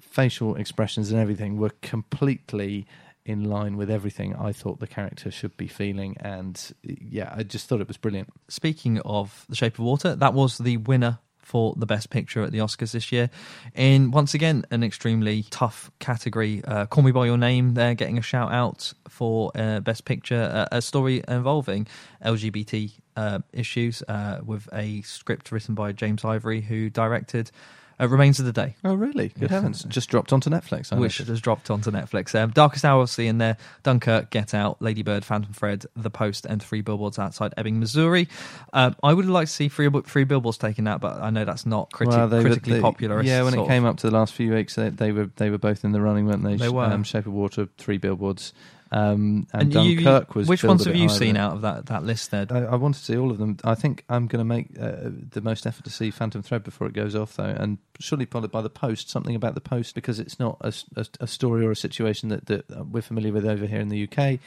facial 0.00 0.54
expressions 0.56 1.10
and 1.10 1.20
everything 1.20 1.58
were 1.58 1.72
completely 1.82 2.86
in 3.26 3.44
line 3.44 3.76
with 3.76 3.90
everything 3.90 4.34
I 4.34 4.52
thought 4.52 4.78
the 4.78 4.86
character 4.86 5.30
should 5.30 5.56
be 5.56 5.66
feeling. 5.66 6.16
And 6.20 6.58
yeah, 6.82 7.34
I 7.36 7.42
just 7.42 7.68
thought 7.68 7.80
it 7.80 7.88
was 7.88 7.96
brilliant. 7.96 8.32
Speaking 8.48 9.00
of 9.00 9.44
The 9.48 9.56
Shape 9.56 9.74
of 9.74 9.84
Water, 9.84 10.14
that 10.14 10.32
was 10.32 10.58
the 10.58 10.76
winner 10.78 11.18
for 11.46 11.74
the 11.76 11.86
Best 11.86 12.10
Picture 12.10 12.42
at 12.42 12.52
the 12.52 12.58
Oscars 12.58 12.92
this 12.92 13.12
year. 13.12 13.30
In 13.74 14.10
once 14.10 14.34
again 14.34 14.64
an 14.70 14.82
extremely 14.82 15.44
tough 15.50 15.90
category. 15.98 16.62
Uh, 16.64 16.86
Call 16.86 17.04
Me 17.04 17.12
by 17.12 17.26
Your 17.26 17.36
Name, 17.36 17.74
they're 17.74 17.94
getting 17.94 18.18
a 18.18 18.22
shout 18.22 18.52
out 18.52 18.92
for 19.08 19.52
uh, 19.54 19.80
Best 19.80 20.04
Picture, 20.04 20.50
uh, 20.52 20.76
a 20.76 20.82
story 20.82 21.22
involving 21.28 21.86
LGBT 22.24 22.92
uh, 23.16 23.38
issues 23.52 24.02
uh, 24.08 24.40
with 24.44 24.68
a 24.72 25.02
script 25.02 25.52
written 25.52 25.74
by 25.74 25.92
James 25.92 26.24
Ivory, 26.24 26.60
who 26.60 26.90
directed. 26.90 27.50
Uh, 27.98 28.06
Remains 28.08 28.38
of 28.38 28.44
the 28.44 28.52
Day, 28.52 28.76
Oh, 28.84 28.94
really? 28.94 29.28
Good 29.28 29.50
heavens! 29.50 29.82
Just 29.84 30.10
dropped 30.10 30.30
onto 30.32 30.50
Netflix. 30.50 30.92
I 30.92 30.96
which 30.96 31.18
noticed. 31.18 31.28
has 31.28 31.40
dropped 31.40 31.70
onto 31.70 31.90
Netflix. 31.90 32.34
Um, 32.38 32.50
Darkest 32.50 32.84
Hour, 32.84 33.00
obviously, 33.00 33.26
in 33.26 33.38
there. 33.38 33.56
Dunkirk, 33.84 34.28
Get 34.30 34.52
Out, 34.52 34.82
Lady 34.82 35.02
Bird, 35.02 35.24
Phantom 35.24 35.52
Fred, 35.54 35.86
The 35.96 36.10
Post, 36.10 36.44
and 36.44 36.62
Three 36.62 36.82
Billboards 36.82 37.18
Outside 37.18 37.54
Ebbing, 37.56 37.80
Missouri. 37.80 38.28
Um, 38.74 38.94
I 39.02 39.14
would 39.14 39.24
like 39.26 39.46
to 39.48 39.52
see 39.52 39.68
Three, 39.70 39.88
Three 40.04 40.24
Billboards 40.24 40.58
taken 40.58 40.86
out, 40.86 41.00
but 41.00 41.22
I 41.22 41.30
know 41.30 41.46
that's 41.46 41.64
not 41.64 41.90
criti- 41.90 42.08
Well, 42.08 42.28
they 42.28 42.42
critically 42.42 42.74
they- 42.74 42.80
popular. 42.82 43.22
Yeah, 43.22 43.42
when 43.44 43.54
it 43.54 43.66
came 43.66 43.84
of- 43.86 43.92
up 43.94 43.96
to 44.00 44.10
the 44.10 44.16
last 44.16 44.34
few 44.34 44.52
weeks, 44.52 44.74
they, 44.74 44.90
they 44.90 45.12
were 45.12 45.30
they 45.36 45.48
were 45.48 45.56
both 45.58 45.82
in 45.84 45.92
the 45.92 46.00
running, 46.02 46.26
weren't 46.26 46.42
they? 46.44 46.56
They 46.56 46.68
were. 46.68 46.84
Um, 46.84 47.02
Shape 47.02 47.26
of 47.26 47.32
Water, 47.32 47.68
Three 47.78 47.96
Billboards, 47.98 48.52
um, 48.96 49.46
and, 49.52 49.74
And 49.74 49.86
you- 49.86 49.96
Dunkirk 49.96 50.34
was. 50.34 50.48
Which 50.48 50.64
ones 50.64 50.84
have 50.86 50.96
you 50.96 51.08
higher 51.08 51.18
seen 51.18 51.36
out 51.36 51.52
of 51.52 51.62
that, 51.62 51.86
that 51.86 52.04
list 52.04 52.30
there? 52.30 52.46
I, 52.48 52.60
I 52.60 52.74
want 52.76 52.94
to 52.94 53.00
see 53.00 53.16
all 53.16 53.30
of 53.30 53.38
them. 53.38 53.58
I 53.62 53.74
think 53.74 54.04
I'm 54.08 54.26
going 54.26 54.40
to 54.40 54.44
make 54.44 54.68
uh, 54.80 55.10
the 55.30 55.42
most 55.42 55.66
effort 55.66 55.84
to 55.84 55.90
see 55.90 56.10
Phantom 56.10 56.42
Thread 56.42 56.64
before 56.64 56.86
it 56.86 56.94
goes 56.94 57.14
off, 57.14 57.36
though, 57.36 57.44
and 57.44 57.78
surely 57.98 58.24
followed 58.24 58.50
by 58.50 58.62
the 58.62 58.70
Post. 58.70 59.10
Something 59.10 59.34
about 59.34 59.54
the 59.54 59.60
Post 59.60 59.94
because 59.94 60.18
it's 60.18 60.38
not 60.38 60.56
a, 60.62 60.72
a, 60.96 61.06
a 61.20 61.26
story 61.26 61.66
or 61.66 61.70
a 61.70 61.76
situation 61.76 62.30
that, 62.30 62.46
that 62.46 62.86
we're 62.88 63.02
familiar 63.02 63.32
with 63.32 63.44
over 63.44 63.66
here 63.66 63.80
in 63.80 63.88
the 63.88 64.08
UK. 64.08 64.38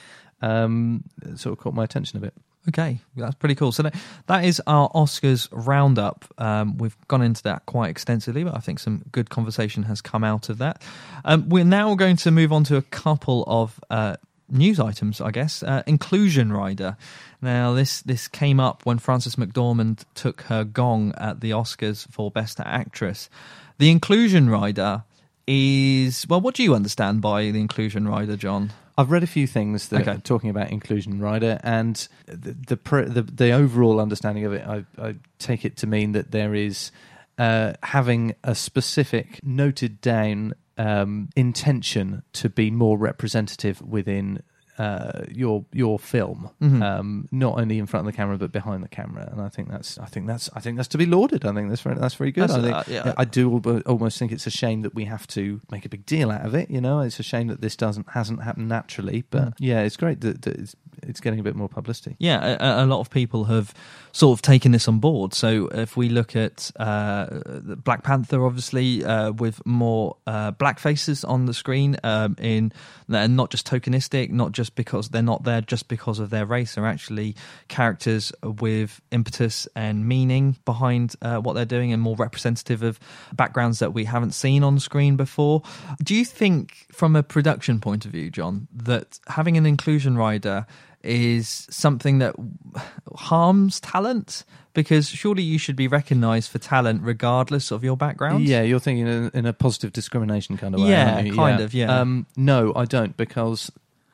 Um, 0.41 1.04
it 1.22 1.38
sort 1.38 1.54
of 1.54 1.60
caught 1.60 1.74
my 1.74 1.84
attention 1.84 2.18
a 2.18 2.22
bit. 2.22 2.34
Okay, 2.68 3.00
that's 3.16 3.36
pretty 3.36 3.56
cool. 3.56 3.72
So 3.72 3.84
that, 3.84 3.95
that 4.28 4.43
is 4.43 4.62
our 4.68 4.89
Oscars 4.91 5.47
roundup. 5.52 6.26
Um, 6.38 6.78
we've 6.78 6.95
gone 7.08 7.22
into 7.22 7.41
that 7.43 7.66
quite 7.66 7.89
extensively, 7.89 8.43
but 8.43 8.56
I 8.56 8.60
think 8.60 8.80
some 8.80 9.04
good 9.12 9.30
conversation 9.30 9.84
has 9.84 10.02
come 10.02 10.24
out 10.24 10.50
of 10.50 10.58
that. 10.58 10.82
Um, 11.24 11.50
we're 11.50 11.64
now 11.64 11.95
going 11.95 12.18
to 12.18 12.32
move 12.32 12.52
on 12.52 12.64
to 12.66 12.76
a 12.76 12.82
couple 12.82 13.43
of 13.47 13.80
uh, 13.89 14.18
news 14.52 14.80
items, 14.80 15.22
I 15.22 15.32
guess. 15.32 15.64
Uh, 15.64 15.84
Inclusion 15.88 16.52
Rider. 16.54 16.97
Now, 17.41 17.74
this 17.74 18.02
this 18.02 18.28
came 18.28 18.60
up 18.60 18.86
when 18.86 19.00
Frances 19.00 19.36
McDormand 19.36 20.04
took 20.16 20.41
her 20.43 20.64
gong 20.64 21.14
at 21.18 21.41
the 21.41 21.52
Oscars 21.52 22.08
for 22.12 22.30
Best 22.32 22.60
Actress. 22.60 23.30
The 23.78 23.89
Inclusion 23.91 24.50
Rider 24.50 25.04
is 25.47 26.26
well. 26.30 26.41
What 26.41 26.56
do 26.56 26.64
you 26.64 26.76
understand 26.76 27.22
by 27.22 27.52
the 27.52 27.60
Inclusion 27.60 28.08
Rider, 28.08 28.36
John? 28.36 28.72
I've 28.97 29.12
read 29.12 29.24
a 29.24 29.28
few 29.28 29.47
things 29.47 29.88
that 29.89 30.02
Okay. 30.02 30.12
are 30.12 30.18
talking 30.18 30.50
about 30.50 30.72
inclusion 30.72 31.22
rider, 31.22 31.58
and 31.64 31.95
the 32.26 32.54
the, 32.68 32.76
the 33.08 33.22
the 33.22 33.52
overall 33.52 34.02
understanding 34.02 34.43
of 34.45 34.52
it, 34.52 34.68
I, 34.68 34.84
I 35.02 35.16
take 35.38 35.64
it 35.64 35.78
to 35.78 35.88
mean 35.88 36.12
that 36.12 36.32
there 36.32 36.54
is 36.54 36.91
uh, 37.38 37.74
having 37.82 38.36
a 38.43 38.54
specific 38.54 39.39
noted 39.41 40.02
down 40.02 40.54
um, 40.80 41.30
intention 41.36 42.24
to 42.34 42.50
be 42.50 42.72
more 42.72 42.98
representative 42.98 43.82
within. 43.82 44.42
Uh, 44.80 45.26
your 45.30 45.66
your 45.74 46.00
film, 46.00 46.50
Mm-hmm. 46.62 46.82
um, 46.82 47.28
not 47.32 47.60
only 47.60 47.80
in 47.80 47.86
front 47.86 48.08
of 48.08 48.14
the 48.14 48.16
camera 48.16 48.38
but 48.38 48.52
behind 48.54 48.82
the 48.82 48.88
camera, 48.88 49.28
and 49.30 49.42
I 49.42 49.50
think 49.50 49.70
that's 49.70 49.98
I 50.00 50.06
think 50.06 50.26
that's 50.26 50.50
I 50.56 50.62
think 50.62 50.78
that's 50.78 50.88
to 50.90 50.98
be 50.98 51.06
lauded. 51.06 51.44
I 51.46 51.52
think 51.54 51.68
that's 51.68 51.82
very 51.82 51.96
that's 51.98 52.16
very 52.16 52.32
good. 52.32 52.50
That's- 52.50 52.64
I, 52.66 52.72
uh, 52.80 52.84
think, 52.84 53.06
yeah. 53.06 53.14
I 53.18 53.26
do 53.26 53.60
almost 53.86 54.18
think 54.18 54.32
it's 54.32 54.48
a 54.48 54.52
shame 54.52 54.84
that 54.84 54.96
we 54.96 55.04
have 55.06 55.28
to 55.28 55.60
make 55.70 55.86
a 55.86 55.90
big 55.90 56.06
deal 56.06 56.32
out 56.32 56.46
of 56.46 56.56
it. 56.56 56.72
You 56.72 56.80
know, 56.80 57.02
it's 57.02 57.20
a 57.20 57.24
shame 57.24 57.48
that 57.48 57.60
this 57.62 57.76
doesn't 57.76 58.10
hasn't 58.12 58.42
happened 58.44 58.70
naturally. 58.70 59.26
But 59.30 59.50
Mm. 59.50 59.54
yeah, 59.60 59.82
it's 59.82 59.98
great 59.98 60.22
that, 60.22 60.44
that 60.44 60.56
it's 60.58 60.76
it's 61.04 61.20
getting 61.22 61.40
a 61.40 61.44
bit 61.44 61.56
more 61.56 61.70
publicity. 61.70 62.16
Yeah, 62.20 62.58
a, 62.60 62.84
a 62.84 62.88
lot 62.88 63.00
of 63.00 63.10
people 63.10 63.46
have 63.46 63.74
sort 64.12 64.38
of 64.38 64.42
taken 64.42 64.72
this 64.72 64.88
on 64.88 65.00
board. 65.00 65.34
So 65.34 65.68
if 65.74 65.96
we 65.98 66.10
look 66.10 66.36
at 66.36 66.72
uh, 66.78 67.28
Black 67.84 68.04
Panther, 68.04 68.46
obviously 68.46 69.04
uh, 69.06 69.32
with 69.32 69.66
more 69.66 70.16
uh, 70.28 70.52
black 70.52 70.80
faces 70.80 71.24
on 71.24 71.46
the 71.46 71.54
screen, 71.54 71.98
um, 72.04 72.36
in 72.40 72.72
and 73.10 73.36
not 73.36 73.50
just 73.50 73.66
tokenistic, 73.68 74.30
not 74.32 74.52
just 74.52 74.69
because 74.70 75.10
they're 75.10 75.22
not 75.22 75.44
there 75.44 75.62
just 75.62 75.88
because 75.88 76.20
of 76.20 76.30
their 76.30 76.46
race, 76.46 76.76
they're 76.76 76.86
actually 76.86 77.36
characters 77.68 78.32
with 78.44 79.02
impetus 79.12 79.68
and 79.76 80.08
meaning 80.08 80.58
behind 80.66 81.16
uh, 81.22 81.38
what 81.38 81.54
they're 81.54 81.66
doing, 81.66 81.94
and 81.94 82.02
more 82.02 82.16
representative 82.16 82.84
of 82.84 83.00
backgrounds 83.34 83.80
that 83.80 83.94
we 83.94 84.06
haven't 84.06 84.32
seen 84.32 84.64
on 84.64 84.80
screen 84.80 85.16
before. 85.16 85.62
Do 86.04 86.16
you 86.16 86.26
think, 86.26 86.88
from 86.92 87.16
a 87.16 87.24
production 87.24 87.80
point 87.80 88.06
of 88.06 88.12
view, 88.12 88.30
John, 88.30 88.68
that 88.74 89.20
having 89.28 89.58
an 89.58 89.66
inclusion 89.66 90.18
rider 90.18 90.66
is 91.04 91.68
something 91.70 92.20
that 92.20 92.36
harms 93.16 93.80
talent 93.80 94.44
because 94.74 95.08
surely 95.08 95.44
you 95.44 95.58
should 95.58 95.76
be 95.76 95.88
recognized 95.88 96.52
for 96.52 96.60
talent 96.60 97.02
regardless 97.04 97.72
of 97.72 97.84
your 97.84 97.98
background 97.98 98.46
Yeah, 98.46 98.62
you're 98.62 98.80
thinking 98.80 99.30
in, 99.34 99.46
a 99.46 99.54
positive 99.54 99.94
discrimination 99.94 100.58
kind 100.58 100.76
of 100.76 100.82
way. 100.82 100.90
Yeah, 100.90 101.30
kind 101.32 101.62
of, 101.62 101.74
yeah. 101.74 102.00
Um, 102.00 102.28
no, 102.36 102.74
I 102.76 102.86
don't 102.86 103.16
because 103.18 103.72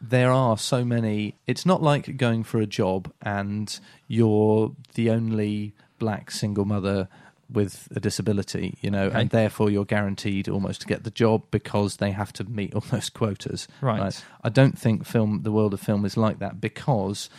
there 0.09 0.31
are 0.31 0.57
so 0.57 0.83
many. 0.85 1.35
It's 1.47 1.65
not 1.65 1.81
like 1.81 2.17
going 2.17 2.43
for 2.43 2.59
a 2.59 2.65
job 2.65 3.11
and 3.21 3.77
you're 4.07 4.71
the 4.95 5.09
only 5.09 5.73
black 5.99 6.31
single 6.31 6.65
mother 6.65 7.07
with 7.49 7.87
a 7.95 7.99
disability, 7.99 8.77
you 8.81 8.89
know, 8.89 9.05
Okay. 9.05 9.21
and 9.21 9.29
therefore 9.29 9.69
you're 9.69 9.85
guaranteed 9.85 10.49
almost 10.49 10.81
to 10.81 10.87
get 10.87 11.03
the 11.03 11.11
job 11.11 11.43
because 11.51 11.97
they 11.97 12.11
have 12.11 12.33
to 12.33 12.43
meet 12.43 12.73
almost 12.75 13.13
quotas. 13.13 13.67
Right. 13.81 14.23
I 14.43 14.49
don't 14.49 14.77
think 14.77 15.05
film, 15.05 15.41
the 15.43 15.51
world 15.51 15.73
of 15.73 15.79
film, 15.79 16.05
is 16.05 16.17
like 16.17 16.39
that 16.39 16.59
because 16.59 17.29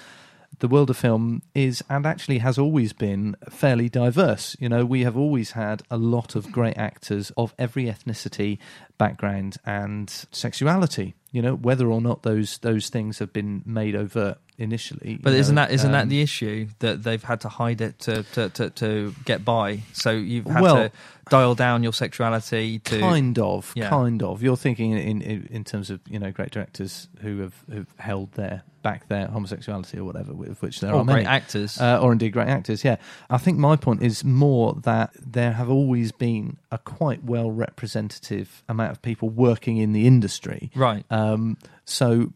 the 0.60 0.68
world 0.68 0.88
of 0.90 0.96
film 0.96 1.42
is 1.54 1.82
and 1.90 2.06
actually 2.06 2.38
has 2.38 2.56
always 2.56 2.92
been 2.92 3.36
fairly 3.50 3.88
diverse. 3.88 4.56
You 4.60 4.68
know, 4.68 4.86
we 4.86 5.02
have 5.02 5.16
always 5.16 5.50
had 5.50 5.82
a 5.90 5.98
lot 5.98 6.34
of 6.34 6.50
great 6.52 6.78
actors 6.78 7.30
of 7.36 7.52
every 7.58 7.84
ethnicity, 7.86 8.58
background, 8.96 9.56
and 9.66 10.08
sexuality. 10.30 11.14
You 11.36 11.42
know, 11.42 11.54
whether 11.54 11.92
or 11.92 12.00
not 12.00 12.22
those 12.22 12.56
those 12.60 12.88
things 12.88 13.18
have 13.18 13.30
been 13.30 13.62
made 13.66 13.94
overt 13.94 14.38
initially. 14.58 15.18
but 15.22 15.32
isn't 15.34 15.54
know, 15.54 15.62
that 15.62 15.70
isn't 15.72 15.92
that 15.92 16.02
um, 16.02 16.08
the 16.08 16.22
issue 16.22 16.68
that 16.78 17.02
they've 17.02 17.22
had 17.22 17.40
to 17.42 17.48
hide 17.48 17.80
it 17.80 17.98
to 18.00 18.22
to, 18.34 18.48
to, 18.50 18.70
to 18.70 19.14
get 19.24 19.44
by 19.44 19.80
so 19.92 20.10
you've 20.10 20.46
had 20.46 20.62
Well- 20.62 20.76
to 20.76 20.92
dial 21.28 21.56
down 21.56 21.82
your 21.82 21.92
sexuality 21.92 22.78
to 22.78 23.00
kind 23.00 23.36
of, 23.40 23.72
Yeah. 23.74 23.88
kind 23.90 24.22
of. 24.22 24.44
You're 24.44 24.56
thinking 24.56 24.92
in, 24.92 25.20
in 25.22 25.48
in 25.50 25.64
terms 25.64 25.90
of 25.90 26.00
you 26.08 26.18
know 26.20 26.30
great 26.30 26.52
directors 26.52 27.08
who 27.20 27.40
have 27.40 27.54
who've 27.68 27.92
held 27.98 28.30
their 28.34 28.62
back 28.82 29.08
their 29.08 29.26
homosexuality 29.26 29.98
or 29.98 30.04
whatever, 30.04 30.32
with 30.32 30.62
which 30.62 30.78
there 30.78 30.92
or 30.94 31.00
are 31.00 31.04
many. 31.04 31.24
great 31.24 31.26
actors 31.26 31.80
uh, 31.80 31.98
or 32.00 32.12
indeed 32.12 32.30
great 32.32 32.46
actors. 32.46 32.84
Yeah, 32.84 32.96
I 33.28 33.38
think 33.38 33.58
my 33.58 33.74
point 33.74 34.04
is 34.04 34.22
more 34.22 34.74
that 34.84 35.10
there 35.20 35.54
have 35.54 35.68
always 35.68 36.12
been 36.12 36.58
a 36.70 36.78
quite 36.78 37.24
well 37.24 37.50
representative 37.50 38.62
amount 38.68 38.92
of 38.92 39.02
people 39.02 39.28
working 39.28 39.78
in 39.78 39.92
the 39.92 40.06
industry. 40.06 40.70
right 40.76 41.04
Um, 41.10 41.58
so 41.84 42.32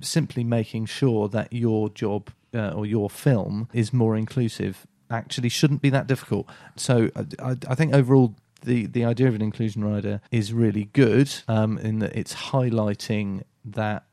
simply 0.00 0.44
making 0.44 0.86
sure 0.86 1.28
that 1.28 1.52
your 1.52 1.88
job 1.90 2.30
uh, 2.54 2.70
or 2.70 2.86
your 2.86 3.10
film 3.10 3.68
is 3.72 3.92
more 3.92 4.16
inclusive 4.16 4.86
actually 5.10 5.48
shouldn't 5.48 5.82
be 5.82 5.90
that 5.90 6.06
difficult. 6.06 6.46
So 6.76 7.10
I, 7.38 7.56
I 7.68 7.74
think 7.74 7.94
overall. 7.94 8.34
The, 8.62 8.86
the 8.86 9.04
idea 9.04 9.28
of 9.28 9.34
an 9.36 9.42
inclusion 9.42 9.84
rider 9.84 10.20
is 10.32 10.52
really 10.52 10.88
good 10.92 11.32
um, 11.46 11.78
in 11.78 12.00
that 12.00 12.16
it's 12.16 12.34
highlighting 12.34 13.42
that 13.64 14.04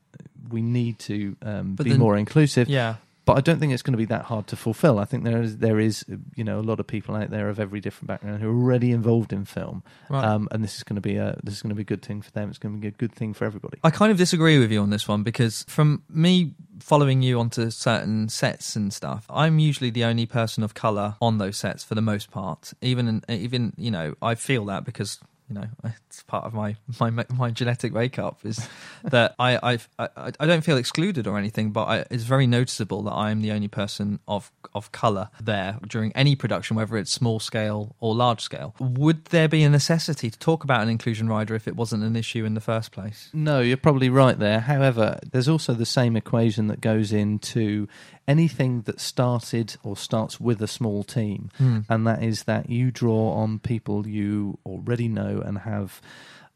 we 0.49 0.61
need 0.61 0.99
to 0.99 1.35
um, 1.41 1.73
be 1.75 1.91
then- 1.91 1.97
more 1.99 2.15
inclusive 2.17 2.69
yeah 2.69 2.95
but 3.25 3.37
I 3.37 3.41
don't 3.41 3.59
think 3.59 3.71
it's 3.71 3.81
going 3.81 3.93
to 3.93 3.97
be 3.97 4.05
that 4.05 4.25
hard 4.25 4.47
to 4.47 4.55
fulfill. 4.55 4.99
I 4.99 5.05
think 5.05 5.23
there 5.23 5.41
is 5.41 5.57
there 5.57 5.79
is 5.79 6.05
you 6.35 6.43
know 6.43 6.59
a 6.59 6.61
lot 6.61 6.79
of 6.79 6.87
people 6.87 7.15
out 7.15 7.29
there 7.29 7.49
of 7.49 7.59
every 7.59 7.79
different 7.79 8.07
background 8.07 8.41
who 8.41 8.49
are 8.49 8.53
already 8.55 8.91
involved 8.91 9.31
in 9.31 9.45
film, 9.45 9.83
Right. 10.09 10.23
um, 10.25 10.47
and 10.51 10.63
this 10.63 10.75
is 10.77 10.83
going 10.83 10.95
to 10.95 11.01
be 11.01 11.15
a 11.17 11.39
this 11.43 11.55
is 11.55 11.61
going 11.61 11.69
to 11.69 11.75
be 11.75 11.83
a 11.83 11.85
good 11.85 12.01
thing 12.01 12.21
for 12.21 12.31
them. 12.31 12.49
It's 12.49 12.57
going 12.57 12.75
to 12.75 12.81
be 12.81 12.87
a 12.87 12.91
good 12.91 13.13
thing 13.13 13.33
for 13.33 13.45
everybody. 13.45 13.79
I 13.83 13.89
kind 13.91 14.11
of 14.11 14.17
disagree 14.17 14.59
with 14.59 14.71
you 14.71 14.81
on 14.81 14.89
this 14.89 15.07
one 15.07 15.23
because 15.23 15.63
from 15.67 16.03
me 16.09 16.53
following 16.79 17.21
you 17.21 17.39
onto 17.39 17.69
certain 17.69 18.27
sets 18.27 18.75
and 18.75 18.91
stuff, 18.91 19.25
I'm 19.29 19.57
usually 19.59 19.89
the 19.89 20.03
only 20.03 20.25
person 20.25 20.63
of 20.63 20.73
color 20.73 21.15
on 21.21 21.37
those 21.37 21.55
sets 21.57 21.83
for 21.83 21.95
the 21.95 22.01
most 22.01 22.29
part. 22.31 22.73
Even 22.81 23.23
even 23.29 23.73
you 23.77 23.91
know, 23.91 24.15
I 24.21 24.35
feel 24.35 24.65
that 24.65 24.83
because 24.83 25.19
you 25.53 25.59
know 25.61 25.91
it's 26.07 26.23
part 26.23 26.45
of 26.45 26.53
my 26.53 26.75
my 26.99 27.09
my 27.35 27.51
genetic 27.51 27.93
makeup 27.93 28.39
is 28.43 28.67
that 29.03 29.35
I 29.37 29.59
I've, 29.61 29.87
I 29.99 30.31
I 30.39 30.45
don't 30.45 30.61
feel 30.63 30.77
excluded 30.77 31.27
or 31.27 31.37
anything, 31.37 31.71
but 31.71 31.83
I, 31.85 32.05
it's 32.09 32.23
very 32.23 32.47
noticeable 32.47 33.03
that 33.03 33.11
I 33.11 33.31
am 33.31 33.41
the 33.41 33.51
only 33.51 33.67
person 33.67 34.19
of 34.27 34.51
of 34.73 34.91
color 34.91 35.29
there 35.41 35.77
during 35.87 36.11
any 36.13 36.35
production, 36.35 36.75
whether 36.75 36.97
it's 36.97 37.11
small 37.11 37.39
scale 37.39 37.95
or 37.99 38.15
large 38.15 38.41
scale. 38.41 38.75
Would 38.79 39.25
there 39.25 39.47
be 39.47 39.63
a 39.63 39.69
necessity 39.69 40.29
to 40.31 40.39
talk 40.39 40.63
about 40.63 40.81
an 40.81 40.89
inclusion 40.89 41.27
rider 41.27 41.53
if 41.55 41.67
it 41.67 41.75
wasn't 41.75 42.03
an 42.03 42.15
issue 42.15 42.45
in 42.45 42.53
the 42.55 42.61
first 42.61 42.91
place? 42.91 43.29
No, 43.33 43.59
you're 43.59 43.77
probably 43.77 44.09
right 44.09 44.37
there. 44.39 44.61
However, 44.61 45.19
there's 45.31 45.47
also 45.49 45.73
the 45.73 45.85
same 45.85 46.15
equation 46.15 46.67
that 46.67 46.81
goes 46.81 47.11
into 47.11 47.87
anything 48.27 48.81
that 48.83 49.01
started 49.01 49.75
or 49.83 49.97
starts 49.97 50.39
with 50.39 50.61
a 50.61 50.67
small 50.67 51.03
team, 51.03 51.51
Hmm. 51.57 51.79
and 51.89 52.07
that 52.07 52.23
is 52.23 52.43
that 52.43 52.69
you 52.69 52.89
draw 52.89 53.33
on 53.33 53.59
people 53.59 54.07
you 54.07 54.57
already 54.65 55.09
know 55.09 55.41
and 55.43 55.59
have 55.59 56.01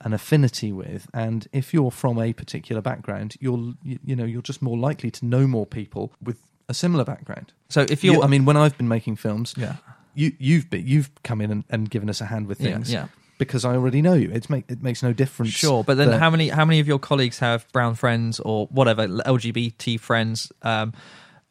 an 0.02 0.14
affinity 0.14 0.72
with. 0.72 1.08
And 1.14 1.48
if 1.52 1.74
you're 1.74 1.92
from 1.92 2.20
a 2.20 2.34
particular 2.34 2.82
background, 2.82 3.36
you're 3.40 3.74
you, 3.84 4.00
you 4.04 4.16
know 4.16 4.26
you're 4.26 4.42
just 4.42 4.62
more 4.62 4.78
likely 4.78 5.12
to 5.12 5.26
know 5.26 5.48
more 5.48 5.66
people 5.66 6.12
with 6.22 6.38
a 6.70 6.74
similar 6.74 7.04
background. 7.04 7.54
So 7.70 7.82
if 7.90 8.04
you're, 8.04 8.16
You- 8.16 8.24
I 8.24 8.28
mean, 8.28 8.46
when 8.46 8.58
I've 8.58 8.78
been 8.78 8.88
making 8.88 9.16
films, 9.18 9.54
yeah, 9.58 9.78
you 10.16 10.34
you've 10.40 10.70
been, 10.70 10.86
you've 10.86 11.10
come 11.24 11.42
in 11.42 11.52
and, 11.52 11.64
and 11.70 11.90
given 11.90 12.10
us 12.10 12.22
a 12.22 12.26
hand 12.26 12.48
with 12.48 12.60
Yeah, 12.62 12.74
things, 12.74 12.92
yeah. 12.92 13.08
because 13.38 13.66
I 13.66 13.74
already 13.74 14.02
know 14.02 14.14
you. 14.14 14.30
It's 14.32 14.50
make 14.50 14.70
it 14.70 14.84
makes 14.84 15.02
no 15.02 15.14
difference. 15.14 15.52
Sure, 15.54 15.84
but 15.84 15.98
then 15.98 16.10
that- 16.12 16.20
how 16.20 16.30
many 16.30 16.50
how 16.50 16.66
many 16.66 16.80
of 16.80 16.88
your 16.88 17.00
colleagues 17.00 17.40
have 17.40 17.66
brown 17.72 17.96
friends 17.96 18.40
or 18.40 18.68
whatever 18.68 19.08
LGBT 19.08 20.00
friends, 20.00 20.52
um, 20.62 20.94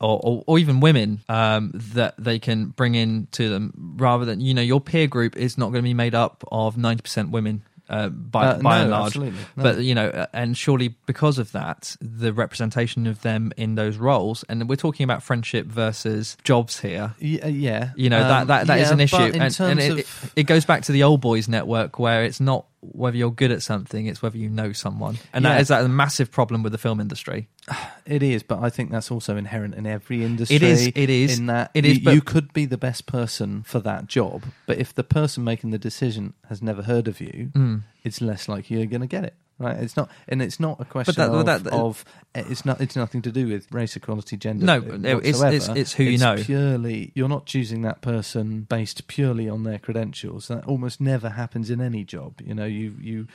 or, 0.00 0.20
or 0.22 0.44
or 0.46 0.58
even 0.58 0.80
women 0.80 1.20
um, 1.28 1.72
that 1.74 2.14
they 2.18 2.38
can 2.38 2.66
bring 2.68 2.94
in 2.94 3.28
to 3.32 3.48
them, 3.48 3.94
rather 3.98 4.24
than 4.24 4.40
you 4.40 4.54
know 4.54 4.62
your 4.62 4.80
peer 4.80 5.06
group 5.06 5.36
is 5.36 5.56
not 5.56 5.66
going 5.66 5.82
to 5.82 5.88
be 5.88 5.94
made 5.94 6.14
up 6.14 6.44
of 6.50 6.76
ninety 6.76 7.02
percent 7.02 7.30
women. 7.30 7.62
Uh, 7.88 8.08
by 8.08 8.46
Uh, 8.46 8.58
by 8.58 8.78
no, 8.78 8.82
and 8.82 8.90
large, 8.90 9.06
absolutely, 9.10 9.38
no. 9.54 9.62
but 9.62 9.78
you 9.78 9.94
know, 9.94 10.08
uh, 10.08 10.26
and 10.32 10.58
surely 10.58 10.96
because 11.06 11.38
of 11.38 11.52
that, 11.52 11.94
the 12.00 12.32
representation 12.32 13.06
of 13.06 13.22
them 13.22 13.52
in 13.56 13.76
those 13.76 13.96
roles, 13.96 14.42
and 14.48 14.68
we're 14.68 14.74
talking 14.74 15.04
about 15.04 15.22
friendship 15.22 15.66
versus 15.66 16.36
jobs 16.42 16.80
here. 16.80 17.14
Y- 17.22 17.38
uh, 17.40 17.46
yeah, 17.46 17.90
You 17.94 18.10
know 18.10 18.20
Um, 18.22 18.28
that 18.28 18.46
that, 18.48 18.66
that 18.66 18.80
is 18.80 18.88
yeah, 18.88 18.92
an 18.92 19.00
issue, 19.00 19.22
in 19.22 19.40
and, 19.40 19.54
terms 19.54 19.70
and 19.84 19.98
it, 20.00 20.00
of 20.00 20.32
it 20.34 20.42
goes 20.48 20.64
back 20.64 20.82
to 20.82 20.92
the 20.92 21.04
old 21.04 21.20
boys 21.20 21.46
network 21.46 22.00
where 22.00 22.24
it's 22.24 22.40
not 22.40 22.66
whether 22.92 23.16
you're 23.16 23.30
good 23.30 23.50
at 23.50 23.62
something, 23.62 24.06
it's 24.06 24.22
whether 24.22 24.38
you 24.38 24.48
know 24.48 24.72
someone, 24.72 25.18
and 25.32 25.44
Yeah. 25.44 25.54
that 25.54 25.60
is 25.60 25.68
that 25.68 25.84
a 25.84 25.88
massive 25.88 26.30
problem 26.30 26.62
with 26.62 26.72
the 26.72 26.78
film 26.78 27.00
industry. 27.00 27.48
It 28.06 28.22
is, 28.22 28.44
but 28.44 28.60
I 28.62 28.70
think 28.70 28.92
that's 28.92 29.10
also 29.10 29.36
inherent 29.36 29.74
in 29.74 29.84
every 29.84 30.22
industry. 30.24 30.54
It 30.56 30.62
is, 30.62 30.86
it 30.86 31.10
is, 31.10 31.40
In 31.40 31.46
that 31.46 31.72
it 31.74 31.84
you, 31.84 31.90
is, 31.92 31.98
but- 31.98 32.14
you 32.14 32.20
could 32.20 32.52
be 32.52 32.64
the 32.64 32.78
best 32.78 33.06
person 33.06 33.64
for 33.64 33.80
that 33.80 34.06
job, 34.06 34.44
but 34.66 34.78
if 34.78 34.94
the 34.94 35.02
person 35.02 35.42
making 35.42 35.70
the 35.70 35.78
decision 35.78 36.34
has 36.48 36.62
never 36.62 36.82
heard 36.82 37.08
of 37.08 37.20
you, 37.20 37.50
Mm. 37.54 37.82
it's 38.04 38.20
less 38.20 38.48
likely 38.48 38.76
you're 38.76 38.86
going 38.86 39.00
to 39.00 39.08
get 39.08 39.24
it. 39.24 39.34
Right? 39.58 39.76
It's 39.78 39.96
not, 39.96 40.10
and 40.28 40.42
it's 40.42 40.60
not 40.60 40.80
a 40.80 40.84
question 40.84 41.14
that- 41.16 41.30
of, 41.30 41.46
that- 41.46 41.64
that- 41.64 41.72
of. 41.72 42.04
Eh, 42.34 42.42
it's 42.50 42.66
not. 42.66 42.78
It's 42.80 42.94
nothing 42.94 43.22
to 43.22 43.32
do 43.32 43.48
with 43.48 43.66
race 43.72 43.96
equality, 43.96 44.36
gender. 44.36 44.66
No, 44.66 44.74
eh, 44.74 45.16
it's- 45.16 45.40
it's- 45.54 45.68
it's 45.74 45.92
who 45.94 46.04
you 46.04 46.18
know. 46.18 46.36
Purely, 46.36 47.10
you're 47.14 47.28
not 47.28 47.46
choosing 47.46 47.80
that 47.82 48.02
person 48.02 48.66
based 48.68 49.06
purely 49.08 49.48
on 49.48 49.64
their 49.64 49.78
credentials. 49.78 50.48
That 50.48 50.66
almost 50.66 51.00
never 51.00 51.30
happens 51.30 51.70
in 51.70 51.80
any 51.80 52.04
job. 52.04 52.40
You 52.44 52.54
know, 52.54 52.66
you 52.66 52.96
you 53.00 53.28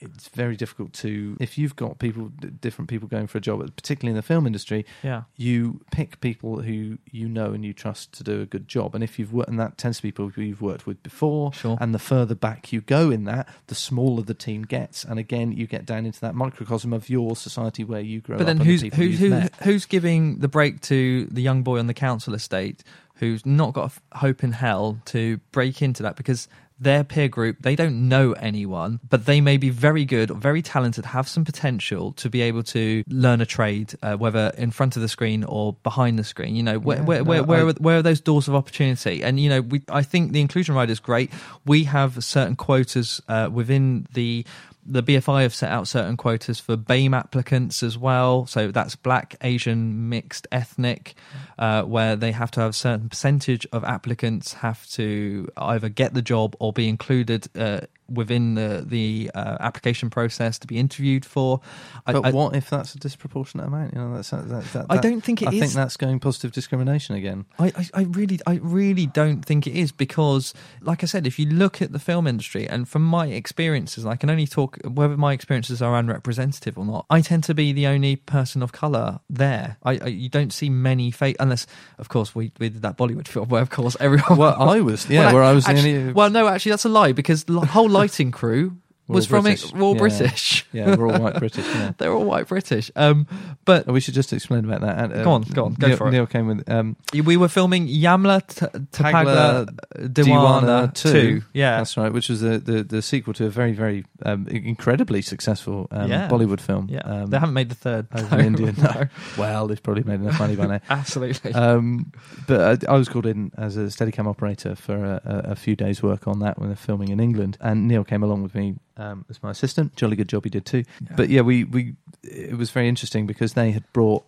it's 0.00 0.28
very 0.28 0.56
difficult 0.56 0.92
to 0.92 1.36
if 1.40 1.56
you've 1.56 1.74
got 1.76 1.98
people 1.98 2.30
different 2.60 2.88
people 2.88 3.08
going 3.08 3.26
for 3.26 3.38
a 3.38 3.40
job 3.40 3.60
particularly 3.76 4.10
in 4.10 4.16
the 4.16 4.22
film 4.22 4.46
industry 4.46 4.84
Yeah. 5.02 5.22
you 5.36 5.80
pick 5.90 6.20
people 6.20 6.60
who 6.62 6.98
you 7.10 7.28
know 7.28 7.52
and 7.52 7.64
you 7.64 7.72
trust 7.72 8.12
to 8.14 8.24
do 8.24 8.40
a 8.42 8.46
good 8.46 8.68
job 8.68 8.94
and 8.94 9.02
if 9.02 9.18
you've 9.18 9.32
worked 9.32 9.48
and 9.48 9.58
that 9.58 9.78
tends 9.78 9.98
to 9.98 10.02
be 10.02 10.12
people 10.12 10.30
you've 10.36 10.62
worked 10.62 10.86
with 10.86 11.02
before 11.02 11.52
Sure. 11.52 11.78
and 11.80 11.94
the 11.94 11.98
further 11.98 12.34
back 12.34 12.72
you 12.72 12.80
go 12.82 13.10
in 13.10 13.24
that 13.24 13.48
the 13.68 13.74
smaller 13.74 14.22
the 14.22 14.34
team 14.34 14.62
gets 14.62 15.04
and 15.04 15.18
again 15.18 15.52
you 15.52 15.66
get 15.66 15.86
down 15.86 16.04
into 16.06 16.20
that 16.20 16.34
microcosm 16.34 16.92
of 16.92 17.08
your 17.08 17.34
society 17.36 17.84
where 17.84 18.00
you 18.00 18.20
grow 18.20 18.36
But 18.36 18.42
up 18.42 18.46
then 18.48 18.56
and 18.58 18.60
the 18.60 18.64
who's 18.72 18.82
people 18.82 18.98
who, 18.98 19.04
you've 19.04 19.18
who 19.18 19.30
met. 19.30 19.54
who's 19.62 19.86
giving 19.86 20.38
the 20.40 20.48
break 20.48 20.80
to 20.82 21.26
the 21.30 21.40
young 21.42 21.62
boy 21.62 21.78
on 21.78 21.86
the 21.86 21.94
council 21.94 22.34
estate 22.34 22.84
who's 23.16 23.44
not 23.44 23.74
got 23.74 23.82
a 23.82 23.84
f- 23.86 24.00
hope 24.14 24.42
in 24.44 24.52
hell 24.52 24.98
to 25.06 25.38
break 25.52 25.82
into 25.82 26.02
that 26.02 26.16
because 26.16 26.48
their 26.80 27.04
peer 27.04 27.28
group 27.28 27.56
they 27.60 27.76
don't 27.76 28.08
know 28.08 28.32
anyone 28.32 28.98
but 29.08 29.26
they 29.26 29.40
may 29.40 29.56
be 29.56 29.68
very 29.70 30.04
good 30.04 30.30
or 30.30 30.34
very 30.36 30.62
talented 30.62 31.04
have 31.04 31.28
some 31.28 31.44
potential 31.44 32.12
to 32.12 32.30
be 32.30 32.40
able 32.40 32.62
to 32.62 33.04
learn 33.08 33.40
a 33.40 33.46
trade 33.46 33.94
uh, 34.02 34.16
whether 34.16 34.50
in 34.56 34.70
front 34.70 34.96
of 34.96 35.02
the 35.02 35.08
screen 35.08 35.44
or 35.44 35.74
behind 35.82 36.18
the 36.18 36.24
screen. 36.24 36.56
You 36.56 36.62
know 36.62 36.78
where 36.78 36.96
Yeah, 36.98 37.04
where, 37.04 37.18
no, 37.18 37.24
where, 37.30 37.42
where, 37.44 37.66
I- 37.66 37.70
are, 37.70 37.72
where 37.74 37.96
are 37.98 38.02
those 38.02 38.20
doors 38.20 38.48
of 38.48 38.54
opportunity? 38.54 39.22
And 39.22 39.38
you 39.38 39.48
know 39.50 39.60
we 39.60 39.82
i 39.88 40.02
think 40.02 40.32
the 40.32 40.40
inclusion 40.40 40.74
ride 40.74 40.90
is 40.90 41.00
great. 41.00 41.30
We 41.66 41.84
have 41.84 42.24
certain 42.24 42.56
quotas 42.56 43.20
uh, 43.28 43.50
within 43.52 44.06
the 44.14 44.44
the 44.90 45.02
BFI 45.02 45.42
have 45.42 45.54
set 45.54 45.70
out 45.70 45.86
certain 45.86 46.16
quotas 46.16 46.58
for 46.58 46.76
BAME 46.76 47.14
applicants 47.14 47.82
as 47.82 47.96
well. 47.96 48.46
So 48.46 48.70
that's 48.70 48.96
black, 48.96 49.36
Asian, 49.40 50.08
mixed, 50.08 50.46
ethnic, 50.50 51.14
uh, 51.58 51.82
where 51.82 52.16
they 52.16 52.32
have 52.32 52.50
to 52.52 52.60
have 52.60 52.70
a 52.70 52.74
certain 52.74 53.08
percentage 53.08 53.66
of 53.72 53.84
applicants 53.84 54.54
have 54.54 54.86
to 54.90 55.48
either 55.56 55.88
get 55.88 56.14
the 56.14 56.22
job 56.22 56.56
or 56.58 56.72
be 56.72 56.88
included 56.88 57.48
uh, 57.56 57.80
within 58.10 58.54
the 58.54 58.84
the 58.86 59.30
uh, 59.34 59.56
application 59.60 60.10
process 60.10 60.58
to 60.58 60.66
be 60.66 60.78
interviewed 60.78 61.24
for. 61.24 61.60
I- 62.06 62.12
but 62.12 62.26
I- 62.26 62.30
what 62.32 62.56
if 62.56 62.70
that's 62.70 62.94
a 62.94 62.98
disproportionate 62.98 63.66
amount? 63.66 63.94
You 63.94 64.00
know, 64.00 64.14
that's 64.16 64.30
that, 64.30 64.48
that, 64.48 64.64
that, 64.72 64.86
I 64.90 64.96
don't 64.98 65.22
think 65.22 65.42
it 65.42 65.48
I 65.48 65.50
think 65.52 65.72
that's 65.72 65.96
going 65.96 66.18
positive 66.20 66.52
discrimination 66.52 67.14
again. 67.14 67.46
I, 67.58 67.66
I, 67.76 67.86
I 67.94 68.02
really 68.02 68.40
I 68.46 68.54
really 68.62 69.06
don't 69.06 69.42
think 69.44 69.66
it 69.66 69.74
is 69.74 69.92
because 69.92 70.52
like 70.80 71.02
I 71.02 71.06
said 71.06 71.26
if 71.26 71.38
you 71.38 71.46
look 71.46 71.80
at 71.82 71.92
the 71.92 71.98
film 71.98 72.26
industry 72.26 72.68
and 72.68 72.88
from 72.88 73.02
my 73.02 73.26
experiences 73.28 74.04
I 74.06 74.16
can 74.16 74.30
only 74.30 74.46
talk 74.46 74.78
whether 74.84 75.16
my 75.16 75.32
experiences 75.32 75.80
are 75.82 75.96
unrepresentative 75.96 76.76
or 76.78 76.84
not 76.84 77.06
I 77.10 77.20
tend 77.20 77.44
to 77.44 77.54
be 77.54 77.72
the 77.72 77.86
only 77.86 78.16
person 78.16 78.62
of 78.62 78.72
color 78.72 79.20
there 79.28 79.76
I, 79.82 79.98
I 79.98 80.06
you 80.06 80.28
don't 80.28 80.52
see 80.52 80.70
many 80.70 81.10
face 81.10 81.36
unless 81.40 81.66
of 81.98 82.08
course 82.08 82.34
we, 82.34 82.52
we 82.58 82.68
did 82.70 82.82
that 82.82 82.96
Bollywood 82.96 83.28
film 83.28 83.48
where 83.48 83.62
of 83.62 83.70
course 83.70 83.96
everyone 84.00 84.38
Well, 84.38 84.60
I 84.60 84.80
was, 84.80 85.08
yeah, 85.10 85.26
Well, 85.26 85.34
where 85.34 85.42
I 85.44 85.52
was 85.52 85.66
actually, 85.68 85.92
the 85.94 86.00
only. 86.00 86.12
well 86.12 86.30
no 86.30 86.48
actually 86.48 86.70
that's 86.70 86.84
a 86.84 86.88
lie 86.88 87.12
because 87.12 87.44
the 87.44 87.60
whole 87.60 87.88
lighting 88.00 88.30
crew 88.30 88.76
We're 89.10 89.16
was 89.16 89.26
from 89.26 89.46
it 89.46 89.72
we're 89.74 89.82
all 89.82 89.94
Yeah. 89.94 89.98
British 89.98 90.66
yeah, 90.72 90.96
we're 90.96 91.10
all 91.12 91.20
white 91.20 91.34
British. 91.38 91.66
Yeah. 91.66 91.92
they're 91.98 92.12
all 92.12 92.24
white 92.24 92.48
British 92.48 92.90
um 92.96 93.26
but 93.64 93.84
Oh, 93.88 93.92
we 93.92 94.00
should 94.00 94.14
just 94.14 94.32
explain 94.32 94.64
about 94.64 94.80
that. 94.82 95.12
Uh, 95.12 95.22
Go 95.24 95.30
on, 95.32 95.42
go 95.42 95.64
on, 95.64 95.74
go 95.74 95.88
Neil, 95.88 95.96
for 95.96 96.08
it. 96.08 96.12
Neil 96.12 96.26
came 96.26 96.46
with 96.46 96.68
um, 96.70 96.96
we 97.12 97.36
were 97.36 97.48
filming 97.48 97.86
Yamla 97.88 98.46
T- 98.46 98.66
Tapagla 98.92 99.66
Tagla 99.66 100.08
Diwana 100.08 100.94
2 100.94 101.10
2. 101.12 101.42
yeah 101.52 101.78
That's 101.78 101.96
right, 101.96 102.12
which 102.12 102.28
was 102.28 102.40
the, 102.40 102.58
the, 102.58 102.82
the 102.82 103.02
sequel 103.02 103.34
to 103.34 103.46
a 103.46 103.50
very, 103.50 103.72
very 103.72 104.04
um, 104.24 104.46
incredibly 104.48 105.22
successful 105.22 105.88
um, 105.90 106.10
Yeah. 106.10 106.28
Bollywood 106.28 106.60
film. 106.60 106.88
Yeah, 106.90 107.00
um, 107.00 107.30
they 107.30 107.38
haven't 107.38 107.54
made 107.54 107.68
the 107.68 107.74
third 107.74 108.06
over 108.14 108.38
in 108.38 108.46
India. 108.58 108.72
No. 108.76 109.08
Well, 109.38 109.66
they've 109.66 109.82
probably 109.82 110.04
made 110.04 110.20
enough 110.20 110.38
money 110.38 110.56
by 110.56 110.66
now. 110.66 110.80
absolutely. 110.90 111.52
Um, 111.54 112.12
but 112.46 112.88
I, 112.88 112.92
I 112.94 112.96
was 112.96 113.08
called 113.08 113.26
in 113.26 113.50
as 113.56 113.76
a 113.76 113.80
Steadicam 113.84 114.26
operator 114.26 114.74
for 114.74 114.96
a, 114.96 115.20
a, 115.24 115.50
a 115.52 115.56
few 115.56 115.76
days' 115.76 116.02
work 116.02 116.26
on 116.28 116.40
that 116.40 116.58
when 116.58 116.68
they're 116.68 116.76
filming 116.76 117.08
in 117.08 117.20
England, 117.20 117.56
and 117.60 117.88
Neil 117.88 118.04
came 118.04 118.22
along 118.22 118.42
with 118.42 118.54
me 118.54 118.76
um, 119.00 119.24
as 119.30 119.42
my 119.42 119.50
assistant. 119.50 119.96
Jolly 119.96 120.16
good 120.16 120.28
job 120.28 120.44
he 120.44 120.50
did 120.50 120.64
too. 120.66 120.84
But 121.16 121.28
yeah, 121.30 121.40
we, 121.42 121.64
we 121.64 121.94
it 122.22 122.56
was 122.56 122.70
very 122.70 122.88
interesting 122.88 123.26
because 123.26 123.54
they 123.54 123.70
had 123.72 123.84
brought 123.92 124.24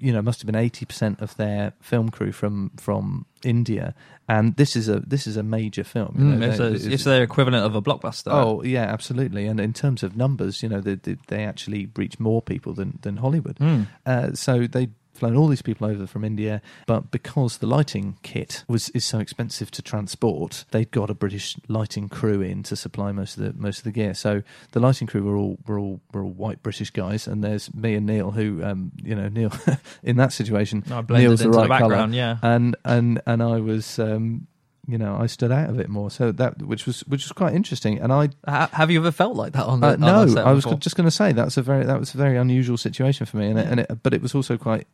you 0.00 0.12
know 0.12 0.20
must 0.20 0.40
have 0.40 0.46
been 0.46 0.54
eighty 0.60 0.84
percent 0.84 1.20
of 1.20 1.36
their 1.36 1.72
film 1.80 2.08
crew 2.10 2.32
from 2.32 2.70
from 2.76 3.24
India, 3.44 3.94
and 4.28 4.56
this 4.56 4.76
is 4.76 4.88
a 4.88 5.00
this 5.00 5.26
is 5.26 5.36
a 5.36 5.42
major 5.42 5.84
film. 5.84 6.14
you 6.18 6.24
Mm, 6.24 6.42
it's, 6.42 6.58
they- 6.58 6.64
a, 6.64 6.66
it's- 6.74 6.84
it's 6.84 7.04
their 7.04 7.22
equivalent 7.22 7.64
of 7.64 7.74
a 7.74 7.80
blockbuster. 7.82 8.32
Oh 8.32 8.62
yeah, 8.62 8.84
absolutely. 8.84 9.46
And 9.46 9.60
in 9.60 9.72
terms 9.72 10.02
of 10.02 10.16
numbers, 10.16 10.62
you 10.62 10.68
know, 10.68 10.80
they 10.80 10.96
they, 10.96 11.16
they 11.28 11.44
actually 11.44 11.88
reach 11.96 12.18
more 12.20 12.42
people 12.42 12.74
than 12.74 12.98
than 13.02 13.16
Hollywood. 13.18 13.56
Mm. 13.58 13.86
Uh, 14.04 14.32
so 14.34 14.66
they'd 14.66 14.92
flown 15.18 15.36
all 15.36 15.48
these 15.48 15.62
people 15.62 15.86
over 15.86 16.06
from 16.06 16.24
India, 16.24 16.62
but 16.86 17.10
because 17.10 17.58
the 17.58 17.66
lighting 17.66 18.16
kit 18.22 18.64
was 18.68 18.88
is 18.90 19.04
so 19.04 19.18
expensive 19.18 19.70
to 19.72 19.82
transport, 19.82 20.64
they'd 20.70 20.90
got 20.90 21.10
a 21.10 21.14
British 21.14 21.56
lighting 21.68 22.08
crew 22.08 22.40
in 22.40 22.62
to 22.64 22.76
supply 22.76 23.12
most 23.12 23.36
of 23.36 23.44
the 23.44 23.60
most 23.60 23.78
of 23.78 23.84
the 23.84 23.92
gear. 23.92 24.14
So 24.14 24.42
the 24.72 24.80
lighting 24.80 25.06
crew 25.06 25.22
were 25.22 25.36
all 25.36 25.58
were 25.66 25.78
all 25.78 26.00
were 26.12 26.22
all 26.22 26.30
white 26.30 26.62
British 26.62 26.90
guys, 26.90 27.26
and 27.26 27.42
there's 27.42 27.72
me 27.74 27.94
and 27.94 28.06
Neil, 28.06 28.30
who 28.30 28.62
um, 28.64 28.92
you 29.02 29.14
know 29.14 29.28
Neil 29.28 29.52
in 30.02 30.16
that 30.16 30.32
situation, 30.32 30.84
I 30.90 31.02
Neil's 31.08 31.40
the 31.40 31.46
into 31.46 31.58
right 31.58 31.68
the 31.68 31.78
colour, 31.78 31.90
background, 31.90 32.14
yeah. 32.14 32.38
and 32.42 32.76
and 32.84 33.20
and 33.26 33.42
I 33.42 33.60
was. 33.60 33.98
Um, 33.98 34.46
you 34.88 34.96
know, 34.96 35.16
I 35.16 35.26
stood 35.26 35.52
out 35.52 35.68
a 35.68 35.72
bit 35.74 35.90
more, 35.90 36.10
so 36.10 36.32
that 36.32 36.62
which 36.62 36.86
was 36.86 37.00
which 37.00 37.24
was 37.24 37.32
quite 37.32 37.52
interesting, 37.52 37.98
and 37.98 38.10
I 38.10 38.30
have 38.46 38.90
you 38.90 39.00
ever 39.00 39.12
felt 39.12 39.36
like 39.36 39.52
that 39.52 39.66
on 39.66 39.80
the 39.80 39.88
uh, 39.88 39.92
on 39.92 40.00
no, 40.00 40.26
set 40.26 40.46
I 40.46 40.52
was 40.52 40.64
before? 40.64 40.78
just 40.78 40.96
going 40.96 41.06
to 41.06 41.10
say 41.10 41.32
that's 41.32 41.58
a 41.58 41.62
very 41.62 41.84
that 41.84 42.00
was 42.00 42.14
a 42.14 42.16
very 42.16 42.38
unusual 42.38 42.78
situation 42.78 43.26
for 43.26 43.36
me, 43.36 43.48
and 43.48 43.58
it, 43.58 43.66
and 43.66 43.80
it, 43.80 44.02
but 44.02 44.14
it 44.14 44.22
was 44.22 44.34
also 44.34 44.56
quite 44.56 44.86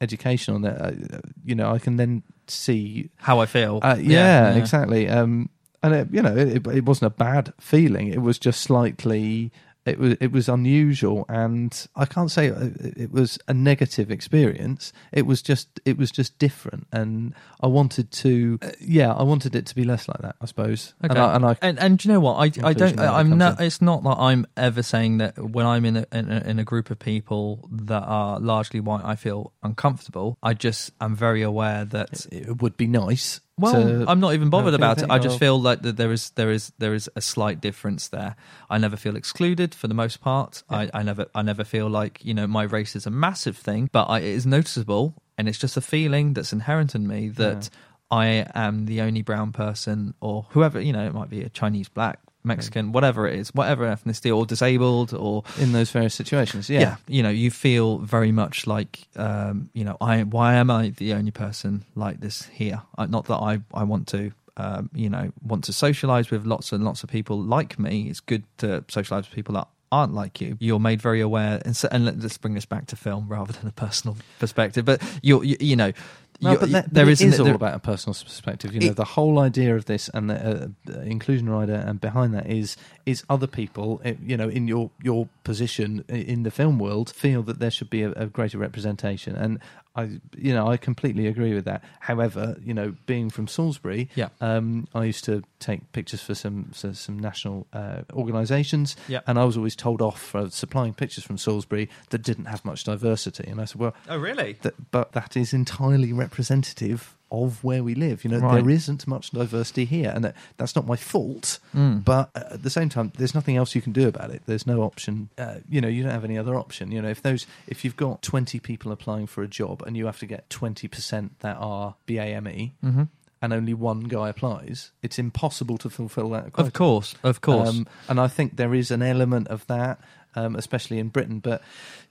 educational. 0.00 0.60
That 0.60 0.80
uh, 0.80 1.20
you 1.44 1.54
know, 1.54 1.72
I 1.72 1.78
can 1.78 1.96
then 1.96 2.22
see, 2.46 3.10
how 3.16 3.40
I 3.40 3.46
feel. 3.46 3.80
uh, 3.82 3.96
yeah, 4.00 4.54
exactly, 4.54 5.08
um, 5.08 5.50
and 5.82 5.94
it, 5.94 6.08
you 6.10 6.22
know, 6.22 6.36
it, 6.36 6.66
it 6.66 6.84
wasn't 6.84 7.12
a 7.12 7.16
bad 7.16 7.52
feeling. 7.60 8.08
It 8.08 8.22
was 8.22 8.38
just 8.38 8.60
slightly. 8.62 9.52
It 9.90 9.98
was 9.98 10.16
it 10.20 10.32
was 10.32 10.48
unusual, 10.48 11.24
and 11.28 11.86
I 11.96 12.04
can't 12.04 12.30
say 12.30 12.46
it, 12.48 12.96
it 12.96 13.12
was 13.12 13.38
a 13.48 13.54
negative 13.54 14.10
experience. 14.10 14.92
It 15.12 15.26
was 15.26 15.42
just 15.42 15.80
it 15.84 15.96
was 15.98 16.10
just 16.10 16.38
different, 16.38 16.86
and 16.92 17.34
I 17.60 17.66
wanted 17.66 18.10
to, 18.12 18.58
uh, 18.62 18.70
yeah, 18.80 19.12
I 19.12 19.22
wanted 19.22 19.54
it 19.54 19.66
to 19.66 19.74
be 19.74 19.84
less 19.84 20.08
like 20.08 20.20
that. 20.22 20.36
I 20.40 20.46
suppose, 20.46 20.94
Okay. 21.04 21.10
and 21.12 21.18
I, 21.18 21.34
and 21.34 21.46
I 21.46 21.56
and, 21.62 21.78
and 21.78 21.98
do 21.98 22.08
you 22.08 22.14
know 22.14 22.20
what? 22.20 22.34
I, 22.34 22.68
I 22.68 22.72
don't. 22.72 22.98
I'm 23.00 23.36
not. 23.38 23.60
in. 23.60 23.66
It's 23.66 23.82
not 23.82 24.02
that 24.04 24.16
I'm 24.18 24.46
ever 24.56 24.82
saying 24.82 25.18
that 25.18 25.38
when 25.38 25.66
I'm 25.66 25.84
in 25.84 25.96
a, 25.98 26.06
in 26.12 26.30
a 26.30 26.40
in 26.46 26.58
a 26.58 26.64
group 26.64 26.90
of 26.90 26.98
people 26.98 27.68
that 27.72 28.02
are 28.02 28.38
largely 28.40 28.80
white, 28.80 29.04
I 29.04 29.16
feel 29.16 29.52
uncomfortable. 29.62 30.38
I 30.42 30.54
just 30.54 30.92
am 31.00 31.14
very 31.16 31.42
aware 31.42 31.84
that 31.84 32.26
it 32.30 32.60
would 32.62 32.76
be 32.76 32.86
nice. 32.86 33.40
Well, 33.58 34.08
I'm 34.08 34.20
not 34.20 34.34
even 34.34 34.50
bothered 34.50 34.74
about 34.74 35.02
it. 35.02 35.10
I 35.10 35.18
just 35.18 35.38
feel 35.38 35.60
like 35.60 35.82
that 35.82 35.96
there 35.96 36.12
is 36.12 36.30
there 36.30 36.50
is 36.50 36.72
there 36.78 36.94
is 36.94 37.10
a 37.16 37.20
slight 37.20 37.60
difference 37.60 38.08
there. 38.08 38.36
I 38.70 38.78
never 38.78 38.96
feel 38.96 39.16
excluded 39.16 39.74
for 39.74 39.88
the 39.88 39.94
most 39.94 40.20
part. 40.20 40.62
I, 40.70 40.90
I 40.94 41.02
never 41.02 41.26
I 41.34 41.42
never 41.42 41.64
feel 41.64 41.88
like 41.88 42.24
you 42.24 42.34
know 42.34 42.46
my 42.46 42.62
race 42.64 42.94
is 42.96 43.06
a 43.06 43.10
massive 43.10 43.56
thing, 43.56 43.90
but 43.92 44.04
I, 44.04 44.20
it 44.20 44.24
is 44.24 44.46
noticeable, 44.46 45.14
and 45.36 45.48
it's 45.48 45.58
just 45.58 45.76
a 45.76 45.80
feeling 45.80 46.34
that's 46.34 46.52
inherent 46.52 46.94
in 46.94 47.06
me 47.06 47.28
that 47.30 47.70
I 48.10 48.46
am 48.54 48.86
the 48.86 49.00
only 49.00 49.22
brown 49.22 49.52
person, 49.52 50.14
or 50.20 50.46
whoever 50.50 50.80
you 50.80 50.92
know. 50.92 51.06
It 51.06 51.14
might 51.14 51.30
be 51.30 51.42
a 51.42 51.48
Chinese 51.48 51.88
black 51.88 52.20
Mexican, 52.44 52.92
whatever 52.92 53.26
it 53.26 53.38
is, 53.38 53.54
whatever 53.54 53.84
ethnicity, 53.86 54.34
or 54.34 54.46
disabled, 54.46 55.12
or 55.12 55.44
in 55.58 55.72
those 55.72 55.90
various 55.90 56.14
situations. 56.14 56.70
Yeah, 56.70 56.80
yeah, 56.80 56.96
you 57.06 57.22
know, 57.22 57.30
you 57.30 57.50
feel 57.50 57.98
very 57.98 58.32
much 58.32 58.66
like, 58.66 59.06
um, 59.16 59.70
you 59.74 59.84
know, 59.84 59.96
I 60.00 60.22
why 60.22 60.54
am 60.54 60.70
I 60.70 60.90
the 60.90 61.14
only 61.14 61.30
person 61.30 61.84
like 61.94 62.20
this 62.20 62.44
here? 62.46 62.82
I, 62.96 63.06
not 63.06 63.26
that 63.26 63.36
I 63.36 63.60
I 63.74 63.84
want 63.84 64.06
to. 64.08 64.32
Um, 64.60 64.90
you 64.92 65.08
know, 65.08 65.30
want 65.40 65.62
to 65.64 65.72
socialize 65.72 66.32
with 66.32 66.44
lots 66.44 66.72
and 66.72 66.84
lots 66.84 67.04
of 67.04 67.10
people 67.10 67.40
like 67.40 67.78
me. 67.78 68.08
It's 68.08 68.18
good 68.18 68.42
to 68.56 68.84
socialize 68.88 69.28
with 69.28 69.34
people 69.36 69.54
that 69.54 69.68
aren't 69.92 70.14
like 70.14 70.40
you. 70.40 70.56
You're 70.58 70.80
made 70.80 71.00
very 71.00 71.20
aware, 71.20 71.62
and, 71.64 71.76
so, 71.76 71.88
and 71.92 72.04
let's 72.04 72.38
bring 72.38 72.54
this 72.54 72.66
back 72.66 72.86
to 72.88 72.96
film 72.96 73.28
rather 73.28 73.52
than 73.52 73.68
a 73.68 73.72
personal 73.72 74.16
perspective. 74.40 74.84
But 74.84 75.00
you're, 75.22 75.44
you, 75.44 75.56
you 75.60 75.76
know, 75.76 75.92
no, 76.40 76.56
but 76.56 76.70
that, 76.70 76.94
there 76.94 77.08
is 77.08 77.20
is 77.20 77.38
there- 77.38 77.46
all 77.48 77.54
about 77.54 77.74
a 77.74 77.78
personal 77.78 78.14
perspective. 78.14 78.72
You 78.72 78.80
know, 78.80 78.86
It- 78.88 78.96
the 78.96 79.04
whole 79.04 79.38
idea 79.38 79.74
of 79.76 79.86
this 79.86 80.08
and 80.14 80.30
the 80.30 80.72
uh, 80.88 81.00
inclusion 81.00 81.48
rider 81.48 81.74
and 81.74 82.00
behind 82.00 82.32
that 82.34 82.46
is 82.48 82.76
is 83.06 83.24
other 83.28 83.46
people, 83.46 84.00
uh, 84.04 84.12
you 84.24 84.36
know, 84.36 84.48
in 84.48 84.68
your 84.68 84.90
your 85.02 85.28
position 85.44 86.04
in 86.08 86.42
the 86.44 86.50
film 86.50 86.78
world, 86.78 87.10
feel 87.10 87.42
that 87.44 87.58
there 87.58 87.70
should 87.70 87.90
be 87.90 88.02
a, 88.02 88.12
a 88.12 88.26
greater 88.26 88.58
representation. 88.58 89.34
And 89.34 89.58
I, 89.96 90.20
you 90.36 90.54
know, 90.54 90.68
I 90.68 90.76
completely 90.76 91.26
agree 91.26 91.54
with 91.54 91.64
that. 91.64 91.82
However, 92.00 92.56
you 92.62 92.72
know, 92.72 92.94
being 93.06 93.30
from 93.30 93.48
Salisbury, 93.48 94.08
Yeah. 94.14 94.28
um, 94.40 94.86
I 94.94 95.04
used 95.04 95.24
to 95.24 95.42
take 95.58 95.90
pictures 95.92 96.22
for 96.22 96.34
some 96.36 96.70
so 96.72 96.92
some 96.92 97.18
national 97.18 97.66
uh, 97.72 98.02
organisations, 98.12 98.96
Yeah. 99.08 99.20
and 99.26 99.38
I 99.38 99.44
was 99.44 99.56
always 99.56 99.74
told 99.74 100.00
off 100.00 100.20
for 100.20 100.50
supplying 100.50 100.94
pictures 100.94 101.24
from 101.24 101.36
Salisbury 101.38 101.88
that 102.10 102.22
didn't 102.22 102.44
have 102.46 102.64
much 102.64 102.84
diversity. 102.84 103.48
And 103.50 103.60
I 103.60 103.64
said, 103.64 103.80
well, 103.80 103.94
Oh, 104.08 104.16
really? 104.18 104.56
that, 104.62 104.74
but 104.92 105.12
that 105.12 105.36
is 105.36 105.52
entirely 105.52 106.12
representative 106.12 107.16
of 107.30 107.62
where 107.64 107.82
we 107.84 107.94
live. 107.94 108.24
You 108.24 108.30
know, 108.30 108.38
Right. 108.38 108.54
there 108.62 108.70
isn't 108.70 109.06
much 109.06 109.30
diversity 109.30 109.84
here, 109.84 110.10
and 110.14 110.24
that, 110.24 110.34
that's 110.56 110.74
not 110.74 110.86
my 110.86 110.96
fault. 110.96 111.58
Mm. 111.74 112.04
But 112.04 112.30
at 112.34 112.62
the 112.62 112.70
same 112.70 112.88
time, 112.88 113.12
there's 113.18 113.34
nothing 113.34 113.56
else 113.56 113.74
you 113.74 113.82
can 113.82 113.92
do 113.92 114.08
about 114.08 114.30
it. 114.30 114.42
There's 114.46 114.66
no 114.66 114.82
option. 114.82 115.28
Uh, 115.36 115.56
you 115.68 115.80
know, 115.80 115.88
you 115.88 116.02
don't 116.02 116.12
have 116.12 116.24
any 116.24 116.38
other 116.38 116.54
option. 116.56 116.90
You 116.92 117.02
know, 117.02 117.08
if 117.08 117.20
those, 117.22 117.46
if 117.66 117.84
you've 117.84 117.96
got 117.96 118.22
20 118.22 118.58
people 118.60 118.92
applying 118.92 119.26
for 119.26 119.42
a 119.42 119.48
job 119.48 119.82
and 119.86 119.96
you 119.96 120.06
have 120.06 120.18
to 120.20 120.26
get 120.26 120.48
20% 120.48 121.30
that 121.40 121.56
are 121.58 121.94
BAME. 122.06 122.72
hmm 122.82 123.02
And 123.40 123.52
only 123.52 123.72
one 123.74 124.00
guy 124.08 124.28
applies. 124.30 124.90
It's 125.02 125.16
impossible 125.18 125.78
to 125.78 125.88
fulfil 125.90 126.30
that. 126.30 126.52
quota. 126.52 126.66
Of 126.66 126.72
course, 126.72 127.14
of 127.22 127.40
course. 127.40 127.68
Um, 127.68 127.86
and 128.08 128.18
I 128.18 128.26
think 128.26 128.56
there 128.56 128.74
is 128.74 128.90
an 128.90 129.00
element 129.02 129.46
of 129.48 129.64
that, 129.68 130.00
um, 130.34 130.56
especially 130.56 130.98
in 130.98 131.08
Britain. 131.08 131.40
But 131.40 131.62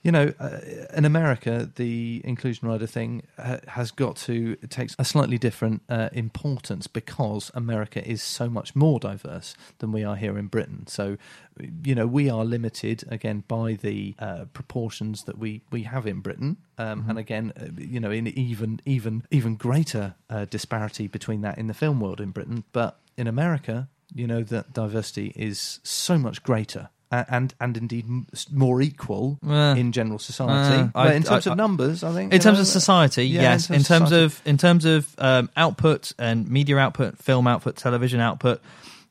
you 0.03 0.11
know, 0.11 0.33
uh, 0.39 0.59
in 0.95 1.05
America, 1.05 1.69
the 1.75 2.21
inclusion 2.23 2.67
rider 2.67 2.87
thing 2.87 3.23
ha- 3.37 3.59
has 3.67 3.91
got 3.91 4.15
to 4.17 4.55
it 4.61 4.69
takes 4.69 4.95
a 4.99 5.03
slightly 5.05 5.37
different 5.37 5.81
uh, 5.89 6.09
importance 6.13 6.87
because 6.87 7.51
America 7.53 8.07
is 8.07 8.21
so 8.21 8.49
much 8.49 8.75
more 8.75 8.99
diverse 8.99 9.55
than 9.79 9.91
we 9.91 10.03
are 10.03 10.15
here 10.15 10.37
in 10.37 10.47
Britain. 10.47 10.85
So, 10.87 11.17
you 11.83 11.95
know, 11.95 12.07
we 12.07 12.29
are 12.29 12.45
limited 12.45 13.03
again 13.09 13.43
by 13.47 13.73
the 13.73 14.15
uh, 14.19 14.45
proportions 14.53 15.23
that 15.23 15.37
we 15.37 15.61
we 15.71 15.83
have 15.83 16.05
in 16.07 16.21
Britain, 16.21 16.57
um, 16.77 17.03
Mhm. 17.03 17.09
and 17.09 17.19
again, 17.19 17.53
uh, 17.59 17.65
you 17.77 17.99
know, 17.99 18.11
in 18.11 18.27
even 18.27 18.79
even 18.85 19.23
even 19.31 19.55
greater 19.55 20.15
uh, 20.29 20.45
disparity 20.45 21.07
between 21.07 21.41
that 21.41 21.57
in 21.57 21.67
the 21.67 21.73
film 21.73 21.99
world 21.99 22.21
in 22.21 22.31
Britain, 22.31 22.63
but 22.71 22.99
in 23.17 23.27
America, 23.27 23.89
you 24.13 24.27
know 24.27 24.43
that 24.43 24.73
diversity 24.73 25.33
is 25.35 25.79
so 25.83 26.17
much 26.17 26.43
greater 26.43 26.89
and 27.11 27.53
and 27.59 27.77
indeed 27.77 28.05
more 28.51 28.81
equal 28.81 29.37
Uh, 29.47 29.75
in 29.77 29.91
general 29.91 30.19
society. 30.19 30.81
uh, 30.81 30.87
but 30.93 31.07
I- 31.07 31.13
in 31.13 31.23
terms 31.23 31.47
I- 31.47 31.51
of 31.51 31.57
numbers, 31.57 32.03
I 32.03 32.13
think 32.13 32.33
in 32.33 32.39
terms 32.41 32.57
know, 32.57 32.61
of 32.63 32.67
society, 32.67 33.27
yeah, 33.27 33.41
yes. 33.43 33.69
in 33.69 33.75
In 33.75 33.83
terms 33.83 34.09
terms, 34.09 34.11
of 34.11 34.41
of 34.41 34.41
in 34.47 34.57
terms 34.57 34.85
of 34.85 35.15
um, 35.17 35.49
output 35.55 36.11
and 36.19 36.49
media 36.49 36.77
output, 36.77 37.17
film 37.17 37.47
output, 37.47 37.75
television 37.77 38.19
output, 38.19 38.61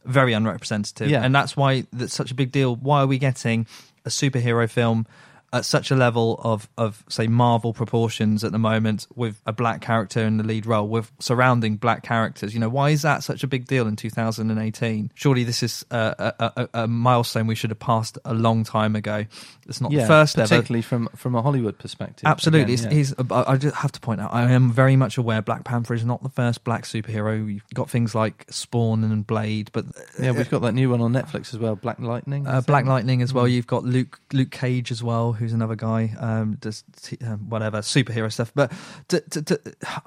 very 0.04 0.32
unrepresentative. 0.34 1.08
Yeah. 1.08 1.22
And 1.24 1.34
that's 1.34 1.56
why 1.56 1.84
that's 1.92 2.14
such 2.14 2.30
a 2.30 2.34
big 2.34 2.52
deal. 2.52 2.76
Why 2.76 3.00
are 3.00 3.06
we 3.06 3.18
getting 3.18 3.66
a 4.04 4.08
superhero 4.08 4.68
film 4.70 5.06
at 5.52 5.64
such 5.64 5.90
a 5.90 5.96
level 5.96 6.40
of 6.42 6.68
of 6.76 7.04
say 7.08 7.26
Marvel 7.26 7.72
proportions 7.72 8.44
at 8.44 8.52
the 8.52 8.58
moment 8.58 9.06
with 9.14 9.40
a 9.46 9.52
black 9.52 9.80
character 9.80 10.20
in 10.20 10.36
the 10.36 10.44
lead 10.44 10.66
role 10.66 10.88
with 10.88 11.10
surrounding 11.18 11.76
black 11.76 12.02
characters? 12.02 12.54
You 12.54 12.60
know, 12.60 12.68
why 12.68 12.90
is 12.90 13.02
that 13.02 13.22
such 13.22 13.42
a 13.42 13.46
big 13.46 13.66
deal 13.66 13.86
in 13.86 13.96
2018? 13.96 15.12
Surely 15.14 15.44
this 15.44 15.62
is 15.62 15.84
a, 15.90 16.32
a, 16.38 16.68
a, 16.74 16.88
milestone 16.88 17.46
we 17.46 17.54
should 17.54 17.70
have 17.70 17.78
passed 17.78 18.18
a 18.24 18.34
long 18.34 18.64
time 18.64 18.96
ago. 18.96 19.24
It's 19.66 19.80
not 19.80 19.92
yeah, 19.92 20.02
the 20.02 20.06
first 20.06 20.38
ever 20.38 20.48
particularly 20.48 20.82
from 20.82 21.08
from 21.16 21.34
a 21.34 21.42
Hollywood 21.42 21.78
perspective. 21.78 22.26
Absolutely, 22.26 22.74
Again, 22.74 22.90
he's, 22.92 23.10
he's. 23.10 23.26
I 23.30 23.56
I 23.56 23.56
just 23.56 23.76
have 23.76 23.92
to 23.92 24.00
point 24.00 24.20
out, 24.20 24.32
I 24.32 24.50
am 24.52 24.70
very 24.70 24.96
much 24.96 25.18
aware 25.18 25.42
Black 25.42 25.64
Panther 25.64 25.94
is 25.94 26.04
not 26.04 26.22
the 26.22 26.28
first 26.28 26.64
black 26.64 26.84
superhero. 26.84 27.52
You've 27.52 27.62
got 27.74 27.90
things 27.90 28.14
like 28.14 28.46
Spawn 28.50 29.04
and 29.04 29.26
Blade, 29.26 29.70
but 29.72 29.86
yeah, 30.20 30.32
we've 30.32 30.50
got 30.50 30.62
that 30.62 30.72
new 30.72 30.90
one 30.90 31.00
on 31.00 31.12
Netflix 31.12 31.54
as 31.54 31.58
well, 31.58 31.76
Black 31.76 31.98
Lightning. 31.98 32.46
uh, 32.46 32.60
Black? 32.60 32.84
Lightning 32.86 33.22
as 33.22 33.32
well. 33.32 33.46
Mm. 33.46 33.52
You've 33.52 33.66
got 33.66 33.84
Luke 33.84 34.20
Luke 34.32 34.50
Cage 34.50 34.92
as 34.92 35.02
well, 35.02 35.32
who's 35.36 35.52
another 35.52 35.76
guy. 35.76 36.14
Um, 36.18 36.56
does 36.60 36.84
t- 37.00 37.18
um, 37.24 37.48
whatever 37.48 37.78
superhero 37.78 38.32
stuff. 38.32 38.52
But 38.54 38.72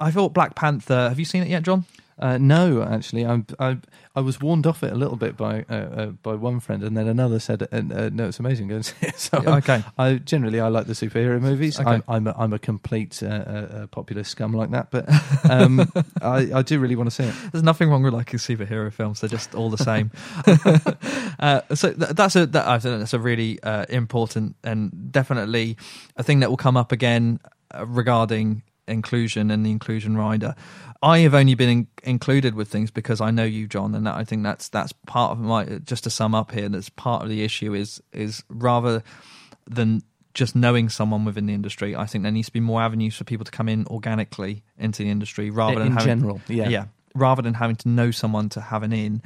I 0.00 0.10
thought 0.10 0.34
Black 0.34 0.54
Panther. 0.54 1.08
Have 1.08 1.18
you 1.18 1.24
seen 1.24 1.42
it 1.42 1.48
yet, 1.48 1.62
John? 1.62 1.84
Uh, 2.20 2.36
no, 2.38 2.82
actually, 2.82 3.24
I'm, 3.24 3.46
I 3.58 3.78
I 4.14 4.20
was 4.20 4.40
warned 4.40 4.66
off 4.66 4.82
it 4.82 4.92
a 4.92 4.96
little 4.96 5.16
bit 5.16 5.36
by 5.36 5.64
uh, 5.70 5.74
uh, 5.74 6.06
by 6.06 6.34
one 6.34 6.60
friend, 6.60 6.82
and 6.82 6.94
then 6.94 7.08
another 7.08 7.38
said, 7.38 7.62
uh, 7.62 7.66
uh, 7.72 8.10
"No, 8.12 8.28
it's 8.28 8.38
amazing." 8.38 8.68
Go 8.68 8.76
and 8.76 8.84
see 8.84 8.94
it. 9.00 9.18
So 9.18 9.42
Yeah, 9.42 9.56
okay. 9.56 9.82
I 9.96 10.14
generally 10.16 10.60
I 10.60 10.68
like 10.68 10.86
the 10.86 10.92
superhero 10.92 11.40
movies. 11.40 11.80
Okay. 11.80 11.88
I'm 11.88 12.04
I'm 12.08 12.26
a, 12.26 12.34
I'm 12.36 12.52
a 12.52 12.58
complete 12.58 13.22
uh, 13.22 13.86
populist 13.86 14.32
scum 14.32 14.52
like 14.52 14.70
that, 14.72 14.90
but 14.90 15.08
um, 15.50 15.90
I, 16.22 16.50
I 16.56 16.62
do 16.62 16.78
really 16.78 16.96
want 16.96 17.08
to 17.08 17.14
see 17.14 17.24
it. 17.24 17.34
There's 17.52 17.64
nothing 17.64 17.88
wrong 17.88 18.02
with 18.02 18.12
liking 18.12 18.38
superhero 18.38 18.92
films; 18.92 19.20
they're 19.20 19.30
just 19.30 19.54
all 19.54 19.70
the 19.70 19.78
same. 19.78 20.10
uh, 21.38 21.62
so 21.74 21.92
th- 21.92 22.10
that's 22.10 22.36
a 22.36 22.46
that, 22.46 22.68
I 22.68 22.78
think 22.78 22.98
that's 22.98 23.14
a 23.14 23.18
really 23.18 23.62
uh, 23.62 23.86
important 23.88 24.56
and 24.62 25.10
definitely 25.10 25.76
a 26.16 26.22
thing 26.22 26.40
that 26.40 26.50
will 26.50 26.58
come 26.58 26.76
up 26.76 26.92
again 26.92 27.40
regarding 27.86 28.62
inclusion 28.90 29.50
and 29.50 29.64
the 29.64 29.70
inclusion 29.70 30.16
rider. 30.16 30.54
I 31.02 31.20
have 31.20 31.34
only 31.34 31.54
been 31.54 31.68
in- 31.68 31.88
included 32.02 32.54
with 32.54 32.68
things 32.68 32.90
because 32.90 33.20
I 33.20 33.30
know 33.30 33.44
you, 33.44 33.66
John, 33.66 33.94
and 33.94 34.06
that, 34.06 34.16
I 34.16 34.24
think 34.24 34.42
that's 34.42 34.68
that's 34.68 34.92
part 35.06 35.32
of 35.32 35.38
my. 35.38 35.64
Just 35.64 36.04
to 36.04 36.10
sum 36.10 36.34
up 36.34 36.52
here, 36.52 36.68
that's 36.68 36.90
part 36.90 37.22
of 37.22 37.28
the 37.28 37.42
issue 37.42 37.74
is 37.74 38.02
is 38.12 38.42
rather 38.48 39.02
than 39.66 40.02
just 40.34 40.54
knowing 40.54 40.88
someone 40.88 41.24
within 41.24 41.46
the 41.46 41.54
industry. 41.54 41.96
I 41.96 42.06
think 42.06 42.22
there 42.22 42.32
needs 42.32 42.48
to 42.48 42.52
be 42.52 42.60
more 42.60 42.82
avenues 42.82 43.16
for 43.16 43.24
people 43.24 43.44
to 43.44 43.50
come 43.50 43.68
in 43.68 43.86
organically 43.86 44.62
into 44.78 45.02
the 45.02 45.10
industry 45.10 45.50
rather 45.50 45.78
than 45.78 45.88
in 45.88 45.92
having, 45.92 46.06
general, 46.06 46.40
yeah. 46.48 46.68
yeah, 46.68 46.84
rather 47.14 47.42
than 47.42 47.54
having 47.54 47.76
to 47.76 47.88
know 47.88 48.10
someone 48.10 48.48
to 48.50 48.60
have 48.60 48.82
an 48.82 48.92
in. 48.92 49.22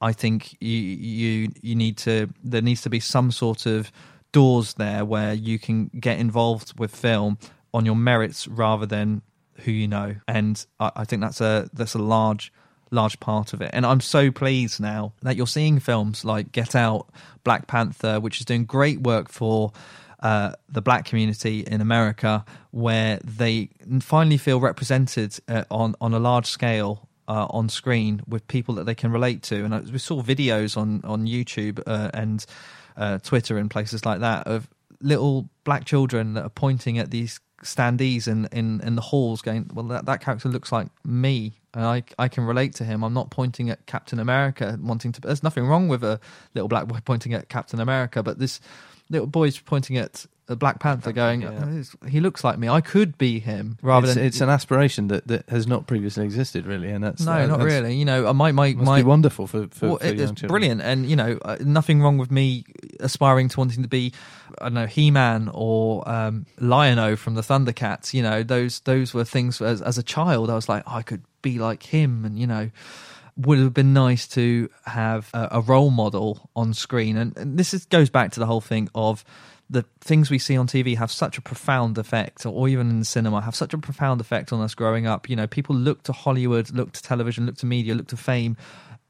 I 0.00 0.12
think 0.12 0.56
you 0.60 0.78
you 0.78 1.52
you 1.62 1.74
need 1.74 1.96
to 1.98 2.28
there 2.44 2.62
needs 2.62 2.82
to 2.82 2.90
be 2.90 3.00
some 3.00 3.32
sort 3.32 3.66
of 3.66 3.90
doors 4.32 4.74
there 4.74 5.04
where 5.04 5.32
you 5.32 5.58
can 5.58 5.88
get 5.98 6.18
involved 6.18 6.78
with 6.78 6.94
film 6.94 7.38
on 7.76 7.84
your 7.84 7.94
merits 7.94 8.48
rather 8.48 8.86
than 8.86 9.20
who 9.60 9.70
you 9.70 9.86
know, 9.86 10.16
and 10.26 10.64
I, 10.80 10.92
I 10.96 11.04
think 11.04 11.20
that's 11.20 11.42
a 11.42 11.68
that's 11.74 11.94
a 11.94 11.98
large 11.98 12.50
large 12.90 13.20
part 13.20 13.52
of 13.52 13.60
it. 13.60 13.70
And 13.74 13.84
I'm 13.84 14.00
so 14.00 14.30
pleased 14.30 14.80
now 14.80 15.12
that 15.20 15.36
you're 15.36 15.46
seeing 15.46 15.78
films 15.78 16.24
like 16.24 16.52
Get 16.52 16.74
Out, 16.74 17.10
Black 17.44 17.66
Panther, 17.66 18.18
which 18.18 18.40
is 18.40 18.46
doing 18.46 18.64
great 18.64 19.02
work 19.02 19.28
for 19.28 19.72
uh, 20.20 20.52
the 20.70 20.80
black 20.80 21.04
community 21.04 21.60
in 21.60 21.82
America, 21.82 22.46
where 22.70 23.18
they 23.22 23.68
finally 24.00 24.38
feel 24.38 24.58
represented 24.58 25.38
uh, 25.46 25.64
on 25.70 25.94
on 26.00 26.14
a 26.14 26.18
large 26.18 26.46
scale. 26.46 27.02
Uh, 27.28 27.44
on 27.50 27.68
screen 27.68 28.22
with 28.28 28.46
people 28.46 28.76
that 28.76 28.86
they 28.86 28.94
can 28.94 29.10
relate 29.10 29.42
to, 29.42 29.64
and 29.64 29.90
we 29.90 29.98
saw 29.98 30.22
videos 30.22 30.76
on 30.76 31.00
on 31.02 31.26
YouTube 31.26 31.82
uh, 31.84 32.08
and 32.14 32.46
uh, 32.96 33.18
Twitter 33.18 33.58
and 33.58 33.68
places 33.68 34.06
like 34.06 34.20
that 34.20 34.46
of 34.46 34.68
little 35.00 35.48
black 35.64 35.84
children 35.84 36.34
that 36.34 36.44
are 36.44 36.50
pointing 36.50 36.98
at 36.98 37.10
these 37.10 37.40
standees 37.62 38.28
in, 38.28 38.46
in, 38.52 38.80
in 38.82 38.96
the 38.96 39.02
halls 39.02 39.42
going, 39.42 39.70
well, 39.72 39.86
that, 39.86 40.06
that 40.06 40.20
character 40.20 40.48
looks 40.48 40.72
like 40.72 40.88
me. 41.04 41.54
And 41.74 41.84
I, 41.84 42.02
I 42.18 42.28
can 42.28 42.44
relate 42.44 42.74
to 42.76 42.84
him. 42.84 43.02
I'm 43.02 43.14
not 43.14 43.30
pointing 43.30 43.70
at 43.70 43.86
Captain 43.86 44.18
America, 44.18 44.78
wanting 44.80 45.12
to. 45.12 45.20
There's 45.20 45.42
nothing 45.42 45.66
wrong 45.66 45.88
with 45.88 46.02
a 46.04 46.20
little 46.54 46.68
black 46.68 46.86
boy 46.86 46.98
pointing 47.04 47.34
at 47.34 47.48
Captain 47.48 47.80
America, 47.80 48.22
but 48.22 48.38
this 48.38 48.60
little 49.10 49.26
boy's 49.26 49.58
pointing 49.58 49.96
at 49.96 50.26
a 50.48 50.54
Black 50.56 50.78
Panther, 50.78 51.12
going, 51.12 51.42
Yeah. 51.42 51.82
"Oh, 52.02 52.06
he 52.08 52.20
looks 52.20 52.44
like 52.44 52.58
me. 52.58 52.68
I 52.68 52.80
could 52.80 53.18
be 53.18 53.40
him, 53.40 53.78
rather 53.82 54.06
it's, 54.06 54.14
than 54.14 54.24
it's 54.24 54.40
an 54.40 54.48
aspiration 54.48 55.08
that, 55.08 55.26
that 55.26 55.48
has 55.48 55.66
not 55.66 55.86
previously 55.86 56.24
existed, 56.24 56.66
really, 56.66 56.90
and 56.90 57.02
that's 57.02 57.24
no, 57.24 57.32
uh, 57.32 57.46
not 57.46 57.58
that's- 57.58 57.64
really. 57.74 57.96
You 57.96 58.04
know, 58.04 58.32
my 58.32 58.52
my 58.52 58.72
my 58.74 59.00
be 59.00 59.04
wonderful 59.04 59.46
for 59.46 59.66
for, 59.68 59.88
well, 59.88 59.98
for 59.98 60.06
it's 60.06 60.16
children. 60.22 60.48
brilliant, 60.48 60.82
and 60.82 61.10
you 61.10 61.16
know, 61.16 61.38
uh, 61.44 61.56
nothing 61.60 62.00
wrong 62.00 62.16
with 62.18 62.30
me 62.30 62.64
aspiring 63.00 63.48
to 63.48 63.58
wanting 63.58 63.82
to 63.82 63.88
be, 63.88 64.12
I 64.60 64.64
don't 64.66 64.74
know, 64.74 64.86
He 64.86 65.10
Man 65.10 65.50
or 65.52 66.08
um, 66.08 66.46
Lion-O 66.60 67.16
from 67.16 67.34
the 67.34 67.42
Thundercats. 67.42 68.14
You 68.14 68.22
know, 68.22 68.42
those 68.42 68.80
those 68.80 69.12
were 69.12 69.24
things 69.24 69.60
as 69.60 69.82
as 69.82 69.98
a 69.98 70.02
child. 70.02 70.48
I 70.48 70.54
was 70.54 70.68
like, 70.68 70.84
oh, 70.86 70.94
I 70.94 71.02
could 71.02 71.22
be 71.42 71.58
like 71.58 71.82
him, 71.82 72.24
and 72.24 72.38
you 72.38 72.46
know, 72.46 72.70
would 73.36 73.58
have 73.58 73.74
been 73.74 73.92
nice 73.92 74.26
to 74.28 74.70
have 74.86 75.28
a, 75.34 75.48
a 75.52 75.60
role 75.60 75.90
model 75.90 76.48
on 76.54 76.72
screen. 76.72 77.16
And, 77.16 77.36
and 77.36 77.58
this 77.58 77.74
is, 77.74 77.84
goes 77.86 78.10
back 78.10 78.32
to 78.32 78.40
the 78.40 78.46
whole 78.46 78.60
thing 78.62 78.88
of 78.94 79.24
the 79.68 79.84
things 80.00 80.30
we 80.30 80.38
see 80.38 80.56
on 80.56 80.66
TV 80.66 80.96
have 80.96 81.10
such 81.10 81.38
a 81.38 81.40
profound 81.40 81.98
effect, 81.98 82.46
or 82.46 82.68
even 82.68 82.88
in 82.88 83.00
the 83.00 83.04
cinema, 83.04 83.40
have 83.40 83.56
such 83.56 83.74
a 83.74 83.78
profound 83.78 84.20
effect 84.20 84.52
on 84.52 84.60
us 84.60 84.74
growing 84.74 85.06
up. 85.06 85.28
You 85.28 85.36
know, 85.36 85.46
people 85.46 85.74
look 85.74 86.04
to 86.04 86.12
Hollywood, 86.12 86.70
look 86.70 86.92
to 86.92 87.02
television, 87.02 87.46
look 87.46 87.56
to 87.56 87.66
media, 87.66 87.94
look 87.94 88.06
to 88.08 88.16
fame 88.16 88.56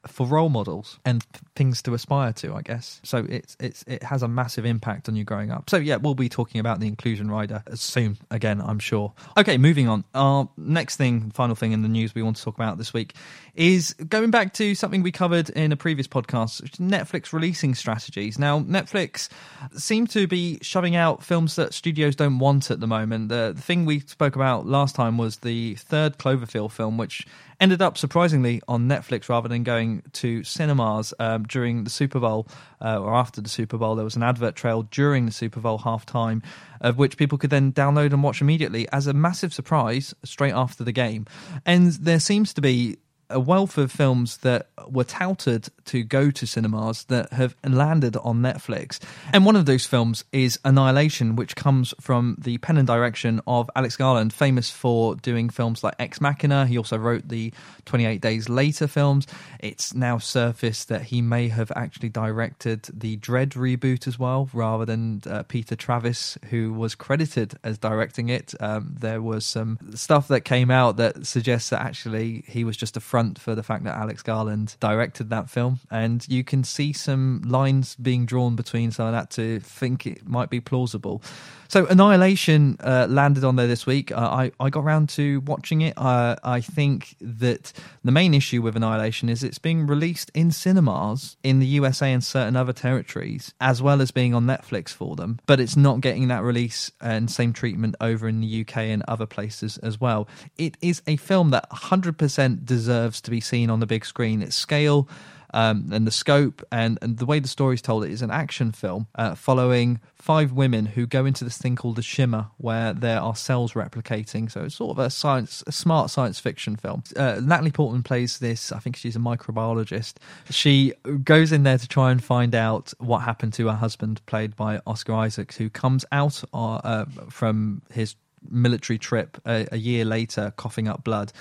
for 0.06 0.26
role 0.26 0.48
models 0.48 0.98
and 1.04 1.22
th- 1.32 1.42
things 1.54 1.82
to 1.82 1.94
aspire 1.94 2.32
to, 2.34 2.54
I 2.54 2.62
guess. 2.62 3.00
So 3.02 3.26
it's 3.28 3.56
it's 3.60 3.84
it 3.86 4.02
has 4.02 4.22
a 4.22 4.28
massive 4.28 4.64
impact 4.64 5.08
on 5.08 5.16
you 5.16 5.24
growing 5.24 5.50
up. 5.50 5.70
So 5.70 5.76
yeah, 5.76 5.96
we'll 5.96 6.14
be 6.14 6.28
talking 6.28 6.60
about 6.60 6.80
the 6.80 6.86
inclusion 6.86 7.30
rider 7.30 7.62
as 7.66 7.80
soon 7.80 8.18
again, 8.30 8.60
I'm 8.60 8.78
sure. 8.78 9.12
Okay, 9.36 9.58
moving 9.58 9.88
on. 9.88 10.04
Our 10.14 10.48
next 10.56 10.96
thing, 10.96 11.30
final 11.30 11.54
thing 11.54 11.72
in 11.72 11.82
the 11.82 11.88
news 11.88 12.14
we 12.14 12.22
want 12.22 12.36
to 12.36 12.42
talk 12.42 12.54
about 12.54 12.78
this 12.78 12.92
week 12.92 13.14
is 13.54 13.94
going 13.94 14.30
back 14.30 14.52
to 14.54 14.74
something 14.74 15.02
we 15.02 15.10
covered 15.10 15.48
in 15.50 15.72
a 15.72 15.76
previous 15.76 16.06
podcast, 16.06 16.62
Netflix 16.78 17.32
releasing 17.32 17.74
strategies. 17.74 18.38
Now, 18.38 18.60
Netflix 18.60 19.28
seem 19.76 20.06
to 20.08 20.26
be 20.26 20.58
shoving 20.60 20.94
out 20.94 21.24
films 21.24 21.56
that 21.56 21.72
studios 21.72 22.14
don't 22.14 22.38
want 22.38 22.70
at 22.70 22.80
the 22.80 22.86
moment. 22.86 23.30
The, 23.30 23.52
the 23.56 23.62
thing 23.62 23.86
we 23.86 24.00
spoke 24.00 24.36
about 24.36 24.66
last 24.66 24.94
time 24.94 25.16
was 25.16 25.38
the 25.38 25.74
third 25.76 26.18
Cloverfield 26.18 26.70
film, 26.70 26.98
which 26.98 27.26
ended 27.60 27.82
up 27.82 27.96
surprisingly 27.96 28.60
on 28.68 28.88
Netflix 28.88 29.28
rather 29.28 29.48
than 29.48 29.62
going 29.62 30.02
to 30.12 30.42
cinemas 30.44 31.14
um, 31.18 31.44
during 31.44 31.84
the 31.84 31.90
Super 31.90 32.20
Bowl 32.20 32.48
uh, 32.80 32.98
or 32.98 33.14
after 33.14 33.40
the 33.40 33.48
Super 33.48 33.78
Bowl. 33.78 33.94
There 33.94 34.04
was 34.04 34.16
an 34.16 34.22
advert 34.22 34.56
trail 34.56 34.82
during 34.82 35.26
the 35.26 35.32
Super 35.32 35.60
Bowl 35.60 35.78
halftime, 35.78 36.42
of 36.80 36.98
which 36.98 37.16
people 37.16 37.38
could 37.38 37.50
then 37.50 37.72
download 37.72 38.12
and 38.12 38.22
watch 38.22 38.40
immediately 38.40 38.88
as 38.92 39.06
a 39.06 39.12
massive 39.12 39.54
surprise 39.54 40.14
straight 40.24 40.54
after 40.54 40.84
the 40.84 40.92
game. 40.92 41.26
And 41.64 41.92
there 41.92 42.20
seems 42.20 42.52
to 42.54 42.60
be 42.60 42.98
a 43.30 43.40
wealth 43.40 43.78
of 43.78 43.90
films 43.90 44.38
that 44.38 44.68
were 44.88 45.04
touted 45.04 45.68
to 45.86 46.02
go 46.02 46.30
to 46.30 46.46
cinemas 46.46 47.04
that 47.04 47.32
have 47.32 47.56
landed 47.64 48.16
on 48.18 48.40
Netflix. 48.40 48.98
And 49.32 49.44
one 49.44 49.56
of 49.56 49.66
those 49.66 49.86
films 49.86 50.24
is 50.32 50.58
Annihilation, 50.64 51.36
which 51.36 51.56
comes 51.56 51.94
from 52.00 52.36
the 52.38 52.58
pen 52.58 52.76
and 52.76 52.86
direction 52.86 53.40
of 53.46 53.70
Alex 53.74 53.96
Garland, 53.96 54.32
famous 54.32 54.70
for 54.70 55.16
doing 55.16 55.48
films 55.48 55.82
like 55.82 55.94
Ex 55.98 56.20
Machina. 56.20 56.66
He 56.66 56.78
also 56.78 56.96
wrote 56.96 57.28
the 57.28 57.52
28 57.84 58.20
Days 58.20 58.48
Later 58.48 58.86
films. 58.86 59.26
It's 59.60 59.94
now 59.94 60.18
surfaced 60.18 60.88
that 60.88 61.02
he 61.02 61.22
may 61.22 61.48
have 61.48 61.72
actually 61.74 62.08
directed 62.08 62.82
the 62.92 63.16
Dredd 63.16 63.50
reboot 63.50 64.06
as 64.06 64.18
well, 64.18 64.48
rather 64.52 64.84
than 64.84 65.22
uh, 65.28 65.42
Peter 65.44 65.76
Travis, 65.76 66.38
who 66.50 66.72
was 66.72 66.94
credited 66.94 67.58
as 67.64 67.78
directing 67.78 68.28
it. 68.28 68.54
Um, 68.60 68.94
there 68.98 69.22
was 69.22 69.44
some 69.44 69.78
stuff 69.94 70.28
that 70.28 70.42
came 70.42 70.70
out 70.70 70.96
that 70.96 71.26
suggests 71.26 71.70
that 71.70 71.80
actually 71.80 72.44
he 72.46 72.64
was 72.64 72.76
just 72.76 72.96
a 72.96 73.00
front 73.16 73.38
for 73.38 73.54
the 73.54 73.62
fact 73.62 73.84
that 73.84 73.96
Alex 73.96 74.20
Garland 74.20 74.76
directed 74.78 75.30
that 75.30 75.48
film, 75.48 75.80
and 75.90 76.28
you 76.28 76.44
can 76.44 76.62
see 76.62 76.92
some 76.92 77.40
lines 77.46 77.96
being 77.96 78.26
drawn 78.26 78.56
between 78.56 78.90
some 78.90 79.06
of 79.06 79.12
that 79.12 79.30
to 79.30 79.58
think 79.60 80.06
it 80.06 80.28
might 80.28 80.50
be 80.50 80.60
plausible. 80.60 81.22
So 81.68 81.86
Annihilation 81.86 82.76
uh, 82.80 83.06
landed 83.08 83.44
on 83.44 83.56
there 83.56 83.66
this 83.66 83.86
week. 83.86 84.12
Uh, 84.12 84.16
I 84.16 84.52
I 84.60 84.70
got 84.70 84.84
around 84.84 85.08
to 85.10 85.40
watching 85.40 85.80
it. 85.80 85.94
Uh, 85.96 86.36
I 86.42 86.60
think 86.60 87.16
that 87.20 87.72
the 88.04 88.12
main 88.12 88.34
issue 88.34 88.62
with 88.62 88.76
Annihilation 88.76 89.28
is 89.28 89.42
it's 89.42 89.58
being 89.58 89.86
released 89.86 90.30
in 90.34 90.50
cinemas 90.50 91.36
in 91.42 91.58
the 91.58 91.66
USA 91.66 92.12
and 92.12 92.22
certain 92.22 92.56
other 92.56 92.72
territories, 92.72 93.54
as 93.60 93.82
well 93.82 94.00
as 94.00 94.10
being 94.10 94.34
on 94.34 94.46
Netflix 94.46 94.90
for 94.90 95.16
them. 95.16 95.38
But 95.46 95.60
it's 95.60 95.76
not 95.76 96.00
getting 96.00 96.28
that 96.28 96.42
release 96.42 96.90
and 97.00 97.30
same 97.30 97.52
treatment 97.52 97.96
over 98.00 98.28
in 98.28 98.40
the 98.40 98.60
UK 98.60 98.76
and 98.78 99.02
other 99.08 99.26
places 99.26 99.78
as 99.78 100.00
well. 100.00 100.28
It 100.58 100.76
is 100.80 101.02
a 101.06 101.16
film 101.16 101.50
that 101.50 101.70
100% 101.70 102.64
deserves 102.64 103.20
to 103.22 103.30
be 103.30 103.40
seen 103.40 103.70
on 103.70 103.80
the 103.80 103.86
big 103.86 104.04
screen. 104.04 104.42
Its 104.42 104.56
scale 104.56 105.08
um, 105.54 105.88
and 105.92 106.06
the 106.06 106.10
scope 106.10 106.62
and, 106.72 106.98
and 107.02 107.18
the 107.18 107.26
way 107.26 107.38
the 107.38 107.48
story's 107.48 107.82
told 107.82 108.04
it 108.04 108.10
is 108.10 108.22
an 108.22 108.30
action 108.30 108.72
film 108.72 109.06
uh, 109.14 109.34
following 109.34 110.00
five 110.16 110.52
women 110.52 110.86
who 110.86 111.06
go 111.06 111.24
into 111.24 111.44
this 111.44 111.56
thing 111.58 111.76
called 111.76 111.96
the 111.96 112.02
shimmer 112.02 112.46
where 112.56 112.92
there 112.92 113.20
are 113.20 113.36
cells 113.36 113.74
replicating. 113.74 114.50
So 114.50 114.64
it's 114.64 114.74
sort 114.74 114.98
of 114.98 115.04
a 115.04 115.10
science 115.10 115.62
a 115.66 115.72
smart 115.72 116.10
science 116.10 116.38
fiction 116.38 116.76
film. 116.76 117.02
Uh, 117.16 117.40
natalie 117.42 117.70
portman 117.70 118.02
plays 118.02 118.38
this 118.38 118.72
i 118.72 118.78
think 118.78 118.96
she's 118.96 119.16
a 119.16 119.20
microbiologist. 119.20 120.14
She 120.50 120.92
goes 121.22 121.52
in 121.52 121.62
there 121.62 121.78
to 121.78 121.88
try 121.88 122.10
and 122.10 122.22
find 122.22 122.54
out 122.54 122.92
what 122.98 123.20
happened 123.20 123.52
to 123.54 123.66
her 123.66 123.74
husband 123.74 124.24
played 124.26 124.56
by 124.56 124.80
oscar 124.86 125.14
isaacs 125.14 125.56
who 125.56 125.70
comes 125.70 126.04
out 126.12 126.42
uh, 126.52 126.76
uh, 126.76 127.04
from 127.28 127.82
his 127.92 128.16
military 128.48 128.98
trip 128.98 129.40
a, 129.46 129.66
a 129.72 129.76
year 129.76 130.04
later 130.04 130.52
coughing 130.56 130.88
up 130.88 131.04
blood 131.04 131.32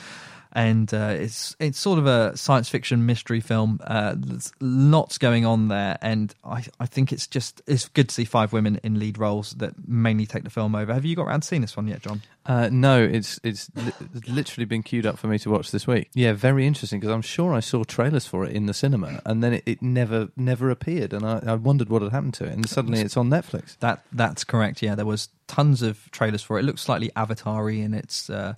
and 0.56 0.94
uh, 0.94 1.14
it's 1.18 1.54
it's 1.60 1.78
sort 1.78 2.00
of 2.00 2.08
a 2.08 2.36
science 2.38 2.70
fiction 2.70 3.06
mystery 3.06 3.42
film. 3.42 3.80
Uh, 3.84 4.16
there's 4.18 4.54
lots 4.62 5.18
going 5.18 5.46
on 5.46 5.68
there, 5.68 5.98
and 6.02 6.34
I 6.46 6.64
I 6.80 6.86
think 6.86 7.12
it's 7.12 7.28
just 7.28 7.62
it's 7.68 7.90
good 7.90 8.08
to 8.08 8.16
see 8.16 8.24
five 8.24 8.54
women 8.54 8.80
in 8.82 8.98
lead 8.98 9.18
roles 9.18 9.52
that 9.56 9.74
mainly 9.86 10.26
take 10.26 10.46
the 10.46 10.50
film 10.50 10.74
over. 10.74 10.94
Have 10.94 11.04
you 11.04 11.14
got 11.16 11.28
around 11.28 11.42
to 11.42 11.48
seeing 11.48 11.62
this 11.62 11.76
one 11.76 11.88
yet, 11.88 12.02
John? 12.02 12.22
Uh, 12.46 12.70
no, 12.72 13.04
it's 13.04 13.38
it's 13.44 13.70
li- 13.76 13.92
literally 14.28 14.64
been 14.64 14.82
queued 14.82 15.06
up 15.06 15.20
for 15.20 15.28
me 15.28 15.38
to 15.40 15.50
watch 15.50 15.72
this 15.72 15.86
week. 15.86 16.10
Yeah, 16.14 16.32
very 16.32 16.66
interesting 16.66 17.02
because 17.02 17.14
I'm 17.14 17.22
sure 17.22 17.54
I 17.54 17.60
saw 17.60 17.84
trailers 17.84 18.26
for 18.26 18.46
it 18.46 18.56
in 18.56 18.66
the 18.66 18.74
cinema, 18.74 19.22
and 19.26 19.44
then 19.44 19.54
it, 19.56 19.64
it 19.66 19.82
never 19.82 20.30
never 20.38 20.70
appeared, 20.70 21.12
and 21.12 21.26
I, 21.26 21.42
I 21.46 21.56
wondered 21.56 21.90
what 21.90 22.02
had 22.02 22.14
happened 22.14 22.36
to 22.36 22.46
it, 22.46 22.54
and 22.54 22.70
suddenly 22.70 23.02
it's 23.02 23.18
on 23.18 23.30
Netflix. 23.30 23.78
That 23.80 24.06
that's 24.14 24.46
correct. 24.46 24.82
Yeah, 24.82 24.96
there 24.96 25.06
was 25.06 25.28
tons 25.48 25.82
of 25.82 26.10
trailers 26.12 26.42
for 26.42 26.58
it. 26.58 26.62
It 26.62 26.66
looks 26.66 26.82
slightly 26.82 27.12
Avatar-y 27.18 27.72
in 27.72 27.94
its. 27.94 28.30
Uh, 28.30 28.54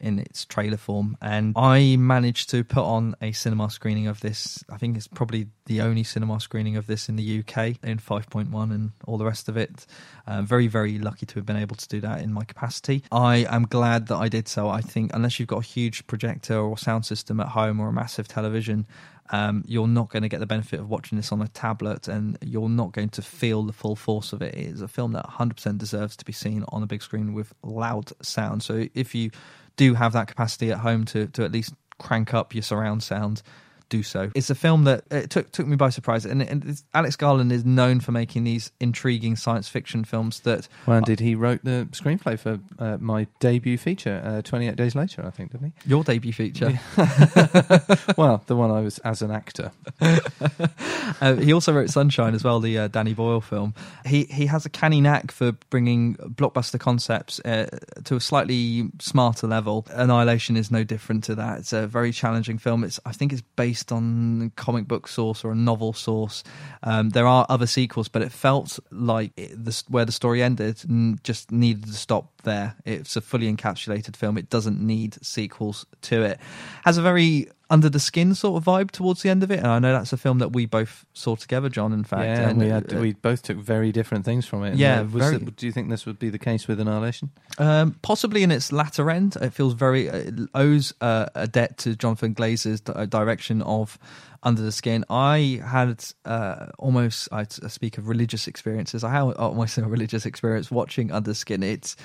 in 0.00 0.18
its 0.18 0.44
trailer 0.44 0.76
form, 0.76 1.16
and 1.20 1.54
I 1.56 1.96
managed 1.96 2.50
to 2.50 2.64
put 2.64 2.84
on 2.84 3.14
a 3.20 3.32
cinema 3.32 3.70
screening 3.70 4.06
of 4.06 4.20
this. 4.20 4.64
I 4.70 4.76
think 4.76 4.96
it's 4.96 5.08
probably 5.08 5.48
the 5.66 5.80
only 5.80 6.04
cinema 6.04 6.40
screening 6.40 6.76
of 6.76 6.86
this 6.86 7.08
in 7.08 7.16
the 7.16 7.40
UK 7.40 7.76
in 7.82 7.98
5.1 7.98 8.46
and 8.72 8.92
all 9.06 9.18
the 9.18 9.24
rest 9.24 9.48
of 9.48 9.56
it. 9.56 9.86
Uh, 10.26 10.42
very, 10.42 10.66
very 10.66 10.98
lucky 10.98 11.26
to 11.26 11.34
have 11.36 11.46
been 11.46 11.56
able 11.56 11.76
to 11.76 11.88
do 11.88 12.00
that 12.00 12.22
in 12.22 12.32
my 12.32 12.44
capacity. 12.44 13.02
I 13.10 13.46
am 13.48 13.64
glad 13.64 14.06
that 14.08 14.16
I 14.16 14.28
did 14.28 14.48
so. 14.48 14.68
I 14.68 14.80
think 14.80 15.10
unless 15.14 15.38
you've 15.38 15.48
got 15.48 15.64
a 15.64 15.66
huge 15.66 16.06
projector 16.06 16.58
or 16.58 16.78
sound 16.78 17.04
system 17.04 17.40
at 17.40 17.48
home 17.48 17.80
or 17.80 17.88
a 17.88 17.92
massive 17.92 18.28
television, 18.28 18.86
um, 19.30 19.62
you're 19.66 19.88
not 19.88 20.08
going 20.08 20.22
to 20.22 20.28
get 20.28 20.40
the 20.40 20.46
benefit 20.46 20.80
of 20.80 20.88
watching 20.88 21.16
this 21.16 21.32
on 21.32 21.42
a 21.42 21.48
tablet 21.48 22.08
and 22.08 22.38
you're 22.42 22.68
not 22.68 22.92
going 22.92 23.10
to 23.10 23.22
feel 23.22 23.62
the 23.62 23.72
full 23.72 23.96
force 23.96 24.32
of 24.32 24.42
it. 24.42 24.54
It 24.54 24.66
is 24.66 24.80
a 24.80 24.88
film 24.88 25.12
that 25.12 25.26
100% 25.26 25.78
deserves 25.78 26.16
to 26.16 26.24
be 26.24 26.32
seen 26.32 26.64
on 26.68 26.82
a 26.82 26.86
big 26.86 27.02
screen 27.02 27.34
with 27.34 27.52
loud 27.62 28.12
sound. 28.22 28.62
So 28.62 28.86
if 28.94 29.14
you 29.14 29.30
do 29.78 29.94
have 29.94 30.12
that 30.12 30.28
capacity 30.28 30.70
at 30.70 30.80
home 30.80 31.06
to, 31.06 31.28
to 31.28 31.44
at 31.44 31.52
least 31.52 31.72
crank 31.98 32.34
up 32.34 32.54
your 32.54 32.62
surround 32.62 33.02
sound, 33.02 33.42
do 33.88 34.02
so. 34.02 34.30
It's 34.34 34.50
a 34.50 34.54
film 34.54 34.84
that 34.84 35.04
it 35.10 35.30
took 35.30 35.50
took 35.52 35.66
me 35.66 35.76
by 35.76 35.90
surprise, 35.90 36.24
and, 36.24 36.42
and 36.42 36.82
Alex 36.94 37.16
Garland 37.16 37.52
is 37.52 37.64
known 37.64 38.00
for 38.00 38.12
making 38.12 38.44
these 38.44 38.70
intriguing 38.80 39.36
science 39.36 39.68
fiction 39.68 40.04
films. 40.04 40.40
That 40.40 40.68
well, 40.86 40.98
indeed, 40.98 41.20
he 41.20 41.34
wrote 41.34 41.64
the 41.64 41.88
screenplay 41.92 42.38
for 42.38 42.60
uh, 42.78 42.98
my 43.00 43.26
debut 43.40 43.78
feature, 43.78 44.22
uh, 44.24 44.42
Twenty 44.42 44.68
Eight 44.68 44.76
Days 44.76 44.94
Later, 44.94 45.24
I 45.26 45.30
think, 45.30 45.52
didn't 45.52 45.72
he? 45.84 45.90
Your 45.90 46.04
debut 46.04 46.32
feature. 46.32 46.78
well, 48.16 48.42
the 48.46 48.56
one 48.56 48.70
I 48.70 48.80
was 48.80 48.98
as 48.98 49.22
an 49.22 49.30
actor. 49.30 49.72
uh, 50.00 51.34
he 51.34 51.52
also 51.52 51.72
wrote 51.72 51.90
Sunshine 51.90 52.34
as 52.34 52.44
well, 52.44 52.60
the 52.60 52.78
uh, 52.78 52.88
Danny 52.88 53.14
Boyle 53.14 53.40
film. 53.40 53.74
He 54.06 54.24
he 54.24 54.46
has 54.46 54.66
a 54.66 54.70
canny 54.70 55.00
knack 55.00 55.30
for 55.30 55.52
bringing 55.70 56.16
blockbuster 56.16 56.78
concepts 56.78 57.40
uh, 57.40 57.66
to 58.04 58.16
a 58.16 58.20
slightly 58.20 58.88
smarter 59.00 59.46
level. 59.46 59.86
Annihilation 59.90 60.56
is 60.56 60.70
no 60.70 60.84
different 60.84 61.24
to 61.24 61.34
that. 61.36 61.60
It's 61.60 61.72
a 61.72 61.86
very 61.86 62.12
challenging 62.12 62.58
film. 62.58 62.84
It's 62.84 63.00
I 63.06 63.12
think 63.12 63.32
it's 63.32 63.42
based 63.56 63.77
on 63.92 64.52
comic 64.56 64.86
book 64.86 65.08
source 65.08 65.44
or 65.44 65.52
a 65.52 65.54
novel 65.54 65.92
source. 65.92 66.44
Um, 66.82 67.10
there 67.10 67.26
are 67.26 67.46
other 67.48 67.66
sequels, 67.66 68.08
but 68.08 68.22
it 68.22 68.32
felt 68.32 68.78
like 68.90 69.32
it, 69.36 69.64
the, 69.64 69.82
where 69.88 70.04
the 70.04 70.12
story 70.12 70.42
ended 70.42 70.82
just 71.22 71.52
needed 71.52 71.86
to 71.86 71.92
stop 71.92 72.42
there. 72.42 72.76
It's 72.84 73.16
a 73.16 73.20
fully 73.20 73.52
encapsulated 73.52 74.16
film. 74.16 74.38
It 74.38 74.50
doesn't 74.50 74.80
need 74.80 75.24
sequels 75.24 75.86
to 76.02 76.22
it. 76.22 76.40
Has 76.84 76.98
a 76.98 77.02
very 77.02 77.48
under 77.70 77.90
the 77.90 78.00
skin 78.00 78.34
sort 78.34 78.56
of 78.56 78.64
vibe 78.64 78.90
towards 78.90 79.22
the 79.22 79.28
end 79.28 79.42
of 79.42 79.50
it. 79.50 79.58
And 79.58 79.66
I 79.66 79.78
know 79.78 79.92
that's 79.92 80.12
a 80.12 80.16
film 80.16 80.38
that 80.38 80.52
we 80.52 80.64
both 80.64 81.04
saw 81.12 81.36
together, 81.36 81.68
John. 81.68 81.92
In 81.92 82.04
fact, 82.04 82.24
yeah, 82.24 82.48
and 82.48 82.58
we 82.58 82.68
had, 82.68 82.92
uh, 82.92 82.98
we 82.98 83.12
both 83.12 83.42
took 83.42 83.58
very 83.58 83.92
different 83.92 84.24
things 84.24 84.46
from 84.46 84.64
it. 84.64 84.76
Yeah, 84.76 85.02
very, 85.02 85.36
it, 85.36 85.56
do 85.56 85.66
you 85.66 85.72
think 85.72 85.90
this 85.90 86.06
would 86.06 86.18
be 86.18 86.30
the 86.30 86.38
case 86.38 86.66
with 86.66 86.80
Annihilation? 86.80 87.30
Um, 87.58 87.96
possibly 88.00 88.42
in 88.42 88.50
its 88.50 88.72
latter 88.72 89.10
end, 89.10 89.36
it 89.36 89.52
feels 89.52 89.74
very 89.74 90.06
it 90.06 90.34
owes 90.54 90.94
uh, 91.00 91.26
a 91.34 91.46
debt 91.46 91.76
to 91.78 91.94
Jonathan 91.94 92.34
Glazer's 92.34 92.82
uh, 92.86 93.04
direction 93.04 93.60
of 93.62 93.98
Under 94.42 94.62
the 94.62 94.72
Skin. 94.72 95.04
I 95.10 95.60
had 95.62 96.02
uh, 96.24 96.66
almost 96.78 97.28
I 97.32 97.44
speak 97.44 97.98
of 97.98 98.08
religious 98.08 98.48
experiences. 98.48 99.04
I 99.04 99.10
had 99.10 99.34
almost 99.34 99.76
a 99.78 99.84
religious 99.84 100.24
experience 100.24 100.70
watching 100.70 101.12
Under 101.12 101.30
the 101.30 101.34
Skin. 101.34 101.62
It's 101.62 101.96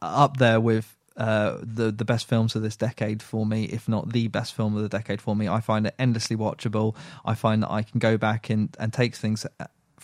up 0.00 0.38
there 0.38 0.60
with 0.60 0.95
uh, 1.16 1.58
the 1.62 1.90
the 1.90 2.04
best 2.04 2.28
films 2.28 2.54
of 2.54 2.62
this 2.62 2.76
decade 2.76 3.22
for 3.22 3.46
me, 3.46 3.64
if 3.64 3.88
not 3.88 4.12
the 4.12 4.28
best 4.28 4.54
film 4.54 4.76
of 4.76 4.82
the 4.82 4.88
decade 4.88 5.20
for 5.20 5.34
me. 5.34 5.48
I 5.48 5.60
find 5.60 5.86
it 5.86 5.94
endlessly 5.98 6.36
watchable. 6.36 6.94
I 7.24 7.34
find 7.34 7.62
that 7.62 7.70
I 7.70 7.82
can 7.82 7.98
go 7.98 8.16
back 8.16 8.50
and, 8.50 8.74
and 8.78 8.92
take 8.92 9.14
things 9.14 9.46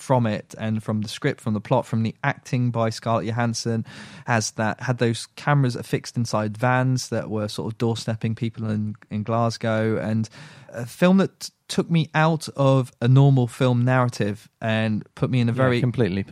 from 0.02 0.26
it 0.26 0.54
and 0.58 0.82
from 0.82 1.00
the 1.02 1.08
script, 1.08 1.40
from 1.40 1.54
the 1.54 1.60
plot, 1.60 1.86
from 1.86 2.02
the 2.02 2.14
acting 2.24 2.72
by 2.72 2.90
Scarlett 2.90 3.26
Johansson, 3.26 3.86
has 4.26 4.50
that 4.52 4.80
had 4.80 4.98
those 4.98 5.26
cameras 5.36 5.76
affixed 5.76 6.16
inside 6.16 6.58
vans 6.58 7.08
that 7.10 7.30
were 7.30 7.48
sort 7.48 7.72
of 7.72 7.78
doorstepping 7.78 8.36
people 8.36 8.68
in 8.68 8.96
in 9.10 9.22
Glasgow, 9.22 9.96
and 9.96 10.28
a 10.70 10.84
film 10.84 11.18
that 11.18 11.50
took 11.68 11.90
me 11.90 12.10
out 12.14 12.48
of 12.50 12.92
a 13.00 13.08
normal 13.08 13.46
film 13.46 13.82
narrative 13.82 14.48
and 14.60 15.06
put 15.14 15.30
me 15.30 15.40
in 15.40 15.48
a 15.48 15.52
very 15.52 15.76
yeah, 15.76 15.80
completely. 15.80 16.24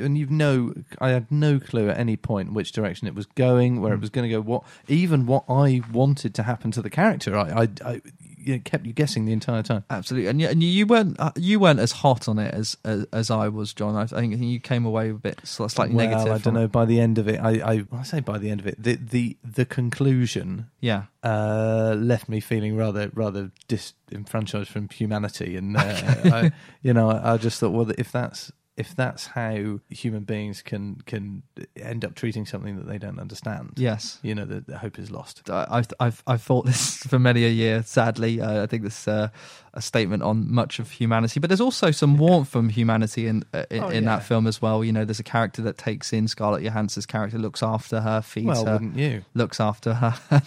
And 0.00 0.16
you've 0.16 0.30
no, 0.30 0.72
I 0.98 1.10
had 1.10 1.30
no 1.30 1.60
clue 1.60 1.90
at 1.90 1.98
any 1.98 2.16
point 2.16 2.54
which 2.54 2.72
direction 2.72 3.06
it 3.06 3.14
was 3.14 3.26
going, 3.26 3.82
where 3.82 3.92
mm. 3.92 3.96
it 3.96 4.00
was 4.00 4.08
going 4.08 4.30
to 4.30 4.34
go. 4.34 4.40
What 4.40 4.62
even 4.88 5.26
what 5.26 5.44
I 5.48 5.82
wanted 5.92 6.34
to 6.36 6.42
happen 6.44 6.70
to 6.70 6.80
the 6.80 6.88
character, 6.88 7.36
I, 7.36 7.62
I, 7.62 7.68
I 7.84 8.00
you 8.44 8.54
know, 8.54 8.62
kept 8.64 8.86
you 8.86 8.92
guessing 8.92 9.24
the 9.24 9.32
entire 9.32 9.62
time. 9.62 9.84
Absolutely, 9.90 10.28
and 10.28 10.40
you, 10.40 10.48
and 10.48 10.62
you 10.62 10.86
weren't 10.86 11.18
uh, 11.18 11.32
you 11.36 11.60
weren't 11.60 11.80
as 11.80 11.92
hot 11.92 12.28
on 12.28 12.38
it 12.38 12.54
as 12.54 12.76
as, 12.84 13.06
as 13.12 13.30
I 13.30 13.48
was, 13.48 13.72
John. 13.72 13.96
I 13.96 14.06
think 14.06 14.38
you 14.38 14.60
came 14.60 14.84
away 14.84 15.10
a 15.10 15.14
bit 15.14 15.40
slightly 15.44 15.94
well, 15.94 16.08
negative. 16.08 16.32
I 16.32 16.38
don't 16.38 16.54
know. 16.54 16.64
it. 16.64 16.72
By 16.72 16.84
the 16.84 17.00
end 17.00 17.18
of 17.18 17.28
it, 17.28 17.40
I, 17.40 17.50
I, 17.72 17.84
I 17.92 18.02
say 18.02 18.20
by 18.20 18.38
the 18.38 18.50
end 18.50 18.60
of 18.60 18.66
it, 18.66 18.82
the 18.82 18.96
the 18.96 19.36
the 19.44 19.64
conclusion 19.64 20.70
Yeah, 20.80 21.04
uh, 21.22 21.94
left 21.98 22.28
me 22.28 22.40
feeling 22.40 22.76
rather 22.76 23.10
rather 23.14 23.50
disenfranchised 23.68 24.68
from 24.68 24.88
humanity, 24.88 25.56
and 25.56 25.76
uh, 25.76 25.80
I, 25.80 26.52
you 26.82 26.92
know, 26.92 27.10
I, 27.10 27.34
I 27.34 27.36
just 27.36 27.60
thought, 27.60 27.70
well, 27.70 27.90
if 27.96 28.12
that's 28.12 28.52
if 28.74 28.96
that's 28.96 29.26
how 29.26 29.80
human 29.90 30.24
beings 30.24 30.62
can 30.62 30.96
can 31.04 31.42
end 31.76 32.04
up 32.06 32.14
treating 32.14 32.46
something 32.46 32.76
that 32.76 32.86
they 32.88 32.96
don't 32.98 33.18
understand, 33.18 33.72
yes. 33.76 34.18
you 34.22 34.34
know, 34.34 34.46
the, 34.46 34.60
the 34.60 34.78
hope 34.78 34.98
is 34.98 35.10
lost. 35.10 35.48
I- 35.50 35.66
I've 35.70 35.86
I've 36.00 36.22
I've 36.26 36.42
thought 36.42 36.64
this 36.64 36.96
for 37.08 37.18
many 37.18 37.44
a 37.44 37.50
year. 37.50 37.82
Sadly, 37.82 38.40
uh, 38.40 38.62
I 38.62 38.66
think 38.66 38.82
this 38.82 39.02
is 39.02 39.08
uh, 39.08 39.28
a 39.74 39.82
statement 39.82 40.22
on 40.22 40.50
much 40.50 40.78
of 40.78 40.90
humanity, 40.90 41.38
but 41.38 41.48
there's 41.50 41.60
also 41.60 41.90
some 41.90 42.16
warmth 42.16 42.48
from 42.48 42.70
humanity 42.70 43.26
in 43.26 43.44
uh, 43.52 43.64
in, 43.70 43.82
Oh, 43.84 43.88
in 43.88 44.04
yeah. 44.04 44.16
that 44.16 44.24
film 44.24 44.46
as 44.46 44.62
well. 44.62 44.82
You 44.82 44.92
know, 44.92 45.04
there's 45.04 45.20
a 45.20 45.24
character 45.24 45.60
that 45.62 45.76
takes 45.76 46.12
in 46.12 46.26
Scarlett 46.26 46.62
Johansson's 46.62 47.04
character, 47.06 47.38
looks 47.38 47.62
after 47.62 48.00
her, 48.00 48.22
feeds 48.22 48.46
Well, 48.46 48.64
her, 48.64 48.72
wouldn't 48.72 48.96
you? 48.96 49.22
looks 49.34 49.60
after 49.60 49.92
her. 49.94 50.14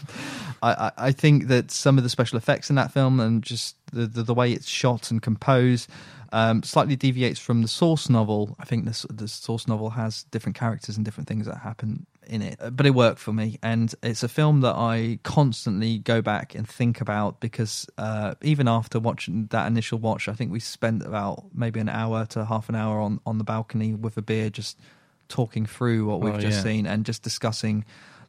I, 0.64 0.72
I 0.74 0.92
I 0.98 1.12
think 1.12 1.48
that 1.48 1.70
some 1.70 1.98
of 2.00 2.04
the 2.04 2.10
special 2.10 2.38
effects 2.40 2.72
in 2.72 2.76
that 2.78 2.92
film 2.92 3.20
and 3.20 3.44
just 3.44 3.76
the 3.94 4.08
the, 4.08 4.24
the 4.24 4.34
way 4.34 4.52
it's 4.52 4.68
shot 4.68 5.12
and 5.12 5.22
composed. 5.22 5.90
Um, 6.36 6.64
slightly 6.64 6.98
deviates 6.98 7.40
from 7.40 7.62
the 7.62 7.68
source 7.70 8.10
novel. 8.10 8.58
I 8.60 8.66
think 8.66 8.84
the, 8.84 9.14
the 9.14 9.28
source 9.28 9.68
novel 9.70 9.90
has 9.92 10.24
different 10.32 10.58
characters 10.58 10.98
and 10.98 11.06
different 11.06 11.30
things 11.30 11.46
that 11.46 11.56
happen 11.60 12.06
in 12.28 12.42
it, 12.42 12.58
Uh, 12.60 12.72
but 12.72 12.86
it 12.86 12.94
worked 12.94 13.20
for 13.20 13.32
me. 13.32 13.58
And 13.64 13.96
it's 14.04 14.22
a 14.24 14.28
film 14.28 14.60
that 14.62 14.76
I 14.76 15.20
constantly 15.24 16.00
go 16.00 16.22
back 16.22 16.54
and 16.54 16.68
think 16.68 17.00
about 17.00 17.40
because 17.40 17.88
uh, 17.98 18.36
even 18.42 18.68
after 18.68 19.00
watching 19.00 19.48
that 19.52 19.66
initial 19.68 19.98
watch, 19.98 20.28
I 20.28 20.34
think 20.34 20.52
we 20.52 20.60
spent 20.60 21.04
about 21.06 21.46
maybe 21.54 21.80
an 21.80 21.88
hour 21.90 22.26
to 22.34 22.44
half 22.44 22.68
an 22.68 22.76
hour 22.76 23.00
on, 23.00 23.22
on 23.26 23.38
the 23.38 23.46
balcony 23.46 23.94
with 23.94 24.18
a 24.18 24.22
beer, 24.22 24.50
just 24.50 24.78
talking 25.30 25.66
through 25.66 26.06
what 26.06 26.20
we've 26.20 26.36
Oh, 26.36 26.40
just 26.40 26.58
yeah. 26.58 26.64
seen 26.64 26.86
and 26.86 27.06
just 27.06 27.24
discussing 27.24 27.86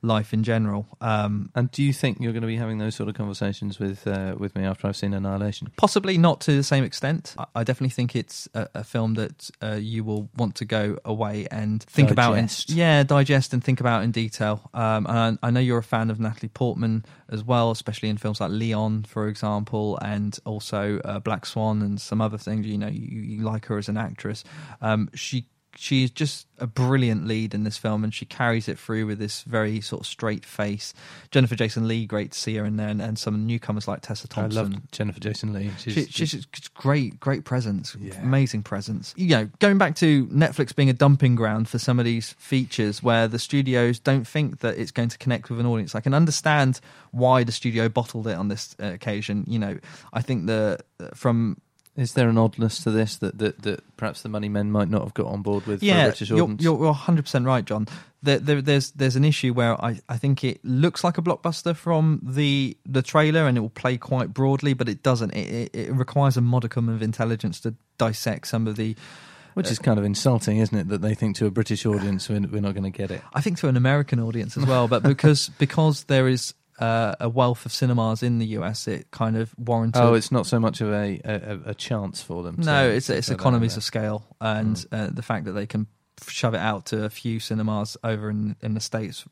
life 0.07 0.33
in 0.33 0.43
general. 0.45 0.87
Um, 1.01 1.51
And 1.55 1.71
do 1.71 1.83
you 1.83 1.93
think 1.93 2.19
you're 2.21 2.33
going 2.33 2.43
to 2.49 2.53
be 2.57 2.57
having 2.57 2.79
those 2.79 2.95
sort 2.95 3.09
of 3.09 3.15
conversations 3.17 3.79
with 3.79 4.07
uh, 4.07 4.35
with 4.39 4.55
me 4.55 4.65
after 4.65 4.87
I've 4.89 4.97
seen 4.97 5.15
Annihilation? 5.15 5.69
Possibly 5.77 6.17
not 6.19 6.41
to 6.43 6.53
the 6.53 6.63
same 6.63 6.85
extent. 6.85 7.35
I- 7.39 7.47
I 7.61 7.65
definitely 7.65 7.95
think 7.95 8.15
it's 8.15 8.49
a, 8.55 8.69
a 8.75 8.85
film 8.85 9.15
that 9.15 9.51
uh, 9.63 9.79
you 9.81 10.05
will 10.05 10.29
want 10.37 10.55
to 10.57 10.65
go 10.65 10.99
away 11.05 11.47
and 11.51 11.83
think 11.83 12.09
Digest. 12.09 12.19
about. 12.19 12.71
In, 12.71 12.77
yeah, 12.77 13.03
digest 13.03 13.53
and 13.55 13.63
think 13.65 13.81
about 13.81 14.05
in 14.05 14.11
detail. 14.13 14.61
Um, 14.75 15.07
and 15.07 15.39
I, 15.43 15.49
I 15.49 15.51
know 15.51 15.61
you're 15.61 15.79
a 15.79 15.83
fan 15.97 16.11
of 16.11 16.19
Natalie 16.21 16.49
Portman 16.51 17.05
as 17.29 17.43
well, 17.43 17.71
especially 17.71 18.09
in 18.09 18.17
films 18.19 18.41
like 18.41 18.51
Leon, 18.51 19.05
for 19.09 19.27
example, 19.29 19.99
and 20.03 20.39
also 20.45 21.01
uh, 21.05 21.19
Black 21.19 21.47
Swan 21.47 21.83
and 21.83 22.01
some 22.01 22.21
other 22.21 22.39
things. 22.39 22.67
You 22.67 22.79
know, 22.79 22.89
you, 22.89 23.21
you 23.21 23.43
like 23.53 23.67
her 23.67 23.79
as 23.79 23.89
an 23.89 23.97
actress. 23.97 24.45
Um, 24.81 25.09
she 25.15 25.47
she's 25.79 26.11
just 26.11 26.47
a 26.59 26.67
brilliant 26.67 27.27
lead 27.27 27.53
in 27.55 27.65
this 27.65 27.77
film 27.77 28.03
and 28.03 28.15
she 28.15 28.25
carries 28.25 28.67
it 28.69 28.79
through 28.79 29.07
with 29.07 29.19
this 29.19 29.43
very 29.43 29.81
sort 29.81 30.01
of 30.01 30.07
straight 30.07 30.43
face 30.45 30.95
jennifer 31.31 31.55
jason 31.55 31.87
lee 31.87 32.07
great 32.07 32.33
to 32.33 32.39
see 32.39 32.57
her 32.57 32.65
in 32.65 32.77
there 32.79 32.89
and, 32.89 33.03
and 33.03 33.19
some 33.19 33.47
newcomers 33.47 33.87
like 33.87 34.01
tessa 34.01 34.27
thompson 34.27 34.59
I 34.59 34.63
love 34.75 34.91
Jennifer 34.91 35.21
Jason 35.21 35.53
Lee. 35.53 35.71
She's, 35.79 35.93
she, 35.95 36.05
she's 36.07 36.47
just 36.47 36.73
great, 36.75 37.21
great 37.21 37.45
presence, 37.45 37.95
Yeah. 38.01 38.21
amazing 38.23 38.63
presence. 38.63 39.13
You 39.17 39.29
know, 39.29 39.51
going 39.59 39.77
back 39.79 39.95
to 39.97 40.27
Netflix 40.29 40.75
being 40.75 40.89
a 40.89 40.95
dumping 40.95 41.35
ground 41.35 41.69
for 41.69 41.79
some 41.79 41.99
of 41.99 42.05
these 42.07 42.33
features 42.39 43.03
where 43.03 43.29
the 43.29 43.39
studios 43.39 43.99
don't 43.99 44.27
think 44.27 44.61
that 44.61 44.79
it's 44.79 44.91
going 44.91 45.11
to 45.11 45.19
connect 45.19 45.51
with 45.51 45.61
an 45.61 45.67
audience. 45.67 45.95
I 45.95 46.01
can 46.01 46.15
understand 46.15 46.81
why 47.11 47.45
the 47.45 47.53
studio 47.53 47.89
bottled 47.91 48.27
it 48.29 48.35
on 48.35 48.49
this 48.49 48.75
uh, 48.83 48.87
occasion. 48.87 49.45
You 49.47 49.59
know, 49.59 49.79
I 50.13 50.23
think 50.23 50.47
the 50.47 50.79
from 51.15 51.59
Is 51.97 52.13
there 52.13 52.29
an 52.29 52.37
oddness 52.37 52.83
to 52.85 52.91
this 52.91 53.17
that, 53.17 53.39
that, 53.39 53.63
that 53.63 53.97
perhaps 53.97 54.21
the 54.21 54.29
money 54.29 54.51
men 54.51 54.71
might 54.71 54.89
not 54.89 55.03
have 55.03 55.15
got 55.15 55.27
on 55.27 55.41
board 55.41 55.67
with 55.67 55.83
yeah, 55.83 56.05
British 56.05 56.29
you're, 56.29 56.55
you're 56.59 56.77
100 56.77 57.23
percent 57.23 57.47
right, 57.47 57.65
John. 57.65 57.89
There, 58.23 58.39
there, 58.39 58.61
there's 58.61 58.91
there's 58.91 59.17
an 59.17 59.25
issue 59.25 59.55
where 59.55 59.83
I, 59.83 60.01
I 60.09 60.19
think 60.19 60.45
it 60.45 60.63
looks 60.63 61.03
like 61.03 61.17
a 61.17 61.23
blockbuster 61.23 61.75
from 61.75 62.21
the 62.23 62.77
the 62.85 63.01
trailer 63.01 63.47
and 63.47 63.57
it 63.57 63.63
will 63.63 63.71
play 63.71 63.97
quite 63.97 64.35
broadly, 64.35 64.75
but 64.75 64.91
it 64.91 65.03
doesn't. 65.03 65.31
It, 65.33 65.71
it, 65.75 65.89
it 65.89 65.93
requires 65.93 66.37
a 66.37 66.43
modicum 66.43 66.91
of 66.91 67.03
intelligence 67.03 67.61
to 67.61 67.75
dissect 67.97 68.49
some 68.49 68.67
of 68.67 68.77
the 68.77 68.95
Which 69.55 69.69
uh, 69.69 69.71
is 69.71 69.79
kind 69.79 69.99
of 69.99 70.05
insulting, 70.05 70.59
isn't 70.59 70.77
it? 70.77 70.89
That 70.89 71.01
they 71.01 71.15
think 71.15 71.37
to 71.37 71.47
a 71.47 71.51
British 71.51 71.87
audience 71.87 72.29
we're, 72.29 72.41
we're 72.41 72.61
not 72.61 72.75
going 72.75 72.85
to 72.85 72.91
get 72.91 73.11
it. 73.11 73.23
I 73.33 73.41
think 73.41 73.59
to 73.61 73.69
an 73.69 73.77
American 73.77 74.21
audience 74.21 74.59
as 74.59 74.67
well, 74.67 74.87
but 74.87 75.03
because 75.03 75.49
because 75.59 76.05
there 76.05 76.29
is 76.29 76.53
uh, 76.79 77.15
a 77.21 77.29
wealth 77.29 77.65
of 77.67 77.73
cinemas 77.73 78.23
in 78.23 78.39
the 78.39 78.47
US, 78.59 78.87
it 78.89 79.11
kind 79.11 79.37
of 79.37 79.55
warranted. 79.59 80.03
Oh, 80.03 80.15
it's 80.15 80.31
not 80.33 80.47
so 80.47 80.59
much 80.61 80.81
of 80.81 80.93
a 80.93 81.21
a, 81.25 81.71
a 81.71 81.75
chance 81.75 82.23
for 82.23 82.43
them. 82.43 82.57
no, 82.59 82.89
to- 82.89 82.95
it's 82.95 83.11
it's 83.11 83.31
economies 83.31 83.77
of 83.77 83.85
scale 83.85 84.27
and 84.41 84.77
Mm. 84.77 84.87
uh, 84.93 85.11
the 85.13 85.23
fact 85.23 85.45
that 85.47 85.53
they 85.53 85.67
can 85.67 85.87
shove 86.29 86.55
it 86.55 86.61
out 86.61 86.87
to 86.87 87.05
a 87.05 87.11
few 87.11 87.39
cinemas 87.41 87.97
over 88.03 88.31
in 88.31 88.57
in 88.63 88.75
the 88.75 88.81
states 88.81 89.25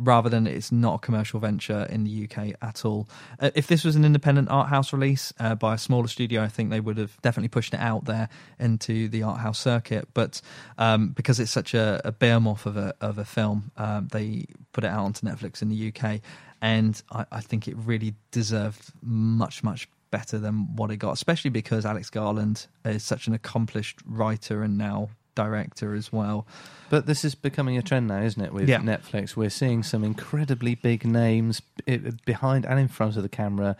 rather 0.00 0.28
than 0.28 0.46
it's 0.46 0.70
not 0.70 0.94
a 0.94 0.98
commercial 0.98 1.40
venture 1.40 1.84
in 1.90 2.04
the 2.04 2.28
UK 2.30 2.54
at 2.62 2.84
all. 2.84 3.08
Uh, 3.40 3.50
if 3.56 3.66
this 3.66 3.82
was 3.84 3.96
an 3.96 4.04
independent 4.04 4.48
art 4.48 4.68
house 4.68 4.92
release 4.92 5.32
uh, 5.40 5.56
by 5.56 5.74
a 5.74 5.78
smaller 5.78 6.06
studio, 6.06 6.40
I 6.40 6.46
think 6.46 6.70
they 6.70 6.78
would 6.78 6.98
have 6.98 7.20
definitely 7.20 7.48
pushed 7.48 7.74
it 7.74 7.80
out 7.80 8.04
there 8.04 8.28
into 8.60 9.08
the 9.08 9.24
art 9.24 9.40
house 9.40 9.58
circuit. 9.58 10.06
But 10.14 10.40
um, 10.78 11.08
because 11.08 11.40
it's 11.40 11.50
such 11.50 11.74
a, 11.74 12.00
a 12.04 12.12
behemoth 12.12 12.64
of 12.66 12.76
a 12.76 12.94
of 13.00 13.18
a 13.18 13.24
film, 13.24 13.72
um, 13.76 14.06
they 14.12 14.44
put 14.72 14.84
it 14.84 14.88
out 14.88 15.04
onto 15.04 15.26
Netflix 15.26 15.62
in 15.62 15.68
the 15.68 15.88
UK, 15.92 16.20
and 16.60 17.00
I, 17.12 17.24
I 17.32 17.40
think 17.40 17.68
it 17.68 17.76
really 17.76 18.14
deserved 18.30 18.92
much 19.02 19.62
much 19.62 19.88
better 20.10 20.38
than 20.38 20.74
what 20.76 20.90
it 20.90 20.96
got, 20.96 21.12
especially 21.12 21.50
because 21.50 21.84
Alex 21.84 22.08
Garland 22.10 22.66
is 22.84 23.02
such 23.04 23.26
an 23.26 23.34
accomplished 23.34 23.98
writer 24.06 24.62
and 24.62 24.78
now 24.78 25.10
director 25.34 25.94
as 25.94 26.10
well. 26.12 26.46
But 26.90 27.06
this 27.06 27.24
is 27.24 27.34
becoming 27.36 27.76
a 27.78 27.82
trend 27.82 28.08
now, 28.08 28.22
isn't 28.22 28.42
it? 28.42 28.52
With 28.52 28.68
Yeah. 28.68 28.80
Netflix, 28.80 29.36
we're 29.36 29.50
seeing 29.50 29.82
some 29.84 30.02
incredibly 30.02 30.74
big 30.74 31.04
names 31.04 31.62
eh, 31.86 31.98
behind 32.24 32.64
and 32.66 32.80
in 32.80 32.88
front 32.88 33.16
of 33.16 33.22
the 33.22 33.28
camera 33.28 33.76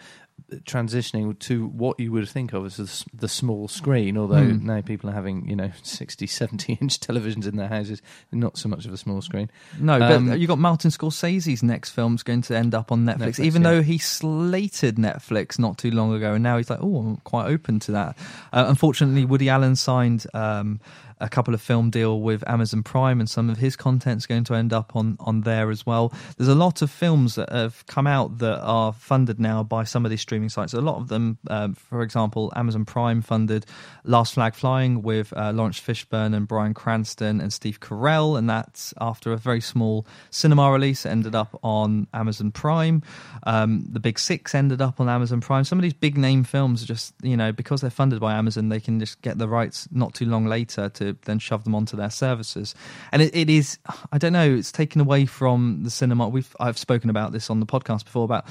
transitioning 0.64 1.38
to 1.40 1.66
what 1.68 1.98
you 2.00 2.10
would 2.12 2.28
think 2.28 2.52
of 2.52 2.64
as 2.64 3.04
the 3.12 3.28
small 3.28 3.68
screen 3.68 4.16
although 4.16 4.44
Hmm. 4.44 4.66
now 4.66 4.80
people 4.80 5.10
are 5.10 5.12
having 5.12 5.48
you 5.48 5.54
know 5.56 5.70
60 5.82 6.26
70 6.26 6.78
inch 6.80 7.00
televisions 7.00 7.46
in 7.46 7.56
their 7.56 7.68
houses 7.68 8.00
not 8.32 8.56
so 8.56 8.68
much 8.68 8.86
of 8.86 8.92
a 8.92 8.96
small 8.96 9.20
screen 9.20 9.50
No, 9.78 10.00
Um, 10.00 10.28
but 10.28 10.40
you 10.40 10.46
got 10.46 10.58
Martin 10.58 10.90
Scorsese's 10.90 11.62
next 11.62 11.90
film's 11.90 12.22
going 12.22 12.42
to 12.42 12.56
end 12.56 12.74
up 12.74 12.90
on 12.92 13.04
Netflix, 13.04 13.18
Netflix, 13.18 13.44
even 13.44 13.62
yeah. 13.62 13.70
though 13.70 13.82
he 13.82 13.98
slated 13.98 14.96
Netflix 14.96 15.58
not 15.58 15.76
too 15.78 15.90
long 15.90 16.14
ago, 16.14 16.34
and 16.34 16.42
now 16.42 16.56
he's 16.56 16.70
like, 16.70 16.80
oh, 16.82 16.98
I'm 16.98 17.16
quite 17.18 17.46
open 17.46 17.78
to 17.80 17.92
that. 17.92 18.16
Uh, 18.52 18.64
unfortunately, 18.68 19.24
Woody 19.24 19.48
Allen 19.48 19.76
signed 19.76 20.26
um, 20.34 20.80
a 21.20 21.28
couple 21.28 21.54
of 21.54 21.60
film 21.60 21.90
deal 21.90 22.20
with 22.20 22.48
Amazon 22.48 22.82
Prime, 22.82 23.20
and 23.20 23.28
some 23.28 23.50
of 23.50 23.58
his 23.58 23.76
content's 23.76 24.26
going 24.26 24.44
to 24.44 24.54
end 24.54 24.72
up 24.72 24.94
on 24.94 25.16
on 25.20 25.42
there 25.42 25.70
as 25.70 25.86
well. 25.86 26.12
There's 26.36 26.48
a 26.48 26.54
lot 26.54 26.82
of 26.82 26.90
films 26.90 27.34
that 27.36 27.50
have 27.50 27.86
come 27.86 28.06
out 28.06 28.38
that 28.38 28.60
are 28.60 28.92
funded 28.92 29.40
now 29.40 29.62
by 29.62 29.84
some 29.84 30.04
of 30.04 30.10
these 30.10 30.20
streaming 30.20 30.48
sites. 30.48 30.74
A 30.74 30.80
lot 30.80 30.96
of 30.96 31.08
them, 31.08 31.38
um, 31.48 31.74
for 31.74 32.02
example, 32.02 32.52
Amazon 32.56 32.84
Prime 32.84 33.22
funded 33.22 33.66
Last 34.04 34.34
Flag 34.34 34.54
Flying 34.54 35.02
with 35.02 35.32
uh, 35.36 35.52
Laurence 35.52 35.80
Fishburne 35.80 36.34
and 36.34 36.46
Bryan 36.46 36.74
Cranston 36.74 37.40
and 37.40 37.52
Steve 37.52 37.80
Carell, 37.80 38.38
and 38.38 38.48
that's 38.48 38.94
after 39.00 39.32
a 39.32 39.36
very 39.36 39.60
small 39.60 40.06
cinema 40.30 40.70
release. 40.70 41.06
Ended 41.06 41.34
up 41.34 41.58
on 41.62 42.06
Amazon 42.12 42.50
Prime. 42.50 43.02
Um, 43.44 43.86
the 43.90 44.00
Big 44.00 44.18
Sick 44.18 44.54
ended 44.54 44.80
up 44.80 45.00
on 45.00 45.08
Amazon 45.08 45.40
Prime. 45.40 45.64
Some 45.64 45.78
of 45.78 45.82
these 45.82 45.94
big 45.94 46.16
name 46.16 46.44
films, 46.44 46.82
are 46.82 46.86
just 46.86 47.14
you 47.22 47.36
know, 47.36 47.52
because 47.52 47.80
they're 47.80 47.90
funded 47.90 48.20
by 48.20 48.34
Amazon, 48.34 48.68
they 48.68 48.80
can 48.80 49.00
just 49.00 49.20
get 49.22 49.38
the 49.38 49.48
rights 49.48 49.88
not 49.90 50.14
too 50.14 50.26
long 50.26 50.46
later 50.46 50.88
to 50.90 51.07
then 51.22 51.38
shove 51.38 51.64
them 51.64 51.74
onto 51.74 51.96
their 51.96 52.10
services. 52.10 52.74
And 53.12 53.22
it, 53.22 53.34
it 53.34 53.50
is, 53.50 53.78
I 54.12 54.18
don't 54.18 54.32
know, 54.32 54.54
it's 54.54 54.72
taken 54.72 55.00
away 55.00 55.26
from 55.26 55.80
the 55.82 55.90
cinema. 55.90 56.28
We've 56.28 56.54
I've 56.60 56.78
spoken 56.78 57.10
about 57.10 57.32
this 57.32 57.50
on 57.50 57.60
the 57.60 57.66
podcast 57.66 58.04
before 58.04 58.24
about 58.24 58.46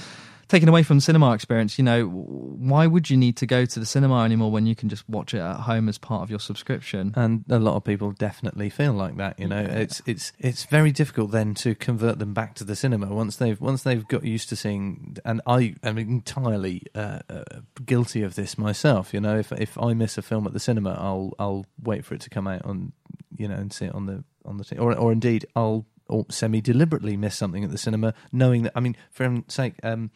taken 0.48 0.70
away 0.70 0.84
from 0.84 0.98
the 0.98 1.02
cinema 1.02 1.34
experience. 1.34 1.78
You 1.78 1.84
know, 1.84 2.06
why 2.08 2.88
would 2.88 3.10
you 3.10 3.18
need 3.18 3.38
to 3.38 3.46
go 3.46 3.66
to 3.66 3.80
the 3.80 3.86
cinema 3.86 4.24
anymore 4.24 4.52
when 4.52 4.66
you 4.66 4.76
can 4.76 4.90
just 4.90 5.08
watch 5.10 5.34
it 5.34 5.40
at 5.40 5.62
home 5.62 5.90
as 5.90 5.98
part 5.98 6.24
of 6.24 6.30
your 6.30 6.40
subscription? 6.40 7.14
and 7.16 7.44
a 7.50 7.60
lot 7.60 7.76
of 7.76 7.84
people 7.84 8.12
definitely 8.12 8.70
feel 8.70 8.94
like 8.94 9.18
that 9.18 9.40
you 9.40 9.48
know 9.48 9.62
Yeah. 9.62 9.80
it's 9.80 10.02
it's 10.06 10.32
it's 10.40 10.66
very 10.66 10.92
difficult 10.92 11.32
then 11.32 11.54
to 11.56 11.76
convert 11.76 12.20
them 12.20 12.34
back 12.34 12.56
to 12.56 12.64
the 12.64 12.76
cinema 12.76 13.08
once 13.08 13.36
they've 13.38 13.60
once 13.60 13.84
they've 13.84 14.08
got 14.08 14.24
used 14.24 14.50
to 14.50 14.56
seeing 14.56 15.18
and 15.26 15.42
i 15.48 15.76
am 15.84 15.98
entirely 15.98 16.84
uh, 16.96 17.20
uh, 17.30 17.44
guilty 17.86 18.22
of 18.24 18.36
this 18.36 18.58
myself 18.58 19.14
you 19.14 19.20
know 19.20 19.38
if 19.38 19.52
if 19.54 19.78
i 19.82 19.94
miss 19.94 20.18
a 20.18 20.22
film 20.22 20.46
at 20.48 20.54
the 20.54 20.60
cinema 20.60 20.92
i'll 21.00 21.34
i'll 21.40 21.66
wait 21.84 22.04
for 22.06 22.14
it 22.16 22.22
to 22.22 22.30
come 22.30 22.48
out 22.48 22.64
on 22.66 22.92
you 23.38 23.48
know 23.48 23.56
and 23.56 23.72
see 23.74 23.86
it 23.86 23.94
on 23.96 24.06
the 24.06 24.24
on 24.46 24.58
the 24.58 24.64
t- 24.64 24.78
or 24.78 24.96
or 24.98 25.12
indeed 25.12 25.46
i'll 25.56 25.86
or 26.10 26.26
semi 26.30 26.62
deliberately 26.62 27.18
miss 27.18 27.36
something 27.36 27.64
at 27.64 27.72
the 27.72 27.78
cinema 27.78 28.14
knowing 28.32 28.64
that 28.64 28.72
i 28.76 28.80
mean 28.80 28.96
for 29.12 29.24
heaven's 29.24 29.54
sake 29.54 29.76
um 29.84 30.12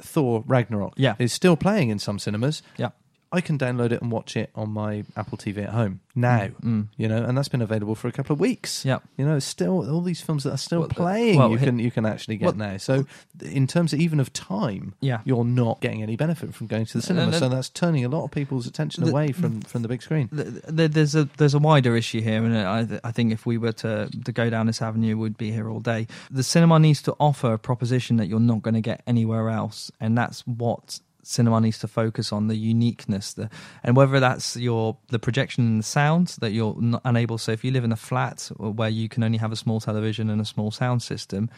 thor 0.00 0.44
ragnarok 0.46 0.92
Yeah. 0.96 1.14
is 1.18 1.32
still 1.32 1.56
playing 1.56 1.88
in 1.90 1.98
some 1.98 2.18
cinemas 2.18 2.62
Yeah. 2.76 2.90
I 3.30 3.40
can 3.42 3.58
download 3.58 3.92
it 3.92 4.00
and 4.00 4.10
watch 4.10 4.36
it 4.36 4.50
on 4.54 4.70
my 4.70 5.04
Apple 5.16 5.36
TV 5.36 5.62
at 5.62 5.70
home 5.70 6.00
now. 6.14 6.48
You 6.96 7.08
know, 7.08 7.22
and 7.22 7.36
that's 7.36 7.48
been 7.48 7.60
available 7.62 7.94
for 7.94 8.08
a 8.08 8.12
couple 8.12 8.32
of 8.32 8.40
weeks. 8.40 8.80
Mm. 8.80 8.84
Yep. 8.86 9.02
You 9.18 9.26
know, 9.26 9.36
it's 9.36 9.46
still 9.46 9.88
all 9.90 10.00
these 10.00 10.20
films 10.20 10.44
that 10.44 10.52
are 10.52 10.56
still 10.58 10.80
Well, 10.80 10.88
playing. 10.88 11.38
well, 11.38 11.50
you 11.50 11.58
can 11.58 11.78
you 11.78 11.90
can 11.90 12.06
actually 12.06 12.36
get 12.38 12.46
well- 12.46 12.54
now. 12.56 12.76
So, 12.78 13.06
in 13.42 13.66
terms 13.66 13.92
of 13.92 14.00
even 14.00 14.18
of 14.18 14.32
time, 14.32 14.94
Yeah. 15.00 15.20
you're 15.24 15.44
not 15.44 15.80
getting 15.80 16.02
any 16.02 16.16
benefit 16.16 16.54
from 16.54 16.66
going 16.68 16.86
to 16.86 16.92
the 16.98 17.02
cinema. 17.02 17.32
no, 17.32 17.38
so 17.38 17.48
that's 17.48 17.68
turning 17.68 18.04
a 18.04 18.08
lot 18.08 18.24
of 18.24 18.30
people's 18.30 18.66
attention 18.66 19.04
The- 19.04 19.10
away 19.10 19.32
from 19.32 19.60
from 19.60 19.82
the 19.82 19.88
big 19.88 20.02
screen. 20.02 20.28
th- 20.28 20.64
th- 20.74 20.90
there's 20.92 21.14
a 21.14 21.28
there's 21.36 21.54
a 21.54 21.58
wider 21.58 21.96
issue 21.96 22.22
here, 22.22 22.42
and 22.44 22.56
I, 22.56 23.00
I 23.04 23.12
think 23.12 23.32
if 23.32 23.44
we 23.46 23.58
were 23.58 23.72
to 23.72 24.08
to 24.24 24.32
go 24.32 24.48
down 24.50 24.66
this 24.66 24.80
avenue, 24.82 25.16
we'd 25.18 25.36
be 25.36 25.52
here 25.52 25.68
all 25.68 25.80
day. 25.80 26.06
The 26.30 26.42
cinema 26.42 26.78
needs 26.78 27.02
to 27.02 27.14
offer 27.20 27.52
a 27.52 27.58
proposition 27.58 28.16
that 28.16 28.26
you're 28.28 28.40
not 28.40 28.62
going 28.62 28.74
to 28.74 28.80
get 28.80 29.02
anywhere 29.06 29.50
else, 29.50 29.90
and 30.00 30.16
that's 30.16 30.46
what 30.46 31.00
cinema 31.28 31.60
needs 31.60 31.78
to 31.78 31.86
focus 31.86 32.32
on 32.32 32.48
the 32.48 32.56
uniqueness 32.56 33.34
the, 33.34 33.50
and 33.84 33.96
whether 33.96 34.18
that's 34.18 34.56
your 34.56 34.96
the 35.08 35.18
projection 35.18 35.66
and 35.66 35.80
the 35.80 35.84
sound 35.84 36.28
that 36.40 36.52
you're 36.52 36.76
unable 37.04 37.36
so 37.36 37.52
if 37.52 37.62
you 37.62 37.70
live 37.70 37.84
in 37.84 37.92
a 37.92 37.96
flat 37.96 38.50
where 38.56 38.88
you 38.88 39.08
can 39.08 39.22
only 39.22 39.38
have 39.38 39.52
a 39.52 39.56
small 39.56 39.78
television 39.80 40.30
and 40.30 40.40
a 40.40 40.44
small 40.44 40.70
sound 40.70 41.02
system 41.02 41.50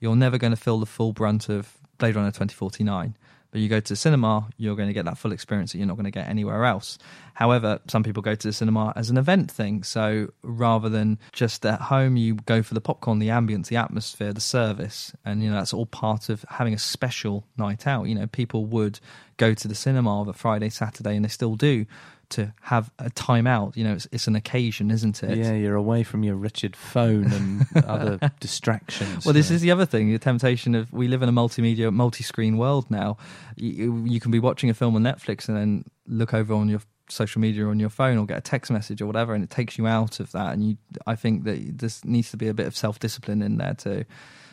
you're 0.00 0.16
never 0.16 0.38
going 0.38 0.50
to 0.52 0.56
feel 0.56 0.80
the 0.80 0.86
full 0.86 1.12
brunt 1.12 1.48
of 1.48 1.76
Blade 1.98 2.14
Runner 2.14 2.30
2049 2.30 3.16
but 3.50 3.60
you 3.60 3.68
go 3.68 3.80
to 3.80 3.92
the 3.92 3.96
cinema, 3.96 4.48
you're 4.58 4.76
going 4.76 4.88
to 4.88 4.92
get 4.92 5.06
that 5.06 5.16
full 5.16 5.32
experience 5.32 5.72
that 5.72 5.78
you're 5.78 5.86
not 5.86 5.96
going 5.96 6.04
to 6.04 6.10
get 6.10 6.28
anywhere 6.28 6.64
else. 6.64 6.98
However, 7.34 7.80
some 7.88 8.02
people 8.02 8.22
go 8.22 8.34
to 8.34 8.48
the 8.48 8.52
cinema 8.52 8.92
as 8.94 9.08
an 9.08 9.16
event 9.16 9.50
thing. 9.50 9.82
So 9.84 10.28
rather 10.42 10.88
than 10.88 11.18
just 11.32 11.64
at 11.64 11.80
home, 11.80 12.16
you 12.16 12.34
go 12.34 12.62
for 12.62 12.74
the 12.74 12.80
popcorn, 12.80 13.20
the 13.20 13.28
ambience, 13.28 13.68
the 13.68 13.76
atmosphere, 13.76 14.32
the 14.32 14.40
service. 14.40 15.14
And, 15.24 15.42
you 15.42 15.48
know, 15.48 15.56
that's 15.56 15.72
all 15.72 15.86
part 15.86 16.28
of 16.28 16.44
having 16.48 16.74
a 16.74 16.78
special 16.78 17.44
night 17.56 17.86
out. 17.86 18.04
You 18.04 18.16
know, 18.16 18.26
people 18.26 18.66
would 18.66 19.00
go 19.38 19.54
to 19.54 19.68
the 19.68 19.74
cinema 19.74 20.20
of 20.20 20.28
a 20.28 20.34
Friday, 20.34 20.68
Saturday, 20.68 21.16
and 21.16 21.24
they 21.24 21.28
still 21.28 21.54
do 21.54 21.86
to 22.30 22.52
have 22.62 22.90
a 22.98 23.10
time 23.10 23.46
out. 23.46 23.76
You 23.76 23.84
know, 23.84 23.94
it's, 23.94 24.06
it's 24.12 24.26
an 24.26 24.36
occasion, 24.36 24.90
isn't 24.90 25.22
it? 25.22 25.38
Yeah, 25.38 25.52
you're 25.52 25.76
away 25.76 26.02
from 26.02 26.22
your 26.22 26.36
wretched 26.36 26.76
phone 26.76 27.32
and 27.32 27.66
other 27.86 28.32
distractions. 28.40 29.24
Well, 29.24 29.34
this 29.34 29.50
is 29.50 29.60
the 29.60 29.70
other 29.70 29.86
thing: 29.86 30.12
the 30.12 30.18
temptation 30.18 30.74
of 30.74 30.92
we 30.92 31.08
live 31.08 31.22
in 31.22 31.28
a 31.28 31.32
multimedia, 31.32 31.92
multi-screen 31.92 32.56
world 32.56 32.90
now. 32.90 33.16
You, 33.56 34.04
you 34.06 34.20
can 34.20 34.30
be 34.30 34.38
watching 34.38 34.70
a 34.70 34.74
film 34.74 34.94
on 34.96 35.02
Netflix 35.02 35.48
and 35.48 35.56
then 35.56 35.84
look 36.06 36.34
over 36.34 36.54
on 36.54 36.68
your 36.68 36.80
social 37.08 37.40
media 37.40 37.66
or 37.66 37.70
on 37.70 37.80
your 37.80 37.88
phone 37.88 38.18
or 38.18 38.26
get 38.26 38.38
a 38.38 38.42
text 38.42 38.70
message 38.70 39.00
or 39.00 39.06
whatever, 39.06 39.34
and 39.34 39.42
it 39.42 39.50
takes 39.50 39.78
you 39.78 39.86
out 39.86 40.20
of 40.20 40.32
that. 40.32 40.52
And 40.52 40.62
you, 40.64 40.76
I 41.06 41.16
think 41.16 41.44
that 41.44 41.78
this 41.78 42.04
needs 42.04 42.30
to 42.30 42.36
be 42.36 42.48
a 42.48 42.54
bit 42.54 42.66
of 42.66 42.76
self-discipline 42.76 43.42
in 43.42 43.56
there 43.56 43.74
to 43.74 44.04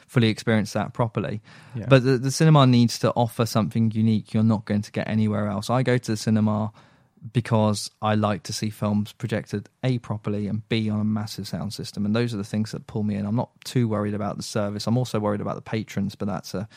fully 0.08 0.30
experience 0.30 0.74
that 0.74 0.94
properly. 0.94 1.42
Yeah. 1.74 1.86
But 1.88 2.04
the, 2.04 2.18
the 2.18 2.32
cinema 2.32 2.66
needs 2.68 3.00
to 3.00 3.12
offer 3.12 3.46
something 3.46 3.92
unique 3.92 4.34
you're 4.34 4.44
not 4.44 4.66
going 4.66 4.82
to 4.84 4.92
get 4.92 5.08
anywhere 5.08 5.48
else. 5.48 5.70
I 5.70 5.84
go 5.84 5.98
to 5.98 6.12
the 6.12 6.18
cinema 6.18 6.72
because 7.34 7.90
I 8.02 8.16
like 8.16 8.44
to 8.44 8.54
see 8.54 8.70
films 8.70 9.12
projected 9.14 9.70
A 9.84 9.98
properly 10.00 10.48
and 10.48 10.68
B 10.70 10.90
on 10.90 11.00
a 11.00 11.04
massive 11.04 11.48
sound 11.48 11.74
system. 11.74 12.06
And 12.06 12.16
those 12.16 12.34
are 12.34 12.38
the 12.38 12.44
things 12.44 12.72
that 12.72 12.88
pull 12.88 13.04
me 13.04 13.16
in. 13.16 13.26
I'm 13.26 13.36
not 13.36 13.50
too 13.64 13.88
worried 13.88 14.14
about 14.14 14.38
the 14.38 14.44
service. 14.44 14.88
I'm 14.88 14.98
also 14.98 15.20
worried 15.20 15.42
about 15.42 15.56
the 15.56 15.62
patrons, 15.62 16.16
but 16.16 16.28
that's 16.28 16.54
a, 16.54 16.68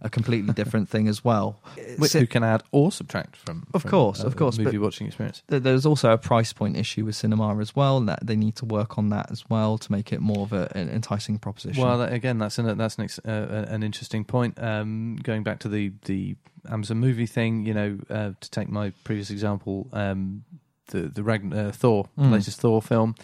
a 0.00 0.10
completely 0.10 0.52
different 0.62 0.88
thing 0.88 1.08
as 1.08 1.24
well. 1.24 1.60
Which, 1.98 2.12
who 2.12 2.26
can 2.26 2.44
add 2.44 2.62
or 2.70 2.92
subtract 2.92 3.36
from, 3.36 3.66
Of 3.72 3.82
from, 3.82 3.90
course, 3.90 4.22
uh, 4.22 4.26
of 4.26 4.36
course, 4.36 4.58
movie 4.58 4.78
watching 4.78 5.06
experience. 5.06 5.42
Th- 5.48 5.62
There's 5.62 5.86
also 5.86 6.10
a 6.10 6.18
price 6.18 6.52
point 6.52 6.76
issue 6.76 7.04
with 7.04 7.16
cinema 7.16 7.58
as 7.60 7.74
well, 7.74 8.00
that 8.00 8.26
they 8.26 8.36
need 8.36 8.56
to 8.56 8.64
work 8.64 8.98
on 8.98 9.08
that 9.10 9.30
as 9.30 9.48
well 9.48 9.78
to 9.78 9.92
make 9.92 10.12
it 10.12 10.20
more 10.20 10.42
of 10.42 10.52
a, 10.52 10.70
an 10.76 10.88
enticing 10.90 11.38
proposition. 11.38 11.82
Well, 11.82 11.98
that- 11.98 12.12
again, 12.12 12.38
that's 12.38 12.58
an 12.58 12.76
that's 12.76 12.96
an, 12.98 13.04
ex, 13.04 13.18
uh, 13.20 13.66
an 13.68 13.82
interesting 13.82 14.24
point. 14.24 14.60
Um, 14.62 15.16
going 15.22 15.42
back 15.42 15.60
to 15.60 15.68
the 15.68 15.92
the 16.04 16.36
Amazon 16.70 16.98
movie 16.98 17.26
thing, 17.26 17.66
you 17.66 17.74
know, 17.74 17.98
uh, 18.10 18.32
to 18.40 18.50
take 18.50 18.68
my 18.68 18.92
previous 19.04 19.30
example, 19.30 19.88
um, 19.92 20.44
the 20.88 21.02
the 21.08 21.22
Ragn- 21.22 21.52
uh, 21.54 21.72
Thor, 21.72 22.08
Mm. 22.18 22.30
latest 22.32 22.60
Thor 22.60 22.80
film. 22.82 23.14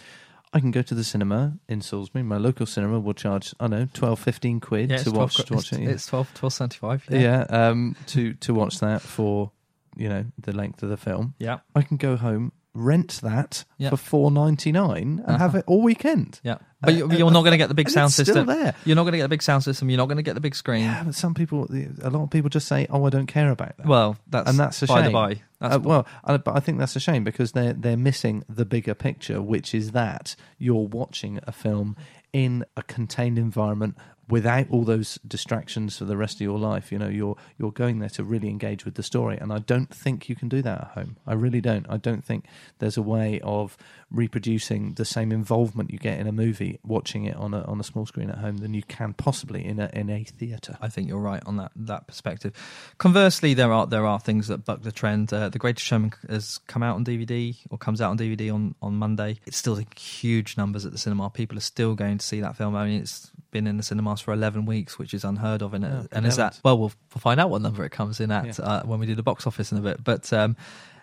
I 0.53 0.59
can 0.59 0.71
go 0.71 0.81
to 0.81 0.93
the 0.93 1.03
cinema 1.05 1.53
in 1.69 1.79
Salisbury. 1.81 2.23
My 2.23 2.35
local 2.37 2.65
cinema 2.65 2.99
will 2.99 3.13
charge, 3.13 3.55
I 3.57 3.67
don't 3.67 3.79
know, 3.79 3.87
12, 3.93 4.19
15 4.19 4.59
quid 4.59 4.89
yeah, 4.89 4.97
to 4.97 5.03
12 5.05 5.15
watch, 5.17 5.45
to 5.45 5.53
watch 5.53 5.63
it's, 5.71 5.79
it. 5.79 5.83
yeah. 5.83 5.89
it's 5.91 6.05
12, 6.07 6.33
12.75. 6.33 7.01
yeah, 7.09 7.45
um, 7.49 7.95
to 8.07 8.33
to 8.33 8.53
watch 8.53 8.79
that 8.79 9.01
for 9.01 9.51
you 9.95 10.09
know 10.09 10.25
the 10.37 10.51
length 10.53 10.83
of 10.83 10.89
the 10.89 10.97
film. 10.97 11.35
yeah, 11.39 11.59
I 11.75 11.81
can 11.83 11.95
go 11.97 12.17
home, 12.17 12.51
rent 12.73 13.19
that 13.21 13.65
Yeah. 13.77 13.89
for 13.89 13.97
four 13.97 14.31
ninety 14.31 14.71
nine, 14.71 15.21
and 15.25 15.35
Uh-huh. 15.35 15.37
have 15.37 15.55
it 15.55 15.63
all 15.67 15.81
weekend. 15.81 16.39
yeah. 16.43 16.57
But 16.81 16.93
Uh, 16.95 17.07
you're 17.09 17.29
not 17.29 17.41
going 17.41 17.51
to 17.51 17.57
get 17.57 17.67
the 17.67 17.75
big 17.75 17.87
and 17.87 17.93
sound 17.93 18.05
it's 18.07 18.13
still 18.15 18.25
system. 18.25 18.47
there. 18.47 18.73
You're 18.85 18.95
not 18.95 19.03
going 19.03 19.11
to 19.11 19.17
get 19.19 19.23
the 19.23 19.29
big 19.29 19.43
sound 19.43 19.63
system. 19.63 19.89
You're 19.91 19.97
not 19.97 20.07
going 20.07 20.17
to 20.17 20.23
get 20.23 20.33
the 20.33 20.41
big 20.41 20.55
screen. 20.55 20.81
Yeah, 20.85 21.03
but 21.03 21.13
some 21.13 21.33
people, 21.35 21.67
a 22.01 22.09
lot 22.09 22.23
of 22.23 22.29
people 22.31 22.49
just 22.49 22.67
say, 22.67 22.87
"Oh, 22.89 23.05
I 23.05 23.09
don't 23.11 23.27
care 23.27 23.51
about 23.51 23.77
that." 23.77 23.85
Well, 23.85 24.17
that's 24.27 24.49
and 24.49 24.57
that's 24.59 24.81
a 24.81 24.87
by 24.87 25.01
the 25.01 25.03
shame. 25.07 25.13
by. 25.13 25.41
That's 25.59 25.75
Uh, 25.75 25.79
well, 25.79 26.07
I, 26.23 26.37
but 26.37 26.55
I 26.55 26.59
think 26.59 26.79
that's 26.79 26.95
a 26.95 26.99
shame 26.99 27.23
because 27.23 27.51
they're 27.51 27.73
they're 27.73 27.97
missing 27.97 28.43
the 28.49 28.65
bigger 28.65 28.95
picture, 28.95 29.41
which 29.43 29.75
is 29.75 29.91
that 29.91 30.35
you're 30.57 30.87
watching 30.87 31.39
a 31.45 31.51
film 31.51 31.95
in 32.33 32.63
a 32.77 32.81
contained 32.83 33.37
environment 33.37 33.95
without 34.31 34.65
all 34.69 34.83
those 34.83 35.19
distractions 35.27 35.97
for 35.97 36.05
the 36.05 36.15
rest 36.15 36.37
of 36.37 36.41
your 36.41 36.57
life. 36.57 36.91
You 36.91 36.97
know, 36.97 37.09
you're 37.09 37.35
you're 37.59 37.71
going 37.71 37.99
there 37.99 38.09
to 38.09 38.23
really 38.23 38.49
engage 38.49 38.85
with 38.85 38.95
the 38.95 39.03
story, 39.03 39.37
and 39.37 39.51
I 39.51 39.59
don't 39.59 39.93
think 39.93 40.29
you 40.29 40.35
can 40.35 40.49
do 40.49 40.61
that 40.61 40.81
at 40.81 40.87
home. 40.95 41.17
I 41.27 41.33
really 41.33 41.61
don't. 41.61 41.85
I 41.89 41.97
don't 41.97 42.23
think 42.23 42.45
there's 42.79 42.97
a 42.97 43.01
way 43.01 43.39
of 43.43 43.77
reproducing 44.09 44.93
the 44.93 45.05
same 45.05 45.31
involvement 45.31 45.91
you 45.91 45.97
get 45.97 46.19
in 46.19 46.27
a 46.27 46.31
movie 46.31 46.79
watching 46.83 47.25
it 47.25 47.35
on 47.35 47.53
a 47.53 47.61
on 47.63 47.79
a 47.79 47.83
small 47.83 48.05
screen 48.05 48.29
at 48.29 48.37
home 48.37 48.57
than 48.57 48.73
you 48.73 48.83
can 48.83 49.13
possibly 49.13 49.65
in 49.65 49.79
a 49.79 49.89
in 49.93 50.09
a 50.09 50.23
theatre. 50.23 50.77
I 50.81 50.87
think 50.87 51.09
you're 51.09 51.19
right 51.19 51.43
on 51.45 51.57
that 51.57 51.71
that 51.75 52.07
perspective. 52.07 52.53
Conversely, 52.97 53.53
there 53.53 53.71
are 53.73 53.85
there 53.85 54.05
are 54.05 54.19
things 54.19 54.47
that 54.47 54.65
buck 54.65 54.81
the 54.81 54.91
trend. 54.91 55.33
Uh, 55.33 55.49
the 55.49 55.59
Greatest 55.59 55.85
Showman 55.85 56.13
has 56.29 56.57
come 56.67 56.81
out 56.81 56.95
on 56.95 57.03
DVD 57.03 57.55
or 57.69 57.77
comes 57.77 57.99
out 57.99 58.11
on 58.11 58.17
DVD 58.17 58.53
on 58.53 58.75
on 58.81 58.95
Monday. 58.95 59.39
It's 59.45 59.57
still 59.57 59.79
huge 59.97 60.55
numbers 60.55 60.85
at 60.85 60.93
the 60.93 60.97
cinema. 60.97 61.29
People 61.29 61.57
are 61.57 61.61
still 61.61 61.95
going 61.95 62.17
to 62.17 62.25
see 62.25 62.39
that 62.39 62.55
film. 62.55 62.75
I 62.75 62.85
mean, 62.85 63.01
it's 63.01 63.31
been 63.51 63.67
in 63.67 63.77
the 63.77 63.83
cinemas 63.83 64.21
for 64.21 64.33
11 64.33 64.65
weeks, 64.65 64.97
which 64.97 65.13
is 65.13 65.23
unheard 65.23 65.61
of. 65.61 65.73
In 65.73 65.83
it, 65.83 65.91
Oh, 65.93 66.07
and 66.11 66.25
is 66.25 66.37
that 66.37 66.59
we'll 66.63 66.77
we'll 66.79 66.91
find 67.19 67.39
out 67.39 67.49
what 67.49 67.61
number 67.61 67.83
it 67.85 67.91
comes 67.91 68.19
in 68.19 68.31
at 68.31 68.57
Yeah. 68.57 68.65
uh, 68.65 68.83
when 68.83 68.99
we 68.99 69.05
do 69.05 69.15
the 69.15 69.23
box 69.23 69.45
office 69.45 69.71
in 69.71 69.77
a 69.77 69.81
bit. 69.81 70.03
But 70.03 70.31
um, 70.33 70.55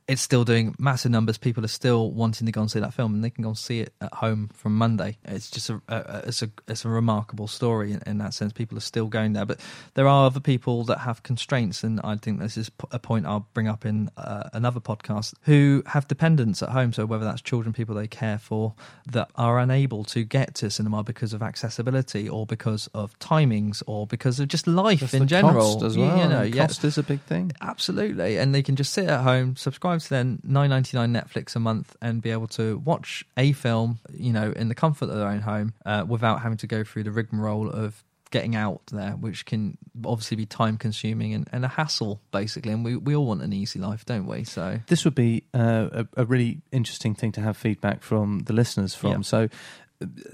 it's 0.08 0.22
still 0.22 0.42
doing 0.42 0.74
massive 0.78 1.10
numbers. 1.10 1.36
People 1.36 1.62
are 1.62 1.68
still 1.68 2.10
wanting 2.10 2.46
to 2.46 2.52
go 2.52 2.62
and 2.62 2.70
see 2.70 2.80
that 2.80 2.94
film, 2.94 3.14
and 3.14 3.22
they 3.22 3.28
can 3.28 3.42
go 3.42 3.50
and 3.50 3.58
see 3.58 3.80
it 3.80 3.92
at 4.00 4.12
home 4.14 4.48
from 4.54 4.74
Monday. 4.74 5.18
It's 5.26 5.50
just 5.50 5.68
a, 5.68 5.82
a 5.86 6.22
it's 6.28 6.42
a 6.42 6.50
it's 6.66 6.86
a 6.86 6.88
remarkable 6.88 7.46
story 7.46 7.92
in, 7.92 8.00
in 8.06 8.18
that 8.18 8.32
sense. 8.32 8.54
People 8.54 8.78
are 8.78 8.82
still 8.82 9.06
going 9.06 9.34
there, 9.34 9.44
but 9.44 9.60
there 9.94 10.08
are 10.08 10.24
other 10.24 10.40
people 10.40 10.84
that 10.84 11.00
have 11.00 11.22
constraints, 11.22 11.84
and 11.84 12.00
I 12.02 12.16
think 12.16 12.40
this 12.40 12.56
is 12.56 12.70
a 12.90 12.98
point 12.98 13.26
I'll 13.26 13.46
bring 13.52 13.68
up 13.68 13.84
in 13.84 14.10
uh, 14.16 14.48
another 14.54 14.80
podcast 14.80 15.34
who 15.42 15.82
have 15.86 16.08
dependents 16.08 16.62
at 16.62 16.70
home. 16.70 16.94
So 16.94 17.04
whether 17.04 17.26
that's 17.26 17.42
children, 17.42 17.74
people 17.74 17.94
they 17.94 18.08
care 18.08 18.38
for, 18.38 18.72
that 19.06 19.30
are 19.36 19.58
unable 19.58 20.04
to 20.04 20.24
get 20.24 20.54
to 20.56 20.70
cinema 20.70 21.04
because 21.04 21.34
of 21.34 21.42
accessibility, 21.42 22.30
or 22.30 22.46
because 22.46 22.86
of 22.94 23.18
timings, 23.18 23.82
or 23.86 24.06
because 24.06 24.40
of 24.40 24.48
just 24.48 24.66
life 24.66 25.12
in 25.12 25.28
general. 25.28 25.84
as 25.84 25.98
well. 25.98 26.16
you 26.18 26.28
know, 26.28 26.42
yeah. 26.42 26.66
cost 26.66 26.82
is 26.82 26.96
a 26.96 27.02
big 27.02 27.20
thing. 27.20 27.52
Absolutely, 27.60 28.38
and 28.38 28.54
they 28.54 28.62
can 28.62 28.74
just 28.74 28.94
sit 28.94 29.06
at 29.06 29.20
home, 29.20 29.54
subscribe 29.54 29.97
to 29.98 30.08
their 30.08 30.24
nine 30.24 30.70
ninety 30.70 30.96
nine 30.96 31.12
Netflix 31.12 31.56
a 31.56 31.58
month, 31.58 31.96
and 32.00 32.22
be 32.22 32.30
able 32.30 32.48
to 32.48 32.78
watch 32.78 33.24
a 33.36 33.52
film, 33.52 33.98
you 34.12 34.32
know, 34.32 34.52
in 34.52 34.68
the 34.68 34.74
comfort 34.74 35.08
of 35.08 35.16
their 35.16 35.28
own 35.28 35.40
home, 35.40 35.74
uh, 35.84 36.04
without 36.06 36.42
having 36.42 36.58
to 36.58 36.66
go 36.66 36.84
through 36.84 37.04
the 37.04 37.12
rigmarole 37.12 37.70
of 37.70 38.04
getting 38.30 38.54
out 38.54 38.82
there, 38.92 39.12
which 39.12 39.46
can 39.46 39.78
obviously 40.04 40.36
be 40.36 40.44
time 40.44 40.76
consuming 40.76 41.32
and, 41.32 41.48
and 41.50 41.64
a 41.64 41.68
hassle, 41.68 42.20
basically. 42.30 42.72
And 42.72 42.84
we, 42.84 42.94
we 42.94 43.16
all 43.16 43.24
want 43.24 43.40
an 43.40 43.54
easy 43.54 43.78
life, 43.78 44.04
don't 44.04 44.26
we? 44.26 44.44
So 44.44 44.80
This 44.86 45.04
would 45.06 45.14
be 45.14 45.44
uh, 45.54 45.88
a, 45.92 46.22
a 46.22 46.24
really 46.26 46.60
interesting 46.70 47.14
thing 47.14 47.32
to 47.32 47.40
have 47.40 47.56
feedback 47.56 48.02
from 48.02 48.40
the 48.40 48.52
listeners 48.52 48.94
from. 48.94 49.10
Yeah. 49.10 49.20
So, 49.22 49.48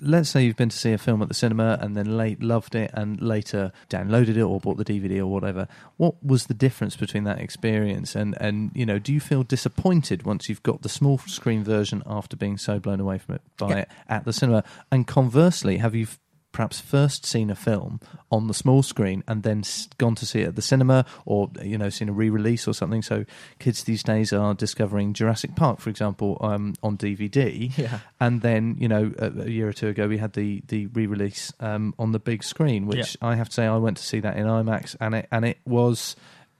let's 0.00 0.28
say 0.28 0.44
you've 0.44 0.56
been 0.56 0.68
to 0.68 0.76
see 0.76 0.92
a 0.92 0.98
film 0.98 1.22
at 1.22 1.28
the 1.28 1.34
cinema 1.34 1.78
and 1.80 1.96
then 1.96 2.16
late 2.18 2.42
loved 2.42 2.74
it 2.74 2.90
and 2.92 3.20
later 3.22 3.72
downloaded 3.88 4.36
it 4.36 4.42
or 4.42 4.60
bought 4.60 4.76
the 4.76 4.84
DVD 4.84 5.18
or 5.20 5.26
whatever. 5.26 5.66
What 5.96 6.22
was 6.22 6.46
the 6.46 6.54
difference 6.54 6.96
between 6.96 7.24
that 7.24 7.38
experience 7.40 8.14
and 8.14 8.36
and 8.40 8.70
you 8.74 8.84
know, 8.84 8.98
do 8.98 9.12
you 9.12 9.20
feel 9.20 9.42
disappointed 9.42 10.24
once 10.24 10.48
you've 10.48 10.62
got 10.62 10.82
the 10.82 10.88
small 10.90 11.16
screen 11.18 11.64
version 11.64 12.02
after 12.06 12.36
being 12.36 12.58
so 12.58 12.78
blown 12.78 13.00
away 13.00 13.16
from 13.18 13.36
it 13.36 13.42
by 13.56 13.68
Yeah. 13.70 13.76
it 13.78 13.88
at 14.08 14.24
the 14.26 14.32
cinema? 14.34 14.64
And 14.92 15.06
conversely, 15.06 15.78
have 15.78 15.94
you 15.94 16.08
perhaps 16.54 16.80
first 16.80 17.26
seen 17.26 17.50
a 17.50 17.54
film 17.54 18.00
on 18.30 18.46
the 18.46 18.54
small 18.54 18.82
screen 18.82 19.22
and 19.28 19.42
then 19.42 19.62
gone 19.98 20.14
to 20.14 20.24
see 20.24 20.40
it 20.40 20.48
at 20.48 20.56
the 20.56 20.62
cinema 20.62 21.04
or 21.26 21.50
you 21.62 21.76
know 21.76 21.90
seen 21.90 22.08
a 22.08 22.12
re-release 22.12 22.66
or 22.66 22.72
something. 22.72 23.02
So 23.02 23.24
kids 23.58 23.84
these 23.84 24.02
days 24.02 24.32
are 24.32 24.54
discovering 24.54 25.12
Jurassic 25.12 25.54
Park 25.56 25.80
for 25.80 25.90
example 25.90 26.38
um, 26.40 26.74
on 26.82 26.96
DVD 26.96 27.76
Yeah. 27.76 27.98
and 28.20 28.40
then 28.40 28.76
you 28.78 28.88
know 28.88 29.12
a, 29.18 29.26
a 29.42 29.50
year 29.50 29.68
or 29.68 29.72
two 29.74 29.88
ago 29.88 30.08
we 30.08 30.16
had 30.18 30.32
the 30.32 30.62
the 30.68 30.86
re-release 30.86 31.52
um, 31.60 31.92
on 31.98 32.12
the 32.12 32.20
big 32.20 32.42
screen 32.44 32.86
which 32.86 33.16
I 33.20 33.34
have 33.34 33.48
to 33.48 33.54
say 33.54 33.66
I 33.66 33.76
went 33.76 33.96
to 33.98 34.02
see 34.04 34.20
that 34.20 34.36
in 34.36 34.46
IMAX 34.46 34.96
and 35.00 35.14
it 35.16 35.28
and 35.30 35.44
it 35.44 35.58
was 35.66 36.14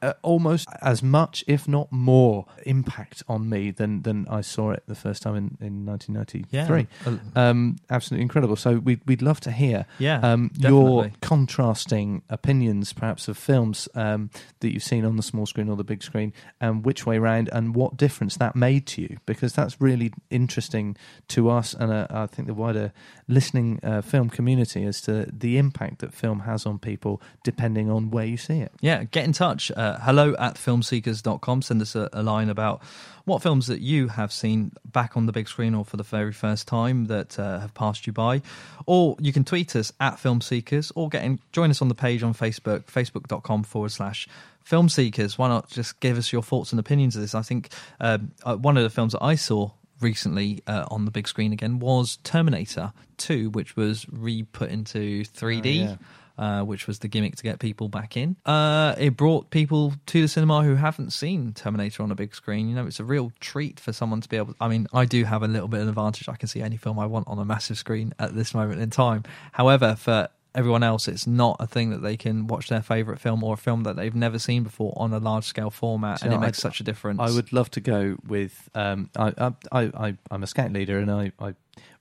uh, 0.04 0.12
almost 0.22 0.68
as 0.82 1.02
much, 1.02 1.44
if 1.46 1.66
not 1.66 1.90
more, 1.90 2.46
impact 2.66 3.22
on 3.28 3.48
me 3.48 3.70
than 3.70 4.02
than 4.02 4.26
I 4.28 4.40
saw 4.42 4.70
it 4.72 4.82
the 4.86 4.94
first 4.94 5.22
time 5.22 5.36
in, 5.36 5.56
in 5.60 5.86
1993. 5.86 6.86
Uh, 7.06 7.18
Um, 7.34 7.76
absolutely 7.90 8.22
incredible. 8.22 8.56
So 8.56 8.78
we'd 8.78 9.00
we'd 9.06 9.22
love 9.22 9.40
to 9.40 9.50
hear 9.50 9.86
Yeah, 9.98 10.20
um, 10.20 10.50
your 10.58 11.10
contrasting 11.20 12.22
opinions, 12.28 12.92
perhaps 12.92 13.28
of 13.28 13.36
films 13.38 13.88
um, 13.94 14.30
that 14.60 14.72
you've 14.72 14.82
seen 14.82 15.04
on 15.04 15.16
the 15.16 15.22
small 15.22 15.46
screen 15.46 15.68
or 15.68 15.76
the 15.76 15.84
big 15.84 16.02
screen, 16.02 16.32
and 16.60 16.84
which 16.84 17.06
way 17.06 17.18
round, 17.18 17.48
and 17.52 17.74
what 17.74 17.96
difference 17.96 18.36
that 18.36 18.56
made 18.56 18.86
to 18.86 19.02
you, 19.02 19.16
because 19.26 19.52
that's 19.52 19.80
really 19.80 20.12
interesting 20.30 20.96
to 21.28 21.50
us 21.50 21.74
and 21.74 21.92
uh, 21.92 22.06
I 22.10 22.26
think 22.26 22.48
the 22.48 22.54
wider 22.54 22.92
listening 23.28 23.80
uh, 23.82 24.02
film 24.02 24.28
community 24.30 24.84
as 24.84 25.00
to 25.02 25.26
the 25.32 25.58
impact 25.58 26.00
that 26.00 26.12
film 26.12 26.40
has 26.40 26.66
on 26.66 26.78
people 26.78 27.20
depending 27.42 27.90
on 27.90 28.10
where 28.10 28.24
you 28.24 28.36
see 28.36 28.58
it. 28.60 28.72
Yeah, 28.80 29.04
get 29.04 29.24
in 29.24 29.32
touch. 29.32 29.70
Uh, 29.70 29.93
hello 30.02 30.34
at 30.38 30.54
filmseekers.com. 30.54 31.62
Send 31.62 31.82
us 31.82 31.94
a, 31.94 32.08
a 32.12 32.22
line 32.22 32.48
about 32.48 32.82
what 33.24 33.42
films 33.42 33.66
that 33.68 33.80
you 33.80 34.08
have 34.08 34.32
seen 34.32 34.72
back 34.84 35.16
on 35.16 35.26
the 35.26 35.32
big 35.32 35.48
screen 35.48 35.74
or 35.74 35.84
for 35.84 35.96
the 35.96 36.02
very 36.02 36.32
first 36.32 36.68
time 36.68 37.06
that 37.06 37.38
uh, 37.38 37.60
have 37.60 37.74
passed 37.74 38.06
you 38.06 38.12
by. 38.12 38.42
Or 38.86 39.16
you 39.18 39.32
can 39.32 39.44
tweet 39.44 39.74
us 39.76 39.92
at 40.00 40.16
filmseekers 40.16 40.92
or 40.94 41.08
get 41.08 41.24
in, 41.24 41.38
join 41.52 41.70
us 41.70 41.80
on 41.80 41.88
the 41.88 41.94
page 41.94 42.22
on 42.22 42.34
Facebook, 42.34 42.84
facebook.com 42.84 43.64
forward 43.64 43.92
slash 43.92 44.28
film 44.62 44.88
seekers. 44.88 45.38
Why 45.38 45.48
not 45.48 45.68
just 45.68 46.00
give 46.00 46.18
us 46.18 46.32
your 46.32 46.42
thoughts 46.42 46.72
and 46.72 46.80
opinions 46.80 47.16
of 47.16 47.22
this? 47.22 47.34
I 47.34 47.42
think 47.42 47.70
um, 48.00 48.32
uh, 48.42 48.56
one 48.56 48.76
of 48.76 48.82
the 48.82 48.90
films 48.90 49.12
that 49.12 49.22
I 49.22 49.36
saw 49.36 49.70
recently 50.00 50.62
uh, 50.66 50.84
on 50.90 51.04
the 51.04 51.10
big 51.10 51.28
screen 51.28 51.52
again 51.52 51.78
was 51.78 52.18
Terminator 52.24 52.92
2, 53.18 53.50
which 53.50 53.76
was 53.76 54.06
re 54.10 54.42
put 54.42 54.70
into 54.70 55.24
3D. 55.24 55.76
yeah. 55.76 55.96
Uh, 56.36 56.62
which 56.62 56.88
was 56.88 56.98
the 56.98 57.06
gimmick 57.06 57.36
to 57.36 57.44
get 57.44 57.60
people 57.60 57.88
back 57.88 58.16
in. 58.16 58.34
Uh, 58.44 58.92
it 58.98 59.16
brought 59.16 59.50
people 59.50 59.94
to 60.06 60.22
the 60.22 60.26
cinema 60.26 60.64
who 60.64 60.74
haven't 60.74 61.12
seen 61.12 61.52
Terminator 61.52 62.02
on 62.02 62.10
a 62.10 62.16
big 62.16 62.34
screen. 62.34 62.68
You 62.68 62.74
know, 62.74 62.86
it's 62.86 62.98
a 62.98 63.04
real 63.04 63.30
treat 63.38 63.78
for 63.78 63.92
someone 63.92 64.20
to 64.20 64.28
be 64.28 64.36
able. 64.36 64.52
I 64.60 64.66
mean, 64.66 64.88
I 64.92 65.04
do 65.04 65.22
have 65.22 65.44
a 65.44 65.46
little 65.46 65.68
bit 65.68 65.80
of 65.82 65.88
advantage. 65.88 66.28
I 66.28 66.34
can 66.34 66.48
see 66.48 66.60
any 66.60 66.76
film 66.76 66.98
I 66.98 67.06
want 67.06 67.28
on 67.28 67.38
a 67.38 67.44
massive 67.44 67.78
screen 67.78 68.14
at 68.18 68.34
this 68.34 68.52
moment 68.52 68.80
in 68.80 68.90
time. 68.90 69.22
However, 69.52 69.94
for 69.94 70.28
everyone 70.56 70.82
else, 70.82 71.06
it's 71.06 71.26
not 71.26 71.56
a 71.60 71.68
thing 71.68 71.90
that 71.90 72.02
they 72.02 72.16
can 72.16 72.48
watch 72.48 72.68
their 72.68 72.82
favorite 72.82 73.20
film 73.20 73.44
or 73.44 73.54
a 73.54 73.56
film 73.56 73.84
that 73.84 73.94
they've 73.94 74.14
never 74.14 74.40
seen 74.40 74.64
before 74.64 74.92
on 74.96 75.12
a 75.12 75.18
large 75.18 75.44
scale 75.44 75.70
format, 75.70 76.18
So 76.18 76.26
and 76.26 76.34
it 76.34 76.38
makes 76.38 76.58
such 76.58 76.80
a 76.80 76.82
difference. 76.82 77.20
I 77.20 77.30
would 77.30 77.52
love 77.52 77.70
to 77.72 77.80
go 77.80 78.16
with. 78.26 78.68
Um, 78.74 79.10
I, 79.16 79.32
I, 79.38 79.52
I, 79.70 79.82
I, 80.08 80.16
I'm 80.30 80.42
a 80.42 80.46
scout 80.46 80.72
leader, 80.72 80.98
and 80.98 81.10
I, 81.10 81.32
I 81.40 81.54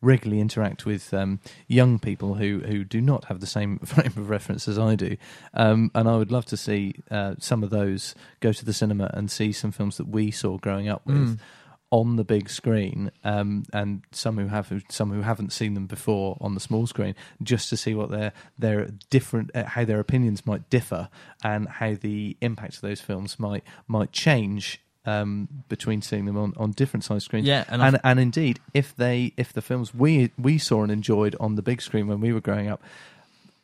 regularly 0.04 0.42
interact 0.42 0.86
with 0.86 1.14
um, 1.14 1.40
young 1.68 1.98
people 1.98 2.36
who, 2.36 2.60
who 2.60 2.84
do 2.84 3.02
not 3.02 3.26
have 3.26 3.40
the 3.40 3.48
same 3.48 3.80
frame 3.86 4.14
of 4.18 4.30
reference 4.30 4.68
as 4.68 4.78
I 4.78 4.96
do, 4.96 5.18
um, 5.54 5.90
and 5.96 6.08
I 6.08 6.18
would 6.18 6.32
love 6.32 6.46
to 6.48 6.58
see 6.58 6.96
uh, 7.10 7.36
some 7.40 7.64
of 7.64 7.70
those 7.70 8.14
go 8.42 8.52
to 8.52 8.66
the 8.66 8.74
cinema 8.74 9.10
and 9.14 9.32
see 9.32 9.52
some 9.52 9.72
films 9.72 9.98
that 9.98 10.08
we 10.08 10.30
saw 10.30 10.58
growing 10.58 10.88
up 10.90 11.06
with. 11.06 11.16
Mm. 11.16 11.40
On 11.92 12.16
the 12.16 12.24
big 12.24 12.50
screen, 12.50 13.12
um, 13.24 13.66
and 13.72 14.02
some 14.12 14.40
who 14.40 14.48
have 14.48 14.84
some 14.90 15.12
who 15.12 15.22
haven't 15.22 15.54
seen 15.54 15.76
them 15.76 15.86
before 15.86 16.40
on 16.42 16.56
the 16.56 16.60
small 16.60 16.88
screen, 16.88 17.14
just 17.44 17.70
to 17.70 17.78
see 17.78 17.94
what 17.94 18.10
their 18.10 18.34
their 18.58 18.88
different 19.12 19.52
uh, 19.56 19.66
how 19.66 19.86
their 19.86 20.00
opinions 20.00 20.44
might 20.44 20.72
differ, 20.72 21.08
and 21.44 21.70
how 21.70 21.94
the 21.94 22.36
impact 22.42 22.74
of 22.78 22.82
those 22.82 23.00
films 23.00 23.38
might 23.38 23.64
might 23.88 24.12
change 24.12 24.83
um, 25.06 25.48
between 25.70 26.02
seeing 26.02 26.26
them 26.26 26.38
on, 26.38 26.54
on 26.58 26.72
different 26.72 27.04
size 27.04 27.24
screens. 27.24 27.46
Yeah, 27.48 27.66
and 27.68 27.82
and, 27.82 28.00
and 28.04 28.20
indeed, 28.20 28.60
if 28.74 28.96
they 28.96 29.34
if 29.38 29.52
the 29.54 29.62
films 29.62 29.94
we 29.94 30.32
we 30.38 30.58
saw 30.58 30.84
and 30.84 30.92
enjoyed 30.92 31.36
on 31.40 31.56
the 31.56 31.62
big 31.62 31.82
screen 31.82 32.08
when 32.08 32.20
we 32.22 32.32
were 32.34 32.42
growing 32.42 32.68
up 32.70 32.82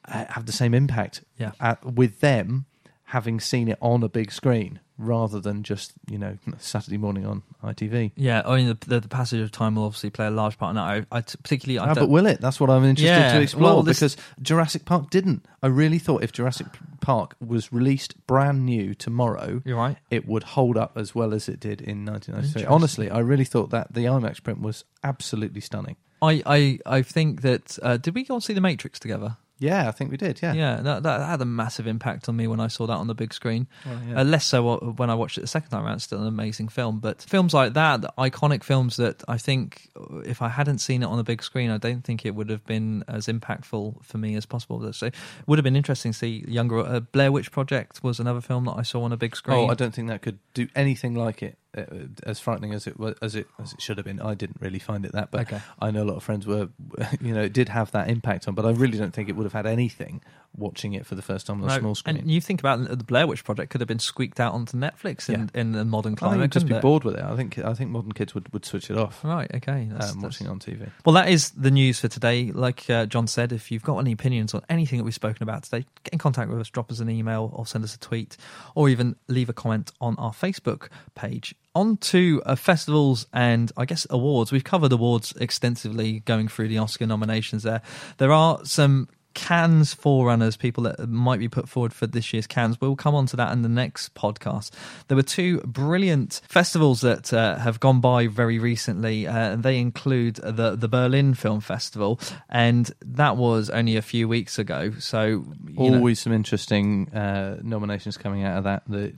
uh, 0.06 0.26
have 0.30 0.46
the 0.46 0.52
same 0.52 0.74
impact 0.74 1.24
Yeah. 1.38 1.52
at, 1.60 1.84
with 1.86 2.20
them 2.20 2.66
having 3.06 3.40
seen 3.40 3.68
it 3.70 3.78
on 3.82 4.04
a 4.04 4.10
big 4.10 4.32
screen 4.32 4.80
rather 5.00 5.40
than 5.40 5.64
just 5.64 5.94
you 6.12 6.18
know 6.18 6.38
Saturday 6.60 6.98
morning 6.98 7.26
on 7.26 7.42
ITV. 7.64 8.12
Yeah, 8.16 8.42
I 8.46 8.58
mean 8.58 8.68
the, 8.68 8.78
the, 8.88 9.00
the 9.00 9.08
passage 9.08 9.40
of 9.42 9.52
time 9.52 9.76
will 9.76 9.86
obviously 9.86 10.10
play 10.10 10.28
a 10.28 10.32
large 10.32 10.58
part 10.58 10.72
in 10.72 10.76
that. 10.76 10.84
I, 10.84 11.06
I 11.18 11.22
t- 11.22 11.38
particularly, 11.42 11.80
I 11.80 11.92
Ah, 11.92 11.94
but 11.96 12.10
will 12.10 12.26
it? 12.28 12.42
That's 12.42 12.60
what 12.60 12.70
I'm 12.70 12.84
interested 12.84 13.08
Yeah, 13.16 13.34
to 13.34 13.42
explore 13.42 13.64
well, 13.64 13.84
this- 13.84 14.00
because 14.00 14.18
Jurassic 14.42 14.86
Park 14.86 15.10
didn't. 15.10 15.46
I 15.64 15.68
really 15.68 16.00
thought 16.00 16.24
if 16.24 16.32
Jurassic 16.34 16.68
Park 17.02 17.36
was 17.40 17.72
released 17.74 18.16
brand 18.28 18.66
new 18.66 18.94
tomorrow, 18.94 19.62
you're 19.66 19.78
right. 19.78 19.98
it 20.12 20.28
would 20.28 20.44
hold 20.44 20.78
up 20.78 20.98
as 20.98 21.16
well 21.16 21.34
as 21.34 21.48
it 21.50 21.60
did 21.60 21.82
in 21.82 22.06
1993. 22.06 22.66
Honestly, 22.66 23.10
I 23.10 23.20
really 23.20 23.46
thought 23.46 23.70
that 23.72 23.94
the 23.94 24.06
IMAX 24.06 24.44
print 24.44 24.62
was 24.62 24.84
absolutely 25.04 25.62
stunning. 25.62 25.96
I, 26.22 26.44
I, 26.46 26.80
I 26.86 27.02
think 27.02 27.42
that 27.44 27.80
uh, 27.82 27.96
did 27.98 28.14
we 28.16 28.24
go 28.26 28.34
and 28.36 28.44
see 28.44 28.52
the 28.54 28.60
Matrix 28.62 29.00
together? 29.00 29.38
Yeah, 29.60 29.88
I 29.90 29.92
think 29.92 30.10
we 30.10 30.18
did. 30.18 30.42
Yeah. 30.42 30.54
Yeah, 30.54 30.78
that, 30.82 31.04
that 31.04 31.22
had 31.28 31.42
a 31.42 31.46
massive 31.46 31.86
impact 31.86 32.30
on 32.30 32.36
me 32.38 32.48
when 32.48 32.60
I 32.60 32.68
saw 32.68 32.88
that 32.88 32.94
on 32.94 33.08
the 33.08 33.14
big 33.14 33.34
screen. 33.34 33.68
Oh, 33.86 34.00
yeah. 34.08 34.22
Uh, 34.22 34.24
less 34.24 34.46
so 34.46 34.78
when 34.98 35.10
I 35.10 35.16
watched 35.16 35.38
it 35.38 35.42
the 35.42 35.48
second 35.48 35.70
time 35.70 35.86
around. 35.86 35.96
It's 35.96 36.06
Still 36.06 36.22
an 36.22 36.28
amazing 36.28 36.70
film, 36.70 37.00
but 37.00 37.22
films 37.22 37.54
like 37.54 37.74
that, 37.74 38.02
iconic 38.18 38.64
films 38.64 38.98
that 38.98 39.22
I 39.28 39.38
think 39.38 39.90
if 40.26 40.42
I 40.42 40.50
hadn't 40.50 40.80
seen 40.80 41.04
it 41.04 41.06
on 41.06 41.18
the 41.18 41.24
big 41.24 41.44
screen, 41.44 41.70
I 41.70 41.78
don't 41.78 42.04
think 42.04 42.26
it 42.26 42.34
would 42.34 42.50
have 42.50 42.66
been 42.66 43.04
as 43.08 43.28
impactful 43.28 44.04
for 44.04 44.18
me 44.18 44.36
as 44.36 44.46
possible. 44.46 44.92
So, 44.94 45.08
it 45.08 45.16
would 45.46 45.60
have 45.60 45.64
been 45.64 45.76
interesting 45.76 46.14
to 46.14 46.18
see 46.18 46.46
younger. 46.48 46.80
Uh, 46.80 47.00
Blair 47.02 47.32
Witch 47.32 47.52
Project 47.52 48.04
was 48.04 48.20
another 48.20 48.42
film 48.42 48.66
that 48.66 48.76
I 48.78 48.82
saw 48.82 49.04
on 49.04 49.12
a 49.12 49.18
big 49.18 49.36
screen. 49.36 49.70
Oh, 49.70 49.72
I 49.72 49.76
don't 49.76 49.94
think 49.94 50.08
that 50.08 50.22
could 50.22 50.40
do 50.54 50.68
anything 50.76 51.16
like 51.16 51.44
it. 51.44 51.58
Uh, 51.78 51.84
as 52.24 52.40
frightening 52.40 52.74
as 52.74 52.88
it 52.88 53.00
was, 53.00 53.14
as 53.22 53.36
it 53.36 53.46
as 53.62 53.74
it 53.74 53.80
should 53.82 53.98
have 53.98 54.06
been, 54.06 54.20
I 54.20 54.34
didn't 54.34 54.58
really 54.60 54.80
find 54.80 55.06
it 55.06 55.12
that. 55.12 55.30
But 55.30 55.42
Okay. 55.42 55.62
I 55.80 55.92
know 55.92 56.02
a 56.02 56.06
lot 56.06 56.16
of 56.16 56.24
friends 56.24 56.48
were, 56.48 56.70
you 57.22 57.32
know, 57.32 57.44
it 57.44 57.54
did 57.54 57.70
have 57.70 57.92
that 57.92 58.10
impact 58.10 58.48
on. 58.48 58.56
But 58.56 58.66
I 58.66 58.72
really 58.72 58.98
don't 58.98 59.14
think 59.14 59.30
it 59.30 59.36
would 59.36 59.44
have 59.44 59.54
had 59.54 59.68
anything 59.68 60.24
watching 60.58 60.94
it 60.94 61.06
for 61.06 61.14
the 61.14 61.22
first 61.22 61.46
time 61.46 61.62
on 61.62 61.70
a 61.70 61.74
No, 61.74 61.80
small 61.80 61.94
screen. 61.94 62.18
And 62.18 62.32
you 62.32 62.42
think 62.42 62.60
about 62.60 62.84
the 62.88 62.98
Blair 63.04 63.28
Witch 63.28 63.44
Project 63.44 63.70
could 63.70 63.82
have 63.82 63.88
been 63.88 64.00
squeaked 64.00 64.40
out 64.40 64.54
onto 64.54 64.78
Netflix 64.78 65.32
in, 65.32 65.52
in 65.54 65.74
the 65.74 65.86
modern 65.86 66.16
climate. 66.16 66.40
you'd 66.42 66.52
just 66.54 66.66
be 66.66 66.74
it? 66.74 66.82
bored 66.82 67.04
with 67.04 67.16
it. 67.16 67.24
I 67.24 67.36
think 67.36 67.60
I 67.60 67.76
think 67.76 67.92
modern 67.92 68.14
kids 68.14 68.34
would, 68.34 68.52
would 68.52 68.66
switch 68.66 68.90
it 68.90 68.98
off. 68.98 69.24
Right. 69.24 69.50
Okay. 69.54 69.88
That's, 69.92 70.12
um, 70.14 70.22
that's- 70.22 70.24
watching 70.24 70.48
it 70.48 70.50
on 70.50 70.58
TV. 70.60 70.90
Well, 71.06 71.14
that 71.14 71.30
is 71.30 71.52
the 71.52 71.70
news 71.70 72.00
for 72.00 72.08
today. 72.08 72.52
Like 72.52 72.90
uh, 72.90 73.06
John 73.06 73.28
said, 73.28 73.52
if 73.52 73.70
you've 73.70 73.84
got 73.84 74.00
any 74.00 74.12
opinions 74.12 74.56
on 74.56 74.64
anything 74.70 74.98
that 74.98 75.04
we've 75.04 75.14
spoken 75.14 75.44
about 75.44 75.62
today, 75.64 75.86
get 76.04 76.14
in 76.14 76.18
contact 76.18 76.50
with 76.50 76.60
us, 76.60 76.70
drop 76.72 76.92
us 76.92 77.00
an 77.00 77.12
email, 77.12 77.52
or 77.56 77.68
send 77.68 77.84
us 77.84 77.94
a 77.94 78.00
tweet, 78.00 78.38
or 78.74 78.90
even 78.90 79.16
leave 79.28 79.50
a 79.50 79.54
comment 79.54 79.92
on 80.02 80.16
our 80.18 80.32
Facebook 80.32 80.88
page. 81.14 81.54
On 81.76 81.98
to 81.98 82.42
uh, 82.46 82.56
festivals 82.56 83.28
and 83.32 83.72
I 83.78 83.86
guess 83.86 84.08
awards. 84.10 84.52
We've 84.52 84.64
covered 84.64 84.92
awards 84.92 85.34
extensively 85.40 86.22
going 86.22 86.48
through 86.48 86.68
the 86.68 86.80
Oscar 86.80 87.06
nominations 87.06 87.64
there. 87.64 87.82
There 88.18 88.32
are 88.32 88.66
some 88.66 89.08
Cannes 89.48 89.94
forerunners, 89.94 90.58
people 90.58 90.84
that 90.84 91.08
might 91.10 91.40
be 91.40 91.48
put 91.48 91.70
forward 91.70 91.94
for 91.94 92.06
this 92.08 92.34
year's 92.34 92.46
Cannes. 92.46 92.78
We'll 92.82 92.96
come 92.98 93.16
on 93.16 93.26
to 93.28 93.38
that 93.38 93.52
in 93.54 93.62
the 93.62 93.70
next 93.70 94.14
podcast. 94.14 94.72
There 95.08 95.16
were 95.16 95.24
two 95.24 95.60
brilliant 95.62 96.42
festivals 96.48 97.02
that 97.02 97.32
uh, 97.34 97.58
have 97.58 97.80
gone 97.80 98.02
by 98.02 98.28
very 98.28 98.60
recently. 98.60 99.26
Uh, 99.28 99.56
they 99.56 99.80
include 99.80 100.36
the 100.36 100.76
the 100.76 100.88
Berlin 100.90 101.34
Film 101.34 101.62
Festival, 101.62 102.20
and 102.50 102.92
that 103.06 103.38
was 103.38 103.70
only 103.70 103.96
a 103.96 104.02
few 104.02 104.28
weeks 104.28 104.60
ago. 104.60 104.92
So 105.00 105.46
you 105.68 105.90
know- 105.92 105.98
Always 106.00 106.20
some 106.20 106.34
interesting 106.34 107.10
uh, 107.14 107.60
nominations 107.64 108.18
coming 108.18 108.44
out 108.44 108.58
of 108.58 108.64
that. 108.66 108.84
That 108.88 109.14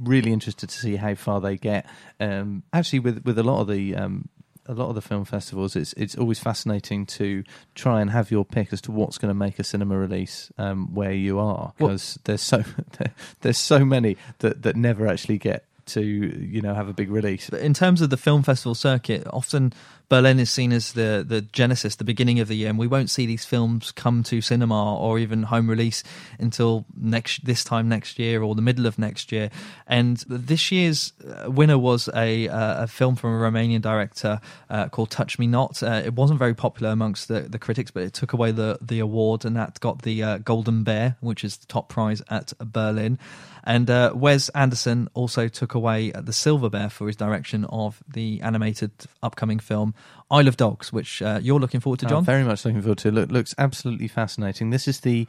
really 0.00 0.32
interested 0.32 0.68
to 0.68 0.76
see 0.78 0.96
how 0.96 1.14
far 1.14 1.40
they 1.40 1.56
get. 1.56 1.86
Um, 2.20 2.64
actually, 2.72 3.00
with 3.00 3.24
with 3.24 3.38
a 3.38 3.42
lot 3.44 3.60
of 3.60 3.68
the 3.68 3.94
um, 3.96 4.28
a 4.66 4.74
lot 4.74 4.88
of 4.88 4.94
the 4.94 5.02
film 5.02 5.24
festivals, 5.24 5.76
it's 5.76 5.92
it's 5.94 6.16
always 6.16 6.38
fascinating 6.38 7.06
to 7.06 7.44
try 7.74 8.00
and 8.00 8.10
have 8.10 8.30
your 8.30 8.44
pick 8.44 8.72
as 8.72 8.80
to 8.82 8.92
what's 8.92 9.18
going 9.18 9.30
to 9.30 9.34
make 9.34 9.58
a 9.58 9.64
cinema 9.64 9.96
release 9.96 10.50
um, 10.58 10.94
where 10.94 11.12
you 11.12 11.38
are 11.38 11.72
Well- 11.78 11.90
because 11.90 12.18
there's 12.24 12.42
so 12.42 12.64
there's 13.40 13.58
so 13.58 13.84
many 13.84 14.16
that 14.38 14.62
that 14.62 14.76
never 14.76 15.06
actually 15.06 15.38
get 15.38 15.64
to 15.86 16.02
you 16.02 16.62
know 16.62 16.74
have 16.74 16.88
a 16.88 16.94
big 16.94 17.10
release. 17.10 17.50
But 17.50 17.60
in 17.60 17.74
terms 17.74 18.00
of 18.00 18.10
the 18.10 18.16
film 18.16 18.42
festival 18.42 18.74
circuit, 18.74 19.26
often 19.32 19.72
Berlin 20.08 20.38
is 20.38 20.50
seen 20.50 20.72
as 20.72 20.92
the 20.92 21.24
the 21.26 21.40
genesis, 21.40 21.96
the 21.96 22.04
beginning 22.04 22.40
of 22.40 22.48
the 22.48 22.54
year, 22.54 22.68
and 22.68 22.78
we 22.78 22.86
won't 22.86 23.10
see 23.10 23.26
these 23.26 23.44
films 23.44 23.90
come 23.92 24.22
to 24.24 24.40
cinema 24.40 24.96
or 24.96 25.18
even 25.18 25.44
home 25.44 25.68
release 25.68 26.02
until 26.38 26.84
next 26.96 27.44
this 27.44 27.64
time 27.64 27.88
next 27.88 28.18
year 28.18 28.42
or 28.42 28.54
the 28.54 28.62
middle 28.62 28.86
of 28.86 28.98
next 28.98 29.32
year. 29.32 29.50
And 29.86 30.18
this 30.28 30.70
year's 30.70 31.12
uh, 31.26 31.50
winner 31.50 31.78
was 31.78 32.08
a 32.14 32.48
uh, 32.48 32.84
a 32.84 32.86
film 32.86 33.16
from 33.16 33.34
a 33.34 33.38
Romanian 33.38 33.80
director 33.80 34.40
uh, 34.68 34.88
called 34.88 35.10
Touch 35.10 35.38
Me 35.38 35.46
Not. 35.46 35.82
Uh, 35.82 36.02
it 36.04 36.14
wasn't 36.14 36.38
very 36.38 36.54
popular 36.54 36.90
amongst 36.90 37.28
the, 37.28 37.40
the 37.40 37.58
critics, 37.58 37.90
but 37.90 38.02
it 38.02 38.12
took 38.12 38.32
away 38.32 38.52
the 38.52 38.78
the 38.80 38.98
award, 38.98 39.44
and 39.44 39.56
that 39.56 39.80
got 39.80 40.02
the 40.02 40.22
uh, 40.22 40.38
Golden 40.38 40.84
Bear, 40.84 41.16
which 41.20 41.44
is 41.44 41.56
the 41.56 41.66
top 41.66 41.88
prize 41.88 42.22
at 42.28 42.52
Berlin. 42.58 43.18
And 43.66 43.88
uh, 43.88 44.12
Wes 44.14 44.50
Anderson 44.50 45.08
also 45.14 45.48
took 45.48 45.74
away 45.74 46.10
the 46.10 46.34
Silver 46.34 46.68
Bear 46.68 46.90
for 46.90 47.06
his 47.06 47.16
direction 47.16 47.64
of 47.64 48.02
the 48.06 48.42
animated 48.42 48.90
upcoming 49.22 49.58
film 49.58 49.94
Isle 50.30 50.48
of 50.48 50.56
Dogs, 50.56 50.92
which 50.92 51.20
uh, 51.22 51.38
you're 51.42 51.60
looking 51.60 51.80
forward 51.80 52.00
to, 52.00 52.06
Oh, 52.06 52.08
John. 52.08 52.24
very 52.24 52.44
much 52.44 52.64
looking 52.64 52.80
forward 52.82 52.98
to. 52.98 53.10
Look, 53.10 53.30
looks 53.30 53.54
absolutely 53.58 54.08
fascinating. 54.08 54.70
This 54.70 54.88
is 54.88 55.00
the 55.00 55.26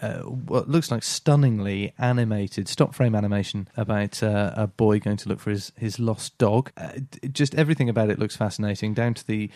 uh, 0.00 0.20
what 0.20 0.68
looks 0.68 0.90
like 0.90 1.02
stunningly 1.02 1.92
animated 1.98 2.66
stop 2.68 2.94
frame 2.94 3.14
animation 3.14 3.68
about 3.76 4.22
uh, 4.22 4.52
a 4.56 4.66
boy 4.66 4.98
going 4.98 5.18
to 5.18 5.28
look 5.28 5.40
for 5.40 5.50
his, 5.50 5.72
his 5.76 5.98
lost 5.98 6.36
dog. 6.38 6.72
Uh, 6.76 6.92
just 7.32 7.54
everything 7.54 7.88
about 7.88 8.10
it 8.10 8.18
looks 8.18 8.34
fascinating, 8.36 8.94
down 8.94 9.14
to 9.14 9.26
the 9.26 9.50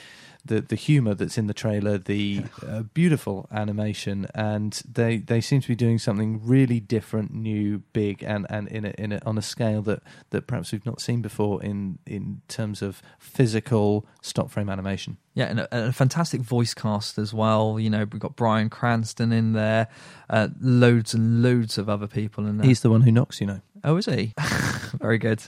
the, 0.45 0.61
the 0.61 0.77
humor 0.77 1.15
that's 1.15 1.39
in 1.39 1.47
the 1.47 1.55
trailer, 1.55 1.99
the 1.99 2.45
uh, 2.67 2.83
beautiful 2.83 3.49
animation, 3.51 4.27
and 4.35 4.83
they, 4.91 5.19
they 5.19 5.41
seem 5.41 5.61
to 5.63 5.69
be 5.69 5.75
doing 5.75 5.99
something 5.99 6.41
really 6.45 6.81
different, 6.81 7.33
new, 7.33 7.79
big, 7.93 8.23
and, 8.23 8.47
and 8.51 8.69
in 8.69 8.85
a, 8.85 8.91
in 8.99 9.13
a, 9.13 9.21
on 9.25 9.39
a 9.39 9.43
scale 9.43 9.83
that, 9.83 10.03
that 10.31 10.47
perhaps 10.47 10.73
we've 10.73 10.85
not 10.87 11.01
seen 11.01 11.23
before 11.23 11.63
in 11.63 11.99
in 12.07 12.43
terms 12.49 12.83
of 12.83 13.03
physical 13.19 14.07
stop 14.23 14.51
frame 14.51 14.69
animation. 14.69 15.17
Yeah, 15.35 15.47
and 15.47 15.61
a, 15.61 15.89
a 15.89 15.93
fantastic 15.93 16.43
voice 16.43 16.75
cast 16.75 17.19
as 17.19 17.33
well. 17.35 17.81
You 17.81 17.91
know, 17.91 18.07
we've 18.11 18.21
got 18.21 18.37
Bryan 18.37 18.71
Cranston 18.71 19.33
in 19.33 19.53
there, 19.53 19.89
uh, 20.31 20.49
loads 20.61 21.15
and 21.15 21.43
loads 21.43 21.79
of 21.79 21.89
other 21.89 22.07
people 22.07 22.47
and. 22.47 22.65
He's 22.65 22.81
the 22.81 22.91
one 22.91 23.03
who 23.03 23.13
knocks, 23.13 23.41
you 23.41 23.47
know. 23.47 23.61
Oh, 23.83 23.97
is 23.97 24.07
he? 24.07 24.33
Very 25.01 25.19
good. 25.19 25.43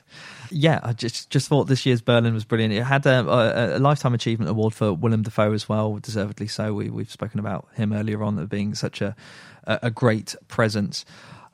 Yeah, 0.51 0.81
I 0.82 0.93
just 0.93 1.31
just 1.31 1.48
thought 1.48 1.64
this 1.64 1.86
year's 1.86 2.01
Berlin 2.01 2.35
was 2.35 2.44
brilliant. 2.44 2.74
It 2.74 2.82
had 2.82 3.06
a, 3.06 3.28
a, 3.28 3.77
a 3.77 3.81
lifetime 3.81 4.14
achievement 4.14 4.51
award 4.51 4.74
for 4.74 4.93
Willem 4.93 5.23
Dafoe 5.23 5.52
as 5.52 5.68
well, 5.68 5.98
deservedly 5.98 6.48
so. 6.48 6.74
We 6.74 6.90
we've 6.90 7.10
spoken 7.10 7.40
about 7.40 7.68
him 7.74 7.93
earlier 7.93 8.23
on 8.23 8.39
as 8.39 8.48
being 8.48 8.74
such 8.74 9.01
a 9.01 9.16
a, 9.66 9.90
great 9.90 10.36
presence. 10.48 11.05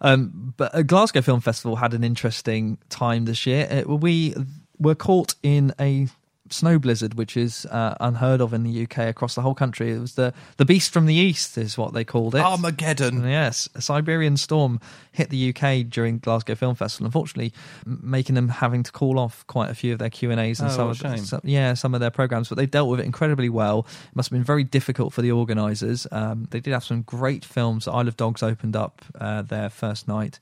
Um, 0.00 0.54
but 0.56 0.74
uh, 0.74 0.82
Glasgow 0.82 1.22
Film 1.22 1.40
Festival 1.40 1.76
had 1.76 1.94
an 1.94 2.04
interesting 2.04 2.78
time 2.90 3.24
this 3.24 3.46
year. 3.46 3.66
It, 3.70 3.88
we 3.88 4.34
were 4.78 4.94
caught 4.94 5.34
in 5.42 5.72
a 5.80 6.08
snow 6.52 6.78
blizzard, 6.78 7.14
which 7.14 7.36
is 7.36 7.66
uh, 7.66 7.94
unheard 8.00 8.40
of 8.40 8.52
in 8.54 8.62
the 8.62 8.82
UK 8.84 8.98
across 9.08 9.34
the 9.34 9.42
whole 9.42 9.54
country. 9.54 9.92
It 9.92 9.98
was 10.00 10.14
the 10.14 10.32
the 10.58 10.64
beast 10.64 10.92
from 10.92 11.06
the 11.06 11.14
east, 11.14 11.56
is 11.58 11.76
what 11.78 11.92
they 11.94 12.04
called 12.04 12.34
it. 12.34 12.40
Armageddon. 12.40 13.24
Yes, 13.28 13.68
a 13.74 13.80
Siberian 13.80 14.36
storm 14.36 14.80
hit 15.12 15.30
the 15.30 15.54
UK 15.54 15.88
during 15.88 16.18
Glasgow 16.18 16.54
Film 16.54 16.74
Festival. 16.74 17.06
Unfortunately, 17.06 17.52
making 17.86 18.34
them 18.34 18.48
having 18.48 18.82
to 18.82 18.92
call 18.92 19.18
off 19.18 19.46
quite 19.46 19.70
a 19.70 19.74
few 19.74 19.92
of 19.92 19.98
their 19.98 20.10
Q 20.10 20.30
and 20.30 20.40
A's 20.40 20.60
and 20.60 20.70
Oh, 20.70 20.72
some 20.74 20.86
what 20.88 21.00
of 21.00 21.00
a 21.00 21.02
the, 21.10 21.16
shame. 21.16 21.24
some, 21.24 21.40
yeah 21.44 21.74
some 21.74 21.94
of 21.94 22.00
their 22.00 22.10
programs. 22.10 22.48
But 22.48 22.58
they 22.58 22.66
dealt 22.66 22.88
with 22.88 23.00
it 23.00 23.04
incredibly 23.06 23.48
well. 23.48 23.86
It 24.10 24.16
must 24.16 24.30
have 24.30 24.36
been 24.36 24.44
very 24.44 24.64
difficult 24.64 25.12
for 25.12 25.22
the 25.22 25.32
organisers. 25.32 26.06
Um, 26.12 26.48
they 26.50 26.60
did 26.60 26.72
have 26.72 26.84
some 26.84 27.02
great 27.02 27.44
films. 27.44 27.88
Isle 27.88 28.08
of 28.08 28.16
Dogs 28.16 28.42
opened 28.42 28.76
up 28.76 29.02
uh, 29.20 29.42
their 29.42 29.70
first 29.70 30.08
night. 30.08 30.38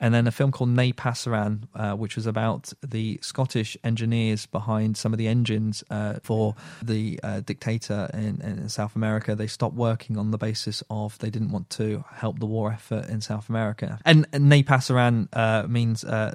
And 0.00 0.14
then 0.14 0.26
a 0.26 0.30
film 0.30 0.52
called 0.52 0.70
Nae 0.70 0.92
Pasaran, 0.92 1.64
uh, 1.74 1.94
which 1.94 2.16
was 2.16 2.26
about 2.26 2.72
the 2.86 3.18
Scottish 3.22 3.76
engineers 3.82 4.46
behind 4.46 4.96
some 4.96 5.12
of 5.12 5.18
the 5.18 5.28
engines 5.28 5.82
uh, 5.90 6.14
for 6.22 6.54
the 6.82 7.18
uh, 7.22 7.40
dictator 7.40 8.08
in, 8.14 8.40
in 8.40 8.68
South 8.68 8.94
America. 8.94 9.34
They 9.34 9.46
stopped 9.46 9.74
working 9.74 10.16
on 10.16 10.30
the 10.30 10.38
basis 10.38 10.82
of 10.88 11.18
they 11.18 11.30
didn't 11.30 11.50
want 11.50 11.70
to 11.70 12.04
help 12.12 12.38
the 12.38 12.46
war 12.46 12.72
effort 12.72 13.08
in 13.08 13.20
South 13.20 13.48
America. 13.48 13.98
And, 14.04 14.26
and 14.32 14.48
Nae 14.48 14.62
Pasaran 14.62 15.28
uh, 15.32 15.66
means 15.66 16.04
uh, 16.04 16.34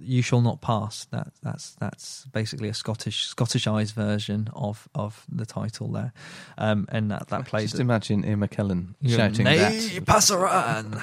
you 0.00 0.22
shall 0.22 0.40
not 0.40 0.60
pass. 0.60 1.04
That 1.06 1.32
that's 1.42 1.74
that's 1.74 2.26
basically 2.32 2.68
a 2.68 2.74
Scottish 2.74 3.32
Scottishized 3.34 3.92
version 3.92 4.48
of 4.54 4.88
of 4.94 5.24
the 5.30 5.46
title 5.46 5.88
there, 5.92 6.12
um, 6.58 6.86
and 6.90 7.10
that 7.10 7.28
that 7.28 7.46
plays. 7.46 7.70
Just 7.70 7.80
imagine 7.80 8.24
Ian 8.24 8.40
McKellen 8.40 8.94
shouting 9.06 9.44
"Ne 9.44 9.58
that. 9.58 10.04
Passeran, 10.04 11.02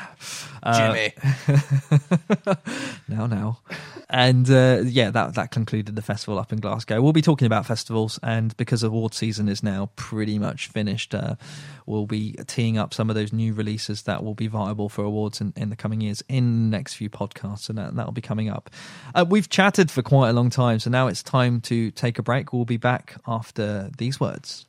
Uh, 0.64 0.94
Jimmy. 0.94 1.14
now 3.08 3.28
now 3.28 3.60
and 4.10 4.50
uh, 4.50 4.82
yeah 4.86 5.10
that 5.12 5.36
that 5.36 5.52
concluded 5.52 5.96
the 5.96 6.02
festival 6.02 6.40
up 6.40 6.52
in 6.52 6.60
glasgow 6.60 7.02
we'll 7.02 7.14
be 7.14 7.22
talking 7.22 7.46
about 7.46 7.66
festivals 7.66 8.20
and 8.24 8.56
because 8.58 8.84
award 8.84 9.14
season 9.14 9.50
is 9.50 9.62
now 9.62 9.90
pretty 9.96 10.40
much 10.40 10.68
finished 10.68 11.14
uh, 11.14 11.36
we'll 11.86 12.06
be 12.06 12.34
teeing 12.48 12.78
up 12.78 12.94
some 12.94 13.10
of 13.10 13.16
those 13.16 13.34
new 13.34 13.54
releases 13.54 14.04
that 14.04 14.24
will 14.24 14.34
be 14.34 14.48
viable 14.48 14.90
for 14.90 15.04
awards 15.04 15.42
in, 15.42 15.54
in 15.56 15.70
the 15.70 15.76
coming 15.76 16.02
years 16.02 16.24
in 16.30 16.70
the 16.70 16.78
next 16.78 16.96
few 16.96 17.10
podcasts 17.10 17.70
and 17.70 17.78
that, 17.78 17.96
that'll 17.96 18.12
be 18.12 18.22
coming 18.22 18.50
up 18.50 18.70
uh, 19.16 19.26
we've 19.28 19.50
chatted 19.50 19.90
for 19.90 20.02
quite 20.02 20.30
a 20.30 20.34
long 20.34 20.50
time 20.50 20.80
so 20.80 20.90
now 20.90 21.08
it's 21.08 21.24
time 21.24 21.62
to 21.62 21.92
take 21.92 22.18
a 22.20 22.24
break 22.24 22.54
we'll 22.54 22.66
be 22.66 22.78
back 22.78 23.16
after 23.28 23.90
these 23.98 24.20
words 24.20 24.66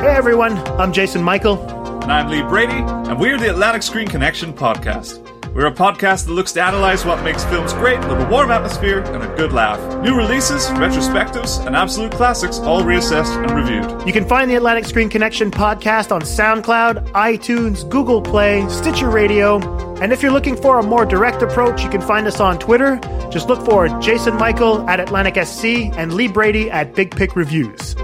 Hey 0.00 0.16
everyone, 0.16 0.56
I'm 0.80 0.94
Jason 0.94 1.22
Michael. 1.22 1.60
And 2.02 2.10
I'm 2.10 2.28
Lee 2.30 2.40
Brady, 2.42 2.72
and 2.72 3.20
we're 3.20 3.36
the 3.38 3.50
Atlantic 3.50 3.82
Screen 3.82 4.08
Connection 4.08 4.54
podcast. 4.54 5.20
We're 5.52 5.66
a 5.66 5.72
podcast 5.72 6.26
that 6.26 6.32
looks 6.32 6.52
to 6.52 6.62
analyze 6.62 7.04
what 7.04 7.24
makes 7.24 7.42
films 7.44 7.72
great 7.72 7.98
with 7.98 8.20
a 8.20 8.28
warm 8.30 8.52
atmosphere 8.52 9.00
and 9.00 9.20
a 9.24 9.36
good 9.36 9.52
laugh. 9.52 9.80
New 10.00 10.16
releases, 10.16 10.66
retrospectives, 10.68 11.66
and 11.66 11.74
absolute 11.74 12.12
classics 12.12 12.60
all 12.60 12.82
reassessed 12.82 13.36
and 13.42 13.50
reviewed. 13.50 14.06
You 14.06 14.12
can 14.12 14.24
find 14.28 14.48
the 14.48 14.54
Atlantic 14.54 14.84
Screen 14.84 15.08
Connection 15.08 15.50
podcast 15.50 16.12
on 16.12 16.22
SoundCloud, 16.22 17.10
iTunes, 17.14 17.88
Google 17.88 18.22
Play, 18.22 18.64
Stitcher 18.68 19.10
Radio, 19.10 19.58
and 20.00 20.12
if 20.12 20.22
you're 20.22 20.30
looking 20.30 20.56
for 20.56 20.78
a 20.78 20.84
more 20.84 21.04
direct 21.04 21.42
approach, 21.42 21.82
you 21.82 21.90
can 21.90 22.00
find 22.00 22.28
us 22.28 22.38
on 22.38 22.56
Twitter. 22.60 23.00
Just 23.32 23.48
look 23.48 23.64
for 23.64 23.88
Jason 24.00 24.36
Michael 24.36 24.88
at 24.88 25.00
Atlantic 25.00 25.44
SC 25.44 25.90
and 25.98 26.14
Lee 26.14 26.28
Brady 26.28 26.70
at 26.70 26.94
Big 26.94 27.10
Pick 27.16 27.34
Reviews. 27.34 27.96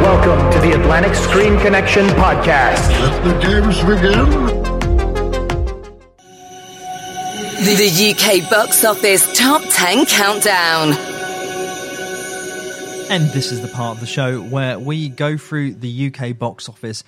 Welcome 0.00 0.50
to 0.52 0.58
the 0.66 0.72
Atlantic 0.80 1.14
Screen 1.14 1.60
Connection 1.60 2.06
podcast. 2.08 2.90
Let 3.00 3.22
the 3.22 3.38
games 3.46 3.78
begin. 3.84 4.59
The 7.60 8.14
UK 8.16 8.48
box 8.48 8.86
office 8.86 9.30
top 9.36 9.60
10 9.68 10.06
countdown. 10.06 10.92
And 13.10 13.28
this 13.32 13.52
is 13.52 13.60
the 13.60 13.68
part 13.68 13.96
of 13.96 14.00
the 14.00 14.06
show 14.06 14.40
where 14.40 14.78
we 14.78 15.10
go 15.10 15.36
through 15.36 15.74
the 15.74 16.06
UK 16.06 16.38
box 16.38 16.70
office 16.70 17.04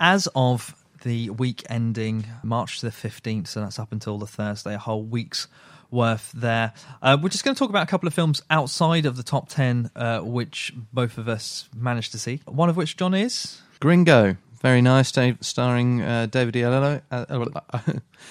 as 0.00 0.28
of 0.34 0.74
the 1.04 1.30
week 1.30 1.62
ending 1.70 2.26
March 2.42 2.80
the 2.80 2.88
15th. 2.88 3.46
So 3.46 3.60
that's 3.60 3.78
up 3.78 3.92
until 3.92 4.18
the 4.18 4.26
Thursday, 4.26 4.74
a 4.74 4.78
whole 4.78 5.04
week's 5.04 5.46
worth 5.92 6.32
there. 6.32 6.72
Uh, 7.00 7.16
we're 7.22 7.28
just 7.28 7.44
going 7.44 7.54
to 7.54 7.58
talk 7.60 7.70
about 7.70 7.84
a 7.84 7.90
couple 7.90 8.08
of 8.08 8.14
films 8.14 8.42
outside 8.50 9.06
of 9.06 9.16
the 9.16 9.22
top 9.22 9.50
10, 9.50 9.88
uh, 9.94 10.18
which 10.18 10.74
both 10.92 11.16
of 11.16 11.28
us 11.28 11.68
managed 11.76 12.10
to 12.10 12.18
see. 12.18 12.40
One 12.46 12.68
of 12.68 12.76
which, 12.76 12.96
John, 12.96 13.14
is 13.14 13.60
Gringo. 13.78 14.36
Very 14.62 14.80
nice, 14.80 15.10
Dave, 15.10 15.38
starring 15.40 16.02
uh, 16.02 16.26
David 16.26 16.54
Oyelowo. 16.54 17.02
Uh, 17.10 17.80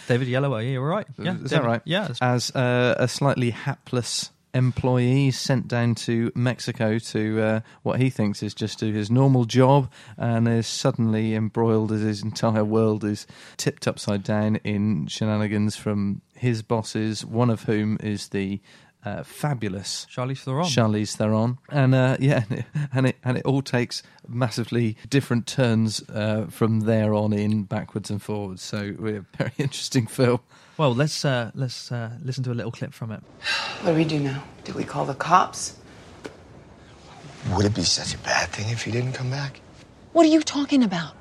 David 0.08 0.28
Yellow. 0.30 0.54
Are 0.54 0.62
you 0.62 0.80
all 0.80 0.86
right? 0.86 1.06
Yeah, 1.20 1.34
is 1.34 1.38
David- 1.38 1.50
that 1.50 1.64
right? 1.64 1.82
Yeah. 1.86 2.14
As 2.22 2.52
uh, 2.56 2.96
a 2.98 3.08
slightly 3.08 3.50
hapless 3.50 4.32
employee 4.54 5.32
sent 5.32 5.68
down 5.68 5.96
to 5.96 6.32
Mexico 6.36 7.00
to 7.00 7.42
uh, 7.42 7.60
what 7.84 8.00
he 8.02 8.10
thinks 8.10 8.44
is 8.44 8.54
just 8.54 8.80
do 8.80 8.92
his 8.92 9.10
normal 9.10 9.46
job 9.46 9.90
and 10.18 10.46
is 10.48 10.68
suddenly 10.68 11.36
embroiled 11.36 11.92
as 11.92 12.02
his 12.02 12.22
entire 12.22 12.66
world 12.66 13.04
is 13.06 13.26
tipped 13.58 13.88
upside 13.88 14.24
down 14.24 14.58
in 14.58 15.08
shenanigans 15.08 15.76
from 15.78 16.22
his 16.36 16.62
bosses, 16.64 17.24
one 17.26 17.50
of 17.50 17.64
whom 17.64 17.98
is 18.02 18.30
the 18.30 18.60
uh, 19.06 19.24
fabulous 19.24 20.06
Charlize 20.10 20.44
Theron. 20.44 20.66
Charlize 20.66 21.16
Theron, 21.16 21.58
and 21.70 21.96
uh, 21.96 22.18
yeah, 22.20 22.44
and 22.50 22.60
it, 22.60 22.66
and 22.94 23.08
it 23.08 23.18
and 23.24 23.38
it 23.38 23.46
all 23.46 23.62
takes 23.62 24.04
massively 24.28 24.98
different 25.10 25.48
turns 25.48 26.08
uh, 26.10 26.48
from 26.50 26.82
there 26.82 27.14
on 27.14 27.34
in, 27.34 27.64
backwards 27.64 28.10
and 28.10 28.22
forwards. 28.22 28.62
So, 28.62 28.96
we're 29.00 29.18
a 29.18 29.38
very 29.38 29.54
interesting 29.58 30.08
film. 30.08 30.40
well, 30.78 30.94
let's 30.94 31.24
uh, 31.26 31.52
let's 31.56 31.92
uh, 31.92 32.12
listen 32.24 32.44
to 32.46 32.52
a 32.52 32.54
little 32.56 32.72
clip 32.72 32.94
from 32.94 33.12
it. 33.12 33.22
What 33.82 33.92
do 33.92 33.98
we 33.98 34.06
do 34.06 34.20
now? 34.20 34.44
Do 34.64 34.74
we 34.74 34.84
call 34.84 35.06
the 35.06 35.16
cops? 35.16 35.78
Would 37.56 37.66
it 37.66 37.74
be 37.74 37.84
such 37.84 38.14
a 38.14 38.18
bad 38.20 38.50
thing 38.50 38.70
if 38.70 38.84
he 38.84 38.92
didn't 38.92 39.14
come 39.14 39.32
back? 39.32 39.61
What 40.14 40.26
are 40.26 40.30
you 40.30 40.42
talking 40.42 40.84
about? 40.84 41.16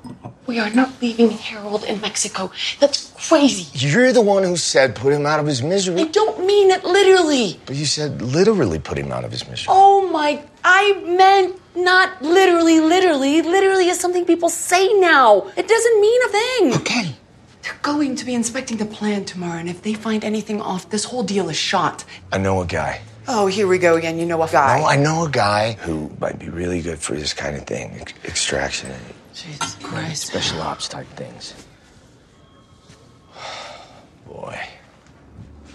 We 0.47 0.59
are 0.59 0.69
not 0.69 1.01
leaving 1.01 1.29
Harold 1.29 1.85
in 1.85 2.01
Mexico. 2.01 2.51
That's 2.81 3.13
crazy. 3.29 3.67
You're 3.73 4.11
the 4.11 4.21
one 4.21 4.43
who 4.43 4.57
said 4.57 4.95
put 4.95 5.13
him 5.13 5.25
out 5.25 5.39
of 5.39 5.45
his 5.45 5.63
misery. 5.63 6.01
I 6.01 6.07
don't 6.07 6.45
mean 6.45 6.71
it 6.71 6.83
literally. 6.83 7.57
But 7.65 7.77
you 7.77 7.85
said 7.85 8.21
literally 8.21 8.79
put 8.79 8.97
him 8.97 9.13
out 9.13 9.23
of 9.23 9.31
his 9.31 9.47
misery. 9.47 9.67
Oh 9.69 10.09
my, 10.11 10.43
I 10.65 10.93
meant 11.05 11.57
not 11.73 12.21
literally, 12.21 12.81
literally. 12.81 13.41
Literally 13.41 13.87
is 13.87 13.97
something 13.97 14.25
people 14.25 14.49
say 14.49 14.91
now. 14.99 15.47
It 15.55 15.69
doesn't 15.69 16.01
mean 16.01 16.21
a 16.25 16.29
thing. 16.29 16.73
Okay. 16.81 17.15
They're 17.61 17.79
going 17.81 18.15
to 18.15 18.25
be 18.25 18.33
inspecting 18.33 18.77
the 18.77 18.85
plant 18.85 19.27
tomorrow, 19.27 19.59
and 19.59 19.69
if 19.69 19.83
they 19.83 19.93
find 19.93 20.25
anything 20.25 20.59
off, 20.59 20.89
this 20.89 21.05
whole 21.05 21.23
deal 21.23 21.47
is 21.47 21.55
shot. 21.55 22.03
I 22.31 22.39
know 22.39 22.61
a 22.61 22.65
guy. 22.65 23.01
Oh, 23.33 23.47
here 23.47 23.65
we 23.67 23.77
go 23.77 23.95
again. 23.95 24.19
You 24.19 24.25
know 24.25 24.41
a 24.43 24.49
guy. 24.49 24.79
No, 24.79 24.85
I 24.85 24.95
know 24.97 25.25
a 25.25 25.29
guy 25.29 25.73
who 25.73 26.11
might 26.19 26.37
be 26.37 26.49
really 26.49 26.81
good 26.81 26.99
for 26.99 27.13
this 27.15 27.33
kind 27.33 27.55
of 27.55 27.63
thing. 27.63 27.97
Ex- 28.01 28.13
extraction 28.25 28.91
and 28.91 29.01
Jesus 29.33 29.75
Christ. 29.75 30.27
special 30.27 30.61
ops 30.61 30.87
type 30.89 31.07
things. 31.15 31.53
Boy. 34.27 34.59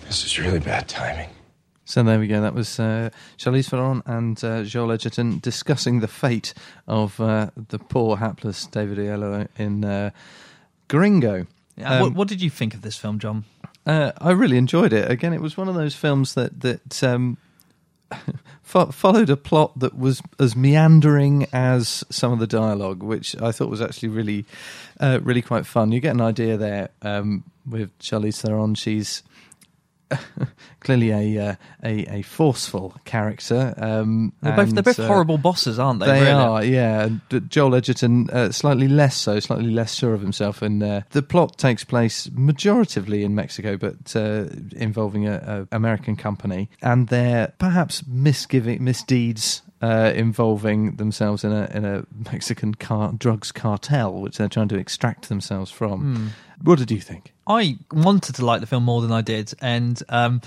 This 0.07 0.25
is 0.25 0.39
really 0.39 0.61
bad 0.61 0.89
timing. 0.89 1.29
So 1.85 2.03
there 2.03 2.19
we 2.19 2.27
go. 2.27 2.41
That 2.41 2.55
was 2.55 2.79
uh, 2.81 3.11
Charlize 3.39 3.71
Theron 3.71 4.03
and 4.07 4.43
uh, 4.45 4.63
Joel 4.65 4.93
Edgerton 4.93 5.39
discussing 5.39 6.01
the 6.01 6.09
fate 6.09 6.53
of 6.87 7.19
uh, 7.21 7.51
the 7.69 7.79
poor 7.79 8.17
hapless 8.17 8.67
David 8.67 8.99
Oyelowo 8.99 9.49
in 9.57 9.85
uh, 9.85 10.11
Gringo. 10.89 11.47
Uh, 11.79 11.99
what, 11.99 12.03
Um, 12.09 12.15
what 12.15 12.29
did 12.29 12.43
you 12.43 12.51
think 12.51 12.75
of 12.75 12.83
this 12.83 12.97
film, 12.97 13.19
John? 13.19 13.45
Uh, 13.87 14.11
I 14.19 14.33
really 14.33 14.57
enjoyed 14.59 14.93
it. 14.93 15.09
Again, 15.11 15.33
it 15.33 15.41
was 15.41 15.57
one 15.57 15.69
of 15.69 15.75
those 15.77 15.95
films 15.95 16.35
that 16.35 16.61
that 16.63 17.03
um, 17.05 17.37
fo- 17.37 17.46
followed 18.63 19.31
a 19.31 19.37
plot 19.37 19.79
that 19.79 19.97
was 19.97 20.23
as 20.39 20.57
meandering 20.57 21.47
as 21.53 22.05
some 22.11 22.33
of 22.33 22.39
the 22.39 22.47
dialogue, 22.47 23.03
which 23.03 23.41
I 23.41 23.53
thought 23.53 23.71
was 23.71 23.81
actually 23.81 24.11
really, 24.11 24.45
uh, 25.01 25.21
really 25.23 25.43
quite 25.43 25.67
fun. 25.67 25.93
You 25.93 26.01
get 26.01 26.15
an 26.15 26.21
idea 26.21 26.57
there 26.57 26.91
um, 27.03 27.45
with 27.69 27.97
Charlize 27.99 28.41
Theron. 28.41 28.75
She's 28.75 29.23
clearly 30.81 31.11
a, 31.11 31.51
uh, 31.51 31.55
a 31.83 32.19
a 32.19 32.23
forceful 32.23 32.95
character. 33.05 33.75
Um, 33.77 34.33
They're 34.41 34.57
both, 34.57 34.71
they're 34.71 34.83
both 34.83 35.01
uh, 35.01 35.07
horrible 35.07 35.39
bosses, 35.39 35.79
aren't 35.79 36.01
they? 36.01 36.07
They 36.07 36.21
really? 36.21 36.33
are, 36.33 36.65
yeah. 36.65 37.09
Joel 37.49 37.75
Edgerton, 37.75 38.31
uh, 38.31 38.53
slightly 38.53 38.89
less 38.89 39.17
so, 39.17 39.41
slightly 39.41 39.71
less 39.71 39.95
sure 39.95 40.15
of 40.15 40.21
himself. 40.21 40.63
And 40.63 40.83
uh, 40.83 41.01
the 41.11 41.23
plot 41.23 41.59
takes 41.59 41.85
place 41.85 42.29
majoritively 42.29 43.23
in 43.23 43.35
Mexico, 43.35 43.77
but 43.77 44.15
uh, 44.15 44.47
involving 44.77 45.27
a, 45.27 45.67
a 45.71 45.77
American 45.77 46.17
company 46.17 46.71
and 46.83 47.09
their 47.09 47.53
perhaps 47.59 48.07
misgiving 48.07 48.83
misdeeds. 48.85 49.63
Uh, 49.87 50.13
involving 50.17 50.97
themselves 50.97 51.45
in 51.45 51.53
a 51.53 51.71
in 51.73 51.85
a 51.85 52.05
Mexican 52.33 52.75
car, 52.75 53.13
drugs 53.13 53.53
cartel, 53.53 54.15
which 54.15 54.37
they're 54.37 54.49
trying 54.49 54.67
to 54.67 54.77
extract 54.77 55.29
themselves 55.29 55.71
from. 55.71 56.33
What 56.61 56.81
did 56.81 56.91
you 56.91 57.01
think? 57.01 57.33
I 57.47 57.79
wanted 57.93 58.35
to 58.35 58.45
like 58.45 58.61
the 58.61 58.67
film 58.67 58.83
more 58.83 59.01
than 59.01 59.13
I 59.13 59.21
did, 59.21 59.55
and 59.61 60.03
um, 60.09 60.41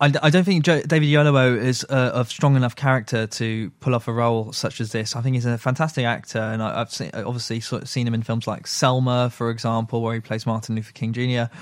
I, 0.00 0.12
I 0.24 0.30
don't 0.30 0.42
think 0.42 0.64
David 0.64 1.02
Yolowo 1.02 1.56
is 1.56 1.86
uh, 1.88 2.10
of 2.14 2.28
strong 2.30 2.56
enough 2.56 2.74
character 2.74 3.28
to 3.28 3.70
pull 3.78 3.94
off 3.94 4.08
a 4.08 4.12
role 4.12 4.52
such 4.52 4.80
as 4.80 4.90
this. 4.90 5.14
I 5.14 5.20
think 5.20 5.34
he's 5.36 5.46
a 5.46 5.56
fantastic 5.56 6.04
actor, 6.04 6.40
and 6.40 6.60
I, 6.60 6.80
I've 6.80 6.90
seen, 6.90 7.10
obviously 7.14 7.60
sort 7.60 7.82
of 7.82 7.88
seen 7.88 8.08
him 8.08 8.14
in 8.14 8.22
films 8.22 8.48
like 8.48 8.66
Selma, 8.66 9.30
for 9.30 9.50
example, 9.50 10.02
where 10.02 10.14
he 10.14 10.20
plays 10.20 10.46
Martin 10.46 10.74
Luther 10.74 10.90
King 10.92 11.12
Jr. 11.12 11.54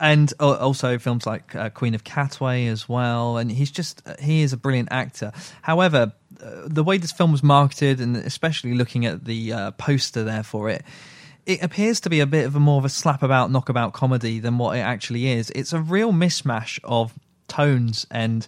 And 0.00 0.32
also 0.40 0.98
films 0.98 1.26
like 1.26 1.54
uh, 1.54 1.68
Queen 1.68 1.94
of 1.94 2.02
Katwe 2.02 2.66
as 2.68 2.88
well, 2.88 3.36
and 3.36 3.52
he's 3.52 3.70
just 3.70 4.02
he 4.18 4.40
is 4.40 4.52
a 4.52 4.56
brilliant 4.56 4.88
actor. 4.90 5.30
However, 5.60 6.12
the 6.66 6.84
way 6.84 6.98
this 6.98 7.12
film 7.12 7.32
was 7.32 7.42
marketed, 7.42 8.00
and 8.00 8.16
especially 8.16 8.74
looking 8.74 9.06
at 9.06 9.24
the 9.24 9.52
uh, 9.52 9.70
poster 9.72 10.24
there 10.24 10.42
for 10.42 10.68
it, 10.68 10.84
it 11.46 11.62
appears 11.62 12.00
to 12.00 12.10
be 12.10 12.20
a 12.20 12.26
bit 12.26 12.46
of 12.46 12.54
a 12.54 12.60
more 12.60 12.78
of 12.78 12.84
a 12.84 12.88
slap 12.88 13.22
about 13.22 13.50
knockabout 13.50 13.92
comedy 13.92 14.38
than 14.38 14.58
what 14.58 14.76
it 14.76 14.80
actually 14.80 15.28
is. 15.28 15.50
It's 15.54 15.72
a 15.72 15.80
real 15.80 16.12
mishmash 16.12 16.78
of 16.84 17.14
tones 17.48 18.06
and 18.10 18.46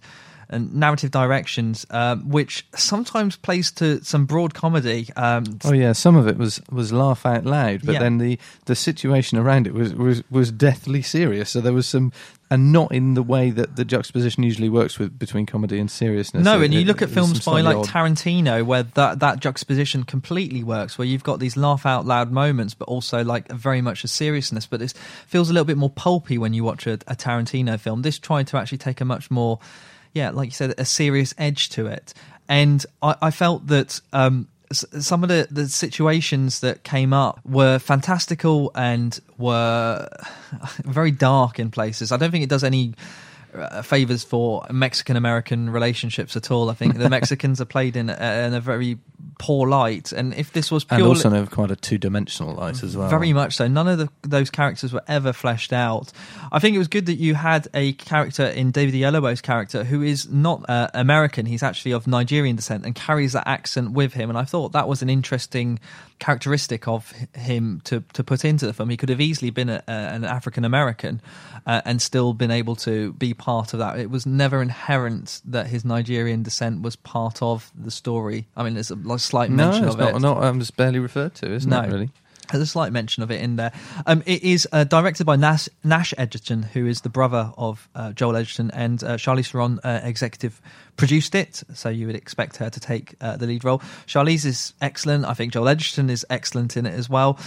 and 0.53 0.73
narrative 0.75 1.11
directions, 1.11 1.85
um, 1.91 2.29
which 2.29 2.67
sometimes 2.75 3.37
plays 3.37 3.73
to 3.73 4.03
some 4.05 4.27
broad 4.27 4.55
comedy. 4.55 5.09
Um, 5.17 5.45
Oh 5.65 5.73
yeah, 5.73 5.93
some 5.93 6.15
of 6.17 6.29
it 6.29 6.37
was 6.37 6.61
was 6.71 6.93
laugh 6.93 7.27
out 7.27 7.45
loud, 7.45 7.81
but 7.85 7.95
Yeah. 7.95 7.99
then 8.01 8.19
the 8.19 8.39
the 8.67 8.75
situation 8.77 9.39
around 9.39 9.67
it 9.67 9.75
was 9.75 9.95
was 9.95 10.23
was 10.31 10.53
deathly 10.53 11.03
serious. 11.03 11.51
So 11.51 11.61
there 11.61 11.73
was 11.73 11.87
some, 11.87 12.13
and 12.51 12.71
not 12.73 12.93
in 12.93 13.15
the 13.15 13.23
way 13.23 13.51
that 13.51 13.77
the 13.77 13.85
juxtaposition 13.85 14.43
usually 14.43 14.69
works 14.69 14.99
with 14.99 15.19
between 15.19 15.47
comedy 15.47 15.79
and 15.81 15.91
seriousness. 15.91 16.45
No, 16.45 16.61
It- 16.61 16.67
and 16.67 16.75
you 16.75 16.81
it- 16.81 16.87
look 16.87 17.01
at 17.03 17.11
films 17.11 17.45
by 17.45 17.61
like 17.63 17.77
odd- 17.79 17.87
Tarantino 17.87 18.63
where 18.65 18.83
that 18.83 19.21
that 19.21 19.41
juxtaposition 19.41 20.05
completely 20.05 20.63
works, 20.63 20.99
where 20.99 21.07
you've 21.07 21.25
got 21.25 21.41
these 21.41 21.57
laugh 21.57 21.87
out 21.87 22.05
loud 22.07 22.31
moments, 22.31 22.75
but 22.75 22.89
also 22.89 23.25
like 23.25 23.51
very 23.51 23.81
much 23.81 24.05
a 24.05 24.09
seriousness. 24.09 24.67
But 24.67 24.83
it 24.83 24.93
feels 25.27 25.49
a 25.49 25.53
little 25.53 25.65
bit 25.65 25.79
more 25.79 25.91
pulpy 25.91 26.37
when 26.39 26.53
you 26.53 26.63
watch 26.65 26.87
a, 26.87 26.95
a 27.07 27.17
Tarantino 27.17 27.79
film. 27.81 28.03
This 28.03 28.19
tried 28.19 28.47
to 28.49 28.59
actually 28.59 28.79
take 28.79 29.01
a 29.01 29.05
much 29.05 29.31
more, 29.31 29.59
yeah, 30.13 30.31
like 30.31 30.47
you 30.47 30.53
said, 30.53 30.75
a 30.79 30.85
serious 30.85 31.35
edge 31.39 31.71
to 31.71 31.87
it, 31.87 32.15
and 32.49 32.85
I, 33.03 33.17
I 33.23 33.31
felt 33.31 33.67
that. 33.69 34.01
Um, 34.13 34.49
some 34.75 35.23
of 35.23 35.29
the, 35.29 35.47
the 35.51 35.69
situations 35.69 36.61
that 36.61 36.83
came 36.83 37.13
up 37.13 37.39
were 37.45 37.79
fantastical 37.79 38.73
and 38.75 39.21
were 39.37 40.09
very 40.79 41.11
dark 41.11 41.59
in 41.59 41.71
places. 41.71 42.11
I 42.11 42.17
don't 42.17 42.31
think 42.31 42.43
it 42.43 42.49
does 42.49 42.65
any 42.65 42.95
uh, 43.55 43.83
favors 43.83 44.25
for 44.25 44.67
Mexican 44.71 45.17
American 45.17 45.71
relationships 45.71 46.37
at 46.37 46.51
all. 46.51 46.71
I 46.71 46.75
think 46.75 46.99
the 46.99 47.11
Mexicans 47.19 47.61
are 47.61 47.67
played 47.67 47.97
in 47.97 48.11
a, 48.11 48.47
in 48.47 48.55
a 48.55 48.61
very 48.61 48.99
poor 49.39 49.69
light, 49.69 50.13
and 50.13 50.35
if 50.35 50.53
this 50.53 50.71
was 50.71 50.85
and 50.85 50.99
purely 50.99 51.09
also 51.09 51.29
in 51.29 51.37
a 51.37 51.47
quite 51.47 51.71
a 51.71 51.77
two 51.77 51.99
dimensional 51.99 52.55
light 52.55 52.83
as 52.83 52.97
well. 52.97 53.09
very 53.09 53.33
much 53.33 53.57
so. 53.57 53.69
None 53.69 53.89
of 53.89 53.99
the, 53.99 54.09
those 54.23 54.51
characters 54.51 54.93
were 54.93 55.03
ever 55.09 55.33
fleshed 55.33 55.73
out. 55.73 56.13
I 56.51 56.59
think 56.59 56.75
it 56.75 56.79
was 56.79 56.89
good 56.89 57.07
that 57.07 57.17
you 57.17 57.35
had 57.35 57.69
a 57.75 57.93
character 57.95 58.45
in 58.45 58.71
David 58.71 58.95
Oyelowo's 58.95 59.41
character 59.41 59.85
who 59.85 60.03
is 60.03 60.29
not 60.29 60.69
uh, 60.69 60.89
American. 60.95 61.47
He's 61.47 61.63
actually 61.63 61.93
of 61.93 62.07
Nigerian 62.07 62.57
descent 62.57 62.85
and 62.85 62.95
carries 62.95 63.33
that 63.33 63.49
accent 63.49 63.93
with 63.93 64.15
him. 64.15 64.29
And 64.29 64.39
I 64.39 64.45
thought 64.45 64.73
that 64.73 64.89
was 64.89 65.03
an 65.03 65.11
interesting 65.11 65.79
characteristic 66.19 66.87
of 66.89 67.13
him 67.35 67.81
to, 67.85 68.03
to 68.13 68.23
put 68.25 68.45
into 68.45 68.67
the 68.67 68.73
film. 68.73 68.91
He 68.91 68.97
could 68.97 69.09
have 69.09 69.21
easily 69.21 69.51
been 69.51 69.69
a, 69.69 69.83
a, 69.87 69.93
an 69.93 70.25
African 70.25 70.65
American 70.65 71.21
uh, 71.67 71.83
and 71.85 72.01
still 72.01 72.33
been 72.33 72.51
able 72.51 72.77
to 72.77 73.13
be 73.15 73.35
part 73.35 73.73
of 73.73 73.79
that. 73.81 73.99
It 73.99 74.11
was 74.11 74.27
never 74.27 74.63
inherent 74.63 75.41
that 75.45 75.67
his 75.69 75.85
Nigerian 75.85 76.43
descent 76.43 76.83
was 76.83 76.97
part 76.97 77.43
of 77.43 77.71
the 77.79 77.91
story. 77.91 78.47
I 78.57 78.63
mean, 78.63 78.75
there's 78.75 78.91
a 78.91 78.97
like, 78.97 79.21
slight 79.21 79.51
no, 79.51 79.69
mention 79.69 79.85
it's 79.85 79.95
of 79.95 80.01
not, 80.01 80.15
it. 80.17 80.21
not 80.21 80.43
um, 80.45 80.61
it's 80.61 80.71
barely 80.71 80.99
referred 80.99 81.35
to, 81.37 81.53
isn't 81.53 81.71
No. 81.71 81.83
it? 81.83 81.93
Really. 81.93 82.11
There's 82.51 82.65
a 82.65 82.67
slight 82.67 82.93
mention 82.93 83.23
of 83.23 83.31
it 83.31 83.41
in 83.41 83.57
there. 83.57 83.73
Um, 84.05 84.23
it 84.27 84.43
is 84.43 84.69
uh, 84.73 84.85
directed 84.85 85.25
by 85.25 85.37
Nash, 85.37 85.71
Nash 85.85 86.13
Edgerton, 86.19 86.63
who 86.65 86.87
is 86.87 87.01
the 87.01 87.09
brother 87.09 87.51
of 87.57 87.89
uh, 87.95 88.13
Joel 88.13 88.37
Edgerton, 88.37 88.71
and 88.73 89.03
uh, 89.03 89.17
Charlize 89.17 89.51
Theron 89.51 89.79
uh, 89.83 90.01
executive 90.03 90.61
produced 90.97 91.35
it. 91.35 91.63
So 91.75 91.89
you 91.89 92.07
would 92.07 92.17
expect 92.17 92.59
her 92.59 92.71
to 92.71 92.81
take 92.81 93.15
uh, 93.21 93.37
the 93.37 93.47
lead 93.47 93.65
role. 93.65 93.79
Charlize 94.07 94.45
is 94.45 94.75
excellent. 94.81 95.25
I 95.25 95.35
think 95.35 95.53
Joel 95.53 95.69
Edgerton 95.69 96.11
is 96.11 96.25
excellent 96.31 96.77
in 96.77 96.87
it 96.87 96.95
as 96.95 97.09
well. 97.09 97.39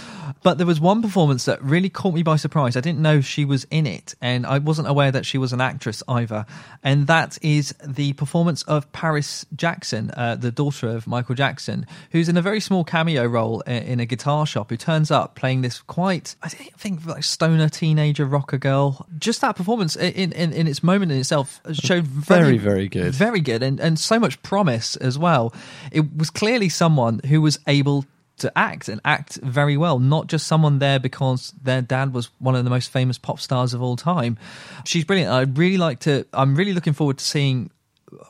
But 0.42 0.58
there 0.58 0.66
was 0.66 0.80
one 0.80 1.02
performance 1.02 1.44
that 1.46 1.62
really 1.62 1.88
caught 1.88 2.14
me 2.14 2.22
by 2.22 2.36
surprise. 2.36 2.76
I 2.76 2.80
didn't 2.80 3.00
know 3.00 3.20
she 3.20 3.44
was 3.44 3.64
in 3.70 3.86
it, 3.86 4.14
and 4.20 4.46
I 4.46 4.58
wasn't 4.58 4.88
aware 4.88 5.10
that 5.12 5.24
she 5.26 5.38
was 5.38 5.52
an 5.52 5.60
actress 5.60 6.02
either. 6.08 6.44
And 6.82 7.06
that 7.06 7.38
is 7.42 7.74
the 7.84 8.12
performance 8.14 8.62
of 8.64 8.90
Paris 8.92 9.46
Jackson, 9.54 10.10
uh, 10.16 10.36
the 10.36 10.50
daughter 10.50 10.88
of 10.88 11.06
Michael 11.06 11.34
Jackson, 11.34 11.86
who's 12.10 12.28
in 12.28 12.36
a 12.36 12.42
very 12.42 12.60
small 12.60 12.84
cameo 12.84 13.24
role 13.26 13.60
in 13.62 14.00
a 14.00 14.06
guitar 14.06 14.46
shop, 14.46 14.70
who 14.70 14.76
turns 14.76 15.10
up 15.10 15.34
playing 15.34 15.62
this 15.62 15.80
quite, 15.80 16.36
I 16.42 16.48
think, 16.48 17.06
like 17.06 17.24
stoner 17.24 17.68
teenager 17.68 18.24
rocker 18.26 18.58
girl. 18.58 19.06
Just 19.18 19.40
that 19.40 19.56
performance 19.56 19.96
in, 19.96 20.32
in, 20.32 20.52
in 20.52 20.66
its 20.66 20.82
moment 20.82 21.12
in 21.12 21.18
itself 21.18 21.60
showed 21.72 22.06
Very, 22.06 22.58
very 22.58 22.88
good. 22.88 23.14
very 23.14 23.35
good, 23.40 23.62
and, 23.62 23.80
and 23.80 23.98
so 23.98 24.18
much 24.18 24.42
promise 24.42 24.96
as 24.96 25.18
well. 25.18 25.54
It 25.92 26.16
was 26.16 26.30
clearly 26.30 26.68
someone 26.68 27.20
who 27.26 27.40
was 27.40 27.58
able 27.66 28.04
to 28.38 28.52
act 28.56 28.88
and 28.88 29.00
act 29.04 29.36
very 29.36 29.76
well, 29.76 29.98
not 29.98 30.26
just 30.26 30.46
someone 30.46 30.78
there 30.78 30.98
because 30.98 31.54
their 31.62 31.80
dad 31.80 32.12
was 32.12 32.30
one 32.38 32.54
of 32.54 32.64
the 32.64 32.70
most 32.70 32.90
famous 32.90 33.16
pop 33.16 33.40
stars 33.40 33.72
of 33.72 33.82
all 33.82 33.96
time. 33.96 34.36
She's 34.84 35.04
brilliant. 35.04 35.32
I'd 35.32 35.56
really 35.56 35.78
like 35.78 36.00
to, 36.00 36.26
I'm 36.34 36.54
really 36.54 36.74
looking 36.74 36.92
forward 36.92 37.18
to 37.18 37.24
seeing 37.24 37.70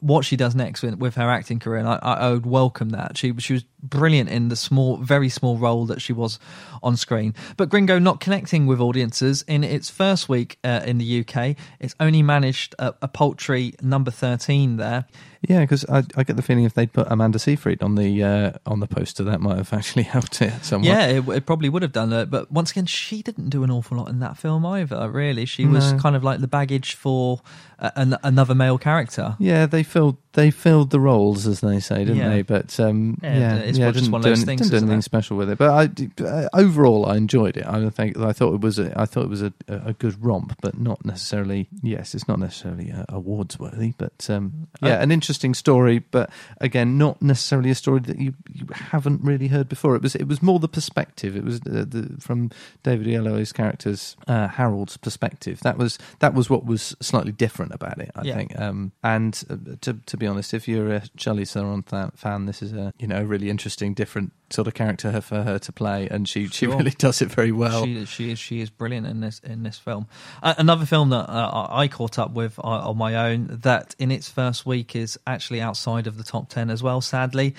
what 0.01 0.25
she 0.25 0.37
does 0.37 0.55
next 0.55 0.83
with, 0.83 0.95
with 0.99 1.15
her 1.17 1.29
acting 1.29 1.59
career, 1.59 1.79
and 1.79 1.89
I, 1.89 1.99
I, 2.03 2.13
I 2.15 2.31
would 2.33 2.47
welcome 2.47 2.91
that. 2.91 3.17
She 3.17 3.35
she 3.39 3.55
was 3.55 3.65
brilliant 3.89 4.29
in 4.31 4.49
the 4.49 4.57
small, 4.57 4.97
very 4.99 5.29
small 5.29 5.57
role 5.59 5.87
that 5.87 6.01
she 6.03 6.13
was 6.13 6.39
on 6.83 6.97
screen. 6.97 7.35
But 7.57 7.69
Gringo 7.69 7.99
not 7.99 8.21
connecting 8.21 8.67
with 8.67 8.81
audiences 8.81 9.43
in 9.49 9.65
its 9.65 9.91
first 9.91 10.29
week 10.29 10.59
uh, 10.65 10.83
in 10.85 10.99
the 10.99 11.21
UK, 11.21 11.57
it's 11.81 11.95
only 12.01 12.23
managed 12.23 12.75
a, 12.79 12.95
a 13.03 13.09
paltry 13.09 13.75
number 13.83 14.11
thirteen 14.11 14.77
there. 14.77 15.07
Yeah, 15.49 15.61
because 15.61 15.85
I, 15.89 16.03
I 16.17 16.25
get 16.25 16.35
the 16.37 16.43
feeling 16.43 16.65
if 16.65 16.75
they'd 16.75 16.93
put 16.93 17.07
Amanda 17.11 17.39
Seyfried 17.39 17.81
on 17.83 17.95
the 17.95 18.23
uh, 18.23 18.53
on 18.67 18.81
the 18.81 18.87
poster, 18.87 19.23
that 19.25 19.41
might 19.41 19.57
have 19.59 19.73
actually 19.79 20.03
helped 20.05 20.43
it 20.43 20.65
somewhat. 20.65 20.89
Yeah, 20.89 21.07
it, 21.07 21.29
it 21.29 21.47
probably 21.47 21.69
would 21.69 21.83
have 21.83 21.93
done 21.93 22.13
it. 22.13 22.31
But 22.31 22.51
once 22.51 22.71
again, 22.73 22.87
she 22.87 23.23
didn't 23.23 23.51
do 23.51 23.63
an 23.63 23.71
awful 23.71 23.99
lot 23.99 24.09
in 24.09 24.19
that 24.21 24.37
film 24.37 24.65
either. 24.67 25.09
Really, 25.11 25.45
she 25.45 25.67
was 25.67 25.93
kind 26.01 26.17
of 26.17 26.25
like 26.25 26.41
the 26.41 26.49
baggage 26.49 26.95
for 26.95 27.41
uh, 27.79 27.91
an, 27.97 28.17
another 28.25 28.55
male 28.55 28.79
character. 28.79 29.37
Yeah, 29.39 29.67
they 29.67 29.83
filled 29.83 30.17
they 30.33 30.51
filled 30.51 30.91
the 30.91 31.01
roles, 31.01 31.47
as 31.47 31.61
they 31.61 31.81
say, 31.81 31.99
didn't 31.99 32.17
Yeah. 32.17 32.29
they? 32.31 32.43
But 32.43 32.79
um, 32.81 33.19
Yeah, 33.23 33.39
yeah, 33.39 33.55
it's 33.77 33.81
yeah, 33.81 33.91
just 33.93 34.05
didn't 34.05 34.13
one 34.13 34.21
of 34.21 34.25
those 34.25 34.39
any- 34.39 34.47
things, 34.47 34.61
Didn't 34.63 34.71
do 34.71 34.77
anything 34.87 34.99
it? 34.99 35.03
special 35.03 35.37
with 35.37 35.51
it, 35.51 35.59
but 35.59 35.71
I 35.71 36.25
uh, 36.25 36.49
overall 36.55 37.07
I 37.07 37.17
enjoyed 37.17 37.57
it. 37.57 37.67
I 37.67 37.89
think 37.91 38.17
I 38.19 38.33
thought 38.33 38.55
it 38.55 38.61
was 38.61 38.79
a, 38.79 38.93
I 38.99 39.05
thought 39.07 39.25
it 39.25 39.31
was 39.31 39.43
a, 39.43 39.53
a 39.69 39.93
good 39.93 40.23
romp, 40.25 40.57
but 40.61 40.79
not 40.79 41.05
necessarily. 41.05 41.69
Yes, 41.83 42.15
it's 42.15 42.29
not 42.29 42.39
necessarily 42.39 42.93
uh, 42.93 43.05
awards 43.09 43.59
worthy, 43.59 43.95
but 43.99 44.29
um, 44.31 44.69
yeah, 44.83 44.99
Uh, 44.99 45.03
an 45.03 45.11
interesting 45.13 45.55
story. 45.55 45.99
But 45.99 46.31
again, 46.61 46.99
not 46.99 47.21
necessarily 47.23 47.71
a 47.71 47.75
story 47.75 48.01
that 48.01 48.19
you, 48.19 48.35
you 48.53 48.67
haven't 48.73 49.23
really 49.23 49.49
heard 49.49 49.69
before. 49.69 49.97
It 49.97 50.03
was 50.03 50.15
it 50.15 50.27
was 50.29 50.43
more 50.43 50.59
the 50.59 50.69
perspective. 50.69 51.37
It 51.37 51.45
was 51.45 51.61
the, 51.61 51.85
the, 51.85 52.21
from 52.21 52.51
David 52.83 53.07
Oyelowo's 53.07 53.53
character's 53.53 54.17
uh, 54.29 54.49
Harold's 54.49 54.97
perspective. 54.97 55.61
That 55.61 55.79
was 55.79 55.99
that 56.21 56.35
was 56.35 56.49
what 56.51 56.65
was 56.65 56.97
slightly 57.01 57.33
different 57.33 57.73
about 57.73 57.99
it. 58.01 58.11
I 58.15 58.23
Yeah. 58.23 58.35
think. 58.37 58.59
Um, 58.59 58.93
and 59.03 59.43
uh, 59.51 59.57
to 59.83 59.95
to 59.95 60.17
be 60.17 60.27
honest, 60.27 60.55
if 60.55 60.67
you're 60.69 60.91
a 60.93 61.03
Charlie 61.17 61.45
Theron 61.45 61.83
fan, 62.15 62.47
this 62.47 62.63
is 62.63 62.73
a 62.73 62.93
you 62.99 63.07
know 63.07 63.23
really 63.23 63.51
interesting, 63.57 63.95
different 63.95 64.35
sort 64.51 64.69
of 64.69 64.75
character 64.75 65.19
for 65.23 65.43
her 65.43 65.59
to 65.59 65.73
play, 65.73 66.09
and 66.11 66.29
she 66.29 66.47
she 66.49 66.67
really 66.67 66.91
does 66.91 67.23
it 67.23 67.31
very 67.31 67.53
well. 67.53 67.87
she, 67.87 68.05
she 68.05 68.31
is 68.33 68.39
she 68.39 68.61
is 68.61 68.69
brilliant 68.69 69.07
in 69.07 69.21
this 69.21 69.39
in 69.41 69.63
this 69.63 69.79
film. 69.79 70.07
Uh, 70.43 70.53
another 70.59 70.85
film 70.85 71.09
that 71.09 71.31
uh, 71.31 71.67
I 71.71 71.89
caught 71.89 72.19
up 72.19 72.33
with 72.33 72.59
uh, 72.59 72.91
on 72.91 72.99
my 72.99 73.15
own 73.15 73.61
that 73.63 73.95
in 73.99 74.11
its 74.11 74.29
first 74.29 74.67
week 74.67 74.95
is 74.95 75.19
actually 75.27 75.63
outside 75.63 76.07
of 76.07 76.19
the 76.19 76.25
top 76.25 76.51
ten 76.51 76.69
as 76.69 76.83
well. 76.83 77.01
Sadly, 77.01 77.55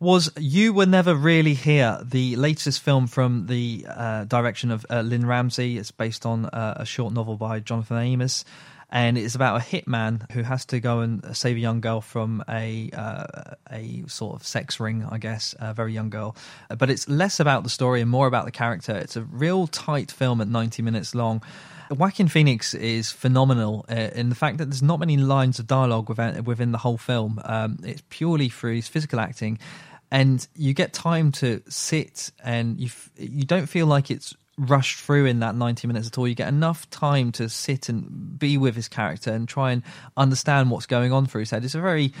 was 0.00 0.28
You 0.36 0.72
Were 0.72 0.86
Never 0.86 1.14
Really 1.14 1.54
Here, 1.54 2.00
the 2.02 2.34
latest 2.34 2.80
film 2.80 3.06
from 3.06 3.46
the 3.46 3.86
uh, 3.88 4.24
direction 4.24 4.72
of 4.72 4.84
uh, 4.90 5.02
Lynne 5.02 5.24
Ramsay. 5.24 5.78
It's 5.78 5.92
based 5.92 6.26
on 6.26 6.46
uh, 6.46 6.74
a 6.78 6.84
short 6.84 7.14
novel 7.14 7.36
by 7.36 7.60
Jonathan 7.60 7.98
Amos. 7.98 8.44
And 8.92 9.16
it's 9.16 9.34
about 9.34 9.56
a 9.56 9.64
hitman 9.64 10.30
who 10.32 10.42
has 10.42 10.66
to 10.66 10.78
go 10.78 11.00
and 11.00 11.34
save 11.34 11.56
a 11.56 11.60
young 11.60 11.80
girl 11.80 12.02
from 12.02 12.44
a 12.46 12.90
uh, 12.92 13.54
a 13.70 14.04
sort 14.06 14.36
of 14.36 14.46
sex 14.46 14.78
ring, 14.78 15.06
I 15.10 15.16
guess, 15.16 15.54
a 15.58 15.72
very 15.72 15.94
young 15.94 16.10
girl. 16.10 16.36
But 16.68 16.90
it's 16.90 17.08
less 17.08 17.40
about 17.40 17.64
the 17.64 17.70
story 17.70 18.02
and 18.02 18.10
more 18.10 18.26
about 18.26 18.44
the 18.44 18.50
character. 18.50 18.94
It's 18.94 19.16
a 19.16 19.22
real 19.22 19.66
tight 19.66 20.12
film 20.12 20.42
at 20.42 20.48
90 20.48 20.82
minutes 20.82 21.14
long. 21.14 21.42
Joaquin 21.90 22.28
Phoenix 22.28 22.74
is 22.74 23.10
phenomenal 23.10 23.86
uh, 23.90 24.10
in 24.14 24.28
the 24.28 24.34
fact 24.34 24.58
that 24.58 24.66
there's 24.66 24.82
not 24.82 25.00
many 25.00 25.16
lines 25.16 25.58
of 25.58 25.66
dialogue 25.66 26.10
within, 26.10 26.44
within 26.44 26.72
the 26.72 26.78
whole 26.78 26.98
film. 26.98 27.40
Um, 27.44 27.78
it's 27.82 28.02
purely 28.10 28.50
through 28.50 28.76
his 28.76 28.88
physical 28.88 29.20
acting, 29.20 29.58
and 30.10 30.46
you 30.54 30.74
get 30.74 30.92
time 30.92 31.32
to 31.32 31.62
sit 31.66 32.30
and 32.44 32.78
you 32.78 32.86
f- 32.86 33.10
you 33.16 33.44
don't 33.44 33.66
feel 33.66 33.86
like 33.86 34.10
it's 34.10 34.34
rushed 34.58 35.00
through 35.00 35.26
in 35.26 35.40
that 35.40 35.54
90 35.54 35.86
minutes 35.86 36.06
at 36.06 36.18
all. 36.18 36.28
You 36.28 36.34
get 36.34 36.48
enough 36.48 36.88
time 36.90 37.32
to 37.32 37.48
sit 37.48 37.88
and 37.88 38.38
be 38.38 38.58
with 38.58 38.76
his 38.76 38.88
character 38.88 39.32
and 39.32 39.48
try 39.48 39.72
and 39.72 39.82
understand 40.16 40.70
what's 40.70 40.86
going 40.86 41.12
on 41.12 41.26
through 41.26 41.40
his 41.40 41.50
head. 41.50 41.64
It's 41.64 41.74
a 41.74 41.80
very 41.80 42.12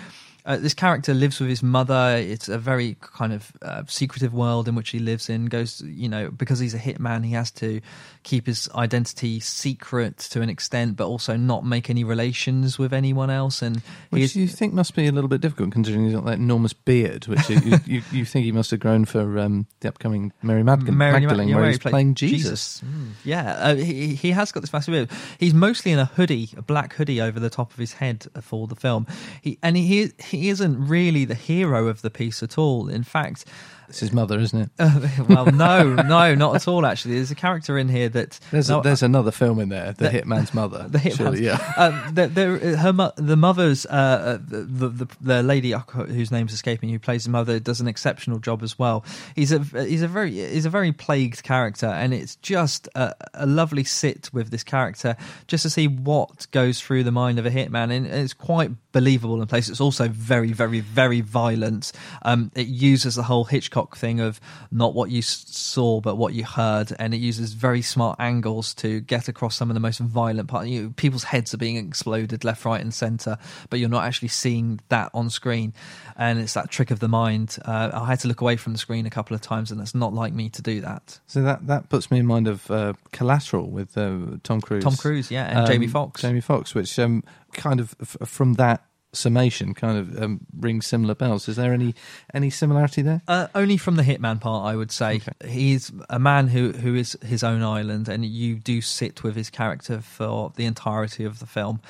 uh, 0.44 0.56
this 0.56 0.74
character 0.74 1.14
lives 1.14 1.38
with 1.40 1.48
his 1.48 1.62
mother. 1.62 2.16
It's 2.18 2.48
a 2.48 2.58
very 2.58 2.96
kind 3.00 3.32
of 3.32 3.52
uh, 3.62 3.82
secretive 3.86 4.34
world 4.34 4.68
in 4.68 4.74
which 4.74 4.90
he 4.90 4.98
lives 4.98 5.28
in. 5.28 5.46
Goes, 5.46 5.80
you 5.82 6.08
know, 6.08 6.30
because 6.30 6.58
he's 6.58 6.74
a 6.74 6.78
hitman, 6.78 7.24
he 7.24 7.32
has 7.32 7.50
to 7.52 7.80
keep 8.24 8.46
his 8.46 8.68
identity 8.74 9.40
secret 9.40 10.18
to 10.18 10.40
an 10.40 10.48
extent, 10.48 10.96
but 10.96 11.06
also 11.06 11.36
not 11.36 11.64
make 11.64 11.90
any 11.90 12.04
relations 12.04 12.78
with 12.78 12.92
anyone 12.92 13.30
else. 13.30 13.62
And 13.62 13.82
Which 14.10 14.34
you 14.34 14.48
think 14.48 14.74
must 14.74 14.94
be 14.94 15.06
a 15.06 15.12
little 15.12 15.28
bit 15.28 15.40
difficult 15.40 15.72
considering 15.72 16.06
he's 16.06 16.14
got 16.14 16.24
that 16.24 16.38
enormous 16.38 16.72
beard, 16.72 17.26
which 17.26 17.48
you, 17.48 17.60
you, 17.60 17.78
you, 17.86 18.02
you 18.12 18.24
think 18.24 18.44
he 18.44 18.52
must 18.52 18.70
have 18.72 18.80
grown 18.80 19.04
for 19.04 19.38
um, 19.38 19.66
the 19.80 19.88
upcoming 19.88 20.32
Mary 20.42 20.62
Mag- 20.62 20.92
Mary 20.92 21.20
Magdalene, 21.20 21.48
yeah, 21.48 21.56
where 21.56 21.68
he's 21.68 21.78
playing 21.78 22.14
Jesus. 22.14 22.82
Mm, 22.84 23.10
yeah, 23.24 23.52
uh, 23.52 23.74
he 23.76 24.14
he 24.14 24.30
has 24.32 24.50
got 24.50 24.60
this 24.60 24.72
massive 24.72 24.92
beard. 24.92 25.10
He's 25.38 25.54
mostly 25.54 25.92
in 25.92 25.98
a 25.98 26.06
hoodie, 26.06 26.50
a 26.56 26.62
black 26.62 26.94
hoodie 26.94 27.20
over 27.20 27.38
the 27.38 27.50
top 27.50 27.72
of 27.72 27.78
his 27.78 27.94
head 27.94 28.26
for 28.40 28.66
the 28.66 28.76
film. 28.76 29.06
He 29.40 29.58
and 29.62 29.76
he 29.76 30.10
he 30.18 30.31
isn't 30.34 30.86
really 30.86 31.24
the 31.24 31.34
hero 31.34 31.86
of 31.88 32.02
the 32.02 32.10
piece 32.10 32.42
at 32.42 32.58
all. 32.58 32.88
In 32.88 33.04
fact. 33.04 33.44
It's 33.88 34.00
his 34.00 34.12
mother, 34.12 34.38
isn't 34.38 34.58
it? 34.58 34.70
Uh, 34.78 35.08
well, 35.28 35.46
no, 35.46 35.94
no, 35.94 36.34
not 36.34 36.54
at 36.56 36.66
all. 36.66 36.86
Actually, 36.86 37.16
there's 37.16 37.30
a 37.30 37.34
character 37.34 37.76
in 37.76 37.88
here 37.88 38.08
that 38.08 38.38
There's, 38.50 38.70
a, 38.70 38.74
no, 38.74 38.80
there's 38.82 39.02
another 39.02 39.30
film 39.30 39.58
in 39.58 39.68
there, 39.68 39.92
The 39.92 40.04
The- 40.10 40.22
Hitman's 40.22 40.54
Mother. 40.54 40.86
the 40.88 40.98
hit 40.98 41.16
surely, 41.16 41.44
yeah. 41.44 41.58
Um, 41.76 42.14
the, 42.14 42.26
the, 42.28 42.76
her 42.78 42.92
mo- 42.92 43.12
the 43.16 43.36
mother's 43.36 43.84
uh, 43.86 43.90
uh, 43.90 44.38
the, 44.46 44.88
the 44.88 45.08
the 45.20 45.42
lady 45.42 45.74
uh, 45.74 45.80
whose 45.80 46.30
name's 46.30 46.52
escaping 46.52 46.88
who 46.90 46.98
plays 46.98 47.24
the 47.24 47.30
mother 47.30 47.58
does 47.60 47.80
an 47.80 47.88
exceptional 47.88 48.38
job 48.38 48.62
as 48.62 48.78
well. 48.78 49.04
He's 49.34 49.52
a 49.52 49.58
he's 49.58 50.02
a 50.02 50.08
very 50.08 50.30
he's 50.32 50.64
a 50.64 50.70
very 50.70 50.92
plagued 50.92 51.42
character, 51.42 51.86
and 51.86 52.14
it's 52.14 52.36
just 52.36 52.88
a, 52.94 53.14
a 53.34 53.46
lovely 53.46 53.84
sit 53.84 54.30
with 54.32 54.50
this 54.50 54.62
character 54.62 55.16
just 55.48 55.62
to 55.62 55.70
see 55.70 55.88
what 55.88 56.46
goes 56.52 56.80
through 56.80 57.04
the 57.04 57.12
mind 57.12 57.38
of 57.38 57.46
a 57.46 57.50
hitman, 57.50 57.90
and 57.90 58.06
it's 58.06 58.32
quite 58.34 58.70
believable 58.92 59.40
in 59.40 59.46
place. 59.48 59.68
It's 59.68 59.80
also 59.80 60.08
very 60.08 60.52
very 60.52 60.80
very 60.80 61.20
violent. 61.20 61.92
Um, 62.22 62.50
it 62.54 62.68
uses 62.68 63.16
the 63.16 63.24
whole 63.24 63.44
Hitchcock 63.44 63.71
thing 63.96 64.20
of 64.20 64.40
not 64.70 64.94
what 64.94 65.10
you 65.10 65.22
saw 65.22 66.00
but 66.00 66.16
what 66.16 66.34
you 66.34 66.44
heard, 66.44 66.92
and 66.98 67.14
it 67.14 67.18
uses 67.18 67.52
very 67.52 67.82
smart 67.82 68.20
angles 68.20 68.74
to 68.74 69.00
get 69.00 69.28
across 69.28 69.56
some 69.56 69.70
of 69.70 69.74
the 69.74 69.80
most 69.80 69.98
violent 69.98 70.48
part. 70.48 70.66
You, 70.66 70.90
people's 70.90 71.24
heads 71.24 71.52
are 71.54 71.58
being 71.58 71.76
exploded 71.76 72.44
left, 72.44 72.64
right, 72.64 72.80
and 72.80 72.92
centre, 72.94 73.38
but 73.70 73.78
you're 73.78 73.88
not 73.88 74.04
actually 74.04 74.28
seeing 74.28 74.80
that 74.88 75.10
on 75.14 75.30
screen. 75.30 75.72
And 76.16 76.38
it's 76.38 76.54
that 76.54 76.70
trick 76.70 76.90
of 76.90 77.00
the 77.00 77.08
mind. 77.08 77.58
Uh, 77.64 77.90
I 77.92 78.06
had 78.06 78.20
to 78.20 78.28
look 78.28 78.40
away 78.40 78.56
from 78.56 78.74
the 78.74 78.78
screen 78.78 79.06
a 79.06 79.10
couple 79.10 79.34
of 79.34 79.40
times, 79.40 79.70
and 79.70 79.80
it's 79.80 79.94
not 79.94 80.12
like 80.12 80.32
me 80.32 80.50
to 80.50 80.62
do 80.62 80.80
that. 80.82 81.18
So 81.26 81.42
that, 81.42 81.66
that 81.66 81.88
puts 81.88 82.10
me 82.10 82.18
in 82.18 82.26
mind 82.26 82.48
of 82.48 82.70
uh, 82.70 82.92
Collateral 83.12 83.70
with 83.70 83.96
uh, 83.96 84.18
Tom 84.42 84.60
Cruise. 84.60 84.84
Tom 84.84 84.96
Cruise, 84.96 85.30
yeah, 85.30 85.60
and 85.60 85.66
Jamie 85.66 85.86
Foxx. 85.86 86.20
Jamie 86.20 86.40
Foxx, 86.40 86.74
which 86.74 86.98
um, 86.98 87.24
kind 87.52 87.80
of 87.80 87.94
f- 88.00 88.28
from 88.28 88.54
that 88.54 88.84
summation 89.12 89.74
kind 89.74 89.98
of 89.98 90.22
um, 90.22 90.40
rings 90.58 90.86
similar 90.86 91.14
bells. 91.14 91.48
Is 91.48 91.56
there 91.56 91.72
any 91.72 91.94
any 92.32 92.50
similarity 92.50 93.02
there? 93.02 93.22
Uh, 93.28 93.48
only 93.54 93.76
from 93.76 93.96
the 93.96 94.02
hitman 94.02 94.40
part, 94.40 94.64
I 94.64 94.76
would 94.76 94.90
say. 94.90 95.20
He's 95.44 95.92
a 96.08 96.18
man 96.18 96.48
who, 96.48 96.72
who 96.72 96.94
is 96.94 97.16
his 97.24 97.42
own 97.42 97.62
island, 97.62 98.08
and 98.08 98.24
you 98.24 98.56
do 98.56 98.80
sit 98.80 99.22
with 99.22 99.36
his 99.36 99.50
character 99.50 100.00
for 100.00 100.52
the 100.56 100.64
entirety 100.64 101.24
of 101.24 101.38
the 101.38 101.46
film. 101.46 101.80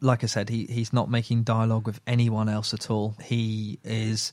Like 0.00 0.24
I 0.24 0.26
said, 0.26 0.48
he, 0.48 0.66
he's 0.66 0.92
not 0.92 1.10
making 1.10 1.44
dialogue 1.44 1.86
with 1.86 2.00
anyone 2.06 2.48
else 2.48 2.74
at 2.74 2.90
all. 2.90 3.16
He 3.22 3.78
is 3.84 4.32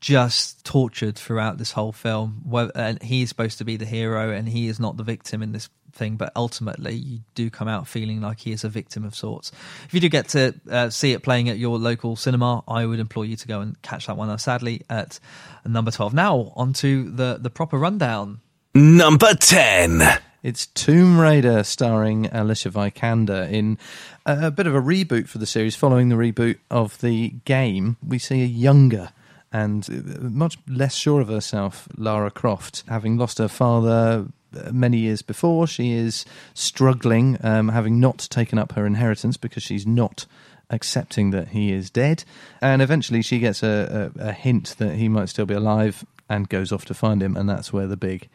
just 0.00 0.64
tortured 0.64 1.16
throughout 1.16 1.56
this 1.56 1.72
whole 1.72 1.92
film. 1.92 2.42
Well, 2.44 2.70
And 2.74 3.02
he 3.02 3.22
is 3.22 3.28
supposed 3.28 3.58
to 3.58 3.64
be 3.64 3.76
the 3.76 3.86
hero, 3.86 4.30
and 4.30 4.48
he 4.48 4.68
is 4.68 4.78
not 4.78 4.96
the 4.96 5.02
victim 5.02 5.42
in 5.42 5.52
this 5.52 5.68
thing. 5.94 6.16
But 6.16 6.32
ultimately, 6.36 6.94
you 6.94 7.20
do 7.34 7.50
come 7.50 7.68
out 7.68 7.86
feeling 7.86 8.20
like 8.20 8.40
he 8.40 8.52
is 8.52 8.64
a 8.64 8.68
victim 8.68 9.04
of 9.04 9.14
sorts. 9.14 9.52
If 9.86 9.94
you 9.94 10.00
do 10.00 10.08
get 10.08 10.28
to 10.30 10.54
uh, 10.70 10.90
see 10.90 11.12
it 11.12 11.22
playing 11.22 11.48
at 11.48 11.58
your 11.58 11.78
local 11.78 12.16
cinema, 12.16 12.62
I 12.68 12.86
would 12.86 13.00
implore 13.00 13.24
you 13.24 13.36
to 13.36 13.48
go 13.48 13.60
and 13.60 13.80
catch 13.82 14.06
that 14.06 14.16
one. 14.16 14.28
Uh, 14.28 14.36
sadly, 14.36 14.82
at 14.90 15.18
number 15.64 15.90
twelve. 15.90 16.14
Now 16.14 16.52
onto 16.56 17.10
the 17.10 17.38
the 17.40 17.50
proper 17.50 17.78
rundown. 17.78 18.40
Number 18.76 19.34
10. 19.34 20.02
It's 20.42 20.66
Tomb 20.66 21.20
Raider 21.20 21.62
starring 21.62 22.26
Alicia 22.26 22.70
Vikander 22.70 23.48
in 23.48 23.78
a, 24.26 24.48
a 24.48 24.50
bit 24.50 24.66
of 24.66 24.74
a 24.74 24.80
reboot 24.80 25.28
for 25.28 25.38
the 25.38 25.46
series. 25.46 25.76
Following 25.76 26.08
the 26.08 26.16
reboot 26.16 26.58
of 26.72 27.00
the 27.00 27.30
game, 27.44 27.96
we 28.04 28.18
see 28.18 28.42
a 28.42 28.46
younger 28.46 29.10
and 29.52 29.88
uh, 29.88 30.28
much 30.28 30.58
less 30.68 30.96
sure 30.96 31.20
of 31.20 31.28
herself 31.28 31.88
Lara 31.96 32.30
Croft, 32.30 32.82
having 32.88 33.16
lost 33.16 33.38
her 33.38 33.48
father 33.48 34.26
many 34.72 34.98
years 34.98 35.22
before. 35.22 35.66
She 35.66 35.92
is 35.92 36.24
struggling, 36.54 37.38
um, 37.42 37.68
having 37.68 38.00
not 38.00 38.26
taken 38.30 38.58
up 38.58 38.72
her 38.72 38.86
inheritance 38.86 39.36
because 39.36 39.62
she's 39.62 39.86
not 39.86 40.26
accepting 40.70 41.30
that 41.30 41.48
he 41.48 41.72
is 41.72 41.90
dead. 41.90 42.24
And 42.60 42.80
eventually 42.82 43.22
she 43.22 43.38
gets 43.38 43.62
a, 43.62 44.12
a, 44.16 44.28
a 44.28 44.32
hint 44.32 44.76
that 44.78 44.96
he 44.96 45.08
might 45.08 45.28
still 45.28 45.46
be 45.46 45.54
alive 45.54 46.04
and 46.28 46.48
goes 46.48 46.72
off 46.72 46.84
to 46.86 46.94
find 46.94 47.22
him. 47.22 47.36
And 47.36 47.48
that's 47.48 47.72
where 47.72 47.86
the 47.86 47.96
big 47.96 48.28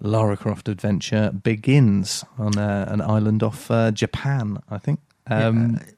Lara 0.00 0.36
Croft 0.36 0.68
adventure 0.68 1.30
begins 1.30 2.24
on 2.38 2.58
uh, 2.58 2.86
an 2.88 3.00
island 3.00 3.42
off 3.42 3.70
uh, 3.70 3.90
Japan, 3.90 4.58
I 4.70 4.78
think. 4.78 5.00
Um, 5.26 5.80
Yeah, 5.80 5.93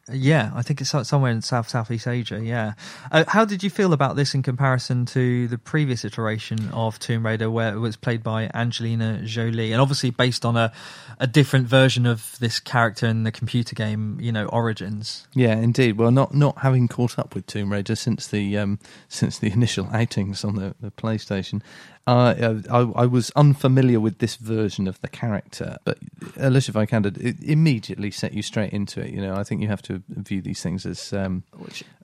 I 0.55 0.63
think 0.63 0.81
it's 0.81 0.95
somewhere 1.09 1.33
in 1.33 1.43
South 1.43 1.69
Southeast 1.69 2.07
Asia. 2.07 2.41
Yeah. 2.43 2.75
Uh, 3.11 3.25
how 3.27 3.45
did 3.45 3.65
you 3.65 3.71
feel 3.71 3.93
about 3.93 4.15
this 4.15 4.35
in 4.35 4.43
comparison 4.43 5.05
to 5.07 5.49
the 5.49 5.59
previous 5.59 6.05
iteration 6.05 6.69
of 6.71 6.99
Tomb 7.01 7.27
Raider, 7.27 7.51
where 7.51 7.75
it 7.75 7.81
was 7.81 7.97
played 7.97 8.23
by 8.23 8.49
Angelina 8.55 9.23
Jolie, 9.25 9.73
and 9.73 9.81
obviously 9.81 10.11
based 10.11 10.45
on 10.45 10.57
a 10.57 10.73
a 11.19 11.27
different 11.27 11.67
version 11.67 12.07
of 12.07 12.39
this 12.39 12.61
character 12.61 13.07
in 13.07 13.25
the 13.25 13.33
computer 13.33 13.75
game, 13.75 14.19
you 14.21 14.31
know, 14.31 14.47
Origins. 14.47 15.27
Yeah, 15.35 15.57
indeed. 15.57 15.99
Well, 15.99 16.11
not 16.11 16.35
not 16.35 16.59
having 16.59 16.87
caught 16.87 17.19
up 17.19 17.35
with 17.35 17.47
Tomb 17.47 17.73
Raider 17.73 17.97
since 17.97 18.29
the 18.29 18.57
um, 18.59 18.79
since 19.09 19.39
the 19.39 19.51
initial 19.53 19.89
outings 19.93 20.45
on 20.45 20.55
the, 20.55 20.75
the 20.81 20.91
PlayStation, 20.93 21.63
uh, 22.07 22.61
I, 22.71 22.79
I 23.03 23.07
was 23.07 23.33
unfamiliar 23.35 23.99
with 23.99 24.19
this 24.19 24.37
version 24.37 24.87
of 24.87 25.01
the 25.01 25.09
character. 25.09 25.77
But 25.85 25.99
Alicia 26.37 26.73
Vikander 26.73 27.17
it 27.19 27.43
immediately 27.43 28.11
set 28.11 28.33
you 28.33 28.43
straight 28.43 28.73
into 28.73 29.01
it. 29.01 29.11
You 29.11 29.21
know, 29.21 29.35
I 29.35 29.43
think 29.43 29.61
you 29.61 29.69
have 29.69 29.83
to 29.83 29.96
view 30.09 30.43
these 30.43 30.63
things 30.63 30.87
as 30.87 31.13
um, 31.13 31.43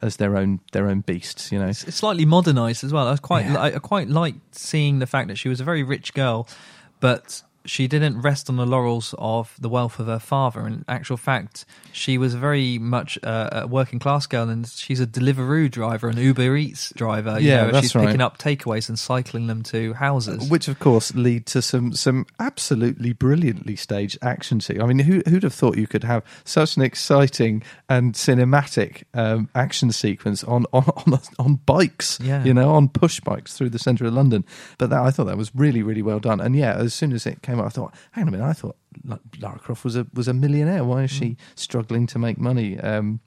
as 0.01 0.17
their 0.17 0.37
own 0.37 0.61
their 0.73 0.89
own 0.89 1.01
beasts. 1.01 1.53
You 1.53 1.59
know, 1.59 1.69
It's 1.69 1.95
slightly 1.97 2.25
modernized 2.25 2.85
as 2.85 2.93
well. 2.93 3.07
I 3.07 3.11
was 3.13 3.21
quite 3.21 3.47
Yeah. 3.47 3.61
I, 3.61 3.67
I 3.67 3.79
quite 3.79 4.09
liked 4.09 4.55
seeing 4.55 4.99
the 4.99 5.07
fact 5.07 5.29
that 5.29 5.37
she 5.37 5.49
was 5.49 5.61
a 5.61 5.65
very 5.65 5.83
rich 5.83 6.15
girl, 6.15 6.49
but 7.01 7.43
she 7.65 7.87
didn't 7.87 8.21
rest 8.21 8.49
on 8.49 8.57
the 8.57 8.67
laurels 8.67 9.15
of 9.19 9.55
the 9.59 9.69
wealth 9.69 9.99
of 9.99 10.07
her 10.07 10.19
father. 10.19 10.67
In 10.67 10.85
actual 10.89 11.17
fact, 11.17 11.65
she 11.93 12.19
was 12.19 12.35
very 12.35 12.79
much 12.79 13.19
a 13.23 13.67
working 13.69 13.99
class 13.99 14.27
girl, 14.27 14.49
and 14.49 14.67
she's 14.69 15.01
a 15.01 15.07
Deliveroo 15.07 15.71
driver, 15.71 16.09
an 16.09 16.17
Uber 16.17 16.57
Eats 16.57 16.93
driver. 16.97 17.39
You 17.39 17.51
Yeah, 17.51 17.71
know, 17.71 17.81
she's 17.81 17.93
picking 17.93 18.21
up 18.21 18.39
takeaways 18.39 18.89
and 18.89 18.99
cycling 18.99 19.47
them 19.47 19.63
to 19.65 19.93
houses. 19.95 20.51
Which, 20.51 20.69
of 20.69 20.79
course, 20.79 21.15
lead 21.15 21.47
to 21.47 21.63
some 21.63 21.93
some 21.93 22.27
absolutely 22.39 23.13
brilliantly 23.13 23.77
staged 23.77 24.19
action 24.23 24.61
scene. 24.61 24.81
I 24.83 24.87
mean, 24.87 24.99
who, 25.01 25.23
who'd 25.29 25.43
have 25.43 25.55
thought 25.55 25.77
you 25.77 25.87
could 25.87 26.05
have 26.05 26.23
such 26.45 26.77
an 26.77 26.83
exciting 26.83 27.63
and 27.89 28.15
cinematic 28.15 29.05
um, 29.15 29.49
action 29.55 29.93
sequence 29.93 30.43
on 30.45 30.67
on 30.73 30.85
on, 31.07 31.21
on 31.39 31.55
bikes? 31.67 32.19
Yeah. 32.21 32.45
you 32.45 32.55
know, 32.55 32.71
on 32.75 32.89
push 32.89 33.21
bikes 33.21 33.57
through 33.57 33.71
the 33.71 33.79
centre 33.79 34.05
of 34.07 34.13
London. 34.15 34.45
But 34.79 34.91
that, 34.91 35.01
I 35.03 35.11
thought 35.11 35.25
that 35.27 35.37
was 35.37 35.55
really 35.55 35.83
really 35.83 36.03
well 36.03 36.19
done. 36.21 36.41
And 36.41 36.57
yeah, 36.57 36.75
as 36.75 36.95
soon 36.95 37.13
as 37.13 37.27
it 37.27 37.43
came 37.43 37.52
out, 37.61 37.67
I 37.67 37.69
thought, 37.69 37.95
hang 38.13 38.23
on 38.23 38.29
a 38.29 38.31
minute, 38.33 38.47
I 38.47 38.53
thought 38.53 38.77
Lara 39.41 39.59
Croft 39.59 39.85
was 39.85 39.97
a 39.97 40.07
was 40.13 40.29
a 40.29 40.35
millionaire. 40.35 40.85
Why 40.85 41.05
is 41.05 41.11
she 41.11 41.37
struggling 41.55 42.07
to 42.09 42.19
make 42.19 42.39
money? 42.39 42.79
Um, 42.79 43.21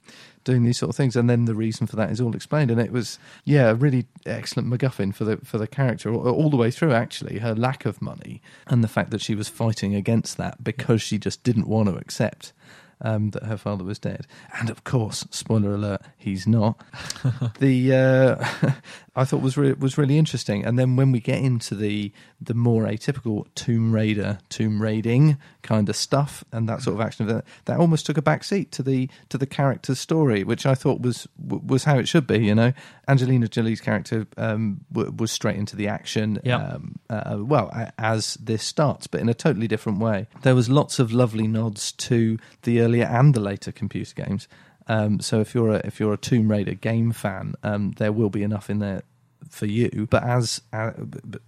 doing 0.44 0.62
these 0.62 0.78
sort 0.78 0.90
of 0.90 0.96
things, 0.96 1.16
and 1.16 1.28
then 1.28 1.44
the 1.44 1.54
reason 1.54 1.88
for 1.88 1.96
that 1.96 2.10
is 2.10 2.20
all 2.20 2.34
explained. 2.34 2.70
And 2.70 2.80
it 2.80 2.92
was, 2.92 3.18
yeah, 3.44 3.70
a 3.70 3.74
really 3.74 4.06
excellent 4.24 4.68
MacGuffin 4.68 5.14
for 5.14 5.24
the 5.24 5.38
for 5.38 5.58
the 5.58 5.66
character 5.66 6.14
all, 6.14 6.28
all 6.28 6.50
the 6.50 6.56
way 6.56 6.70
through. 6.70 6.92
Actually, 6.92 7.40
her 7.40 7.54
lack 7.54 7.84
of 7.84 8.00
money 8.00 8.40
and 8.66 8.82
the 8.82 8.88
fact 8.88 9.10
that 9.10 9.20
she 9.20 9.34
was 9.34 9.48
fighting 9.48 9.94
against 9.94 10.36
that 10.36 10.62
because 10.62 11.02
she 11.02 11.18
just 11.18 11.42
didn't 11.42 11.68
want 11.68 11.88
to 11.88 11.96
accept 11.96 12.52
um, 13.00 13.30
that 13.30 13.44
her 13.44 13.56
father 13.56 13.84
was 13.84 13.98
dead. 13.98 14.26
And 14.58 14.70
of 14.70 14.84
course, 14.84 15.26
spoiler 15.30 15.74
alert, 15.74 16.02
he's 16.16 16.46
not. 16.46 16.80
the 17.58 17.94
uh, 17.94 18.70
I 19.16 19.24
thought 19.24 19.40
was 19.42 19.56
re- 19.56 19.72
was 19.74 19.96
really 19.98 20.18
interesting. 20.18 20.64
And 20.64 20.78
then 20.78 20.96
when 20.96 21.12
we 21.12 21.20
get 21.20 21.40
into 21.40 21.74
the 21.74 22.12
the 22.40 22.54
more 22.54 22.84
atypical 22.84 23.46
Tomb 23.54 23.92
Raider, 23.92 24.38
Tomb 24.48 24.80
Raiding 24.80 25.38
kind 25.62 25.88
of 25.88 25.96
stuff, 25.96 26.44
and 26.52 26.68
that 26.68 26.82
sort 26.82 26.94
of 26.94 27.00
action, 27.00 27.26
that 27.26 27.44
that 27.64 27.78
almost 27.78 28.06
took 28.06 28.18
a 28.18 28.22
back 28.22 28.44
seat 28.44 28.72
to 28.72 28.82
the 28.82 29.08
to 29.28 29.38
the 29.38 29.46
character's 29.46 29.98
story, 29.98 30.44
which 30.44 30.66
I 30.66 30.74
thought 30.74 31.00
was 31.00 31.26
was 31.38 31.84
how 31.84 31.98
it 31.98 32.08
should 32.08 32.26
be. 32.26 32.38
You 32.38 32.54
know, 32.54 32.72
Angelina 33.08 33.48
Jolie's 33.48 33.80
character 33.80 34.26
um, 34.36 34.80
w- 34.92 35.12
was 35.16 35.32
straight 35.32 35.56
into 35.56 35.76
the 35.76 35.88
action. 35.88 36.38
Yep. 36.44 36.60
Um, 36.60 36.98
uh, 37.08 37.36
well, 37.40 37.70
a- 37.74 37.92
as 37.98 38.34
this 38.34 38.62
starts, 38.62 39.06
but 39.06 39.20
in 39.20 39.28
a 39.28 39.34
totally 39.34 39.68
different 39.68 39.98
way. 39.98 40.26
There 40.42 40.54
was 40.54 40.68
lots 40.68 40.98
of 40.98 41.12
lovely 41.12 41.46
nods 41.46 41.92
to 41.92 42.38
the 42.62 42.80
earlier 42.86 43.04
and 43.04 43.34
the 43.34 43.40
later 43.40 43.72
computer 43.72 44.14
games. 44.24 44.48
Um, 44.88 45.20
so 45.20 45.40
if 45.40 45.54
you're 45.54 45.72
a 45.72 45.80
if 45.84 45.98
you're 46.00 46.12
a 46.14 46.16
Tomb 46.28 46.50
Raider 46.50 46.74
game 46.74 47.12
fan, 47.12 47.54
um, 47.62 47.92
there 47.98 48.12
will 48.12 48.30
be 48.30 48.42
enough 48.42 48.70
in 48.70 48.78
there 48.78 49.02
for 49.50 49.66
you. 49.66 50.06
But 50.10 50.22
as 50.22 50.60
uh, 50.72 50.92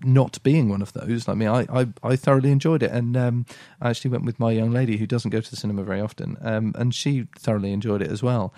not 0.02 0.42
being 0.42 0.68
one 0.68 0.82
of 0.82 0.92
those, 0.92 1.28
I 1.28 1.34
mean, 1.34 1.48
I 1.48 1.66
I, 1.80 1.86
I 2.02 2.16
thoroughly 2.16 2.50
enjoyed 2.50 2.82
it, 2.82 2.90
and 2.90 3.16
um, 3.16 3.46
I 3.80 3.90
actually 3.90 4.10
went 4.10 4.24
with 4.24 4.40
my 4.40 4.50
young 4.50 4.72
lady 4.72 4.96
who 4.96 5.06
doesn't 5.06 5.30
go 5.30 5.40
to 5.40 5.50
the 5.50 5.56
cinema 5.56 5.82
very 5.84 6.00
often, 6.00 6.36
um, 6.40 6.74
and 6.76 6.92
she 6.94 7.26
thoroughly 7.38 7.72
enjoyed 7.72 8.02
it 8.02 8.10
as 8.10 8.22
well. 8.22 8.52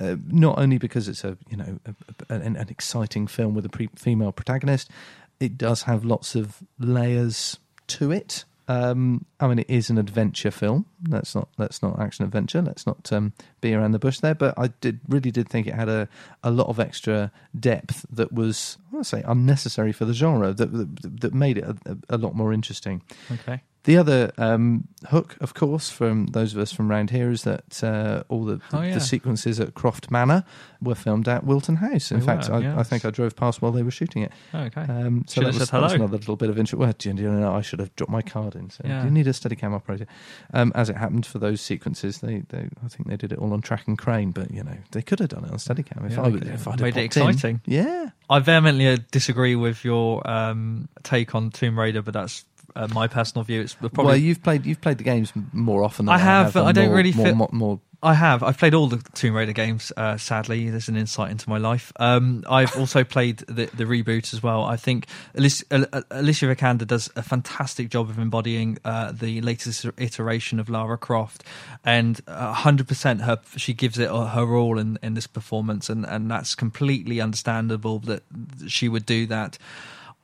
Uh, 0.00 0.16
not 0.26 0.58
only 0.58 0.78
because 0.78 1.06
it's 1.06 1.22
a 1.24 1.36
you 1.50 1.56
know 1.56 1.78
a, 1.86 1.94
a- 2.34 2.34
an, 2.40 2.56
an 2.56 2.68
exciting 2.68 3.26
film 3.26 3.54
with 3.54 3.66
a 3.66 3.68
pre- 3.68 3.90
female 3.94 4.32
protagonist, 4.32 4.90
it 5.38 5.58
does 5.58 5.82
have 5.82 6.04
lots 6.04 6.34
of 6.34 6.62
layers 6.78 7.58
to 7.88 8.10
it. 8.10 8.44
Um, 8.66 9.26
I 9.40 9.46
mean, 9.46 9.58
it 9.58 9.68
is 9.68 9.90
an 9.90 9.98
adventure 9.98 10.50
film. 10.50 10.86
Let's 11.06 11.34
not 11.34 11.48
let's 11.58 11.82
not 11.82 12.00
action 12.00 12.24
adventure. 12.24 12.62
Let's 12.62 12.86
not 12.86 13.12
um, 13.12 13.32
be 13.60 13.74
around 13.74 13.92
the 13.92 13.98
bush 13.98 14.20
there. 14.20 14.34
But 14.34 14.54
I 14.58 14.68
did 14.68 15.00
really 15.08 15.30
did 15.30 15.48
think 15.48 15.66
it 15.66 15.74
had 15.74 15.88
a, 15.88 16.08
a 16.42 16.50
lot 16.50 16.68
of 16.68 16.80
extra 16.80 17.30
depth 17.58 18.06
that 18.10 18.32
was 18.32 18.78
I 18.90 18.94
want 18.94 19.06
to 19.06 19.08
say 19.08 19.22
unnecessary 19.26 19.92
for 19.92 20.04
the 20.06 20.14
genre 20.14 20.52
that 20.54 20.72
that, 20.72 21.20
that 21.20 21.34
made 21.34 21.58
it 21.58 21.64
a, 21.64 21.98
a 22.08 22.16
lot 22.16 22.34
more 22.34 22.52
interesting. 22.52 23.02
Okay. 23.30 23.62
The 23.84 23.98
other 23.98 24.32
um, 24.38 24.88
hook, 25.08 25.36
of 25.42 25.52
course, 25.52 25.90
from 25.90 26.28
those 26.28 26.54
of 26.54 26.58
us 26.58 26.72
from 26.72 26.88
round 26.90 27.10
here, 27.10 27.30
is 27.30 27.42
that 27.44 27.84
uh, 27.84 28.22
all 28.28 28.46
the, 28.46 28.58
Oh, 28.72 28.80
yeah. 28.80 28.94
the 28.94 29.00
sequences 29.00 29.60
at 29.60 29.74
Croft 29.74 30.10
Manor 30.10 30.42
were 30.80 30.94
filmed 30.94 31.28
at 31.28 31.44
Wilton 31.44 31.76
House. 31.76 32.10
In 32.10 32.20
They 32.20 32.24
fact, 32.26 32.48
were, 32.48 32.54
I, 32.54 32.58
yes. 32.60 32.78
I 32.78 32.82
think 32.82 33.04
I 33.04 33.10
drove 33.10 33.36
past 33.36 33.60
while 33.60 33.72
they 33.72 33.82
were 33.82 33.90
shooting 33.90 34.22
it. 34.22 34.32
Oh, 34.54 34.60
okay. 34.60 34.80
Um, 34.82 35.24
so 35.28 35.42
that 35.42 35.48
was, 35.54 35.68
that 35.70 35.82
was 35.82 35.92
another 35.92 36.16
little 36.16 36.36
bit 36.36 36.48
of 36.48 36.58
intro. 36.58 36.78
Well, 36.78 36.94
do 36.96 37.10
you 37.10 37.30
know, 37.30 37.52
I 37.54 37.60
should 37.60 37.78
have 37.78 37.94
dropped 37.94 38.10
my 38.10 38.22
card 38.22 38.54
in. 38.54 38.70
So 38.70 38.82
Yeah. 38.86 39.04
you 39.04 39.10
need 39.10 39.26
a 39.26 39.32
Steadicam 39.32 39.74
operator. 39.74 40.06
Um, 40.54 40.72
as 40.74 40.88
it 40.88 40.96
happened 40.96 41.26
for 41.26 41.38
those 41.38 41.60
sequences, 41.60 42.20
they, 42.20 42.38
they 42.48 42.68
I 42.82 42.88
think 42.88 43.08
they 43.08 43.16
did 43.18 43.32
it 43.32 43.38
all 43.38 43.52
on 43.52 43.60
track 43.60 43.86
and 43.86 43.98
crane, 43.98 44.30
but 44.30 44.50
you 44.50 44.64
know 44.64 44.78
they 44.92 45.02
could 45.02 45.18
have 45.18 45.28
done 45.28 45.44
it 45.44 45.50
on 45.50 45.58
Steadicam 45.58 46.06
if 46.06 46.12
Yeah, 46.12 46.22
I 46.22 46.28
would 46.28 46.46
if 46.46 46.66
I'd 46.66 46.80
made 46.80 46.96
it 46.96 47.10
popped 47.10 47.16
in. 47.18 47.28
exciting. 47.28 47.60
Yeah, 47.66 48.10
I 48.30 48.38
vehemently 48.38 48.98
disagree 49.10 49.56
with 49.56 49.84
your 49.84 50.26
um, 50.28 50.88
take 51.02 51.34
on 51.34 51.50
Tomb 51.50 51.78
Raider, 51.78 52.00
but 52.00 52.14
that's 52.14 52.46
uh, 52.76 52.88
my 52.92 53.06
personal 53.06 53.44
view. 53.44 53.60
It's 53.60 53.74
probably 53.74 54.04
well, 54.04 54.16
you've 54.16 54.42
played 54.42 54.66
you've 54.66 54.80
played 54.80 54.98
the 54.98 55.04
games 55.04 55.32
more 55.52 55.82
often. 55.84 56.06
Than 56.06 56.14
I 56.14 56.18
have, 56.18 56.54
but 56.54 56.64
I 56.64 56.72
don't 56.72 56.86
more- 56.86 56.96
really 56.96 57.12
more, 57.12 57.26
feel- 57.26 57.34
more, 57.34 57.50
more 57.52 57.80
I 58.04 58.12
have. 58.12 58.42
I've 58.42 58.58
played 58.58 58.74
all 58.74 58.86
the 58.86 58.98
Tomb 59.14 59.34
Raider 59.34 59.54
games. 59.54 59.90
Uh, 59.96 60.18
sadly, 60.18 60.68
there's 60.68 60.88
an 60.90 60.96
insight 60.96 61.30
into 61.30 61.48
my 61.48 61.56
life. 61.56 61.90
Um, 61.98 62.44
I've 62.46 62.76
also 62.76 63.02
played 63.02 63.38
the, 63.38 63.64
the 63.74 63.84
reboot 63.84 64.34
as 64.34 64.42
well. 64.42 64.62
I 64.62 64.76
think 64.76 65.06
Alicia, 65.34 65.64
uh, 65.70 66.02
Alicia 66.10 66.44
Vikander 66.44 66.86
does 66.86 67.08
a 67.16 67.22
fantastic 67.22 67.88
job 67.88 68.10
of 68.10 68.18
embodying 68.18 68.76
uh, 68.84 69.10
the 69.12 69.40
latest 69.40 69.86
iteration 69.96 70.60
of 70.60 70.68
Lara 70.68 70.98
Croft, 70.98 71.44
and 71.82 72.20
hundred 72.28 72.88
percent 72.88 73.22
her 73.22 73.40
she 73.56 73.72
gives 73.72 73.98
it 73.98 74.10
her 74.10 74.54
all 74.54 74.78
in, 74.78 74.98
in 75.02 75.14
this 75.14 75.26
performance, 75.26 75.88
and, 75.88 76.04
and 76.04 76.30
that's 76.30 76.54
completely 76.54 77.22
understandable 77.22 78.00
that 78.00 78.22
she 78.68 78.86
would 78.86 79.06
do 79.06 79.24
that. 79.28 79.56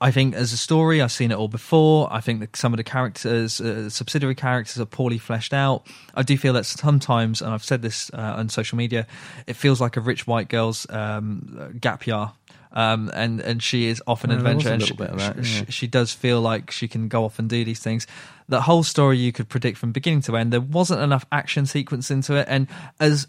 I 0.03 0.11
think 0.11 0.35
as 0.35 0.53
a 0.53 0.57
story, 0.57 1.03
I've 1.03 1.13
seen 1.13 1.31
it 1.31 1.35
all 1.37 1.49
before. 1.49 2.09
I 2.11 2.21
think 2.21 2.41
that 2.41 2.57
some 2.57 2.73
of 2.73 2.79
the 2.79 2.85
characters, 2.85 3.61
uh, 3.61 3.91
subsidiary 3.91 4.35
characters, 4.35 4.81
are 4.81 4.87
poorly 4.87 5.19
fleshed 5.19 5.53
out. 5.53 5.87
I 6.15 6.23
do 6.23 6.39
feel 6.39 6.55
that 6.55 6.65
sometimes, 6.65 7.43
and 7.43 7.53
I've 7.53 7.65
said 7.65 7.83
this 7.83 8.11
uh, 8.15 8.35
on 8.39 8.49
social 8.49 8.77
media, 8.79 9.07
it 9.47 9.57
feels 9.57 9.79
like 9.81 9.99
a 9.99 10.01
rich 10.01 10.27
white 10.27 10.49
girl's 10.49 10.89
um, 10.91 11.77
gap 11.81 12.07
year. 12.07 12.31
Um, 12.73 13.11
and 13.15 13.41
and 13.41 13.61
she 13.61 13.87
is 13.87 14.01
off 14.07 14.23
an 14.23 14.31
Yeah, 14.31 14.37
adventure, 14.37 14.69
a 14.69 14.73
and 14.75 14.81
little 14.83 14.97
she, 14.97 15.17
that, 15.17 15.45
she- 15.45 15.59
yeah. 15.59 15.65
she 15.71 15.87
does 15.89 16.13
feel 16.13 16.41
like 16.41 16.71
she 16.71 16.87
can 16.87 17.09
go 17.09 17.25
off 17.25 17.41
and 17.41 17.49
do 17.51 17.65
these 17.65 17.81
things. 17.81 18.07
The 18.49 18.61
whole 18.61 18.85
story 18.85 19.19
you 19.19 19.33
could 19.33 19.49
predict 19.49 19.77
from 19.77 19.91
beginning 19.91 20.23
to 20.23 20.37
end. 20.37 20.53
There 20.53 20.61
wasn't 20.61 21.03
enough 21.03 21.27
action 21.33 21.67
sequence 21.67 22.13
into 22.13 22.35
it, 22.37 22.47
and 22.49 22.69
as 23.01 23.27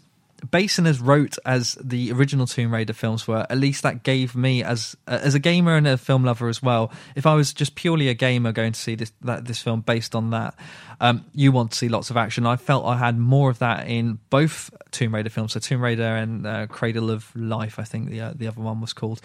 Basin 0.50 0.86
as 0.86 1.00
wrote 1.00 1.36
as 1.44 1.74
the 1.80 2.12
original 2.12 2.46
Tomb 2.46 2.72
Raider 2.72 2.92
films 2.92 3.28
were, 3.28 3.46
at 3.48 3.58
least 3.58 3.82
that 3.82 4.02
gave 4.02 4.34
me 4.34 4.62
as 4.62 4.96
uh, 5.06 5.18
as 5.22 5.34
a 5.34 5.38
gamer 5.38 5.76
and 5.76 5.86
a 5.86 5.96
film 5.96 6.24
lover 6.24 6.48
as 6.48 6.62
well. 6.62 6.92
If 7.14 7.26
I 7.26 7.34
was 7.34 7.52
just 7.52 7.74
purely 7.74 8.08
a 8.08 8.14
gamer 8.14 8.52
going 8.52 8.72
to 8.72 8.80
see 8.80 8.94
this 8.94 9.12
that 9.22 9.44
this 9.44 9.60
film 9.60 9.80
based 9.80 10.14
on 10.14 10.30
that, 10.30 10.54
um, 11.02 11.24
you 11.34 11.52
want 11.52 11.72
to 11.72 11.76
see 11.76 11.88
lots 11.90 12.08
of 12.10 12.16
action. 12.16 12.46
I 12.46 12.56
felt 12.56 12.86
I 12.86 12.96
had 12.96 13.18
more 13.18 13.50
of 13.50 13.58
that 13.58 13.88
in 13.88 14.18
both 14.30 14.70
Tomb 14.92 15.14
Raider 15.14 15.28
films, 15.30 15.52
so 15.52 15.60
Tomb 15.60 15.80
Raider 15.82 16.16
and 16.16 16.46
uh, 16.46 16.66
Cradle 16.68 17.10
of 17.10 17.34
Life, 17.36 17.78
I 17.78 17.82
think 17.84 18.08
the 18.08 18.20
uh, 18.20 18.32
the 18.34 18.46
other 18.46 18.60
one 18.60 18.80
was 18.80 18.92
called. 18.92 19.20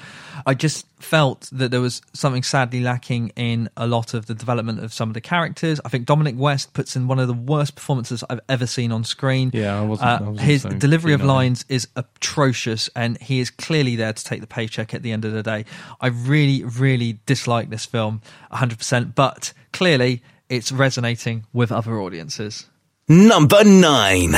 I 0.45 0.53
just 0.55 0.85
felt 0.99 1.47
that 1.51 1.69
there 1.69 1.79
was 1.81 2.01
something 2.13 2.41
sadly 2.43 2.79
lacking 2.81 3.29
in 3.35 3.69
a 3.77 3.85
lot 3.85 4.13
of 4.15 4.25
the 4.25 4.33
development 4.33 4.79
of 4.83 4.91
some 4.91 5.09
of 5.09 5.13
the 5.13 5.21
characters. 5.21 5.79
I 5.85 5.89
think 5.89 6.05
Dominic 6.07 6.35
West 6.37 6.73
puts 6.73 6.95
in 6.95 7.07
one 7.07 7.19
of 7.19 7.27
the 7.27 7.33
worst 7.53 7.75
performances 7.75 8.23
I've 8.29 8.39
ever 8.49 8.65
seen 8.65 8.91
on 8.91 9.03
screen. 9.03 9.51
Yeah, 9.53 9.79
I 9.79 9.83
wasn't- 9.83 10.09
Uh, 10.09 10.17
I 10.17 10.29
wasn't 10.29 10.39
his 10.41 10.63
delivery 10.63 11.13
of 11.13 11.19
keen 11.21 11.29
on 11.29 11.35
him. 11.35 11.35
lines 11.37 11.65
is 11.69 11.87
atrocious, 11.95 12.89
and 12.95 13.17
he 13.21 13.39
is 13.39 13.49
clearly 13.51 13.95
there 13.95 14.13
to 14.13 14.23
take 14.23 14.41
the 14.41 14.47
paycheck 14.47 14.93
at 14.93 15.03
the 15.03 15.11
end 15.11 15.25
of 15.25 15.31
the 15.33 15.43
day. 15.43 15.65
I 16.01 16.07
really, 16.07 16.63
really 16.63 17.19
dislike 17.27 17.69
this 17.69 17.85
film 17.85 18.21
100%, 18.51 19.13
but 19.15 19.53
clearly 19.71 20.23
it's 20.49 20.71
resonating 20.71 21.45
with 21.53 21.71
other 21.71 21.99
audiences. 21.99 22.67
Number 23.07 23.63
nine. 23.63 24.35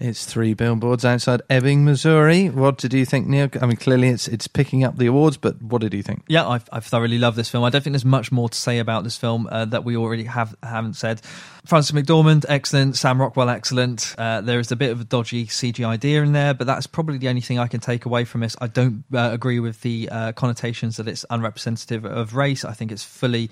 It's 0.00 0.24
three 0.26 0.54
billboards 0.54 1.04
outside 1.04 1.42
Ebbing, 1.50 1.84
Missouri. 1.84 2.50
What 2.50 2.78
did 2.78 2.94
you 2.94 3.04
think, 3.04 3.26
Neil? 3.26 3.48
I 3.60 3.66
mean, 3.66 3.76
clearly 3.76 4.08
it's 4.08 4.28
it's 4.28 4.46
picking 4.46 4.84
up 4.84 4.96
the 4.96 5.06
awards, 5.06 5.36
but 5.36 5.60
what 5.60 5.80
did 5.80 5.92
you 5.92 6.04
think? 6.04 6.22
Yeah, 6.28 6.46
I've, 6.46 6.68
I've 6.70 6.84
thoroughly 6.84 7.18
loved 7.18 7.36
this 7.36 7.48
film. 7.48 7.64
I 7.64 7.70
don't 7.70 7.82
think 7.82 7.94
there's 7.94 8.04
much 8.04 8.30
more 8.30 8.48
to 8.48 8.56
say 8.56 8.78
about 8.78 9.02
this 9.02 9.16
film 9.16 9.48
uh, 9.50 9.64
that 9.64 9.82
we 9.82 9.96
already 9.96 10.22
have 10.24 10.54
haven't 10.62 10.94
said. 10.94 11.20
Frances 11.66 11.90
McDormand, 11.90 12.44
excellent. 12.48 12.96
Sam 12.96 13.20
Rockwell, 13.20 13.48
excellent. 13.48 14.14
Uh, 14.16 14.40
there 14.40 14.60
is 14.60 14.70
a 14.70 14.76
bit 14.76 14.92
of 14.92 15.00
a 15.00 15.04
dodgy 15.04 15.46
CG 15.46 15.84
idea 15.84 16.22
in 16.22 16.30
there, 16.30 16.54
but 16.54 16.68
that's 16.68 16.86
probably 16.86 17.18
the 17.18 17.28
only 17.28 17.40
thing 17.40 17.58
I 17.58 17.66
can 17.66 17.80
take 17.80 18.04
away 18.04 18.24
from 18.24 18.42
this. 18.42 18.54
I 18.60 18.68
don't 18.68 19.02
uh, 19.12 19.30
agree 19.32 19.58
with 19.58 19.80
the 19.80 20.08
uh, 20.12 20.30
connotations 20.30 20.96
that 20.98 21.08
it's 21.08 21.24
unrepresentative 21.28 22.04
of 22.04 22.36
race. 22.36 22.64
I 22.64 22.72
think 22.72 22.92
it's 22.92 23.04
fully. 23.04 23.50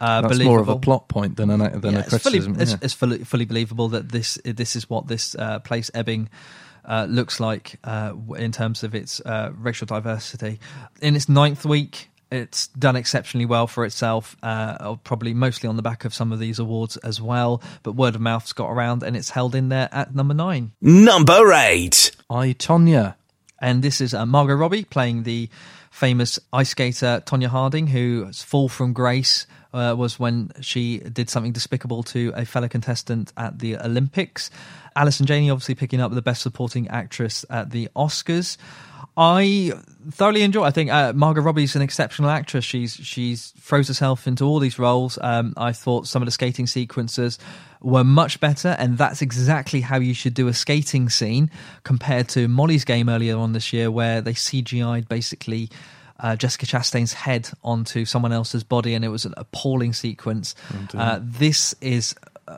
Uh, 0.00 0.20
That's 0.22 0.34
believable. 0.34 0.50
more 0.52 0.60
of 0.60 0.68
a 0.68 0.76
plot 0.78 1.08
point 1.08 1.36
than 1.36 1.50
a 1.50 1.56
than 1.78 1.92
Yeah, 1.94 1.98
a 1.98 2.00
it's 2.02 2.08
fully, 2.22 2.38
criticism. 2.40 2.56
it's, 2.60 2.70
yeah. 2.72 2.78
it's 2.82 2.94
fully, 2.94 3.18
fully 3.24 3.44
believable 3.44 3.88
that 3.88 4.10
this 4.10 4.38
this 4.44 4.76
is 4.76 4.88
what 4.90 5.08
this 5.08 5.34
uh, 5.34 5.58
place 5.60 5.90
Ebbing 5.94 6.28
uh, 6.84 7.06
looks 7.08 7.40
like 7.40 7.78
uh, 7.84 8.12
in 8.36 8.52
terms 8.52 8.82
of 8.84 8.94
its 8.94 9.20
uh, 9.20 9.50
racial 9.56 9.86
diversity. 9.86 10.60
In 11.00 11.16
its 11.16 11.28
ninth 11.28 11.64
week, 11.64 12.10
it's 12.30 12.66
done 12.68 12.96
exceptionally 12.96 13.46
well 13.46 13.66
for 13.66 13.84
itself. 13.84 14.36
Uh, 14.42 14.96
probably 14.96 15.32
mostly 15.34 15.68
on 15.68 15.76
the 15.76 15.82
back 15.82 16.04
of 16.04 16.12
some 16.14 16.32
of 16.32 16.38
these 16.38 16.58
awards 16.58 16.96
as 16.98 17.20
well. 17.20 17.62
But 17.82 17.92
word 17.92 18.14
of 18.14 18.20
mouth's 18.20 18.52
got 18.52 18.68
around, 18.70 19.02
and 19.02 19.16
it's 19.16 19.30
held 19.30 19.54
in 19.54 19.68
there 19.68 19.88
at 19.92 20.14
number 20.14 20.34
nine. 20.34 20.72
Number 20.80 21.52
eight. 21.52 22.10
I 22.28 22.48
Tonya. 22.52 23.14
And 23.58 23.82
this 23.82 24.00
is 24.00 24.12
uh, 24.12 24.26
Margot 24.26 24.54
Robbie 24.54 24.84
playing 24.84 25.22
the 25.22 25.48
famous 25.96 26.38
ice 26.52 26.68
skater 26.68 27.22
Tonya 27.24 27.46
Harding, 27.46 27.86
whose 27.86 28.42
fall 28.42 28.68
from 28.68 28.92
grace 28.92 29.46
uh, 29.72 29.94
was 29.96 30.18
when 30.20 30.52
she 30.60 30.98
did 30.98 31.30
something 31.30 31.52
despicable 31.52 32.02
to 32.02 32.34
a 32.36 32.44
fellow 32.44 32.68
contestant 32.68 33.32
at 33.38 33.60
the 33.60 33.78
Olympics. 33.78 34.50
Allison 34.94 35.24
Janney 35.24 35.48
obviously 35.48 35.74
picking 35.74 36.02
up 36.02 36.12
the 36.12 36.20
Best 36.20 36.42
Supporting 36.42 36.86
Actress 36.88 37.46
at 37.48 37.70
the 37.70 37.88
Oscars. 37.96 38.58
I 39.16 39.72
thoroughly 40.10 40.42
enjoy. 40.42 40.64
I 40.64 40.70
think 40.70 40.90
uh, 40.90 41.12
Margot 41.14 41.40
Robbie's 41.40 41.74
an 41.74 41.82
exceptional 41.82 42.28
actress. 42.30 42.64
She's 42.64 42.94
she's 42.94 43.52
throws 43.58 43.88
herself 43.88 44.26
into 44.26 44.44
all 44.44 44.58
these 44.58 44.78
roles. 44.78 45.18
Um, 45.22 45.54
I 45.56 45.72
thought 45.72 46.06
some 46.06 46.22
of 46.22 46.26
the 46.26 46.32
skating 46.32 46.66
sequences 46.66 47.38
were 47.80 48.04
much 48.04 48.40
better, 48.40 48.76
and 48.78 48.98
that's 48.98 49.22
exactly 49.22 49.80
how 49.80 49.98
you 49.98 50.12
should 50.12 50.34
do 50.34 50.48
a 50.48 50.54
skating 50.54 51.08
scene 51.08 51.50
compared 51.82 52.28
to 52.30 52.46
Molly's 52.46 52.84
game 52.84 53.08
earlier 53.08 53.38
on 53.38 53.52
this 53.52 53.72
year, 53.72 53.90
where 53.90 54.20
they 54.20 54.32
CGI'd 54.34 55.08
basically. 55.08 55.70
Uh, 56.18 56.34
Jessica 56.34 56.64
Chastain's 56.64 57.12
head 57.12 57.50
onto 57.62 58.06
someone 58.06 58.32
else's 58.32 58.64
body, 58.64 58.94
and 58.94 59.04
it 59.04 59.08
was 59.08 59.26
an 59.26 59.34
appalling 59.36 59.92
sequence. 59.92 60.54
uh, 60.94 61.18
this 61.20 61.74
is 61.82 62.14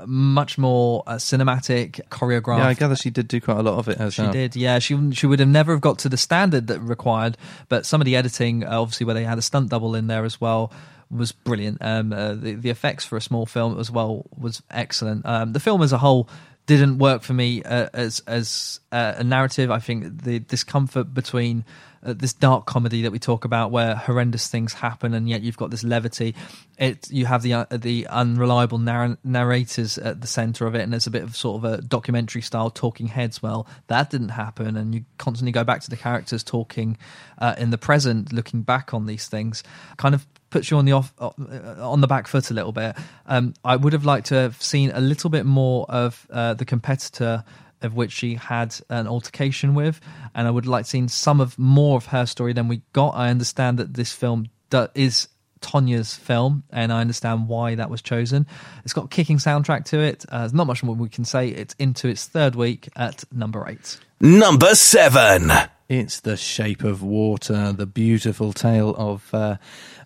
much 0.07 0.59
more 0.59 1.03
uh, 1.07 1.15
cinematic, 1.15 2.01
choreographed. 2.11 2.59
Yeah, 2.59 2.69
I 2.69 2.75
gather 2.75 2.97
she 2.97 3.11
did 3.11 3.29
do 3.29 3.41
quite 3.41 3.59
a 3.59 3.63
lot 3.63 3.79
of 3.79 3.89
it 3.89 3.97
She 3.97 4.03
herself. 4.03 4.33
did, 4.33 4.57
yeah. 4.57 4.79
She 4.79 5.13
she 5.13 5.27
would 5.27 5.41
have 5.41 5.49
never 5.49 5.73
have 5.73 5.81
got 5.81 5.99
to 6.01 6.09
the 6.09 6.17
standard 6.17 6.67
that 6.69 6.81
required, 6.81 7.37
but 7.69 7.87
some 7.87 8.01
of 8.01 8.05
the 8.05 8.17
editing, 8.17 8.65
uh, 8.65 8.81
obviously, 8.81 9.07
where 9.07 9.15
they 9.15 9.25
had 9.25 9.39
a 9.39 9.43
stunt 9.43 9.71
double 9.71 9.95
in 9.95 10.07
there 10.07 10.25
as 10.25 10.41
well, 10.41 10.73
was 11.11 11.33
brilliant. 11.33 11.79
Um, 11.81 12.13
uh, 12.13 12.35
the 12.35 12.55
the 12.55 12.71
effects 12.71 13.05
for 13.05 13.17
a 13.17 13.21
small 13.21 13.47
film 13.47 13.79
as 13.79 13.91
well 13.91 14.27
was 14.37 14.63
excellent. 14.71 15.25
Um, 15.27 15.53
the 15.53 15.61
film 15.61 15.83
as 15.83 15.93
a 15.93 15.99
whole 15.99 16.29
didn't 16.67 16.99
work 16.99 17.23
for 17.23 17.33
me 17.33 17.63
uh, 17.63 17.89
as 17.95 18.21
as 18.27 18.81
uh, 18.93 19.15
a 19.17 19.25
narrative. 19.25 19.71
I 19.71 19.79
think 19.79 20.23
the 20.23 20.39
discomfort 20.41 21.15
between 21.15 21.65
uh, 22.03 22.13
this 22.13 22.33
dark 22.33 22.67
comedy 22.67 23.03
that 23.03 23.13
we 23.13 23.19
talk 23.19 23.45
about, 23.45 23.71
where 23.71 23.95
horrendous 23.95 24.49
things 24.49 24.75
happen, 24.75 25.15
and 25.15 25.29
yet 25.29 25.43
you've 25.43 25.57
got 25.57 25.71
this 25.71 25.85
levity. 25.85 26.35
It 26.79 27.11
you 27.11 27.27
have 27.27 27.43
the 27.43 27.55
uh, 27.55 27.67
the 27.71 28.07
unreliable 28.09 28.79
narr- 28.79 29.19
narrators 29.25 29.99
at 29.99 30.21
the 30.21 30.27
center 30.27 30.67
of 30.67 30.75
it, 30.75 30.83
and 30.83 30.93
there's 30.93 31.07
a 31.07 31.11
bit 31.11 31.23
of 31.23 31.37
sort 31.37 31.65
of 31.65 31.73
a 31.73 31.83
documentary 31.83 32.43
style 32.43 32.71
talking 32.71 33.09
heads. 33.09 33.43
Well, 33.43 33.67
that 33.89 34.11
didn't 34.11 34.31
happen, 34.31 34.77
and 34.77 34.95
you 34.95 35.05
constantly 35.19 35.53
go 35.53 35.65
back 35.65 35.81
to 35.83 35.91
the 35.91 35.97
characters 35.97 36.45
talking 36.45 36.97
uh, 37.39 37.55
in 37.59 37.71
the 37.71 37.79
present, 37.79 38.33
looking 38.33 38.63
back 38.63 38.95
on 38.95 39.07
these 39.07 39.27
things. 39.27 39.63
Kind 39.97 40.15
of 40.15 40.27
puts 40.51 40.71
you 40.71 40.77
on 40.77 40.85
the 40.85 40.93
off 40.93 41.13
uh, 41.19 41.31
on 41.79 42.01
the 42.01 42.07
back 42.07 42.27
foot 42.27 42.51
a 42.51 42.55
little 42.55 42.73
bit. 42.73 42.97
Um, 43.27 43.55
I 43.65 43.77
would 43.77 43.93
have 43.93 44.05
liked 44.05 44.29
to 44.29 44.35
have 44.35 44.63
seen 44.63 44.91
a 44.93 45.01
little 45.01 45.31
bit 45.31 45.47
more 45.47 45.87
of 45.89 46.27
uh, 46.31 46.55
the 46.55 46.65
competitor 46.65 47.45
of 47.83 47.95
which 47.95 48.13
she 48.13 48.35
had 48.35 48.75
an 48.91 49.07
altercation 49.07 49.75
with, 49.75 50.01
and 50.35 50.47
I 50.47 50.51
would 50.51 50.67
like 50.67 50.87
seen 50.87 51.09
some 51.09 51.41
of 51.41 51.59
more 51.59 51.97
of 51.97 52.07
her 52.07 52.27
story 52.27 52.53
than 52.53 52.69
we 52.69 52.83
got. 52.93 53.11
I 53.11 53.31
understand 53.31 53.79
that 53.79 53.95
this 53.95 54.13
film 54.13 54.47
do- 54.71 54.89
is 54.95 55.29
Tonya's 55.61 56.15
film, 56.15 56.63
and 56.71 56.93
I 56.93 57.01
understand 57.01 57.49
why 57.49 57.75
that 57.75 57.91
was 57.91 58.01
chosen. 58.03 58.47
It's 58.85 58.93
got 58.93 59.07
a 59.07 59.09
kicking 59.09 59.39
soundtrack 59.39 59.85
to 59.87 59.99
it. 60.01 60.25
Uh, 60.29 60.41
there's 60.41 60.55
not 60.55 60.67
much 60.67 60.83
more 60.83 60.95
we 60.95 61.09
can 61.09 61.25
say. 61.25 61.49
It's 61.49 61.75
into 61.79 62.09
its 62.09 62.27
third 62.27 62.55
week 62.55 62.89
at 62.97 63.25
number 63.33 63.67
eight. 63.69 63.99
Number 64.21 64.75
seven. 64.75 65.51
It's 65.89 66.21
the 66.21 66.37
shape 66.37 66.85
of 66.85 67.03
water, 67.03 67.73
the 67.73 67.87
beautiful 67.87 68.53
tale 68.53 68.95
of 68.99 69.33
uh, 69.33 69.57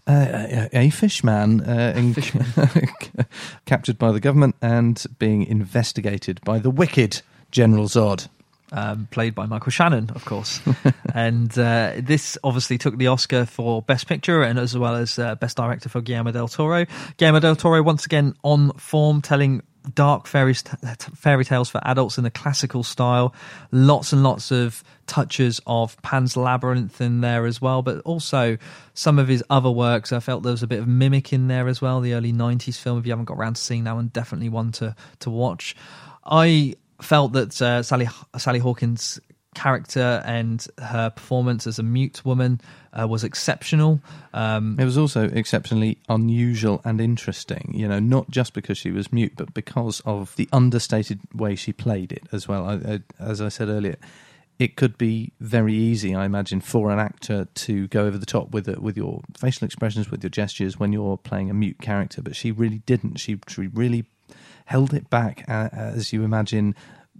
uh, 0.07 0.69
a 0.73 0.91
fishman, 0.91 1.61
uh, 1.61 1.93
in- 1.97 2.15
captured 3.67 3.99
by 3.99 4.13
the 4.13 4.21
government 4.21 4.55
and 4.63 5.05
being 5.19 5.45
investigated 5.45 6.41
by 6.45 6.61
the 6.61 6.71
wicked 6.71 7.23
General 7.53 7.85
Zod. 7.85 8.29
um, 8.73 9.07
played 9.11 9.35
by 9.35 9.47
Michael 9.47 9.71
Shannon, 9.71 10.11
of 10.15 10.25
course. 10.25 10.61
and 11.15 11.57
uh, 11.59 11.93
this 11.99 12.39
obviously 12.43 12.79
took 12.79 12.97
the 12.97 13.07
Oscar 13.07 13.45
for 13.45 13.83
Best 13.83 14.09
Picture 14.09 14.43
and 14.43 14.59
as 14.59 14.77
well 14.77 14.97
as 14.97 15.19
uh, 15.19 15.35
Best 15.37 15.57
Director 15.59 15.89
for 15.89 16.01
Guillermo 16.01 16.33
del 16.33 16.49
Toro. 16.49 16.87
Guillermo 17.19 17.41
del 17.41 17.57
Toro, 17.57 17.83
once 17.83 18.07
again 18.07 18.35
on 18.43 18.73
form, 18.73 19.21
telling 19.21 19.63
dark 19.95 20.27
fairy, 20.27 20.55
fairy 20.55 21.45
tales 21.45 21.69
for 21.69 21.81
adults 21.85 22.17
in 22.17 22.25
a 22.25 22.31
classical 22.31 22.83
style. 22.83 23.35
Lots 23.73 24.13
and 24.13 24.23
lots 24.23 24.51
of 24.51 24.83
touches 25.07 25.61
of 25.67 26.01
Pan's 26.03 26.37
Labyrinth 26.37 27.01
in 27.01 27.21
there 27.21 27.45
as 27.45 27.61
well, 27.61 27.83
but 27.83 28.01
also 28.01 28.57
some 28.95 29.19
of 29.19 29.29
his 29.29 29.45
other 29.51 29.71
works. 29.71 30.13
I 30.13 30.21
felt 30.21 30.45
there 30.45 30.53
was 30.53 30.63
a 30.63 30.69
bit 30.69 30.79
of 30.79 30.87
Mimic 30.87 31.33
in 31.33 31.49
there 31.49 31.69
as 31.69 31.83
well, 31.83 32.01
the 32.01 32.15
early 32.15 32.33
90s 32.33 32.79
film. 32.79 32.99
If 32.99 33.07
you 33.07 33.13
haven't 33.13 33.27
got 33.27 33.37
around 33.37 33.55
to 33.55 33.61
seeing 33.61 33.85
that 33.85 33.95
one, 33.95 34.09
definitely 34.09 34.49
one 34.49 34.73
to, 34.73 34.95
to 35.21 35.31
watch. 35.31 35.77
I 36.25 36.77
felt 37.03 37.33
that 37.33 37.61
uh, 37.61 37.83
Sally 37.83 38.09
Sally 38.37 38.59
Hawkins' 38.59 39.21
character 39.55 40.23
and 40.25 40.67
her 40.79 41.11
performance 41.11 41.67
as 41.67 41.79
a 41.79 41.83
mute 41.83 42.25
woman 42.25 42.61
uh, 42.99 43.07
was 43.07 43.23
exceptional. 43.23 44.01
Um, 44.33 44.77
It 44.81 44.85
was 44.85 44.97
also 44.97 45.25
exceptionally 45.25 45.99
unusual 46.09 46.81
and 46.85 47.01
interesting, 47.01 47.73
you 47.75 47.87
know, 47.87 47.99
not 47.99 48.31
just 48.31 48.55
because 48.55 48.79
she 48.79 48.91
was 48.91 49.13
mute, 49.13 49.33
but 49.37 49.53
because 49.53 50.01
of 50.07 50.35
the 50.37 50.49
understated 50.53 51.21
way 51.35 51.55
she 51.55 51.73
played 51.73 52.13
it 52.13 52.27
as 52.33 52.49
well. 52.49 52.65
I, 52.67 52.75
I, 52.75 53.01
as 53.19 53.43
I 53.43 53.51
said 53.51 53.69
earlier, 53.69 53.97
it 54.59 54.77
could 54.77 54.97
be 54.97 55.33
very 55.41 55.75
easy, 55.75 56.15
I 56.15 56.25
imagine, 56.25 56.61
for 56.61 56.91
an 56.91 56.99
actor 56.99 57.47
to 57.47 57.89
go 57.89 58.07
over 58.07 58.17
the 58.17 58.27
top 58.27 58.53
with 58.53 58.69
it, 58.69 58.81
with 58.81 58.97
your 58.97 59.21
facial 59.37 59.67
expressions, 59.67 60.11
with 60.11 60.23
your 60.23 60.31
gestures 60.31 60.79
when 60.79 60.93
you're 60.93 61.19
playing 61.19 61.51
a 61.51 61.55
mute 61.55 61.81
character, 61.81 62.23
but 62.23 62.37
she 62.37 62.53
really 62.53 62.79
didn't. 62.87 63.19
She, 63.19 63.39
she 63.49 63.67
really 63.67 64.05
held 64.73 64.95
it 64.95 65.11
back 65.11 65.45
uh, 65.49 65.69
as 65.73 66.13
you 66.13 66.25
imagine 66.25 66.75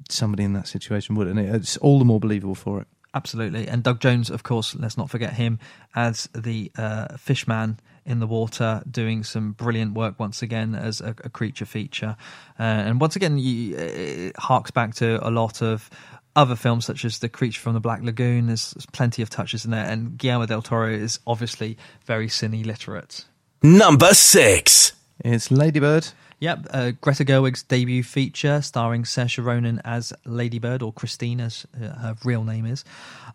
somebody 0.09 0.43
in 0.43 0.55
that 0.55 0.67
situation 0.67 1.15
would, 1.17 1.29
and 1.29 1.39
it, 1.39 1.55
it's 1.55 1.77
all 1.77 1.99
the 1.99 2.05
more 2.05 2.19
believable 2.19 2.55
for 2.55 2.81
it. 2.81 2.87
Absolutely. 3.15 3.69
And 3.69 3.83
Doug 3.83 4.01
Jones, 4.01 4.31
of 4.31 4.43
course, 4.43 4.75
let's 4.75 4.97
not 4.97 5.11
forget 5.11 5.35
him 5.35 5.59
as 5.95 6.31
the 6.35 6.73
uh, 6.79 7.17
fishman 7.19 7.79
in 8.07 8.21
the 8.21 8.27
water, 8.27 8.83
doing 8.91 9.23
some 9.23 9.53
brilliant 9.53 9.93
work 9.93 10.19
once 10.19 10.41
again 10.43 10.75
as 10.75 11.03
a, 11.03 11.11
a 11.25 11.29
creature 11.29 11.67
feature. 11.67 12.17
Uh, 12.59 12.63
and 12.87 13.01
once 13.01 13.15
again, 13.15 13.37
you, 13.39 13.77
it 13.77 14.37
harks 14.39 14.71
back 14.71 14.95
to 14.95 15.25
a 15.27 15.31
lot 15.31 15.63
of 15.63 15.91
other 16.35 16.57
films 16.57 16.87
such 16.87 17.05
as 17.05 17.19
The 17.19 17.29
Creature 17.29 17.61
from 17.61 17.75
the 17.75 17.81
Black 17.81 18.03
Lagoon. 18.03 18.47
There's, 18.47 18.71
there's 18.71 18.87
plenty 18.87 19.21
of 19.21 19.29
touches 19.29 19.67
in 19.67 19.71
there. 19.73 19.85
And 19.85 20.17
Guillermo 20.17 20.47
del 20.47 20.63
Toro 20.63 20.91
is 20.91 21.21
obviously 21.27 21.77
very 22.07 22.29
cine 22.29 22.65
literate. 22.65 23.27
Number 23.63 24.15
six. 24.15 24.95
It's 25.23 25.51
Ladybird. 25.51 26.09
Yep, 26.43 26.67
uh, 26.73 26.91
Greta 27.01 27.25
Gerwig's 27.25 27.63
debut 27.63 28.03
feature 28.03 28.63
starring 28.63 29.05
Saoirse 29.05 29.45
Ronan 29.45 29.81
as 29.85 30.13
Ladybird, 30.25 30.83
or 30.83 30.93
Christine 30.93 31.41
as 31.41 31.69
uh, 31.81 31.87
her 32.01 32.17
real 32.25 32.43
name 32.43 32.67
is, 32.67 32.85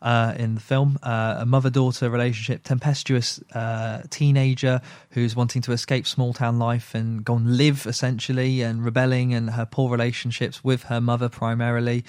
uh, 0.02 0.34
in 0.38 0.56
the 0.56 0.60
film. 0.60 1.00
Uh, 1.02 1.38
a 1.40 1.46
mother 1.46 1.70
daughter 1.70 2.10
relationship, 2.10 2.64
tempestuous 2.64 3.40
uh, 3.54 4.02
teenager 4.10 4.82
who's 5.12 5.38
wanting 5.38 5.62
to 5.62 5.72
escape 5.72 6.06
small 6.06 6.34
town 6.34 6.60
life 6.60 6.94
and 6.94 7.24
go 7.24 7.38
and 7.38 7.56
live 7.56 7.86
essentially, 7.88 8.62
and 8.62 8.84
rebelling, 8.84 9.34
and 9.34 9.52
her 9.52 9.66
poor 9.66 9.90
relationships 9.90 10.62
with 10.62 10.84
her 10.84 11.00
mother 11.00 11.30
primarily. 11.30 12.04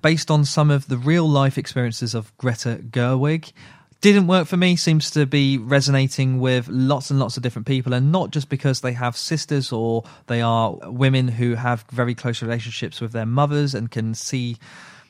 Based 0.00 0.30
on 0.30 0.46
some 0.46 0.70
of 0.70 0.88
the 0.88 0.96
real 0.96 1.28
life 1.28 1.58
experiences 1.58 2.14
of 2.14 2.34
Greta 2.38 2.80
Gerwig 2.88 3.52
didn't 4.00 4.26
work 4.26 4.46
for 4.46 4.56
me 4.56 4.76
seems 4.76 5.10
to 5.10 5.26
be 5.26 5.58
resonating 5.58 6.40
with 6.40 6.68
lots 6.68 7.10
and 7.10 7.20
lots 7.20 7.36
of 7.36 7.42
different 7.42 7.66
people 7.66 7.92
and 7.92 8.10
not 8.10 8.30
just 8.30 8.48
because 8.48 8.80
they 8.80 8.92
have 8.92 9.16
sisters 9.16 9.72
or 9.72 10.04
they 10.26 10.40
are 10.40 10.76
women 10.84 11.28
who 11.28 11.54
have 11.54 11.84
very 11.90 12.14
close 12.14 12.40
relationships 12.40 13.00
with 13.00 13.12
their 13.12 13.26
mothers 13.26 13.74
and 13.74 13.90
can 13.90 14.14
see 14.14 14.56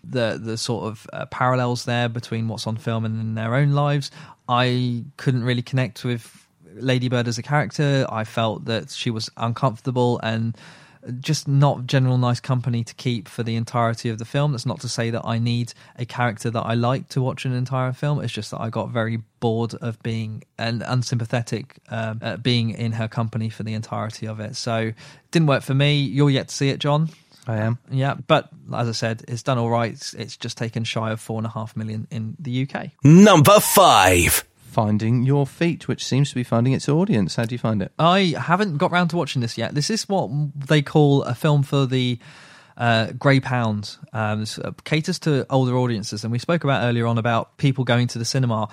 the 0.03 0.41
the 0.43 0.57
sort 0.57 0.85
of 0.87 1.07
uh, 1.13 1.27
parallels 1.27 1.85
there 1.85 2.09
between 2.09 2.49
what's 2.49 2.67
on 2.67 2.77
film 2.77 3.05
and 3.05 3.21
in 3.21 3.35
their 3.35 3.55
own 3.55 3.73
lives. 3.73 4.11
I 4.49 5.05
couldn't 5.17 5.45
really 5.45 5.63
connect 5.63 6.05
with 6.05 6.49
ladybird 6.75 7.29
as 7.29 7.39
a 7.39 7.43
character. 7.43 8.07
I 8.09 8.25
felt 8.25 8.65
that 8.65 8.91
she 8.91 9.11
was 9.11 9.31
uncomfortable 9.37 10.19
and 10.23 10.57
just 11.21 11.49
not 11.49 11.87
general 11.87 12.19
nice 12.19 12.41
company 12.41 12.85
to 12.85 12.95
keep 12.95 13.29
for 13.29 13.43
the 13.43 13.57
entirety 13.57 14.09
of 14.09 14.19
the 14.19 14.25
film. 14.25 14.53
That's 14.53 14.67
not 14.67 14.81
to 14.81 14.89
say 14.89 15.11
that 15.11 15.23
I 15.25 15.39
need 15.39 15.73
a 15.97 16.05
character 16.05 16.51
that 16.51 16.63
I 16.63 16.75
like 16.75 17.09
to 17.11 17.23
watch 17.23 17.45
an 17.45 17.53
entire 17.53 17.93
film. 17.93 18.21
It's 18.21 18.33
just 18.33 18.51
that 18.51 18.61
I 18.61 18.71
got 18.71 18.91
very 18.91 19.23
bored 19.41 19.75
of 19.75 20.03
being 20.03 20.45
and 20.59 20.83
unsympathetic 20.87 21.79
um, 21.89 22.19
at 22.23 22.43
being 22.43 22.71
in 22.71 22.93
her 22.93 23.09
company 23.09 23.49
for 23.49 23.63
the 23.63 23.75
entirety 23.75 24.27
of 24.27 24.41
it. 24.41 24.57
So 24.57 24.93
didn't 25.31 25.49
work 25.49 25.63
for 25.63 25.75
me. 25.75 26.01
You're 26.01 26.31
yet 26.31 26.49
to 26.49 26.55
see 26.55 26.69
it, 26.69 26.79
John. 26.79 27.09
I 27.47 27.57
am. 27.57 27.79
Yeah, 27.91 28.15
but 28.27 28.51
as 28.75 28.89
I 28.89 28.93
said, 28.93 29.25
it's 29.27 29.43
done 29.43 29.59
all 29.59 29.71
right. 29.71 29.93
It's, 29.93 30.15
it's 30.15 30.37
just 30.37 30.59
taken 30.59 30.85
shy 30.85 31.11
of 31.11 31.21
four 31.21 31.39
and 31.39 31.47
a 31.47 31.51
half 31.51 31.77
million 31.77 32.07
in 32.11 32.37
the 32.39 32.69
UK. 32.69 32.91
Number 33.03 33.59
five. 33.61 34.45
Finding 34.71 35.25
Your 35.25 35.47
Feet, 35.47 35.89
which 35.89 36.05
seems 36.05 36.31
to 36.31 36.35
be 36.35 36.45
finding 36.45 36.73
its 36.73 36.89
audience. 36.89 37.37
How 37.37 37.45
do 37.45 37.55
you 37.55 37.59
find 37.59 37.83
it? 37.83 37.93
I 37.99 38.35
haven't 38.39 38.79
got 38.79 38.93
round 38.93 39.11
to 39.11 39.17
watching 39.17 39.43
this 39.43 39.59
yet. 39.59 39.75
This 39.75 39.91
is 39.91 40.09
what 40.09 40.31
they 40.55 40.81
call 40.81 41.25
a 41.25 41.35
film 41.35 41.63
for 41.63 41.87
the 41.87 42.19
uh, 42.77 43.13
grey 43.13 43.41
pound. 43.41 43.97
Um, 44.13 44.45
uh, 44.65 44.71
caters 44.85 45.19
to 45.21 45.45
older 45.51 45.77
audiences, 45.77 46.25
and 46.25 46.33
we 46.33 46.39
spoke 46.39 46.65
about 46.65 46.85
earlier 46.85 47.07
on 47.07 47.19
about 47.19 47.59
people 47.59 47.85
going 47.85 48.07
to 48.09 48.19
the 48.19 48.25
cinema 48.25 48.69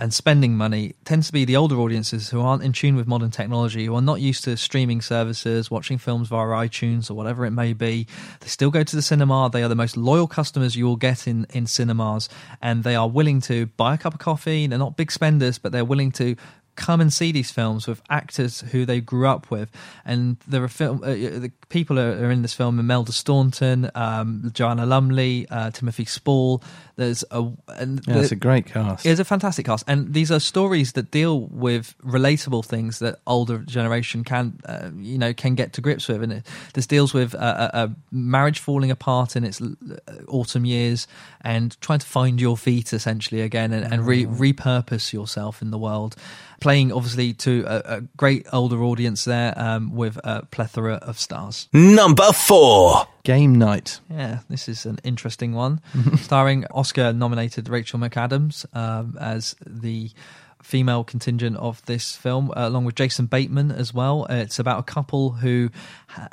and 0.00 0.14
spending 0.14 0.56
money 0.56 0.94
tends 1.04 1.26
to 1.26 1.32
be 1.32 1.44
the 1.44 1.56
older 1.56 1.76
audiences 1.76 2.30
who 2.30 2.40
aren't 2.40 2.62
in 2.62 2.72
tune 2.72 2.96
with 2.96 3.06
modern 3.06 3.30
technology, 3.30 3.84
who 3.84 3.94
are 3.94 4.00
not 4.00 4.20
used 4.20 4.42
to 4.44 4.56
streaming 4.56 5.02
services, 5.02 5.70
watching 5.70 5.98
films 5.98 6.28
via 6.28 6.46
iTunes 6.46 7.10
or 7.10 7.14
whatever 7.14 7.44
it 7.44 7.50
may 7.50 7.74
be. 7.74 8.06
They 8.40 8.48
still 8.48 8.70
go 8.70 8.82
to 8.82 8.96
the 8.96 9.02
cinema. 9.02 9.50
They 9.52 9.62
are 9.62 9.68
the 9.68 9.74
most 9.74 9.98
loyal 9.98 10.26
customers 10.26 10.74
you 10.74 10.86
will 10.86 10.96
get 10.96 11.28
in, 11.28 11.46
in 11.52 11.66
cinemas, 11.66 12.30
and 12.62 12.82
they 12.82 12.96
are 12.96 13.08
willing 13.08 13.42
to 13.42 13.66
buy 13.66 13.94
a 13.94 13.98
cup 13.98 14.14
of 14.14 14.20
coffee. 14.20 14.66
They're 14.66 14.78
not 14.78 14.96
big 14.96 15.12
spenders, 15.12 15.58
but 15.58 15.70
they're 15.70 15.84
willing 15.84 16.12
to 16.12 16.34
come 16.80 17.00
and 17.02 17.12
see 17.12 17.30
these 17.30 17.50
films 17.50 17.86
with 17.86 18.00
actors 18.08 18.62
who 18.72 18.86
they 18.86 19.00
grew 19.00 19.28
up 19.28 19.50
with. 19.50 19.70
And 20.04 20.38
there 20.48 20.64
are 20.64 20.68
film 20.68 21.04
uh, 21.04 21.08
the 21.10 21.52
people 21.68 21.98
are, 21.98 22.12
are 22.12 22.30
in 22.30 22.42
this 22.42 22.54
film: 22.54 22.80
Imelda 22.80 23.12
Staunton, 23.12 23.90
um, 23.94 24.50
Joanna 24.52 24.86
Lumley, 24.86 25.46
uh, 25.50 25.70
Timothy 25.70 26.06
Spall. 26.06 26.62
There's 26.96 27.22
a 27.30 27.46
and 27.68 28.00
Yeah, 28.06 28.18
it's 28.18 28.32
a 28.32 28.36
great 28.36 28.66
cast. 28.66 29.06
it's 29.06 29.20
a 29.20 29.24
fantastic 29.24 29.66
cast, 29.66 29.84
and 29.86 30.14
these 30.14 30.30
are 30.30 30.40
stories 30.40 30.92
that 30.92 31.10
deal 31.10 31.40
with 31.40 31.94
relatable 32.02 32.64
things 32.64 32.98
that 32.98 33.20
older 33.26 33.58
generation 33.58 34.24
can, 34.24 34.58
uh, 34.64 34.90
you 34.96 35.18
know, 35.18 35.32
can 35.34 35.54
get 35.54 35.74
to 35.74 35.80
grips 35.80 36.08
with. 36.08 36.22
And 36.22 36.32
it, 36.32 36.46
this 36.74 36.86
deals 36.86 37.12
with 37.14 37.34
a, 37.34 37.94
marriage 38.10 38.58
falling 38.58 38.90
apart 38.90 39.36
in 39.36 39.44
its 39.44 39.60
uh, 39.60 39.66
autumn 40.28 40.64
years, 40.64 41.06
and 41.42 41.78
trying 41.80 42.00
to 42.00 42.06
find 42.06 42.40
your 42.40 42.56
feet 42.56 42.92
essentially 42.92 43.42
again, 43.42 43.72
and, 43.72 43.92
and 43.92 44.06
re- 44.06 44.26
repurpose 44.26 45.12
yourself 45.12 45.62
in 45.62 45.70
the 45.70 45.78
world. 45.78 46.16
Playing 46.60 46.92
obviously 46.92 47.32
to 47.34 47.64
a, 47.66 47.96
a 47.96 48.00
great 48.16 48.46
older 48.52 48.82
audience 48.82 49.24
there, 49.24 49.54
um, 49.56 49.94
with 49.94 50.18
a 50.22 50.46
plethora 50.50 50.94
of 50.96 51.18
stars. 51.18 51.68
Number 51.72 52.32
four. 52.32 53.06
Game 53.22 53.56
Night. 53.56 54.00
Yeah, 54.10 54.40
this 54.48 54.68
is 54.68 54.86
an 54.86 54.98
interesting 55.04 55.52
one, 55.54 55.80
starring 56.16 56.66
Oscar-nominated 56.70 57.68
Rachel 57.68 57.98
McAdams 57.98 58.64
um, 58.74 59.16
as 59.20 59.54
the 59.66 60.10
female 60.70 61.02
contingent 61.02 61.56
of 61.56 61.84
this 61.86 62.14
film, 62.14 62.52
uh, 62.52 62.68
along 62.68 62.84
with 62.84 62.94
Jason 62.94 63.26
Bateman 63.26 63.72
as 63.72 63.92
well. 63.92 64.26
Uh, 64.30 64.36
it's 64.36 64.60
about 64.60 64.78
a 64.78 64.84
couple 64.84 65.30
who 65.30 65.68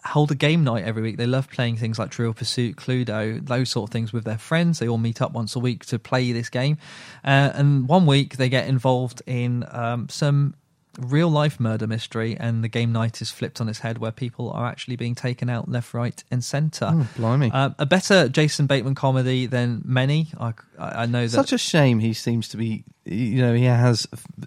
hold 0.06 0.32
a 0.32 0.36
game 0.36 0.64
night 0.64 0.84
every 0.84 1.02
week. 1.02 1.18
They 1.18 1.26
love 1.26 1.50
playing 1.50 1.78
things 1.78 1.98
like 1.98 2.12
Trivial 2.12 2.36
Pursuit, 2.36 2.76
Cluedo, 2.76 3.44
those 3.44 3.70
sort 3.70 3.90
of 3.90 3.94
things 3.94 4.14
with 4.14 4.26
their 4.26 4.38
friends. 4.38 4.78
They 4.78 4.88
all 4.88 5.00
meet 5.00 5.24
up 5.24 5.32
once 5.32 5.56
a 5.56 5.60
week 5.60 5.86
to 5.88 5.98
play 5.98 6.32
this 6.32 6.50
game. 6.50 6.78
Uh, 7.26 7.52
and 7.56 7.88
one 7.88 8.06
week 8.06 8.38
they 8.38 8.48
get 8.48 8.68
involved 8.68 9.24
in 9.26 9.66
um, 9.72 10.08
some 10.08 10.54
real 10.98 11.30
life 11.30 11.60
murder 11.60 11.86
mystery 11.88 12.36
and 12.40 12.64
the 12.64 12.68
game 12.68 12.92
night 12.92 13.22
is 13.22 13.30
flipped 13.32 13.62
on 13.62 13.70
its 13.70 13.80
head 13.80 13.98
where 14.00 14.12
people 14.12 14.50
are 14.52 14.66
actually 14.66 14.96
being 14.96 15.14
taken 15.16 15.50
out 15.50 15.70
left 15.70 15.94
right 15.94 16.24
and 16.32 16.44
center 16.44 16.90
Oh, 16.92 17.08
blimey. 17.16 17.52
uh, 17.54 17.70
a 17.78 17.86
better 17.86 18.28
jason 18.30 18.66
bateman 18.68 18.96
comedy 18.96 19.46
than 19.46 19.82
many 19.86 20.28
i, 20.40 20.54
I 20.80 21.06
know 21.06 21.24
that 21.24 21.30
Such 21.30 21.54
a 21.54 21.58
shame. 21.58 22.00
He 22.00 22.14
seems 22.14 22.48
to 22.50 22.58
be. 22.58 22.84
You 23.06 23.42
know, 23.42 23.54
he 23.54 23.64
has 23.64 24.06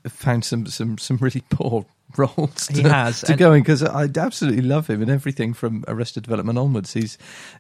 found 0.09 0.45
some 0.45 0.67
some 0.67 0.99
some 0.99 1.17
really 1.17 1.43
poor 1.51 1.87
roles. 2.17 2.69
He 2.69 2.83
to, 2.83 2.93
has, 2.93 3.21
to 3.23 3.33
and- 3.33 3.39
going 3.39 3.63
because 3.63 3.83
I 3.83 4.09
absolutely 4.17 4.63
love 4.63 4.89
him 4.89 5.03
and 5.03 5.11
everything 5.11 5.55
from 5.55 5.85
Arrested 5.89 6.23
Development 6.23 6.59
onwards. 6.59 6.93
He's, 6.93 7.19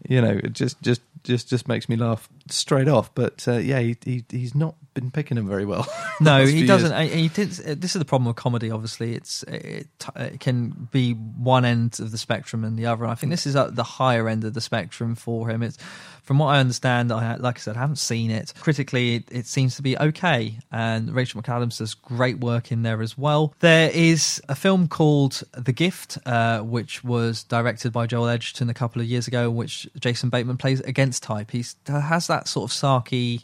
you 0.08 0.20
know, 0.20 0.40
just 0.40 0.80
just 0.82 1.02
just 1.24 1.48
just 1.48 1.68
makes 1.68 1.88
me 1.88 1.96
laugh 1.96 2.28
straight 2.48 2.88
off. 2.88 3.14
But 3.14 3.46
uh, 3.46 3.58
yeah, 3.58 3.80
he, 3.80 3.96
he 4.04 4.24
he's 4.30 4.54
not 4.54 4.74
been 4.94 5.10
picking 5.10 5.38
him 5.38 5.48
very 5.48 5.64
well. 5.64 5.86
no 6.20 6.44
he 6.44 6.66
doesn't 6.66 6.92
and 6.92 7.08
he 7.08 7.28
did, 7.28 7.50
this 7.50 7.94
is 7.94 7.98
the 7.98 8.04
problem 8.04 8.26
with 8.26 8.36
comedy 8.36 8.70
obviously 8.70 9.14
it's 9.14 9.42
it, 9.44 9.86
it 10.16 10.40
can 10.40 10.88
be 10.90 11.12
one 11.12 11.64
end 11.64 11.98
of 12.00 12.10
the 12.10 12.18
spectrum 12.18 12.64
and 12.64 12.78
the 12.78 12.86
other 12.86 13.04
and 13.04 13.12
i 13.12 13.14
think 13.14 13.30
this 13.30 13.46
is 13.46 13.56
at 13.56 13.74
the 13.76 13.82
higher 13.82 14.28
end 14.28 14.44
of 14.44 14.52
the 14.52 14.60
spectrum 14.60 15.14
for 15.14 15.48
him 15.48 15.62
it's 15.62 15.78
from 16.22 16.38
what 16.38 16.48
i 16.48 16.58
understand 16.58 17.12
i 17.12 17.36
like 17.36 17.58
i 17.58 17.60
said 17.60 17.76
i 17.76 17.80
haven't 17.80 17.96
seen 17.96 18.30
it. 18.30 18.52
Critically 18.60 19.16
it, 19.16 19.24
it 19.30 19.46
seems 19.46 19.76
to 19.76 19.82
be 19.82 19.96
okay 19.98 20.58
and 20.70 21.14
rachel 21.14 21.40
mcadams 21.40 21.78
does 21.78 21.94
great 21.94 22.38
work 22.38 22.72
in 22.72 22.82
there 22.82 23.02
as 23.02 23.16
well. 23.16 23.54
There 23.60 23.90
is 23.92 24.40
a 24.48 24.54
film 24.54 24.88
called 24.88 25.42
the 25.52 25.72
gift 25.72 26.18
uh, 26.26 26.60
which 26.60 27.04
was 27.04 27.44
directed 27.44 27.92
by 27.92 28.06
joel 28.06 28.28
edgerton 28.28 28.70
a 28.70 28.74
couple 28.74 29.00
of 29.02 29.08
years 29.08 29.26
ago 29.28 29.50
in 29.50 29.56
which 29.56 29.88
jason 29.98 30.30
bateman 30.30 30.56
plays 30.56 30.80
against 30.80 31.22
type. 31.22 31.50
He 31.50 31.64
has 31.86 32.26
that 32.26 32.48
sort 32.48 32.70
of 32.70 32.76
sarky 32.76 33.42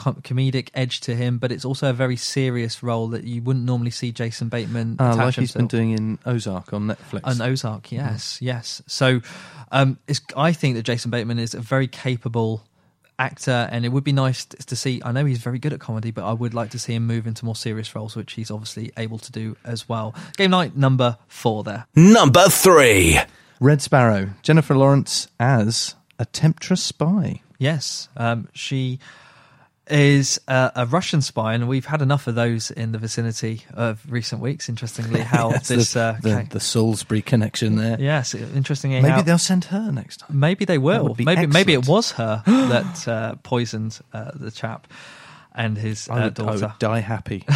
com- 0.00 0.22
comedic 0.22 0.70
edge 0.72 1.00
to 1.00 1.14
him, 1.14 1.36
but 1.36 1.52
it's 1.52 1.64
also 1.64 1.90
a 1.90 1.92
very 1.92 2.16
serious 2.16 2.82
role 2.82 3.08
that 3.08 3.24
you 3.24 3.42
wouldn't 3.42 3.66
normally 3.66 3.90
see 3.90 4.12
Jason 4.12 4.48
Bateman 4.48 4.94
attach 4.94 5.16
like 5.16 5.34
he's 5.34 5.52
been 5.52 5.66
doing 5.66 5.90
in 5.90 6.18
Ozark 6.24 6.72
on 6.72 6.86
Netflix. 6.86 7.20
An 7.24 7.42
Ozark, 7.42 7.92
yes, 7.92 8.40
yes. 8.40 8.82
So, 8.86 9.20
um, 9.70 9.98
it's, 10.08 10.22
I 10.34 10.52
think 10.52 10.76
that 10.76 10.84
Jason 10.84 11.10
Bateman 11.10 11.38
is 11.38 11.52
a 11.52 11.60
very 11.60 11.86
capable 11.86 12.64
actor, 13.18 13.68
and 13.70 13.84
it 13.84 13.90
would 13.90 14.02
be 14.02 14.12
nice 14.12 14.46
to 14.46 14.74
see. 14.74 15.02
I 15.04 15.12
know 15.12 15.26
he's 15.26 15.38
very 15.38 15.58
good 15.58 15.74
at 15.74 15.80
comedy, 15.80 16.10
but 16.10 16.24
I 16.24 16.32
would 16.32 16.54
like 16.54 16.70
to 16.70 16.78
see 16.78 16.94
him 16.94 17.06
move 17.06 17.26
into 17.26 17.44
more 17.44 17.54
serious 17.54 17.94
roles, 17.94 18.16
which 18.16 18.32
he's 18.32 18.50
obviously 18.50 18.92
able 18.96 19.18
to 19.18 19.30
do 19.30 19.58
as 19.64 19.86
well. 19.86 20.14
Game 20.38 20.52
night 20.52 20.74
number 20.76 21.18
four 21.28 21.62
there. 21.62 21.86
Number 21.94 22.48
three. 22.48 23.20
Red 23.60 23.82
Sparrow, 23.82 24.30
Jennifer 24.42 24.74
Lawrence 24.74 25.28
as 25.38 25.94
a 26.18 26.24
temptress 26.24 26.82
spy. 26.82 27.42
Yes, 27.58 28.08
um, 28.16 28.48
she 28.54 28.98
is 29.90 30.40
a, 30.48 30.72
a 30.76 30.86
Russian 30.86 31.20
spy, 31.22 31.54
and 31.54 31.68
we've 31.68 31.86
had 31.86 32.00
enough 32.02 32.26
of 32.26 32.34
those 32.34 32.70
in 32.70 32.92
the 32.92 32.98
vicinity 32.98 33.62
of 33.74 34.00
recent 34.08 34.40
weeks. 34.40 34.68
Interestingly, 34.68 35.20
how 35.20 35.50
Yes, 35.52 35.68
this 35.68 35.92
the, 35.94 36.00
uh, 36.00 36.16
the, 36.22 36.34
ca- 36.34 36.46
the 36.50 36.60
Salisbury 36.60 37.22
connection 37.22 37.76
there. 37.76 37.96
yes, 38.00 38.34
interestingly, 38.34 39.00
Maybe 39.00 39.12
how, 39.12 39.22
they'll 39.22 39.38
send 39.38 39.64
her 39.66 39.90
next 39.92 40.18
time. 40.18 40.38
maybe 40.38 40.64
they 40.64 40.78
will. 40.78 41.16
Maybe 41.18 41.46
maybe 41.46 41.72
it 41.72 41.86
was 41.88 42.12
her 42.12 42.42
that 42.46 43.08
uh, 43.08 43.34
poisoned 43.42 43.98
uh, 44.12 44.30
the 44.34 44.50
chap 44.50 44.86
and 45.54 45.76
his 45.76 46.08
I 46.08 46.12
uh, 46.12 46.24
would, 46.24 46.40
I 46.40 46.44
daughter. 46.44 46.66
would 46.66 46.78
die 46.78 47.00
happy. 47.00 47.44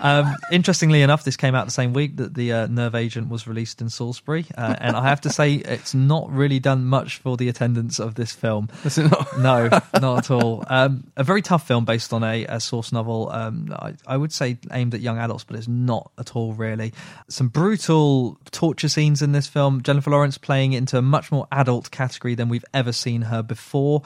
Um, 0.00 0.34
interestingly 0.52 1.02
enough, 1.02 1.24
this 1.24 1.36
came 1.36 1.54
out 1.54 1.64
the 1.66 1.72
same 1.72 1.92
week 1.92 2.16
that 2.16 2.34
the 2.34 2.52
uh, 2.52 2.66
Nerve 2.66 2.94
Agent 2.94 3.28
was 3.28 3.46
released 3.46 3.80
in 3.80 3.88
Salisbury, 3.88 4.46
uh, 4.56 4.76
and 4.78 4.96
I 4.96 5.08
have 5.08 5.20
to 5.22 5.30
say, 5.30 5.54
it's 5.54 5.94
not 5.94 6.30
really 6.30 6.58
done 6.60 6.84
much 6.84 7.18
for 7.18 7.36
the 7.36 7.48
attendance 7.48 7.98
of 7.98 8.14
this 8.14 8.32
film. 8.32 8.68
Is 8.84 8.98
it 8.98 9.10
not? 9.10 9.38
No, 9.38 9.68
not 10.00 10.18
at 10.18 10.30
all. 10.30 10.64
Um, 10.68 11.04
a 11.16 11.24
very 11.24 11.42
tough 11.42 11.66
film 11.66 11.84
based 11.84 12.12
on 12.12 12.22
a, 12.22 12.44
a 12.46 12.60
source 12.60 12.92
novel. 12.92 13.30
Um, 13.30 13.74
I, 13.76 13.94
I 14.06 14.16
would 14.16 14.32
say 14.32 14.58
aimed 14.72 14.94
at 14.94 15.00
young 15.00 15.18
adults, 15.18 15.44
but 15.44 15.56
it's 15.56 15.68
not 15.68 16.10
at 16.18 16.36
all 16.36 16.52
really. 16.52 16.92
Some 17.28 17.48
brutal 17.48 18.38
torture 18.50 18.88
scenes 18.88 19.22
in 19.22 19.32
this 19.32 19.46
film. 19.46 19.82
Jennifer 19.82 20.10
Lawrence 20.10 20.38
playing 20.38 20.72
into 20.72 20.98
a 20.98 21.02
much 21.02 21.32
more 21.32 21.46
adult 21.50 21.90
category 21.90 22.34
than 22.34 22.48
we've 22.48 22.64
ever 22.72 22.92
seen 22.92 23.22
her 23.22 23.42
before. 23.42 24.02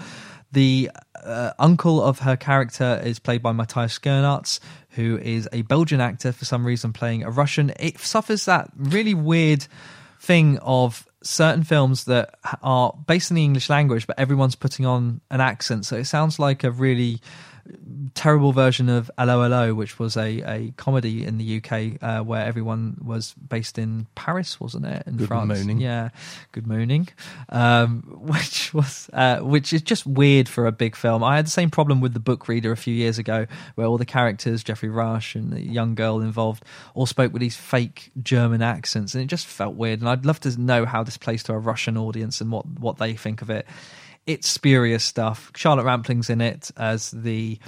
The 0.53 0.91
uh, 1.23 1.53
uncle 1.59 2.03
of 2.03 2.21
her 2.21 2.37
character 2.37 3.01
is 3.05 3.19
played 3.19 3.43
by 3.43 3.53
Matthias 3.53 3.99
Schoenaerts, 3.99 4.61
who 4.91 5.19
is 5.19 5.49
a 5.53 5.63
Belgian 5.63 6.01
actor 6.01 6.33
for 6.33 6.45
some 6.45 6.67
reason 6.67 6.93
playing 6.93 7.25
a 7.25 7.31
Russian. 7.31 7.73
It 7.81 7.99
suffers 7.99 8.45
that 8.45 8.71
really 8.77 9.15
weird 9.15 9.67
thing 10.21 10.59
of 10.59 11.07
certain 11.23 11.65
films 11.65 12.05
that 12.05 12.35
are 12.63 12.95
based 13.07 13.31
in 13.31 13.37
the 13.37 13.45
English 13.45 13.71
language, 13.71 14.07
but 14.07 14.19
everyone's 14.19 14.55
putting 14.55 14.85
on 14.85 15.21
an 15.31 15.41
accent. 15.41 15.87
So 15.87 15.97
it 15.97 16.05
sounds 16.05 16.39
like 16.39 16.65
a 16.65 16.71
really 16.71 17.21
terrible 18.15 18.53
version 18.53 18.89
of 18.89 19.11
Hello 19.19 19.43
Hello, 19.43 19.75
which 19.75 19.99
was 19.99 20.17
a, 20.17 20.41
a 20.43 20.73
comedy 20.77 21.25
in 21.25 21.39
the 21.39 21.59
UK 21.59 22.03
uh, 22.03 22.23
where 22.23 22.45
everyone 22.45 22.97
was 23.03 23.33
based 23.35 23.79
in 23.79 24.07
Paris, 24.15 24.61
wasn't 24.61 24.87
it? 24.87 25.05
In 25.07 25.17
Good 25.17 25.29
France. 25.29 25.49
mooning. 25.49 25.81
Yeah, 25.81 26.11
good 26.53 26.67
mooning. 26.67 27.09
Um, 27.49 28.03
which 28.21 28.75
was 28.75 29.09
uh, 29.13 29.41
which 29.41 29.73
is 29.73 29.83
just 29.83 30.07
weird 30.07 30.49
for 30.49 30.67
a 30.67 30.73
big 30.73 30.97
film. 30.97 31.23
I 31.25 31.37
had 31.37 31.47
the 31.47 31.51
same 31.51 31.71
problem 31.71 32.01
with 32.01 32.15
the 32.15 32.21
book 32.21 32.49
reader 32.49 32.73
a 32.73 32.77
few 32.77 32.95
years 32.95 33.19
ago, 33.19 33.47
where 33.75 33.87
all 33.87 33.99
the 33.99 34.05
characters, 34.05 34.63
Geoffrey 34.63 34.89
Rush 34.89 35.35
and 35.35 35.53
the 35.53 35.61
young 35.61 35.95
girl 35.95 36.21
involved, 36.21 36.65
all 36.95 37.07
spoke 37.07 37.33
with 37.33 37.41
these 37.41 37.57
fake 37.57 38.11
German 38.23 38.63
accents, 38.63 39.15
and 39.15 39.23
it 39.23 39.27
just 39.27 39.47
felt 39.47 39.75
weird. 39.75 40.01
And 40.01 40.09
I'd 40.09 40.27
love 40.27 40.41
to 40.41 40.61
know 40.61 40.85
how 40.85 41.03
this 41.03 41.17
plays 41.17 41.43
to 41.45 41.53
a 41.53 41.59
Russian 41.59 41.97
audience 41.97 42.41
and 42.41 42.51
what 42.51 42.67
what 42.67 42.99
they 42.99 43.15
think 43.15 43.43
of 43.43 43.51
it. 43.51 43.67
It's 44.27 44.49
spurious 44.49 45.05
stuff. 45.05 45.51
Charlotte 45.57 45.85
Rampling's 45.85 46.31
in 46.31 46.41
it 46.41 46.71
as 46.77 47.11
the 47.11 47.59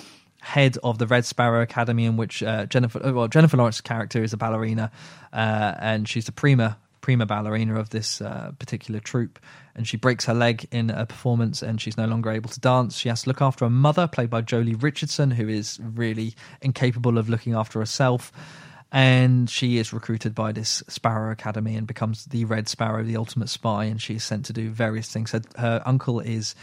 head 0.41 0.77
of 0.85 0.99
the 0.99 1.07
Red 1.07 1.25
Sparrow 1.25 1.63
Academy, 1.63 2.05
in 2.05 2.17
which 2.17 2.43
uh, 2.43 2.67
Jennifer 2.67 3.01
well 3.13 3.29
Jennifer 3.29 3.57
Lawrence's 3.57 3.81
character 3.81 4.23
is 4.23 4.33
a 4.33 4.37
ballerina, 4.37 4.91
uh, 5.33 5.75
and 5.79 6.09
she's 6.09 6.27
the 6.27 6.33
prima 6.33 6.77
prima 7.01 7.27
ballerina 7.27 7.79
of 7.79 7.91
this 7.91 8.21
uh, 8.21 8.53
particular 8.59 9.01
troupe. 9.01 9.39
And 9.75 9.87
she 9.89 9.97
breaks 9.97 10.25
her 10.27 10.35
leg 10.35 10.67
in 10.71 10.91
a 10.91 11.05
performance, 11.05 11.61
and 11.63 11.81
she's 11.81 11.97
no 11.97 12.07
longer 12.07 12.31
able 12.31 12.49
to 12.51 12.61
dance. 12.61 12.97
She 12.97 13.09
has 13.09 13.23
to 13.23 13.31
look 13.31 13.43
after 13.43 13.65
a 13.65 13.71
mother, 13.71 14.07
played 14.07 14.31
by 14.31 14.43
Joely 14.43 14.81
Richardson, 14.81 15.33
who 15.33 15.49
is 15.49 15.81
really 15.83 16.35
incapable 16.63 17.19
of 17.19 17.29
looking 17.29 17.55
after 17.55 17.81
herself. 17.81 18.33
And 18.95 19.51
she 19.51 19.79
is 19.79 19.93
recruited 19.93 20.37
by 20.37 20.53
this 20.53 20.81
Sparrow 20.89 21.33
Academy 21.33 21.75
and 21.75 21.85
becomes 21.85 22.27
the 22.27 22.45
Red 22.45 22.69
Sparrow, 22.69 23.03
the 23.03 23.17
ultimate 23.17 23.49
spy. 23.49 23.87
And 23.87 24.01
she's 24.01 24.23
sent 24.23 24.45
to 24.47 24.53
do 24.53 24.71
various 24.71 25.09
things. 25.09 25.33
Her, 25.33 25.43
her 25.59 25.83
uncle 25.85 26.21
is 26.21 26.55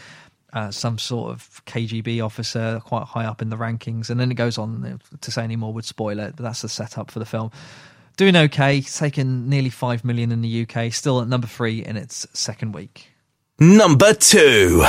uh, 0.54 0.70
some 0.70 0.96
sort 0.98 1.30
of 1.30 1.62
KGB 1.66 2.24
officer, 2.24 2.80
quite 2.86 3.04
high 3.04 3.26
up 3.26 3.42
in 3.42 3.50
the 3.50 3.56
rankings. 3.56 4.08
And 4.08 4.18
then 4.18 4.30
it 4.30 4.36
goes 4.36 4.56
on 4.56 4.98
to 5.20 5.30
say 5.30 5.44
any 5.44 5.56
more 5.56 5.74
would 5.74 5.84
spoil 5.84 6.18
it, 6.20 6.34
but 6.34 6.42
that's 6.42 6.62
the 6.62 6.70
setup 6.70 7.10
for 7.10 7.18
the 7.18 7.26
film. 7.26 7.50
Doing 8.16 8.34
okay, 8.34 8.80
taken 8.80 9.50
nearly 9.50 9.70
five 9.70 10.02
million 10.02 10.32
in 10.32 10.40
the 10.40 10.66
UK, 10.66 10.90
still 10.90 11.20
at 11.20 11.28
number 11.28 11.46
three 11.46 11.84
in 11.84 11.98
its 11.98 12.26
second 12.32 12.72
week. 12.72 13.08
Number 13.58 14.14
two. 14.14 14.86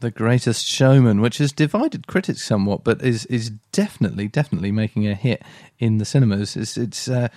The 0.00 0.10
Greatest 0.10 0.66
Showman, 0.66 1.20
which 1.20 1.38
has 1.38 1.52
divided 1.52 2.06
critics 2.06 2.42
somewhat, 2.42 2.84
but 2.84 3.02
is 3.02 3.24
is 3.26 3.50
definitely 3.72 4.28
definitely 4.28 4.70
making 4.70 5.06
a 5.06 5.14
hit 5.14 5.42
in 5.78 5.98
the 5.98 6.04
cinemas. 6.04 6.56
It's 6.56 6.76
it's 6.76 7.08
uh, 7.08 7.28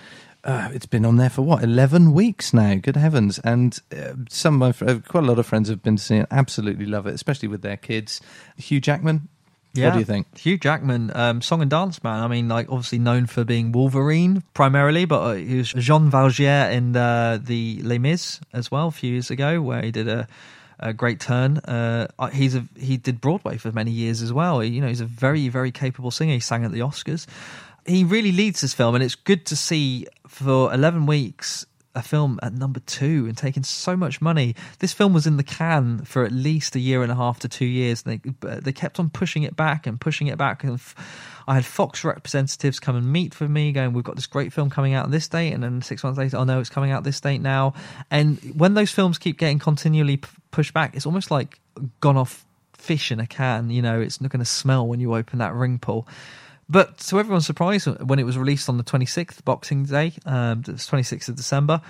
uh, 0.44 0.68
it's 0.72 0.86
been 0.86 1.04
on 1.04 1.16
there 1.16 1.30
for 1.30 1.42
what 1.42 1.62
eleven 1.62 2.12
weeks 2.12 2.52
now. 2.52 2.74
Good 2.74 2.96
heavens! 2.96 3.38
And 3.38 3.78
uh, 3.96 4.12
some 4.28 4.62
of 4.62 4.80
my 4.82 4.98
quite 5.00 5.24
a 5.24 5.26
lot 5.26 5.38
of 5.38 5.46
friends 5.46 5.68
have 5.70 5.82
been 5.82 5.96
to 5.96 6.02
see 6.02 6.16
it. 6.16 6.26
Absolutely 6.30 6.86
love 6.86 7.06
it, 7.06 7.14
especially 7.14 7.48
with 7.48 7.62
their 7.62 7.78
kids. 7.78 8.20
Hugh 8.56 8.80
Jackman. 8.80 9.28
What 9.72 9.92
do 9.92 9.98
you 10.00 10.04
think? 10.04 10.36
Hugh 10.36 10.58
Jackman, 10.58 11.12
um, 11.14 11.40
song 11.40 11.62
and 11.62 11.70
dance 11.70 12.02
man. 12.02 12.24
I 12.24 12.26
mean, 12.26 12.48
like 12.48 12.68
obviously 12.68 12.98
known 12.98 13.26
for 13.26 13.44
being 13.44 13.70
Wolverine 13.70 14.42
primarily, 14.52 15.04
but 15.04 15.20
uh, 15.20 15.34
he 15.34 15.58
was 15.58 15.72
Jean 15.72 16.10
Valjean 16.10 16.72
in 16.72 16.96
uh, 16.96 17.38
the 17.40 17.80
Les 17.84 17.98
Mis 17.98 18.40
as 18.52 18.70
well 18.70 18.88
a 18.88 18.90
few 18.90 19.12
years 19.12 19.30
ago, 19.30 19.62
where 19.62 19.80
he 19.80 19.92
did 19.92 20.08
a, 20.08 20.26
a 20.80 20.92
great 20.92 21.20
turn. 21.20 21.58
Uh, 21.58 22.08
he's 22.32 22.54
a, 22.56 22.66
he 22.76 22.96
did 22.96 23.20
Broadway 23.20 23.56
for 23.56 23.70
many 23.72 23.90
years 23.90 24.22
as 24.22 24.32
well. 24.32 24.64
You 24.64 24.80
know, 24.80 24.88
he's 24.88 25.00
a 25.00 25.06
very 25.06 25.48
very 25.48 25.70
capable 25.70 26.10
singer. 26.10 26.34
He 26.34 26.40
sang 26.40 26.64
at 26.64 26.72
the 26.72 26.80
Oscars. 26.80 27.26
He 27.86 28.04
really 28.04 28.32
leads 28.32 28.60
this 28.60 28.74
film, 28.74 28.94
and 28.94 29.04
it's 29.04 29.14
good 29.14 29.46
to 29.46 29.56
see 29.56 30.06
for 30.26 30.72
eleven 30.72 31.06
weeks 31.06 31.66
a 31.94 32.02
film 32.02 32.38
at 32.42 32.52
number 32.52 32.80
two 32.80 33.26
and 33.26 33.36
taking 33.36 33.64
so 33.64 33.96
much 33.96 34.20
money. 34.20 34.54
This 34.78 34.92
film 34.92 35.12
was 35.12 35.26
in 35.26 35.36
the 35.36 35.42
can 35.42 36.04
for 36.04 36.24
at 36.24 36.30
least 36.30 36.76
a 36.76 36.78
year 36.78 37.02
and 37.02 37.10
a 37.10 37.16
half 37.16 37.40
to 37.40 37.48
two 37.48 37.64
years. 37.64 38.02
They 38.02 38.20
they 38.40 38.72
kept 38.72 39.00
on 39.00 39.10
pushing 39.10 39.42
it 39.42 39.56
back 39.56 39.86
and 39.86 40.00
pushing 40.00 40.28
it 40.28 40.38
back. 40.38 40.62
And 40.62 40.74
f- 40.74 40.94
I 41.48 41.54
had 41.54 41.64
Fox 41.64 42.04
representatives 42.04 42.78
come 42.78 42.94
and 42.94 43.12
meet 43.12 43.38
with 43.40 43.50
me, 43.50 43.72
going, 43.72 43.92
"We've 43.92 44.04
got 44.04 44.14
this 44.14 44.26
great 44.26 44.52
film 44.52 44.70
coming 44.70 44.94
out 44.94 45.04
on 45.04 45.10
this 45.10 45.26
date," 45.26 45.52
and 45.52 45.62
then 45.62 45.82
six 45.82 46.04
months 46.04 46.18
later, 46.18 46.36
"Oh 46.36 46.44
no, 46.44 46.60
it's 46.60 46.70
coming 46.70 46.92
out 46.92 47.02
this 47.02 47.20
date 47.20 47.40
now." 47.40 47.74
And 48.10 48.38
when 48.56 48.74
those 48.74 48.92
films 48.92 49.18
keep 49.18 49.38
getting 49.38 49.58
continually 49.58 50.18
p- 50.18 50.28
pushed 50.50 50.74
back, 50.74 50.94
it's 50.96 51.06
almost 51.06 51.30
like 51.30 51.58
gone 52.00 52.16
off 52.16 52.44
fish 52.74 53.12
in 53.12 53.20
a 53.20 53.26
can. 53.26 53.70
You 53.70 53.82
know, 53.82 54.00
it's 54.00 54.20
not 54.20 54.30
going 54.30 54.40
to 54.40 54.46
smell 54.46 54.86
when 54.86 55.00
you 55.00 55.14
open 55.14 55.38
that 55.38 55.54
ring 55.54 55.78
pull 55.78 56.08
But 56.68 56.98
to 56.98 57.18
everyone's 57.18 57.46
surprise, 57.46 57.84
when 57.86 58.18
it 58.20 58.24
was 58.24 58.38
released 58.38 58.68
on 58.68 58.76
the 58.78 58.84
26th, 58.84 59.44
Boxing 59.44 59.84
Day, 59.84 60.12
um, 60.24 60.62
it's 60.68 60.88
26th 60.88 61.28
of 61.28 61.34
December, 61.36 61.80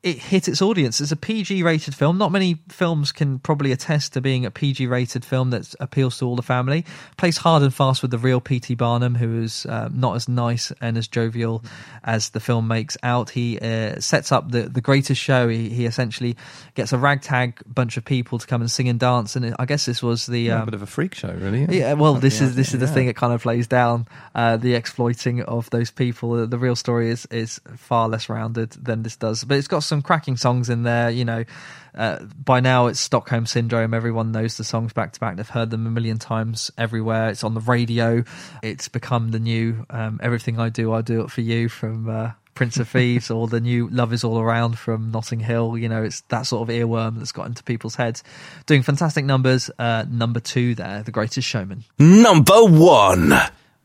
it 0.00 0.16
hit 0.18 0.46
its 0.46 0.62
audience. 0.62 1.00
It's 1.00 1.10
a 1.10 1.16
PG 1.16 1.64
rated 1.64 1.92
film. 1.92 2.18
Not 2.18 2.30
many 2.30 2.58
films 2.68 3.10
can 3.10 3.40
probably 3.40 3.72
attest 3.72 4.12
to 4.12 4.20
being 4.20 4.46
a 4.46 4.50
PG 4.50 4.86
rated 4.86 5.24
film 5.24 5.50
that 5.50 5.74
appeals 5.80 6.18
to 6.18 6.24
all 6.24 6.36
the 6.36 6.42
family. 6.42 6.84
Plays 7.16 7.38
hard 7.38 7.64
and 7.64 7.74
fast 7.74 8.00
with 8.02 8.12
the 8.12 8.18
real 8.18 8.40
P.T. 8.40 8.76
Barnum, 8.76 9.16
who 9.16 9.42
is 9.42 9.66
uh, 9.66 9.88
not 9.92 10.14
as 10.14 10.28
nice 10.28 10.70
and 10.80 10.96
as 10.96 11.08
jovial 11.08 11.64
as 12.04 12.30
the 12.30 12.38
film 12.38 12.68
makes 12.68 12.96
out. 13.02 13.30
He 13.30 13.58
uh, 13.58 13.98
sets 13.98 14.30
up 14.30 14.52
the, 14.52 14.62
the 14.62 14.80
greatest 14.80 15.20
show. 15.20 15.48
He, 15.48 15.68
he 15.68 15.84
essentially 15.84 16.36
gets 16.76 16.92
a 16.92 16.98
ragtag 16.98 17.60
bunch 17.66 17.96
of 17.96 18.04
people 18.04 18.38
to 18.38 18.46
come 18.46 18.60
and 18.60 18.70
sing 18.70 18.88
and 18.88 19.00
dance. 19.00 19.34
And 19.34 19.56
I 19.58 19.64
guess 19.64 19.84
this 19.84 20.00
was 20.00 20.26
the. 20.26 20.42
Yeah, 20.42 20.56
Um, 20.56 20.62
a 20.62 20.66
bit 20.66 20.74
of 20.74 20.82
a 20.82 20.86
freak 20.86 21.16
show, 21.16 21.32
really. 21.32 21.66
yeah, 21.76 21.94
well, 21.94 22.14
this 22.14 22.40
is 22.40 22.54
this 22.54 22.72
is 22.72 22.78
the 22.78 22.86
yeah. 22.86 22.92
thing. 22.92 23.08
It 23.08 23.16
kind 23.16 23.32
of 23.32 23.42
plays 23.42 23.66
down 23.66 24.06
uh, 24.36 24.58
the 24.58 24.76
exploiting 24.76 25.42
of 25.42 25.68
those 25.70 25.90
people. 25.90 26.34
The, 26.34 26.46
the 26.46 26.58
real 26.58 26.76
story 26.76 27.10
is 27.10 27.26
is 27.32 27.60
far 27.76 28.08
less 28.08 28.28
rounded 28.28 28.70
than 28.72 29.02
this 29.02 29.16
does, 29.16 29.42
but 29.42 29.56
it's 29.56 29.66
got 29.66 29.80
some 29.88 29.97
cracking 30.02 30.36
songs 30.36 30.70
in 30.70 30.82
there. 30.82 31.10
You 31.10 31.24
know, 31.24 31.44
uh, 31.94 32.24
by 32.44 32.60
now 32.60 32.86
it's 32.86 33.00
Stockholm 33.00 33.46
Syndrome. 33.46 33.94
Everyone 33.94 34.32
knows 34.32 34.56
the 34.56 34.64
songs 34.64 34.92
back 34.92 35.12
to 35.12 35.20
back. 35.20 35.36
They've 35.36 35.48
heard 35.48 35.70
them 35.70 35.86
a 35.86 35.90
million 35.90 36.18
times 36.18 36.70
everywhere. 36.78 37.30
It's 37.30 37.44
on 37.44 37.54
the 37.54 37.60
radio. 37.60 38.24
It's 38.62 38.88
become 38.88 39.30
the 39.30 39.38
new 39.38 39.86
um, 39.90 40.20
"Everything 40.22 40.58
I 40.58 40.68
Do, 40.68 40.92
I 40.92 41.02
Do 41.02 41.22
It 41.22 41.30
for 41.30 41.40
You" 41.40 41.68
from. 41.68 42.08
Uh, 42.08 42.32
Prince 42.58 42.78
of 42.78 42.88
Thieves 42.88 43.30
or 43.30 43.46
the 43.46 43.60
new 43.60 43.86
Love 43.88 44.12
Is 44.12 44.24
All 44.24 44.36
Around 44.40 44.80
from 44.80 45.12
Notting 45.12 45.38
Hill. 45.38 45.78
You 45.78 45.88
know, 45.88 46.02
it's 46.02 46.22
that 46.22 46.42
sort 46.42 46.68
of 46.68 46.74
earworm 46.74 47.18
that's 47.18 47.30
got 47.30 47.46
into 47.46 47.62
people's 47.62 47.94
heads. 47.94 48.24
Doing 48.66 48.82
fantastic 48.82 49.24
numbers. 49.24 49.70
Uh, 49.78 50.06
number 50.10 50.40
two 50.40 50.74
there, 50.74 51.04
The 51.04 51.12
Greatest 51.12 51.46
Showman. 51.46 51.84
Number 52.00 52.64
one. 52.64 53.32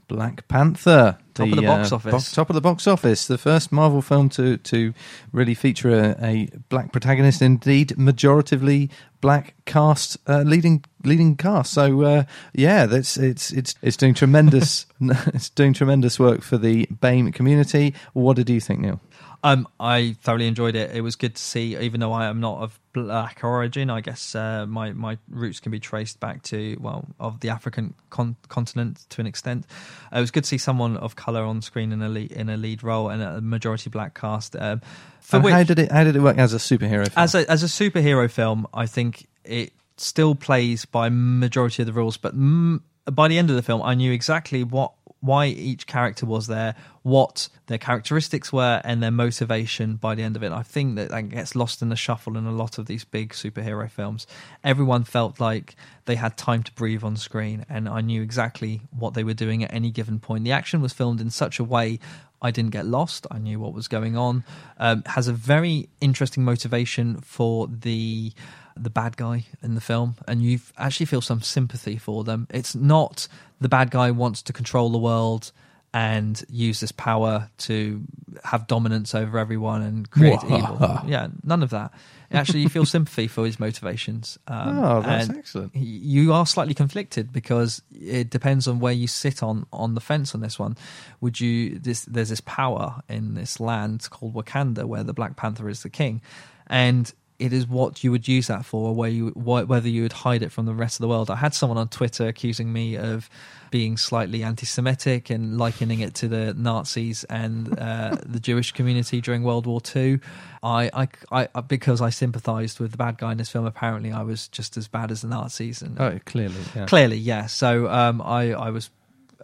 Black 0.08 0.48
Panther. 0.48 1.18
Top 1.34 1.50
of 1.50 1.56
the 1.56 1.64
box 1.64 1.92
office. 1.92 2.32
top 2.32 2.50
of 2.50 2.54
the 2.54 2.62
box 2.62 2.86
office. 2.86 3.26
The 3.26 3.40
first 3.40 3.72
Marvel 3.72 4.04
film 4.04 4.30
to 4.30 4.58
to 4.58 4.94
really 5.32 5.56
feature 5.56 5.90
a, 5.90 6.16
a 6.24 6.50
black 6.70 6.92
protagonist. 6.92 7.42
Indeed, 7.42 7.90
majoritively 7.98 8.92
black 9.20 9.56
cast, 9.66 10.18
uh, 10.28 10.42
leading 10.42 10.84
leading 11.04 11.36
cast. 11.36 11.74
So 11.74 12.04
uh, 12.04 12.24
yeah, 12.54 12.86
that's 12.86 13.18
it's 13.18 13.52
it's 13.52 13.74
it's 13.82 13.98
doing 13.98 14.14
tremendous. 14.14 14.86
it's 15.02 15.50
doing 15.50 15.74
tremendous 15.74 16.20
work 16.20 16.44
for 16.44 16.58
the 16.58 16.86
BAME 16.88 17.34
community. 17.34 17.96
What 18.14 18.36
did 18.36 18.50
you 18.50 18.60
think, 18.60 18.82
Neil? 18.82 19.02
Um, 19.46 19.68
I 19.78 20.16
thoroughly 20.22 20.48
enjoyed 20.48 20.76
it. 20.78 20.96
It 20.96 21.02
was 21.02 21.18
good 21.18 21.36
to 21.36 21.42
see, 21.42 21.76
even 21.78 22.00
though 22.00 22.14
I 22.14 22.28
am 22.28 22.40
not 22.40 22.62
of 22.62 22.80
black 22.94 23.42
origin. 23.44 23.90
I 23.90 24.00
guess 24.00 24.36
uh, 24.36 24.66
my 24.66 24.94
my 24.94 25.18
roots 25.28 25.60
can 25.60 25.72
be 25.72 25.82
traced 25.82 26.22
back 26.22 26.44
to 26.44 26.78
well 26.80 27.06
of 27.20 27.42
the 27.42 27.50
African 27.50 27.94
con- 28.10 28.38
continent 28.48 29.06
to 29.10 29.20
an 29.20 29.28
extent. 29.28 29.66
Uh, 30.14 30.18
it 30.18 30.22
was 30.22 30.32
good 30.32 30.46
to 30.46 30.48
see 30.48 30.58
someone 30.58 30.96
of 30.96 31.18
color 31.18 31.44
on 31.44 31.62
screen 31.62 31.92
in 31.92 32.02
a 32.02 32.08
lead, 32.08 32.32
in 32.32 32.48
a 32.48 32.56
lead 32.56 32.84
role 32.84 33.10
and 33.10 33.22
a 33.22 33.42
majority 33.42 33.90
black 33.90 34.18
cast. 34.18 34.56
Um, 34.56 34.82
for 35.20 35.42
which, 35.42 35.54
how 35.54 35.64
did 35.64 35.78
it 35.78 35.92
how 35.92 36.06
did 36.06 36.16
it 36.16 36.22
work 36.22 36.38
as 36.38 36.54
a 36.54 36.58
superhero? 36.58 37.10
Film? 37.10 37.24
as 37.24 37.36
a 37.36 37.52
as 37.52 37.64
a 37.64 37.68
superhero 37.68 38.32
film, 38.32 38.66
I 38.74 38.86
think 38.86 39.28
it 39.44 39.74
still 39.98 40.36
plays 40.36 40.86
by 40.86 41.10
majority 41.10 41.82
of 41.82 41.88
the 41.88 41.94
rules. 41.94 42.16
But 42.16 42.34
mm, 42.34 42.82
by 43.12 43.28
the 43.28 43.38
end 43.38 43.50
of 43.50 43.58
the 43.58 43.62
film, 43.62 43.82
I 43.82 43.94
knew 43.94 44.14
exactly 44.14 44.64
what 44.64 44.94
why 45.24 45.46
each 45.48 45.88
character 45.88 46.26
was 46.26 46.48
there, 46.48 46.76
what 47.04 47.50
their 47.68 47.78
characteristics 47.78 48.52
were, 48.52 48.82
and 48.84 49.04
their 49.04 49.12
motivation. 49.12 49.96
By 49.96 50.16
the 50.16 50.24
end 50.24 50.36
of 50.36 50.44
it, 50.44 50.52
I 50.52 50.64
think 50.64 50.96
that 50.96 51.10
that 51.10 51.30
gets 51.30 51.56
lost 51.56 51.82
in 51.82 51.90
the 51.90 51.96
shuffle 51.96 52.38
in 52.38 52.46
a 52.46 52.52
lot 52.52 52.78
of 52.78 52.86
these 52.86 53.04
big 53.04 53.34
superhero 53.34 53.90
films. 53.90 54.26
Everyone 54.64 55.04
felt 55.04 55.40
like 55.40 55.76
they 56.06 56.16
had 56.16 56.38
time 56.38 56.64
to 56.64 56.72
breathe 56.74 57.04
on 57.04 57.18
screen, 57.18 57.66
and 57.70 57.88
I 57.88 58.02
knew 58.02 58.22
exactly 58.22 58.82
what 58.92 59.14
they 59.14 59.24
were 59.24 59.34
doing 59.34 59.64
at 59.64 59.74
any 59.74 59.92
given 59.92 60.20
point. 60.20 60.46
The 60.46 60.54
action 60.54 60.82
was 60.82 60.94
filmed 60.94 61.22
in 61.22 61.30
such 61.30 61.60
a 61.60 61.64
way 61.64 62.00
I 62.42 62.52
didn't 62.52 62.72
get 62.72 62.86
lost. 62.86 63.26
I 63.32 63.38
knew 63.38 63.60
what 63.60 63.74
was 63.74 63.88
going 63.88 64.18
on. 64.18 64.44
Um, 64.78 65.04
has 65.06 65.28
a 65.28 65.34
very 65.34 65.90
interesting 66.02 66.44
motivation 66.44 67.22
for 67.22 67.68
the 67.68 68.34
the 68.76 68.90
bad 68.90 69.16
guy 69.18 69.46
in 69.62 69.76
the 69.76 69.82
film, 69.82 70.16
and 70.28 70.42
you 70.42 70.60
actually 70.78 71.06
feel 71.06 71.22
some 71.22 71.42
sympathy 71.42 71.98
for 71.98 72.24
them. 72.24 72.48
It's 72.50 72.74
not 72.74 73.28
the 73.62 73.70
bad 73.70 73.92
guy 73.92 74.12
wants 74.12 74.42
to 74.44 74.54
control 74.54 74.90
the 74.90 74.98
world 74.98 75.52
and 75.94 76.44
use 76.50 76.80
this 76.80 76.92
power 76.92 77.50
to 77.60 78.02
have 78.44 78.66
dominance 78.68 79.14
over 79.14 79.38
everyone 79.38 79.82
and 79.84 80.10
create 80.10 80.40
evil. 80.46 81.00
Yeah, 81.06 81.28
none 81.44 81.62
of 81.62 81.70
that. 81.70 81.92
Actually, 82.32 82.62
you 82.62 82.70
feel 82.70 82.86
sympathy 82.98 83.28
for 83.28 83.46
his 83.46 83.60
motivations. 83.60 84.40
Um, 84.48 84.80
Oh, 84.80 85.02
that's 85.04 85.30
excellent. 85.30 85.76
You 85.76 86.34
are 86.34 86.48
slightly 86.48 86.74
conflicted 86.74 87.32
because 87.32 87.84
it 87.92 88.32
depends 88.32 88.68
on 88.68 88.80
where 88.80 88.94
you 88.94 89.06
sit 89.08 89.44
on 89.44 89.68
on 89.72 89.94
the 89.94 90.02
fence 90.02 90.34
on 90.34 90.42
this 90.42 90.58
one. 90.58 90.76
Would 91.22 91.40
you? 91.40 91.78
This 91.78 92.06
there's 92.06 92.30
this 92.30 92.42
power 92.42 93.02
in 93.08 93.36
this 93.36 93.60
land 93.60 94.10
called 94.10 94.34
Wakanda 94.34 94.86
where 94.86 95.04
the 95.04 95.14
Black 95.14 95.36
Panther 95.36 95.70
is 95.70 95.84
the 95.84 95.92
king, 95.92 96.22
and 96.66 97.14
it 97.44 97.52
is 97.52 97.68
what 97.68 98.06
you 98.06 98.12
would 98.12 98.26
use 98.26 98.48
that 98.48 98.64
for, 98.64 98.96
where 98.96 99.10
you 99.10 99.28
whether 99.36 99.90
you 99.90 100.04
would 100.04 100.14
hide 100.14 100.42
it 100.42 100.50
from 100.50 100.66
the 100.66 100.74
rest 100.74 100.96
of 100.98 101.02
the 101.02 101.10
world. 101.10 101.30
I 101.30 101.36
had 101.36 101.54
someone 101.54 101.78
on 101.78 101.90
Twitter 101.90 102.26
accusing 102.26 102.72
me 102.72 102.96
of 102.96 103.30
being 103.70 103.98
slightly 103.98 104.44
anti-Semitic 104.44 105.30
and 105.30 105.58
likening 105.58 106.00
it 106.00 106.14
to 106.16 106.30
the 106.30 106.54
Nazis 106.54 107.26
and 107.26 107.78
uh, 107.78 108.16
the 108.26 108.40
Jewish 108.40 108.72
community 108.72 109.20
during 109.20 109.44
World 109.44 109.68
War 109.68 109.82
Two. 109.82 110.22
I, 110.64 111.08
I, 111.30 111.48
I, 111.54 111.62
because 111.62 112.00
I 112.00 112.10
sympathised 112.12 112.80
with 112.80 112.92
the 112.92 112.98
bad 112.98 113.18
guy 113.18 113.34
in 113.34 113.38
this 113.38 113.50
film. 113.50 113.66
Apparently, 113.66 114.14
I 114.14 114.22
was 114.24 114.48
just 114.48 114.78
as 114.78 114.88
bad 114.88 115.12
as 115.12 115.22
the 115.22 115.28
Nazis, 115.28 115.82
and 115.82 116.00
Oh, 116.00 116.20
clearly, 116.26 116.56
yeah. 116.74 116.86
clearly, 116.86 117.18
yeah. 117.18 117.48
So 117.48 117.90
um, 117.90 118.22
I, 118.22 118.54
I 118.54 118.70
was 118.70 118.90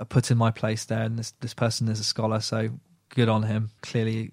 put 0.08 0.32
in 0.32 0.38
my 0.38 0.52
place 0.52 0.86
there, 0.86 1.04
and 1.04 1.20
this 1.20 1.34
this 1.42 1.54
person 1.54 1.90
is 1.90 2.00
a 2.00 2.06
scholar, 2.06 2.40
so 2.40 2.70
good 3.10 3.30
on 3.30 3.44
him. 3.44 3.70
Clearly, 3.82 4.32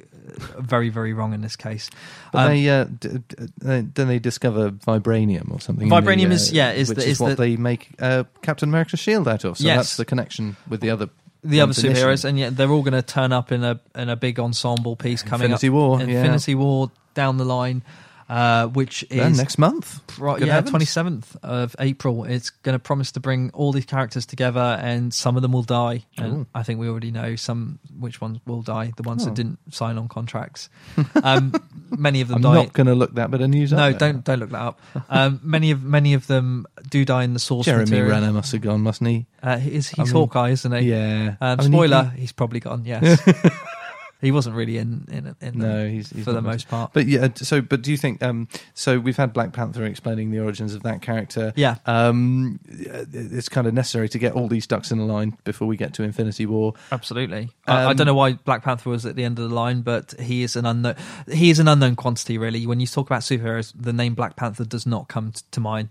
uh, 0.57 0.61
very 0.61 0.89
very 0.89 1.13
wrong 1.13 1.33
in 1.35 1.41
this 1.41 1.57
case. 1.57 1.91
But 2.33 2.47
Um, 2.47 2.53
they, 2.53 2.69
uh, 2.69 2.85
d- 2.85 3.09
d- 3.29 3.37
uh, 3.67 3.83
then 3.95 4.09
they 4.09 4.19
discover 4.19 4.71
vibranium 4.71 5.51
or 5.53 5.61
something. 5.61 5.89
in 5.89 5.89
the, 5.89 5.97
Vibranium 5.97 6.31
uh, 6.31 6.35
is- 6.35 6.53
yeah, 6.53 6.73
is 6.73 6.89
which 6.89 6.99
the- 6.99 7.05
is, 7.05 7.11
is 7.13 7.21
what 7.21 7.29
the- 7.31 7.35
they 7.37 7.57
make 7.57 7.91
uh, 8.01 8.25
Captain 8.43 8.69
America's 8.69 9.01
shield 9.01 9.27
out 9.29 9.45
of. 9.45 9.59
So 9.59 9.65
Yes. 9.65 9.77
that's 9.77 9.97
the 9.97 10.05
connection 10.05 10.57
with 10.69 10.81
the 10.81 10.91
other 10.91 11.09
the 11.45 11.61
other 11.61 11.73
superheroes, 11.75 12.25
and 12.25 12.39
yet 12.39 12.57
they're 12.57 12.71
all 12.71 12.83
going 12.83 12.93
to 12.93 13.03
turn 13.03 13.33
up 13.33 13.53
in 13.53 13.63
a 13.63 13.79
in 13.95 14.09
a 14.09 14.17
big 14.17 14.41
ensemble 14.41 14.97
piece 14.97 15.23
coming 15.23 15.51
Infinity 15.53 15.69
up. 15.69 15.75
War, 15.75 15.99
yeah. 16.01 16.05
Infinity 16.19 16.55
War 16.57 16.91
down 17.15 17.37
the 17.37 17.45
line, 17.45 17.83
uh, 18.29 18.67
which 18.69 19.03
is 19.05 19.17
Yeah, 19.17 19.29
next 19.29 19.59
month. 19.59 20.01
Right, 20.19 20.41
yeah, 20.45 20.61
twenty 20.63 20.85
seventh 20.87 21.37
of 21.43 21.77
April. 21.79 22.25
It's 22.25 22.51
going 22.51 22.75
to 22.75 22.79
promise 22.79 23.13
to 23.13 23.21
bring 23.21 23.51
all 23.55 23.73
these 23.73 23.85
characters 23.87 24.27
together, 24.27 24.79
and 24.81 25.13
some 25.15 25.37
of 25.37 25.43
them 25.43 25.53
will 25.53 25.63
die. 25.63 26.05
And 26.19 26.33
Ooh. 26.39 26.47
I 26.55 26.63
think 26.63 26.81
we 26.81 26.89
already 26.89 27.11
know 27.11 27.37
some 27.37 27.79
which 27.99 28.21
ones 28.21 28.39
will 28.47 28.63
die. 28.63 28.93
The 28.97 29.03
ones 29.03 29.23
Oh. 29.23 29.27
that 29.27 29.35
didn't 29.35 29.59
sign 29.73 29.99
on 29.99 30.09
contracts. 30.09 30.69
Um, 31.23 31.53
many 31.91 32.21
of 32.21 32.29
them 32.29 32.37
I'm 32.37 32.43
die. 32.43 32.55
not 32.55 32.73
going 32.73 32.87
to 32.89 32.95
look 32.95 33.15
that 33.15 33.31
bit 33.31 33.41
of 33.41 33.49
news 33.51 33.73
no, 33.73 33.93
don't 33.93 34.23
don't 34.25 34.39
look 34.41 34.51
that 34.51 34.61
up. 34.61 34.81
Um, 35.09 35.41
many 35.45 35.71
of 35.71 35.83
many 35.83 36.15
of 36.15 36.27
them 36.27 36.67
do 36.91 37.05
die 37.05 37.25
in 37.25 37.33
the 37.33 37.39
source 37.41 37.65
Jeremy 37.67 37.85
material. 37.91 38.11
Renner 38.11 38.33
must 38.33 38.53
have 38.53 38.61
gone, 38.61 38.81
mustn't 38.83 39.09
he? 39.09 39.27
Uh, 39.43 39.59
he- 39.59 39.73
is 39.75 39.93
I 39.97 40.03
he's 40.03 40.13
mean, 40.13 40.23
Hawkeye, 40.23 40.51
isn't 40.51 40.73
he? 40.73 40.91
Yeah. 40.91 41.37
Um, 41.41 41.61
I 41.61 41.63
mean, 41.63 41.73
he- 41.73 41.79
spoiler: 41.79 42.13
he's 42.17 42.33
probably 42.33 42.61
gone. 42.61 42.85
Yes. 42.87 43.21
He 44.21 44.33
wasn't 44.33 44.57
really 44.57 44.79
in 44.79 45.07
in, 45.11 45.37
in 45.41 45.59
No, 45.59 45.87
he's, 45.89 46.11
he's 46.11 46.25
for 46.25 46.33
the 46.33 46.43
most 46.43 46.69
part. 46.69 46.93
But 46.93 47.07
yeah, 47.07 47.29
so 47.35 47.61
but 47.61 47.83
do 47.83 47.91
you 47.91 47.97
think? 47.97 48.23
Um, 48.23 48.49
so 48.75 48.99
we've 48.99 49.17
had 49.17 49.33
Black 49.33 49.53
Panther 49.53 49.85
explaining 49.85 50.31
the 50.31 50.41
origins 50.41 50.75
of 50.75 50.83
that 50.85 51.03
character. 51.03 51.53
Yeah. 51.57 51.77
Um, 51.87 52.61
it's 52.69 53.49
kind 53.49 53.67
of 53.67 53.75
necessary 53.75 54.09
to 54.09 54.19
get 54.19 54.33
all 54.33 54.49
these 54.49 54.67
ducks 54.67 54.91
in 54.91 54.99
a 54.99 55.05
line 55.07 55.37
before 55.45 55.69
we 55.69 55.77
get 55.77 55.95
to 55.95 56.03
Infinity 56.03 56.47
War. 56.47 56.75
Absolutely. 56.93 57.51
I, 57.67 57.83
I 57.83 57.91
Um, 57.91 57.97
don't 57.97 58.07
know 58.07 58.15
why 58.15 58.33
Black 58.35 58.63
Panther 58.63 58.91
was 58.91 59.05
at 59.07 59.17
the 59.17 59.25
end 59.25 59.39
of 59.39 59.49
the 59.49 59.55
line, 59.55 59.83
but 59.83 60.15
he 60.19 60.43
is 60.43 60.57
an 60.57 60.67
unknown. 60.67 60.95
He 61.31 61.51
is 61.51 61.59
an 61.59 61.69
unknown 61.69 61.97
quantity, 61.97 62.39
really. 62.39 62.67
When 62.67 62.81
you 62.81 62.87
talk 62.87 63.07
about 63.09 63.21
superheroes, 63.23 63.73
the 63.79 63.93
name 63.93 64.15
Black 64.15 64.37
Panther 64.37 64.65
does 64.65 64.87
not 64.87 65.09
come 65.09 65.33
to 65.51 65.61
mind. 65.61 65.89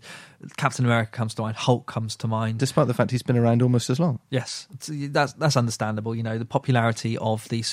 Captain 0.57 0.85
America 0.85 1.10
comes 1.11 1.34
to 1.35 1.41
mind. 1.41 1.56
Hulk 1.56 1.88
comes 1.88 2.15
to 2.18 2.27
mind. 2.27 2.60
Despite 2.60 2.85
the 2.88 2.93
fact 2.93 3.10
he's 3.10 3.23
been 3.23 3.38
around 3.38 3.64
almost 3.64 3.89
as 3.89 3.99
long. 3.99 4.19
Yes, 4.30 4.68
that's 4.88 5.34
that's 5.34 5.57
understandable. 5.57 6.14
You 6.14 6.22
know, 6.23 6.38
the 6.38 6.45
popularity 6.45 7.18
of 7.18 7.47
these 7.49 7.68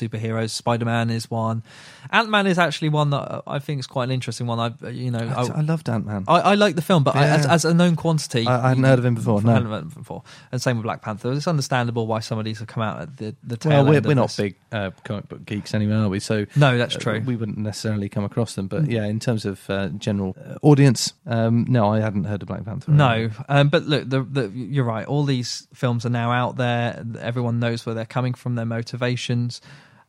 superheroes. 0.47 0.51
Spider 0.51 0.85
Man 0.85 1.11
is 1.11 1.31
one. 1.31 1.63
Ant 2.11 2.29
Man 2.29 2.47
is 2.47 2.59
actually 2.59 2.89
one 2.91 3.11
that 3.11 3.43
I 3.47 3.59
think 3.59 3.81
is 3.81 3.87
quite 3.87 4.05
an 4.05 4.11
interesting 4.11 4.47
one. 4.47 4.59
I, 4.59 4.89
you 4.91 5.11
know, 5.11 5.19
I, 5.19 5.59
I 5.59 5.61
loved 5.63 5.89
Ant 5.89 6.05
Man. 6.07 6.25
I, 6.29 6.41
I 6.41 6.55
like 6.55 6.75
the 6.77 6.83
film, 6.83 7.05
but 7.05 7.17
I, 7.17 7.27
as, 7.29 7.47
as 7.47 7.65
a 7.65 7.73
known 7.75 7.97
quantity, 7.97 8.47
I- 8.47 8.67
I 8.67 8.69
hadn't 8.71 8.85
heard 8.85 8.99
of 8.99 9.05
him 9.05 9.15
before, 9.15 9.41
no. 9.43 9.53
Heard 9.53 9.65
of 9.67 9.73
him 9.73 9.89
before, 9.89 10.23
and 10.51 10.61
same 10.61 10.77
with 10.77 10.85
Black 10.85 11.03
Panther. 11.03 11.33
It's 11.33 11.47
understandable 11.49 12.07
why 12.07 12.21
some 12.21 12.39
of 12.39 12.45
these 12.45 12.59
have 12.59 12.69
come 12.69 12.83
out 12.83 13.01
at 13.01 13.17
the 13.17 13.35
the 13.43 13.57
tail 13.57 13.85
Well, 13.85 13.93
we're, 13.93 14.01
we're 14.03 14.15
not 14.15 14.29
this. 14.29 14.37
big 14.37 14.57
uh, 14.73 14.91
comic 15.05 15.29
book 15.29 15.45
geeks 15.45 15.75
anyway, 15.75 15.95
are 15.95 16.09
we? 16.09 16.21
So 16.21 16.47
No, 16.57 16.77
that's 16.77 16.97
uh, 16.97 17.01
true. 17.01 17.23
we 17.25 17.37
wouldn't 17.37 17.59
necessarily 17.59 18.09
come 18.09 18.25
across 18.25 18.55
them. 18.55 18.67
But 18.67 18.83
Mm. 18.85 18.91
yeah, 18.93 19.05
in 19.07 19.21
terms 19.21 19.45
of 19.47 19.69
uh, 19.71 19.89
general 19.89 20.37
uh, 20.39 20.57
audience, 20.63 21.13
um, 21.27 21.65
no, 21.69 21.89
I 21.93 22.01
hadn't 22.01 22.25
heard 22.25 22.43
of 22.43 22.49
Black 22.49 22.65
Panther. 22.65 22.91
No, 22.91 23.31
um, 23.49 23.69
but 23.69 23.85
look, 23.87 24.09
the, 24.09 24.23
the, 24.23 24.49
you're 24.51 24.85
right. 24.85 25.07
All 25.07 25.25
these 25.25 25.67
films 25.73 26.05
are 26.05 26.11
now 26.11 26.31
out 26.33 26.57
there. 26.57 27.05
Everyone 27.21 27.61
knows 27.61 27.87
where 27.87 27.95
they're 27.95 28.05
coming 28.05 28.35
from, 28.35 28.55
their 28.57 28.67
motivations, 28.67 29.61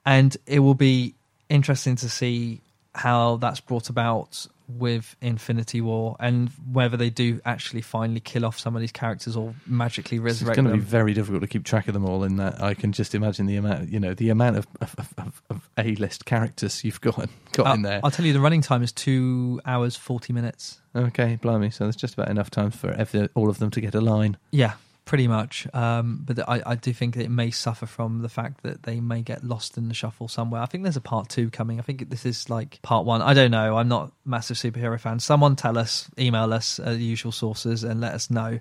and 0.05 0.35
it 0.45 0.59
will 0.59 0.75
be 0.75 1.15
interesting 1.49 1.95
to 1.97 2.09
see 2.09 2.61
how 2.95 3.37
that's 3.37 3.59
brought 3.59 3.89
about 3.89 4.45
with 4.69 5.15
Infinity 5.21 5.81
War 5.81 6.15
and 6.19 6.49
whether 6.71 6.95
they 6.95 7.09
do 7.09 7.41
actually 7.43 7.81
finally 7.81 8.19
kill 8.21 8.45
off 8.45 8.57
some 8.57 8.75
of 8.75 8.81
these 8.81 8.91
characters 8.93 9.35
or 9.35 9.53
magically 9.67 10.19
resurrect. 10.19 10.57
It's 10.57 10.63
going 10.63 10.73
to 10.73 10.81
be 10.81 10.89
very 10.89 11.13
difficult 11.13 11.41
to 11.41 11.47
keep 11.47 11.65
track 11.65 11.87
of 11.87 11.93
them 11.93 12.05
all. 12.05 12.23
In 12.23 12.37
that, 12.37 12.61
I 12.61 12.73
can 12.73 12.91
just 12.91 13.13
imagine 13.13 13.45
the 13.45 13.57
amount, 13.57 13.89
you 13.89 13.99
know, 13.99 14.13
the 14.13 14.29
amount 14.29 14.57
of, 14.57 14.67
of, 14.79 14.95
of, 15.17 15.41
of 15.49 15.69
A-list 15.77 16.25
characters 16.25 16.83
you've 16.83 17.01
got 17.01 17.29
got 17.51 17.67
Uh, 17.67 17.73
in 17.73 17.81
there. 17.81 17.99
I'll 18.03 18.11
tell 18.11 18.25
you, 18.25 18.33
the 18.33 18.39
running 18.39 18.61
time 18.61 18.83
is 18.83 18.91
two 18.91 19.59
hours 19.65 19.95
forty 19.95 20.33
minutes. 20.33 20.79
Okay, 20.95 21.37
blimey. 21.41 21.69
So 21.69 21.83
there's 21.83 21.95
just 21.95 22.13
about 22.13 22.29
enough 22.29 22.49
time 22.49 22.71
for 22.71 22.91
every, 22.91 23.27
all 23.35 23.49
of 23.49 23.59
them 23.59 23.69
to 23.71 23.81
get 23.81 23.95
a 23.95 24.01
line. 24.01 24.37
Yeah, 24.51 24.73
pretty 25.05 25.27
much. 25.27 25.67
Um, 25.73 26.21
but 26.23 26.47
I, 26.47 26.61
I 26.65 26.75
do 26.75 26.93
think 26.93 27.17
it 27.17 27.29
may 27.29 27.51
suffer 27.51 27.85
from 27.85 28.21
the 28.21 28.29
fact 28.29 28.63
that 28.63 28.83
they 28.83 28.99
may 28.99 29.21
get 29.21 29.43
lost 29.43 29.77
in 29.77 29.89
the 29.89 29.93
shuffle 29.93 30.27
somewhere. 30.27 30.61
I 30.61 30.65
think 30.65 30.83
there's 30.83 30.97
a 30.97 31.01
part 31.01 31.29
two 31.29 31.49
coming. 31.49 31.79
I 31.79 31.81
think 31.83 32.09
this 32.09 32.25
is 32.25 32.49
like 32.49 32.81
part 32.81 33.05
one. 33.05 33.21
I 33.21 33.33
don't 33.33 33.51
know. 33.51 33.77
I'm 33.77 33.89
not 33.89 34.11
massive 34.25 34.57
superhero 34.57 34.99
fan. 34.99 35.19
Someone 35.19 35.55
tell 35.55 35.77
us, 35.77 36.09
email 36.17 36.53
us, 36.53 36.79
uh, 36.79 36.91
the 36.91 37.03
usual 37.03 37.31
sources, 37.31 37.83
and 37.83 37.99
let 37.99 38.13
us 38.13 38.31
know. 38.31 38.59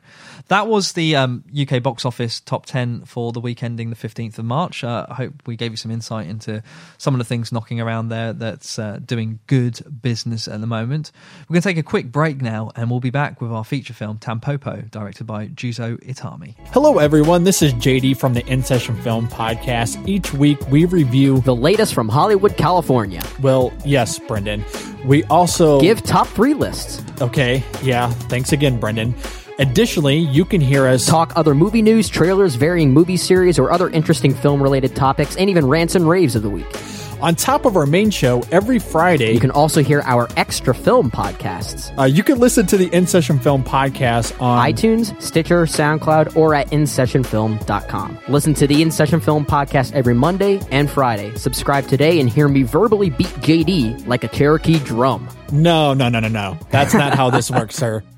That 0.48 0.66
was 0.66 0.92
the 0.92 1.16
um, 1.16 1.44
UK 1.56 1.82
box 1.82 2.04
office 2.04 2.40
top 2.40 2.66
10 2.66 3.04
for 3.04 3.32
the 3.32 3.40
week 3.40 3.62
ending 3.62 3.90
the 3.90 3.96
15th 3.96 4.38
of 4.38 4.44
March. 4.44 4.82
Uh, 4.82 5.06
I 5.08 5.14
hope 5.14 5.34
we 5.46 5.56
gave 5.56 5.70
you 5.70 5.76
some 5.76 5.90
insight 5.90 6.26
into 6.26 6.62
some 6.98 7.14
of 7.14 7.18
the 7.18 7.24
things 7.24 7.52
knocking 7.52 7.80
around 7.80 8.08
there 8.08 8.32
that's 8.32 8.78
uh, 8.78 8.98
doing 9.04 9.38
good 9.46 9.80
business 10.02 10.48
at 10.48 10.60
the 10.60 10.66
moment. 10.66 11.12
We're 11.48 11.54
going 11.54 11.62
to 11.62 11.68
take 11.68 11.78
a 11.78 11.82
quick 11.82 12.10
break 12.10 12.42
now, 12.42 12.72
and 12.74 12.90
we'll 12.90 13.00
be 13.00 13.10
back 13.10 13.40
with 13.40 13.52
our 13.52 13.64
feature 13.64 13.94
film, 13.94 14.18
Tampopo, 14.18 14.90
directed 14.90 15.24
by 15.24 15.48
Juzo 15.48 16.02
Itami. 16.32 16.54
Hello, 16.72 16.98
everyone. 16.98 17.44
This 17.44 17.62
is 17.62 17.72
JD 17.74 18.16
from 18.16 18.34
the 18.34 18.44
In 18.46 18.62
Session 18.62 18.96
Film 19.02 19.28
Podcast. 19.28 20.06
Each 20.08 20.32
week 20.32 20.58
we 20.68 20.84
review 20.84 21.40
the 21.40 21.54
latest 21.54 21.94
from 21.94 22.08
Hollywood, 22.08 22.56
California. 22.56 23.22
Well, 23.40 23.72
yes, 23.84 24.18
Brendan. 24.18 24.64
We 25.04 25.24
also 25.24 25.80
give 25.80 26.02
top 26.02 26.26
three 26.28 26.54
lists. 26.54 27.02
Okay, 27.20 27.62
yeah. 27.82 28.10
Thanks 28.10 28.52
again, 28.52 28.78
Brendan. 28.78 29.14
Additionally, 29.58 30.16
you 30.16 30.44
can 30.44 30.60
hear 30.60 30.86
us 30.86 31.06
talk 31.06 31.32
other 31.36 31.54
movie 31.54 31.82
news, 31.82 32.08
trailers, 32.08 32.54
varying 32.54 32.92
movie 32.92 33.18
series, 33.18 33.58
or 33.58 33.70
other 33.70 33.90
interesting 33.90 34.34
film 34.34 34.62
related 34.62 34.96
topics, 34.96 35.36
and 35.36 35.50
even 35.50 35.66
rants 35.66 35.94
and 35.94 36.08
raves 36.08 36.34
of 36.34 36.42
the 36.42 36.50
week. 36.50 36.66
On 37.22 37.36
top 37.36 37.66
of 37.66 37.76
our 37.76 37.86
main 37.86 38.10
show, 38.10 38.42
every 38.50 38.80
Friday, 38.80 39.32
you 39.32 39.38
can 39.38 39.52
also 39.52 39.80
hear 39.80 40.00
our 40.00 40.28
extra 40.36 40.74
film 40.74 41.08
podcasts. 41.08 41.96
Uh, 41.96 42.02
you 42.02 42.24
can 42.24 42.40
listen 42.40 42.66
to 42.66 42.76
the 42.76 42.92
In 42.92 43.06
Session 43.06 43.38
Film 43.38 43.62
podcast 43.62 44.40
on 44.42 44.66
iTunes, 44.68 45.20
Stitcher, 45.22 45.62
SoundCloud, 45.66 46.36
or 46.36 46.52
at 46.52 46.68
InSessionFilm.com. 46.72 48.18
Listen 48.26 48.54
to 48.54 48.66
the 48.66 48.82
In 48.82 48.90
Session 48.90 49.20
Film 49.20 49.46
podcast 49.46 49.92
every 49.92 50.14
Monday 50.14 50.60
and 50.72 50.90
Friday. 50.90 51.32
Subscribe 51.36 51.86
today 51.86 52.18
and 52.18 52.28
hear 52.28 52.48
me 52.48 52.64
verbally 52.64 53.10
beat 53.10 53.28
JD 53.28 54.04
like 54.08 54.24
a 54.24 54.28
Cherokee 54.28 54.80
drum. 54.80 55.28
No, 55.52 55.94
no, 55.94 56.08
no, 56.08 56.18
no, 56.18 56.26
no. 56.26 56.58
That's 56.70 56.92
not 56.92 57.14
how 57.14 57.30
this 57.30 57.52
works, 57.52 57.76
sir. 57.76 58.02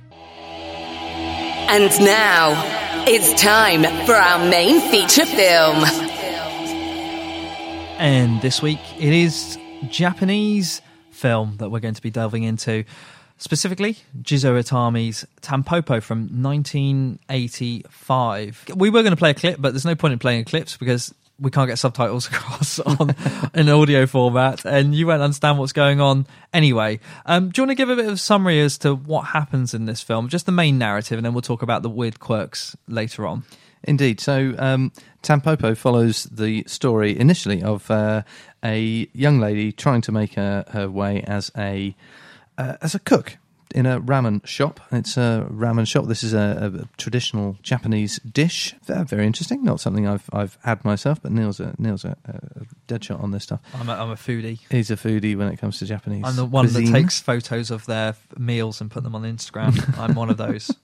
And 1.66 1.90
now, 2.04 3.04
it's 3.06 3.40
time 3.40 3.82
for 4.06 4.12
our 4.12 4.48
main 4.50 4.80
feature 4.90 5.24
film. 5.26 6.13
And 7.98 8.42
this 8.42 8.60
week 8.60 8.80
it 8.98 9.12
is 9.12 9.56
Japanese 9.88 10.82
film 11.10 11.56
that 11.58 11.70
we're 11.70 11.80
going 11.80 11.94
to 11.94 12.02
be 12.02 12.10
delving 12.10 12.42
into. 12.42 12.84
Specifically, 13.38 13.98
Juzo 14.20 14.60
Itami's 14.60 15.24
Tampopo 15.40 16.02
from 16.02 16.42
1985. 16.42 18.64
We 18.76 18.90
were 18.90 19.02
going 19.02 19.12
to 19.12 19.16
play 19.16 19.30
a 19.30 19.34
clip, 19.34 19.60
but 19.60 19.72
there's 19.72 19.84
no 19.84 19.94
point 19.94 20.12
in 20.12 20.18
playing 20.18 20.44
clips 20.44 20.76
because 20.76 21.14
we 21.38 21.50
can't 21.50 21.68
get 21.68 21.78
subtitles 21.78 22.26
across 22.28 22.78
on 22.80 23.14
an 23.54 23.68
audio 23.68 24.06
format, 24.06 24.64
and 24.64 24.94
you 24.94 25.06
won't 25.06 25.20
understand 25.22 25.58
what's 25.58 25.72
going 25.72 26.00
on 26.00 26.26
anyway. 26.52 27.00
Um, 27.26 27.50
do 27.50 27.60
you 27.60 27.66
want 27.66 27.72
to 27.72 27.76
give 27.76 27.90
a 27.90 27.96
bit 27.96 28.06
of 28.06 28.20
summary 28.20 28.60
as 28.60 28.78
to 28.78 28.94
what 28.94 29.22
happens 29.22 29.74
in 29.74 29.86
this 29.86 30.00
film, 30.00 30.28
just 30.28 30.46
the 30.46 30.52
main 30.52 30.78
narrative, 30.78 31.18
and 31.18 31.26
then 31.26 31.34
we'll 31.34 31.42
talk 31.42 31.62
about 31.62 31.82
the 31.82 31.90
weird 31.90 32.20
quirks 32.20 32.76
later 32.86 33.26
on. 33.26 33.42
Indeed. 33.84 34.20
So 34.20 34.54
um, 34.58 34.92
Tampopo 35.22 35.76
follows 35.76 36.24
the 36.24 36.64
story 36.66 37.18
initially 37.18 37.62
of 37.62 37.90
uh, 37.90 38.22
a 38.64 39.08
young 39.12 39.38
lady 39.38 39.72
trying 39.72 40.00
to 40.02 40.12
make 40.12 40.34
her, 40.34 40.64
her 40.70 40.88
way 40.90 41.22
as 41.22 41.50
a 41.56 41.94
uh, 42.56 42.76
as 42.80 42.94
a 42.94 42.98
cook 42.98 43.36
in 43.74 43.86
a 43.86 44.00
ramen 44.00 44.46
shop. 44.46 44.80
It's 44.92 45.16
a 45.16 45.46
ramen 45.50 45.86
shop. 45.86 46.06
This 46.06 46.22
is 46.22 46.32
a, 46.32 46.72
a 46.82 46.96
traditional 46.96 47.58
Japanese 47.62 48.18
dish. 48.20 48.74
Very, 48.84 49.04
very 49.04 49.26
interesting. 49.26 49.64
Not 49.64 49.80
something 49.80 50.06
I've 50.06 50.30
I've 50.32 50.56
had 50.62 50.84
myself, 50.84 51.20
but 51.20 51.32
Neil's 51.32 51.60
a 51.60 51.74
Neil's 51.76 52.04
a, 52.04 52.16
a 52.24 52.64
dead 52.86 53.04
shot 53.04 53.20
on 53.20 53.32
this 53.32 53.42
stuff. 53.42 53.60
I'm 53.74 53.88
a, 53.88 53.92
I'm 53.92 54.10
a 54.10 54.16
foodie. 54.16 54.60
He's 54.70 54.90
a 54.90 54.96
foodie 54.96 55.36
when 55.36 55.48
it 55.48 55.56
comes 55.56 55.80
to 55.80 55.86
Japanese. 55.86 56.22
I'm 56.24 56.36
the 56.36 56.46
one 56.46 56.66
cuisine. 56.66 56.92
that 56.92 56.98
takes 57.00 57.20
photos 57.20 57.70
of 57.70 57.84
their 57.86 58.14
meals 58.38 58.80
and 58.80 58.90
put 58.90 59.02
them 59.02 59.14
on 59.14 59.22
Instagram. 59.22 59.98
I'm 59.98 60.14
one 60.14 60.30
of 60.30 60.36
those. 60.36 60.70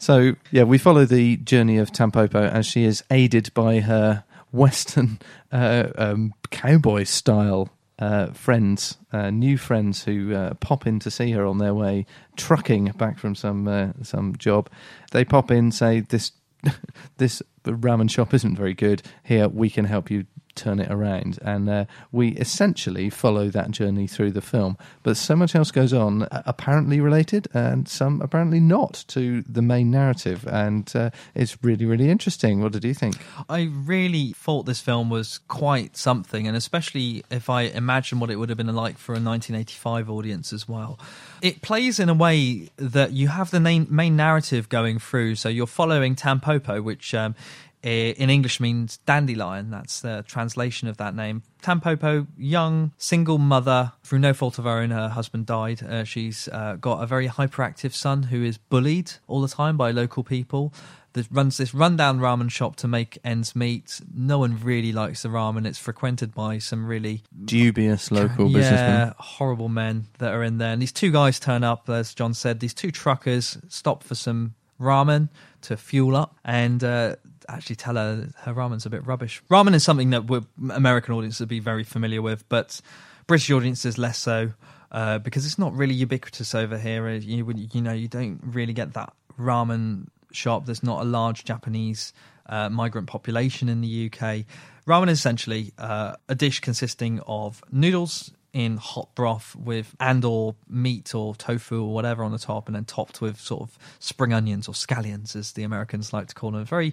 So 0.00 0.34
yeah, 0.50 0.64
we 0.64 0.76
follow 0.76 1.04
the 1.04 1.36
journey 1.36 1.78
of 1.78 1.92
Tampopo 1.92 2.50
as 2.50 2.66
she 2.66 2.82
is 2.82 3.04
aided 3.12 3.54
by 3.54 3.78
her 3.78 4.24
Western 4.50 5.20
uh, 5.52 5.88
um, 5.96 6.34
cowboy 6.50 7.04
style 7.04 7.70
uh, 8.02 8.32
friends, 8.32 8.98
uh, 9.12 9.30
new 9.30 9.56
friends 9.56 10.02
who 10.02 10.34
uh, 10.34 10.54
pop 10.54 10.88
in 10.88 10.98
to 10.98 11.08
see 11.08 11.30
her 11.30 11.46
on 11.46 11.58
their 11.58 11.72
way 11.72 12.04
trucking 12.36 12.86
back 12.98 13.16
from 13.16 13.36
some 13.36 13.68
uh, 13.68 13.92
some 14.02 14.34
job. 14.36 14.68
They 15.12 15.24
pop 15.24 15.52
in, 15.52 15.70
say 15.70 16.00
this 16.00 16.32
this 17.18 17.42
ramen 17.64 18.10
shop 18.10 18.34
isn't 18.34 18.56
very 18.56 18.74
good. 18.74 19.02
Here 19.22 19.46
we 19.46 19.70
can 19.70 19.84
help 19.84 20.10
you 20.10 20.26
turn 20.54 20.80
it 20.80 20.90
around, 20.90 21.38
and 21.42 21.68
uh, 21.68 21.84
we 22.10 22.30
essentially 22.30 23.10
follow 23.10 23.48
that 23.50 23.70
journey 23.70 24.06
through 24.06 24.32
the 24.32 24.40
film. 24.40 24.76
But 25.02 25.16
so 25.16 25.36
much 25.36 25.54
else 25.54 25.70
goes 25.70 25.92
on, 25.92 26.24
uh, 26.24 26.42
apparently 26.46 27.00
related, 27.00 27.48
and 27.54 27.88
some 27.88 28.20
apparently 28.20 28.60
not 28.60 29.04
to 29.08 29.42
the 29.42 29.62
main 29.62 29.90
narrative, 29.90 30.46
and 30.46 30.90
uh, 30.94 31.10
it's 31.34 31.56
really 31.62 31.84
really 31.84 32.10
interesting. 32.10 32.62
What 32.62 32.72
did 32.72 32.84
you 32.84 32.94
think? 32.94 33.16
I 33.48 33.70
really 33.72 34.32
thought 34.32 34.66
this 34.66 34.80
film 34.80 35.10
was 35.10 35.38
quite 35.48 35.96
something, 35.96 36.46
and 36.46 36.56
especially 36.56 37.24
if 37.30 37.48
I 37.50 37.62
imagine 37.62 38.20
what 38.20 38.30
it 38.30 38.36
would 38.36 38.48
have 38.48 38.58
been 38.58 38.74
like 38.74 38.98
for 38.98 39.12
a 39.12 39.20
1985 39.20 40.10
audience 40.10 40.52
as 40.52 40.68
well. 40.68 40.98
It 41.40 41.60
plays 41.62 41.98
in 41.98 42.08
a 42.08 42.14
way 42.14 42.70
that 42.76 43.12
you 43.12 43.28
have 43.28 43.50
the 43.50 43.60
main, 43.60 43.86
main 43.90 44.16
narrative 44.16 44.68
going 44.68 44.98
through, 44.98 45.36
so 45.36 45.48
you're 45.48 45.66
following 45.66 46.14
Tampopo, 46.14 46.82
which 46.82 47.14
um, 47.14 47.34
in 47.82 48.30
English 48.30 48.60
means 48.60 48.98
dandelion. 49.06 49.70
That's 49.70 50.00
the 50.00 50.24
translation 50.26 50.88
of 50.88 50.96
that 50.98 51.14
name. 51.14 51.42
Tampopo, 51.62 52.26
young 52.36 52.92
single 52.96 53.38
mother, 53.38 53.92
through 54.04 54.20
no 54.20 54.32
fault 54.34 54.58
of 54.58 54.64
her 54.64 54.78
own, 54.78 54.90
her 54.90 55.08
husband 55.08 55.46
died. 55.46 55.82
Uh, 55.82 56.04
she's 56.04 56.48
uh, 56.48 56.76
got 56.80 57.02
a 57.02 57.06
very 57.06 57.28
hyperactive 57.28 57.92
son 57.92 58.24
who 58.24 58.42
is 58.44 58.58
bullied 58.58 59.12
all 59.26 59.40
the 59.40 59.48
time 59.48 59.76
by 59.76 59.90
local 59.90 60.22
people. 60.22 60.72
That 61.14 61.26
runs 61.30 61.58
this 61.58 61.74
rundown 61.74 62.20
ramen 62.20 62.50
shop 62.50 62.76
to 62.76 62.88
make 62.88 63.18
ends 63.22 63.54
meet. 63.54 64.00
No 64.14 64.38
one 64.38 64.58
really 64.58 64.92
likes 64.92 65.22
the 65.22 65.28
ramen. 65.28 65.66
It's 65.66 65.78
frequented 65.78 66.32
by 66.34 66.56
some 66.56 66.86
really 66.86 67.22
Dubious 67.44 68.10
local 68.10 68.48
yeah, 68.48 68.58
businessmen. 68.58 69.14
horrible 69.18 69.68
men 69.68 70.06
that 70.20 70.32
are 70.32 70.42
in 70.42 70.56
there. 70.56 70.72
And 70.72 70.80
these 70.80 70.90
two 70.90 71.10
guys 71.12 71.38
turn 71.38 71.64
up, 71.64 71.90
as 71.90 72.14
John 72.14 72.32
said. 72.32 72.60
These 72.60 72.72
two 72.72 72.90
truckers 72.90 73.58
stop 73.68 74.02
for 74.02 74.14
some 74.14 74.54
ramen 74.80 75.28
to 75.62 75.76
fuel 75.76 76.16
up, 76.16 76.34
and 76.46 76.82
uh, 76.82 77.16
actually 77.48 77.76
tell 77.76 77.96
her 77.96 78.28
her 78.38 78.54
ramen's 78.54 78.86
a 78.86 78.90
bit 78.90 79.06
rubbish. 79.06 79.42
Ramen 79.50 79.74
is 79.74 79.84
something 79.84 80.10
that 80.10 80.44
American 80.70 81.14
audiences 81.14 81.40
would 81.40 81.48
be 81.48 81.60
very 81.60 81.84
familiar 81.84 82.22
with, 82.22 82.48
but 82.48 82.80
British 83.26 83.50
audiences 83.50 83.98
less 83.98 84.18
so 84.18 84.52
uh, 84.90 85.18
because 85.18 85.46
it's 85.46 85.58
not 85.58 85.74
really 85.74 85.94
ubiquitous 85.94 86.54
over 86.54 86.78
here. 86.78 87.06
Uh, 87.06 87.12
You, 87.12 87.50
you 87.72 87.80
know, 87.80 87.92
you 87.92 88.08
don't 88.08 88.40
really 88.42 88.72
get 88.72 88.94
that 88.94 89.12
ramen 89.38 90.08
shop. 90.32 90.66
There's 90.66 90.82
not 90.82 91.02
a 91.02 91.04
large 91.04 91.44
Japanese 91.44 92.12
uh, 92.46 92.68
migrant 92.68 93.06
population 93.06 93.68
in 93.68 93.80
the 93.80 94.06
UK. 94.06 94.44
Ramen 94.86 95.08
is 95.08 95.18
essentially 95.18 95.72
uh, 95.78 96.16
a 96.28 96.34
dish 96.34 96.60
consisting 96.60 97.20
of 97.26 97.62
noodles 97.70 98.32
in 98.52 98.76
hot 98.76 99.08
broth 99.14 99.56
with 99.56 99.94
and 99.98 100.24
or 100.24 100.54
meat 100.68 101.14
or 101.14 101.34
tofu 101.34 101.82
or 101.82 101.94
whatever 101.94 102.22
on 102.22 102.32
the 102.32 102.38
top 102.38 102.68
and 102.68 102.76
then 102.76 102.84
topped 102.84 103.20
with 103.20 103.40
sort 103.40 103.62
of 103.62 103.78
spring 103.98 104.32
onions 104.32 104.68
or 104.68 104.72
scallions 104.72 105.34
as 105.34 105.52
the 105.52 105.62
Americans 105.62 106.12
like 106.12 106.28
to 106.28 106.34
call 106.34 106.50
them. 106.50 106.60
A 106.60 106.64
very 106.64 106.92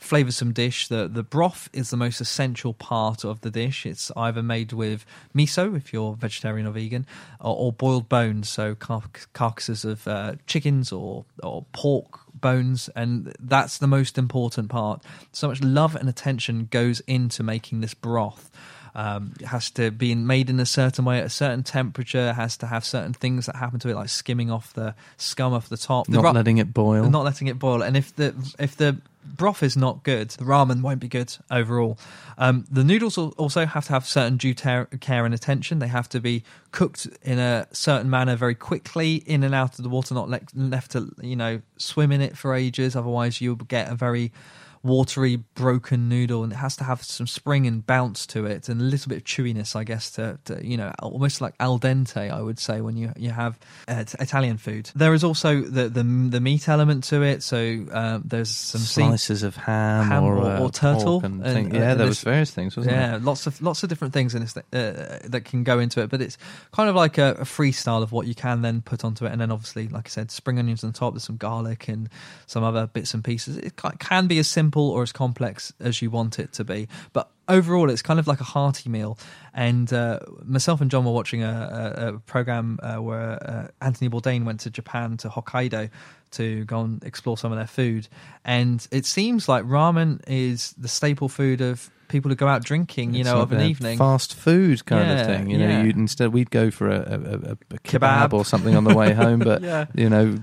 flavoursome 0.00 0.54
dish. 0.54 0.86
The 0.88 1.08
the 1.08 1.24
broth 1.24 1.68
is 1.72 1.90
the 1.90 1.96
most 1.96 2.20
essential 2.20 2.74
part 2.74 3.24
of 3.24 3.40
the 3.40 3.50
dish. 3.50 3.86
It's 3.86 4.12
either 4.16 4.42
made 4.42 4.72
with 4.72 5.04
miso 5.34 5.76
if 5.76 5.92
you're 5.92 6.14
vegetarian 6.14 6.66
or 6.66 6.72
vegan 6.72 7.06
or, 7.40 7.56
or 7.56 7.72
boiled 7.72 8.08
bones, 8.08 8.48
so 8.48 8.74
car- 8.76 9.02
carcasses 9.32 9.84
of 9.84 10.06
uh, 10.06 10.34
chickens 10.46 10.92
or 10.92 11.24
or 11.42 11.64
pork 11.72 12.20
bones 12.40 12.88
and 12.94 13.34
that's 13.40 13.78
the 13.78 13.88
most 13.88 14.16
important 14.16 14.68
part. 14.68 15.02
So 15.32 15.48
much 15.48 15.60
love 15.62 15.96
and 15.96 16.08
attention 16.08 16.68
goes 16.70 17.00
into 17.00 17.42
making 17.42 17.80
this 17.80 17.94
broth 17.94 18.50
um, 18.94 19.34
it 19.40 19.46
has 19.46 19.70
to 19.72 19.90
be 19.90 20.14
made 20.14 20.50
in 20.50 20.60
a 20.60 20.66
certain 20.66 21.04
way 21.04 21.18
at 21.18 21.26
a 21.26 21.30
certain 21.30 21.62
temperature. 21.62 22.32
Has 22.32 22.56
to 22.58 22.66
have 22.66 22.84
certain 22.84 23.12
things 23.12 23.46
that 23.46 23.56
happen 23.56 23.78
to 23.80 23.88
it, 23.88 23.94
like 23.94 24.08
skimming 24.08 24.50
off 24.50 24.72
the 24.72 24.94
scum 25.16 25.52
off 25.52 25.68
the 25.68 25.76
top. 25.76 26.06
The 26.06 26.12
Not 26.12 26.24
ru- 26.24 26.32
letting 26.32 26.58
it 26.58 26.72
boil. 26.72 27.08
Not 27.10 27.24
letting 27.24 27.48
it 27.48 27.58
boil. 27.58 27.82
And 27.82 27.96
if 27.96 28.14
the 28.16 28.34
if 28.58 28.76
the 28.76 29.00
broth 29.24 29.62
is 29.62 29.76
not 29.76 30.02
good, 30.02 30.30
the 30.30 30.44
ramen 30.44 30.82
won't 30.82 31.00
be 31.00 31.08
good 31.08 31.36
overall. 31.50 31.98
Um, 32.38 32.66
the 32.70 32.84
noodles 32.84 33.18
also 33.18 33.66
have 33.66 33.86
to 33.86 33.92
have 33.92 34.06
certain 34.06 34.36
due 34.36 34.54
ta- 34.54 34.86
care 35.00 35.24
and 35.24 35.34
attention. 35.34 35.78
They 35.78 35.88
have 35.88 36.08
to 36.10 36.20
be 36.20 36.42
cooked 36.72 37.06
in 37.22 37.38
a 37.38 37.66
certain 37.72 38.10
manner 38.10 38.36
very 38.36 38.54
quickly, 38.54 39.16
in 39.16 39.42
and 39.42 39.54
out 39.54 39.78
of 39.78 39.82
the 39.82 39.90
water, 39.90 40.14
not 40.14 40.28
le- 40.28 40.40
left 40.54 40.92
to 40.92 41.12
you 41.20 41.36
know 41.36 41.60
swim 41.76 42.12
in 42.12 42.20
it 42.20 42.36
for 42.36 42.54
ages. 42.54 42.96
Otherwise, 42.96 43.40
you'll 43.40 43.56
get 43.56 43.90
a 43.90 43.94
very 43.94 44.32
watery, 44.82 45.36
broken 45.36 46.08
noodle, 46.08 46.42
and 46.42 46.52
it 46.52 46.56
has 46.56 46.76
to 46.76 46.84
have 46.84 47.02
some 47.02 47.26
spring 47.26 47.66
and 47.66 47.86
bounce 47.86 48.26
to 48.26 48.46
it, 48.46 48.68
and 48.68 48.80
a 48.80 48.84
little 48.84 49.08
bit 49.10 49.18
of 49.18 49.24
chewiness, 49.24 49.76
I 49.76 49.84
guess, 49.84 50.10
to, 50.12 50.38
to 50.46 50.66
you 50.66 50.76
know, 50.76 50.92
almost 51.00 51.40
like 51.40 51.54
al 51.60 51.78
dente, 51.78 52.30
I 52.30 52.40
would 52.40 52.58
say, 52.58 52.80
when 52.80 52.96
you 52.96 53.12
you 53.16 53.30
have 53.30 53.58
uh, 53.88 54.04
Italian 54.18 54.56
food. 54.56 54.90
There 54.94 55.12
is 55.12 55.22
also 55.22 55.60
the 55.60 55.88
the, 55.88 56.02
the 56.02 56.40
meat 56.40 56.68
element 56.68 57.04
to 57.04 57.22
it, 57.22 57.42
so 57.42 57.58
um, 57.92 58.22
there's 58.24 58.50
some 58.50 58.80
sea- 58.80 59.02
Slices 59.02 59.42
of 59.42 59.56
ham, 59.56 60.06
ham 60.06 60.24
or, 60.24 60.36
or, 60.38 60.44
uh, 60.50 60.60
or 60.60 60.70
turtle. 60.70 61.20
and 61.24 61.44
and- 61.44 61.74
uh, 61.74 61.78
yeah, 61.78 61.90
and 61.92 62.00
there 62.00 62.06
was 62.06 62.22
various 62.22 62.50
things, 62.50 62.76
wasn't 62.76 62.94
yeah, 62.94 63.10
there? 63.10 63.18
lots 63.18 63.46
of 63.46 63.60
lots 63.60 63.82
of 63.82 63.88
different 63.88 64.14
things 64.14 64.34
in 64.34 64.40
this 64.40 64.54
th- 64.54 64.66
uh, 64.72 65.18
that 65.28 65.44
can 65.44 65.62
go 65.62 65.78
into 65.78 66.00
it, 66.00 66.08
but 66.08 66.22
it's 66.22 66.38
kind 66.72 66.88
of 66.88 66.96
like 66.96 67.18
a, 67.18 67.32
a 67.32 67.44
freestyle 67.44 68.02
of 68.02 68.12
what 68.12 68.26
you 68.26 68.34
can 68.34 68.62
then 68.62 68.80
put 68.80 69.04
onto 69.04 69.26
it, 69.26 69.32
and 69.32 69.40
then 69.40 69.50
obviously, 69.50 69.88
like 69.88 70.06
I 70.06 70.10
said, 70.10 70.30
spring 70.30 70.58
onions 70.58 70.84
on 70.84 70.92
top. 70.92 71.12
There's 71.12 71.24
some 71.24 71.36
garlic 71.36 71.88
and 71.88 72.08
some 72.46 72.64
other 72.64 72.86
bits 72.86 73.12
and 73.14 73.22
pieces. 73.22 73.58
It 73.58 73.74
can 73.98 74.26
be 74.26 74.38
as 74.38 74.48
simple 74.48 74.69
or 74.78 75.02
as 75.02 75.12
complex 75.12 75.72
as 75.80 76.00
you 76.02 76.10
want 76.10 76.38
it 76.38 76.52
to 76.54 76.64
be, 76.64 76.88
but 77.12 77.30
overall, 77.48 77.90
it's 77.90 78.02
kind 78.02 78.20
of 78.20 78.26
like 78.28 78.40
a 78.40 78.44
hearty 78.44 78.88
meal. 78.88 79.18
And 79.52 79.92
uh, 79.92 80.20
myself 80.44 80.80
and 80.80 80.90
John 80.90 81.04
were 81.04 81.12
watching 81.12 81.42
a, 81.42 81.94
a, 81.96 82.14
a 82.14 82.18
program 82.20 82.78
uh, 82.82 82.96
where 83.02 83.32
uh, 83.42 83.68
Anthony 83.84 84.08
Bourdain 84.08 84.44
went 84.44 84.60
to 84.60 84.70
Japan 84.70 85.16
to 85.18 85.28
Hokkaido 85.28 85.90
to 86.32 86.64
go 86.66 86.80
and 86.82 87.02
explore 87.02 87.36
some 87.36 87.50
of 87.50 87.58
their 87.58 87.66
food, 87.66 88.06
and 88.44 88.86
it 88.92 89.04
seems 89.04 89.48
like 89.48 89.64
ramen 89.64 90.20
is 90.28 90.72
the 90.78 90.86
staple 90.86 91.28
food 91.28 91.60
of 91.60 91.90
people 92.06 92.28
who 92.28 92.36
go 92.36 92.46
out 92.46 92.62
drinking. 92.64 93.14
You 93.14 93.20
It's 93.22 93.28
know, 93.28 93.36
like 93.38 93.42
of 93.44 93.52
an 93.52 93.62
evening. 93.62 93.98
fast 93.98 94.34
food 94.34 94.84
kind 94.86 95.08
Yeah, 95.08 95.20
of 95.20 95.26
thing. 95.26 95.50
You 95.50 95.58
know, 95.58 95.68
yeah. 95.68 95.82
you'd 95.82 95.96
instead 95.96 96.32
we'd 96.32 96.50
go 96.52 96.70
for 96.70 96.88
a, 96.88 96.98
a, 96.98 97.00
a, 97.00 97.52
a 97.52 97.56
kebab, 97.80 98.28
Kebab. 98.28 98.32
or 98.32 98.44
something 98.44 98.76
on 98.76 98.84
the 98.84 98.94
way 98.94 99.12
home, 99.12 99.40
but 99.40 99.60
Yeah. 99.70 99.86
you 99.94 100.08
know, 100.08 100.38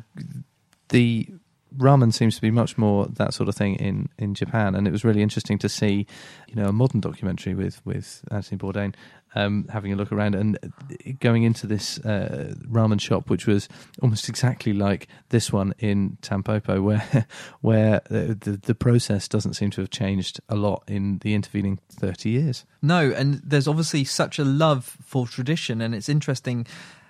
the 0.89 1.27
ramen 1.77 2.13
seems 2.13 2.35
to 2.35 2.41
be 2.41 2.51
much 2.51 2.77
more 2.77 3.05
that 3.07 3.33
sort 3.33 3.49
of 3.49 3.55
thing 3.55 3.75
in, 3.75 4.09
in 4.17 4.33
Japan, 4.33 4.75
and 4.75 4.87
it 4.87 4.91
was 4.91 5.03
really 5.03 5.21
interesting 5.21 5.57
to 5.59 5.69
see, 5.69 6.05
you 6.47 6.55
know, 6.55 6.67
a 6.67 6.73
modern 6.73 7.01
documentary 7.01 7.53
with 7.53 7.85
with 7.85 8.23
Anthony 8.31 8.57
Bourdain. 8.57 8.95
Um, 9.35 9.67
having 9.71 9.93
a 9.93 9.95
look 9.95 10.11
around 10.11 10.33
and 10.33 10.57
going 11.19 11.43
into 11.43 11.67
this 11.67 11.99
uh, 11.99 12.55
ramen 12.67 12.99
shop, 12.99 13.29
which 13.29 13.45
was 13.45 13.69
almost 14.01 14.29
exactly 14.29 14.73
like 14.73 15.07
this 15.29 15.51
one 15.53 15.75
in 15.77 16.17
Tampopo, 16.21 16.81
where 16.83 17.27
where 17.61 18.01
the, 18.09 18.59
the 18.63 18.73
process 18.73 19.27
doesn't 19.27 19.53
seem 19.53 19.69
to 19.71 19.81
have 19.81 19.89
changed 19.89 20.39
a 20.49 20.55
lot 20.55 20.83
in 20.87 21.19
the 21.19 21.35
intervening 21.35 21.79
thirty 21.89 22.31
years. 22.31 22.65
No, 22.81 23.11
and 23.11 23.41
there's 23.43 23.67
obviously 23.67 24.05
such 24.05 24.39
a 24.39 24.45
love 24.45 24.97
for 25.03 25.27
tradition, 25.27 25.81
and 25.81 25.93
it's 25.93 26.09
interesting 26.09 26.65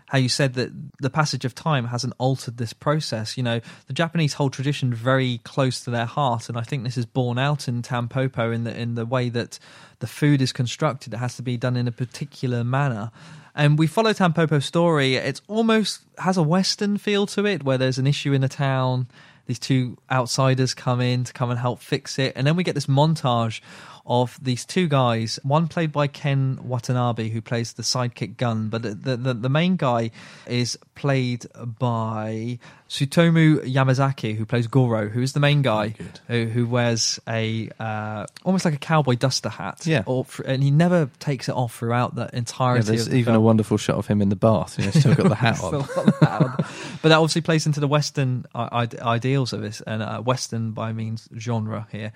how 0.08 0.18
you 0.18 0.30
said 0.30 0.54
that 0.54 0.72
the 1.00 1.10
passage 1.10 1.44
of 1.44 1.54
time 1.54 1.88
hasn't 1.88 2.14
altered 2.18 2.58
this 2.58 2.72
process. 2.72 3.36
You 3.36 3.44
know, 3.44 3.60
the 3.88 3.94
Japanese 3.94 4.34
hold 4.34 4.54
tradition 4.54 4.94
very 4.94 5.40
close 5.44 5.82
to 5.84 5.92
their 5.92 6.06
heart, 6.06 6.48
and 6.48 6.58
I 6.58 6.62
think 6.62 6.84
this 6.84 6.98
is 6.98 7.06
borne 7.06 7.38
out 7.38 7.68
in 7.68 7.82
Tampopo 7.82 8.54
in 8.54 8.64
the 8.64 8.76
in 8.76 8.96
the 8.96 9.06
way 9.06 9.30
that 9.30 9.60
the 10.00 10.08
food 10.08 10.42
is 10.42 10.54
constructed. 10.54 11.14
It 11.14 11.18
has 11.18 11.36
to 11.36 11.42
be 11.42 11.58
done 11.58 11.76
in 11.76 11.88
a 11.88 11.92
particular 11.92 12.64
manner. 12.64 13.12
And 13.54 13.78
we 13.78 13.88
follow 13.88 14.14
Tampopo's 14.14 14.66
story. 14.66 15.16
It's 15.16 15.42
almost 15.48 16.04
has 16.20 16.38
a 16.38 16.44
Western 16.44 16.98
feel 16.98 17.26
to 17.28 17.46
it, 17.46 17.64
where 17.64 17.78
there's 17.78 17.98
an 17.98 18.08
issue 18.08 18.32
in 18.32 18.42
the 18.42 18.48
town. 18.48 19.08
These 19.48 19.60
two 19.60 19.98
outsiders 20.12 20.74
come 20.74 21.02
in 21.02 21.24
to 21.24 21.34
come 21.34 21.50
and 21.50 21.60
help 21.60 21.82
fix 21.82 22.18
it, 22.18 22.34
and 22.36 22.48
then 22.48 22.56
we 22.56 22.64
get 22.64 22.76
this 22.76 22.86
montage 22.86 23.62
of 24.10 24.40
these 24.42 24.64
two 24.66 24.88
guys. 24.88 25.38
One 25.44 25.68
played 25.68 25.92
by 25.92 26.08
Ken 26.08 26.60
Watanabe, 26.64 27.30
who 27.30 27.42
plays 27.42 27.74
the 27.74 27.84
sidekick 27.84 28.38
gun, 28.38 28.70
but 28.70 28.82
the 28.84 29.18
the, 29.18 29.34
the 29.34 29.50
main 29.50 29.76
guy 29.76 30.12
is 30.48 30.78
played 30.96 31.46
by 31.80 32.58
Tsutomu 32.90 33.60
Yamazaki, 33.66 34.36
who 34.36 34.46
plays 34.46 34.66
Goro, 34.68 35.10
who 35.10 35.22
is 35.22 35.34
the 35.34 35.40
main 35.42 35.62
guy 35.62 35.94
who, 36.28 36.46
who 36.46 36.66
wears 36.66 37.20
a 37.28 37.70
uh, 37.80 38.26
almost 38.46 38.64
like 38.66 38.74
a 38.74 38.78
cowboy 38.80 39.16
duster 39.16 39.50
hat. 39.50 39.86
Yeah. 39.86 40.04
or, 40.06 40.26
and 40.46 40.64
he 40.64 40.72
never 40.72 41.10
takes 41.20 41.50
it 41.50 41.52
off 41.56 41.76
throughout 41.78 42.16
the 42.16 42.30
Yeah, 42.32 42.40
entirety. 42.40 42.86
there's 42.88 43.08
of 43.08 43.12
the 43.12 43.18
even 43.18 43.34
film. 43.34 43.44
a 43.44 43.46
wonderful 43.46 43.78
shot 43.78 43.98
of 43.98 44.08
him 44.08 44.22
in 44.22 44.30
the 44.30 44.36
bath. 44.38 44.80
You 44.80 44.86
know, 44.86 44.92
still 44.92 45.16
got 45.16 45.28
the 45.30 45.36
hat 45.48 45.62
on. 45.62 45.72
The 45.74 45.82
hat 46.22 46.42
on. 46.44 46.56
but 47.02 47.10
that 47.10 47.18
obviously 47.18 47.42
plays 47.42 47.66
into 47.68 47.82
the 47.82 47.88
Western 47.90 48.46
uh, 48.56 48.70
ide- 48.72 49.00
ideals 49.00 49.52
of 49.54 49.62
this, 49.62 49.82
and 49.82 50.02
uh, 50.02 50.22
Western 50.22 50.72
by 50.72 50.94
means 50.94 51.28
genre 51.38 51.88
here. 51.92 52.14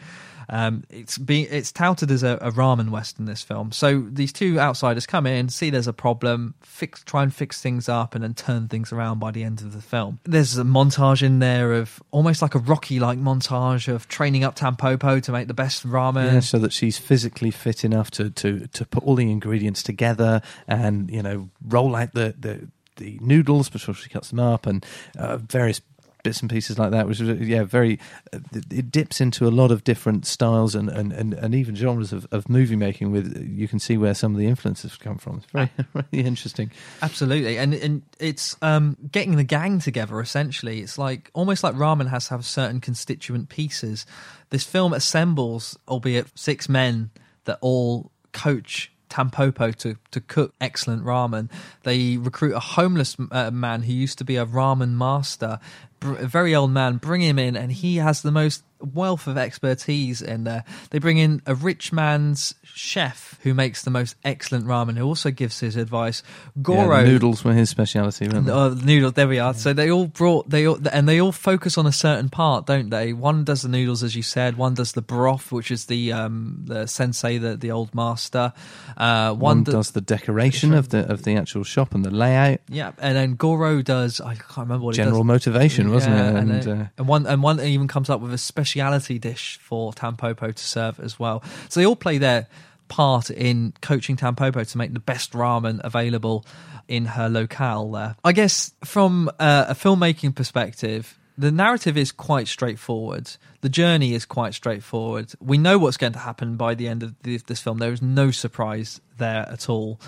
Um, 0.51 0.83
it's 0.89 1.17
being 1.17 1.47
it's 1.49 1.71
touted 1.71 2.11
as 2.11 2.23
a, 2.23 2.37
a 2.41 2.51
ramen 2.51 2.89
Western. 2.89 3.25
This 3.25 3.41
film. 3.41 3.71
So 3.71 4.01
these 4.01 4.33
two 4.33 4.59
outsiders 4.59 5.05
come 5.05 5.25
in, 5.25 5.49
see 5.49 5.69
there's 5.69 5.87
a 5.87 5.93
problem, 5.93 6.55
fix, 6.61 7.03
try 7.03 7.23
and 7.23 7.33
fix 7.33 7.61
things 7.61 7.87
up, 7.87 8.13
and 8.15 8.23
then 8.23 8.33
turn 8.33 8.67
things 8.67 8.91
around 8.91 9.19
by 9.19 9.31
the 9.31 9.43
end 9.43 9.61
of 9.61 9.73
the 9.73 9.81
film. 9.81 10.19
There's 10.23 10.57
a 10.57 10.63
montage 10.63 11.23
in 11.23 11.39
there 11.39 11.73
of 11.73 12.01
almost 12.11 12.41
like 12.41 12.55
a 12.55 12.59
Rocky-like 12.59 13.19
montage 13.19 13.87
of 13.87 14.07
training 14.07 14.43
up 14.43 14.55
Tampopo 14.55 15.21
to 15.23 15.31
make 15.31 15.47
the 15.47 15.53
best 15.53 15.87
ramen. 15.87 16.33
Yeah, 16.33 16.39
so 16.41 16.59
that 16.59 16.73
she's 16.73 16.97
physically 16.97 17.51
fit 17.51 17.85
enough 17.85 18.11
to, 18.11 18.29
to, 18.31 18.67
to 18.67 18.85
put 18.85 19.03
all 19.03 19.15
the 19.15 19.31
ingredients 19.31 19.83
together 19.83 20.41
and 20.67 21.09
you 21.09 21.21
know 21.21 21.49
roll 21.67 21.95
out 21.95 22.13
the 22.13 22.35
the, 22.39 22.67
the 22.97 23.17
noodles 23.21 23.69
before 23.69 23.95
she 23.95 24.09
cuts 24.09 24.29
them 24.29 24.39
up 24.39 24.65
and 24.65 24.85
uh, 25.17 25.37
various 25.37 25.81
bits 26.23 26.41
and 26.41 26.49
pieces 26.49 26.77
like 26.77 26.91
that. 26.91 27.07
Which 27.07 27.19
is 27.19 27.47
yeah, 27.47 27.63
very 27.63 27.99
it 28.31 28.91
dips 28.91 29.21
into 29.21 29.47
a 29.47 29.49
lot 29.49 29.71
of 29.71 29.83
different 29.83 30.25
styles 30.25 30.75
and 30.75 30.89
and, 30.89 31.11
and, 31.11 31.33
and 31.33 31.55
even 31.55 31.75
genres 31.75 32.13
of, 32.13 32.27
of 32.31 32.49
movie 32.49 32.75
making. 32.75 33.11
With 33.11 33.45
you 33.47 33.67
can 33.67 33.79
see 33.79 33.97
where 33.97 34.13
some 34.13 34.33
of 34.33 34.39
the 34.39 34.47
influences 34.47 34.97
come 34.97 35.17
from. 35.17 35.37
It's 35.37 35.45
very 35.51 35.69
really 35.93 36.25
interesting. 36.27 36.71
Absolutely, 37.01 37.57
and 37.57 37.73
and 37.73 38.01
it's 38.19 38.55
um, 38.61 38.97
getting 39.11 39.35
the 39.35 39.43
gang 39.43 39.79
together. 39.79 40.19
Essentially, 40.19 40.79
it's 40.79 40.97
like 40.97 41.29
almost 41.33 41.63
like 41.63 41.75
ramen 41.75 42.09
has 42.09 42.25
to 42.27 42.31
have 42.31 42.45
certain 42.45 42.79
constituent 42.79 43.49
pieces. 43.49 44.05
This 44.49 44.63
film 44.63 44.93
assembles, 44.93 45.77
albeit 45.87 46.27
six 46.37 46.67
men 46.67 47.11
that 47.45 47.57
all 47.61 48.11
coach 48.33 48.91
Tampopo 49.11 49.75
to 49.75 49.97
to 50.11 50.21
cook 50.21 50.53
excellent 50.61 51.03
ramen. 51.03 51.49
They 51.83 52.17
recruit 52.17 52.53
a 52.53 52.59
homeless 52.59 53.17
uh, 53.31 53.51
man 53.51 53.83
who 53.83 53.93
used 53.93 54.17
to 54.19 54.23
be 54.23 54.37
a 54.37 54.45
ramen 54.45 54.93
master, 54.93 55.59
br- 55.99 56.15
a 56.15 56.27
very 56.27 56.55
old 56.55 56.71
man. 56.71 56.97
Bring 56.97 57.21
him 57.21 57.37
in, 57.37 57.57
and 57.57 57.71
he 57.71 57.97
has 57.97 58.21
the 58.21 58.31
most 58.31 58.63
wealth 58.81 59.27
of 59.27 59.37
expertise 59.37 60.21
in 60.21 60.43
there. 60.43 60.63
They 60.89 60.99
bring 60.99 61.17
in 61.17 61.41
a 61.45 61.55
rich 61.55 61.91
man's 61.93 62.55
chef 62.63 63.37
who 63.43 63.53
makes 63.53 63.83
the 63.83 63.89
most 63.91 64.15
excellent 64.23 64.65
ramen, 64.65 64.97
who 64.97 65.05
also 65.05 65.31
gives 65.31 65.59
his 65.59 65.75
advice. 65.75 66.23
Goro 66.61 67.03
the 67.03 67.09
noodles 67.11 67.43
were 67.43 67.53
his 67.53 67.69
speciality. 67.69 68.27
weren't 68.27 68.45
they? 68.45 68.51
Oh, 68.51 68.69
noodles. 68.69 69.13
There 69.13 69.27
we 69.27 69.39
are. 69.39 69.53
So 69.53 69.73
they 69.73 69.89
all 69.91 70.07
brought 70.07 70.49
they 70.49 70.65
all, 70.67 70.79
and 70.91 71.07
they 71.07 71.19
all 71.21 71.31
focus 71.31 71.77
on 71.77 71.85
a 71.85 71.91
certain 71.91 72.29
part, 72.29 72.65
don't 72.65 72.89
they? 72.89 73.13
One 73.13 73.43
does 73.43 73.61
the 73.61 73.69
noodles, 73.69 74.03
as 74.03 74.15
you 74.15 74.23
said. 74.23 74.57
One 74.57 74.73
does 74.73 74.93
the 74.93 75.01
broth, 75.01 75.51
which 75.51 75.71
is 75.71 75.85
the 75.85 76.11
um 76.13 76.61
the 76.65 76.87
sensei, 76.87 77.37
the 77.37 77.55
the 77.57 77.71
old 77.71 77.93
master. 77.95 78.53
Uh, 78.97 79.29
one, 79.33 79.39
One 79.57 79.63
do- 79.63 79.71
does 79.73 79.91
the 79.91 80.01
decoration 80.01 80.73
of 80.73 80.89
the 80.89 81.09
of 81.11 81.23
the 81.23 81.35
actual 81.35 81.63
shop 81.63 81.93
and 81.93 82.03
the 82.05 82.11
layout. 82.11 82.59
yeah, 82.69 82.91
and 82.99 83.15
then 83.15 83.35
Goro 83.35 83.81
does. 83.81 84.21
I 84.21 84.35
can't 84.35 84.57
remember 84.57 84.85
what 84.85 84.95
he 84.95 85.01
General 85.03 85.23
motivation, 85.23 85.91
wasn't 85.91 86.15
Yeah, 86.15 86.29
it? 86.29 86.35
And, 86.35 86.51
And, 86.51 86.67
uh, 86.67 86.71
uh, 86.83 86.87
and 86.97 87.07
one 87.07 87.25
and 87.27 87.43
one 87.43 87.59
even 87.59 87.87
comes 87.87 88.09
up 88.09 88.21
with 88.21 88.33
a 88.33 88.37
speciality 88.71 89.19
dish 89.19 89.59
for 89.61 89.91
Tampopo 89.91 90.53
to 90.53 90.63
serve 90.63 90.99
as 90.99 91.19
well. 91.19 91.43
So 91.69 91.79
they 91.79 91.85
all 91.85 91.95
play 91.95 92.17
their 92.17 92.47
part 92.87 93.29
in 93.29 93.73
coaching 93.81 94.15
Tampopo 94.15 94.69
to 94.69 94.77
make 94.77 94.93
the 94.93 94.99
best 94.99 95.33
ramen 95.33 95.79
available 95.83 96.45
in 96.87 97.05
her 97.05 97.29
locale 97.29 97.91
there. 97.91 98.15
I 98.23 98.31
guess 98.31 98.73
from 98.83 99.29
uh, 99.39 99.65
a 99.69 99.73
filmmaking 99.73 100.35
perspective, 100.35 101.17
the 101.37 101.51
narrative 101.51 101.97
is 101.97 102.11
quite 102.11 102.47
straightforward. 102.47 103.31
The 103.61 103.69
journey 103.69 104.13
is 104.13 104.25
quite 104.25 104.53
straightforward. 104.53 105.33
We 105.39 105.57
know 105.57 105.77
what's 105.77 105.97
going 105.97 106.13
to 106.13 106.19
happen 106.19 106.55
by 106.55 106.75
the 106.75 106.87
end 106.87 107.03
of 107.03 107.15
the, 107.23 107.37
this 107.37 107.61
film. 107.61 107.77
There 107.77 107.93
is 107.93 108.01
no 108.01 108.31
surprise 108.31 109.01
there 109.17 109.47
at 109.49 109.69
all. 109.69 109.99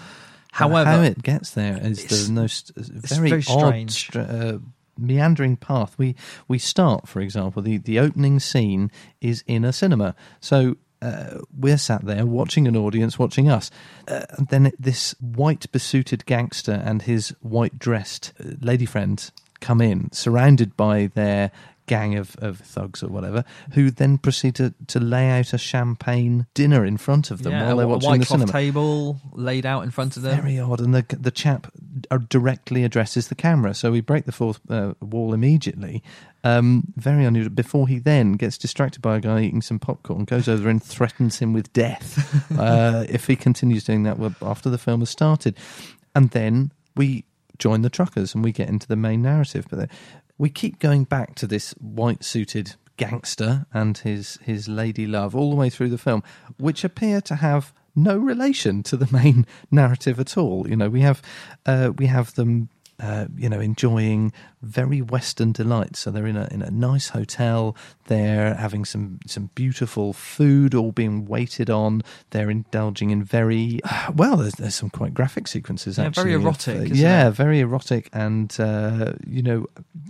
However, 0.51 0.89
how 0.89 1.01
it 1.01 1.23
gets 1.23 1.51
there 1.51 1.79
is 1.81 2.05
the 2.05 2.31
most 2.31 2.73
very, 2.75 3.29
very 3.29 3.43
odd, 3.49 3.59
strange. 3.67 3.91
str- 3.91 4.19
uh, 4.19 4.57
meandering 4.97 5.57
path. 5.57 5.95
We 5.97 6.15
we 6.47 6.59
start, 6.59 7.07
for 7.07 7.21
example, 7.21 7.61
the 7.61 7.77
the 7.77 7.99
opening 7.99 8.39
scene 8.39 8.91
is 9.21 9.43
in 9.47 9.65
a 9.65 9.73
cinema, 9.73 10.15
so. 10.39 10.75
Uh, 11.01 11.41
we're 11.59 11.77
sat 11.77 12.05
there 12.05 12.25
watching 12.25 12.65
an 12.65 12.77
audience 12.77 13.19
watching 13.19 13.49
us. 13.49 13.69
Uh, 14.07 14.21
and 14.37 14.47
then 14.47 14.71
this 14.79 15.13
white 15.19 15.69
besuited 15.73 16.25
gangster 16.25 16.81
and 16.85 17.01
his 17.01 17.35
white 17.41 17.77
dressed 17.77 18.31
uh, 18.39 18.51
lady 18.61 18.85
friend 18.85 19.29
come 19.59 19.81
in, 19.81 20.09
surrounded 20.13 20.77
by 20.77 21.07
their 21.07 21.51
gang 21.85 22.15
of, 22.15 22.35
of 22.37 22.59
thugs 22.59 23.03
or 23.03 23.07
whatever, 23.07 23.43
who 23.73 23.91
then 23.91 24.17
proceed 24.17 24.55
to, 24.55 24.73
to 24.87 24.99
lay 24.99 25.29
out 25.29 25.53
a 25.53 25.57
champagne 25.57 26.47
dinner 26.53 26.85
in 26.85 26.97
front 26.97 27.31
of 27.31 27.43
them 27.43 27.53
yeah, 27.53 27.67
while 27.67 27.77
they're 27.77 27.87
watching 27.87 28.09
white 28.09 28.19
the 28.19 28.25
cinema 28.25 28.51
table 28.51 29.19
laid 29.33 29.65
out 29.65 29.83
in 29.83 29.91
front 29.91 30.17
of 30.17 30.23
them. 30.23 30.41
very 30.41 30.59
odd. 30.59 30.79
And 30.79 30.93
the 30.93 31.05
the 31.17 31.31
chap 31.31 31.71
uh, 32.11 32.19
directly 32.29 32.83
addresses 32.83 33.27
the 33.27 33.35
camera. 33.35 33.73
So 33.73 33.91
we 33.91 34.01
break 34.01 34.25
the 34.25 34.31
fourth 34.31 34.59
uh, 34.69 34.93
wall 35.01 35.33
immediately. 35.33 36.03
Um, 36.45 36.93
very 36.95 37.23
unusual. 37.23 37.53
Before 37.53 37.87
he 37.87 37.99
then 37.99 38.33
gets 38.33 38.57
distracted 38.57 39.01
by 39.01 39.17
a 39.17 39.19
guy 39.21 39.41
eating 39.41 39.61
some 39.61 39.79
popcorn, 39.79 40.25
goes 40.25 40.49
over 40.49 40.69
and 40.69 40.83
threatens 40.83 41.39
him 41.39 41.53
with 41.53 41.71
death 41.71 42.51
uh, 42.59 43.05
if 43.07 43.27
he 43.27 43.35
continues 43.35 43.83
doing 43.85 44.03
that 44.03 44.17
after 44.41 44.69
the 44.69 44.77
film 44.77 44.99
has 44.99 45.09
started. 45.09 45.57
And 46.15 46.29
then 46.31 46.71
we 46.95 47.25
join 47.57 47.81
the 47.81 47.89
truckers 47.89 48.35
and 48.35 48.43
we 48.43 48.51
get 48.51 48.67
into 48.67 48.87
the 48.87 48.95
main 48.95 49.21
narrative. 49.21 49.67
But 49.69 49.89
we 50.43 50.49
keep 50.49 50.77
going 50.77 51.05
back 51.05 51.35
to 51.35 51.47
this 51.47 51.71
white 51.79 52.21
suited 52.21 52.75
gangster 52.97 53.65
and 53.73 53.99
his 53.99 54.37
his 54.43 54.67
lady 54.67 55.07
love 55.07 55.33
all 55.33 55.49
the 55.49 55.55
way 55.55 55.69
through 55.69 55.87
the 55.87 55.97
film, 55.97 56.21
which 56.57 56.83
appear 56.83 57.21
to 57.21 57.35
have 57.35 57.71
no 57.95 58.17
relation 58.17 58.83
to 58.83 58.97
the 58.97 59.07
main 59.09 59.47
narrative 59.71 60.19
at 60.19 60.37
all. 60.37 60.69
You 60.69 60.75
know, 60.75 60.89
we 60.89 60.99
have 60.99 61.21
uh, 61.65 61.93
we 61.97 62.07
have 62.07 62.35
them. 62.35 62.67
Uh, 63.03 63.25
you 63.35 63.49
know, 63.49 63.59
enjoying 63.59 64.31
very 64.61 65.01
Western 65.01 65.51
delights. 65.51 65.99
So 65.99 66.09
they're 66.09 66.25
in 66.25 66.37
a 66.37 66.47
in 66.51 66.61
a 66.61 66.71
nice 66.71 67.09
hotel. 67.09 67.75
They're 68.05 68.53
having 68.53 68.85
some 68.85 69.19
some 69.27 69.49
beautiful 69.55 70.13
food, 70.13 70.73
all 70.73 70.93
being 70.93 71.25
waited 71.25 71.69
on. 71.69 72.01
They're 72.29 72.49
indulging 72.49 73.09
in 73.09 73.21
very 73.21 73.81
well. 74.15 74.37
There's, 74.37 74.53
there's 74.53 74.75
some 74.75 74.89
quite 74.89 75.13
graphic 75.13 75.49
sequences. 75.49 75.97
Yeah, 75.97 76.05
actually, 76.05 76.23
very 76.23 76.33
erotic, 76.35 76.91
uh, 76.91 76.93
yeah, 76.93 77.27
it? 77.27 77.31
very 77.31 77.59
erotic, 77.59 78.09
and 78.13 78.55
uh, 78.57 79.13
you 79.27 79.41
know 79.41 79.65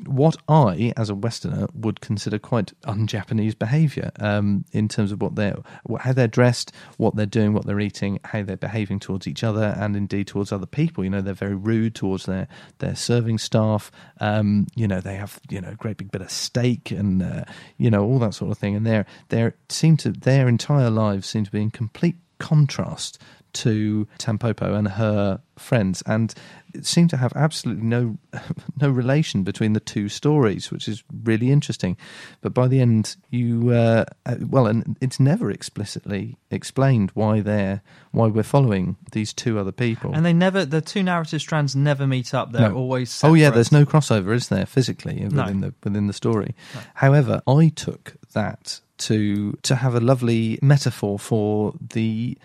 what 0.06 0.38
I, 0.48 0.94
as 0.96 1.10
a 1.10 1.16
Westerner, 1.16 1.68
would 1.74 2.00
consider 2.00 2.38
quite 2.38 2.74
un-Japanese 2.84 3.56
behaviour 3.56 4.12
um, 4.20 4.66
in 4.72 4.88
terms 4.88 5.12
of 5.12 5.20
what 5.20 5.36
they're 5.36 5.58
how 6.00 6.14
they're 6.14 6.28
dressed, 6.28 6.72
what 6.98 7.16
they're 7.16 7.26
doing, 7.26 7.54
what 7.54 7.66
they're 7.66 7.80
eating, 7.80 8.20
how 8.26 8.44
they're 8.44 8.56
behaving 8.56 9.00
towards 9.00 9.28
each 9.28 9.44
other, 9.44 9.76
and 9.80 9.96
indeed 9.96 10.28
towards 10.28 10.52
other 10.52 10.68
people. 10.68 11.04
You 11.04 11.10
know, 11.10 11.22
they're 11.22 11.34
very 11.34 11.56
rude 11.56 11.96
towards 11.96 12.28
their 12.28 12.48
their 12.84 12.96
serving 12.96 13.38
staff. 13.38 13.92
Um, 14.20 14.68
you 14.76 14.88
know, 14.88 15.00
they 15.02 15.16
have 15.16 15.40
you 15.50 15.62
know 15.62 15.70
a 15.70 15.76
great 15.76 15.98
big 15.98 16.12
bit 16.12 16.22
of 16.22 16.30
steak 16.30 16.92
and 16.92 17.24
uh, 17.24 17.46
you 17.78 17.90
know 17.90 18.04
all 18.04 18.20
that 18.20 18.34
sort 18.34 18.52
of 18.52 18.58
thing, 18.58 18.76
and 18.76 18.86
they're 18.86 19.06
they 19.30 19.52
seem 19.70 19.98
to 19.98 20.12
their 20.12 20.48
entire 20.48 20.90
lives 20.90 21.28
seem 21.28 21.46
to 21.46 21.52
be 21.52 21.62
in 21.62 21.72
complete 21.72 22.18
contrast 22.40 23.20
to 23.54 24.08
Tampopo 24.20 24.76
and 24.76 24.88
her 24.88 25.42
friends, 25.58 26.02
and 26.06 26.34
it 26.74 26.86
seemed 26.88 27.12
to 27.12 27.18
have 27.18 27.32
absolutely 27.36 27.84
no 27.84 28.18
no 28.82 28.90
relation 28.90 29.44
between 29.44 29.74
the 29.74 29.80
two 29.80 30.10
stories, 30.10 30.72
which 30.72 30.88
is 30.88 31.04
really 31.24 31.52
interesting. 31.52 31.96
But 32.42 32.54
by 32.54 32.68
the 32.68 32.80
end, 32.82 33.16
you 33.30 33.70
uh, 33.72 34.06
uh, 34.26 34.36
well, 34.42 34.66
and 34.68 34.98
it's 35.02 35.20
never 35.20 35.52
explicitly 35.52 36.38
explained 36.50 37.12
why 37.14 37.42
they're 37.42 37.82
why 38.12 38.28
we're 38.28 38.44
following 38.44 38.96
these 39.12 39.34
two 39.34 39.60
other 39.60 39.72
people. 39.72 40.14
And 40.14 40.26
they 40.26 40.34
never, 40.34 40.66
the 40.66 40.82
two 40.82 41.04
narrative 41.04 41.42
strands 41.42 41.76
never 41.76 42.06
meet 42.08 42.34
up. 42.34 42.52
They're 42.52 42.70
No. 42.70 42.76
always 42.76 43.10
separate. 43.12 43.32
Oh 43.32 43.36
yeah, 43.36 43.50
there's 43.52 43.72
no 43.72 43.86
crossover, 43.86 44.34
is 44.34 44.50
there, 44.50 44.66
physically 44.66 45.20
No. 45.32 45.44
within 45.44 45.62
the 45.62 45.74
within 45.84 46.08
the 46.08 46.14
story? 46.14 46.56
However, 46.96 47.42
I 47.48 47.70
took 47.70 48.16
that 48.34 48.80
to 49.00 49.54
to 49.64 49.76
have 49.76 49.94
a 49.96 50.00
lovely 50.00 50.58
metaphor 50.62 51.20
for 51.20 51.74
the 51.94 52.38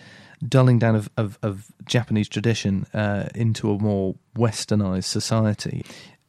dulling 0.47 0.79
down 0.79 0.97
of, 0.97 1.09
of, 1.17 1.39
of 1.43 1.67
Japanese 1.85 2.29
tradition 2.29 2.87
uh, 2.95 3.29
into 3.35 3.71
a 3.71 3.79
more 3.79 4.15
westernized 4.37 5.05
society. 5.05 5.85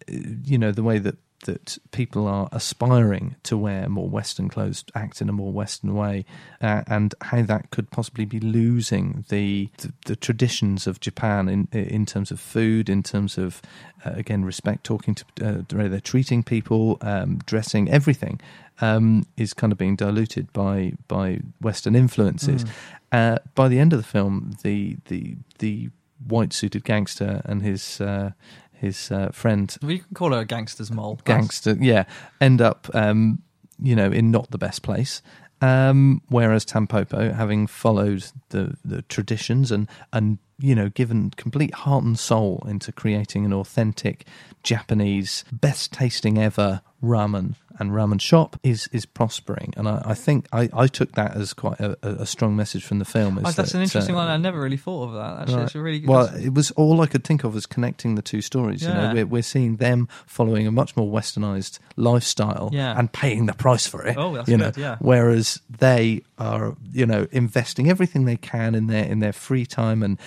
Uh, 0.10 0.14
You 0.44 0.58
know, 0.58 0.72
the 0.72 0.84
way 0.84 1.00
that 1.00 1.18
that 1.46 1.78
people 1.92 2.28
are 2.28 2.50
aspiring 2.52 3.36
to 3.44 3.58
wear 3.58 3.88
more 3.88 4.10
Western 4.10 4.50
clothes, 4.50 4.84
act 4.94 5.22
in 5.22 5.30
a 5.30 5.32
more 5.32 5.54
Western 5.54 5.94
way, 5.96 6.26
uh, 6.62 6.84
and 6.88 7.16
how 7.22 7.42
that 7.44 7.72
could 7.72 7.90
possibly 7.92 8.26
be 8.26 8.40
losing 8.40 9.24
the 9.30 9.70
the, 9.78 9.94
the 10.06 10.16
traditions 10.16 10.88
of 10.88 11.00
Japan 11.00 11.48
in 11.48 11.68
in 11.72 12.06
terms 12.06 12.32
of 12.32 12.40
food, 12.40 12.90
in 12.90 13.04
terms 13.04 13.38
of 13.38 13.62
uh, 14.06 14.12
again 14.16 14.44
respect, 14.44 14.84
talking 14.84 15.16
to 15.16 15.24
uh, 15.42 15.62
the 15.68 15.78
way 15.78 15.88
they're 15.88 16.02
treating 16.02 16.44
people, 16.44 16.98
um, 17.02 17.40
dressing, 17.46 17.90
everything 17.90 18.42
um, 18.82 19.26
is 19.38 19.54
kind 19.54 19.72
of 19.72 19.78
being 19.78 19.96
diluted 19.96 20.52
by 20.54 20.94
by 21.08 21.40
Western 21.62 21.96
influences. 21.96 22.64
Mm. 22.64 22.70
Uh, 23.12 23.38
by 23.56 23.68
the 23.68 23.80
end 23.80 23.94
of 23.94 24.00
the 24.00 24.06
film, 24.06 24.56
the 24.64 24.98
the 25.06 25.38
the 25.60 25.90
white 26.28 26.54
suited 26.54 26.84
gangster 26.84 27.42
and 27.46 27.62
his 27.62 28.02
uh, 28.02 28.32
his 28.80 29.12
uh, 29.12 29.30
friend 29.32 29.76
Well, 29.82 29.92
you 29.92 30.00
can 30.00 30.14
call 30.14 30.32
her 30.32 30.40
a 30.40 30.46
gangster's 30.46 30.92
moll. 30.92 31.20
gangster, 31.26 31.76
yeah, 31.80 32.06
end 32.40 32.62
up, 32.62 32.90
um, 32.94 33.42
you 33.82 33.96
know, 33.96 34.12
in 34.12 34.32
not 34.32 34.52
the 34.52 34.58
best 34.58 34.82
place. 34.82 35.22
Um, 35.62 36.22
whereas 36.30 36.66
Tampopo, 36.66 37.34
having 37.34 37.68
followed 37.68 38.24
the, 38.50 38.78
the 38.86 39.02
traditions 39.04 39.72
and, 39.72 39.90
and, 40.14 40.38
you 40.60 40.76
know, 40.76 40.90
given 40.90 41.32
complete 41.32 41.74
heart 41.74 42.04
and 42.04 42.18
soul 42.20 42.64
into 42.68 42.92
creating 42.92 43.46
an 43.46 43.54
authentic 43.54 44.26
Japanese, 44.64 45.44
best 45.52 45.94
tasting 45.94 46.38
ever 46.38 46.82
ramen 47.04 47.56
and 47.80 47.92
ramen 47.92 48.20
shop 48.20 48.58
is 48.62 48.90
is 48.92 49.06
prospering. 49.06 49.74
And 49.78 49.88
I, 49.88 50.02
I 50.08 50.14
think 50.14 50.48
I, 50.52 50.70
I 50.74 50.88
took 50.88 51.14
that 51.14 51.34
as 51.38 51.54
quite 51.54 51.80
a, 51.80 51.98
a 52.04 52.26
strong 52.26 52.58
message 52.58 52.84
from 52.84 53.00
the 53.00 53.06
film. 53.06 53.38
Is 53.38 53.46
Oh, 53.46 53.52
that's 53.52 53.72
that, 53.72 53.76
an 53.78 53.84
interesting 53.84 54.16
uh, 54.16 54.18
one. 54.20 54.28
I 54.28 54.36
never 54.36 54.60
really 54.60 54.76
thought 54.76 55.06
of 55.08 55.14
that. 55.14 55.42
Actually, 55.44 55.56
Right. 55.56 55.64
it's 55.66 55.76
a 55.76 55.80
really 55.82 56.06
well. 56.06 56.26
that's- 56.26 56.44
It 56.44 56.54
was 56.54 56.72
all 56.72 57.00
I 57.00 57.06
could 57.08 57.24
think 57.24 57.46
of 57.46 57.54
was 57.54 57.66
connecting 57.66 58.16
the 58.16 58.22
two 58.22 58.42
stories. 58.42 58.82
You 58.84 58.90
know, 58.90 59.14
we're, 59.14 59.26
we're 59.26 59.42
seeing 59.44 59.78
them 59.78 60.10
following 60.28 60.68
a 60.68 60.72
much 60.72 60.98
more 60.98 61.10
westernized 61.10 61.80
lifestyle 61.96 62.70
Yeah. 62.74 63.00
and 63.00 63.10
paying 63.14 63.46
the 63.46 63.54
price 63.54 63.88
for 63.88 64.06
it. 64.06 64.18
Oh, 64.18 64.34
that's 64.36 64.50
you 64.50 64.58
know, 64.58 64.74
yeah. 64.76 64.98
Whereas 65.00 65.62
they 65.70 66.22
are, 66.38 66.76
you 66.92 67.06
know, 67.06 67.28
investing 67.32 67.90
everything 67.90 68.26
they 68.26 68.38
can 68.38 68.76
in 68.76 68.88
their 68.88 69.06
in 69.06 69.20
their 69.20 69.34
free 69.34 69.66
time 69.66 70.04
and 70.04 70.20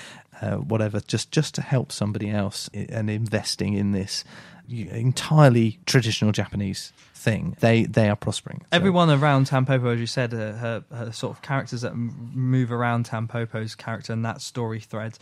uh, 0.43 0.56
whatever, 0.56 1.01
just 1.06 1.31
just 1.31 1.55
to 1.55 1.62
help 1.62 1.93
somebody 1.93 2.28
else 2.31 2.69
and 2.74 3.09
investing 3.09 3.73
in 3.74 3.93
this 3.93 4.24
entirely 4.69 5.78
traditional 5.86 6.32
Japanese 6.32 6.93
thing. 7.14 7.56
They 7.60 7.85
they 7.85 8.09
are 8.09 8.16
prospering. 8.16 8.60
So- 8.62 8.66
Everyone 8.77 9.10
around 9.10 9.47
Tampopo, 9.47 9.94
as 9.94 10.01
you 10.01 10.06
said, 10.06 10.35
uh, 10.35 10.52
her, 10.55 10.85
her 10.93 11.12
sort 11.12 11.36
of 11.36 11.43
characters 11.43 11.82
that 11.82 11.94
move 11.94 12.73
around 12.73 13.06
Tampopo's 13.06 13.74
character 13.74 14.12
and 14.12 14.24
that 14.24 14.40
story 14.40 14.81
thread, 14.81 15.19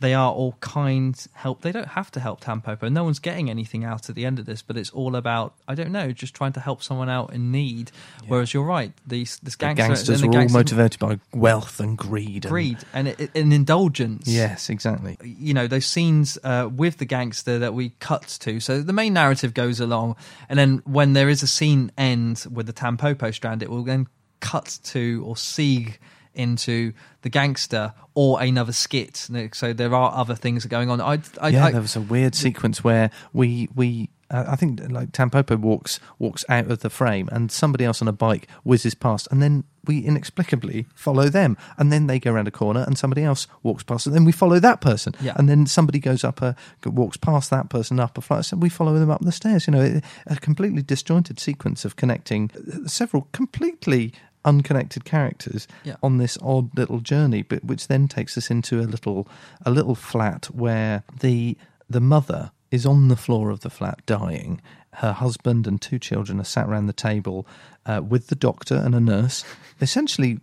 they 0.00 0.14
are 0.14 0.32
all 0.32 0.52
kind, 0.60 1.26
help. 1.32 1.62
They 1.62 1.72
don't 1.72 1.88
have 1.88 2.10
to 2.12 2.20
help 2.20 2.40
Tampopo. 2.40 2.90
No 2.90 3.04
one's 3.04 3.18
getting 3.18 3.50
anything 3.50 3.84
out 3.84 4.08
at 4.08 4.14
the 4.14 4.24
end 4.26 4.38
of 4.38 4.46
this, 4.46 4.62
but 4.62 4.76
it's 4.76 4.90
all 4.90 5.16
about, 5.16 5.54
I 5.66 5.74
don't 5.74 5.90
know, 5.90 6.12
just 6.12 6.34
trying 6.34 6.52
to 6.52 6.60
help 6.60 6.82
someone 6.82 7.08
out 7.08 7.32
in 7.32 7.50
need. 7.50 7.90
Whereas 8.28 8.54
you're 8.54 8.64
right, 8.64 8.92
these 9.06 9.38
this 9.38 9.56
the 9.56 9.74
gangsters 9.74 10.08
and 10.22 10.34
are 10.34 10.38
the 10.38 10.38
all 10.38 10.48
motivated 10.48 11.00
by 11.00 11.18
wealth 11.34 11.80
and 11.80 11.98
greed. 11.98 12.44
and- 12.44 12.50
greed 12.50 12.78
and 12.92 13.08
it, 13.08 13.34
an 13.34 13.52
indulgence. 13.52 14.28
Yes, 14.28 14.70
exactly. 14.70 15.16
you 15.22 15.52
know 15.54 15.66
those 15.66 15.86
scenes 15.86 16.38
uh, 16.44 16.68
with 16.72 16.98
the 16.98 17.04
gangster 17.04 17.58
that 17.58 17.74
we 17.74 17.90
cut 18.00 18.38
to. 18.40 18.60
So 18.60 18.82
the 18.82 18.92
main 18.92 19.14
narrative 19.14 19.54
goes 19.54 19.80
along, 19.80 20.16
and 20.48 20.58
then 20.58 20.82
when 20.84 21.12
there 21.14 21.28
is 21.28 21.42
a 21.42 21.48
scene 21.48 21.90
end 21.98 22.46
with 22.52 22.66
the 22.66 22.72
Tampopo 22.72 23.34
strand, 23.34 23.62
it 23.62 23.70
will 23.70 23.82
then 23.82 24.06
cut 24.40 24.78
to 24.84 25.24
or 25.26 25.34
seeg 25.34 25.98
into 26.38 26.92
the 27.22 27.28
gangster 27.28 27.92
or 28.14 28.40
another 28.40 28.72
skit. 28.72 29.28
So 29.52 29.72
there 29.72 29.94
are 29.94 30.12
other 30.14 30.34
things 30.34 30.64
going 30.66 30.88
on. 30.90 31.00
I, 31.00 31.18
I, 31.40 31.48
yeah, 31.50 31.66
I 31.66 31.72
there 31.72 31.80
was 31.82 31.96
a 31.96 32.00
weird 32.00 32.34
sequence 32.34 32.82
where 32.82 33.10
we 33.32 33.68
we 33.74 34.08
uh, 34.30 34.44
I 34.48 34.56
think 34.56 34.80
like 34.90 35.12
Tampopo 35.12 35.58
walks 35.58 36.00
walks 36.18 36.44
out 36.48 36.70
of 36.70 36.80
the 36.80 36.90
frame 36.90 37.28
and 37.32 37.50
somebody 37.50 37.84
else 37.84 38.00
on 38.02 38.08
a 38.08 38.12
bike 38.12 38.46
whizzes 38.62 38.94
past 38.94 39.26
and 39.30 39.42
then 39.42 39.64
we 39.86 40.00
inexplicably 40.00 40.86
follow 40.94 41.30
them 41.30 41.56
and 41.78 41.90
then 41.90 42.08
they 42.08 42.18
go 42.20 42.32
around 42.32 42.46
a 42.46 42.50
corner 42.50 42.84
and 42.86 42.98
somebody 42.98 43.22
else 43.24 43.46
walks 43.62 43.82
past 43.82 44.06
and 44.06 44.14
then 44.14 44.24
we 44.26 44.32
follow 44.32 44.60
that 44.60 44.82
person 44.82 45.14
Yeah. 45.20 45.32
and 45.36 45.48
then 45.48 45.64
somebody 45.66 45.98
goes 45.98 46.24
up 46.24 46.42
a 46.42 46.54
walks 46.84 47.16
past 47.16 47.48
that 47.50 47.70
person 47.70 47.98
up 47.98 48.18
a 48.18 48.20
flight 48.20 48.44
so 48.44 48.58
we 48.58 48.68
follow 48.68 48.98
them 48.98 49.10
up 49.10 49.22
the 49.24 49.32
stairs 49.32 49.66
you 49.66 49.72
know 49.72 50.00
a 50.26 50.36
completely 50.36 50.82
disjointed 50.82 51.40
sequence 51.40 51.86
of 51.86 51.96
connecting 51.96 52.50
several 52.86 53.28
completely 53.32 54.12
unconnected 54.44 55.04
characters 55.04 55.66
Yeah. 55.84 55.96
on 56.02 56.18
this 56.18 56.38
odd 56.42 56.76
little 56.76 57.00
journey, 57.00 57.42
but 57.42 57.64
which 57.64 57.88
then 57.88 58.08
takes 58.08 58.36
us 58.38 58.50
into 58.50 58.80
a 58.80 58.86
little 58.86 59.26
a 59.66 59.70
little 59.70 59.94
flat 59.94 60.46
where 60.46 61.02
the 61.20 61.56
the 61.90 62.00
mother 62.00 62.50
is 62.70 62.84
on 62.86 63.08
the 63.08 63.16
floor 63.16 63.50
of 63.50 63.60
the 63.60 63.70
flat 63.70 64.04
dying. 64.06 64.60
Her 64.94 65.12
husband 65.12 65.66
and 65.66 65.80
two 65.80 65.98
children 65.98 66.40
are 66.40 66.44
sat 66.44 66.66
around 66.68 66.86
the 66.86 66.92
table 66.92 67.46
uh, 67.86 68.02
with 68.06 68.26
the 68.28 68.34
doctor 68.34 68.74
and 68.76 68.94
a 68.94 69.00
nurse, 69.00 69.44
essentially 69.80 70.40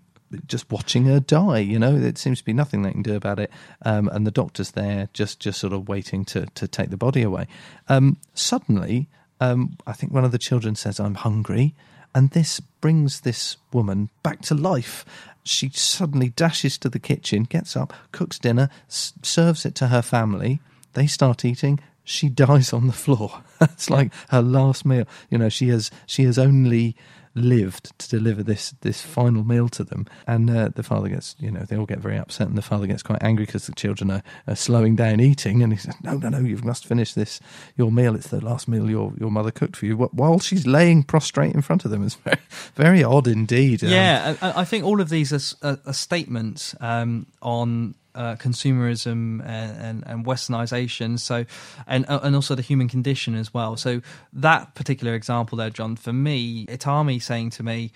just 0.47 0.69
watching 0.71 1.05
her 1.05 1.19
die. 1.19 1.59
You 1.59 1.77
know, 1.77 1.95
it 1.95 2.17
seems 2.17 2.39
to 2.39 2.45
be 2.45 2.53
nothing 2.53 2.81
they 2.81 2.91
can 2.91 3.03
do 3.03 3.15
about 3.15 3.39
it, 3.39 3.51
um, 3.83 4.07
and 4.09 4.25
the 4.25 4.31
doctor's 4.31 4.71
there 4.71 5.09
just 5.13 5.39
just 5.39 5.59
sort 5.59 5.73
of 5.73 5.87
waiting 5.87 6.25
to 6.25 6.47
to 6.55 6.67
take 6.67 6.89
the 6.89 6.97
body 6.97 7.21
away. 7.21 7.47
Um, 7.87 8.17
suddenly, 8.33 9.07
um, 9.39 9.77
I 9.85 9.93
think 9.93 10.11
one 10.11 10.25
of 10.25 10.31
the 10.31 10.37
children 10.39 10.75
says, 10.75 10.99
"I'm 10.99 11.15
hungry." 11.15 11.75
And 12.15 12.31
this 12.31 12.61
brings 12.61 13.21
this 13.21 13.57
woman 13.73 14.09
back 14.23 14.41
to 14.43 14.55
life. 14.55 15.03
She 15.43 15.69
suddenly 15.69 16.29
dashes 16.29 16.77
to 16.79 16.89
the 16.89 16.97
kitchen, 16.97 17.43
gets 17.43 17.75
up, 17.75 17.93
cooks 18.13 18.39
dinner, 18.39 18.69
s- 18.87 19.13
serves 19.21 19.65
it 19.65 19.75
to 19.75 19.87
her 19.87 20.01
family. 20.01 20.61
They 20.93 21.07
start 21.07 21.43
eating. 21.43 21.81
She 22.05 22.29
dies 22.45 22.71
on 22.71 22.87
the 22.87 22.93
floor. 22.93 23.43
it's 23.61 23.89
like 23.89 24.13
her 24.29 24.41
last 24.41 24.85
meal. 24.85 25.05
You 25.29 25.37
know, 25.37 25.49
she 25.49 25.67
has 25.67 25.91
she 26.07 26.23
has 26.23 26.39
only 26.39 26.95
lived 27.35 27.97
to 27.99 28.09
deliver 28.09 28.41
this 28.41 28.71
this 28.81 29.01
final 29.01 29.43
meal 29.43 29.69
to 29.69 29.83
them. 29.83 30.07
And 30.25 30.49
uh, 30.49 30.69
the 30.69 30.83
father 30.83 31.09
gets, 31.09 31.35
you 31.37 31.51
know, 31.51 31.61
they 31.61 31.77
all 31.77 31.85
get 31.85 31.99
very 31.99 32.17
upset, 32.17 32.47
and 32.47 32.57
the 32.57 32.61
father 32.61 32.87
gets 32.87 33.03
quite 33.03 33.21
angry 33.21 33.45
because 33.45 33.67
the 33.67 33.75
children 33.75 34.09
are, 34.09 34.23
are 34.47 34.55
slowing 34.55 34.95
down 34.95 35.19
eating. 35.19 35.61
And 35.61 35.73
he 35.73 35.77
says, 35.77 35.95
"No, 36.01 36.13
no, 36.13 36.29
no, 36.29 36.39
you 36.39 36.57
must 36.57 36.85
finish 36.85 37.13
this 37.13 37.39
your 37.77 37.91
meal. 37.91 38.15
It's 38.15 38.29
the 38.29 38.43
last 38.43 38.67
meal 38.67 38.89
your 38.89 39.13
your 39.19 39.31
mother 39.31 39.51
cooked 39.51 39.75
for 39.75 39.85
you." 39.85 39.95
While 39.97 40.39
she's 40.39 40.65
laying 40.65 41.03
prostrate 41.03 41.53
in 41.53 41.61
front 41.61 41.85
of 41.85 41.91
them, 41.91 42.03
it's 42.03 42.15
very 42.15 42.39
very 42.75 43.03
odd 43.03 43.27
indeed. 43.27 43.83
Um, 43.83 43.89
Yeah, 43.89 44.35
I, 44.41 44.61
I 44.61 44.65
think 44.65 44.85
all 44.85 45.01
of 45.01 45.09
these 45.09 45.33
are, 45.33 45.67
are, 45.67 45.79
are 45.85 45.93
statements 45.93 46.75
um, 46.79 47.27
on 47.41 47.95
uh, 48.15 48.35
consumerism 48.37 49.45
and, 49.45 49.77
and, 49.77 50.03
and 50.07 50.25
westernization. 50.25 51.19
So, 51.19 51.45
and 51.85 52.05
uh, 52.09 52.21
and 52.23 52.35
also 52.35 52.55
the 52.55 52.61
human 52.61 52.87
condition 52.87 53.35
as 53.35 53.53
well. 53.53 53.77
So 53.77 54.01
that 54.33 54.73
particular 54.73 55.13
example 55.13 55.57
there, 55.57 55.69
John, 55.69 55.95
for 55.95 56.13
me, 56.13 56.65
Itami 56.65 57.21
saying 57.21 57.51
to 57.51 57.63
me, 57.63 57.91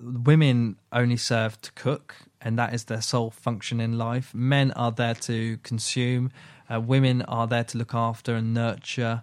women 0.00 0.76
only 0.92 1.16
serve 1.16 1.60
to 1.62 1.72
cook 1.72 2.16
and 2.40 2.58
that 2.58 2.72
is 2.72 2.84
their 2.84 3.02
sole 3.02 3.30
function 3.30 3.80
in 3.80 3.98
life 3.98 4.34
men 4.34 4.70
are 4.72 4.90
there 4.90 5.14
to 5.14 5.58
consume 5.58 6.30
uh, 6.72 6.80
women 6.80 7.20
are 7.22 7.46
there 7.46 7.64
to 7.64 7.76
look 7.76 7.94
after 7.94 8.34
and 8.34 8.54
nurture 8.54 9.22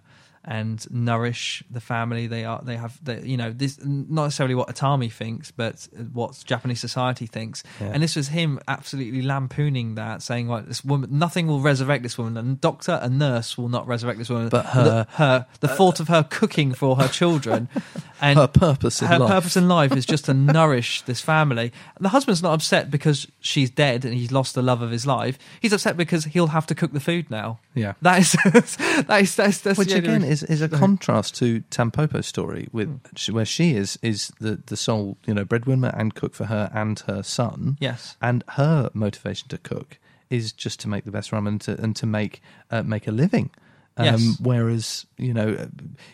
and 0.50 0.90
nourish 0.90 1.62
the 1.70 1.80
family 1.80 2.26
they 2.26 2.42
are 2.42 2.60
they 2.64 2.76
have 2.76 2.98
they, 3.04 3.20
you 3.20 3.36
know 3.36 3.52
this 3.52 3.78
not 3.84 4.24
necessarily 4.24 4.54
what 4.54 4.66
Itami 4.68 5.12
thinks 5.12 5.50
but 5.50 5.86
what 6.14 6.42
japanese 6.46 6.80
society 6.80 7.26
thinks 7.26 7.62
Yeah. 7.80 7.90
and 7.92 8.02
this 8.02 8.16
was 8.16 8.28
him 8.28 8.58
absolutely 8.66 9.20
lampooning 9.20 9.94
that 9.96 10.22
saying 10.22 10.48
like 10.48 10.66
this 10.66 10.82
woman 10.82 11.10
nothing 11.18 11.48
will 11.48 11.60
resurrect 11.60 12.02
this 12.02 12.16
woman 12.16 12.38
and 12.38 12.58
doctor 12.62 12.98
and 13.02 13.18
nurse 13.18 13.58
will 13.58 13.68
not 13.68 13.86
resurrect 13.86 14.18
this 14.18 14.30
woman 14.30 14.48
But 14.48 14.64
her- 14.66 14.84
the, 14.84 15.06
her 15.16 15.46
the 15.60 15.70
uh, 15.70 15.76
thought 15.76 16.00
of 16.00 16.08
her 16.08 16.22
cooking 16.28 16.72
for 16.72 16.96
her 16.96 17.08
children 17.08 17.68
and 18.22 18.38
Her 18.38 18.48
purpose 18.48 19.02
in 19.02 19.08
her 19.08 19.18
life. 19.18 19.30
purpose 19.30 19.56
in 19.56 19.68
life 19.68 19.94
is 19.94 20.06
just 20.06 20.24
to 20.24 20.34
nourish 20.58 21.02
this 21.02 21.20
family. 21.20 21.70
And 21.94 22.04
the 22.04 22.08
husband's 22.08 22.42
not 22.42 22.52
upset 22.54 22.90
because 22.90 23.28
she's 23.38 23.70
dead 23.70 24.04
and 24.04 24.12
he's 24.12 24.32
lost 24.32 24.56
the 24.56 24.62
love 24.62 24.82
of 24.82 24.90
his 24.90 25.06
life. 25.06 25.38
He's 25.60 25.72
upset 25.72 25.96
because 25.96 26.24
he'll 26.24 26.48
have 26.48 26.66
to 26.66 26.74
cook 26.74 26.92
the 26.92 26.98
food 26.98 27.30
now. 27.30 27.60
Yeah. 27.74 27.92
That 28.02 28.18
is 28.18 28.32
that 29.06 29.20
is 29.22 29.36
that's, 29.36 29.60
that's 29.60 29.78
Which 29.78 29.92
again 29.92 30.22
reason- 30.22 30.30
is, 30.32 30.37
is 30.42 30.62
a 30.62 30.68
contrast 30.68 31.36
to 31.36 31.60
Tampopo's 31.70 32.26
story, 32.26 32.68
with 32.72 33.00
where 33.30 33.44
she 33.44 33.74
is 33.74 33.98
is 34.02 34.32
the, 34.40 34.60
the 34.66 34.76
sole 34.76 35.16
you 35.26 35.34
know 35.34 35.44
breadwinner 35.44 35.94
and 35.96 36.14
cook 36.14 36.34
for 36.34 36.46
her 36.46 36.70
and 36.74 36.98
her 37.00 37.22
son. 37.22 37.76
Yes. 37.80 38.16
and 38.20 38.44
her 38.50 38.90
motivation 38.94 39.48
to 39.48 39.58
cook 39.58 39.98
is 40.30 40.52
just 40.52 40.80
to 40.80 40.88
make 40.88 41.04
the 41.04 41.10
best 41.10 41.30
ramen 41.30 41.48
and 41.48 41.60
to, 41.62 41.82
and 41.82 41.96
to 41.96 42.06
make 42.06 42.42
uh, 42.70 42.82
make 42.82 43.06
a 43.06 43.12
living. 43.12 43.50
Um, 43.98 44.04
Yes. 44.04 44.36
Whereas 44.40 45.06
you 45.16 45.34
know 45.34 45.48
uh, 45.54 45.66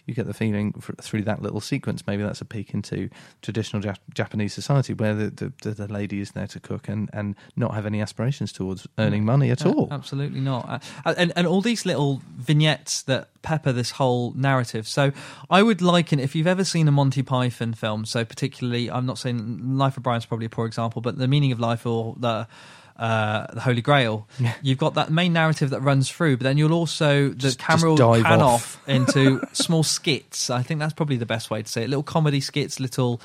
you 0.06 0.14
get 0.14 0.26
the 0.26 0.32
feeling 0.34 0.72
through 1.02 1.22
that 1.22 1.42
little 1.42 1.60
sequence, 1.60 2.06
maybe 2.06 2.22
that's 2.22 2.40
a 2.40 2.44
peek 2.44 2.72
into 2.74 3.10
traditional 3.42 3.82
Jap- 3.82 3.98
Japanese 4.14 4.54
society 4.54 4.94
where 4.94 5.14
the, 5.14 5.52
the, 5.62 5.70
the 5.72 5.92
lady 5.92 6.20
is 6.20 6.30
there 6.32 6.46
to 6.48 6.60
cook 6.60 6.88
and, 6.88 7.10
and 7.12 7.34
not 7.56 7.74
have 7.74 7.84
any 7.86 8.00
aspirations 8.00 8.52
towards 8.52 8.86
earning 8.98 9.24
money 9.24 9.50
at 9.50 9.64
Uh, 9.66 9.70
all. 9.70 9.88
Absolutely 9.90 10.40
not. 10.40 10.82
Uh, 11.04 11.14
and 11.16 11.32
and 11.36 11.46
all 11.46 11.60
these 11.60 11.84
little 11.84 12.22
vignettes 12.36 13.02
that 13.02 13.28
pepper 13.42 13.72
this 13.72 13.90
whole 13.92 14.32
narrative. 14.32 14.88
So 14.88 15.12
I 15.50 15.62
would 15.62 15.82
liken 15.82 16.18
if 16.18 16.34
you've 16.34 16.46
ever 16.46 16.64
seen 16.64 16.88
a 16.88 16.92
Monty 16.92 17.22
Python 17.22 17.74
film. 17.74 18.04
So 18.06 18.24
particularly, 18.24 18.90
I'm 18.90 19.04
not 19.06 19.18
saying 19.18 19.76
Life 19.76 19.96
of 19.98 20.02
Brian's 20.02 20.24
probably 20.26 20.46
a 20.46 20.50
poor 20.50 20.64
example, 20.66 21.02
but 21.02 21.18
The 21.18 21.28
Meaning 21.28 21.52
of 21.52 21.60
Life 21.60 21.84
or 21.86 22.16
the. 22.18 22.48
Uh, 22.96 23.52
the 23.52 23.60
Holy 23.60 23.82
Grail. 23.82 24.28
You've 24.62 24.78
got 24.78 24.94
that 24.94 25.10
main 25.10 25.32
narrative 25.32 25.70
that 25.70 25.80
runs 25.80 26.08
through, 26.08 26.36
but 26.36 26.44
then 26.44 26.56
you'll 26.58 26.72
also 26.72 27.30
the 27.30 27.34
Just- 27.34 27.58
camera 27.58 27.90
will 27.90 27.96
just 27.96 28.08
dive 28.22 28.24
pan 28.24 28.40
off. 28.40 28.76
off 28.76 28.88
into 28.88 29.40
small 29.52 29.82
skits. 29.82 30.48
I 30.48 30.62
think 30.62 30.78
that's 30.78 30.92
probably 30.92 31.16
the 31.16 31.26
best 31.26 31.50
way 31.50 31.60
to 31.62 31.68
say 31.68 31.82
it. 31.82 31.88
Little 31.90 32.04
comedy 32.04 32.40
skits, 32.40 32.78
little 32.78 33.20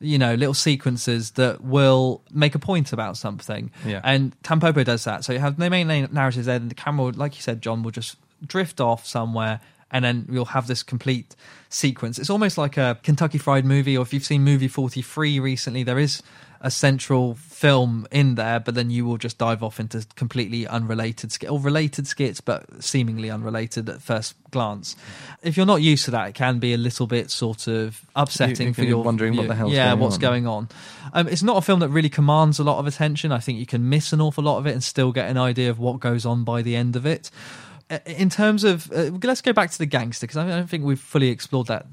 you 0.00 0.18
know, 0.18 0.34
little 0.34 0.54
sequences 0.54 1.32
that 1.32 1.60
will 1.62 2.22
make 2.32 2.54
a 2.54 2.58
point 2.58 2.92
about 2.92 3.16
something. 3.16 3.70
Yeah. 3.86 4.00
And 4.02 4.34
Tampopo 4.42 4.84
does 4.84 5.04
that. 5.04 5.24
So 5.24 5.32
you 5.32 5.38
have 5.38 5.58
the 5.58 5.70
main 5.70 5.86
na- 5.86 6.08
narratives 6.10 6.46
there, 6.46 6.56
and 6.56 6.68
the 6.70 6.74
camera, 6.74 7.04
will- 7.06 7.12
like 7.12 7.36
you 7.36 7.42
said, 7.42 7.62
John, 7.62 7.82
will 7.84 7.92
just 7.92 8.16
drift 8.44 8.80
off 8.80 9.06
somewhere, 9.06 9.60
and 9.92 10.04
then 10.04 10.26
you'll 10.28 10.46
have 10.46 10.66
this 10.66 10.82
complete 10.82 11.36
sequence. 11.68 12.18
It's 12.18 12.30
almost 12.30 12.58
like 12.58 12.76
a 12.78 12.98
Kentucky 13.04 13.38
Fried 13.38 13.64
Movie, 13.64 13.96
or 13.96 14.02
if 14.02 14.12
you've 14.12 14.24
seen 14.24 14.42
Movie 14.42 14.66
43 14.68 15.38
recently, 15.38 15.82
there 15.84 15.98
is 16.00 16.22
a 16.64 16.70
central 16.70 17.34
film 17.34 18.06
in 18.12 18.36
there, 18.36 18.60
but 18.60 18.74
then 18.76 18.88
you 18.88 19.04
will 19.04 19.18
just 19.18 19.36
dive 19.36 19.62
off 19.64 19.80
into 19.80 20.06
completely 20.14 20.64
unrelated 20.66 21.32
sk- 21.32 21.50
or 21.50 21.58
related 21.58 22.06
skits, 22.06 22.40
but 22.40 22.64
seemingly 22.82 23.30
unrelated 23.30 23.88
at 23.88 24.00
first 24.00 24.36
glance. 24.52 24.94
If 25.42 25.56
you're 25.56 25.66
not 25.66 25.82
used 25.82 26.04
to 26.04 26.12
that, 26.12 26.28
it 26.28 26.34
can 26.36 26.60
be 26.60 26.72
a 26.72 26.78
little 26.78 27.08
bit 27.08 27.30
sort 27.32 27.66
of 27.66 28.00
upsetting 28.14 28.68
You- 28.68 28.70
you 28.70 28.74
for 28.74 28.84
your 28.84 29.02
wondering 29.02 29.36
what 29.36 29.48
the 29.48 29.56
hell. 29.56 29.68
yeah, 29.70 29.88
going 29.88 30.00
what's 30.00 30.14
on. 30.14 30.20
going 30.20 30.46
on. 30.46 30.68
Um, 31.12 31.26
it's 31.28 31.42
not 31.42 31.56
a 31.56 31.62
film 31.62 31.80
that 31.80 31.88
really 31.88 32.08
commands 32.08 32.58
a 32.60 32.64
lot 32.64 32.78
of 32.78 32.86
attention. 32.86 33.32
I 33.32 33.40
think 33.40 33.58
you 33.58 33.66
can 33.66 33.88
miss 33.88 34.12
an 34.12 34.20
awful 34.20 34.44
lot 34.44 34.58
of 34.58 34.66
it 34.66 34.72
and 34.72 34.84
still 34.84 35.10
get 35.10 35.28
an 35.28 35.36
idea 35.38 35.68
of 35.68 35.80
what 35.80 35.98
goes 35.98 36.24
on 36.24 36.44
by 36.44 36.62
the 36.62 36.76
end 36.76 36.94
of 36.94 37.04
it. 37.04 37.30
Uh, 37.90 37.98
In 38.06 38.30
terms 38.30 38.62
of, 38.62 38.90
uh, 38.92 39.10
let's 39.24 39.40
go 39.42 39.52
back 39.52 39.70
to 39.72 39.78
the 39.78 39.86
gangster 39.86 40.26
because 40.28 40.36
I 40.36 40.46
don't 40.46 40.70
think 40.70 40.84
we've 40.84 41.00
fully 41.00 41.28
explored 41.28 41.66
that. 41.66 41.86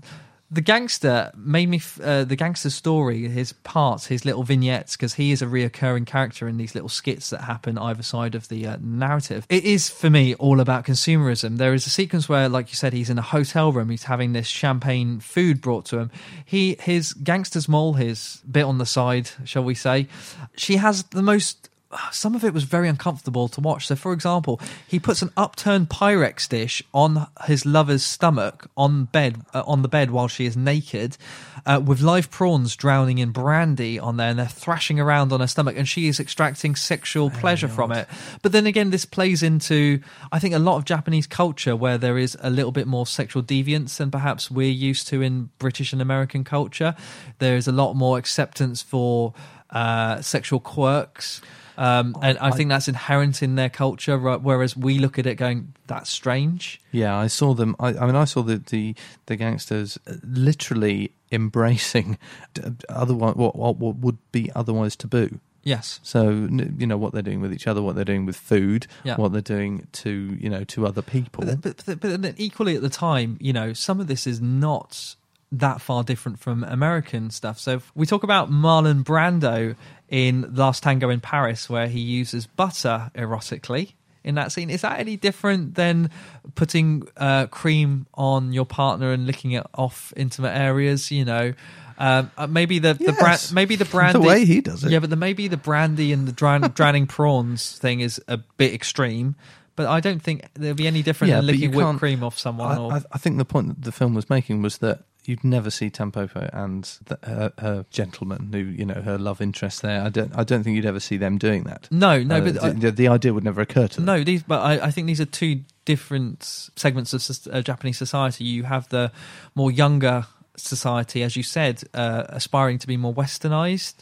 The 0.52 0.62
gangster 0.62 1.32
made 1.36 1.70
me 1.70 1.80
uh, 2.04 2.24
the 2.24 2.36
gangster 2.36 2.72
story, 2.72 3.28
his 3.28 3.54
parts, 3.54 4.08
his 4.08 4.26
little 4.26 4.42
vignettes, 4.42 4.96
because 4.96 5.14
he 5.14 5.32
is 5.32 5.44
a 5.44 5.46
reoccurring 5.46 6.08
character 6.08 6.48
in 6.48 6.58
these 6.58 6.74
little 6.74 6.90
skits 6.90 7.30
that 7.30 7.42
happen 7.42 7.78
either 7.78 8.02
side 8.02 8.34
of 8.34 8.48
the 8.48 8.66
uh, 8.66 8.78
narrative. 8.82 9.46
It 9.50 9.64
is 9.64 9.90
for 9.90 10.10
me 10.10 10.34
all 10.36 10.60
about 10.60 10.86
consumerism. 10.86 11.58
There 11.58 11.76
is 11.76 11.86
a 11.86 11.92
sequence 11.92 12.28
where, 12.28 12.50
like 12.50 12.70
you 12.70 12.76
said, 12.76 12.94
he's 12.94 13.12
in 13.12 13.20
a 13.20 13.24
hotel 13.24 13.72
room. 13.72 13.90
He's 13.90 14.04
having 14.04 14.34
this 14.34 14.48
champagne 14.48 15.20
food 15.20 15.62
brought 15.62 15.86
to 15.86 16.00
him. 16.00 16.12
He 16.44 16.78
his 16.80 17.14
gangster's 17.14 17.70
moll, 17.70 17.94
his 17.94 18.42
bit 18.50 18.64
on 18.64 18.80
the 18.80 18.88
side, 18.88 19.30
shall 19.46 19.64
we 19.64 19.76
say? 19.76 20.08
She 20.56 20.78
has 20.78 21.04
the 21.04 21.22
most 21.22 21.69
some 22.12 22.36
of 22.36 22.44
it 22.44 22.54
was 22.54 22.64
very 22.66 22.88
uncomfortable 22.88 23.48
to 23.48 23.62
watch. 23.62 23.88
So, 23.88 23.96
for 23.96 24.14
example, 24.14 24.60
he 24.88 25.00
puts 25.00 25.22
an 25.22 25.32
upturned 25.36 25.90
Pyrex 25.90 26.48
dish 26.48 26.84
on 26.94 27.28
his 27.46 27.66
lover's 27.66 28.04
stomach 28.04 28.70
on 28.78 29.06
bed 29.06 29.42
uh, 29.54 29.64
on 29.66 29.82
the 29.82 29.88
bed 29.88 30.12
while 30.12 30.28
she 30.28 30.46
is 30.46 30.56
naked, 30.56 31.18
uh, 31.66 31.82
with 31.84 32.02
live 32.02 32.30
prawns 32.30 32.76
drowning 32.76 33.18
in 33.18 33.32
brandy 33.32 33.98
on 33.98 34.18
there, 34.18 34.30
and 34.30 34.40
they're 34.40 34.46
thrashing 34.46 35.00
around 35.00 35.34
on 35.34 35.40
her 35.40 35.48
stomach, 35.48 35.76
and 35.78 35.88
she 35.88 36.08
is 36.08 36.20
extracting 36.20 36.76
sexual 36.76 37.32
pleasure 37.32 37.68
from 37.68 37.92
it. 37.92 38.08
But 38.44 38.52
then 38.52 38.68
again, 38.68 38.92
this 38.92 39.06
plays 39.06 39.42
into 39.42 40.02
I 40.32 40.38
think 40.40 40.54
a 40.54 40.60
lot 40.60 40.78
of 40.78 40.86
Japanese 40.86 41.26
culture 41.26 41.76
where 41.76 41.98
there 41.98 42.20
is 42.20 42.38
a 42.42 42.52
little 42.52 42.72
bit 42.72 42.86
more 42.86 43.08
sexual 43.08 43.42
deviance 43.42 43.98
than 43.98 44.12
perhaps 44.12 44.52
we're 44.52 44.70
used 44.70 45.08
to 45.08 45.22
in 45.22 45.50
British 45.58 45.92
and 45.92 46.02
American 46.02 46.44
culture. 46.44 46.96
There 47.40 47.58
is 47.58 47.68
a 47.68 47.72
lot 47.72 47.96
more 47.96 48.20
acceptance 48.20 48.84
for 48.84 49.34
uh, 49.72 50.22
sexual 50.22 50.60
quirks. 50.60 51.42
Um, 51.80 52.14
and 52.22 52.38
I, 52.40 52.52
think 52.52 52.68
that's 52.68 52.90
inherent 52.90 53.42
in 53.42 53.56
their 53.56 53.70
culture, 53.70 54.18
right? 54.18 54.42
whereas 54.42 54.76
we 54.76 55.00
look 55.00 55.18
at 55.18 55.26
it 55.26 55.36
going, 55.36 55.74
"That's 55.88 56.10
strange." 56.10 56.82
Yeah, 56.92 57.16
I 57.16 57.28
saw 57.28 57.54
them. 57.54 57.74
I, 57.80 57.90
I 57.98 58.06
mean, 58.06 58.18
I 58.18 58.26
saw 58.26 58.44
the, 58.44 58.58
the 58.58 58.96
the 59.28 59.38
gangsters 59.38 59.98
uh, 60.06 60.16
literally 60.24 61.14
embracing 61.32 62.18
otherwise 62.90 63.36
what, 63.36 63.56
what 63.56 63.78
what 63.78 63.96
would 63.96 64.18
be 64.34 64.52
otherwise 64.54 64.98
taboo. 64.98 65.40
Yes. 65.64 66.02
So 66.04 66.30
you 66.30 66.86
know 66.86 66.98
what 66.98 67.14
they're 67.14 67.22
doing 67.22 67.40
with 67.40 67.54
each 67.54 67.66
other, 67.66 67.82
what 67.82 67.96
they're 67.96 68.04
doing 68.04 68.26
with 68.26 68.36
food, 68.36 68.88
Yeah. 69.06 69.16
what 69.16 69.32
they're 69.32 69.42
doing 69.42 69.88
to 70.04 70.38
you 70.38 70.50
know 70.50 70.66
to 70.66 70.86
other 70.86 71.02
people. 71.02 71.46
But, 71.46 71.86
but, 71.86 72.00
but, 72.22 72.34
equally 72.38 72.76
at 72.76 72.82
the 72.82 72.90
time, 72.90 73.38
you 73.40 73.54
know, 73.54 73.72
some 73.72 74.02
of 74.02 74.08
this 74.08 74.28
is 74.28 74.42
not 74.42 75.16
that 75.52 75.82
far 75.82 76.04
different 76.04 76.40
from 76.40 76.64
American 76.64 77.30
stuff. 77.30 77.60
So 77.60 77.76
if 77.76 77.92
we 77.96 78.06
talk 78.06 78.24
about 78.24 78.52
Marlon 78.52 79.04
Brando 79.04 79.76
in 80.10 80.56
Last 80.56 80.84
Tango 80.84 81.10
in 81.10 81.22
Paris, 81.22 81.70
where 81.70 81.88
he 81.88 82.00
uses 82.00 82.48
butter 82.48 83.12
erotically 83.16 83.94
in 84.24 84.36
that 84.36 84.52
scene. 84.52 84.70
Is 84.70 84.82
that 84.82 85.00
any 85.00 85.18
different 85.18 85.76
than 85.76 86.10
putting 86.56 87.08
uh, 87.18 87.48
cream 87.48 88.08
on 88.14 88.54
your 88.54 88.66
partner 88.66 89.12
and 89.12 89.26
licking 89.26 89.52
it 89.52 89.66
off 89.74 90.14
intimate 90.18 90.56
areas? 90.56 91.12
You 91.12 91.26
know. 91.26 91.54
Um, 92.02 92.32
uh, 92.38 92.48
maybe 92.48 92.80
the 92.80 92.94
the 92.94 93.12
brand, 93.12 93.52
maybe 93.54 93.76
the 93.76 93.86
brandy. 93.92 94.20
The 94.20 94.26
way 94.26 94.46
he 94.46 94.62
does 94.62 94.86
it. 94.86 94.92
Yeah, 94.92 95.00
but 95.00 95.10
the, 95.10 95.18
maybe 95.18 95.50
the 95.50 95.58
brandy 95.58 96.14
and 96.14 96.28
the 96.28 96.32
drown, 96.32 96.62
drowning 96.74 97.08
prawns 97.08 97.78
thing 97.78 98.00
is 98.00 98.22
a 98.28 98.38
bit 98.38 98.74
extreme. 98.74 99.36
But 99.76 99.88
I 99.88 100.00
don't 100.00 100.22
think 100.22 100.46
there'll 100.56 100.76
be 100.76 100.88
any 100.88 101.04
different 101.04 101.34
than 101.34 101.46
licking 101.46 101.72
whipped 101.72 102.00
cream 102.00 102.24
off 102.24 102.38
someone. 102.38 102.78
I, 102.78 102.80
or, 102.80 102.94
I, 102.94 103.02
I 103.14 103.18
think 103.18 103.38
the 103.38 103.46
point 103.46 103.68
that 103.68 103.82
the 103.82 103.92
film 103.92 104.14
was 104.14 104.30
making 104.30 104.62
was 104.62 104.80
that 104.80 105.04
you'd 105.30 105.44
never 105.44 105.70
see 105.70 105.90
Tampopo 105.90 106.50
and 106.52 106.84
the, 107.06 107.20
her, 107.24 107.54
her 107.60 107.86
gentleman, 107.92 108.50
who 108.52 108.58
you 108.60 108.86
know 108.86 109.02
her 109.02 109.18
love 109.18 109.40
interest 109.40 109.82
there. 109.84 110.02
I 110.02 110.10
don't. 110.10 110.36
I 110.36 110.44
don't 110.44 110.64
think 110.64 110.76
you'd 110.76 110.86
ever 110.86 111.00
see 111.00 111.18
them 111.18 111.38
doing 111.38 111.64
that. 111.64 111.88
No, 111.92 112.22
no, 112.24 112.38
Uh, 112.38 112.42
but 112.42 112.54
the, 112.56 112.88
I- 112.88 112.92
the, 112.92 113.08
idea 113.08 113.34
would 113.34 113.44
never 113.44 113.62
occur 113.62 113.88
to 113.88 113.96
them. 113.98 114.06
No, 114.06 114.24
these, 114.24 114.44
but 114.44 114.62
I, 114.62 114.88
I 114.88 114.92
think 114.92 115.08
these 115.08 115.22
are 115.22 115.26
two 115.26 115.62
different 115.86 116.44
segments 116.76 117.14
of 117.14 117.54
uh, 117.54 117.62
Japanese 117.62 117.98
society. 117.98 118.44
You 118.44 118.64
have 118.64 118.90
the 118.90 119.12
more 119.56 119.72
younger 119.72 120.26
society, 120.58 121.24
as 121.24 121.36
you 121.36 121.44
said, 121.44 121.84
uh, 121.94 122.24
aspiring 122.30 122.80
to 122.80 122.88
be 122.88 122.98
more 122.98 123.14
westernized. 123.14 123.96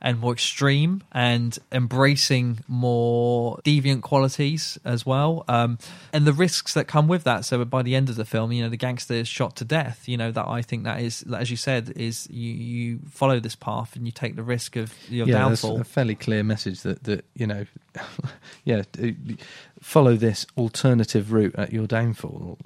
And 0.00 0.18
more 0.18 0.32
extreme 0.32 1.02
and 1.12 1.58
embracing 1.72 2.60
more 2.66 3.58
deviant 3.64 4.02
qualities 4.02 4.78
as 4.84 5.04
well. 5.04 5.44
Um, 5.48 5.78
and 6.12 6.26
the 6.26 6.32
risks 6.32 6.74
that 6.74 6.86
come 6.86 7.08
with 7.08 7.24
that. 7.24 7.44
So 7.44 7.64
by 7.64 7.82
the 7.82 7.94
end 7.94 8.08
of 8.08 8.16
the 8.16 8.24
film 8.24 8.52
you 8.52 8.62
know 8.62 8.68
the 8.68 8.76
gangster 8.76 9.14
is 9.14 9.28
shot 9.28 9.56
to 9.56 9.64
death 9.64 10.08
you 10.08 10.16
know 10.16 10.30
that 10.30 10.46
i 10.46 10.62
think 10.62 10.84
that 10.84 11.00
is 11.00 11.24
as 11.34 11.50
you 11.50 11.56
said 11.56 11.92
is 11.96 12.28
you, 12.30 12.52
you 12.52 12.98
follow 13.10 13.40
this 13.40 13.54
path 13.54 13.96
and 13.96 14.06
you 14.06 14.12
take 14.12 14.36
the 14.36 14.42
risk 14.42 14.76
of 14.76 14.92
your 15.10 15.26
yeah, 15.26 15.38
downfall. 15.38 15.80
a 15.80 15.84
fairly 15.84 16.14
clear 16.14 16.42
message 16.42 16.82
that 16.82 17.04
that 17.04 17.24
you 17.34 17.46
know, 17.46 17.64
yeah, 18.64 18.82
uh, 19.02 19.08
follow 19.80 20.16
this 20.16 20.46
alternative 20.56 21.32
route 21.32 21.54
at 21.56 21.72
your 21.72 21.86
downfall, 21.86 22.58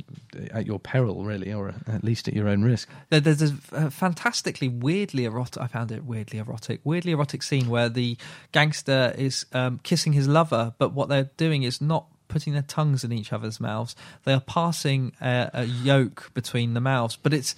at 0.50 0.66
your 0.66 0.78
peril, 0.78 1.24
really, 1.24 1.52
or 1.52 1.74
at 1.86 2.04
least 2.04 2.28
at 2.28 2.34
your 2.34 2.48
own 2.48 2.62
risk. 2.62 2.88
There's 3.10 3.42
a 3.42 3.90
fantastically 3.90 4.68
weirdly 4.68 5.24
erotic. 5.24 5.62
I 5.62 5.66
found 5.66 5.92
it 5.92 6.04
weirdly 6.04 6.38
erotic, 6.38 6.80
weirdly 6.84 7.12
erotic 7.12 7.42
scene 7.42 7.68
where 7.68 7.88
the 7.88 8.16
gangster 8.52 9.14
is 9.16 9.46
um, 9.52 9.80
kissing 9.82 10.12
his 10.12 10.28
lover, 10.28 10.74
but 10.78 10.92
what 10.92 11.08
they're 11.08 11.30
doing 11.36 11.62
is 11.62 11.80
not 11.80 12.06
putting 12.28 12.52
their 12.52 12.62
tongues 12.62 13.04
in 13.04 13.12
each 13.12 13.32
other's 13.32 13.60
mouths. 13.60 13.94
They 14.24 14.32
are 14.32 14.40
passing 14.40 15.12
a, 15.20 15.50
a 15.52 15.64
yolk 15.64 16.32
between 16.34 16.74
the 16.74 16.80
mouths, 16.80 17.16
but 17.16 17.32
it's 17.32 17.54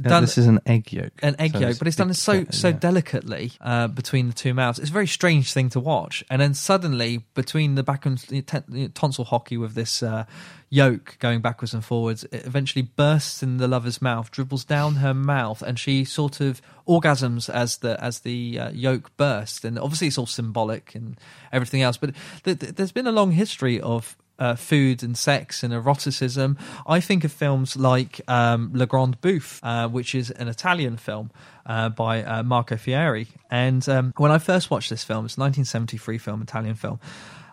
Uh, 0.00 0.08
done. 0.08 0.22
this 0.22 0.38
is 0.38 0.46
an 0.46 0.58
egg 0.66 0.92
yolk, 0.92 1.12
An 1.22 1.36
egg 1.38 1.52
so 1.52 1.58
yolk, 1.60 1.78
but 1.78 1.86
it's 1.86 1.96
done 1.96 2.12
so 2.14 2.32
yeah, 2.32 2.44
so 2.50 2.72
delicately 2.72 3.52
uh, 3.60 3.86
between 3.86 4.28
the 4.28 4.34
two 4.34 4.52
mouths. 4.52 4.78
It's 4.78 4.90
a 4.90 4.92
very 4.92 5.06
strange 5.06 5.52
thing 5.52 5.68
to 5.70 5.80
watch. 5.80 6.24
And 6.28 6.42
then 6.42 6.54
suddenly, 6.54 7.18
between 7.34 7.76
the 7.76 7.84
back 7.84 8.04
and 8.04 8.18
t- 8.18 8.88
tonsil 8.88 9.24
hockey 9.24 9.56
with 9.56 9.74
this 9.74 10.02
uh, 10.02 10.24
yolk 10.68 11.16
going 11.20 11.40
backwards 11.40 11.74
and 11.74 11.84
forwards, 11.84 12.24
it 12.24 12.44
eventually 12.44 12.82
bursts 12.82 13.42
in 13.42 13.58
the 13.58 13.68
lover's 13.68 14.02
mouth, 14.02 14.32
dribbles 14.32 14.64
down 14.64 14.96
her 14.96 15.14
mouth, 15.14 15.62
and 15.62 15.78
she 15.78 16.04
sort 16.04 16.40
of 16.40 16.60
orgasms 16.88 17.48
as 17.48 17.78
the 17.78 18.02
as 18.02 18.20
the 18.20 18.58
uh, 18.58 18.70
yolk 18.70 19.16
bursts. 19.16 19.64
And 19.64 19.78
obviously, 19.78 20.08
it's 20.08 20.18
all 20.18 20.26
symbolic 20.26 20.96
and 20.96 21.16
everything 21.52 21.82
else. 21.82 21.96
But 21.98 22.14
th- 22.42 22.58
th- 22.58 22.74
there's 22.74 22.92
been 22.92 23.06
a 23.06 23.12
long 23.12 23.30
history 23.30 23.80
of 23.80 24.16
uh, 24.38 24.54
food 24.56 25.02
and 25.02 25.16
sex 25.16 25.62
and 25.62 25.72
eroticism. 25.72 26.58
I 26.86 27.00
think 27.00 27.24
of 27.24 27.32
films 27.32 27.76
like 27.76 28.20
um, 28.28 28.70
Le 28.74 28.86
Grand 28.86 29.20
Bouffe, 29.20 29.60
uh, 29.62 29.88
which 29.88 30.14
is 30.14 30.30
an 30.30 30.48
Italian 30.48 30.96
film 30.96 31.30
uh, 31.66 31.88
by 31.88 32.22
uh, 32.22 32.42
Marco 32.42 32.76
Ferreri. 32.76 33.28
And 33.50 33.88
um, 33.88 34.12
when 34.16 34.30
I 34.30 34.38
first 34.38 34.70
watched 34.70 34.90
this 34.90 35.04
film, 35.04 35.24
it's 35.24 35.36
a 35.36 35.40
1973 35.40 36.18
film, 36.18 36.42
Italian 36.42 36.74
film. 36.74 36.98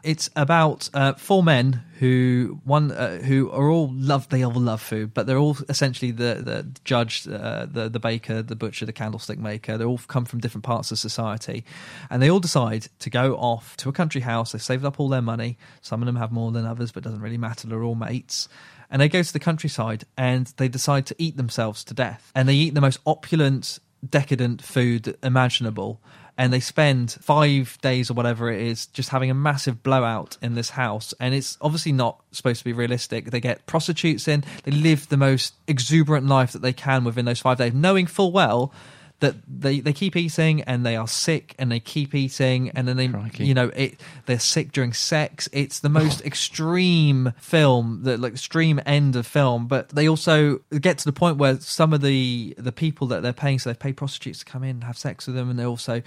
It's 0.04 0.30
about 0.36 0.90
uh, 0.94 1.14
four 1.14 1.44
men 1.44 1.84
who 2.00 2.60
one 2.64 2.92
uh, 2.92 3.20
who 3.20 3.52
are 3.52 3.70
all 3.70 3.92
love. 3.94 4.30
They 4.30 4.44
all 4.44 4.54
love 4.54 4.82
food, 4.82 5.14
but 5.14 5.28
they're 5.28 5.38
all 5.38 5.58
essentially 5.70 6.12
the 6.12 6.42
the 6.44 6.68
judge, 6.84 7.28
uh, 7.28 7.68
the 7.72 7.90
the 7.90 8.00
baker, 8.00 8.42
the 8.42 8.56
butcher, 8.56 8.86
the 8.86 8.94
candlestick 8.94 9.38
maker. 9.38 9.78
They 9.78 9.86
all 9.86 10.00
come 10.08 10.26
from 10.26 10.40
different 10.40 10.64
parts 10.64 10.92
of 10.92 11.00
society, 11.00 11.64
and 12.10 12.22
they 12.22 12.30
all 12.30 12.40
decide 12.40 12.88
to 13.00 13.10
go 13.10 13.36
off 13.36 13.78
to 13.78 13.90
a 13.90 13.94
country 13.94 14.22
house. 14.22 14.52
They've 14.52 14.62
saved 14.62 14.86
up 14.86 15.00
all 15.00 15.10
their 15.10 15.22
money. 15.22 15.58
Some 15.82 16.02
of 16.02 16.08
them 16.08 16.16
have 16.16 16.32
more 16.32 16.52
than 16.52 16.66
others, 16.66 16.92
but 16.92 17.04
it 17.04 17.06
doesn't 17.06 17.22
really 17.22 17.38
matter. 17.38 17.68
They're 17.68 17.84
all 17.84 17.96
mates. 17.96 18.50
And 18.92 19.02
they 19.02 19.08
go 19.08 19.24
to 19.24 19.34
the 19.34 19.40
countryside 19.40 20.04
and 20.18 20.48
they 20.58 20.68
decide 20.68 21.06
to 21.06 21.16
eat 21.18 21.38
themselves 21.38 21.86
to 21.86 21.94
death. 21.94 22.30
And 22.36 22.48
they 22.48 22.56
eat 22.56 22.74
the 22.74 22.82
most 22.82 23.00
opulent, 23.06 23.80
decadent 24.08 24.62
food 24.62 25.18
imaginable. 25.24 26.02
And 26.42 26.52
they 26.52 26.60
spend 26.60 27.12
five 27.22 27.78
days 27.84 28.10
or 28.10 28.16
whatever 28.16 28.52
it 28.52 28.64
is 28.64 28.88
just 28.88 29.10
having 29.10 29.30
a 29.30 29.36
massive 29.36 29.84
blowout 29.84 30.40
in 30.42 30.56
this 30.56 30.72
house. 30.72 31.14
And 31.20 31.36
it's 31.36 31.56
obviously 31.62 31.92
not 31.92 32.20
supposed 32.32 32.58
to 32.62 32.66
be 32.66 32.74
realistic. 32.74 33.30
They 33.30 33.40
get 33.40 33.68
prostitutes 33.68 34.28
in, 34.28 34.44
they 34.64 34.72
live 34.72 35.08
the 35.10 35.18
most 35.18 35.54
exuberant 35.68 36.26
life 36.26 36.54
that 36.54 36.64
they 36.64 36.74
can 36.74 37.04
within 37.04 37.26
those 37.26 37.42
five 37.42 37.60
days, 37.60 37.76
knowing 37.76 38.08
full 38.08 38.32
well 38.32 38.74
that 39.22 39.36
they, 39.48 39.80
they 39.80 39.94
keep 39.94 40.16
eating 40.16 40.62
and 40.64 40.86
they 40.86 40.96
are 40.96 41.08
sick 41.08 41.56
and 41.58 41.72
they 41.72 41.80
keep 41.80 42.14
eating 42.14 42.72
and 42.72 42.88
then 42.88 42.98
they 42.98 43.44
you 43.44 43.54
know 43.54 43.72
it 43.76 44.00
they're 44.26 44.40
sick 44.40 44.72
during 44.72 44.94
sex. 44.94 45.48
It's 45.54 45.80
the 45.80 45.90
most 45.90 46.22
extreme 46.26 47.34
film 47.40 48.02
the 48.04 48.18
like 48.18 48.34
extreme 48.34 48.82
end 48.86 49.16
of 49.16 49.26
film. 49.26 49.68
But 49.68 49.90
they 49.90 50.10
also 50.10 50.58
get 50.80 50.98
to 51.00 51.06
the 51.06 51.14
point 51.14 51.38
where 51.38 51.60
some 51.60 51.94
of 51.94 52.02
the 52.02 52.56
the 52.58 52.72
people 52.72 53.08
that 53.08 53.22
they're 53.22 53.32
paying 53.32 53.60
so 53.60 53.70
they 53.70 53.76
pay 53.76 53.94
prostitutes 53.94 54.40
to 54.40 54.46
come 54.46 54.64
in 54.64 54.72
and 54.72 54.84
have 54.84 54.98
sex 54.98 55.28
with 55.28 55.36
them 55.36 55.50
and 55.50 55.58
they're 55.58 55.68
also 55.68 56.02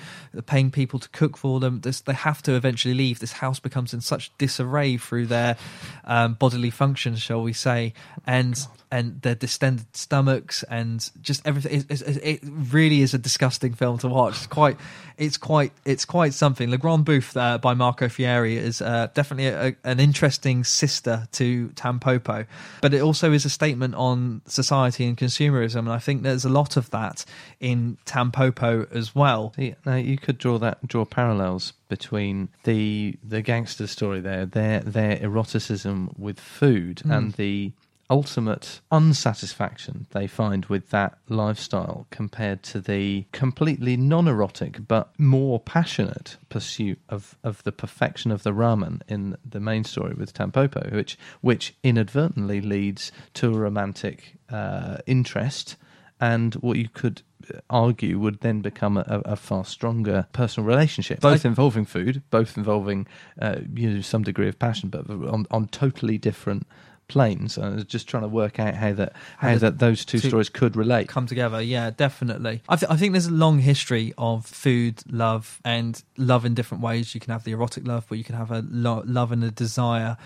paying 0.46 0.70
people 0.70 0.98
to 0.98 1.08
cook 1.10 1.36
for 1.36 1.60
them. 1.60 1.80
This, 1.80 2.00
they 2.00 2.12
have 2.12 2.42
to 2.42 2.54
eventually 2.54 2.94
leave. 2.94 3.20
This 3.20 3.32
house 3.32 3.60
becomes 3.60 3.94
in 3.94 4.00
such 4.00 4.36
disarray 4.38 4.96
through 4.96 5.26
their 5.26 5.56
um, 6.04 6.34
bodily 6.34 6.70
functions 6.70 7.22
shall 7.22 7.42
we 7.42 7.52
say. 7.52 7.94
And 8.26 8.58
and 8.90 9.20
their 9.22 9.34
distended 9.34 9.86
stomachs 9.96 10.62
and 10.64 11.10
just 11.20 11.44
everything. 11.44 11.84
It, 11.88 12.00
it, 12.00 12.20
it 12.22 12.40
really 12.44 13.02
is 13.04 13.14
a 13.14 13.18
disgusting 13.18 13.72
film 13.74 13.98
to 13.98 14.08
watch. 14.08 14.34
It's 14.38 14.46
quite, 14.48 14.76
it's 15.16 15.36
quite, 15.36 15.72
it's 15.84 16.04
quite 16.04 16.34
something. 16.34 16.68
Le 16.70 16.78
Grand 16.78 17.04
Bouffe 17.04 17.36
uh, 17.36 17.58
by 17.58 17.74
Marco 17.74 18.06
Ferreri 18.06 18.56
is 18.56 18.80
uh, 18.82 19.08
definitely 19.14 19.46
a, 19.46 19.76
an 19.84 20.00
interesting 20.00 20.64
sister 20.64 21.28
to 21.32 21.68
Tampopo, 21.76 22.46
but 22.80 22.92
it 22.92 23.00
also 23.02 23.32
is 23.32 23.44
a 23.44 23.50
statement 23.50 23.94
on 23.94 24.42
society 24.46 25.04
and 25.06 25.16
consumerism. 25.16 25.80
And 25.80 25.92
I 25.92 25.98
think 25.98 26.22
there's 26.22 26.44
a 26.44 26.48
lot 26.60 26.76
of 26.76 26.90
that 26.90 27.24
in 27.60 27.96
Tampopo 28.06 28.90
as 28.92 29.14
well. 29.14 29.52
See, 29.56 29.74
now 29.86 29.96
you 29.96 30.18
could 30.18 30.38
draw 30.38 30.58
that 30.58 30.84
draw 30.86 31.04
parallels 31.04 31.72
between 31.88 32.48
the 32.64 33.16
the 33.22 33.42
gangster 33.42 33.86
story 33.86 34.20
there, 34.20 34.46
their 34.46 34.80
their 34.80 35.16
eroticism 35.22 36.12
with 36.18 36.40
food, 36.40 37.02
Mm. 37.04 37.16
and 37.16 37.32
the 37.34 37.72
ultimate 38.10 38.80
unsatisfaction 38.90 40.06
they 40.10 40.26
find 40.26 40.66
with 40.66 40.90
that 40.90 41.18
lifestyle 41.28 42.06
compared 42.10 42.62
to 42.62 42.80
the 42.80 43.24
completely 43.32 43.96
non-erotic 43.96 44.86
but 44.86 45.08
more 45.18 45.58
passionate 45.58 46.36
pursuit 46.48 46.98
of, 47.08 47.36
of 47.42 47.62
the 47.64 47.72
perfection 47.72 48.30
of 48.30 48.42
the 48.42 48.52
ramen 48.52 49.00
in 49.08 49.36
the 49.48 49.60
main 49.60 49.84
story 49.84 50.14
with 50.14 50.34
Tampopo, 50.34 50.92
which 50.92 51.16
which 51.40 51.74
inadvertently 51.82 52.60
leads 52.60 53.10
to 53.32 53.54
a 53.54 53.58
romantic 53.58 54.36
uh, 54.50 54.98
interest 55.06 55.76
and 56.20 56.54
what 56.56 56.76
you 56.76 56.88
could 56.88 57.22
argue 57.68 58.18
would 58.18 58.40
then 58.40 58.60
become 58.60 58.96
a, 58.96 59.22
a 59.24 59.36
far 59.36 59.64
stronger 59.64 60.26
personal 60.32 60.66
relationship, 60.66 61.20
both 61.20 61.44
involving 61.44 61.84
food, 61.84 62.22
both 62.30 62.56
involving 62.56 63.06
uh, 63.40 63.56
you 63.74 63.90
know 63.90 64.00
some 64.00 64.22
degree 64.22 64.48
of 64.48 64.58
passion, 64.58 64.88
but 64.88 65.08
on, 65.10 65.46
on 65.50 65.68
totally 65.68 66.18
different 66.18 66.66
planes. 67.08 67.58
I 67.58 67.68
was 67.68 67.84
just 67.84 68.08
trying 68.08 68.22
to 68.22 68.28
work 68.28 68.58
out 68.58 68.74
how 68.74 68.92
that 68.94 69.12
how, 69.38 69.54
the 69.54 69.58
that 69.60 69.78
those 69.78 70.04
two, 70.04 70.18
stories 70.18 70.48
could 70.48 70.76
relate. 70.76 71.08
come 71.08 71.26
together. 71.26 71.60
Yeah, 71.60 71.90
definitely. 71.90 72.62
I, 72.68 72.76
th- 72.76 72.90
I 72.90 72.96
think 72.96 73.12
there's 73.12 73.26
a 73.26 73.32
long 73.32 73.58
history 73.58 74.14
of 74.18 74.46
food, 74.46 75.02
love, 75.10 75.60
and 75.64 76.02
love 76.16 76.44
in 76.44 76.54
different 76.54 76.82
ways. 76.82 77.14
You 77.14 77.20
can 77.20 77.32
have 77.32 77.44
the 77.44 77.52
erotic 77.52 77.86
love, 77.86 78.06
but 78.08 78.18
you 78.18 78.24
can 78.24 78.34
have 78.34 78.50
a 78.50 78.64
lo- 78.70 79.02
love 79.06 79.32
and 79.32 79.44
a 79.44 79.50
desire 79.50 80.16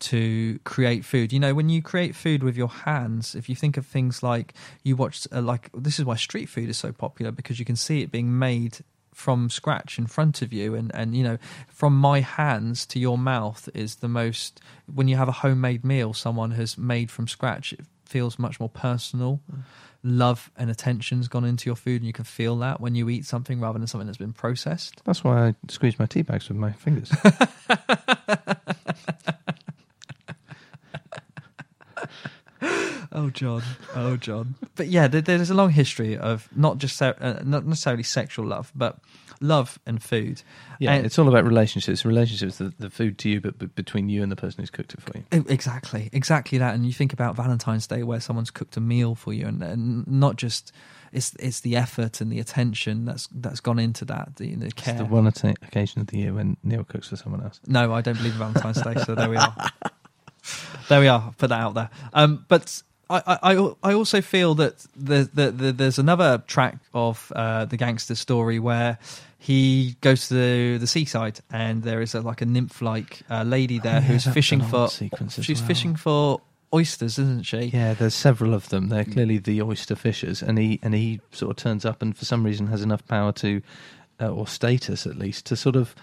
to 0.00 0.58
create 0.64 1.04
food. 1.04 1.32
You 1.32 1.40
know, 1.40 1.54
when 1.54 1.68
you 1.68 1.82
create 1.82 2.14
food 2.14 2.42
with 2.42 2.56
your 2.56 2.68
hands, 2.68 3.34
if 3.34 3.48
you 3.48 3.56
think 3.56 3.76
of 3.76 3.86
things 3.86 4.22
like 4.22 4.54
you 4.84 4.96
watch, 4.96 5.26
uh, 5.32 5.42
like 5.42 5.70
this 5.74 5.98
is 5.98 6.04
why 6.04 6.16
street 6.16 6.48
food 6.48 6.68
is 6.68 6.78
so 6.78 6.92
popular 6.92 7.32
because 7.32 7.58
you 7.58 7.64
can 7.64 7.76
see 7.76 8.02
it 8.02 8.12
being 8.12 8.38
made 8.38 8.78
from 9.18 9.50
scratch 9.50 9.98
in 9.98 10.06
front 10.06 10.42
of 10.42 10.52
you. 10.52 10.76
And 10.76 10.94
and 10.94 11.16
you 11.16 11.24
know 11.24 11.38
from 11.66 11.98
my 11.98 12.20
hands 12.20 12.86
to 12.86 13.00
your 13.00 13.18
mouth 13.18 13.68
is 13.74 13.96
the 13.96 14.06
most 14.06 14.60
when 14.86 15.08
you 15.08 15.16
have 15.16 15.28
a 15.28 15.32
homemade 15.32 15.84
meal 15.84 16.14
someone 16.14 16.52
has 16.52 16.78
made 16.78 17.10
from 17.10 17.26
scratch 17.26 17.72
it 17.72 17.80
feels 18.04 18.38
much 18.38 18.60
more 18.60 18.68
personal. 18.68 19.40
Mm. 19.52 19.62
Love 20.04 20.52
and 20.56 20.70
attention's 20.70 21.26
gone 21.26 21.44
into 21.44 21.68
your 21.68 21.74
food 21.74 22.00
and 22.00 22.06
you 22.06 22.12
can 22.12 22.24
feel 22.24 22.56
that 22.58 22.80
when 22.80 22.94
you 22.94 23.08
eat 23.08 23.26
something 23.26 23.60
rather 23.60 23.80
than 23.80 23.88
something 23.88 24.06
that's 24.06 24.18
been 24.18 24.32
processed. 24.32 25.02
That's 25.04 25.24
why 25.24 25.48
I 25.48 25.54
squeeze 25.68 25.98
my 25.98 26.06
tea 26.06 26.22
bags 26.22 26.48
with 26.48 26.56
my 26.56 26.70
fingers. 26.70 27.10
Oh, 33.12 33.30
John. 33.30 33.62
Oh, 33.94 34.16
John. 34.16 34.54
But 34.76 34.88
yeah, 34.88 35.08
there, 35.08 35.20
there's 35.22 35.50
a 35.50 35.54
long 35.54 35.70
history 35.70 36.16
of 36.16 36.48
not 36.54 36.78
just 36.78 37.00
uh, 37.00 37.14
not 37.44 37.66
necessarily 37.66 38.02
sexual 38.02 38.46
love, 38.46 38.70
but 38.74 38.98
love 39.40 39.78
and 39.86 40.02
food. 40.02 40.42
Yeah, 40.78 40.92
And- 40.94 41.06
it's 41.06 41.18
all 41.18 41.28
about 41.28 41.44
relationships. 41.44 42.04
Relationships, 42.04 42.58
the, 42.58 42.72
the 42.78 42.90
food 42.90 43.18
to 43.18 43.28
you, 43.28 43.40
but, 43.40 43.58
but 43.58 43.74
between 43.74 44.08
you 44.08 44.22
and 44.22 44.30
the 44.30 44.36
person 44.36 44.60
who's 44.60 44.70
cooked 44.70 44.94
it 44.94 45.00
for 45.00 45.16
you. 45.16 45.44
Exactly, 45.48 46.10
exactly 46.12 46.58
that. 46.58 46.74
And 46.74 46.84
you 46.84 46.92
think 46.92 47.12
about 47.12 47.34
Valentine's 47.36 47.86
Day, 47.86 48.02
where 48.02 48.20
someone's 48.20 48.50
cooked 48.50 48.76
a 48.76 48.80
meal 48.80 49.14
for 49.14 49.32
you, 49.32 49.46
and, 49.46 49.62
and 49.62 50.06
not 50.06 50.36
just 50.36 50.72
it's 51.10 51.34
it's 51.40 51.60
the 51.60 51.74
effort 51.74 52.20
and 52.20 52.30
the 52.30 52.38
attention 52.38 53.06
that's 53.06 53.28
that's 53.34 53.60
gone 53.60 53.78
into 53.78 54.04
that, 54.04 54.36
the, 54.36 54.54
the 54.56 54.70
care. 54.72 54.94
It's 54.94 55.02
the 55.02 55.06
one 55.06 55.26
occasion 55.26 56.02
of 56.02 56.08
the 56.08 56.18
year 56.18 56.34
when 56.34 56.58
Neil 56.62 56.84
cooks 56.84 57.08
for 57.08 57.16
someone 57.16 57.42
else. 57.42 57.60
No, 57.66 57.94
I 57.94 58.02
don't 58.02 58.18
believe 58.18 58.32
in 58.34 58.38
Valentine's 58.38 58.82
Day, 58.82 58.94
so 59.06 59.14
there 59.14 59.30
we 59.30 59.36
are. 59.36 59.54
There 60.88 61.00
we 61.00 61.08
are. 61.08 61.34
Put 61.36 61.48
that 61.50 61.60
out 61.60 61.74
there. 61.74 61.90
Um, 62.14 62.46
but 62.48 62.82
I, 63.10 63.38
I, 63.42 63.72
I- 63.82 63.94
also 63.94 64.20
feel 64.20 64.54
that 64.56 64.86
the, 64.96 65.28
the, 65.32 65.50
the, 65.50 65.72
there's 65.72 65.98
another 65.98 66.42
track 66.46 66.76
of 66.94 67.32
uh, 67.34 67.64
the 67.64 67.76
gangster 67.76 68.14
story 68.14 68.58
where 68.58 68.98
he 69.38 69.96
goes 70.00 70.28
to 70.28 70.34
the, 70.34 70.76
the 70.78 70.86
seaside 70.86 71.40
and 71.50 71.82
there 71.82 72.02
is 72.02 72.14
a, 72.14 72.20
like 72.20 72.42
a 72.42 72.46
nymph-like 72.46 73.22
uh, 73.30 73.44
lady 73.44 73.78
there 73.78 73.92
Oh, 73.94 73.98
yeah, 73.98 74.00
who's 74.02 74.26
fishing 74.26 74.60
for. 74.60 74.88
She's 74.88 75.10
well. 75.60 75.66
fishing 75.66 75.96
for 75.96 76.40
oysters, 76.74 77.18
isn't 77.18 77.46
she? 77.46 77.70
Yeah, 77.72 77.94
there's 77.94 78.14
several 78.14 78.52
of 78.52 78.68
them. 78.68 78.88
They're 78.88 79.04
clearly 79.04 79.38
the 79.38 79.62
oyster 79.62 79.94
fishers, 79.96 80.42
and 80.42 80.58
he 80.58 80.78
and 80.82 80.92
he 80.92 81.20
sort 81.32 81.50
of 81.52 81.56
turns 81.56 81.84
up, 81.86 82.02
and 82.02 82.14
for 82.16 82.24
some 82.26 82.42
reason 82.44 82.66
has 82.66 82.82
enough 82.82 83.06
power 83.06 83.32
to 83.32 83.62
uh, 84.20 84.28
or 84.28 84.46
status 84.46 85.06
at 85.06 85.16
least 85.16 85.46
to 85.46 85.56
sort 85.56 85.76
of 85.76 85.94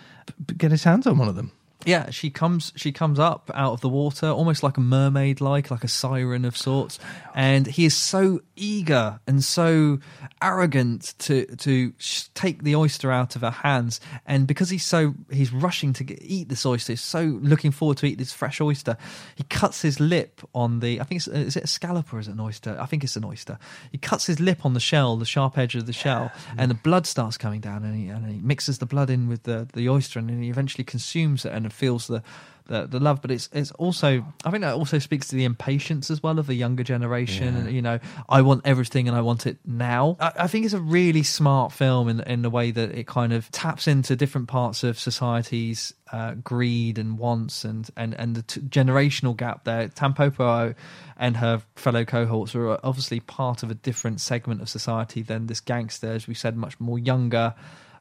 get 0.57 0.71
his 0.71 0.83
hands 0.85 1.05
on 1.05 1.17
one 1.19 1.27
of 1.27 1.35
them. 1.35 1.51
Yeah, 1.83 2.09
she 2.09 2.29
comes. 2.29 2.73
She 2.75 2.91
comes 2.91 3.19
up 3.19 3.51
out 3.53 3.73
of 3.73 3.81
the 3.81 3.89
water, 3.89 4.27
almost 4.27 4.63
like 4.63 4.77
a 4.77 4.81
mermaid, 4.81 5.41
like 5.41 5.69
like 5.69 5.83
a 5.83 5.87
siren 5.87 6.45
of 6.45 6.57
sorts. 6.57 6.99
And 7.35 7.67
he 7.67 7.85
is 7.85 7.95
so 7.95 8.41
eager 8.55 9.19
and 9.27 9.43
so 9.43 9.99
arrogant 10.41 11.13
to 11.19 11.45
to 11.57 11.93
sh- 11.97 12.23
take 12.33 12.63
the 12.63 12.75
oyster 12.75 13.11
out 13.11 13.35
of 13.35 13.41
her 13.41 13.51
hands. 13.51 13.99
And 14.25 14.47
because 14.47 14.69
he's 14.69 14.85
so 14.85 15.13
he's 15.29 15.53
rushing 15.53 15.93
to 15.93 16.03
get, 16.03 16.19
eat 16.21 16.49
this 16.49 16.65
oyster, 16.65 16.93
he's 16.93 17.01
so 17.01 17.23
looking 17.41 17.71
forward 17.71 17.97
to 17.97 18.07
eat 18.07 18.17
this 18.17 18.33
fresh 18.33 18.61
oyster. 18.61 18.97
He 19.35 19.43
cuts 19.43 19.81
his 19.81 19.99
lip 19.99 20.41
on 20.55 20.79
the. 20.79 20.99
I 21.01 21.03
think 21.03 21.19
it's, 21.19 21.27
uh, 21.27 21.33
is 21.33 21.55
it 21.55 21.65
a 21.65 21.67
scallop 21.67 22.11
or 22.13 22.19
is 22.19 22.27
it 22.27 22.31
an 22.31 22.39
oyster? 22.39 22.77
I 22.79 22.87
think 22.87 23.03
it's 23.03 23.15
an 23.15 23.25
oyster. 23.25 23.59
He 23.91 23.99
cuts 23.99 24.25
his 24.25 24.39
lip 24.39 24.65
on 24.65 24.73
the 24.73 24.79
shell, 24.79 25.17
the 25.17 25.25
sharp 25.25 25.57
edge 25.57 25.75
of 25.75 25.85
the 25.85 25.93
shell, 25.93 26.31
and 26.57 26.71
the 26.71 26.75
blood 26.75 27.05
starts 27.05 27.37
coming 27.37 27.59
down. 27.59 27.83
And 27.83 27.95
he, 27.95 28.07
and 28.07 28.25
he 28.25 28.39
mixes 28.39 28.79
the 28.79 28.87
blood 28.87 29.11
in 29.11 29.27
with 29.27 29.43
the 29.43 29.67
the 29.73 29.87
oyster, 29.87 30.17
and 30.17 30.29
then 30.29 30.41
he 30.41 30.49
eventually 30.49 30.83
consumes 30.83 31.45
it 31.45 31.51
and 31.51 31.64
feels 31.73 32.07
the. 32.07 32.23
The, 32.67 32.87
the 32.87 32.99
love, 32.99 33.21
but 33.21 33.29
it's 33.29 33.47
it's 33.53 33.69
also 33.73 34.25
I 34.43 34.49
think 34.49 34.63
that 34.63 34.73
also 34.73 34.97
speaks 34.97 35.27
to 35.27 35.35
the 35.35 35.43
impatience 35.43 36.09
as 36.09 36.23
well 36.23 36.39
of 36.39 36.47
the 36.47 36.55
younger 36.55 36.83
generation, 36.83 37.55
and 37.55 37.71
you 37.71 37.83
know 37.83 37.99
I 38.27 38.41
want 38.41 38.63
everything 38.65 39.07
and 39.07 39.15
I 39.15 39.21
want 39.21 39.45
it 39.45 39.59
now. 39.67 40.17
I, 40.19 40.31
I 40.39 40.47
think 40.47 40.65
it's 40.65 40.73
a 40.73 40.79
really 40.79 41.21
smart 41.21 41.73
film 41.73 42.09
in 42.09 42.21
in 42.21 42.41
the 42.41 42.49
way 42.49 42.71
that 42.71 42.89
it 42.97 43.05
kind 43.05 43.33
of 43.33 43.51
taps 43.51 43.87
into 43.87 44.15
different 44.15 44.47
parts 44.47 44.83
of 44.83 44.97
society's 44.97 45.93
uh, 46.11 46.33
greed 46.43 46.97
and 46.97 47.19
wants 47.19 47.65
and 47.65 47.87
and 47.95 48.15
and 48.15 48.35
the 48.35 48.41
t- 48.41 48.61
generational 48.61 49.37
gap 49.37 49.65
there. 49.65 49.87
Tampopo 49.89 50.73
and 51.17 51.37
her 51.37 51.61
fellow 51.75 52.03
cohorts 52.03 52.55
are 52.55 52.79
obviously 52.83 53.19
part 53.19 53.61
of 53.61 53.69
a 53.69 53.75
different 53.75 54.21
segment 54.21 54.63
of 54.63 54.69
society 54.69 55.21
than 55.21 55.45
this 55.45 55.59
gangster, 55.59 56.11
as 56.11 56.27
we 56.27 56.33
said, 56.33 56.57
much 56.57 56.79
more 56.79 56.97
younger. 56.97 57.53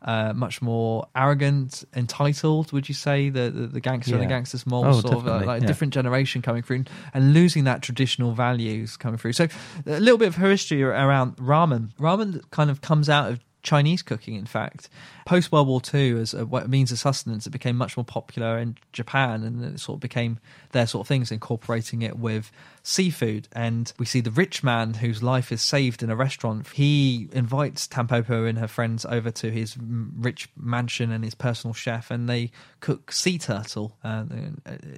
Uh, 0.07 0.35
much 0.35 0.61
more 0.61 1.07
arrogant, 1.17 1.83
entitled. 1.97 2.73
Would 2.73 2.89
you 2.91 2.95
say 2.95 3.31
the 3.31 3.51
the, 3.51 3.67
the 3.67 3.81
gangster 3.81 4.15
and 4.15 4.23
the 4.23 4.27
gangsters 4.27 4.61
small 4.61 4.85
Oh, 4.85 5.01
sort 5.01 5.15
of 5.15 5.27
uh, 5.27 5.47
like 5.47 5.61
a 5.61 5.63
yeah. 5.63 5.67
different 5.67 5.95
generation 5.95 6.43
coming 6.43 6.63
through 6.63 6.85
and 7.15 7.33
losing 7.33 7.65
that 7.65 7.81
traditional 7.81 8.33
values 8.33 8.99
coming 8.99 9.17
through. 9.17 9.33
So 9.33 9.49
a 9.87 10.01
little 10.01 10.19
bit 10.19 10.29
of 10.29 10.35
her 10.37 10.51
history 10.51 10.83
around 10.83 11.37
ramen. 11.39 11.95
Ramen 11.99 12.43
kind 12.51 12.71
of 12.71 12.83
comes 12.83 13.09
out 13.09 13.31
of 13.33 13.41
Chinese 13.63 14.03
cooking, 14.03 14.35
in 14.35 14.45
fact. 14.45 14.91
Post 15.25 15.53
World 15.53 15.69
War 15.69 15.81
II, 15.93 16.21
as 16.21 16.35
a 16.35 16.47
means 16.69 16.93
of 16.93 16.99
sustenance, 16.99 17.47
it 17.47 17.51
became 17.51 17.77
much 17.77 17.97
more 17.97 18.05
popular 18.05 18.59
in 18.59 18.77
Japan, 18.93 19.43
and 19.43 19.65
it 19.65 19.81
sort 19.81 19.97
of 19.97 20.01
became 20.01 20.39
their 20.73 20.87
sort 20.87 21.05
of 21.05 21.09
things, 21.09 21.33
incorporating 21.33 22.03
it 22.03 22.19
with 22.19 22.53
seafood. 22.83 23.49
And 23.53 23.91
we 23.99 24.05
see 24.05 24.21
the 24.21 24.31
rich 24.31 24.63
man 24.63 24.95
whose 24.95 25.23
life 25.23 25.51
is 25.51 25.63
saved 25.63 26.03
in 26.03 26.11
a 26.11 26.17
restaurant. 26.17 26.69
He 26.69 27.29
invites 27.33 27.89
Tampopo 27.89 28.47
and 28.47 28.59
her 28.59 28.69
friends 28.69 29.07
over 29.07 29.31
to 29.31 29.51
his 29.51 29.77
rich 29.79 30.51
mansion 30.57 31.11
and 31.11 31.25
his 31.25 31.35
personal 31.35 31.73
chef, 31.73 32.11
and 32.11 32.29
they 32.29 32.51
cook 32.81 33.11
sea 33.11 33.39
turtle. 33.39 33.97
Uh, 34.05 34.25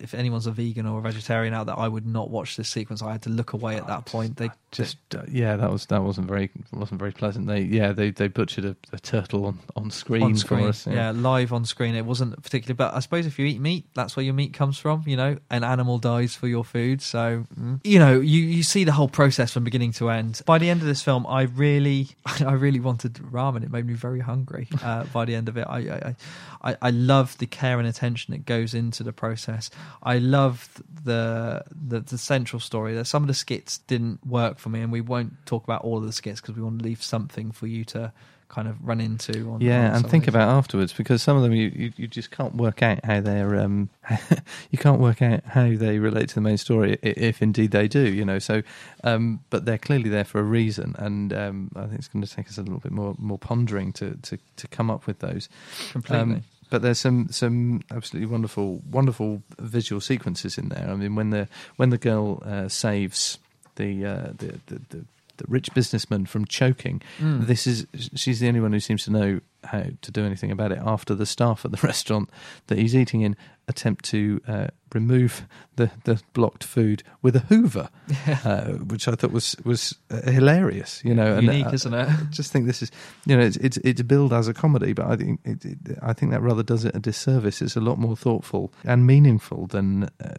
if 0.02 0.12
anyone's 0.12 0.48
a 0.48 0.52
vegan 0.52 0.86
or 0.86 0.98
a 0.98 1.02
vegetarian 1.02 1.55
out 1.55 1.66
there, 1.66 1.78
I 1.78 1.86
would 1.86 2.06
not 2.06 2.30
watch 2.30 2.56
this 2.56 2.68
sequence. 2.68 3.00
I 3.00 3.12
had 3.12 3.22
to 3.22 3.30
look 3.30 3.52
away 3.52 3.76
at 3.76 3.86
that 3.86 4.06
point. 4.06 4.38
They 4.38 4.50
Just 4.72 4.96
uh, 5.14 5.22
yeah, 5.30 5.55
that 5.55 5.70
was 5.70 5.86
that 5.86 6.02
wasn't 6.02 6.26
very 6.26 6.50
wasn't 6.72 6.98
very 6.98 7.12
pleasant. 7.12 7.46
They 7.46 7.60
yeah 7.60 7.92
they 7.92 8.10
they 8.10 8.26
butchered 8.26 8.64
a, 8.64 8.76
a 8.92 8.98
turtle 8.98 9.46
on, 9.46 9.60
on 9.76 9.92
screen 9.92 10.16
on 10.23 10.36
screen, 10.36 10.62
for 10.62 10.69
us. 10.69 10.86
yeah. 10.86 11.11
live 11.11 11.53
on 11.53 11.65
screen. 11.65 11.95
It 11.95 12.05
wasn't 12.05 12.41
particularly, 12.43 12.77
but 12.77 12.95
I 12.95 13.01
suppose 13.01 13.27
if 13.27 13.39
you 13.39 13.47
eat 13.47 13.61
meat, 13.61 13.86
that's 13.95 14.17
where 14.17 14.25
your 14.25 14.35
meat 14.35 14.53
comes 14.53 14.78
from. 14.78 15.03
You 15.07 15.17
know, 15.17 15.39
an 15.51 15.65
animal 15.65 15.99
dies 15.99 16.35
for 16.35 16.49
your 16.49 16.65
food, 16.65 17.03
so 17.03 17.45
mm. 17.59 17.81
you 17.85 17.99
know 17.99 18.20
you 18.20 18.43
you 18.43 18.62
see 18.62 18.85
the 18.85 18.93
whole 18.93 19.09
process 19.09 19.53
from 19.53 19.65
beginning 19.65 19.93
to 19.93 20.11
end. 20.11 20.43
By 20.47 20.59
the 20.59 20.70
end 20.70 20.81
of 20.81 20.86
this 20.86 21.03
film, 21.03 21.27
I 21.27 21.43
really 21.43 22.09
I 22.41 22.53
really 22.53 22.81
wanted 22.81 23.15
ramen. 23.15 23.62
It 23.62 23.70
made 23.70 23.86
me 23.86 23.95
very 23.95 24.20
hungry. 24.20 24.69
Uh, 24.83 25.05
by 25.12 25.25
the 25.25 25.35
end 25.35 25.49
of 25.49 25.57
it, 25.57 25.67
I 25.69 25.78
I, 25.78 26.17
I 26.62 26.77
I 26.83 26.91
love 26.91 27.39
the 27.39 27.47
care 27.47 27.78
and 27.78 27.89
attention 27.89 28.33
that 28.33 28.47
goes 28.47 28.75
into 28.75 29.03
the 29.03 29.12
process. 29.12 29.70
I 30.03 30.19
love 30.19 30.83
the 31.05 31.65
the, 31.70 32.01
the 32.01 32.19
central 32.19 32.61
story. 32.61 32.95
That 32.95 33.07
some 33.07 33.23
of 33.23 33.28
the 33.28 33.35
skits 33.35 33.78
didn't 33.78 34.27
work 34.27 34.59
for 34.59 34.69
me, 34.69 34.81
and 34.81 34.93
we 34.93 35.01
won't 35.01 35.47
talk 35.47 35.65
about 35.65 35.83
all 35.83 35.99
of 35.99 36.05
the 36.05 36.12
skits 36.12 36.41
because 36.41 36.57
we 36.57 36.62
want 36.62 36.78
to 36.78 36.85
leave 36.85 37.03
something 37.03 37.53
for 37.53 37.67
you 37.67 37.85
to 37.86 38.12
kind 38.49 38.68
of 38.68 38.76
run 38.86 39.00
into. 39.00 39.50
On, 39.50 39.60
yeah, 39.60 39.91
on 39.91 39.97
and 39.97 40.10
think 40.10 40.28
about 40.28 40.49
afterwards 40.49 40.92
because 40.92 41.23
some 41.23 41.36
of 41.36 41.42
them 41.42 41.52
you, 41.52 41.73
you, 41.75 41.92
you 41.97 42.07
just 42.07 42.31
can't 42.31 42.55
work 42.55 42.83
out 42.83 43.05
how 43.05 43.20
they're 43.20 43.58
um 43.60 43.91
you 44.70 44.78
can't 44.78 45.00
work 45.00 45.20
out 45.23 45.44
how 45.44 45.68
they 45.75 45.99
relate 45.99 46.28
to 46.31 46.34
the 46.36 46.41
main 46.41 46.57
story 46.57 46.99
if 47.02 47.42
indeed 47.42 47.70
they 47.73 47.89
do 47.89 48.00
you 48.08 48.25
know 48.25 48.39
so 48.39 48.62
um 49.05 49.41
but 49.50 49.65
they're 49.65 49.78
clearly 49.78 50.08
there 50.08 50.25
for 50.25 50.39
a 50.39 50.44
reason 50.44 50.94
and 50.99 51.33
um 51.33 51.70
I 51.76 51.83
think 51.86 51.99
it's 51.99 52.08
going 52.08 52.25
to 52.25 52.31
take 52.31 52.49
us 52.49 52.57
a 52.58 52.62
little 52.62 52.78
bit 52.81 52.92
more 52.92 53.15
more 53.18 53.39
pondering 53.39 53.92
to 53.94 54.16
to 54.23 54.39
to 54.57 54.68
come 54.68 54.91
up 54.91 55.07
with 55.07 55.18
those 55.18 55.49
Um, 55.94 56.02
Completely. 56.02 56.42
but 56.70 56.83
there's 56.83 56.99
some 57.00 57.28
some 57.31 57.83
absolutely 57.91 58.31
wonderful 58.31 58.83
wonderful 58.91 59.42
visual 59.58 60.00
sequences 60.00 60.57
in 60.58 60.68
there. 60.68 60.89
I 60.89 60.94
mean, 60.94 61.15
when 61.15 61.31
the 61.31 61.49
when 61.76 61.91
the 61.91 61.99
girl 61.99 62.42
uh, 62.44 62.68
saves 62.68 63.39
the, 63.76 64.05
uh, 64.07 64.26
the 64.36 64.58
the 64.66 64.81
the 64.91 65.05
the 65.39 65.44
rich 65.48 65.73
businessman 65.74 66.26
from 66.26 66.44
choking, 66.47 67.02
Mm. 67.18 67.47
this 67.47 67.66
is 67.66 67.86
she's 68.15 68.40
the 68.40 68.48
only 68.48 68.60
one 68.60 68.73
who 68.73 68.81
seems 68.81 69.05
to 69.05 69.10
know 69.10 69.40
how 69.65 69.84
to 70.00 70.10
do 70.12 70.24
anything 70.24 70.50
about 70.50 70.73
it. 70.73 70.78
After 70.84 71.15
the 71.15 71.26
staff 71.26 71.65
at 71.65 71.70
the 71.73 71.78
restaurant 71.86 72.31
that 72.68 72.78
he's 72.78 72.94
eating 72.94 73.20
in 73.23 73.36
attempt 73.69 74.05
to 74.07 74.41
uh, 74.47 74.67
remove 74.95 75.47
the 75.77 75.91
the 76.05 76.23
blocked 76.33 76.65
food 76.65 77.03
with 77.23 77.36
a 77.36 77.41
Hoover, 77.41 77.89
uh, 78.45 78.73
which 78.93 79.09
I 79.09 79.12
thought 79.12 79.33
was 79.33 79.57
was 79.65 79.95
uh, 80.11 80.31
hilarious. 80.31 81.03
You 81.05 81.15
know, 81.15 81.35
and, 81.35 81.47
Unique, 81.47 81.67
uh, 81.67 81.73
isn't 81.73 81.95
it? 81.95 82.09
I 82.09 82.17
just 82.31 82.53
think 82.53 82.67
this 82.67 82.83
is, 82.83 82.91
you 83.27 83.36
know, 83.36 83.43
it's 83.43 83.57
it's, 83.59 83.77
it's 83.78 84.03
billed 84.03 84.33
as 84.33 84.49
a 84.49 84.55
comedy, 84.55 84.93
but 84.93 85.07
I 85.07 85.17
think 85.17 85.41
it, 85.45 85.65
it, 85.65 85.78
I 86.03 86.12
think 86.12 86.33
that 86.33 86.41
rather 86.41 86.62
does 86.62 86.85
it 86.85 86.95
a 86.95 86.99
disservice. 86.99 87.61
It's 87.61 87.77
a 87.77 87.81
lot 87.81 87.99
more 87.99 88.17
thoughtful 88.17 88.73
and 88.85 89.07
meaningful 89.07 89.67
than, 89.67 90.05
uh, 90.05 90.35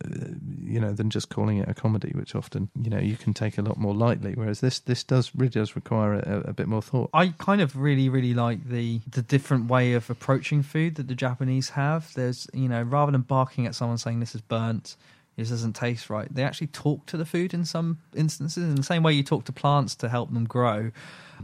you 0.63 0.79
know, 0.79 0.93
than 0.93 1.09
just 1.09 1.29
calling 1.29 1.57
it 1.57 1.69
a 1.69 1.73
comedy, 1.73 2.11
which 2.15 2.35
often 2.35 2.69
you 2.81 2.89
know 2.89 2.99
you 2.99 3.17
can 3.17 3.33
take 3.33 3.57
a 3.57 3.61
lot 3.61 3.77
more 3.77 3.93
lightly. 3.93 4.33
Whereas 4.33 4.61
this 4.61 4.79
this 4.79 5.03
does 5.03 5.31
really 5.35 5.49
does 5.49 5.75
require 5.75 6.13
a, 6.13 6.49
a 6.49 6.53
bit 6.53 6.67
more 6.67 6.81
thought. 6.81 7.09
I 7.13 7.33
kind 7.37 7.61
of 7.61 7.75
really, 7.75 8.09
really 8.09 8.33
like 8.33 8.67
the 8.69 9.01
the 9.07 9.21
different 9.21 9.69
way 9.69 9.93
of 9.93 10.09
approaching 10.09 10.63
food 10.63 10.95
that 10.95 11.07
the 11.07 11.15
Japanese 11.15 11.69
have. 11.71 12.13
There's, 12.13 12.47
you 12.53 12.69
know, 12.69 12.81
rather 12.81 13.11
than 13.11 13.16
barking 13.21 13.65
at 13.65 13.75
someone 13.75 13.97
saying 13.97 14.19
this 14.19 14.35
is 14.35 14.41
burnt, 14.41 14.95
this 15.37 15.49
doesn't 15.49 15.73
taste 15.73 16.09
right, 16.09 16.33
they 16.33 16.43
actually 16.43 16.67
talk 16.67 17.05
to 17.05 17.17
the 17.17 17.25
food 17.25 17.53
in 17.53 17.63
some 17.63 17.99
instances 18.15 18.63
in 18.63 18.75
the 18.75 18.83
same 18.83 19.03
way 19.03 19.13
you 19.13 19.23
talk 19.23 19.45
to 19.45 19.51
plants 19.51 19.95
to 19.95 20.09
help 20.09 20.33
them 20.33 20.45
grow. 20.45 20.91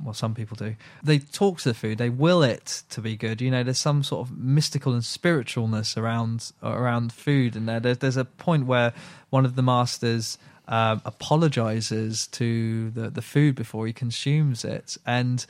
Well, 0.03 0.16
some 0.16 0.34
people 0.34 0.56
do. 0.56 0.76
They 1.03 1.19
talk 1.19 1.60
to 1.60 1.69
the 1.69 1.76
food. 1.76 2.00
They 2.00 2.10
will 2.10 2.42
it 2.42 2.82
to 2.90 3.02
be 3.02 3.16
good. 3.16 3.42
You 3.42 3.52
know, 3.52 3.61
there's 3.61 3.77
some 3.77 4.02
sort 4.02 4.27
of 4.27 4.35
mystical 4.35 4.93
and 4.93 5.03
spiritualness 5.03 5.95
around 5.95 6.52
around 6.64 7.14
food, 7.14 7.56
and 7.56 7.69
there. 7.69 7.80
There's, 7.80 8.18
a 8.18 8.26
point 8.26 8.66
where 8.66 8.93
one 9.30 9.45
of 9.45 9.56
the 9.56 9.61
masters 9.61 10.40
um, 10.68 11.02
apologizes 11.06 12.26
to 12.27 12.90
the 12.90 13.11
the 13.11 13.22
food 13.22 13.53
before 13.53 13.85
he 13.85 13.93
consumes 13.93 14.66
it, 14.66 14.98
and 15.06 15.45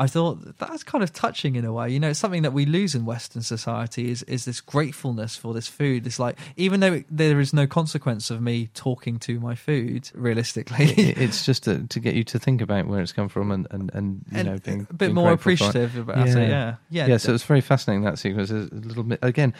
I 0.00 0.06
thought 0.06 0.56
that's 0.58 0.84
kind 0.84 1.02
of 1.02 1.12
touching 1.12 1.56
in 1.56 1.64
a 1.64 1.72
way. 1.72 1.90
You 1.90 1.98
know, 1.98 2.10
it's 2.10 2.20
something 2.20 2.42
that 2.42 2.52
we 2.52 2.66
lose 2.66 2.94
in 2.94 3.04
Western 3.04 3.42
society 3.42 4.10
is 4.10 4.22
is 4.24 4.44
this 4.44 4.60
gratefulness 4.60 5.34
for 5.36 5.52
this 5.52 5.66
food. 5.66 6.06
It's 6.06 6.18
like 6.20 6.38
even 6.56 6.78
though 6.80 7.02
there 7.10 7.40
is 7.40 7.52
no 7.52 7.66
consequence 7.66 8.30
of 8.30 8.40
me 8.40 8.68
talking 8.74 9.18
to 9.20 9.40
my 9.40 9.54
food, 9.56 10.10
realistically, 10.14 10.84
It- 10.92 11.18
it's 11.18 11.44
just 11.44 11.64
to, 11.64 11.86
to 11.88 11.98
get 12.00 12.14
you 12.14 12.22
to 12.24 12.38
think 12.38 12.60
about 12.60 12.86
where 12.86 13.00
it's 13.00 13.12
come 13.12 13.28
from 13.28 13.50
and 13.50 13.66
and, 13.72 13.90
and 13.92 14.24
you 14.30 14.38
And 14.38 14.48
know 14.48 14.58
being 14.58 14.80
a 14.82 14.84
bit 14.84 14.98
being 14.98 15.14
more 15.14 15.34
grateful 15.36 15.56
for 15.56 15.78
it. 15.78 15.82
appreciative 15.84 15.96
about 16.08 16.28
it, 16.28 16.48
yeah. 16.48 16.74
Yeah, 16.90 17.06
yeah. 17.06 17.16
So 17.16 17.34
it's 17.34 17.44
very 17.44 17.60
fascinating 17.60 18.04
that 18.04 18.18
sequence. 18.18 18.50
There's 18.50 18.70
a 18.70 18.74
little 18.74 19.02
bit 19.02 19.18
again. 19.22 19.52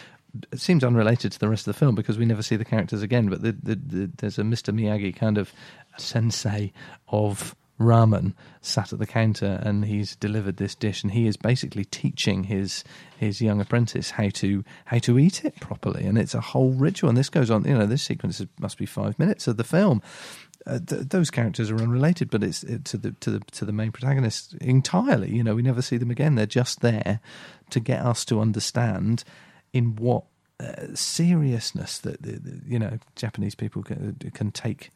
It 0.53 0.61
seems 0.61 0.85
unrelated 0.85 1.33
to 1.33 1.39
the 1.41 1.49
rest 1.49 1.67
of 1.67 1.75
the 1.75 1.79
film 1.79 1.95
because 1.95 2.19
we 2.19 2.27
never 2.27 2.43
see 2.43 2.55
the 2.57 2.65
characters 2.65 3.03
again. 3.03 3.29
But 3.31 3.41
the, 3.43 3.53
the, 3.53 3.75
the, 3.75 4.11
there's 4.19 4.39
a 4.39 4.43
Mr. 4.43 4.75
Miyagi 4.75 5.17
kind 5.17 5.39
of 5.39 5.53
sensei 5.97 6.73
of 7.09 7.57
ramen 7.79 8.35
sat 8.61 8.93
at 8.93 8.99
the 8.99 9.07
counter 9.07 9.61
and 9.63 9.85
he's 9.85 10.17
delivered 10.17 10.57
this 10.57 10.75
dish 10.75 11.03
and 11.03 11.13
he 11.13 11.27
is 11.27 11.37
basically 11.37 11.85
teaching 11.85 12.45
his 12.45 12.83
his 13.17 13.41
young 13.41 13.61
apprentice 13.61 14.11
how 14.11 14.29
to 14.29 14.65
how 14.87 14.99
to 14.99 15.19
eat 15.19 15.45
it 15.45 15.59
properly 15.61 16.05
and 16.05 16.19
it's 16.19 16.35
a 16.35 16.41
whole 16.41 16.73
ritual 16.73 17.09
and 17.09 17.17
this 17.17 17.31
goes 17.31 17.51
on 17.51 17.65
you 17.65 17.77
know 17.77 17.87
this 17.87 18.03
sequence 18.03 18.45
must 18.59 18.79
be 18.79 18.87
five 18.87 19.19
minutes 19.19 19.47
of 19.47 19.57
the 19.57 19.65
film 19.65 20.03
uh, 20.67 20.81
th- 20.87 21.09
those 21.09 21.31
characters 21.31 21.71
are 21.71 21.79
unrelated, 21.79 22.29
but 22.31 22.43
it's 22.43 22.63
it, 22.65 22.85
to 22.85 22.99
the 22.99 23.13
to 23.13 23.31
the 23.31 23.41
to 23.53 23.65
the 23.65 23.73
main 23.73 23.91
protagonist 23.91 24.55
entirely. 24.61 25.35
You 25.35 25.43
know, 25.43 25.55
we 25.55 25.63
never 25.63 25.81
see 25.81 25.97
them 25.97 26.11
again. 26.11 26.35
They're 26.35 26.47
just 26.47 26.81
there 26.81 27.21
to 27.71 27.81
get 27.81 28.05
us 28.05 28.25
to 28.27 28.41
understand 28.41 29.25
in 29.73 29.97
what 29.97 30.25
uh, 30.61 30.95
seriousness 30.95 31.99
that 31.99 32.19
you 32.67 32.79
know 32.79 32.99
Japanese 33.17 33.55
people 33.55 33.83
can, 33.83 34.17
can 34.35 34.51
take 34.51 34.91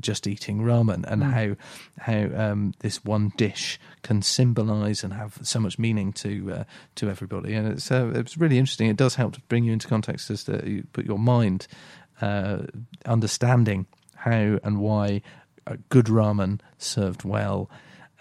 just 0.00 0.26
eating 0.26 0.60
ramen 0.60 1.04
and 1.06 1.22
Mm. 1.22 1.32
how 1.32 1.56
how 1.98 2.50
um, 2.52 2.74
this 2.80 3.04
one 3.04 3.32
dish 3.36 3.78
can 4.02 4.22
symbolise 4.22 5.02
and 5.04 5.12
have 5.12 5.38
so 5.42 5.60
much 5.60 5.78
meaning 5.78 6.12
to 6.14 6.52
uh, 6.52 6.64
to 6.96 7.08
everybody. 7.10 7.54
And 7.54 7.68
it's 7.68 7.90
uh, 7.90 8.12
it's 8.14 8.36
really 8.36 8.58
interesting. 8.58 8.88
It 8.88 8.96
does 8.96 9.14
help 9.16 9.34
to 9.34 9.40
bring 9.48 9.64
you 9.64 9.72
into 9.72 9.88
context 9.88 10.30
as 10.30 10.44
to 10.44 10.62
you 10.68 10.84
put 10.92 11.06
your 11.06 11.18
mind 11.18 11.66
uh, 12.20 12.62
understanding 13.04 13.86
how 14.14 14.58
and 14.62 14.78
why 14.80 15.22
uh, 15.66 15.76
good 15.88 16.06
ramen 16.06 16.60
served 16.78 17.24
well 17.24 17.68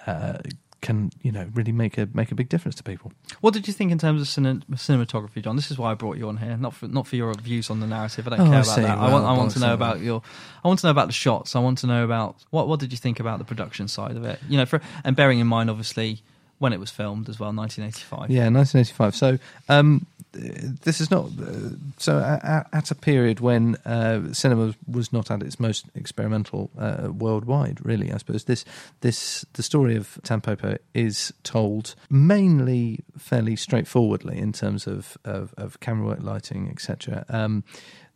uh, 0.07 0.37
can 0.85 1.11
you 1.21 1.31
know 1.31 1.45
really 1.53 1.71
make 1.71 1.97
a 1.97 2.07
make 2.13 2.31
a 2.31 2.35
big 2.35 2.47
difference 2.49 2.75
to 2.75 2.83
people. 2.83 3.11
What 3.41 3.53
did 3.53 3.67
you 3.67 3.73
think 3.73 3.91
in 3.91 3.97
terms 3.97 4.21
of 4.21 4.27
cine- 4.27 4.63
cinematography, 4.71 5.43
John? 5.43 5.55
This 5.55 5.71
is 5.71 5.77
why 5.77 5.91
I 5.91 5.95
brought 5.95 6.17
you 6.17 6.27
on 6.29 6.37
here, 6.37 6.55
not 6.57 6.73
for 6.73 6.87
not 6.87 7.07
for 7.07 7.15
your 7.15 7.33
views 7.33 7.69
on 7.69 7.79
the 7.79 7.87
narrative. 7.87 8.27
I 8.27 8.29
don't 8.37 8.41
Oh, 8.47 8.51
care 8.51 8.59
I 8.59 8.61
about 8.61 8.75
that. 8.75 8.97
I 8.97 9.11
want 9.11 9.25
I 9.25 9.33
want 9.33 9.51
to 9.51 9.59
know 9.59 9.73
about 9.73 9.99
your 10.01 10.21
I 10.63 10.67
want 10.67 10.79
to 10.81 10.87
know 10.87 10.91
about 10.91 11.07
the 11.07 11.13
shots. 11.13 11.55
I 11.55 11.59
want 11.59 11.77
to 11.79 11.87
know 11.87 12.03
about 12.05 12.35
what 12.51 12.67
what 12.67 12.79
did 12.79 12.91
you 12.91 12.97
think 12.97 13.19
about 13.19 13.39
the 13.39 13.45
production 13.45 13.87
side 13.87 14.15
of 14.15 14.23
it? 14.25 14.39
You 14.47 14.57
know, 14.57 14.65
for 14.65 14.79
and 15.03 15.15
bearing 15.15 15.39
in 15.39 15.47
mind 15.47 15.69
obviously 15.69 16.21
when 16.57 16.71
it 16.71 16.79
was 16.79 16.89
filmed 16.89 17.27
as 17.27 17.37
well, 17.37 17.51
1985. 17.51 18.29
Yeah, 18.31 18.47
1985. 18.49 19.15
So 19.15 19.37
um, 19.67 20.05
this 20.35 20.99
is 20.99 21.09
not 21.09 21.25
uh, 21.25 21.69
so 21.97 22.19
at, 22.19 22.67
at 22.73 22.91
a 22.91 22.95
period 22.95 23.39
when 23.39 23.75
uh, 23.85 24.33
cinema 24.33 24.75
was 24.87 25.13
not 25.13 25.31
at 25.31 25.41
its 25.41 25.59
most 25.59 25.85
experimental 25.95 26.69
uh, 26.77 27.09
worldwide. 27.11 27.85
Really, 27.85 28.11
I 28.11 28.17
suppose 28.17 28.43
this 28.45 28.65
this 29.01 29.45
the 29.53 29.63
story 29.63 29.95
of 29.95 30.19
Tampopo 30.23 30.77
is 30.93 31.33
told 31.43 31.95
mainly 32.09 33.03
fairly 33.17 33.55
straightforwardly 33.55 34.37
in 34.37 34.51
terms 34.51 34.87
of 34.87 35.17
of, 35.23 35.53
of 35.57 35.79
camera 35.79 36.07
work, 36.07 36.21
lighting, 36.21 36.69
etc. 36.69 37.25
Um, 37.29 37.63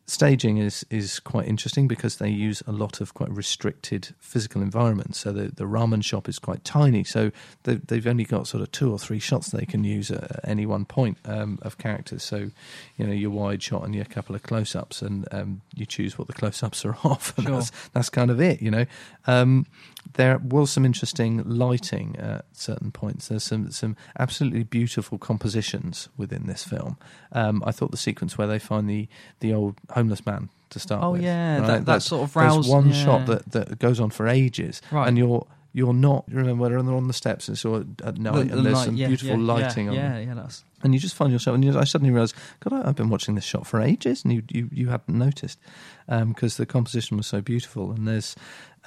staging 0.09 0.57
is 0.57 0.85
is 0.89 1.19
quite 1.19 1.47
interesting 1.47 1.88
because 1.88 2.17
they 2.17 2.29
use 2.29 2.63
a 2.67 2.71
lot 2.71 2.99
of 2.99 3.13
quite 3.13 3.29
restricted 3.31 4.09
physical 4.19 4.61
environments. 4.61 5.19
So 5.19 5.31
the 5.31 5.49
the 5.49 5.65
ramen 5.65 6.03
shop 6.03 6.27
is 6.27 6.39
quite 6.39 6.63
tiny, 6.63 7.03
so 7.03 7.31
they, 7.63 7.75
they've 7.75 8.07
only 8.07 8.23
got 8.23 8.47
sort 8.47 8.61
of 8.63 8.71
two 8.71 8.91
or 8.91 8.97
three 8.99 9.19
shots 9.19 9.49
they 9.49 9.65
can 9.65 9.83
use 9.83 10.09
at, 10.11 10.39
any 10.43 10.65
one 10.65 10.85
point 10.85 11.17
um, 11.25 11.59
of 11.61 11.77
characters. 11.77 12.23
So 12.23 12.49
you 12.97 13.05
know 13.05 13.13
your 13.13 13.29
wide 13.31 13.61
shot 13.61 13.83
and 13.83 13.93
your 13.95 14.05
couple 14.05 14.35
of 14.35 14.43
close 14.43 14.75
ups, 14.75 15.01
and 15.01 15.27
um, 15.31 15.61
you 15.75 15.85
choose 15.85 16.17
what 16.17 16.27
the 16.27 16.33
close 16.33 16.63
ups 16.63 16.83
are 16.85 16.97
of, 17.03 17.33
and 17.38 17.45
Sure. 17.45 17.55
that's 17.55 17.71
that's 17.93 18.09
kind 18.09 18.31
of 18.31 18.41
it. 18.41 18.61
You 18.61 18.71
know. 18.71 18.85
Um, 19.27 19.65
there 20.13 20.38
was 20.39 20.71
some 20.71 20.85
interesting 20.85 21.43
lighting 21.45 22.15
at 22.17 22.45
certain 22.51 22.91
points. 22.91 23.27
There's 23.27 23.43
some 23.43 23.71
some 23.71 23.95
absolutely 24.17 24.63
beautiful 24.63 25.17
compositions 25.17 26.09
within 26.17 26.47
this 26.47 26.63
film. 26.63 26.97
Um, 27.31 27.63
I 27.65 27.71
thought 27.71 27.91
the 27.91 27.97
sequence 27.97 28.38
where 28.38 28.47
they 28.47 28.59
find 28.59 28.89
the 28.89 29.07
the 29.39 29.53
old 29.53 29.75
homeless 29.91 30.25
man 30.25 30.49
to 30.71 30.79
start 30.79 31.03
Oh, 31.03 31.11
with. 31.11 31.21
yeah, 31.23 31.59
right? 31.59 31.67
that- 31.67 31.85
that 31.85 32.01
sort 32.03 32.23
of 32.23 32.33
there's 32.33 32.55
roused- 32.57 32.69
one 32.69 32.88
yeah. 32.89 33.03
shot 33.05 33.25
that, 33.25 33.51
that 33.51 33.79
goes 33.79 33.99
on 33.99 34.09
for 34.11 34.27
ages, 34.27 34.81
Right. 34.91 35.07
and 35.07 35.17
you're 35.17 35.45
you're 35.71 35.93
not 35.93 36.25
you 36.27 36.35
remember 36.35 36.67
they're 36.67 36.79
on 36.95 37.07
the 37.07 37.13
steps 37.13 37.47
and 37.47 37.55
so 37.57 37.85
at 38.03 38.17
night 38.17 38.33
The- 38.33 38.57
and 38.57 38.65
there's 38.65 38.73
light- 38.75 38.85
some 38.85 38.95
yeah, 38.97 39.07
beautiful 39.07 39.38
yeah, 39.38 39.53
lighting 39.53 39.85
yeah, 39.85 39.91
on 39.91 39.95
yeah, 39.95 40.19
yeah, 40.19 40.33
that's- 40.33 40.63
and 40.81 40.93
you 40.95 40.99
just 40.99 41.13
find 41.13 41.31
yourself 41.31 41.53
and 41.55 41.63
you, 41.63 41.77
I 41.77 41.83
suddenly 41.83 42.11
realised 42.11 42.33
God 42.61 42.73
I, 42.73 42.88
I've 42.89 42.95
been 42.95 43.09
watching 43.09 43.35
this 43.35 43.43
shot 43.43 43.67
for 43.67 43.79
ages 43.79 44.23
and 44.23 44.33
you 44.33 44.41
you, 44.49 44.69
you 44.71 44.89
hadn't 44.89 45.15
noticed 45.17 45.59
because 46.07 46.57
the 46.57 46.65
composition 46.65 47.17
was 47.17 47.27
so 47.27 47.39
beautiful 47.41 47.91
and 47.91 48.07
there's 48.07 48.35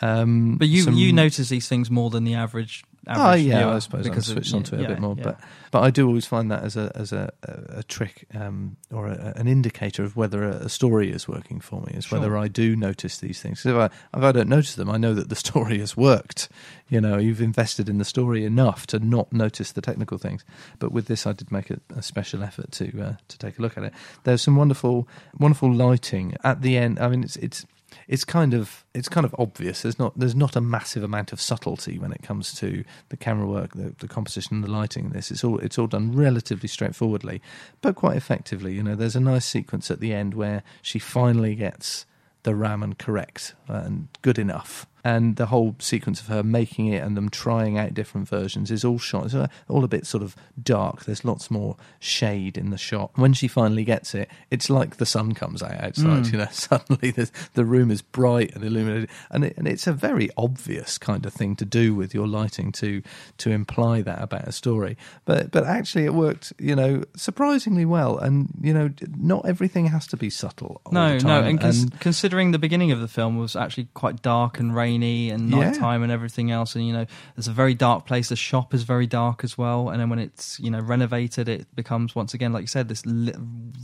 um, 0.02 0.56
But 0.58 0.68
you 0.68 0.82
some- 0.82 0.94
you 0.94 1.12
notice 1.12 1.48
these 1.48 1.68
things 1.68 1.90
more 1.90 2.10
than 2.10 2.24
the 2.24 2.34
average. 2.34 2.84
Oh 3.08 3.32
yeah, 3.32 3.58
viewer 3.58 3.72
I 3.72 3.78
suppose 3.80 4.06
I 4.06 4.10
because 4.10 4.28
of- 4.28 4.34
switched 4.34 4.54
onto 4.54 4.76
it 4.76 4.84
a 4.84 4.88
bit 4.88 5.00
more, 5.00 5.16
yeah. 5.18 5.24
but 5.24 5.40
but 5.72 5.80
I 5.82 5.90
do 5.90 6.06
always 6.06 6.24
find 6.24 6.52
that 6.52 6.62
as 6.62 6.76
a 6.76 6.92
as 6.94 7.12
a, 7.12 7.32
a, 7.42 7.78
a 7.78 7.82
trick 7.82 8.26
um, 8.32 8.76
or 8.92 9.08
a, 9.08 9.32
an 9.34 9.48
indicator 9.48 10.04
of 10.04 10.16
whether 10.16 10.44
a, 10.44 10.68
story 10.68 11.10
is 11.10 11.26
working 11.26 11.58
for 11.58 11.80
me, 11.80 11.94
is 11.94 12.12
whether 12.12 12.36
I 12.36 12.46
do 12.46 12.76
notice 12.76 13.18
these 13.18 13.40
things. 13.42 13.66
If 13.66 13.74
I 13.74 13.86
if 13.86 14.22
I 14.22 14.30
don't 14.30 14.48
notice 14.48 14.76
them, 14.76 14.88
I 14.88 14.98
know 14.98 15.14
that 15.14 15.30
the 15.30 15.34
story 15.48 15.80
has 15.80 15.96
worked. 15.96 16.48
You 16.88 17.00
know, 17.00 17.18
you've 17.18 17.40
invested 17.40 17.88
in 17.88 17.98
the 17.98 18.04
story 18.04 18.44
enough 18.44 18.86
to 18.88 19.00
not 19.00 19.32
notice 19.32 19.72
the 19.72 19.80
technical 19.80 20.18
things. 20.18 20.44
But 20.78 20.92
with 20.92 21.06
this, 21.06 21.26
I 21.26 21.32
did 21.32 21.50
make 21.50 21.70
a, 21.70 21.80
a 21.96 22.02
special 22.02 22.44
effort 22.44 22.70
to 22.72 23.02
uh, 23.02 23.16
to 23.26 23.38
take 23.38 23.58
a 23.58 23.62
look 23.62 23.76
at 23.76 23.82
it. 23.82 23.92
There's 24.22 24.42
some 24.42 24.54
wonderful 24.54 25.08
wonderful 25.38 25.72
lighting 25.74 26.36
at 26.44 26.62
the 26.62 26.76
end. 26.76 27.00
I 27.00 27.08
mean, 27.08 27.24
it's 27.24 27.34
it's 27.36 27.66
it's 28.12 28.26
kind 28.26 28.52
of 28.52 28.84
it's 28.92 29.08
kind 29.08 29.24
of 29.24 29.34
obvious. 29.38 29.80
There's 29.80 29.98
not 29.98 30.12
there's 30.18 30.34
not 30.34 30.54
a 30.54 30.60
massive 30.60 31.02
amount 31.02 31.32
of 31.32 31.40
subtlety 31.40 31.98
when 31.98 32.12
it 32.12 32.22
comes 32.22 32.52
to 32.56 32.84
the 33.08 33.16
camera 33.16 33.46
work, 33.46 33.72
the, 33.72 33.94
the 34.00 34.06
composition, 34.06 34.60
the 34.60 34.70
lighting. 34.70 35.06
In 35.06 35.12
this 35.12 35.30
it's 35.30 35.42
all 35.42 35.58
it's 35.60 35.78
all 35.78 35.86
done 35.86 36.12
relatively 36.14 36.68
straightforwardly, 36.68 37.40
but 37.80 37.96
quite 37.96 38.18
effectively. 38.18 38.74
You 38.74 38.82
know, 38.82 38.94
there's 38.94 39.16
a 39.16 39.20
nice 39.20 39.46
sequence 39.46 39.90
at 39.90 40.00
the 40.00 40.12
end 40.12 40.34
where 40.34 40.62
she 40.82 40.98
finally 40.98 41.54
gets 41.54 42.04
the 42.42 42.50
ramen 42.50 42.98
correct 42.98 43.54
uh, 43.66 43.84
and 43.86 44.08
good 44.20 44.38
enough. 44.38 44.86
And 45.04 45.36
the 45.36 45.46
whole 45.46 45.74
sequence 45.80 46.20
of 46.20 46.28
her 46.28 46.42
making 46.42 46.86
it 46.86 47.02
and 47.02 47.16
them 47.16 47.28
trying 47.28 47.76
out 47.76 47.92
different 47.92 48.28
versions 48.28 48.70
is 48.70 48.84
all 48.84 48.98
shot. 48.98 49.26
It's 49.26 49.34
uh, 49.34 49.48
all 49.68 49.82
a 49.82 49.88
bit 49.88 50.06
sort 50.06 50.22
of 50.22 50.36
dark. 50.62 51.04
There's 51.04 51.24
lots 51.24 51.50
more 51.50 51.76
shade 51.98 52.56
in 52.56 52.70
the 52.70 52.78
shot. 52.78 53.10
When 53.16 53.32
she 53.32 53.48
finally 53.48 53.84
gets 53.84 54.14
it, 54.14 54.30
it's 54.50 54.70
like 54.70 54.96
the 54.96 55.06
sun 55.06 55.34
comes 55.34 55.62
out 55.62 55.80
outside. 55.80 56.24
Mm. 56.24 56.32
You 56.32 56.38
know, 56.38 56.48
suddenly 56.52 57.10
the 57.10 57.30
the 57.54 57.64
room 57.64 57.90
is 57.90 58.00
bright 58.00 58.54
and 58.54 58.64
illuminated, 58.64 59.10
and 59.30 59.44
it, 59.44 59.56
and 59.56 59.66
it's 59.66 59.88
a 59.88 59.92
very 59.92 60.30
obvious 60.36 60.98
kind 60.98 61.26
of 61.26 61.32
thing 61.32 61.56
to 61.56 61.64
do 61.64 61.96
with 61.96 62.14
your 62.14 62.28
lighting 62.28 62.70
to 62.72 63.02
to 63.38 63.50
imply 63.50 64.02
that 64.02 64.22
about 64.22 64.46
a 64.46 64.52
story. 64.52 64.96
But 65.24 65.50
but 65.50 65.64
actually, 65.64 66.04
it 66.04 66.14
worked. 66.14 66.52
You 66.60 66.76
know, 66.76 67.02
surprisingly 67.16 67.84
well. 67.84 68.18
And 68.18 68.50
you 68.60 68.72
know, 68.72 68.90
not 69.18 69.46
everything 69.46 69.86
has 69.86 70.06
to 70.08 70.16
be 70.16 70.30
subtle. 70.30 70.80
All 70.86 70.92
No, 70.92 71.18
the 71.18 71.24
no, 71.24 71.42
and, 71.42 71.60
cons- 71.60 71.86
considering 71.98 72.52
the 72.52 72.58
beginning 72.58 72.92
of 72.92 73.00
the 73.00 73.08
film 73.08 73.36
was 73.36 73.56
actually 73.56 73.88
quite 73.94 74.22
dark 74.22 74.60
and 74.60 74.74
rainy 74.74 74.91
and 74.96 75.50
Yeah. 75.50 75.70
nighttime 75.70 76.02
and 76.02 76.10
everything 76.12 76.50
else, 76.50 76.74
and 76.74 76.86
you 76.86 76.92
know, 76.92 77.06
it's 77.36 77.46
a 77.46 77.52
very 77.52 77.74
dark 77.74 78.06
place. 78.06 78.28
The 78.28 78.36
shop 78.36 78.74
is 78.74 78.82
very 78.82 79.06
dark 79.06 79.44
as 79.44 79.56
well, 79.56 79.88
and 79.88 80.00
then 80.00 80.10
when 80.10 80.18
it's 80.18 80.58
you 80.60 80.70
know 80.70 80.80
renovated, 80.80 81.48
it 81.48 81.66
becomes 81.74 82.14
once 82.14 82.34
again, 82.34 82.52
like 82.52 82.62
you 82.62 82.66
said, 82.66 82.88
this 82.88 83.06
lit, 83.06 83.36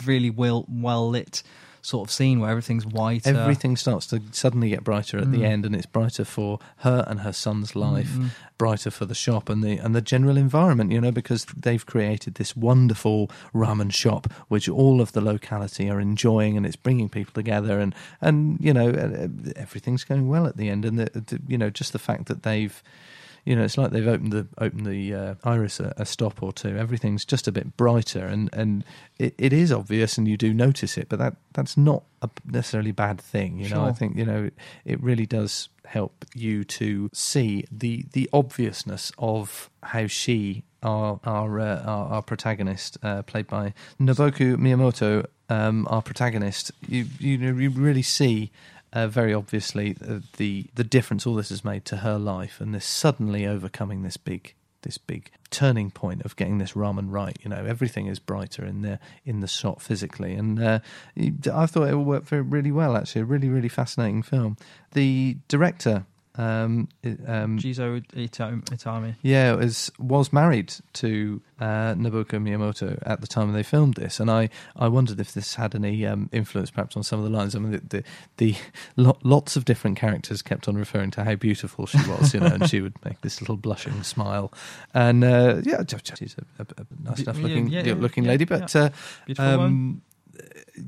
really 0.05 0.31
well 0.31 0.67
well 0.69 1.09
lit 1.09 1.43
sort 1.89 2.07
of 2.07 2.13
scene 2.13 2.39
where 2.41 2.51
everything's 2.51 2.85
white. 2.85 3.27
Everything 3.27 3.75
starts 3.77 4.07
to 4.09 4.21
suddenly 4.31 4.69
get 4.69 4.85
brighter 4.85 5.17
at 5.19 5.31
the 5.33 5.39
Mm. 5.43 5.53
end, 5.53 5.67
and 5.67 5.75
it's 5.75 5.87
brighter 5.87 6.25
for 6.37 6.59
her 6.79 7.03
and 7.09 7.21
her 7.21 7.33
son's 7.33 7.75
life, 7.75 8.13
Mhm. 8.13 8.29
brighter 8.59 8.91
for 8.91 9.07
the 9.07 9.15
shop 9.15 9.49
and 9.49 9.63
the 9.65 9.79
and 9.85 9.95
the 9.95 10.03
general 10.03 10.37
environment. 10.37 10.93
You 10.93 11.01
know, 11.01 11.11
because 11.13 11.47
they've 11.67 11.87
created 11.95 12.35
this 12.35 12.55
wonderful 12.55 13.31
ramen 13.55 13.91
shop, 14.03 14.23
which 14.49 14.69
all 14.69 15.01
of 15.01 15.13
the 15.13 15.23
locality 15.23 15.89
are 15.89 16.01
enjoying, 16.01 16.57
and 16.59 16.67
it's 16.67 16.77
bringing 16.89 17.09
people 17.09 17.33
together, 17.33 17.81
and 17.81 17.95
and 18.21 18.59
you 18.61 18.75
know 18.75 18.89
everything's 19.57 20.05
going 20.05 20.29
well 20.29 20.47
at 20.47 20.57
the 20.59 20.69
end, 20.69 20.85
and 20.85 20.99
the, 20.99 21.11
the, 21.15 21.41
you 21.49 21.57
know 21.57 21.71
just 21.71 21.93
the 21.95 21.99
fact 21.99 22.27
that 22.27 22.43
they've 22.43 22.83
you 23.49 23.57
know, 23.57 23.63
it's 23.63 23.79
like 23.79 23.93
they've 23.93 24.07
opened 24.07 24.31
the 24.31 24.47
opened 24.59 24.85
the 24.85 25.15
uh, 25.15 25.35
iris 25.43 25.81
a, 25.81 25.95
a 25.97 26.05
stop 26.05 26.43
or 26.43 26.53
two. 26.53 26.77
Everything's 26.77 27.25
just 27.25 27.49
a 27.49 27.53
bit 27.53 27.79
brighter, 27.79 28.27
and 28.27 28.51
and 28.53 28.85
it, 29.19 29.35
it 29.39 29.55
is 29.55 29.73
obvious, 29.73 30.19
and 30.19 30.29
you 30.29 30.37
do 30.37 30.53
notice 30.53 30.99
it. 30.99 31.09
But 31.09 31.19
that 31.21 31.37
that's 31.55 31.75
not 31.75 32.03
a 32.21 32.29
necessarily 32.45 32.93
bad 32.93 33.19
thing. 33.19 33.59
You 33.59 33.71
know, 33.71 33.87
I 33.87 33.93
think 33.93 34.19
you 34.19 34.27
know 34.27 34.51
it 34.85 35.03
really 35.03 35.25
does 35.25 35.71
help 35.87 36.27
you 36.35 36.63
to 36.65 37.09
see 37.15 37.65
the 37.73 38.05
the 38.13 38.29
obviousness 38.35 39.13
of 39.17 39.71
how 39.83 40.07
she 40.09 40.65
our 40.83 41.19
our 41.25 41.59
uh, 41.59 41.83
our, 41.85 42.07
our 42.09 42.23
protagonist 42.23 42.99
uh, 43.03 43.23
played 43.23 43.47
by 43.47 43.73
Nobuko 43.99 44.57
Miyamoto 44.57 45.25
um, 45.49 45.89
our 45.89 46.03
protagonist 46.03 46.71
you 46.87 47.07
you 47.19 47.39
know 47.39 47.59
you 47.59 47.71
really 47.71 48.03
see 48.03 48.51
uh, 48.93 49.07
very 49.07 49.35
obviously 49.35 49.97
uh, 50.07 50.21
the 50.37 50.67
the 50.75 50.85
difference 50.85 51.27
all 51.27 51.35
this 51.35 51.51
has 51.51 51.65
made 51.65 51.85
to 51.85 51.99
her 51.99 52.19
life 52.19 52.61
and 52.61 52.75
this 52.75 52.85
suddenly 52.85 53.47
overcoming 53.47 54.03
this 54.03 54.17
big 54.17 54.55
this 54.83 54.99
big 54.99 55.31
turning 55.51 55.91
point 55.91 56.23
of 56.23 56.37
getting 56.37 56.59
this 56.59 56.73
ramen 56.73 57.07
right 57.09 57.37
you 57.43 57.51
know 57.51 57.65
everything 57.65 58.07
is 58.07 58.19
brighter 58.19 58.65
in 58.65 58.83
the 58.83 58.99
in 59.25 59.41
the 59.41 59.49
shot 59.49 59.83
physically. 59.83 60.35
And 60.35 60.63
uh, 60.63 60.79
I 61.17 61.67
thought 61.67 61.89
it 61.89 61.95
all 61.95 62.05
worked 62.05 62.31
really 62.31 62.73
well 62.73 62.97
actually 62.97 63.23
a 63.23 63.27
really 63.27 63.49
really 63.49 63.69
fascinating 63.69 64.23
film. 64.23 64.57
The 64.93 65.37
director 65.49 66.07
um, 66.39 66.89
um, 67.27 67.59
Juzo 67.59 68.01
Itami. 68.15 69.17
yeah, 69.23 69.53
was 69.55 69.91
was 69.99 70.33
married 70.33 70.73
to 70.95 71.43
uh, 71.61 71.95
Nobuko 71.95 72.41
Miyamoto 72.41 72.97
at 73.05 73.21
the 73.21 73.27
time 73.27 73.53
they 73.53 73.65
filmed 73.65 73.95
this, 73.95 74.21
and 74.21 74.31
I, 74.31 74.49
I 74.77 74.87
wondered 74.87 75.19
if 75.19 75.35
this 75.35 75.57
had 75.57 75.75
any 75.75 76.07
um, 76.07 76.31
influence, 76.33 76.71
perhaps, 76.71 76.97
on 76.97 77.03
some 77.03 77.19
of 77.19 77.25
the 77.25 77.37
lines. 77.37 77.57
I 77.57 77.59
mean, 77.59 77.73
the 77.73 77.83
the, 77.89 78.05
the 78.37 78.57
lo- 78.97 79.19
lots 79.25 79.57
of 79.57 79.65
different 79.65 79.99
characters 79.99 80.41
kept 80.41 80.69
on 80.69 80.77
referring 80.77 81.11
to 81.13 81.25
how 81.25 81.35
beautiful 81.35 81.87
she 81.87 81.99
was, 82.09 82.33
you 82.33 82.41
know, 82.41 82.47
and 82.47 82.69
she 82.71 82.81
would 82.81 82.95
make 83.05 83.21
this 83.23 83.41
little 83.41 83.57
blushing 83.57 84.05
smile, 84.05 84.53
and 84.95 85.25
uh, 85.25 85.61
yeah, 85.65 85.83
she's 86.17 86.37
a, 86.39 86.63
a, 86.63 86.67
a 86.81 86.87
nice 87.03 87.21
enough 87.21 87.39
looking 87.39 87.69
yeah, 87.69 87.83
yeah, 87.83 87.95
looking 87.95 88.25
yeah, 88.25 88.31
lady, 88.31 88.45
but 88.45 88.75
uh, 88.77 88.91
woman. 89.37 90.03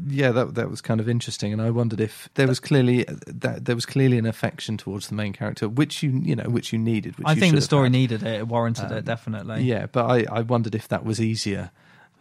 Yeah, 0.08 0.30
that 0.32 0.54
that 0.54 0.70
was 0.70 0.80
kind 0.80 1.00
of 1.00 1.08
interesting, 1.08 1.52
and 1.52 1.60
I 1.60 1.70
wondered 1.70 2.00
if 2.00 2.28
there 2.34 2.46
was 2.46 2.60
clearly 2.60 3.04
that 3.26 3.64
there 3.64 3.74
was 3.74 3.86
clearly 3.86 4.18
an 4.18 4.26
affection 4.26 4.76
towards 4.76 5.08
the 5.08 5.14
main 5.14 5.32
character, 5.32 5.68
which 5.68 6.02
you 6.02 6.20
you 6.24 6.36
know 6.36 6.48
which 6.48 6.72
you 6.72 6.78
needed. 6.78 7.18
Which 7.18 7.26
I 7.26 7.32
you 7.32 7.40
think 7.40 7.54
the 7.54 7.60
story 7.60 7.88
needed 7.88 8.22
it. 8.22 8.40
It 8.40 8.48
warranted 8.48 8.90
Um, 8.92 8.98
it 8.98 9.04
definitely. 9.04 9.62
Yeah, 9.62 9.86
but 9.86 10.06
I, 10.06 10.26
I 10.30 10.40
wondered 10.42 10.74
if 10.74 10.88
that 10.88 11.04
was 11.04 11.20
easier 11.20 11.70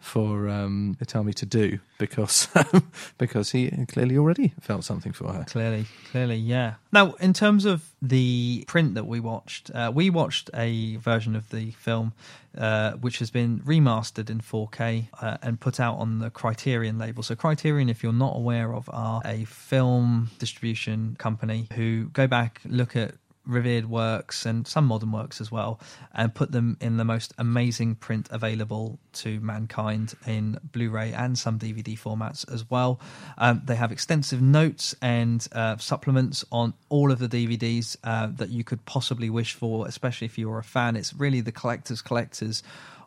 for 0.00 0.48
um, 0.48 0.96
Itami 1.00 1.34
to 1.34 1.46
do 1.46 1.78
because 1.98 2.48
because 3.18 3.52
he 3.52 3.70
clearly 3.86 4.16
already 4.16 4.54
felt 4.60 4.84
something 4.84 5.12
for 5.12 5.32
her. 5.32 5.44
Clearly, 5.44 5.86
clearly, 6.10 6.36
yeah. 6.36 6.74
Now, 6.90 7.12
in 7.14 7.32
terms 7.32 7.64
of 7.64 7.90
the 8.00 8.64
print 8.66 8.94
that 8.94 9.06
we 9.06 9.20
watched, 9.20 9.70
uh, 9.74 9.92
we 9.94 10.10
watched 10.10 10.50
a 10.54 10.96
version 10.96 11.36
of 11.36 11.50
the 11.50 11.72
film 11.72 12.14
uh, 12.56 12.92
which 12.92 13.18
has 13.18 13.30
been 13.30 13.60
remastered 13.60 14.30
in 14.30 14.40
4K 14.40 15.08
uh, 15.20 15.36
and 15.42 15.60
put 15.60 15.78
out 15.78 15.98
on 15.98 16.18
the 16.18 16.30
Criterion 16.30 16.98
label. 16.98 17.22
So, 17.22 17.34
Criterion, 17.34 17.88
if 17.88 18.02
you're 18.02 18.12
not 18.12 18.36
aware 18.36 18.74
of, 18.74 18.88
are 18.92 19.22
a 19.24 19.44
film 19.44 20.30
distribution 20.38 21.16
company 21.18 21.68
who 21.74 22.06
go 22.06 22.26
back, 22.26 22.60
look 22.64 22.96
at 22.96 23.14
revered 23.50 23.86
works 23.86 24.46
and 24.46 24.66
some 24.66 24.86
modern 24.86 25.12
works 25.12 25.40
as 25.40 25.50
well, 25.50 25.80
and 26.14 26.34
put 26.34 26.52
them 26.52 26.76
in 26.80 26.96
the 26.96 27.04
most 27.04 27.34
amazing 27.38 27.96
print 27.96 28.28
available 28.30 28.98
to 29.12 29.40
mankind 29.40 30.14
in 30.26 30.58
Blu-ray 30.72 31.12
and 31.12 31.38
some 31.38 31.58
DVD 31.58 31.98
formats 31.98 32.50
as 32.52 32.68
well. 32.70 33.00
Um, 33.38 33.62
they 33.64 33.76
have 33.76 33.92
extensive 33.92 34.40
notes 34.40 34.94
and 35.02 35.46
uh, 35.52 35.76
supplements 35.78 36.44
on 36.52 36.74
all 36.88 37.10
of 37.10 37.18
the 37.18 37.28
DVDs 37.28 37.96
uh, 38.04 38.28
that 38.36 38.50
you 38.50 38.64
could 38.64 38.84
possibly 38.86 39.30
wish 39.30 39.54
for, 39.54 39.86
especially 39.86 40.26
if 40.26 40.38
you're 40.38 40.58
a 40.58 40.64
fan. 40.64 40.96
It's 40.96 41.12
really 41.14 41.40
the 41.40 41.52
collectors' 41.52 42.02
collectors 42.02 42.62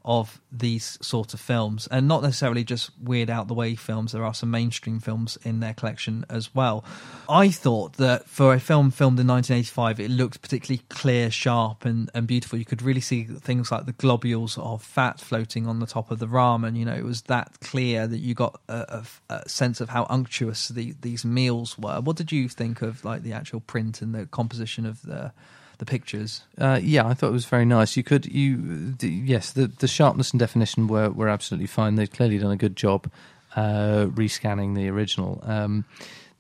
of 0.06 0.42
these 0.52 0.98
sort 1.02 1.34
of 1.34 1.40
films 1.40 1.88
and 1.90 2.08
not 2.08 2.22
necessarily 2.22 2.64
just 2.64 2.92
weird 3.02 3.30
out 3.30 3.48
the 3.48 3.54
way 3.54 3.74
films 3.74 4.12
there 4.12 4.26
are 4.26 4.34
some 4.34 4.52
mainstream 4.52 5.00
films 5.00 5.38
in 5.44 5.62
their 5.62 5.74
collection 5.74 6.26
as 6.30 6.54
well. 6.54 6.84
I 7.30 7.50
thought 7.50 7.94
that 7.94 8.28
for 8.28 8.54
a 8.54 8.60
film 8.60 8.92
filmed 8.92 9.20
in 9.20 9.28
1985 9.28 10.00
it 10.00 10.12
looked 10.12 10.42
particularly 10.42 10.84
clear 10.90 11.32
sharp 11.32 11.86
and, 11.86 12.10
and 12.14 12.28
beautiful. 12.28 12.60
You 12.60 12.66
could 12.66 12.82
really 12.82 13.02
see 13.02 13.24
things 13.24 13.72
like 13.72 13.86
the 13.86 13.94
globules 13.94 14.58
of 14.58 14.84
fat 14.84 15.20
floating 15.20 15.68
on 15.68 15.80
the 15.80 15.88
top 15.88 16.12
of 16.12 16.20
the 16.20 16.28
ramen 16.28 16.78
you 16.78 16.86
know 16.86 16.94
it 16.94 17.06
was 17.06 17.24
that 17.24 17.60
clear 17.62 18.06
that 18.06 18.20
you 18.20 18.34
got 18.34 18.60
a, 18.68 19.04
a, 19.30 19.34
a 19.36 19.50
sense 19.50 19.80
of 19.80 19.90
how 19.90 20.06
unctuous 20.10 20.68
the, 20.68 20.94
these 21.02 21.24
meals 21.24 21.78
were. 21.78 22.02
What 22.02 22.18
did 22.18 22.32
you 22.32 22.50
think 22.50 22.82
of 22.82 23.06
like 23.06 23.24
the 23.24 23.34
actual 23.34 23.62
print 23.62 24.02
and 24.02 24.14
the 24.14 24.26
composition 24.26 24.86
of 24.86 25.02
the 25.04 25.32
the 25.78 25.86
pictures. 25.86 26.42
Uh, 26.58 26.80
yeah, 26.82 27.08
I 27.08 27.14
thought 27.14 27.30
it 27.30 27.34
was 27.34 27.46
very 27.46 27.66
nice. 27.66 27.98
You 27.98 28.04
could, 28.04 28.26
you, 28.26 28.96
yes, 29.02 29.52
the 29.52 29.68
the 29.68 29.88
sharpness 29.88 30.32
and 30.32 30.40
definition 30.40 30.88
were 30.88 31.10
were 31.10 31.30
absolutely 31.30 31.68
fine. 31.68 31.96
They'd 31.96 32.14
clearly 32.14 32.38
done 32.38 32.52
a 32.52 32.58
good 32.58 32.76
job 32.76 33.10
uh, 33.56 34.06
rescanning 34.08 34.76
the 34.76 34.90
original. 34.90 35.42
Um, 35.44 35.86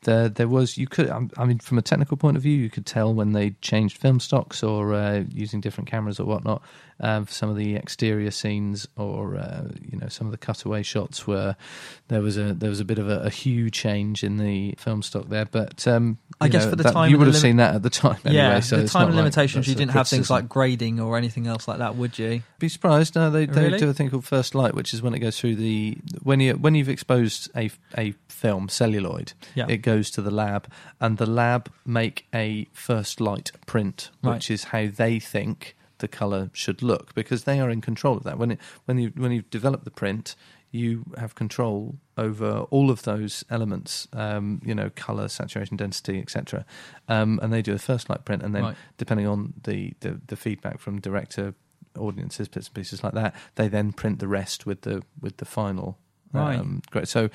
there, 0.04 0.30
there 0.30 0.48
was 0.48 0.78
you 0.78 0.88
could, 0.88 1.10
I 1.10 1.46
mean, 1.46 1.60
from 1.60 1.78
a 1.78 1.82
technical 1.82 2.18
point 2.18 2.38
of 2.38 2.44
view, 2.44 2.58
you 2.58 2.70
could 2.70 2.86
tell 2.86 3.14
when 3.14 3.32
they 3.32 3.52
changed 3.62 3.98
film 3.98 4.20
stocks 4.20 4.62
or 4.62 4.94
uh, 4.94 5.24
using 5.34 5.62
different 5.62 5.90
cameras 5.90 6.20
or 6.20 6.26
whatnot 6.26 6.62
some 7.28 7.50
of 7.50 7.56
the 7.56 7.76
exterior 7.76 8.32
scenes 8.32 8.88
or 8.98 9.36
uh, 9.38 9.68
you 9.82 9.98
know 9.98 10.08
some 10.08 10.28
of 10.28 10.32
the 10.32 10.38
cutaway 10.38 10.84
shots 10.84 11.26
where 11.28 11.56
there 12.08 12.22
was 12.22 12.38
a 12.38 12.54
there 12.54 12.70
was 12.70 12.80
a 12.80 12.86
bit 12.86 13.00
of 13.00 13.10
a, 13.10 13.20
a 13.22 13.30
hue 13.30 13.70
change 13.70 14.24
in 14.24 14.38
the 14.38 14.74
film 14.78 15.02
stock 15.02 15.30
there. 15.30 15.46
But 15.46 15.88
um, 15.88 16.18
I 16.40 16.48
guess 16.48 16.66
know, 16.66 16.72
for 16.72 16.76
the 16.78 16.84
that, 16.84 16.94
time 16.94 17.10
you 17.12 17.18
would 17.18 17.28
have 17.28 17.34
the 17.36 17.40
seen 17.40 17.58
that 17.58 17.76
at 17.76 17.84
the 17.84 17.90
time. 17.90 18.18
Anyway, 18.26 18.42
yeah, 18.42 18.60
so 18.60 18.78
the 18.78 18.88
time 18.88 19.08
like 19.08 19.16
limitations. 19.16 19.66
that's 19.66 19.70
You 19.70 19.76
didn't 19.76 19.92
have 19.92 20.08
things 20.08 20.30
like 20.30 20.48
grading 20.50 21.00
or 21.00 21.18
anything 21.18 21.48
else 21.48 21.68
like 21.68 21.80
that, 21.80 21.96
would 21.96 22.18
you? 22.20 22.42
Be 22.60 22.70
surprised. 22.70 23.16
No, 23.16 23.30
they, 23.30 23.46
they 23.46 23.66
Really? 23.66 23.80
do 23.80 23.90
a 23.90 23.94
thing 23.94 24.10
called 24.10 24.26
first 24.26 24.56
light, 24.56 24.74
which 24.74 24.94
is 24.94 25.02
when 25.02 25.14
it 25.14 25.20
goes 25.20 25.40
through 25.40 25.56
the 25.56 25.98
when 26.22 26.40
you 26.40 26.54
when 26.54 26.76
you've 26.76 26.90
exposed 26.90 27.50
a 27.56 27.70
a 27.98 28.14
film 28.28 28.70
celluloid, 28.70 29.34
Yeah. 29.56 29.66
it 29.70 29.78
goes 29.78 30.10
to 30.12 30.22
the 30.22 30.32
lab, 30.32 30.68
and 31.00 31.18
the 31.18 31.26
lab 31.26 31.72
make 31.86 32.26
a 32.34 32.68
first 32.74 33.20
light 33.22 33.52
print, 33.66 34.10
Right. 34.22 34.34
which 34.36 34.52
is 34.52 34.66
how 34.66 34.88
they 34.88 35.20
think 35.20 35.76
the 36.04 36.08
color 36.08 36.50
should 36.54 36.80
look 36.84 37.16
because 37.16 37.42
they 37.46 37.60
are 37.60 37.70
in 37.72 37.82
control 37.82 38.16
of 38.18 38.24
that. 38.24 38.38
When 38.38 38.52
it 38.52 38.60
when 38.86 38.98
you 39.00 39.12
when 39.16 39.32
you 39.32 39.42
develop 39.42 39.84
the 39.84 39.92
print. 40.04 40.36
You 40.76 41.04
have 41.18 41.36
control 41.36 42.00
over 42.18 42.52
all 42.72 42.90
of 42.90 43.04
those 43.04 43.44
elements, 43.52 44.08
um, 44.12 44.60
you 44.66 44.74
know, 44.74 44.90
color, 44.96 45.28
saturation, 45.28 45.78
density, 45.78 46.18
etc. 46.20 46.66
Um, 47.08 47.40
and 47.44 47.54
they 47.54 47.62
do 47.62 47.74
a 47.76 47.78
first 47.78 48.10
light 48.10 48.26
print, 48.26 48.42
and 48.42 48.56
then 48.56 48.64
Right. 48.64 48.76
depending 48.98 49.28
on 49.28 49.54
the, 49.66 49.94
the, 50.00 50.20
the 50.26 50.36
feedback 50.36 50.80
from 50.80 51.00
director, 51.00 51.54
audiences, 51.96 52.48
bits 52.48 52.70
and 52.70 52.74
pieces 52.74 53.04
like 53.04 53.14
that, 53.14 53.36
they 53.54 53.68
then 53.68 53.94
print 53.94 54.18
the 54.18 54.28
rest 54.28 54.66
with 54.66 54.82
the 54.82 55.04
with 55.22 55.38
the 55.38 55.46
final. 55.46 56.00
Right. 56.32 56.58
Um, 56.58 56.82
great. 56.90 57.08
So 57.08 57.30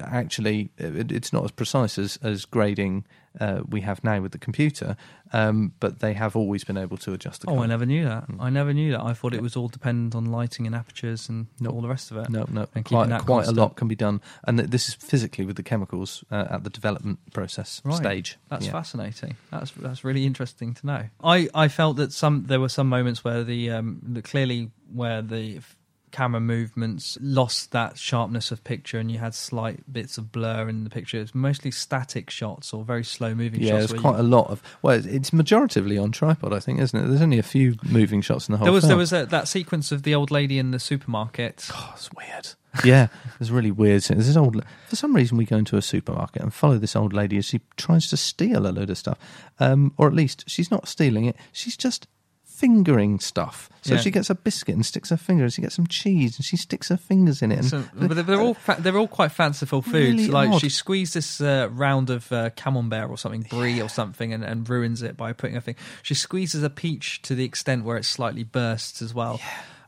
actually, 0.00 0.70
it, 0.78 1.12
it's 1.12 1.34
not 1.34 1.44
as 1.44 1.50
precise 1.50 1.98
as 1.98 2.18
as 2.22 2.46
grading 2.46 3.04
uh, 3.38 3.60
we 3.68 3.82
have 3.82 4.02
now 4.02 4.20
with 4.20 4.32
the 4.32 4.38
computer, 4.38 4.96
um, 5.32 5.72
but 5.78 6.00
they 6.00 6.14
have 6.14 6.34
always 6.34 6.64
been 6.64 6.76
able 6.76 6.96
to 6.98 7.12
adjust 7.12 7.42
the. 7.42 7.50
Oh, 7.50 7.60
I 7.60 7.66
never 7.66 7.86
knew 7.86 8.04
that. 8.04 8.24
I 8.40 8.50
never 8.50 8.72
knew 8.72 8.90
that. 8.92 9.02
I 9.02 9.12
thought 9.12 9.34
it 9.34 9.42
was 9.42 9.56
all 9.56 9.68
dependent 9.68 10.14
on 10.14 10.24
lighting 10.26 10.66
and 10.66 10.74
apertures 10.74 11.28
and 11.28 11.46
all 11.68 11.80
the 11.80 11.88
rest 11.88 12.10
of 12.10 12.16
it. 12.16 12.28
No, 12.30 12.44
no, 12.50 12.66
and 12.74 12.84
quite, 12.84 13.08
that 13.08 13.26
quite 13.26 13.46
a 13.46 13.52
lot 13.52 13.76
can 13.76 13.86
be 13.86 13.94
done, 13.94 14.20
and 14.44 14.58
th- 14.58 14.70
this 14.70 14.88
is 14.88 14.94
physically 14.94 15.44
with 15.44 15.56
the 15.56 15.62
chemicals 15.62 16.24
uh, 16.30 16.46
at 16.50 16.64
the 16.64 16.70
development 16.70 17.18
process 17.32 17.80
Right. 17.84 17.96
stage. 17.96 18.36
That's 18.48 18.66
Yeah. 18.66 18.72
fascinating. 18.72 19.36
That's 19.50 19.70
that's 19.72 20.02
really 20.04 20.26
interesting 20.26 20.74
to 20.74 20.86
know. 20.86 21.02
I, 21.22 21.48
I 21.54 21.68
felt 21.68 21.96
that 21.98 22.12
some 22.12 22.44
there 22.46 22.58
were 22.60 22.68
some 22.68 22.88
moments 22.88 23.22
where 23.22 23.44
the 23.44 23.70
um 23.70 24.00
the, 24.02 24.22
clearly 24.22 24.70
where 24.92 25.22
the 25.22 25.60
camera 26.10 26.40
movements 26.40 27.16
lost 27.20 27.72
that 27.72 27.98
sharpness 27.98 28.50
of 28.50 28.62
picture 28.64 28.98
and 28.98 29.10
you 29.10 29.18
had 29.18 29.34
slight 29.34 29.92
bits 29.92 30.18
of 30.18 30.32
blur 30.32 30.68
in 30.68 30.84
the 30.84 30.90
picture. 30.90 31.18
It's 31.18 31.34
mostly 31.34 31.70
static 31.70 32.30
shots 32.30 32.72
or 32.72 32.84
very 32.84 33.04
slow 33.04 33.34
moving 33.34 33.60
Yeah, 33.62 33.78
shots. 33.80 33.88
there's 33.92 34.00
quite 34.00 34.16
you- 34.16 34.22
a 34.22 34.28
lot 34.28 34.48
of. 34.50 34.62
Well, 34.82 34.98
it's- 34.98 35.12
it's 35.14 35.30
majoritively 35.30 36.02
on 36.02 36.12
tripod, 36.12 36.52
I 36.52 36.60
think, 36.60 36.80
isn't 36.80 36.98
it? 36.98 37.08
There's 37.08 37.22
only 37.22 37.38
a 37.38 37.42
few 37.42 37.76
moving 37.84 38.20
shots 38.22 38.48
in 38.48 38.52
the 38.52 38.58
whole. 38.58 38.64
there 38.66 38.72
was 38.72 38.82
film. 38.82 38.88
there 38.90 38.96
was 38.98 39.12
a, 39.12 39.26
that 39.26 39.48
sequence 39.48 39.92
of 39.92 40.02
the 40.02 40.14
old 40.14 40.30
lady 40.30 40.58
in 40.58 40.70
the 40.70 40.78
supermarket. 40.80 41.68
Oh, 41.72 41.92
it's 41.94 42.10
weird. 42.12 42.48
yeah, 42.84 43.08
there's 43.38 43.50
really 43.50 43.70
weird. 43.70 44.02
There's 44.02 44.26
this 44.26 44.36
old. 44.36 44.62
For 44.88 44.96
some 44.96 45.14
reason, 45.16 45.36
we 45.36 45.44
go 45.44 45.56
into 45.56 45.76
a 45.76 45.82
supermarket 45.82 46.42
and 46.42 46.54
follow 46.54 46.78
this 46.78 46.94
old 46.94 47.12
lady 47.12 47.36
as 47.38 47.46
she 47.46 47.60
tries 47.76 48.08
to 48.08 48.16
steal 48.16 48.66
a 48.66 48.70
load 48.70 48.90
of 48.90 48.98
stuff, 48.98 49.18
um, 49.58 49.92
or 49.96 50.06
at 50.06 50.14
least 50.14 50.44
she's 50.48 50.70
not 50.70 50.86
stealing 50.88 51.24
it. 51.24 51.36
She's 51.52 51.76
just 51.76 52.06
fingering 52.60 53.18
stuff. 53.20 53.68
So 53.82 53.94
Yeah. 53.94 54.00
she 54.00 54.10
gets 54.10 54.28
a 54.28 54.34
biscuit 54.34 54.74
and 54.74 54.84
sticks 54.84 55.08
her 55.08 55.16
fingers. 55.16 55.54
She 55.54 55.62
gets 55.62 55.74
some 55.74 55.86
cheese 55.86 56.36
and 56.36 56.44
she 56.44 56.56
sticks 56.58 56.88
her 56.90 56.98
fingers 56.98 57.40
in 57.40 57.50
it. 57.50 57.60
And 57.60 57.68
So, 57.68 57.84
but 57.94 58.26
they're, 58.26 58.40
all 58.40 58.52
fa- 58.54 58.76
they're 58.78 58.98
all 58.98 59.08
quite 59.08 59.32
fanciful 59.32 59.80
foods. 59.80 59.94
Really 60.20 60.28
like 60.28 60.50
odd. 60.50 60.60
she 60.60 60.68
squeezed 60.68 61.14
this 61.14 61.40
uh, 61.40 61.68
round 61.72 62.10
of 62.10 62.30
uh, 62.30 62.50
camembert 62.56 63.08
or 63.08 63.16
something, 63.16 63.46
brie 63.48 63.80
or 63.80 63.88
something, 63.88 64.32
and, 64.34 64.44
and 64.44 64.68
ruins 64.68 65.02
it 65.02 65.16
by 65.16 65.32
putting 65.32 65.56
a 65.56 65.60
thing. 65.62 65.76
She 66.02 66.14
squeezes 66.14 66.62
a 66.62 66.68
peach 66.70 67.22
to 67.22 67.34
the 67.34 67.44
extent 67.44 67.84
where 67.84 67.96
it 67.96 68.04
slightly 68.04 68.44
bursts 68.44 69.00
as 69.00 69.14
well. 69.14 69.40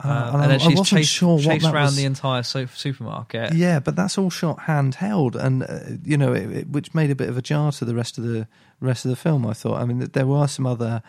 Uh, 0.03 0.07
Um, 0.09 0.09
and 0.09 0.17
I- 0.17 0.31
and 0.33 0.41
then 0.43 0.51
I 0.51 0.57
she's 0.57 0.67
wasn't 0.79 0.87
chased, 0.87 1.11
sure 1.13 1.35
what 1.35 1.43
chased 1.43 1.63
that 1.65 1.73
around 1.73 1.85
was- 1.85 1.95
the 1.95 2.05
entire 2.05 2.43
so- 2.43 2.65
supermarket. 2.65 3.53
Yeah, 3.53 3.79
but 3.79 3.95
that's 3.95 4.17
all 4.17 4.29
shot 4.31 4.61
handheld, 4.61 5.35
and 5.35 5.63
uh, 5.63 5.79
you 6.03 6.17
know, 6.17 6.33
it, 6.33 6.51
it, 6.51 6.69
which 6.69 6.93
made 6.95 7.11
a 7.11 7.15
bit 7.15 7.29
of 7.29 7.37
a 7.37 7.41
jar 7.41 7.71
to 7.73 7.85
the 7.85 7.93
rest 7.95 8.17
of 8.17 8.23
the 8.25 8.47
rest 8.81 9.05
of 9.05 9.09
the 9.09 9.15
film. 9.15 9.45
I 9.45 9.53
thought. 9.53 9.79
I 9.81 9.85
mean, 9.85 9.99
th- 9.99 10.11
there 10.13 10.25
were 10.27 10.47
some 10.47 10.65
other 10.65 11.01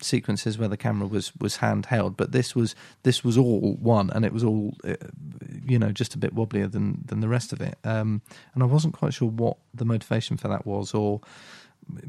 sequences 0.00 0.58
where 0.58 0.68
the 0.68 0.76
camera 0.76 1.08
was 1.08 1.32
was 1.36 1.58
handheld, 1.58 2.16
but 2.16 2.32
this 2.32 2.54
was 2.54 2.74
this 3.02 3.24
was 3.24 3.38
all 3.38 3.76
one, 3.80 4.10
and 4.10 4.24
it 4.24 4.32
was 4.32 4.44
all 4.44 4.74
uh, 4.84 4.94
you 5.64 5.78
know 5.78 5.92
just 5.92 6.14
a 6.14 6.18
bit 6.18 6.34
wobblier 6.34 6.70
than 6.70 7.02
than 7.06 7.20
the 7.20 7.28
rest 7.28 7.52
of 7.52 7.60
it. 7.60 7.78
Um, 7.84 8.22
and 8.54 8.62
I 8.62 8.66
wasn't 8.66 8.94
quite 8.94 9.14
sure 9.14 9.28
what 9.28 9.56
the 9.74 9.84
motivation 9.84 10.36
for 10.36 10.48
that 10.48 10.66
was, 10.66 10.94
or 10.94 11.20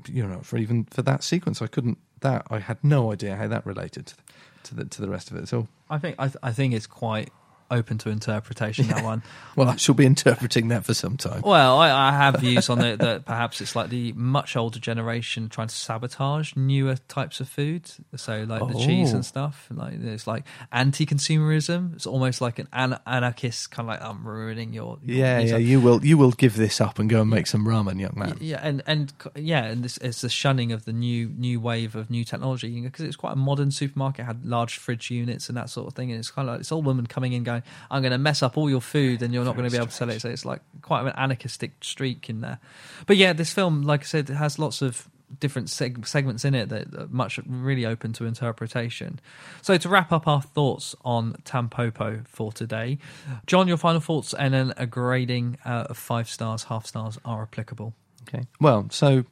you 0.08 0.26
know, 0.26 0.40
for 0.42 0.58
even 0.58 0.86
for 0.86 1.02
that 1.04 1.24
sequence, 1.24 1.62
I 1.62 1.68
couldn't. 1.68 1.98
That 2.22 2.48
I 2.50 2.60
had 2.60 2.84
no 2.84 3.12
idea 3.12 3.36
how 3.36 3.48
that 3.48 3.66
related 3.66 4.08
to 4.08 4.16
the 4.16 4.24
to 4.64 4.76
the, 4.76 4.86
to 4.86 5.02
the 5.02 5.10
rest 5.10 5.32
of 5.32 5.38
it. 5.38 5.48
So. 5.48 5.68
I 5.90 5.98
think 5.98 6.16
I, 6.20 6.28
th- 6.28 6.38
I 6.44 6.52
think 6.52 6.74
it's 6.74 6.88
quite 6.88 7.32
open 7.72 7.98
to 8.00 8.10
interpretation. 8.10 8.88
That 8.88 9.04
one. 9.04 9.24
Well, 9.58 9.70
I 9.70 9.76
shall 9.78 9.96
be 9.96 10.06
interpreting 10.06 10.68
that 10.68 10.86
for 10.86 10.94
some 10.94 11.18
time. 11.18 11.42
Well, 11.44 11.80
I, 11.80 11.90
I 11.90 12.12
have 12.12 12.36
views 12.42 12.70
on 12.70 12.80
it 12.86 12.98
that 13.00 13.26
perhaps 13.26 13.60
it's 13.60 13.76
like 13.76 13.90
the 13.90 14.14
much 14.14 14.56
older 14.56 14.78
generation 14.78 15.50
trying 15.50 15.70
to 15.70 15.74
sabotage 15.74 16.56
newer 16.56 16.98
types 17.08 17.40
of 17.40 17.50
food. 17.50 17.90
So, 18.16 18.46
like 18.48 18.68
the 18.72 18.78
cheese 18.86 19.14
Oh. 19.14 19.16
and 19.16 19.26
stuff. 19.26 19.66
Like 19.74 19.94
it's 20.00 20.28
like 20.28 20.44
anti-consumerism. 20.72 21.96
It's 21.96 22.06
almost 22.08 22.42
like 22.42 22.60
an, 22.60 22.68
an- 22.74 23.00
anarchist 23.06 23.72
kind 23.72 23.90
of 23.90 23.96
like 23.96 24.02
I'm 24.08 24.28
ruining 24.28 24.74
your. 24.74 24.98
your 25.04 25.18
Yeah, 25.18 25.40
yeah. 25.40 25.48
stuff." 25.48 25.62
You 25.62 25.82
will 25.82 26.06
you 26.06 26.18
will 26.18 26.32
give 26.32 26.56
this 26.56 26.80
up 26.82 27.00
and 27.00 27.10
go 27.10 27.22
and 27.22 27.30
make 27.30 27.48
some 27.48 27.66
ramen, 27.66 28.00
young 28.00 28.14
man. 28.16 28.38
Yeah, 28.40 28.60
and 28.62 28.84
and 28.88 29.14
c- 29.22 29.42
yeah, 29.42 29.64
and 29.66 29.84
this 29.84 29.98
it's 29.98 30.22
the 30.22 30.30
shunning 30.30 30.72
of 30.72 30.86
the 30.86 30.94
new 30.94 31.30
new 31.38 31.60
wave 31.60 31.96
of 31.96 32.10
new 32.10 32.24
technology 32.24 32.80
because 32.82 33.06
it's 33.06 33.16
quite 33.16 33.34
a 33.34 33.38
modern 33.38 33.72
supermarket 33.72 34.26
had 34.26 34.46
large 34.46 34.78
fridge 34.78 35.10
units 35.12 35.50
and 35.50 35.58
that 35.58 35.70
sort 35.70 35.88
of 35.88 35.94
thing, 35.94 36.12
and 36.12 36.20
it's 36.20 36.32
kind 36.32 36.48
of 36.48 36.54
like 36.54 36.60
this 36.60 36.72
old 36.72 36.86
woman 36.86 37.08
coming 37.08 37.34
in 37.34 37.44
going, 37.44 37.57
"I'm 37.92 38.02
going 38.02 38.12
to 38.12 38.18
mess 38.18 38.44
up 38.44 38.58
all 38.58 38.70
your 38.70 38.82
food, 38.82 39.22
and 39.22 39.34
you're 39.34 39.46
not 39.46 39.56
going 39.56 39.66
to 39.66 39.72
be 39.72 39.78
able 39.78 39.88
to 39.88 39.94
sell 39.94 40.10
it." 40.10 40.22
So 40.22 40.30
it's 40.30 40.46
like 40.46 40.62
quite 40.82 41.02
an 41.02 41.14
anarchistic 41.16 41.72
streak 41.82 42.30
in 42.30 42.42
there. 42.42 42.60
But 43.06 43.18
yeah, 43.18 43.34
this 43.34 43.54
film, 43.54 43.84
like 43.84 44.02
I 44.02 44.06
said, 44.06 44.30
it 44.30 44.36
has 44.36 44.60
lots 44.60 44.82
of 44.82 45.10
different 45.40 45.68
seg- 45.68 46.08
segments 46.08 46.46
in 46.46 46.56
it 46.56 46.70
that 46.70 46.94
are 46.96 47.08
much 47.10 47.40
really 47.46 47.86
open 47.86 48.14
to 48.14 48.26
interpretation. 48.26 49.20
So 49.62 49.78
to 49.78 49.90
wrap 49.90 50.12
up 50.12 50.28
our 50.28 50.42
thoughts 50.42 50.96
on 51.04 51.34
Tampopo 51.44 52.26
for 52.28 52.52
today, 52.52 52.98
John, 53.46 53.68
your 53.68 53.78
final 53.78 54.00
thoughts 54.00 54.34
and 54.34 54.54
then 54.54 54.74
a 54.78 54.86
grading 54.86 55.58
uh, 55.66 55.88
of 55.90 55.98
five 55.98 56.30
stars, 56.30 56.66
half 56.66 56.86
stars 56.86 57.20
are 57.26 57.42
applicable. 57.44 57.94
Okay. 58.28 58.46
Well, 58.60 58.88
so 58.90 59.26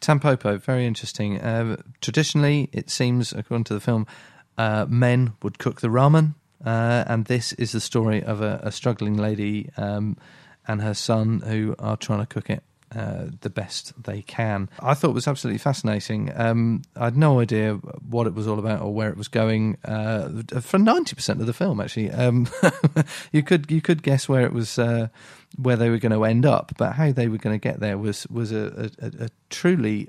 Tampopo, 0.00 0.60
very 0.60 0.86
interesting. 0.86 1.40
Uh, 1.40 1.76
traditionally, 2.00 2.68
it 2.72 2.90
seems, 2.90 3.32
according 3.32 3.64
to 3.64 3.74
the 3.74 3.80
film, 3.80 4.06
uh, 4.56 4.86
men 4.88 5.34
would 5.42 5.58
cook 5.58 5.80
the 5.80 5.88
ramen, 5.88 6.34
uh, 6.64 7.04
and 7.06 7.24
this 7.26 7.52
is 7.54 7.72
the 7.72 7.80
story 7.80 8.22
of 8.22 8.40
a, 8.40 8.60
a 8.62 8.72
struggling 8.72 9.16
lady 9.16 9.70
um, 9.76 10.16
and 10.66 10.82
her 10.82 10.94
son 10.94 11.40
who 11.40 11.74
are 11.78 11.96
trying 11.96 12.20
to 12.20 12.26
cook 12.26 12.50
it. 12.50 12.62
Uh, 12.92 13.26
the 13.42 13.50
best 13.50 13.92
they 14.02 14.20
can. 14.20 14.68
I 14.80 14.94
thought 14.94 15.10
it 15.10 15.14
was 15.14 15.28
absolutely 15.28 15.58
fascinating. 15.58 16.32
Um, 16.34 16.82
I 16.96 17.04
had 17.04 17.16
no 17.16 17.38
idea 17.38 17.74
what 17.74 18.26
it 18.26 18.34
was 18.34 18.48
all 18.48 18.58
about 18.58 18.82
or 18.82 18.92
where 18.92 19.08
it 19.10 19.16
was 19.16 19.28
going. 19.28 19.78
Uh, 19.84 20.42
for 20.60 20.76
ninety 20.76 21.14
percent 21.14 21.40
of 21.40 21.46
the 21.46 21.52
film, 21.52 21.80
actually, 21.80 22.10
um, 22.10 22.48
you 23.32 23.44
could 23.44 23.70
you 23.70 23.80
could 23.80 24.02
guess 24.02 24.28
where 24.28 24.44
it 24.44 24.52
was 24.52 24.76
uh, 24.76 25.06
where 25.56 25.76
they 25.76 25.88
were 25.88 25.98
going 25.98 26.10
to 26.10 26.24
end 26.24 26.44
up, 26.44 26.72
but 26.78 26.94
how 26.94 27.12
they 27.12 27.28
were 27.28 27.38
going 27.38 27.54
to 27.54 27.62
get 27.62 27.78
there 27.78 27.96
was 27.96 28.26
was 28.26 28.50
a, 28.50 28.90
a, 28.98 29.26
a 29.26 29.28
truly 29.50 30.08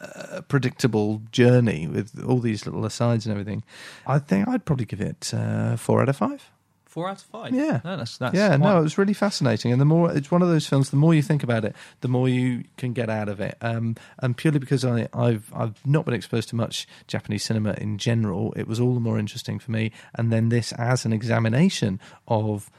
unpredictable 0.00 1.22
journey 1.32 1.86
with 1.86 2.22
all 2.26 2.38
these 2.38 2.66
little 2.66 2.84
asides 2.84 3.26
and 3.26 3.32
everything. 3.32 3.62
I 4.06 4.18
think 4.18 4.48
I'd 4.48 4.64
probably 4.64 4.86
give 4.86 5.00
it 5.00 5.32
uh, 5.34 5.76
four 5.76 6.02
out 6.02 6.08
of 6.08 6.16
five. 6.16 6.50
Four 6.86 7.08
out 7.08 7.18
of 7.18 7.22
five. 7.22 7.54
Yeah, 7.54 7.80
no, 7.84 7.96
that's, 7.96 8.18
that's 8.18 8.34
yeah, 8.34 8.48
quite- 8.48 8.60
no, 8.60 8.80
it 8.80 8.82
was 8.82 8.98
really 8.98 9.12
fascinating, 9.12 9.70
and 9.70 9.80
the 9.80 9.84
more 9.84 10.10
it's 10.10 10.30
one 10.32 10.42
of 10.42 10.48
those 10.48 10.66
films, 10.66 10.90
the 10.90 10.96
more 10.96 11.14
you 11.14 11.22
think 11.22 11.44
about 11.44 11.64
it, 11.64 11.76
the 12.00 12.08
more 12.08 12.28
you 12.28 12.64
can 12.78 12.92
get 12.92 13.08
out 13.08 13.28
of 13.28 13.38
it. 13.40 13.56
Um, 13.60 13.94
and 14.18 14.36
purely 14.36 14.58
because 14.58 14.84
I, 14.84 15.06
I've 15.14 15.52
I've 15.54 15.86
not 15.86 16.04
been 16.04 16.14
exposed 16.14 16.48
to 16.48 16.56
much 16.56 16.88
Japanese 17.06 17.44
cinema 17.44 17.74
in 17.74 17.96
general, 17.96 18.52
it 18.56 18.66
was 18.66 18.80
all 18.80 18.94
the 18.94 19.00
more 19.00 19.20
interesting 19.20 19.60
for 19.60 19.70
me. 19.70 19.92
And 20.16 20.32
then 20.32 20.48
this 20.48 20.72
as 20.72 21.04
an 21.04 21.12
examination 21.12 22.00
of 22.26 22.72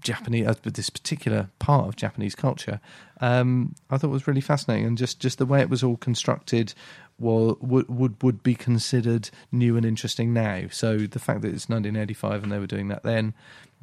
Japanese, 0.00 0.46
uh, 0.46 0.54
this 0.64 0.90
particular 0.90 1.50
part 1.58 1.88
of 1.88 1.96
Japanese 1.96 2.34
culture, 2.34 2.80
um, 3.20 3.74
I 3.90 3.98
thought 3.98 4.10
was 4.10 4.26
really 4.26 4.40
fascinating, 4.40 4.86
and 4.86 4.98
just 4.98 5.20
just 5.20 5.38
the 5.38 5.46
way 5.46 5.60
it 5.60 5.70
was 5.70 5.82
all 5.82 5.96
constructed. 5.96 6.74
Well, 7.18 7.58
would 7.60 7.88
would 7.88 8.22
would 8.22 8.42
be 8.42 8.54
considered 8.54 9.30
new 9.52 9.76
and 9.76 9.86
interesting 9.86 10.32
now. 10.32 10.64
So 10.70 10.98
the 10.98 11.20
fact 11.20 11.42
that 11.42 11.48
it's 11.48 11.68
1985 11.68 12.42
and 12.42 12.52
they 12.52 12.58
were 12.58 12.66
doing 12.66 12.88
that 12.88 13.04
then, 13.04 13.34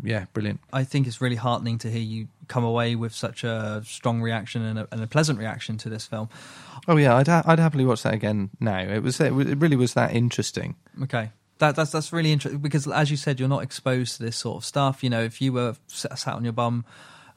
yeah, 0.03 0.25
brilliant. 0.33 0.59
I 0.73 0.83
think 0.83 1.07
it's 1.07 1.21
really 1.21 1.37
heartening 1.37 1.77
to 1.79 1.89
hear 1.89 2.01
you 2.01 2.27
come 2.47 2.63
away 2.63 2.95
with 2.95 3.13
such 3.13 3.43
a 3.43 3.81
strong 3.85 4.21
reaction 4.21 4.63
and 4.63 4.79
a, 4.79 4.87
and 4.91 5.01
a 5.01 5.07
pleasant 5.07 5.39
reaction 5.39 5.77
to 5.77 5.89
this 5.89 6.05
film. 6.05 6.29
Oh 6.87 6.97
yeah, 6.97 7.15
I'd 7.15 7.27
ha- 7.27 7.43
I'd 7.45 7.59
happily 7.59 7.85
watch 7.85 8.03
that 8.03 8.13
again 8.13 8.49
now. 8.59 8.79
It 8.79 9.03
was 9.03 9.19
it 9.19 9.31
really 9.31 9.75
was 9.75 9.93
that 9.93 10.13
interesting. 10.13 10.75
Okay. 11.03 11.31
That, 11.61 11.75
that's 11.75 11.91
that's 11.91 12.11
really 12.11 12.31
interesting 12.31 12.59
because, 12.59 12.88
as 12.88 13.11
you 13.11 13.17
said, 13.17 13.40
you're 13.40 13.48
not 13.48 13.61
exposed 13.61 14.17
to 14.17 14.23
this 14.23 14.35
sort 14.35 14.57
of 14.57 14.65
stuff. 14.65 15.03
You 15.03 15.11
know, 15.11 15.22
if 15.22 15.41
you 15.41 15.53
were 15.53 15.75
sat 15.88 16.27
on 16.27 16.43
your 16.43 16.53
bum 16.53 16.85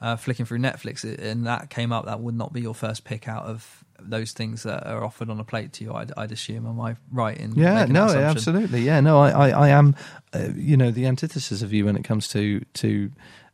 uh, 0.01 0.17
flicking 0.17 0.47
through 0.47 0.61
Netflix 0.61 1.05
and 1.05 1.47
that 1.47 1.69
came 1.69 1.93
up, 1.93 2.07
that 2.07 2.20
would 2.20 2.35
not 2.35 2.51
be 2.51 2.62
your 2.62 2.75
first 2.75 3.05
pick 3.05 3.28
out 3.28 3.44
of 3.44 3.85
those 4.01 4.33
things 4.33 4.62
that 4.62 4.86
are 4.86 5.05
offered 5.05 5.28
on 5.28 5.39
a 5.41 5.44
plate 5.44 5.75
to 5.75 5.85
you. 5.85 5.93
I'd, 5.93 6.11
I'd 6.17 6.33
assume. 6.33 6.67
Am 6.67 6.81
I 6.81 6.97
right 7.12 7.36
in? 7.36 7.55
Yeah, 7.55 7.85
no, 7.85 8.09
absolutely. 8.09 8.81
Yeah, 8.81 9.01
no, 9.01 9.19
I 9.19 9.31
I, 9.31 9.49
I 9.51 9.69
am, 9.69 9.94
uh, 10.33 10.49
you 10.57 10.78
know, 10.78 10.91
the 10.91 11.05
antithesis 11.05 11.61
of 11.61 11.75
you 11.75 11.85
when 11.85 11.97
it 11.97 12.05
comes 12.05 12.28
to 12.28 12.61
to. 12.75 13.11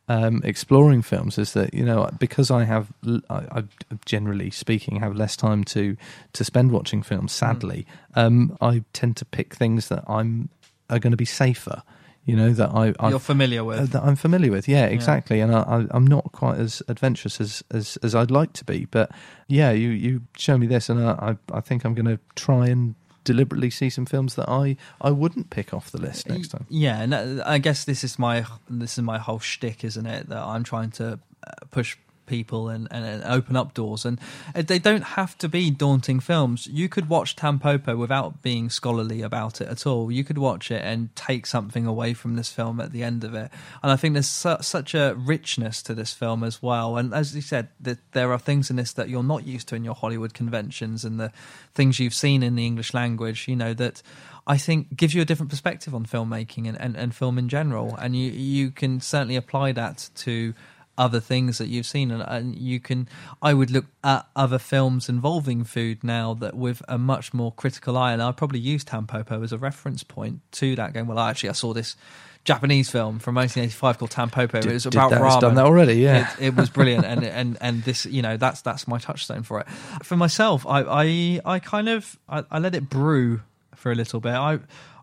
Um, 0.07 0.41
exploring 0.43 1.03
films 1.03 1.37
is 1.37 1.53
that 1.53 1.73
you 1.73 1.85
know 1.85 2.09
because 2.19 2.51
I 2.51 2.65
have 2.65 2.91
I, 3.29 3.59
I 3.59 3.63
generally 4.03 4.49
speaking 4.49 4.99
have 4.99 5.15
less 5.15 5.37
time 5.37 5.63
to 5.65 5.95
to 6.33 6.43
spend 6.43 6.71
watching 6.71 7.01
films. 7.01 7.31
Sadly, 7.31 7.85
um, 8.15 8.57
I 8.59 8.83
tend 8.91 9.15
to 9.17 9.25
pick 9.25 9.55
things 9.55 9.87
that 9.87 10.03
I'm 10.09 10.49
are 10.91 10.99
going 10.99 11.11
to 11.11 11.17
be 11.17 11.25
safer. 11.25 11.81
You 12.23 12.35
know 12.35 12.51
that 12.53 12.69
I 12.69 12.93
I've- 12.99 13.09
You're 13.09 13.19
familiar 13.19 13.63
with. 13.63 13.79
uh, 13.79 13.85
that 13.85 14.03
I'm 14.03 14.15
familiar 14.15 14.51
with. 14.51 14.67
Yeah, 14.67 14.85
exactly. 14.85 15.39
And 15.39 15.55
I, 15.55 15.87
I'm 15.89 16.05
not 16.05 16.31
quite 16.33 16.59
as 16.59 16.83
adventurous 16.87 17.41
as, 17.41 17.63
as, 17.71 17.97
as 18.03 18.13
I'd 18.13 18.29
like 18.29 18.53
to 18.53 18.63
be. 18.65 18.85
But 18.85 19.09
yeah, 19.47 19.71
you, 19.71 19.89
you 19.89 20.21
show 20.37 20.55
me 20.59 20.67
this, 20.67 20.87
and 20.87 21.03
I, 21.03 21.35
I, 21.51 21.57
I 21.57 21.61
think 21.61 21.83
I'm 21.83 21.95
going 21.95 22.05
to 22.05 22.19
try 22.35 22.67
and 22.67 22.93
deliberately 23.23 23.71
see 23.71 23.89
some 23.89 24.05
films 24.05 24.35
that 24.35 24.47
I, 24.49 24.77
I 25.01 25.09
wouldn't 25.09 25.49
pick 25.49 25.73
off 25.73 25.89
the 25.91 25.99
list 25.99 26.29
next 26.29 26.49
time. 26.49 26.67
Yeah, 26.69 27.01
and 27.01 27.13
uh, 27.13 27.43
I 27.45 27.57
guess 27.57 27.85
this 27.85 28.03
is 28.03 28.19
my 28.19 28.45
this 28.69 28.99
is 28.99 29.03
my 29.03 29.17
whole 29.17 29.39
shtick, 29.39 29.83
isn't 29.83 30.05
it? 30.05 30.29
That 30.29 30.43
I'm 30.43 30.63
trying 30.63 30.91
to 30.91 31.19
uh, 31.45 31.51
push 31.71 31.97
people 32.31 32.69
and, 32.69 32.87
and, 32.89 33.05
and 33.05 33.23
open 33.25 33.55
up 33.57 33.73
doors, 33.73 34.05
and 34.05 34.17
uh, 34.55 34.61
they 34.61 34.79
don't 34.79 35.03
have 35.19 35.37
to 35.37 35.49
be 35.49 35.69
daunting 35.69 36.21
films. 36.21 36.65
You 36.65 36.87
could 36.87 37.09
watch 37.09 37.35
Tampopo 37.35 37.97
without 37.97 38.41
being 38.41 38.69
scholarly 38.69 39.21
about 39.21 39.59
it 39.59 39.67
at 39.67 39.85
all. 39.85 40.09
You 40.11 40.23
could 40.23 40.37
watch 40.37 40.71
it 40.71 40.81
and 40.81 41.13
take 41.15 41.45
something 41.45 41.85
away 41.85 42.13
from 42.13 42.37
this 42.37 42.49
film 42.49 42.79
at 42.79 42.93
the 42.93 43.03
end 43.03 43.25
of 43.25 43.33
it. 43.35 43.51
And 43.83 43.91
I 43.91 43.97
think 43.97 44.13
there's 44.13 44.27
su- 44.27 44.61
such 44.61 44.95
a 44.95 45.13
richness 45.15 45.83
to 45.83 45.93
this 45.93 46.13
film 46.13 46.43
as 46.43 46.61
well. 46.61 46.97
And 46.97 47.13
as 47.13 47.35
you 47.35 47.41
said, 47.41 47.67
that 47.81 47.99
there 48.13 48.31
are 48.31 48.39
things 48.39 48.69
in 48.69 48.77
this 48.77 48.93
that 48.93 49.09
you're 49.09 49.23
not 49.23 49.45
used 49.45 49.67
to 49.67 49.75
in 49.75 49.83
your 49.83 49.95
Hollywood 49.95 50.33
conventions 50.33 51.03
and 51.03 51.19
the 51.19 51.31
things 51.73 51.99
you've 51.99 52.13
seen 52.13 52.43
in 52.43 52.55
the 52.55 52.65
English 52.65 52.93
language. 52.93 53.47
You 53.47 53.57
know 53.57 53.73
that. 53.73 54.01
I 54.47 54.57
think 54.57 54.95
gives 54.97 55.13
you 55.13 55.21
a 55.21 55.25
different 55.25 55.51
perspective 55.51 55.93
on 55.93 56.05
filmmaking 56.07 56.67
and, 56.67 56.75
and, 56.81 56.97
and 56.97 57.13
film 57.13 57.37
in 57.37 57.47
general, 57.47 57.95
and 58.01 58.15
you 58.15 58.31
you 58.31 58.71
can 58.71 58.99
certainly 58.99 59.35
apply 59.35 59.71
that 59.73 60.09
to 60.15 60.55
other 61.01 61.19
things 61.19 61.57
that 61.57 61.67
you've 61.67 61.85
seen, 61.87 62.11
and, 62.11 62.21
and 62.21 62.55
you 62.55 62.79
can. 62.79 63.07
I 63.41 63.53
would 63.53 63.71
look 63.71 63.85
at 64.03 64.27
other 64.35 64.59
films 64.59 65.09
involving 65.09 65.63
food 65.63 66.03
now 66.03 66.33
that 66.35 66.53
with 66.55 66.81
a 66.87 66.97
much 66.97 67.33
more 67.33 67.51
critical 67.51 67.97
eye, 67.97 68.13
and 68.13 68.21
I'll 68.21 68.33
probably 68.33 68.59
use 68.59 68.83
Tampopo 68.85 69.43
as 69.43 69.51
a 69.51 69.57
reference 69.57 70.03
point 70.03 70.41
to 70.53 70.75
that. 70.75 70.93
Going 70.93 71.07
well, 71.07 71.19
actually, 71.19 71.49
I 71.49 71.53
saw 71.53 71.73
this. 71.73 71.95
Japanese 72.43 72.89
film 72.89 73.19
from 73.19 73.35
1985 73.35 73.99
called 73.99 74.09
Tampopo. 74.09 74.61
Did- 74.61 74.71
it 74.71 74.73
was 74.73 74.85
about 74.87 75.11
that- 75.11 75.21
ramen. 75.21 75.41
done 75.41 75.55
that 75.55 75.65
already, 75.65 75.97
yeah. 76.01 76.33
It, 76.39 76.47
it 76.47 76.55
was 76.55 76.71
brilliant, 76.71 77.05
and 77.05 77.23
and 77.23 77.55
and 77.61 77.83
this, 77.83 78.07
you 78.07 78.23
know, 78.23 78.35
that's 78.37 78.61
that's 78.61 78.87
my 78.87 78.97
touchstone 78.97 79.43
for 79.43 79.59
it. 79.59 79.67
For 80.03 80.17
myself, 80.17 80.65
I 80.65 80.81
I, 80.81 81.39
I 81.45 81.59
kind 81.59 81.87
of 81.87 82.17
I, 82.27 82.43
I 82.49 82.57
let 82.57 82.73
it 82.73 82.89
brew 82.89 83.41
for 83.75 83.91
a 83.91 83.95
little 83.95 84.19
bit. 84.19 84.33
I 84.33 84.57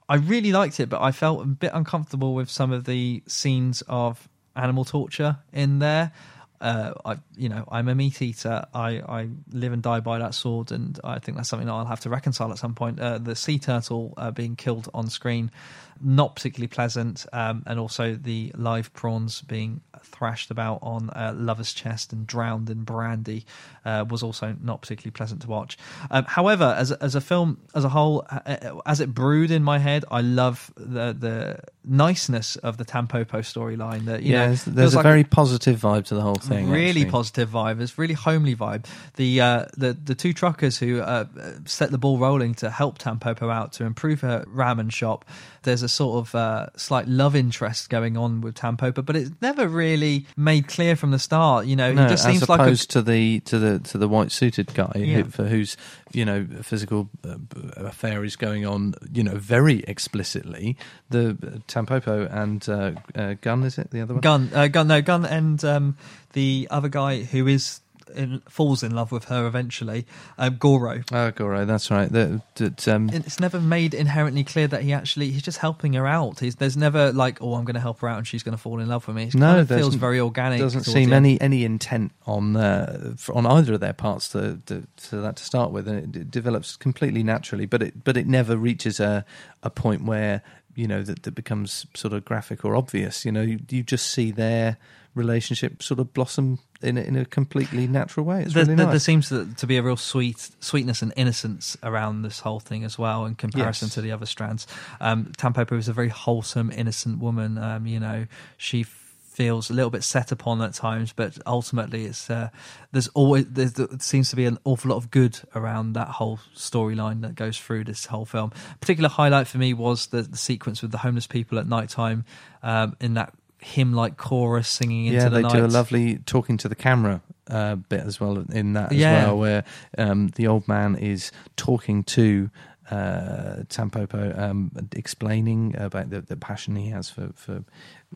I 0.09 0.17
really 0.17 0.51
liked 0.51 0.81
it, 0.81 0.89
but 0.89 1.01
I 1.01 1.13
felt 1.13 1.43
a 1.43 1.47
bit 1.47 1.71
uncomfortable 1.75 2.35
with 2.35 2.51
some 2.51 2.73
of 2.73 2.87
the 2.87 3.23
scenes 3.29 3.83
of 3.89 4.29
animal 4.59 4.85
torture 4.85 5.39
in 5.53 5.79
there. 5.79 6.13
Uh, 6.61 6.93
I, 7.05 7.17
you 7.37 7.49
know, 7.49 7.65
I'm 7.71 7.89
a 7.89 7.95
meat 7.95 8.21
eater. 8.21 8.65
I, 8.75 8.99
I 8.99 9.29
live 9.53 9.73
and 9.73 9.81
die 9.81 10.01
by 10.01 10.19
that 10.19 10.35
sword, 10.35 10.73
and 10.73 10.99
I 11.05 11.21
think 11.21 11.37
that's 11.37 11.49
something 11.49 11.67
that 11.69 11.73
I'll 11.73 11.85
have 11.85 12.01
to 12.01 12.11
reconcile 12.11 12.51
at 12.51 12.59
some 12.59 12.75
point. 12.75 12.99
Uh, 12.99 13.19
the 13.19 13.37
sea 13.37 13.61
turtle 13.61 14.13
uh, 14.17 14.33
being 14.33 14.57
killed 14.57 14.89
on 14.93 15.09
screen, 15.09 15.53
not 16.01 16.35
particularly 16.35 16.67
pleasant, 16.67 17.27
um, 17.33 17.63
and 17.67 17.79
also 17.79 18.17
the 18.17 18.53
live 18.57 18.93
prawns 18.93 19.41
being 19.43 19.83
thrashed 20.03 20.51
about 20.51 20.81
on 20.83 21.11
uh, 21.11 21.33
Lover's 21.37 21.73
Chest 21.73 22.13
and 22.13 22.27
drowned 22.27 22.71
in 22.71 22.83
brandy 22.83 23.47
uh, 23.89 24.05
was 24.05 24.23
also 24.23 24.55
not 24.63 24.83
particularly 24.83 25.13
pleasant 25.13 25.43
to 25.43 25.49
watch. 25.49 25.79
Um, 26.11 26.25
however, 26.25 26.75
as 26.77 26.91
a, 26.91 27.03
as 27.03 27.15
a 27.15 27.21
film 27.21 27.59
as 27.75 27.85
a 27.85 27.89
whole, 27.89 28.27
uh, 28.31 28.81
as 28.85 29.01
it 29.01 29.15
brewed 29.15 29.51
in 29.51 29.63
my 29.63 29.79
head, 29.79 30.05
I 30.11 30.21
love 30.21 30.71
the 30.77 31.17
the 31.19 31.61
niceness 31.85 32.57
of 32.57 32.77
the 32.77 32.85
Tampopo 32.85 33.41
storyline. 33.41 34.05
That 34.05 34.23
you 34.23 34.33
yeah, 34.33 34.39
know, 34.39 34.47
there's, 34.49 34.65
there's 34.65 34.95
a 34.95 34.97
like 34.99 35.05
very 35.05 35.25
positive 35.25 35.81
vibe 35.81 36.05
to 36.07 36.15
the 36.15 36.21
whole 36.21 36.35
thing. 36.35 36.71
really 36.71 37.03
actually. 37.03 37.11
positive 37.11 37.49
vibe. 37.49 37.81
It's 37.81 37.97
really 37.99 38.15
homely 38.15 38.55
vibe. 38.55 38.85
The 39.17 39.41
uh, 39.41 39.65
the 39.77 39.95
the 39.95 40.15
two 40.15 40.35
truckers 40.35 40.79
who 40.79 41.01
uh, 41.01 41.25
set 41.65 41.91
the 41.91 41.99
ball 41.99 42.19
rolling 42.19 42.55
to 42.57 42.69
help 42.71 42.99
Tampopo 42.99 43.51
out 43.51 43.73
to 43.75 43.85
improve 43.85 44.21
her 44.21 44.45
ramen 44.55 44.93
shop. 44.93 45.25
There's 45.63 45.83
a 45.83 45.89
sort 45.89 46.19
of 46.19 46.35
uh, 46.35 46.67
slight 46.77 47.09
love 47.09 47.35
interest 47.35 47.91
going 47.91 48.17
on 48.17 48.41
with 48.43 48.55
Tampopo, 48.55 49.05
but 49.05 49.17
it's 49.17 49.31
never 49.41 49.67
really 49.67 50.27
made 50.37 50.69
clear 50.69 50.95
from 50.95 51.11
the 51.11 51.19
start. 51.19 51.67
You 51.67 51.77
know, 51.77 51.93
no, 51.93 52.03
he 52.03 52.09
just 52.09 52.25
seems 52.25 52.43
opposed 52.43 52.61
like 52.61 52.73
a, 52.73 52.93
to 52.93 53.03
the 53.03 53.41
to 53.41 53.59
the 53.59 53.78
to 53.85 53.99
the 53.99 54.09
white 54.09 54.33
suited 54.33 54.73
guy 54.75 54.93
Yeah. 54.97 55.17
who, 55.23 55.25
for 55.31 55.45
whose 55.47 55.77
you 56.13 56.25
know 56.25 56.47
physical 56.63 57.09
uh, 57.25 57.37
affair 57.77 58.25
is 58.25 58.37
going 58.37 58.67
on 58.67 58.95
you 59.13 59.23
know 59.23 59.37
very 59.37 59.81
explicitly. 59.89 60.77
The 61.11 61.31
uh, 61.31 61.59
Tampopo 61.69 62.27
and 62.33 62.69
uh, 62.69 62.93
uh, 63.15 63.35
Gun 63.41 63.63
is 63.65 63.79
it 63.79 63.91
the 63.91 64.01
other 64.01 64.15
one? 64.15 64.21
gun, 64.21 64.51
uh, 64.55 64.69
gun, 64.69 64.89
no 64.89 65.03
gun, 65.03 65.25
and 65.25 65.63
um, 65.65 65.97
the 66.33 66.67
other 66.71 66.89
guy 66.89 67.23
who 67.23 67.47
is 67.47 67.81
in, 68.11 68.41
falls 68.49 68.83
in 68.83 68.95
love 68.95 69.13
with 69.13 69.25
her 69.25 69.47
eventually, 69.47 70.07
um, 70.39 70.57
Goro. 70.57 71.03
Oh, 71.13 71.31
Goro, 71.31 71.65
that's 71.65 71.91
right. 71.91 72.11
That, 72.11 72.43
that, 72.57 72.89
um, 72.89 73.11
it's 73.11 73.41
never 73.41 73.61
made 73.61 73.95
inherently 73.95 74.45
clear 74.45 74.67
that 74.69 74.83
he 74.83 74.93
actually 74.93 75.31
he's 75.31 75.43
just 75.43 75.59
helping 75.59 75.93
her 75.95 76.07
out. 76.07 76.41
He's, 76.41 76.57
there's 76.57 76.77
never 76.77 77.13
like, 77.13 77.43
oh, 77.43 77.55
I'm 77.55 77.65
going 77.65 77.75
to 77.75 77.81
help 77.81 78.01
her 78.01 78.09
out 78.09 78.19
and 78.19 78.27
she's 78.27 78.43
going 78.43 78.57
to 78.57 78.61
fall 78.61 78.81
in 78.81 78.89
love 78.89 79.07
with 79.07 79.17
me. 79.17 79.25
It 79.25 79.35
no, 79.35 79.47
kind 79.47 79.61
of 79.61 79.69
feels 79.69 79.95
very 79.95 80.21
organic. 80.21 80.61
Doesn't 80.61 80.85
seem 80.85 81.13
any 81.13 81.41
any 81.41 81.65
intent 81.65 82.13
on 82.27 82.57
uh, 82.57 83.15
on 83.33 83.47
either 83.47 83.75
of 83.75 83.81
their 83.81 83.93
parts 83.93 84.29
to, 84.31 84.61
to, 84.67 84.87
to 85.09 85.17
that 85.17 85.37
to 85.37 85.45
start 85.45 85.71
with, 85.71 85.89
and 85.89 86.15
it, 86.15 86.21
it 86.23 86.31
develops 86.31 86.77
completely 86.77 87.23
naturally. 87.23 87.67
But 87.67 87.83
it 87.83 88.05
but 88.05 88.17
it 88.17 88.27
never 88.27 88.57
reaches 88.57 89.01
a 89.01 89.25
a 89.63 89.71
point 89.71 90.03
where 90.03 90.43
you 90.75 90.87
know 90.87 91.03
that, 91.03 91.25
that 91.25 91.35
becomes 91.35 91.87
sort 91.95 92.13
of 92.13 92.25
graphic 92.25 92.65
or 92.65 92.77
obvious. 92.77 93.25
You 93.25 93.33
know, 93.33 93.43
you, 93.43 93.59
you 93.69 93.83
just 93.83 94.07
see 94.07 94.31
their 94.31 94.79
relationship 95.15 95.83
sort 95.83 95.99
of 95.99 96.15
blossom 96.15 96.61
in 96.83 96.97
a, 96.97 97.01
in 97.01 97.17
a 97.17 97.25
completely 97.25 97.87
natural 97.87 98.25
way. 98.25 98.43
It's 98.43 98.55
There, 98.55 98.65
really 98.65 98.77
there- 98.77 98.87
nice. 98.87 98.93
there 98.93 99.01
seems 99.01 99.29
to, 99.31 99.47
to 99.55 99.67
be 99.67 99.77
a 99.77 99.83
real 99.83 99.97
sweet 99.97 100.51
sweetness 100.61 101.03
and 101.03 101.13
innocence 101.17 101.77
around 101.83 102.23
this 102.23 102.41
whole 102.41 102.61
thing 102.61 102.85
as 102.85 102.99
well, 102.99 103.25
in 103.27 103.35
comparison 103.35 103.87
Yes. 103.87 103.95
to 103.95 104.01
the 104.01 104.13
other 104.13 104.27
strands. 104.27 104.67
Um, 105.01 105.33
Tampopo 105.37 105.77
is 105.77 105.89
a 105.89 105.93
very 105.93 106.09
wholesome, 106.09 106.71
innocent 106.71 107.19
woman. 107.19 107.59
Um, 107.59 107.87
you 107.87 107.99
know, 107.99 108.27
she 108.57 108.85
feels 108.85 109.71
a 109.71 109.73
little 109.73 109.91
bit 109.91 110.03
set 110.03 110.33
upon 110.33 110.61
at 110.63 110.75
times, 110.75 111.13
but 111.13 111.39
ultimately, 111.47 112.07
it's 112.07 112.29
uh, 112.29 112.49
there's 112.91 113.07
always 113.09 113.47
there's, 113.49 113.73
there 113.75 113.87
seems 114.01 114.31
to 114.31 114.35
be 114.37 114.45
an 114.47 114.59
awful 114.65 114.91
lot 114.91 114.97
of 114.97 115.13
good 115.13 115.39
around 115.55 115.93
that 115.93 116.09
whole 116.09 116.41
storyline 116.57 117.21
that 117.23 117.37
goes 117.37 117.57
through 117.57 117.85
this 117.85 118.07
whole 118.07 118.25
film. 118.25 118.51
A 118.75 118.79
particular 118.79 119.09
highlight 119.09 119.47
for 119.47 119.59
me 119.59 119.75
was 119.75 120.09
the, 120.09 120.23
the 120.23 120.37
sequence 120.37 120.83
with 120.83 120.91
the 120.91 120.99
homeless 120.99 121.29
people 121.29 121.57
at 121.61 121.69
night 121.69 121.89
time 121.89 122.25
um, 122.65 122.97
in 123.01 123.15
that 123.15 123.33
hymn-like 123.61 124.17
chorus 124.17 124.69
singing 124.69 125.07
into 125.07 125.19
yeah, 125.19 125.29
the 125.29 125.37
they 125.37 125.43
night. 125.43 125.53
do 125.53 125.65
a 125.65 125.67
lovely 125.67 126.19
talking 126.19 126.57
to 126.59 126.69
the 126.69 126.75
camera 126.77 127.23
uh, 127.51 127.75
bit 127.77 128.01
as 128.01 128.21
well 128.21 128.39
in 128.53 128.75
that 128.75 128.93
as 128.93 128.99
Yeah. 128.99 129.25
well, 129.27 129.39
where 129.39 129.65
um, 129.97 130.29
the 130.37 130.47
old 130.47 130.69
man 130.69 130.95
is 130.97 131.33
talking 131.57 132.05
to 132.05 132.51
uh, 132.91 133.65
Tampopo 133.69 134.39
um, 134.39 134.71
explaining 134.95 135.75
about 135.79 136.11
the, 136.11 136.21
the 136.21 136.37
passion 136.37 136.77
he 136.77 136.89
has 136.91 137.11
for 137.11 137.31
for 137.35 137.65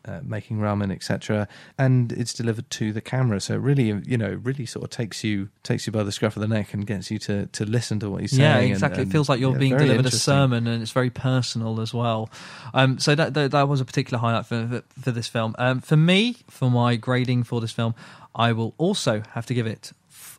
uh, 0.05 0.19
making 0.23 0.57
ramen, 0.57 0.91
etc. 0.91 1.47
And 1.77 2.11
it's 2.11 2.33
delivered 2.33 2.69
to 2.71 2.91
the 2.91 3.01
camera, 3.01 3.39
so 3.39 3.53
it 3.53 3.57
really, 3.57 4.01
you 4.05 4.17
know, 4.17 4.39
really 4.41 4.65
sort 4.65 4.83
of 4.83 4.89
takes 4.89 5.23
you 5.23 5.49
takes 5.61 5.85
you 5.85 5.93
by 5.93 6.01
the 6.03 6.11
scruff 6.11 6.35
of 6.35 6.41
the 6.41 6.47
neck 6.47 6.73
and 6.73 6.87
gets 6.87 7.11
you 7.11 7.19
to, 7.19 7.45
to 7.47 7.65
listen 7.65 7.99
to 7.99 8.09
what 8.09 8.21
he's 8.21 8.33
Yeah, 8.37 8.55
saying. 8.55 8.63
and- 8.63 8.71
exactly. 8.73 9.01
and, 9.03 9.09
it 9.09 9.11
feels 9.11 9.29
like 9.29 9.39
you're 9.39 9.51
yeah, 9.53 9.57
being 9.59 9.77
delivered 9.77 10.05
a 10.07 10.11
sermon, 10.11 10.65
and 10.65 10.81
it's 10.81 10.91
very 10.91 11.11
personal 11.11 11.79
as 11.79 11.93
well. 11.93 12.29
Um, 12.73 12.97
so 12.97 13.13
that, 13.15 13.35
that 13.35 13.51
that 13.51 13.67
was 13.67 13.81
a 13.81 13.85
particular 13.85 14.19
highlight 14.19 14.45
for 14.47 14.67
for, 14.67 15.01
for 15.01 15.11
this 15.11 15.27
film. 15.27 15.55
Um, 15.59 15.79
for 15.81 15.97
me, 15.97 16.37
for 16.49 16.71
my 16.71 16.95
grading 16.95 17.43
for 17.43 17.61
this 17.61 17.71
film, 17.71 17.93
I 18.35 18.51
will 18.53 18.73
also 18.79 19.21
have 19.33 19.45
to 19.45 19.53
give 19.53 19.67
it 19.67 19.91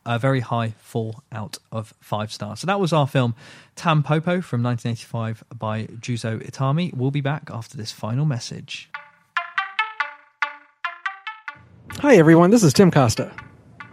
a 0.07 0.19
very 0.19 0.41
high 0.41 0.75
four 0.79 1.23
out 1.33 1.59
of 1.73 1.95
five 2.01 2.33
stars. 2.33 2.61
So 2.61 2.67
that 2.67 2.81
was 2.81 2.93
our 2.93 3.07
film 3.07 3.35
Tampopo 3.77 4.43
from 4.43 4.63
1985 4.63 5.45
by 5.57 5.85
Juzo 5.87 6.43
Itami. 6.45 6.95
We'll 6.95 7.11
be 7.11 7.21
back 7.21 7.51
after 7.51 7.77
this 7.77 7.93
final 7.93 8.25
message. 8.25 8.91
Hi, 12.01 12.17
everyone. 12.17 12.51
This 12.51 12.63
is 12.63 12.73
Tim 12.73 12.91
Costa. 12.91 13.33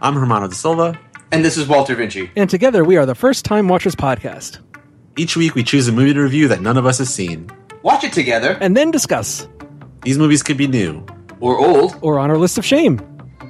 I'm 0.00 0.14
Hermano 0.14 0.48
da 0.48 0.54
Silva. 0.54 0.98
And 1.30 1.44
this 1.44 1.56
is 1.56 1.66
Walter 1.66 1.94
Vinci. 1.94 2.30
And 2.36 2.50
together 2.50 2.84
we 2.84 2.96
are 2.96 3.06
the 3.06 3.14
First 3.14 3.44
Time 3.44 3.68
Watchers 3.68 3.94
podcast. 3.94 4.58
Each 5.16 5.36
week 5.36 5.54
we 5.54 5.62
choose 5.62 5.88
a 5.88 5.92
movie 5.92 6.12
to 6.12 6.20
review 6.20 6.48
that 6.48 6.60
none 6.60 6.76
of 6.76 6.84
us 6.84 6.98
has 6.98 7.12
seen. 7.12 7.50
Watch 7.82 8.04
it 8.04 8.12
together. 8.12 8.58
And 8.60 8.76
then 8.76 8.90
discuss. 8.90 9.48
These 10.02 10.18
movies 10.18 10.42
could 10.42 10.56
be 10.56 10.66
new. 10.66 11.06
Or 11.40 11.58
old. 11.58 11.96
Or 12.02 12.18
on 12.18 12.30
our 12.30 12.38
list 12.38 12.58
of 12.58 12.64
shame. 12.64 13.00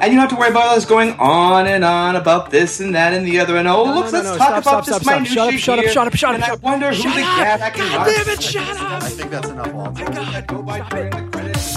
And 0.00 0.12
you 0.12 0.18
don't 0.18 0.20
have 0.20 0.30
to 0.30 0.36
worry 0.36 0.50
about 0.50 0.76
us 0.76 0.86
going 0.86 1.12
on 1.18 1.66
and 1.66 1.84
on 1.84 2.16
about 2.16 2.50
this 2.50 2.80
and 2.80 2.94
that 2.94 3.12
and 3.12 3.26
the 3.26 3.38
other. 3.38 3.56
And 3.56 3.68
oh, 3.68 3.84
No, 3.84 3.94
look, 4.00 4.06
no, 4.06 4.10
let's 4.12 4.24
no, 4.24 4.36
talk 4.38 4.62
stop, 4.62 4.62
about 4.62 4.62
stop, 4.62 4.84
this 4.86 4.96
stop, 5.02 5.14
minutiae 5.22 5.32
stop. 5.32 5.52
Shut 5.52 5.54
up, 5.54 5.60
shut 5.60 5.78
up, 5.78 5.84
here, 5.84 5.92
shut 5.92 6.06
up, 6.06 6.14
shut 6.16 6.30
up, 6.30 6.34
And 6.36 6.44
I 6.44 6.46
shut 6.46 6.56
up. 6.56 6.62
wonder 6.62 6.88
who 6.88 6.94
Shut 6.94 7.14
the 7.16 7.22
up. 7.22 7.60
cat 7.60 7.74
can 7.74 7.92
God 7.92 8.04
damn 8.06 8.28
it, 8.34 8.42
shut 8.42 8.76
up. 8.76 9.02
I 9.02 9.08
think 9.10 9.30
that's 9.30 9.48
enough, 9.48 9.72
Walter. 9.72 10.04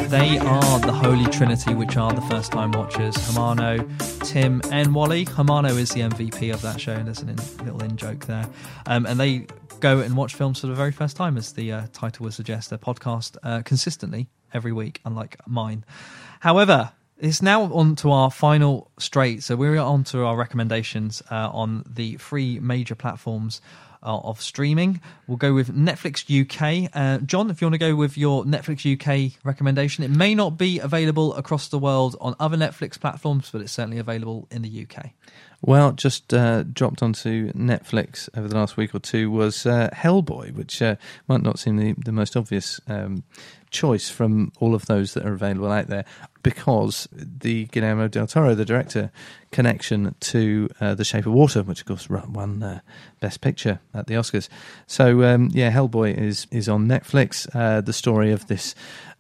They 0.07 0.37
are 0.37 0.79
the 0.79 0.91
Holy 0.93 1.25
Trinity, 1.25 1.73
which 1.73 1.97
are 1.97 2.13
the 2.13 2.21
first 2.23 2.51
time 2.51 2.71
watchers 2.71 3.15
Hermano, 3.27 3.85
Tim, 4.21 4.61
and 4.71 4.95
Wally. 4.95 5.25
Hermano 5.25 5.69
is 5.75 5.89
the 5.91 6.01
MVP 6.01 6.53
of 6.53 6.61
that 6.61 6.79
show. 6.79 6.93
And 6.93 7.07
there's 7.07 7.21
a 7.23 7.27
in, 7.27 7.35
little 7.65 7.83
in 7.83 7.97
joke 7.97 8.25
there. 8.25 8.47
Um, 8.85 9.05
and 9.05 9.19
they 9.19 9.47
go 9.79 9.99
and 9.99 10.15
watch 10.15 10.35
films 10.35 10.61
for 10.61 10.67
the 10.67 10.75
very 10.75 10.91
first 10.91 11.17
time, 11.17 11.35
as 11.37 11.51
the 11.53 11.71
uh, 11.73 11.87
title 11.93 12.23
would 12.25 12.33
suggest. 12.33 12.69
Their 12.69 12.79
podcast 12.79 13.35
uh, 13.43 13.63
consistently 13.63 14.29
every 14.53 14.71
week, 14.71 15.01
unlike 15.03 15.37
mine. 15.47 15.83
However, 16.39 16.91
it's 17.23 17.41
now 17.41 17.63
on 17.73 17.95
to 17.95 18.11
our 18.11 18.29
final 18.29 18.91
straight. 18.99 19.43
So 19.43 19.55
we're 19.55 19.77
on 19.77 20.03
to 20.05 20.25
our 20.25 20.35
recommendations 20.35 21.23
uh, 21.31 21.49
on 21.51 21.83
the 21.89 22.17
three 22.17 22.59
major 22.59 22.95
platforms 22.95 23.61
uh, 24.03 24.19
of 24.19 24.41
streaming. 24.41 24.99
We'll 25.27 25.37
go 25.37 25.53
with 25.53 25.73
Netflix 25.73 26.27
UK. 26.27 26.91
Uh, 26.93 27.19
John, 27.19 27.49
if 27.49 27.61
you 27.61 27.67
want 27.67 27.75
to 27.75 27.79
go 27.79 27.95
with 27.95 28.17
your 28.17 28.43
Netflix 28.43 28.83
UK 28.83 29.39
recommendation, 29.45 30.03
it 30.03 30.11
may 30.11 30.35
not 30.35 30.57
be 30.57 30.79
available 30.79 31.33
across 31.35 31.69
the 31.69 31.79
world 31.79 32.17
on 32.19 32.35
other 32.41 32.57
Netflix 32.57 32.99
platforms, 32.99 33.49
but 33.51 33.61
it's 33.61 33.71
certainly 33.71 33.99
available 33.99 34.45
in 34.51 34.61
the 34.61 34.85
UK. 34.85 35.11
Well, 35.61 35.93
just 35.93 36.33
uh, 36.33 36.63
dropped 36.63 37.01
onto 37.01 37.53
Netflix 37.53 38.27
over 38.35 38.49
the 38.49 38.55
last 38.55 38.75
week 38.75 38.93
or 38.93 38.99
two 38.99 39.31
was 39.31 39.65
uh, 39.65 39.89
Hellboy, 39.93 40.53
which 40.53 40.81
uh, 40.81 40.97
might 41.29 41.41
not 41.41 41.57
seem 41.57 41.77
the, 41.77 41.95
the 42.03 42.11
most 42.11 42.35
obvious 42.35 42.81
um, 42.89 43.23
choice 43.73 44.09
from 44.09 44.53
all 44.59 44.73
of 44.73 44.85
those 44.85 45.13
that 45.13 45.25
are 45.25 45.33
available 45.33 45.71
out 45.71 45.87
there, 45.87 46.05
because 46.43 47.09
the 47.13 47.65
Guillermo 47.65 48.07
del 48.07 48.27
Toro, 48.27 48.55
the 48.55 48.65
director, 48.65 49.11
connection 49.51 50.15
to 50.19 50.69
uh, 50.79 50.95
The 50.95 51.03
Shape 51.03 51.25
of 51.25 51.33
Water, 51.33 51.63
which 51.63 51.81
of 51.81 51.87
course 51.87 52.09
won 52.09 52.63
uh, 52.63 52.79
Best 53.19 53.41
Picture 53.41 53.79
at 53.93 54.07
the 54.07 54.13
Oscars. 54.13 54.47
So 54.87 55.23
um, 55.23 55.49
yeah, 55.51 55.71
Hellboy 55.71 56.17
is 56.17 56.47
is 56.51 56.69
on 56.69 56.87
Netflix. 56.87 57.47
Uh, 57.53 57.81
the 57.81 57.93
story 57.93 58.31
of 58.31 58.47
this 58.47 58.75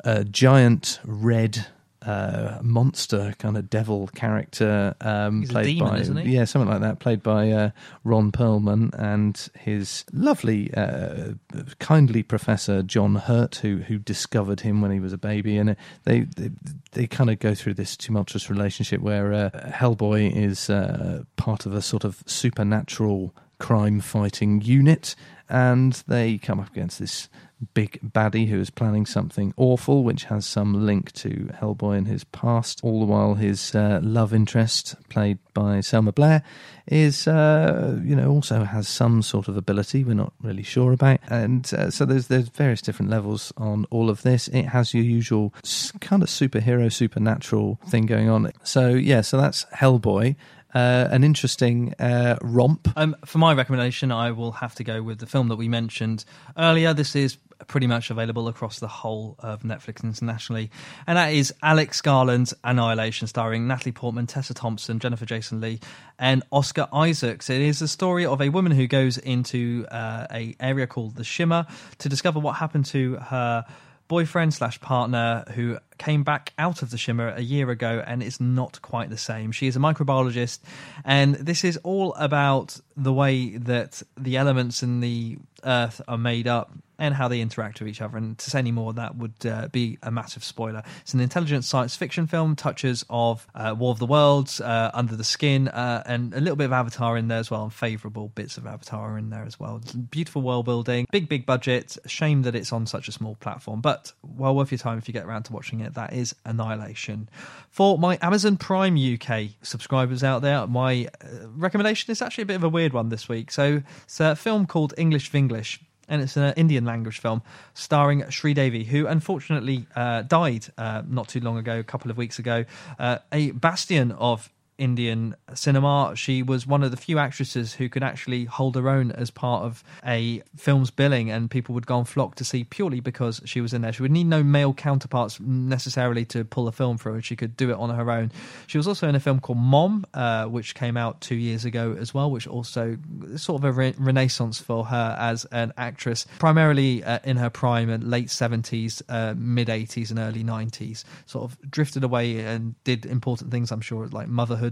uh, 0.05 0.23
giant 0.23 0.99
red 1.03 1.67
uh, 2.05 2.59
monster 2.61 3.33
kind 3.39 3.57
of 3.57 3.69
devil 3.69 4.07
character 4.07 4.95
um, 5.01 5.41
He's 5.41 5.49
a 5.49 5.53
played 5.53 5.65
demon, 5.65 5.89
by 5.89 5.97
isn't 5.99 6.17
he? 6.17 6.35
yeah 6.35 6.45
something 6.45 6.69
like 6.69 6.81
that. 6.81 6.99
Played 6.99 7.23
by 7.23 7.51
uh, 7.51 7.69
Ron 8.03 8.31
Perlman 8.31 8.93
and 8.97 9.49
his 9.57 10.05
lovely 10.11 10.73
uh, 10.73 11.33
kindly 11.79 12.23
professor 12.23 12.83
John 12.83 13.15
Hurt 13.15 13.55
who 13.57 13.77
who 13.77 13.97
discovered 13.97 14.61
him 14.61 14.81
when 14.81 14.91
he 14.91 14.99
was 14.99 15.13
a 15.13 15.17
baby. 15.17 15.57
And 15.57 15.71
uh, 15.71 15.75
they 16.03 16.21
they, 16.21 16.51
they 16.91 17.07
kind 17.07 17.29
of 17.29 17.39
go 17.39 17.55
through 17.55 17.75
this 17.75 17.95
tumultuous 17.97 18.49
relationship 18.49 19.01
where 19.01 19.33
uh, 19.33 19.49
Hellboy 19.69 20.35
is 20.35 20.69
uh, 20.69 21.23
part 21.37 21.65
of 21.65 21.73
a 21.73 21.81
sort 21.81 22.03
of 22.03 22.23
supernatural 22.25 23.35
crime 23.59 23.99
fighting 23.99 24.61
unit. 24.61 25.15
And 25.49 25.93
they 26.07 26.37
come 26.37 26.59
up 26.59 26.69
against 26.71 26.99
this 26.99 27.29
big 27.73 27.99
baddie 28.03 28.47
who 28.47 28.59
is 28.59 28.69
planning 28.69 29.05
something 29.05 29.53
awful, 29.57 30.03
which 30.03 30.25
has 30.25 30.45
some 30.45 30.85
link 30.85 31.11
to 31.13 31.49
Hellboy 31.59 31.97
in 31.97 32.05
his 32.05 32.23
past. 32.25 32.79
All 32.83 32.99
the 32.99 33.05
while, 33.05 33.35
his 33.35 33.73
uh, 33.75 33.99
love 34.03 34.33
interest, 34.33 34.95
played 35.09 35.39
by 35.53 35.81
Selma 35.81 36.11
Blair, 36.11 36.43
is 36.87 37.27
uh, 37.27 37.99
you 38.03 38.15
know 38.15 38.29
also 38.29 38.63
has 38.63 38.87
some 38.87 39.21
sort 39.21 39.47
of 39.47 39.57
ability 39.57 40.03
we're 40.03 40.13
not 40.13 40.33
really 40.41 40.63
sure 40.63 40.91
about, 40.91 41.19
and 41.29 41.73
uh, 41.73 41.89
so 41.89 42.05
there's 42.05 42.27
there's 42.27 42.49
various 42.49 42.81
different 42.81 43.09
levels 43.09 43.53
on 43.57 43.85
all 43.89 44.09
of 44.09 44.21
this. 44.23 44.47
It 44.49 44.63
has 44.63 44.93
your 44.93 45.03
usual 45.03 45.53
kind 46.01 46.23
of 46.23 46.29
superhero 46.29 46.91
supernatural 46.91 47.79
thing 47.87 48.05
going 48.05 48.29
on. 48.29 48.51
So 48.63 48.89
yeah, 48.89 49.21
so 49.21 49.37
that's 49.37 49.65
Hellboy. 49.65 50.35
Uh, 50.73 51.07
an 51.11 51.23
interesting 51.23 51.93
uh, 51.99 52.37
romp. 52.41 52.87
Um, 52.95 53.15
for 53.25 53.37
my 53.37 53.53
recommendation, 53.53 54.11
I 54.11 54.31
will 54.31 54.53
have 54.53 54.73
to 54.75 54.83
go 54.83 55.03
with 55.03 55.19
the 55.19 55.27
film 55.27 55.49
that 55.49 55.55
we 55.55 55.67
mentioned 55.67 56.25
earlier. 56.57 56.93
This 56.93 57.15
is 57.15 57.37
pretty 57.67 57.87
much 57.87 58.09
available 58.09 58.47
across 58.47 58.79
the 58.79 58.87
whole 58.87 59.35
of 59.39 59.61
Netflix 59.61 60.03
internationally, 60.03 60.71
and 61.07 61.17
that 61.17 61.33
is 61.33 61.53
Alex 61.61 62.01
Garland's 62.01 62.53
Annihilation, 62.63 63.27
starring 63.27 63.67
Natalie 63.67 63.91
Portman, 63.91 64.27
Tessa 64.27 64.53
Thompson, 64.53 64.99
Jennifer 64.99 65.25
Jason 65.25 65.61
Leigh, 65.61 65.79
and 66.17 66.43
Oscar 66.51 66.87
Isaacs. 66.91 67.49
It 67.49 67.61
is 67.61 67.79
the 67.79 67.87
story 67.87 68.25
of 68.25 68.41
a 68.41 68.49
woman 68.49 68.71
who 68.71 68.87
goes 68.87 69.17
into 69.17 69.85
uh, 69.91 70.27
a 70.31 70.55
area 70.59 70.87
called 70.87 71.15
the 71.15 71.23
Shimmer 71.23 71.65
to 71.99 72.09
discover 72.09 72.39
what 72.39 72.53
happened 72.53 72.85
to 72.87 73.15
her 73.15 73.65
boyfriend 74.13 74.53
slash 74.53 74.79
partner 74.79 75.43
who 75.55 75.75
came 75.97 76.21
back 76.21 76.53
out 76.59 76.83
of 76.83 76.91
the 76.91 76.99
shimmer 76.99 77.29
a 77.29 77.41
year 77.41 77.71
ago 77.71 78.03
and 78.05 78.21
it's 78.21 78.39
not 78.39 78.79
quite 78.83 79.09
the 79.09 79.17
same. 79.17 79.51
She 79.51 79.65
is 79.65 79.75
a 79.75 79.79
microbiologist 79.79 80.59
and 81.03 81.33
this 81.33 81.63
is 81.63 81.77
all 81.77 82.13
about 82.13 82.79
the 82.95 83.11
way 83.11 83.57
that 83.57 84.03
the 84.15 84.37
elements 84.37 84.83
in 84.83 84.99
the 84.99 85.39
earth 85.63 85.99
are 86.07 86.19
made 86.19 86.47
up 86.47 86.71
and 87.03 87.13
how 87.13 87.27
they 87.27 87.41
interact 87.41 87.81
with 87.81 87.89
each 87.89 88.01
other. 88.01 88.15
And 88.17 88.37
to 88.37 88.49
say 88.49 88.59
any 88.59 88.71
more 88.71 88.93
that 88.93 89.17
would 89.17 89.45
uh, 89.45 89.67
be 89.67 89.97
a 90.01 90.09
massive 90.09 90.41
spoiler. 90.41 90.83
It's 91.01 91.13
an 91.13 91.19
intelligent 91.19 91.65
science 91.65 91.97
fiction 91.97 92.27
film 92.27 92.55
touches 92.55 93.03
of 93.09 93.45
uh, 93.53 93.75
war 93.77 93.91
of 93.91 93.99
the 93.99 94.05
worlds 94.05 94.61
uh, 94.61 94.89
under 94.93 95.17
the 95.17 95.25
skin 95.25 95.67
uh, 95.67 96.03
and 96.05 96.33
a 96.33 96.39
little 96.39 96.55
bit 96.55 96.63
of 96.63 96.71
avatar 96.71 97.17
in 97.17 97.27
there 97.27 97.39
as 97.39 97.51
well 97.51 97.63
and 97.63 97.73
favorable 97.73 98.29
bits 98.29 98.57
of 98.57 98.65
avatar 98.65 99.17
in 99.17 99.31
there 99.31 99.43
as 99.43 99.59
well. 99.59 99.81
Beautiful 100.11 100.41
world 100.41 100.63
building 100.63 101.05
big 101.11 101.27
big 101.27 101.45
budget. 101.45 101.97
Shame 102.05 102.43
that 102.43 102.55
it's 102.55 102.71
on 102.71 102.87
such 102.87 103.09
a 103.09 103.11
small 103.11 103.35
platform 103.35 103.81
but 103.81 104.13
well 104.23 104.55
worth 104.55 104.71
your 104.71 104.79
time 104.79 104.97
if 104.97 105.09
you 105.09 105.13
get 105.13 105.25
around 105.25 105.43
to 105.43 105.53
watching 105.53 105.81
it. 105.81 105.95
That 105.95 106.13
is 106.13 106.33
annihilation. 106.45 107.27
For 107.69 107.97
my 107.97 108.17
amazon 108.21 108.55
prime 108.55 108.95
uk 108.95 109.49
subscribers 109.61 110.23
out 110.23 110.41
there 110.41 110.65
my 110.67 111.09
uh, 111.21 111.49
recommendation 111.57 112.11
is 112.11 112.21
actually 112.21 112.43
a 112.43 112.45
bit 112.45 112.55
of 112.55 112.63
a 112.63 112.69
weird 112.69 112.93
one 112.93 113.09
this 113.09 113.27
week. 113.27 113.51
So 113.51 113.83
it's 114.03 114.21
a 114.21 114.37
film 114.37 114.67
called 114.67 114.93
english 114.97 115.29
vinglish 115.29 115.79
and 116.07 116.21
it's 116.21 116.37
an 116.37 116.53
Indian 116.55 116.85
language 116.85 117.19
film 117.19 117.41
starring 117.73 118.21
Sridevi, 118.23 118.85
who 118.85 119.07
unfortunately 119.07 119.87
uh, 119.95 120.21
died 120.23 120.67
uh, 120.77 121.01
not 121.07 121.27
too 121.27 121.39
long 121.39 121.57
ago, 121.57 121.79
a 121.79 121.83
couple 121.83 122.11
of 122.11 122.17
weeks 122.17 122.39
ago. 122.39 122.65
Uh, 122.99 123.19
a 123.31 123.51
bastion 123.51 124.11
of 124.13 124.49
Indian 124.77 125.35
cinema. 125.53 126.13
She 126.15 126.43
was 126.43 126.65
one 126.65 126.83
of 126.83 126.91
the 126.91 126.97
few 126.97 127.19
actresses 127.19 127.73
who 127.73 127.89
could 127.89 128.03
actually 128.03 128.45
hold 128.45 128.75
her 128.75 128.89
own 128.89 129.11
as 129.11 129.29
part 129.29 129.63
of 129.63 129.83
a 130.05 130.41
film's 130.55 130.91
billing, 130.91 131.29
and 131.29 131.49
people 131.49 131.75
would 131.75 131.85
go 131.85 131.97
and 131.97 132.07
flock 132.07 132.35
to 132.35 132.43
see 132.43 132.63
purely 132.63 132.99
because 132.99 133.41
she 133.45 133.61
was 133.61 133.73
in 133.73 133.81
there. 133.81 133.93
She 133.93 134.01
would 134.01 134.11
need 134.11 134.27
no 134.27 134.43
male 134.43 134.73
counterparts 134.73 135.39
necessarily 135.39 136.25
to 136.25 136.43
pull 136.43 136.67
a 136.67 136.71
film 136.71 136.97
through, 136.97 137.15
and 137.15 137.25
she 137.25 137.35
could 137.35 137.55
do 137.55 137.69
it 137.69 137.77
on 137.77 137.89
her 137.89 138.09
own. 138.09 138.31
She 138.67 138.77
was 138.77 138.87
also 138.87 139.07
in 139.07 139.15
a 139.15 139.19
film 139.19 139.39
called 139.39 139.59
Mom, 139.59 140.05
uh, 140.13 140.45
which 140.45 140.75
came 140.75 140.97
out 140.97 141.21
two 141.21 141.35
years 141.35 141.65
ago 141.65 141.95
as 141.99 142.13
well, 142.13 142.31
which 142.31 142.47
also 142.47 142.97
sort 143.35 143.61
of 143.61 143.65
a 143.65 143.71
re- 143.71 143.95
renaissance 143.97 144.59
for 144.59 144.85
her 144.85 145.15
as 145.19 145.45
an 145.45 145.73
actress, 145.77 146.25
primarily 146.39 147.03
uh, 147.03 147.19
in 147.23 147.37
her 147.37 147.49
prime 147.49 147.89
and 147.89 148.09
late 148.09 148.27
70s, 148.27 149.01
uh, 149.09 149.33
mid 149.37 149.67
80s, 149.67 150.09
and 150.09 150.19
early 150.19 150.43
90s. 150.43 151.03
Sort 151.25 151.51
of 151.51 151.71
drifted 151.71 152.03
away 152.03 152.39
and 152.39 152.75
did 152.83 153.05
important 153.05 153.51
things, 153.51 153.71
I'm 153.71 153.81
sure, 153.81 154.07
like 154.07 154.27
motherhood. 154.27 154.62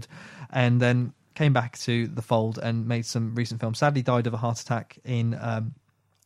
And 0.50 0.80
then 0.80 1.12
came 1.34 1.52
back 1.52 1.78
to 1.78 2.08
the 2.08 2.22
fold 2.22 2.58
and 2.58 2.86
made 2.86 3.06
some 3.06 3.34
recent 3.34 3.60
films. 3.60 3.78
Sadly, 3.78 4.02
died 4.02 4.26
of 4.26 4.34
a 4.34 4.36
heart 4.36 4.60
attack 4.60 4.98
in. 5.04 5.36
Um, 5.40 5.74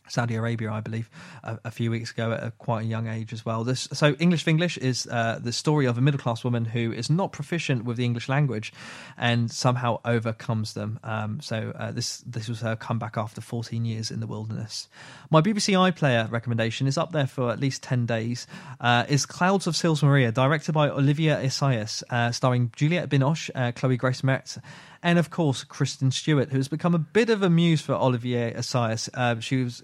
Saudi 0.08 0.34
Arabia, 0.34 0.70
I 0.72 0.80
believe, 0.80 1.10
a, 1.42 1.58
a, 1.64 1.70
few 1.70 1.90
weeks 1.90 2.10
ago 2.10 2.32
at 2.32 2.42
a 2.42 2.50
quite 2.52 2.82
a 2.82 2.86
young 2.86 3.06
age 3.08 3.32
as 3.32 3.44
well. 3.44 3.64
This, 3.64 3.88
so, 3.92 4.14
English 4.14 4.44
Vinglish 4.44 4.78
is 4.78 5.06
uh, 5.06 5.38
the 5.42 5.52
story 5.52 5.86
of 5.86 5.98
a 5.98 6.00
middle 6.00 6.20
class 6.20 6.44
woman 6.44 6.64
who 6.64 6.92
is 6.92 7.10
not 7.10 7.32
proficient 7.32 7.84
with 7.84 7.96
the 7.96 8.04
English 8.04 8.28
language 8.28 8.72
and 9.16 9.50
somehow 9.50 10.00
overcomes 10.04 10.74
them. 10.74 10.98
Um, 11.02 11.40
so, 11.40 11.72
uh, 11.76 11.92
this 11.92 12.18
this 12.26 12.48
was 12.48 12.60
her 12.60 12.76
comeback 12.76 13.16
after 13.16 13.40
14 13.40 13.84
years 13.84 14.10
in 14.10 14.20
the 14.20 14.26
wilderness. 14.26 14.88
My 15.30 15.40
BBC 15.40 15.74
iPlayer 15.74 16.30
recommendation 16.30 16.86
is 16.86 16.96
up 16.96 17.12
there 17.12 17.26
for 17.26 17.50
at 17.50 17.60
least 17.60 17.82
10 17.82 18.06
days. 18.06 18.46
Uh, 18.80 19.04
is 19.08 19.26
Clouds 19.26 19.66
of 19.66 19.76
Sils 19.76 20.02
Maria, 20.02 20.32
directed 20.32 20.72
by 20.72 20.88
Olivier 20.88 21.44
Assayas, 21.44 22.02
uh, 22.10 22.30
starring 22.32 22.72
Juliette 22.76 23.08
Binoche, 23.08 23.50
uh, 23.54 23.72
Chloe 23.72 23.96
Grace 23.96 24.22
Moretz 24.22 24.58
and 25.06 25.20
of 25.20 25.30
course 25.30 25.62
Kristen 25.62 26.10
Stewart, 26.10 26.50
who 26.50 26.56
has 26.56 26.66
become 26.66 26.92
a 26.92 26.98
bit 26.98 27.30
of 27.30 27.40
a 27.40 27.48
muse 27.48 27.80
for 27.80 27.94
Olivier 27.94 28.52
Assayas. 28.54 29.08
Uh, 29.14 29.38
she 29.38 29.62
was 29.62 29.80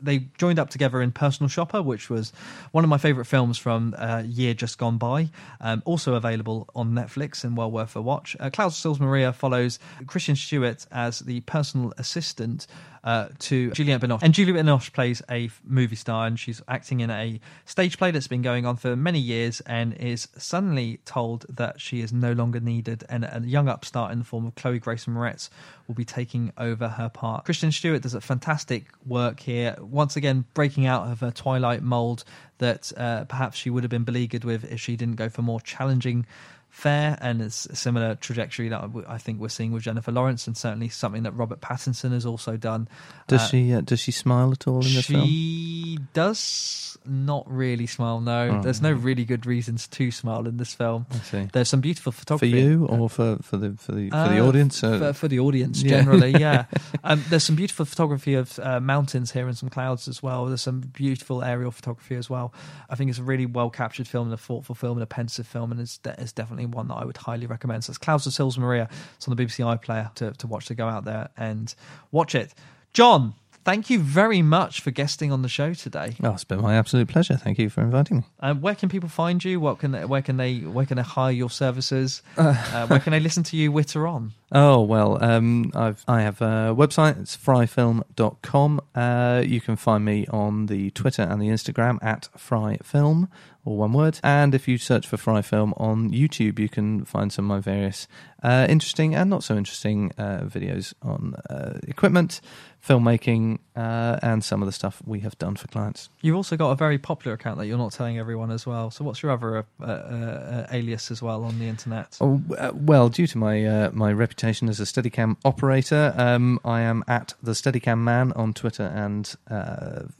they 0.00 0.30
joined 0.38 0.58
up 0.58 0.70
together 0.70 1.00
in 1.00 1.12
Personal 1.12 1.48
Shopper, 1.48 1.80
which 1.80 2.10
was 2.10 2.32
one 2.72 2.82
of 2.82 2.90
my 2.90 2.98
favourite 2.98 3.26
films 3.26 3.58
from 3.58 3.94
a 3.98 4.14
uh, 4.14 4.22
year 4.22 4.54
just 4.54 4.78
gone 4.78 4.98
by. 4.98 5.30
Um, 5.60 5.82
also 5.84 6.14
available 6.14 6.68
on 6.74 6.92
Netflix 6.92 7.44
and 7.44 7.56
well 7.56 7.70
worth 7.70 7.94
a 7.94 8.02
watch. 8.02 8.34
Uh, 8.40 8.50
of 8.58 8.74
Sils 8.74 8.98
Maria 8.98 9.32
follows 9.32 9.78
Kristen 10.06 10.36
Stewart 10.36 10.86
as 10.90 11.20
the 11.20 11.40
personal 11.40 11.92
assistant 11.98 12.66
uh, 13.04 13.28
to 13.40 13.70
Juliette 13.72 14.00
Binoche. 14.00 14.22
And 14.22 14.32
Juliette 14.32 14.64
Binoche 14.64 14.92
plays 14.92 15.22
a 15.30 15.50
movie 15.64 15.96
star, 15.96 16.26
and 16.26 16.38
she's 16.38 16.62
acting 16.68 17.00
in 17.00 17.10
a 17.10 17.40
stage 17.64 17.98
play 17.98 18.10
that's 18.10 18.28
been 18.28 18.42
going 18.42 18.66
on 18.66 18.76
for 18.76 18.94
many 18.94 19.18
years, 19.18 19.60
and 19.62 19.94
is 19.94 20.28
suddenly 20.36 21.00
told 21.04 21.46
that 21.48 21.80
she 21.80 22.00
is 22.00 22.12
no 22.12 22.32
longer 22.32 22.60
needed, 22.60 23.04
and 23.08 23.24
a 23.24 23.42
young 23.44 23.68
upstart 23.68 24.12
in 24.12 24.20
the 24.20 24.24
form 24.24 24.46
of 24.46 24.54
Chloe 24.54 24.78
Grace 24.78 25.06
Moretz 25.06 25.50
will 25.88 25.94
be 25.94 26.04
taking 26.04 26.52
over 26.58 26.88
her 26.88 27.08
part. 27.08 27.44
Kristen 27.44 27.72
Stewart 27.72 28.02
does 28.02 28.14
a 28.14 28.20
fantastic 28.20 28.86
work 29.06 29.40
here, 29.40 29.76
once 29.80 30.16
again 30.16 30.44
breaking 30.54 30.86
out 30.86 31.10
of 31.10 31.20
her 31.20 31.30
Twilight 31.30 31.82
mold 31.82 32.24
that 32.58 32.92
uh, 32.96 33.24
perhaps 33.24 33.58
she 33.58 33.70
would 33.70 33.82
have 33.82 33.90
been 33.90 34.04
beleaguered 34.04 34.44
with 34.44 34.70
if 34.70 34.80
she 34.80 34.96
didn't 34.96 35.16
go 35.16 35.28
for 35.28 35.42
more 35.42 35.60
challenging 35.60 36.24
fair, 36.72 37.18
and 37.20 37.42
it's 37.42 37.66
a 37.66 37.76
similar 37.76 38.14
trajectory 38.16 38.68
that 38.70 38.82
I 39.06 39.18
think 39.18 39.38
we're 39.40 39.50
seeing 39.50 39.72
with 39.72 39.82
Jennifer 39.82 40.10
Lawrence, 40.10 40.46
and 40.46 40.56
certainly 40.56 40.88
something 40.88 41.22
that 41.22 41.32
Robert 41.32 41.60
Pattinson 41.60 42.12
has 42.12 42.26
also 42.26 42.56
done. 42.56 42.88
Does 43.28 43.42
uh, 43.42 43.46
she? 43.46 43.72
Uh, 43.74 43.82
does 43.82 44.00
she 44.00 44.10
smile 44.10 44.50
at 44.52 44.66
all 44.66 44.84
in 44.84 44.94
this 44.94 45.04
she 45.04 45.12
film? 45.12 45.26
She 45.26 45.98
does 46.14 46.96
not 47.04 47.44
really 47.50 47.86
smile. 47.86 48.20
No, 48.20 48.58
oh. 48.58 48.62
there's 48.62 48.80
no 48.80 48.92
really 48.92 49.24
good 49.24 49.44
reasons 49.44 49.86
to 49.88 50.10
smile 50.10 50.48
in 50.48 50.56
this 50.56 50.74
film. 50.74 51.06
I 51.10 51.16
see. 51.18 51.48
There's 51.52 51.68
some 51.68 51.82
beautiful 51.82 52.10
photography 52.10 52.50
for 52.50 52.56
you, 52.56 52.86
or 52.86 53.10
for 53.10 53.36
for 53.42 53.58
the 53.58 53.76
for 53.76 53.92
the 53.92 54.08
for 54.08 54.28
the 54.28 54.40
uh, 54.40 54.48
audience. 54.48 54.80
For, 54.80 55.12
for, 55.12 55.28
the 55.28 55.40
audience 55.40 55.82
generally, 55.82 56.30
yeah. 56.30 56.64
yeah. 56.72 56.78
um, 57.04 57.22
there's 57.28 57.44
some 57.44 57.56
beautiful 57.56 57.84
photography 57.84 58.34
of 58.34 58.58
uh, 58.60 58.80
mountains 58.80 59.30
here 59.30 59.46
and 59.46 59.56
some 59.56 59.68
clouds 59.68 60.08
as 60.08 60.22
well. 60.22 60.46
There's 60.46 60.62
some 60.62 60.80
beautiful 60.80 61.44
aerial 61.44 61.70
photography 61.70 62.16
as 62.16 62.30
well. 62.30 62.54
I 62.88 62.94
think 62.94 63.10
it's 63.10 63.18
a 63.18 63.22
really 63.22 63.46
well 63.46 63.68
captured 63.68 64.08
film 64.08 64.28
and 64.28 64.34
a 64.34 64.38
thoughtful 64.38 64.74
film 64.74 64.96
and 64.96 65.02
a 65.02 65.06
pensive 65.06 65.46
film, 65.46 65.70
and 65.70 65.80
it's, 65.80 66.00
it's 66.04 66.32
definitely 66.32 66.61
definitely 66.62 66.76
one 66.76 66.88
that 66.88 66.94
I 67.02 67.04
would 67.04 67.16
highly 67.16 67.46
recommend. 67.46 67.84
So 67.84 67.90
it's 67.90 67.98
Clouds 67.98 68.26
of 68.26 68.32
Sils 68.32 68.58
Maria. 68.58 68.88
It's 69.16 69.28
on 69.28 69.34
the 69.36 69.42
BBC 69.42 69.64
iPlayer 69.64 70.14
to, 70.14 70.32
to 70.32 70.46
watch. 70.46 70.66
To 70.66 70.74
go 70.74 70.88
out 70.88 71.04
there 71.04 71.28
and 71.36 71.74
watch 72.12 72.34
it. 72.34 72.54
John, 72.92 73.34
thank 73.64 73.90
you 73.90 73.98
very 73.98 74.42
much 74.42 74.80
for 74.80 74.92
guesting 74.92 75.32
on 75.32 75.42
the 75.42 75.48
show 75.48 75.74
today. 75.74 76.14
Oh, 76.22 76.30
it's 76.32 76.44
been 76.44 76.60
my 76.60 76.76
absolute 76.76 77.08
pleasure. 77.08 77.36
Thank 77.36 77.58
you 77.58 77.68
for 77.68 77.80
inviting 77.80 78.18
me. 78.18 78.22
Um, 78.40 78.60
where 78.60 78.76
can 78.76 78.88
people 78.88 79.08
find 79.08 79.42
you? 79.44 79.58
What 79.58 79.80
can 79.80 79.90
they, 79.90 80.04
where 80.04 80.22
can 80.22 80.36
they 80.36 80.58
where 80.58 80.86
can 80.86 80.98
they 80.98 81.02
hire 81.02 81.32
your 81.32 81.50
services? 81.50 82.22
Uh, 82.72 82.86
where 82.86 83.00
can 83.00 83.12
they 83.12 83.20
listen 83.20 83.42
to 83.42 83.56
you 83.56 83.70
witter 83.72 84.06
on? 84.06 84.32
Oh 84.52 84.80
well, 84.82 85.22
um, 85.22 85.72
I've 85.74 86.04
I 86.06 86.22
have 86.22 86.40
a 86.40 86.74
website. 86.74 87.20
It's 87.20 87.36
fryfilm.com. 87.36 88.80
Uh, 88.94 89.42
you 89.44 89.60
can 89.60 89.76
find 89.76 90.04
me 90.04 90.26
on 90.28 90.66
the 90.66 90.90
Twitter 90.90 91.22
and 91.22 91.40
the 91.40 91.48
Instagram 91.48 91.98
at 92.02 92.28
fryfilm, 92.36 93.28
or 93.64 93.76
one 93.76 93.92
word. 93.92 94.18
And 94.22 94.54
if 94.54 94.66
you 94.66 94.78
search 94.78 95.06
for 95.06 95.16
Fry 95.16 95.42
Film 95.42 95.72
on 95.76 96.10
YouTube, 96.10 96.58
you 96.58 96.68
can 96.68 97.04
find 97.04 97.32
some 97.32 97.44
of 97.46 97.48
my 97.48 97.60
various 97.60 98.08
uh, 98.42 98.66
interesting 98.68 99.14
and 99.14 99.30
not 99.30 99.44
so 99.44 99.56
interesting 99.56 100.10
uh, 100.18 100.40
videos 100.42 100.94
on 101.02 101.34
uh, 101.48 101.78
equipment, 101.86 102.40
filmmaking, 102.84 103.60
uh, 103.76 104.18
and 104.20 104.42
some 104.42 104.60
of 104.62 104.66
the 104.66 104.72
stuff 104.72 105.00
we 105.06 105.20
have 105.20 105.38
done 105.38 105.54
for 105.54 105.68
clients. 105.68 106.08
You've 106.22 106.34
also 106.34 106.56
got 106.56 106.70
a 106.70 106.74
very 106.74 106.98
popular 106.98 107.34
account 107.34 107.58
that 107.58 107.66
you're 107.66 107.78
not 107.78 107.92
telling 107.92 108.18
everyone 108.18 108.50
as 108.50 108.66
well. 108.66 108.90
So, 108.90 109.04
what's 109.04 109.22
your 109.22 109.30
other 109.30 109.64
uh, 109.80 109.84
uh, 109.84 110.66
alias 110.72 111.12
as 111.12 111.22
well 111.22 111.44
on 111.44 111.60
the 111.60 111.66
internet? 111.66 112.16
Oh, 112.20 112.42
well, 112.74 113.08
due 113.08 113.28
to 113.28 113.38
my 113.38 113.90
my 113.92 114.12
reputation 114.12 114.68
as 114.68 114.80
a 114.80 114.84
Steadicam 114.84 115.36
operator, 115.44 116.12
um, 116.16 116.58
I 116.64 116.80
am 116.80 117.04
at 117.06 117.34
the 117.42 117.52
Steadicam 117.52 117.98
Man 117.98 118.32
on 118.32 118.52
Twitter 118.54 118.84
and 118.84 119.32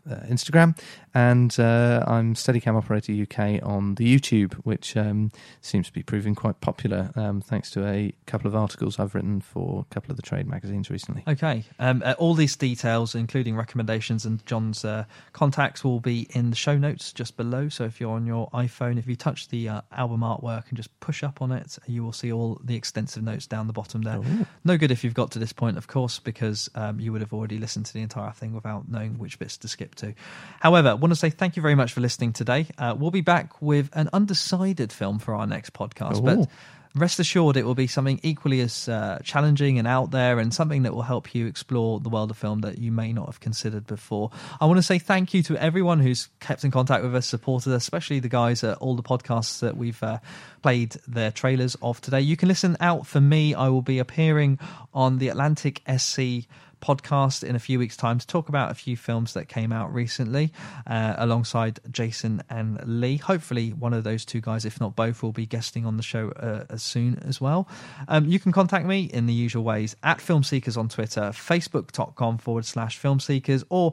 Instagram, 0.09 0.79
and 1.15 1.53
I'm 1.59 2.35
Steadicam 2.35 2.77
Operator 2.77 3.13
UK 3.13 3.63
on 3.63 3.95
the 3.97 4.19
YouTube, 4.19 4.55
which 4.65 4.97
um, 4.97 5.31
seems 5.61 5.87
to 5.87 5.93
be 5.93 6.03
proving 6.03 6.35
quite 6.35 6.61
popular 6.61 7.11
um, 7.17 7.41
thanks 7.41 7.71
to 7.73 7.87
a 7.87 8.13
couple 8.27 8.49
of 8.49 8.55
articles 8.55 8.99
I've 8.99 9.15
written 9.15 9.41
for 9.41 9.85
a 9.91 9.95
couple 9.95 10.11
of 10.11 10.17
the 10.17 10.23
trade 10.23 10.47
magazines 10.47 10.91
recently. 10.91 11.25
Okay. 11.29 11.65
Um, 11.79 12.03
uh, 12.05 12.15
all 12.19 12.35
these 12.35 12.57
details, 12.57 13.15
including 13.15 13.57
recommendations 13.57 14.25
and 14.25 14.45
John's 14.47 14.85
uh, 14.85 15.05
contacts, 15.33 15.85
will 15.85 16.01
be 16.01 16.27
in 16.31 16.51
the 16.51 16.57
show 16.57 16.77
notes 16.77 17.13
just 17.13 17.37
below. 17.37 17.69
So 17.69 17.85
if 17.85 18.01
you're 18.01 18.13
on 18.13 18.27
your 18.27 18.49
iPhone, 18.51 18.99
if 18.99 19.07
you 19.07 19.17
touch 19.17 19.49
the 19.49 19.69
uh, 19.69 19.81
album 19.93 20.21
artwork 20.21 20.69
and 20.69 20.77
just 20.77 20.99
push 21.01 21.23
up 21.23 21.43
on 21.43 21.53
it, 21.53 21.79
you 21.87 22.03
will 22.03 22.13
see 22.13 22.33
all 22.33 22.61
the 22.65 22.77
extensive 22.77 23.23
notes 23.23 23.47
down 23.47 23.67
the 23.67 23.73
bottom 23.73 24.03
there. 24.03 24.19
Ooh. 24.19 24.47
No 24.65 24.77
good 24.77 24.91
if 24.91 25.05
you've 25.05 25.15
got 25.15 25.31
to 25.33 25.39
this 25.39 25.53
point, 25.53 25.77
of 25.77 25.87
course, 25.87 26.19
because 26.19 26.71
um, 26.75 27.01
you 27.01 27.13
would 27.13 27.21
have 27.21 27.33
already 27.33 27.59
listened 27.59 27.87
to 27.87 27.93
the 27.93 28.01
entire 28.01 28.33
thing 28.33 28.55
without 28.55 28.89
knowing 28.89 29.19
which 29.19 29.39
bits 29.39 29.57
to 29.59 29.69
skip 29.69 29.95
to. 29.97 30.15
However, 30.61 30.97
want 31.03 31.13
to 31.13 31.17
say 31.17 31.31
thank 31.31 31.57
you 31.57 31.63
very 31.63 31.75
much 31.75 31.93
for 31.93 32.01
listening 32.01 32.33
today. 32.33 32.69
Uh, 32.79 32.95
we'll 32.97 33.11
be 33.11 33.23
back 33.23 33.61
with 33.61 33.91
an 33.93 34.09
undecided 34.13 34.93
film 34.93 35.19
for 35.19 35.35
our 35.35 35.49
next 35.49 35.73
podcast, 35.73 36.19
Ooh. 36.19 36.23
but 36.23 36.49
rest 36.95 37.19
assured 37.19 37.57
it 37.57 37.65
will 37.65 37.75
be 37.75 37.89
something 37.89 38.21
equally 38.23 38.61
as 38.61 38.89
uh, 38.89 39.19
challenging 39.25 39.81
and 39.81 39.89
out 39.89 40.13
there 40.13 40.39
and 40.39 40.55
something 40.55 40.85
that 40.85 40.95
will 40.95 41.03
help 41.03 41.35
you 41.35 41.47
explore 41.47 41.99
the 41.99 42.09
world 42.09 42.31
of 42.31 42.37
film 42.37 42.61
that 42.61 42.79
you 42.79 42.93
may 42.93 43.13
not 43.13 43.27
have 43.27 43.41
considered 43.41 43.85
before. 43.85 44.31
I 44.61 44.67
want 44.67 44.79
to 44.79 44.83
say 44.83 45.01
thank 45.01 45.35
you 45.35 45.43
to 45.45 45.57
everyone 45.57 45.99
who's 45.99 46.29
kept 46.39 46.63
in 46.63 46.71
contact 46.71 47.03
with 47.03 47.17
us, 47.17 47.27
supported 47.27 47.73
us, 47.73 47.83
especially 47.83 48.21
the 48.21 48.29
guys 48.29 48.63
at 48.63 48.79
all 48.79 48.95
the 48.95 49.03
podcasts 49.03 49.59
that 49.59 49.77
we've 49.77 50.01
uh, 50.05 50.19
played 50.63 50.93
their 51.09 51.33
trailers 51.33 51.77
of 51.83 52.01
today. 52.01 52.21
You 52.21 52.37
can 52.37 52.47
listen 52.47 52.77
out 52.79 53.09
for 53.09 53.21
me. 53.21 53.55
I 53.55 53.71
will 53.71 53.83
be 53.83 53.99
appearing 53.99 54.61
on 54.95 55.19
the 55.19 55.29
Atlantic 55.29 55.83
SC 55.99 56.47
podcast 56.83 57.43
in 57.43 57.57
a 57.57 57.59
few 57.59 57.79
weeks' 57.79 57.97
time 57.97 58.19
to 58.19 58.27
talk 58.27 58.49
about 58.51 58.71
a 58.71 58.75
few 58.75 58.97
films 58.97 59.33
that 59.35 59.49
came 59.49 59.73
out 59.73 59.95
recently 59.95 60.53
uh, 60.87 61.15
alongside 61.17 61.81
Jason 61.91 62.43
and 62.51 62.79
Lee. 62.85 63.17
Hopefully, 63.17 63.71
one 63.71 63.95
of 63.95 64.05
those 64.05 64.25
two 64.25 64.41
guys, 64.41 64.65
if 64.65 64.81
not 64.81 64.95
both, 64.95 65.23
will 65.23 65.33
be 65.33 65.47
guesting 65.47 65.87
on 65.87 65.97
the 65.97 66.03
show 66.03 66.31
uh, 66.33 66.65
as 66.69 66.83
soon 66.83 67.19
as 67.21 67.41
well. 67.41 67.69
Um, 68.09 68.27
you 68.27 68.39
can 68.39 68.53
contact 68.53 68.85
me 68.85 69.05
in 69.05 69.27
the 69.27 69.33
usual 69.33 69.65
ways 69.65 69.97
at 70.03 70.21
Film 70.21 70.43
Seekers 70.43 70.77
on 70.77 70.89
Twitter, 70.89 71.31
facebook.com 71.31 72.39
forward 72.39 72.67
slash 72.67 72.99
Film 72.99 73.21
Seekers, 73.21 73.65
or 73.71 73.93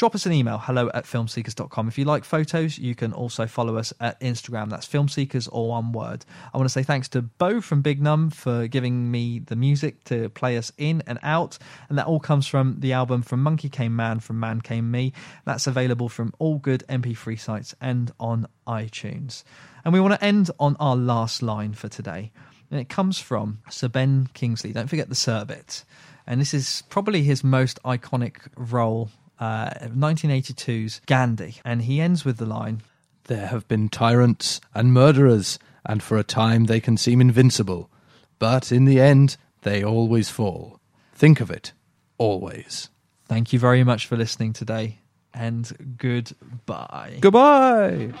drop 0.00 0.14
us 0.14 0.24
an 0.24 0.32
email 0.32 0.56
hello 0.56 0.90
at 0.94 1.04
filmseekers.com 1.04 1.86
if 1.86 1.98
you 1.98 2.06
like 2.06 2.24
photos 2.24 2.78
you 2.78 2.94
can 2.94 3.12
also 3.12 3.46
follow 3.46 3.76
us 3.76 3.92
at 4.00 4.18
instagram. 4.20 4.70
That's 4.70 4.88
filmseekers 4.88 5.46
or 5.52 5.68
one 5.68 5.92
word. 5.92 6.24
I 6.54 6.56
want 6.56 6.64
to 6.64 6.72
say 6.72 6.82
thanks 6.82 7.06
to 7.10 7.20
bo 7.20 7.60
from 7.60 7.82
big 7.82 8.00
num 8.00 8.30
for 8.30 8.66
giving 8.66 9.10
me 9.10 9.40
the 9.40 9.56
music 9.56 10.02
to 10.04 10.30
play 10.30 10.56
us 10.56 10.72
in 10.78 11.02
and 11.06 11.18
out. 11.22 11.58
And 11.90 11.98
that 11.98 12.06
all 12.06 12.18
comes 12.18 12.46
from 12.46 12.76
the 12.80 12.94
album 12.94 13.20
from 13.20 13.42
monkey 13.42 13.68
came 13.68 13.94
man 13.94 14.20
from 14.20 14.40
man 14.40 14.62
came 14.62 14.90
me. 14.90 15.12
That's 15.44 15.66
available 15.66 16.08
from 16.08 16.32
all 16.38 16.56
good 16.56 16.82
mp3 16.88 17.38
sites 17.38 17.74
and 17.78 18.10
on 18.18 18.48
itunes. 18.66 19.44
And 19.84 19.92
we 19.92 20.00
want 20.00 20.14
to 20.14 20.24
end 20.24 20.50
on 20.58 20.76
our 20.80 20.96
last 20.96 21.42
line 21.42 21.74
for 21.74 21.88
today. 21.88 22.32
And 22.70 22.80
it 22.80 22.88
comes 22.88 23.18
from 23.18 23.58
sir 23.68 23.88
ben 23.88 24.30
kingsley. 24.32 24.72
Don't 24.72 24.88
forget 24.88 25.10
the 25.10 25.14
sir 25.14 25.44
bit 25.44 25.84
and 26.26 26.40
this 26.40 26.54
is 26.54 26.84
probably 26.88 27.22
his 27.24 27.42
most 27.42 27.82
iconic 27.82 28.36
role 28.56 29.10
uh, 29.40 29.70
1982's 29.80 31.00
Gandhi, 31.06 31.56
and 31.64 31.82
he 31.82 32.00
ends 32.00 32.24
with 32.24 32.36
the 32.36 32.46
line 32.46 32.82
There 33.24 33.46
have 33.46 33.66
been 33.66 33.88
tyrants 33.88 34.60
and 34.74 34.92
murderers, 34.92 35.58
and 35.84 36.02
for 36.02 36.18
a 36.18 36.22
time 36.24 36.66
they 36.66 36.80
can 36.80 36.96
seem 36.96 37.20
invincible, 37.20 37.90
but 38.38 38.70
in 38.70 38.84
the 38.84 39.00
end 39.00 39.36
they 39.62 39.82
always 39.82 40.30
fall. 40.30 40.78
Think 41.14 41.40
of 41.40 41.50
it, 41.50 41.72
always. 42.18 42.90
Thank 43.26 43.52
you 43.52 43.58
very 43.58 43.84
much 43.84 44.06
for 44.06 44.16
listening 44.16 44.52
today, 44.52 44.98
and 45.32 45.96
goodbye. 45.96 47.18
Goodbye. 47.20 48.12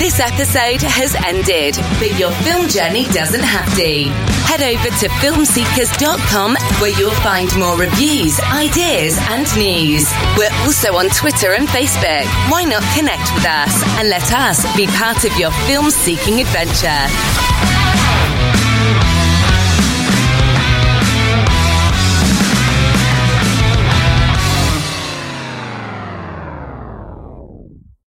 This 0.00 0.18
episode 0.18 0.80
has 0.80 1.14
ended, 1.14 1.76
but 2.00 2.18
your 2.18 2.32
film 2.40 2.68
journey 2.68 3.04
doesn't 3.12 3.44
have 3.44 3.68
to. 3.76 4.08
head 4.48 4.62
over 4.64 4.88
to 4.96 5.08
filmseekers.com 5.20 6.56
where 6.80 6.98
you'll 6.98 7.20
find 7.20 7.54
more 7.58 7.76
reviews, 7.76 8.40
ideas, 8.48 9.18
and 9.28 9.44
news. 9.60 10.08
We're 10.38 10.56
also 10.64 10.96
on 10.96 11.10
Twitter 11.10 11.52
and 11.52 11.68
Facebook. 11.68 12.24
Why 12.50 12.64
not 12.64 12.82
connect 12.96 13.28
with 13.34 13.44
us 13.44 13.76
and 14.00 14.08
let 14.08 14.32
us 14.32 14.64
be 14.74 14.86
part 14.86 15.26
of 15.26 15.36
your 15.36 15.52
film 15.68 15.90
seeking 15.90 16.40
adventure? 16.40 17.59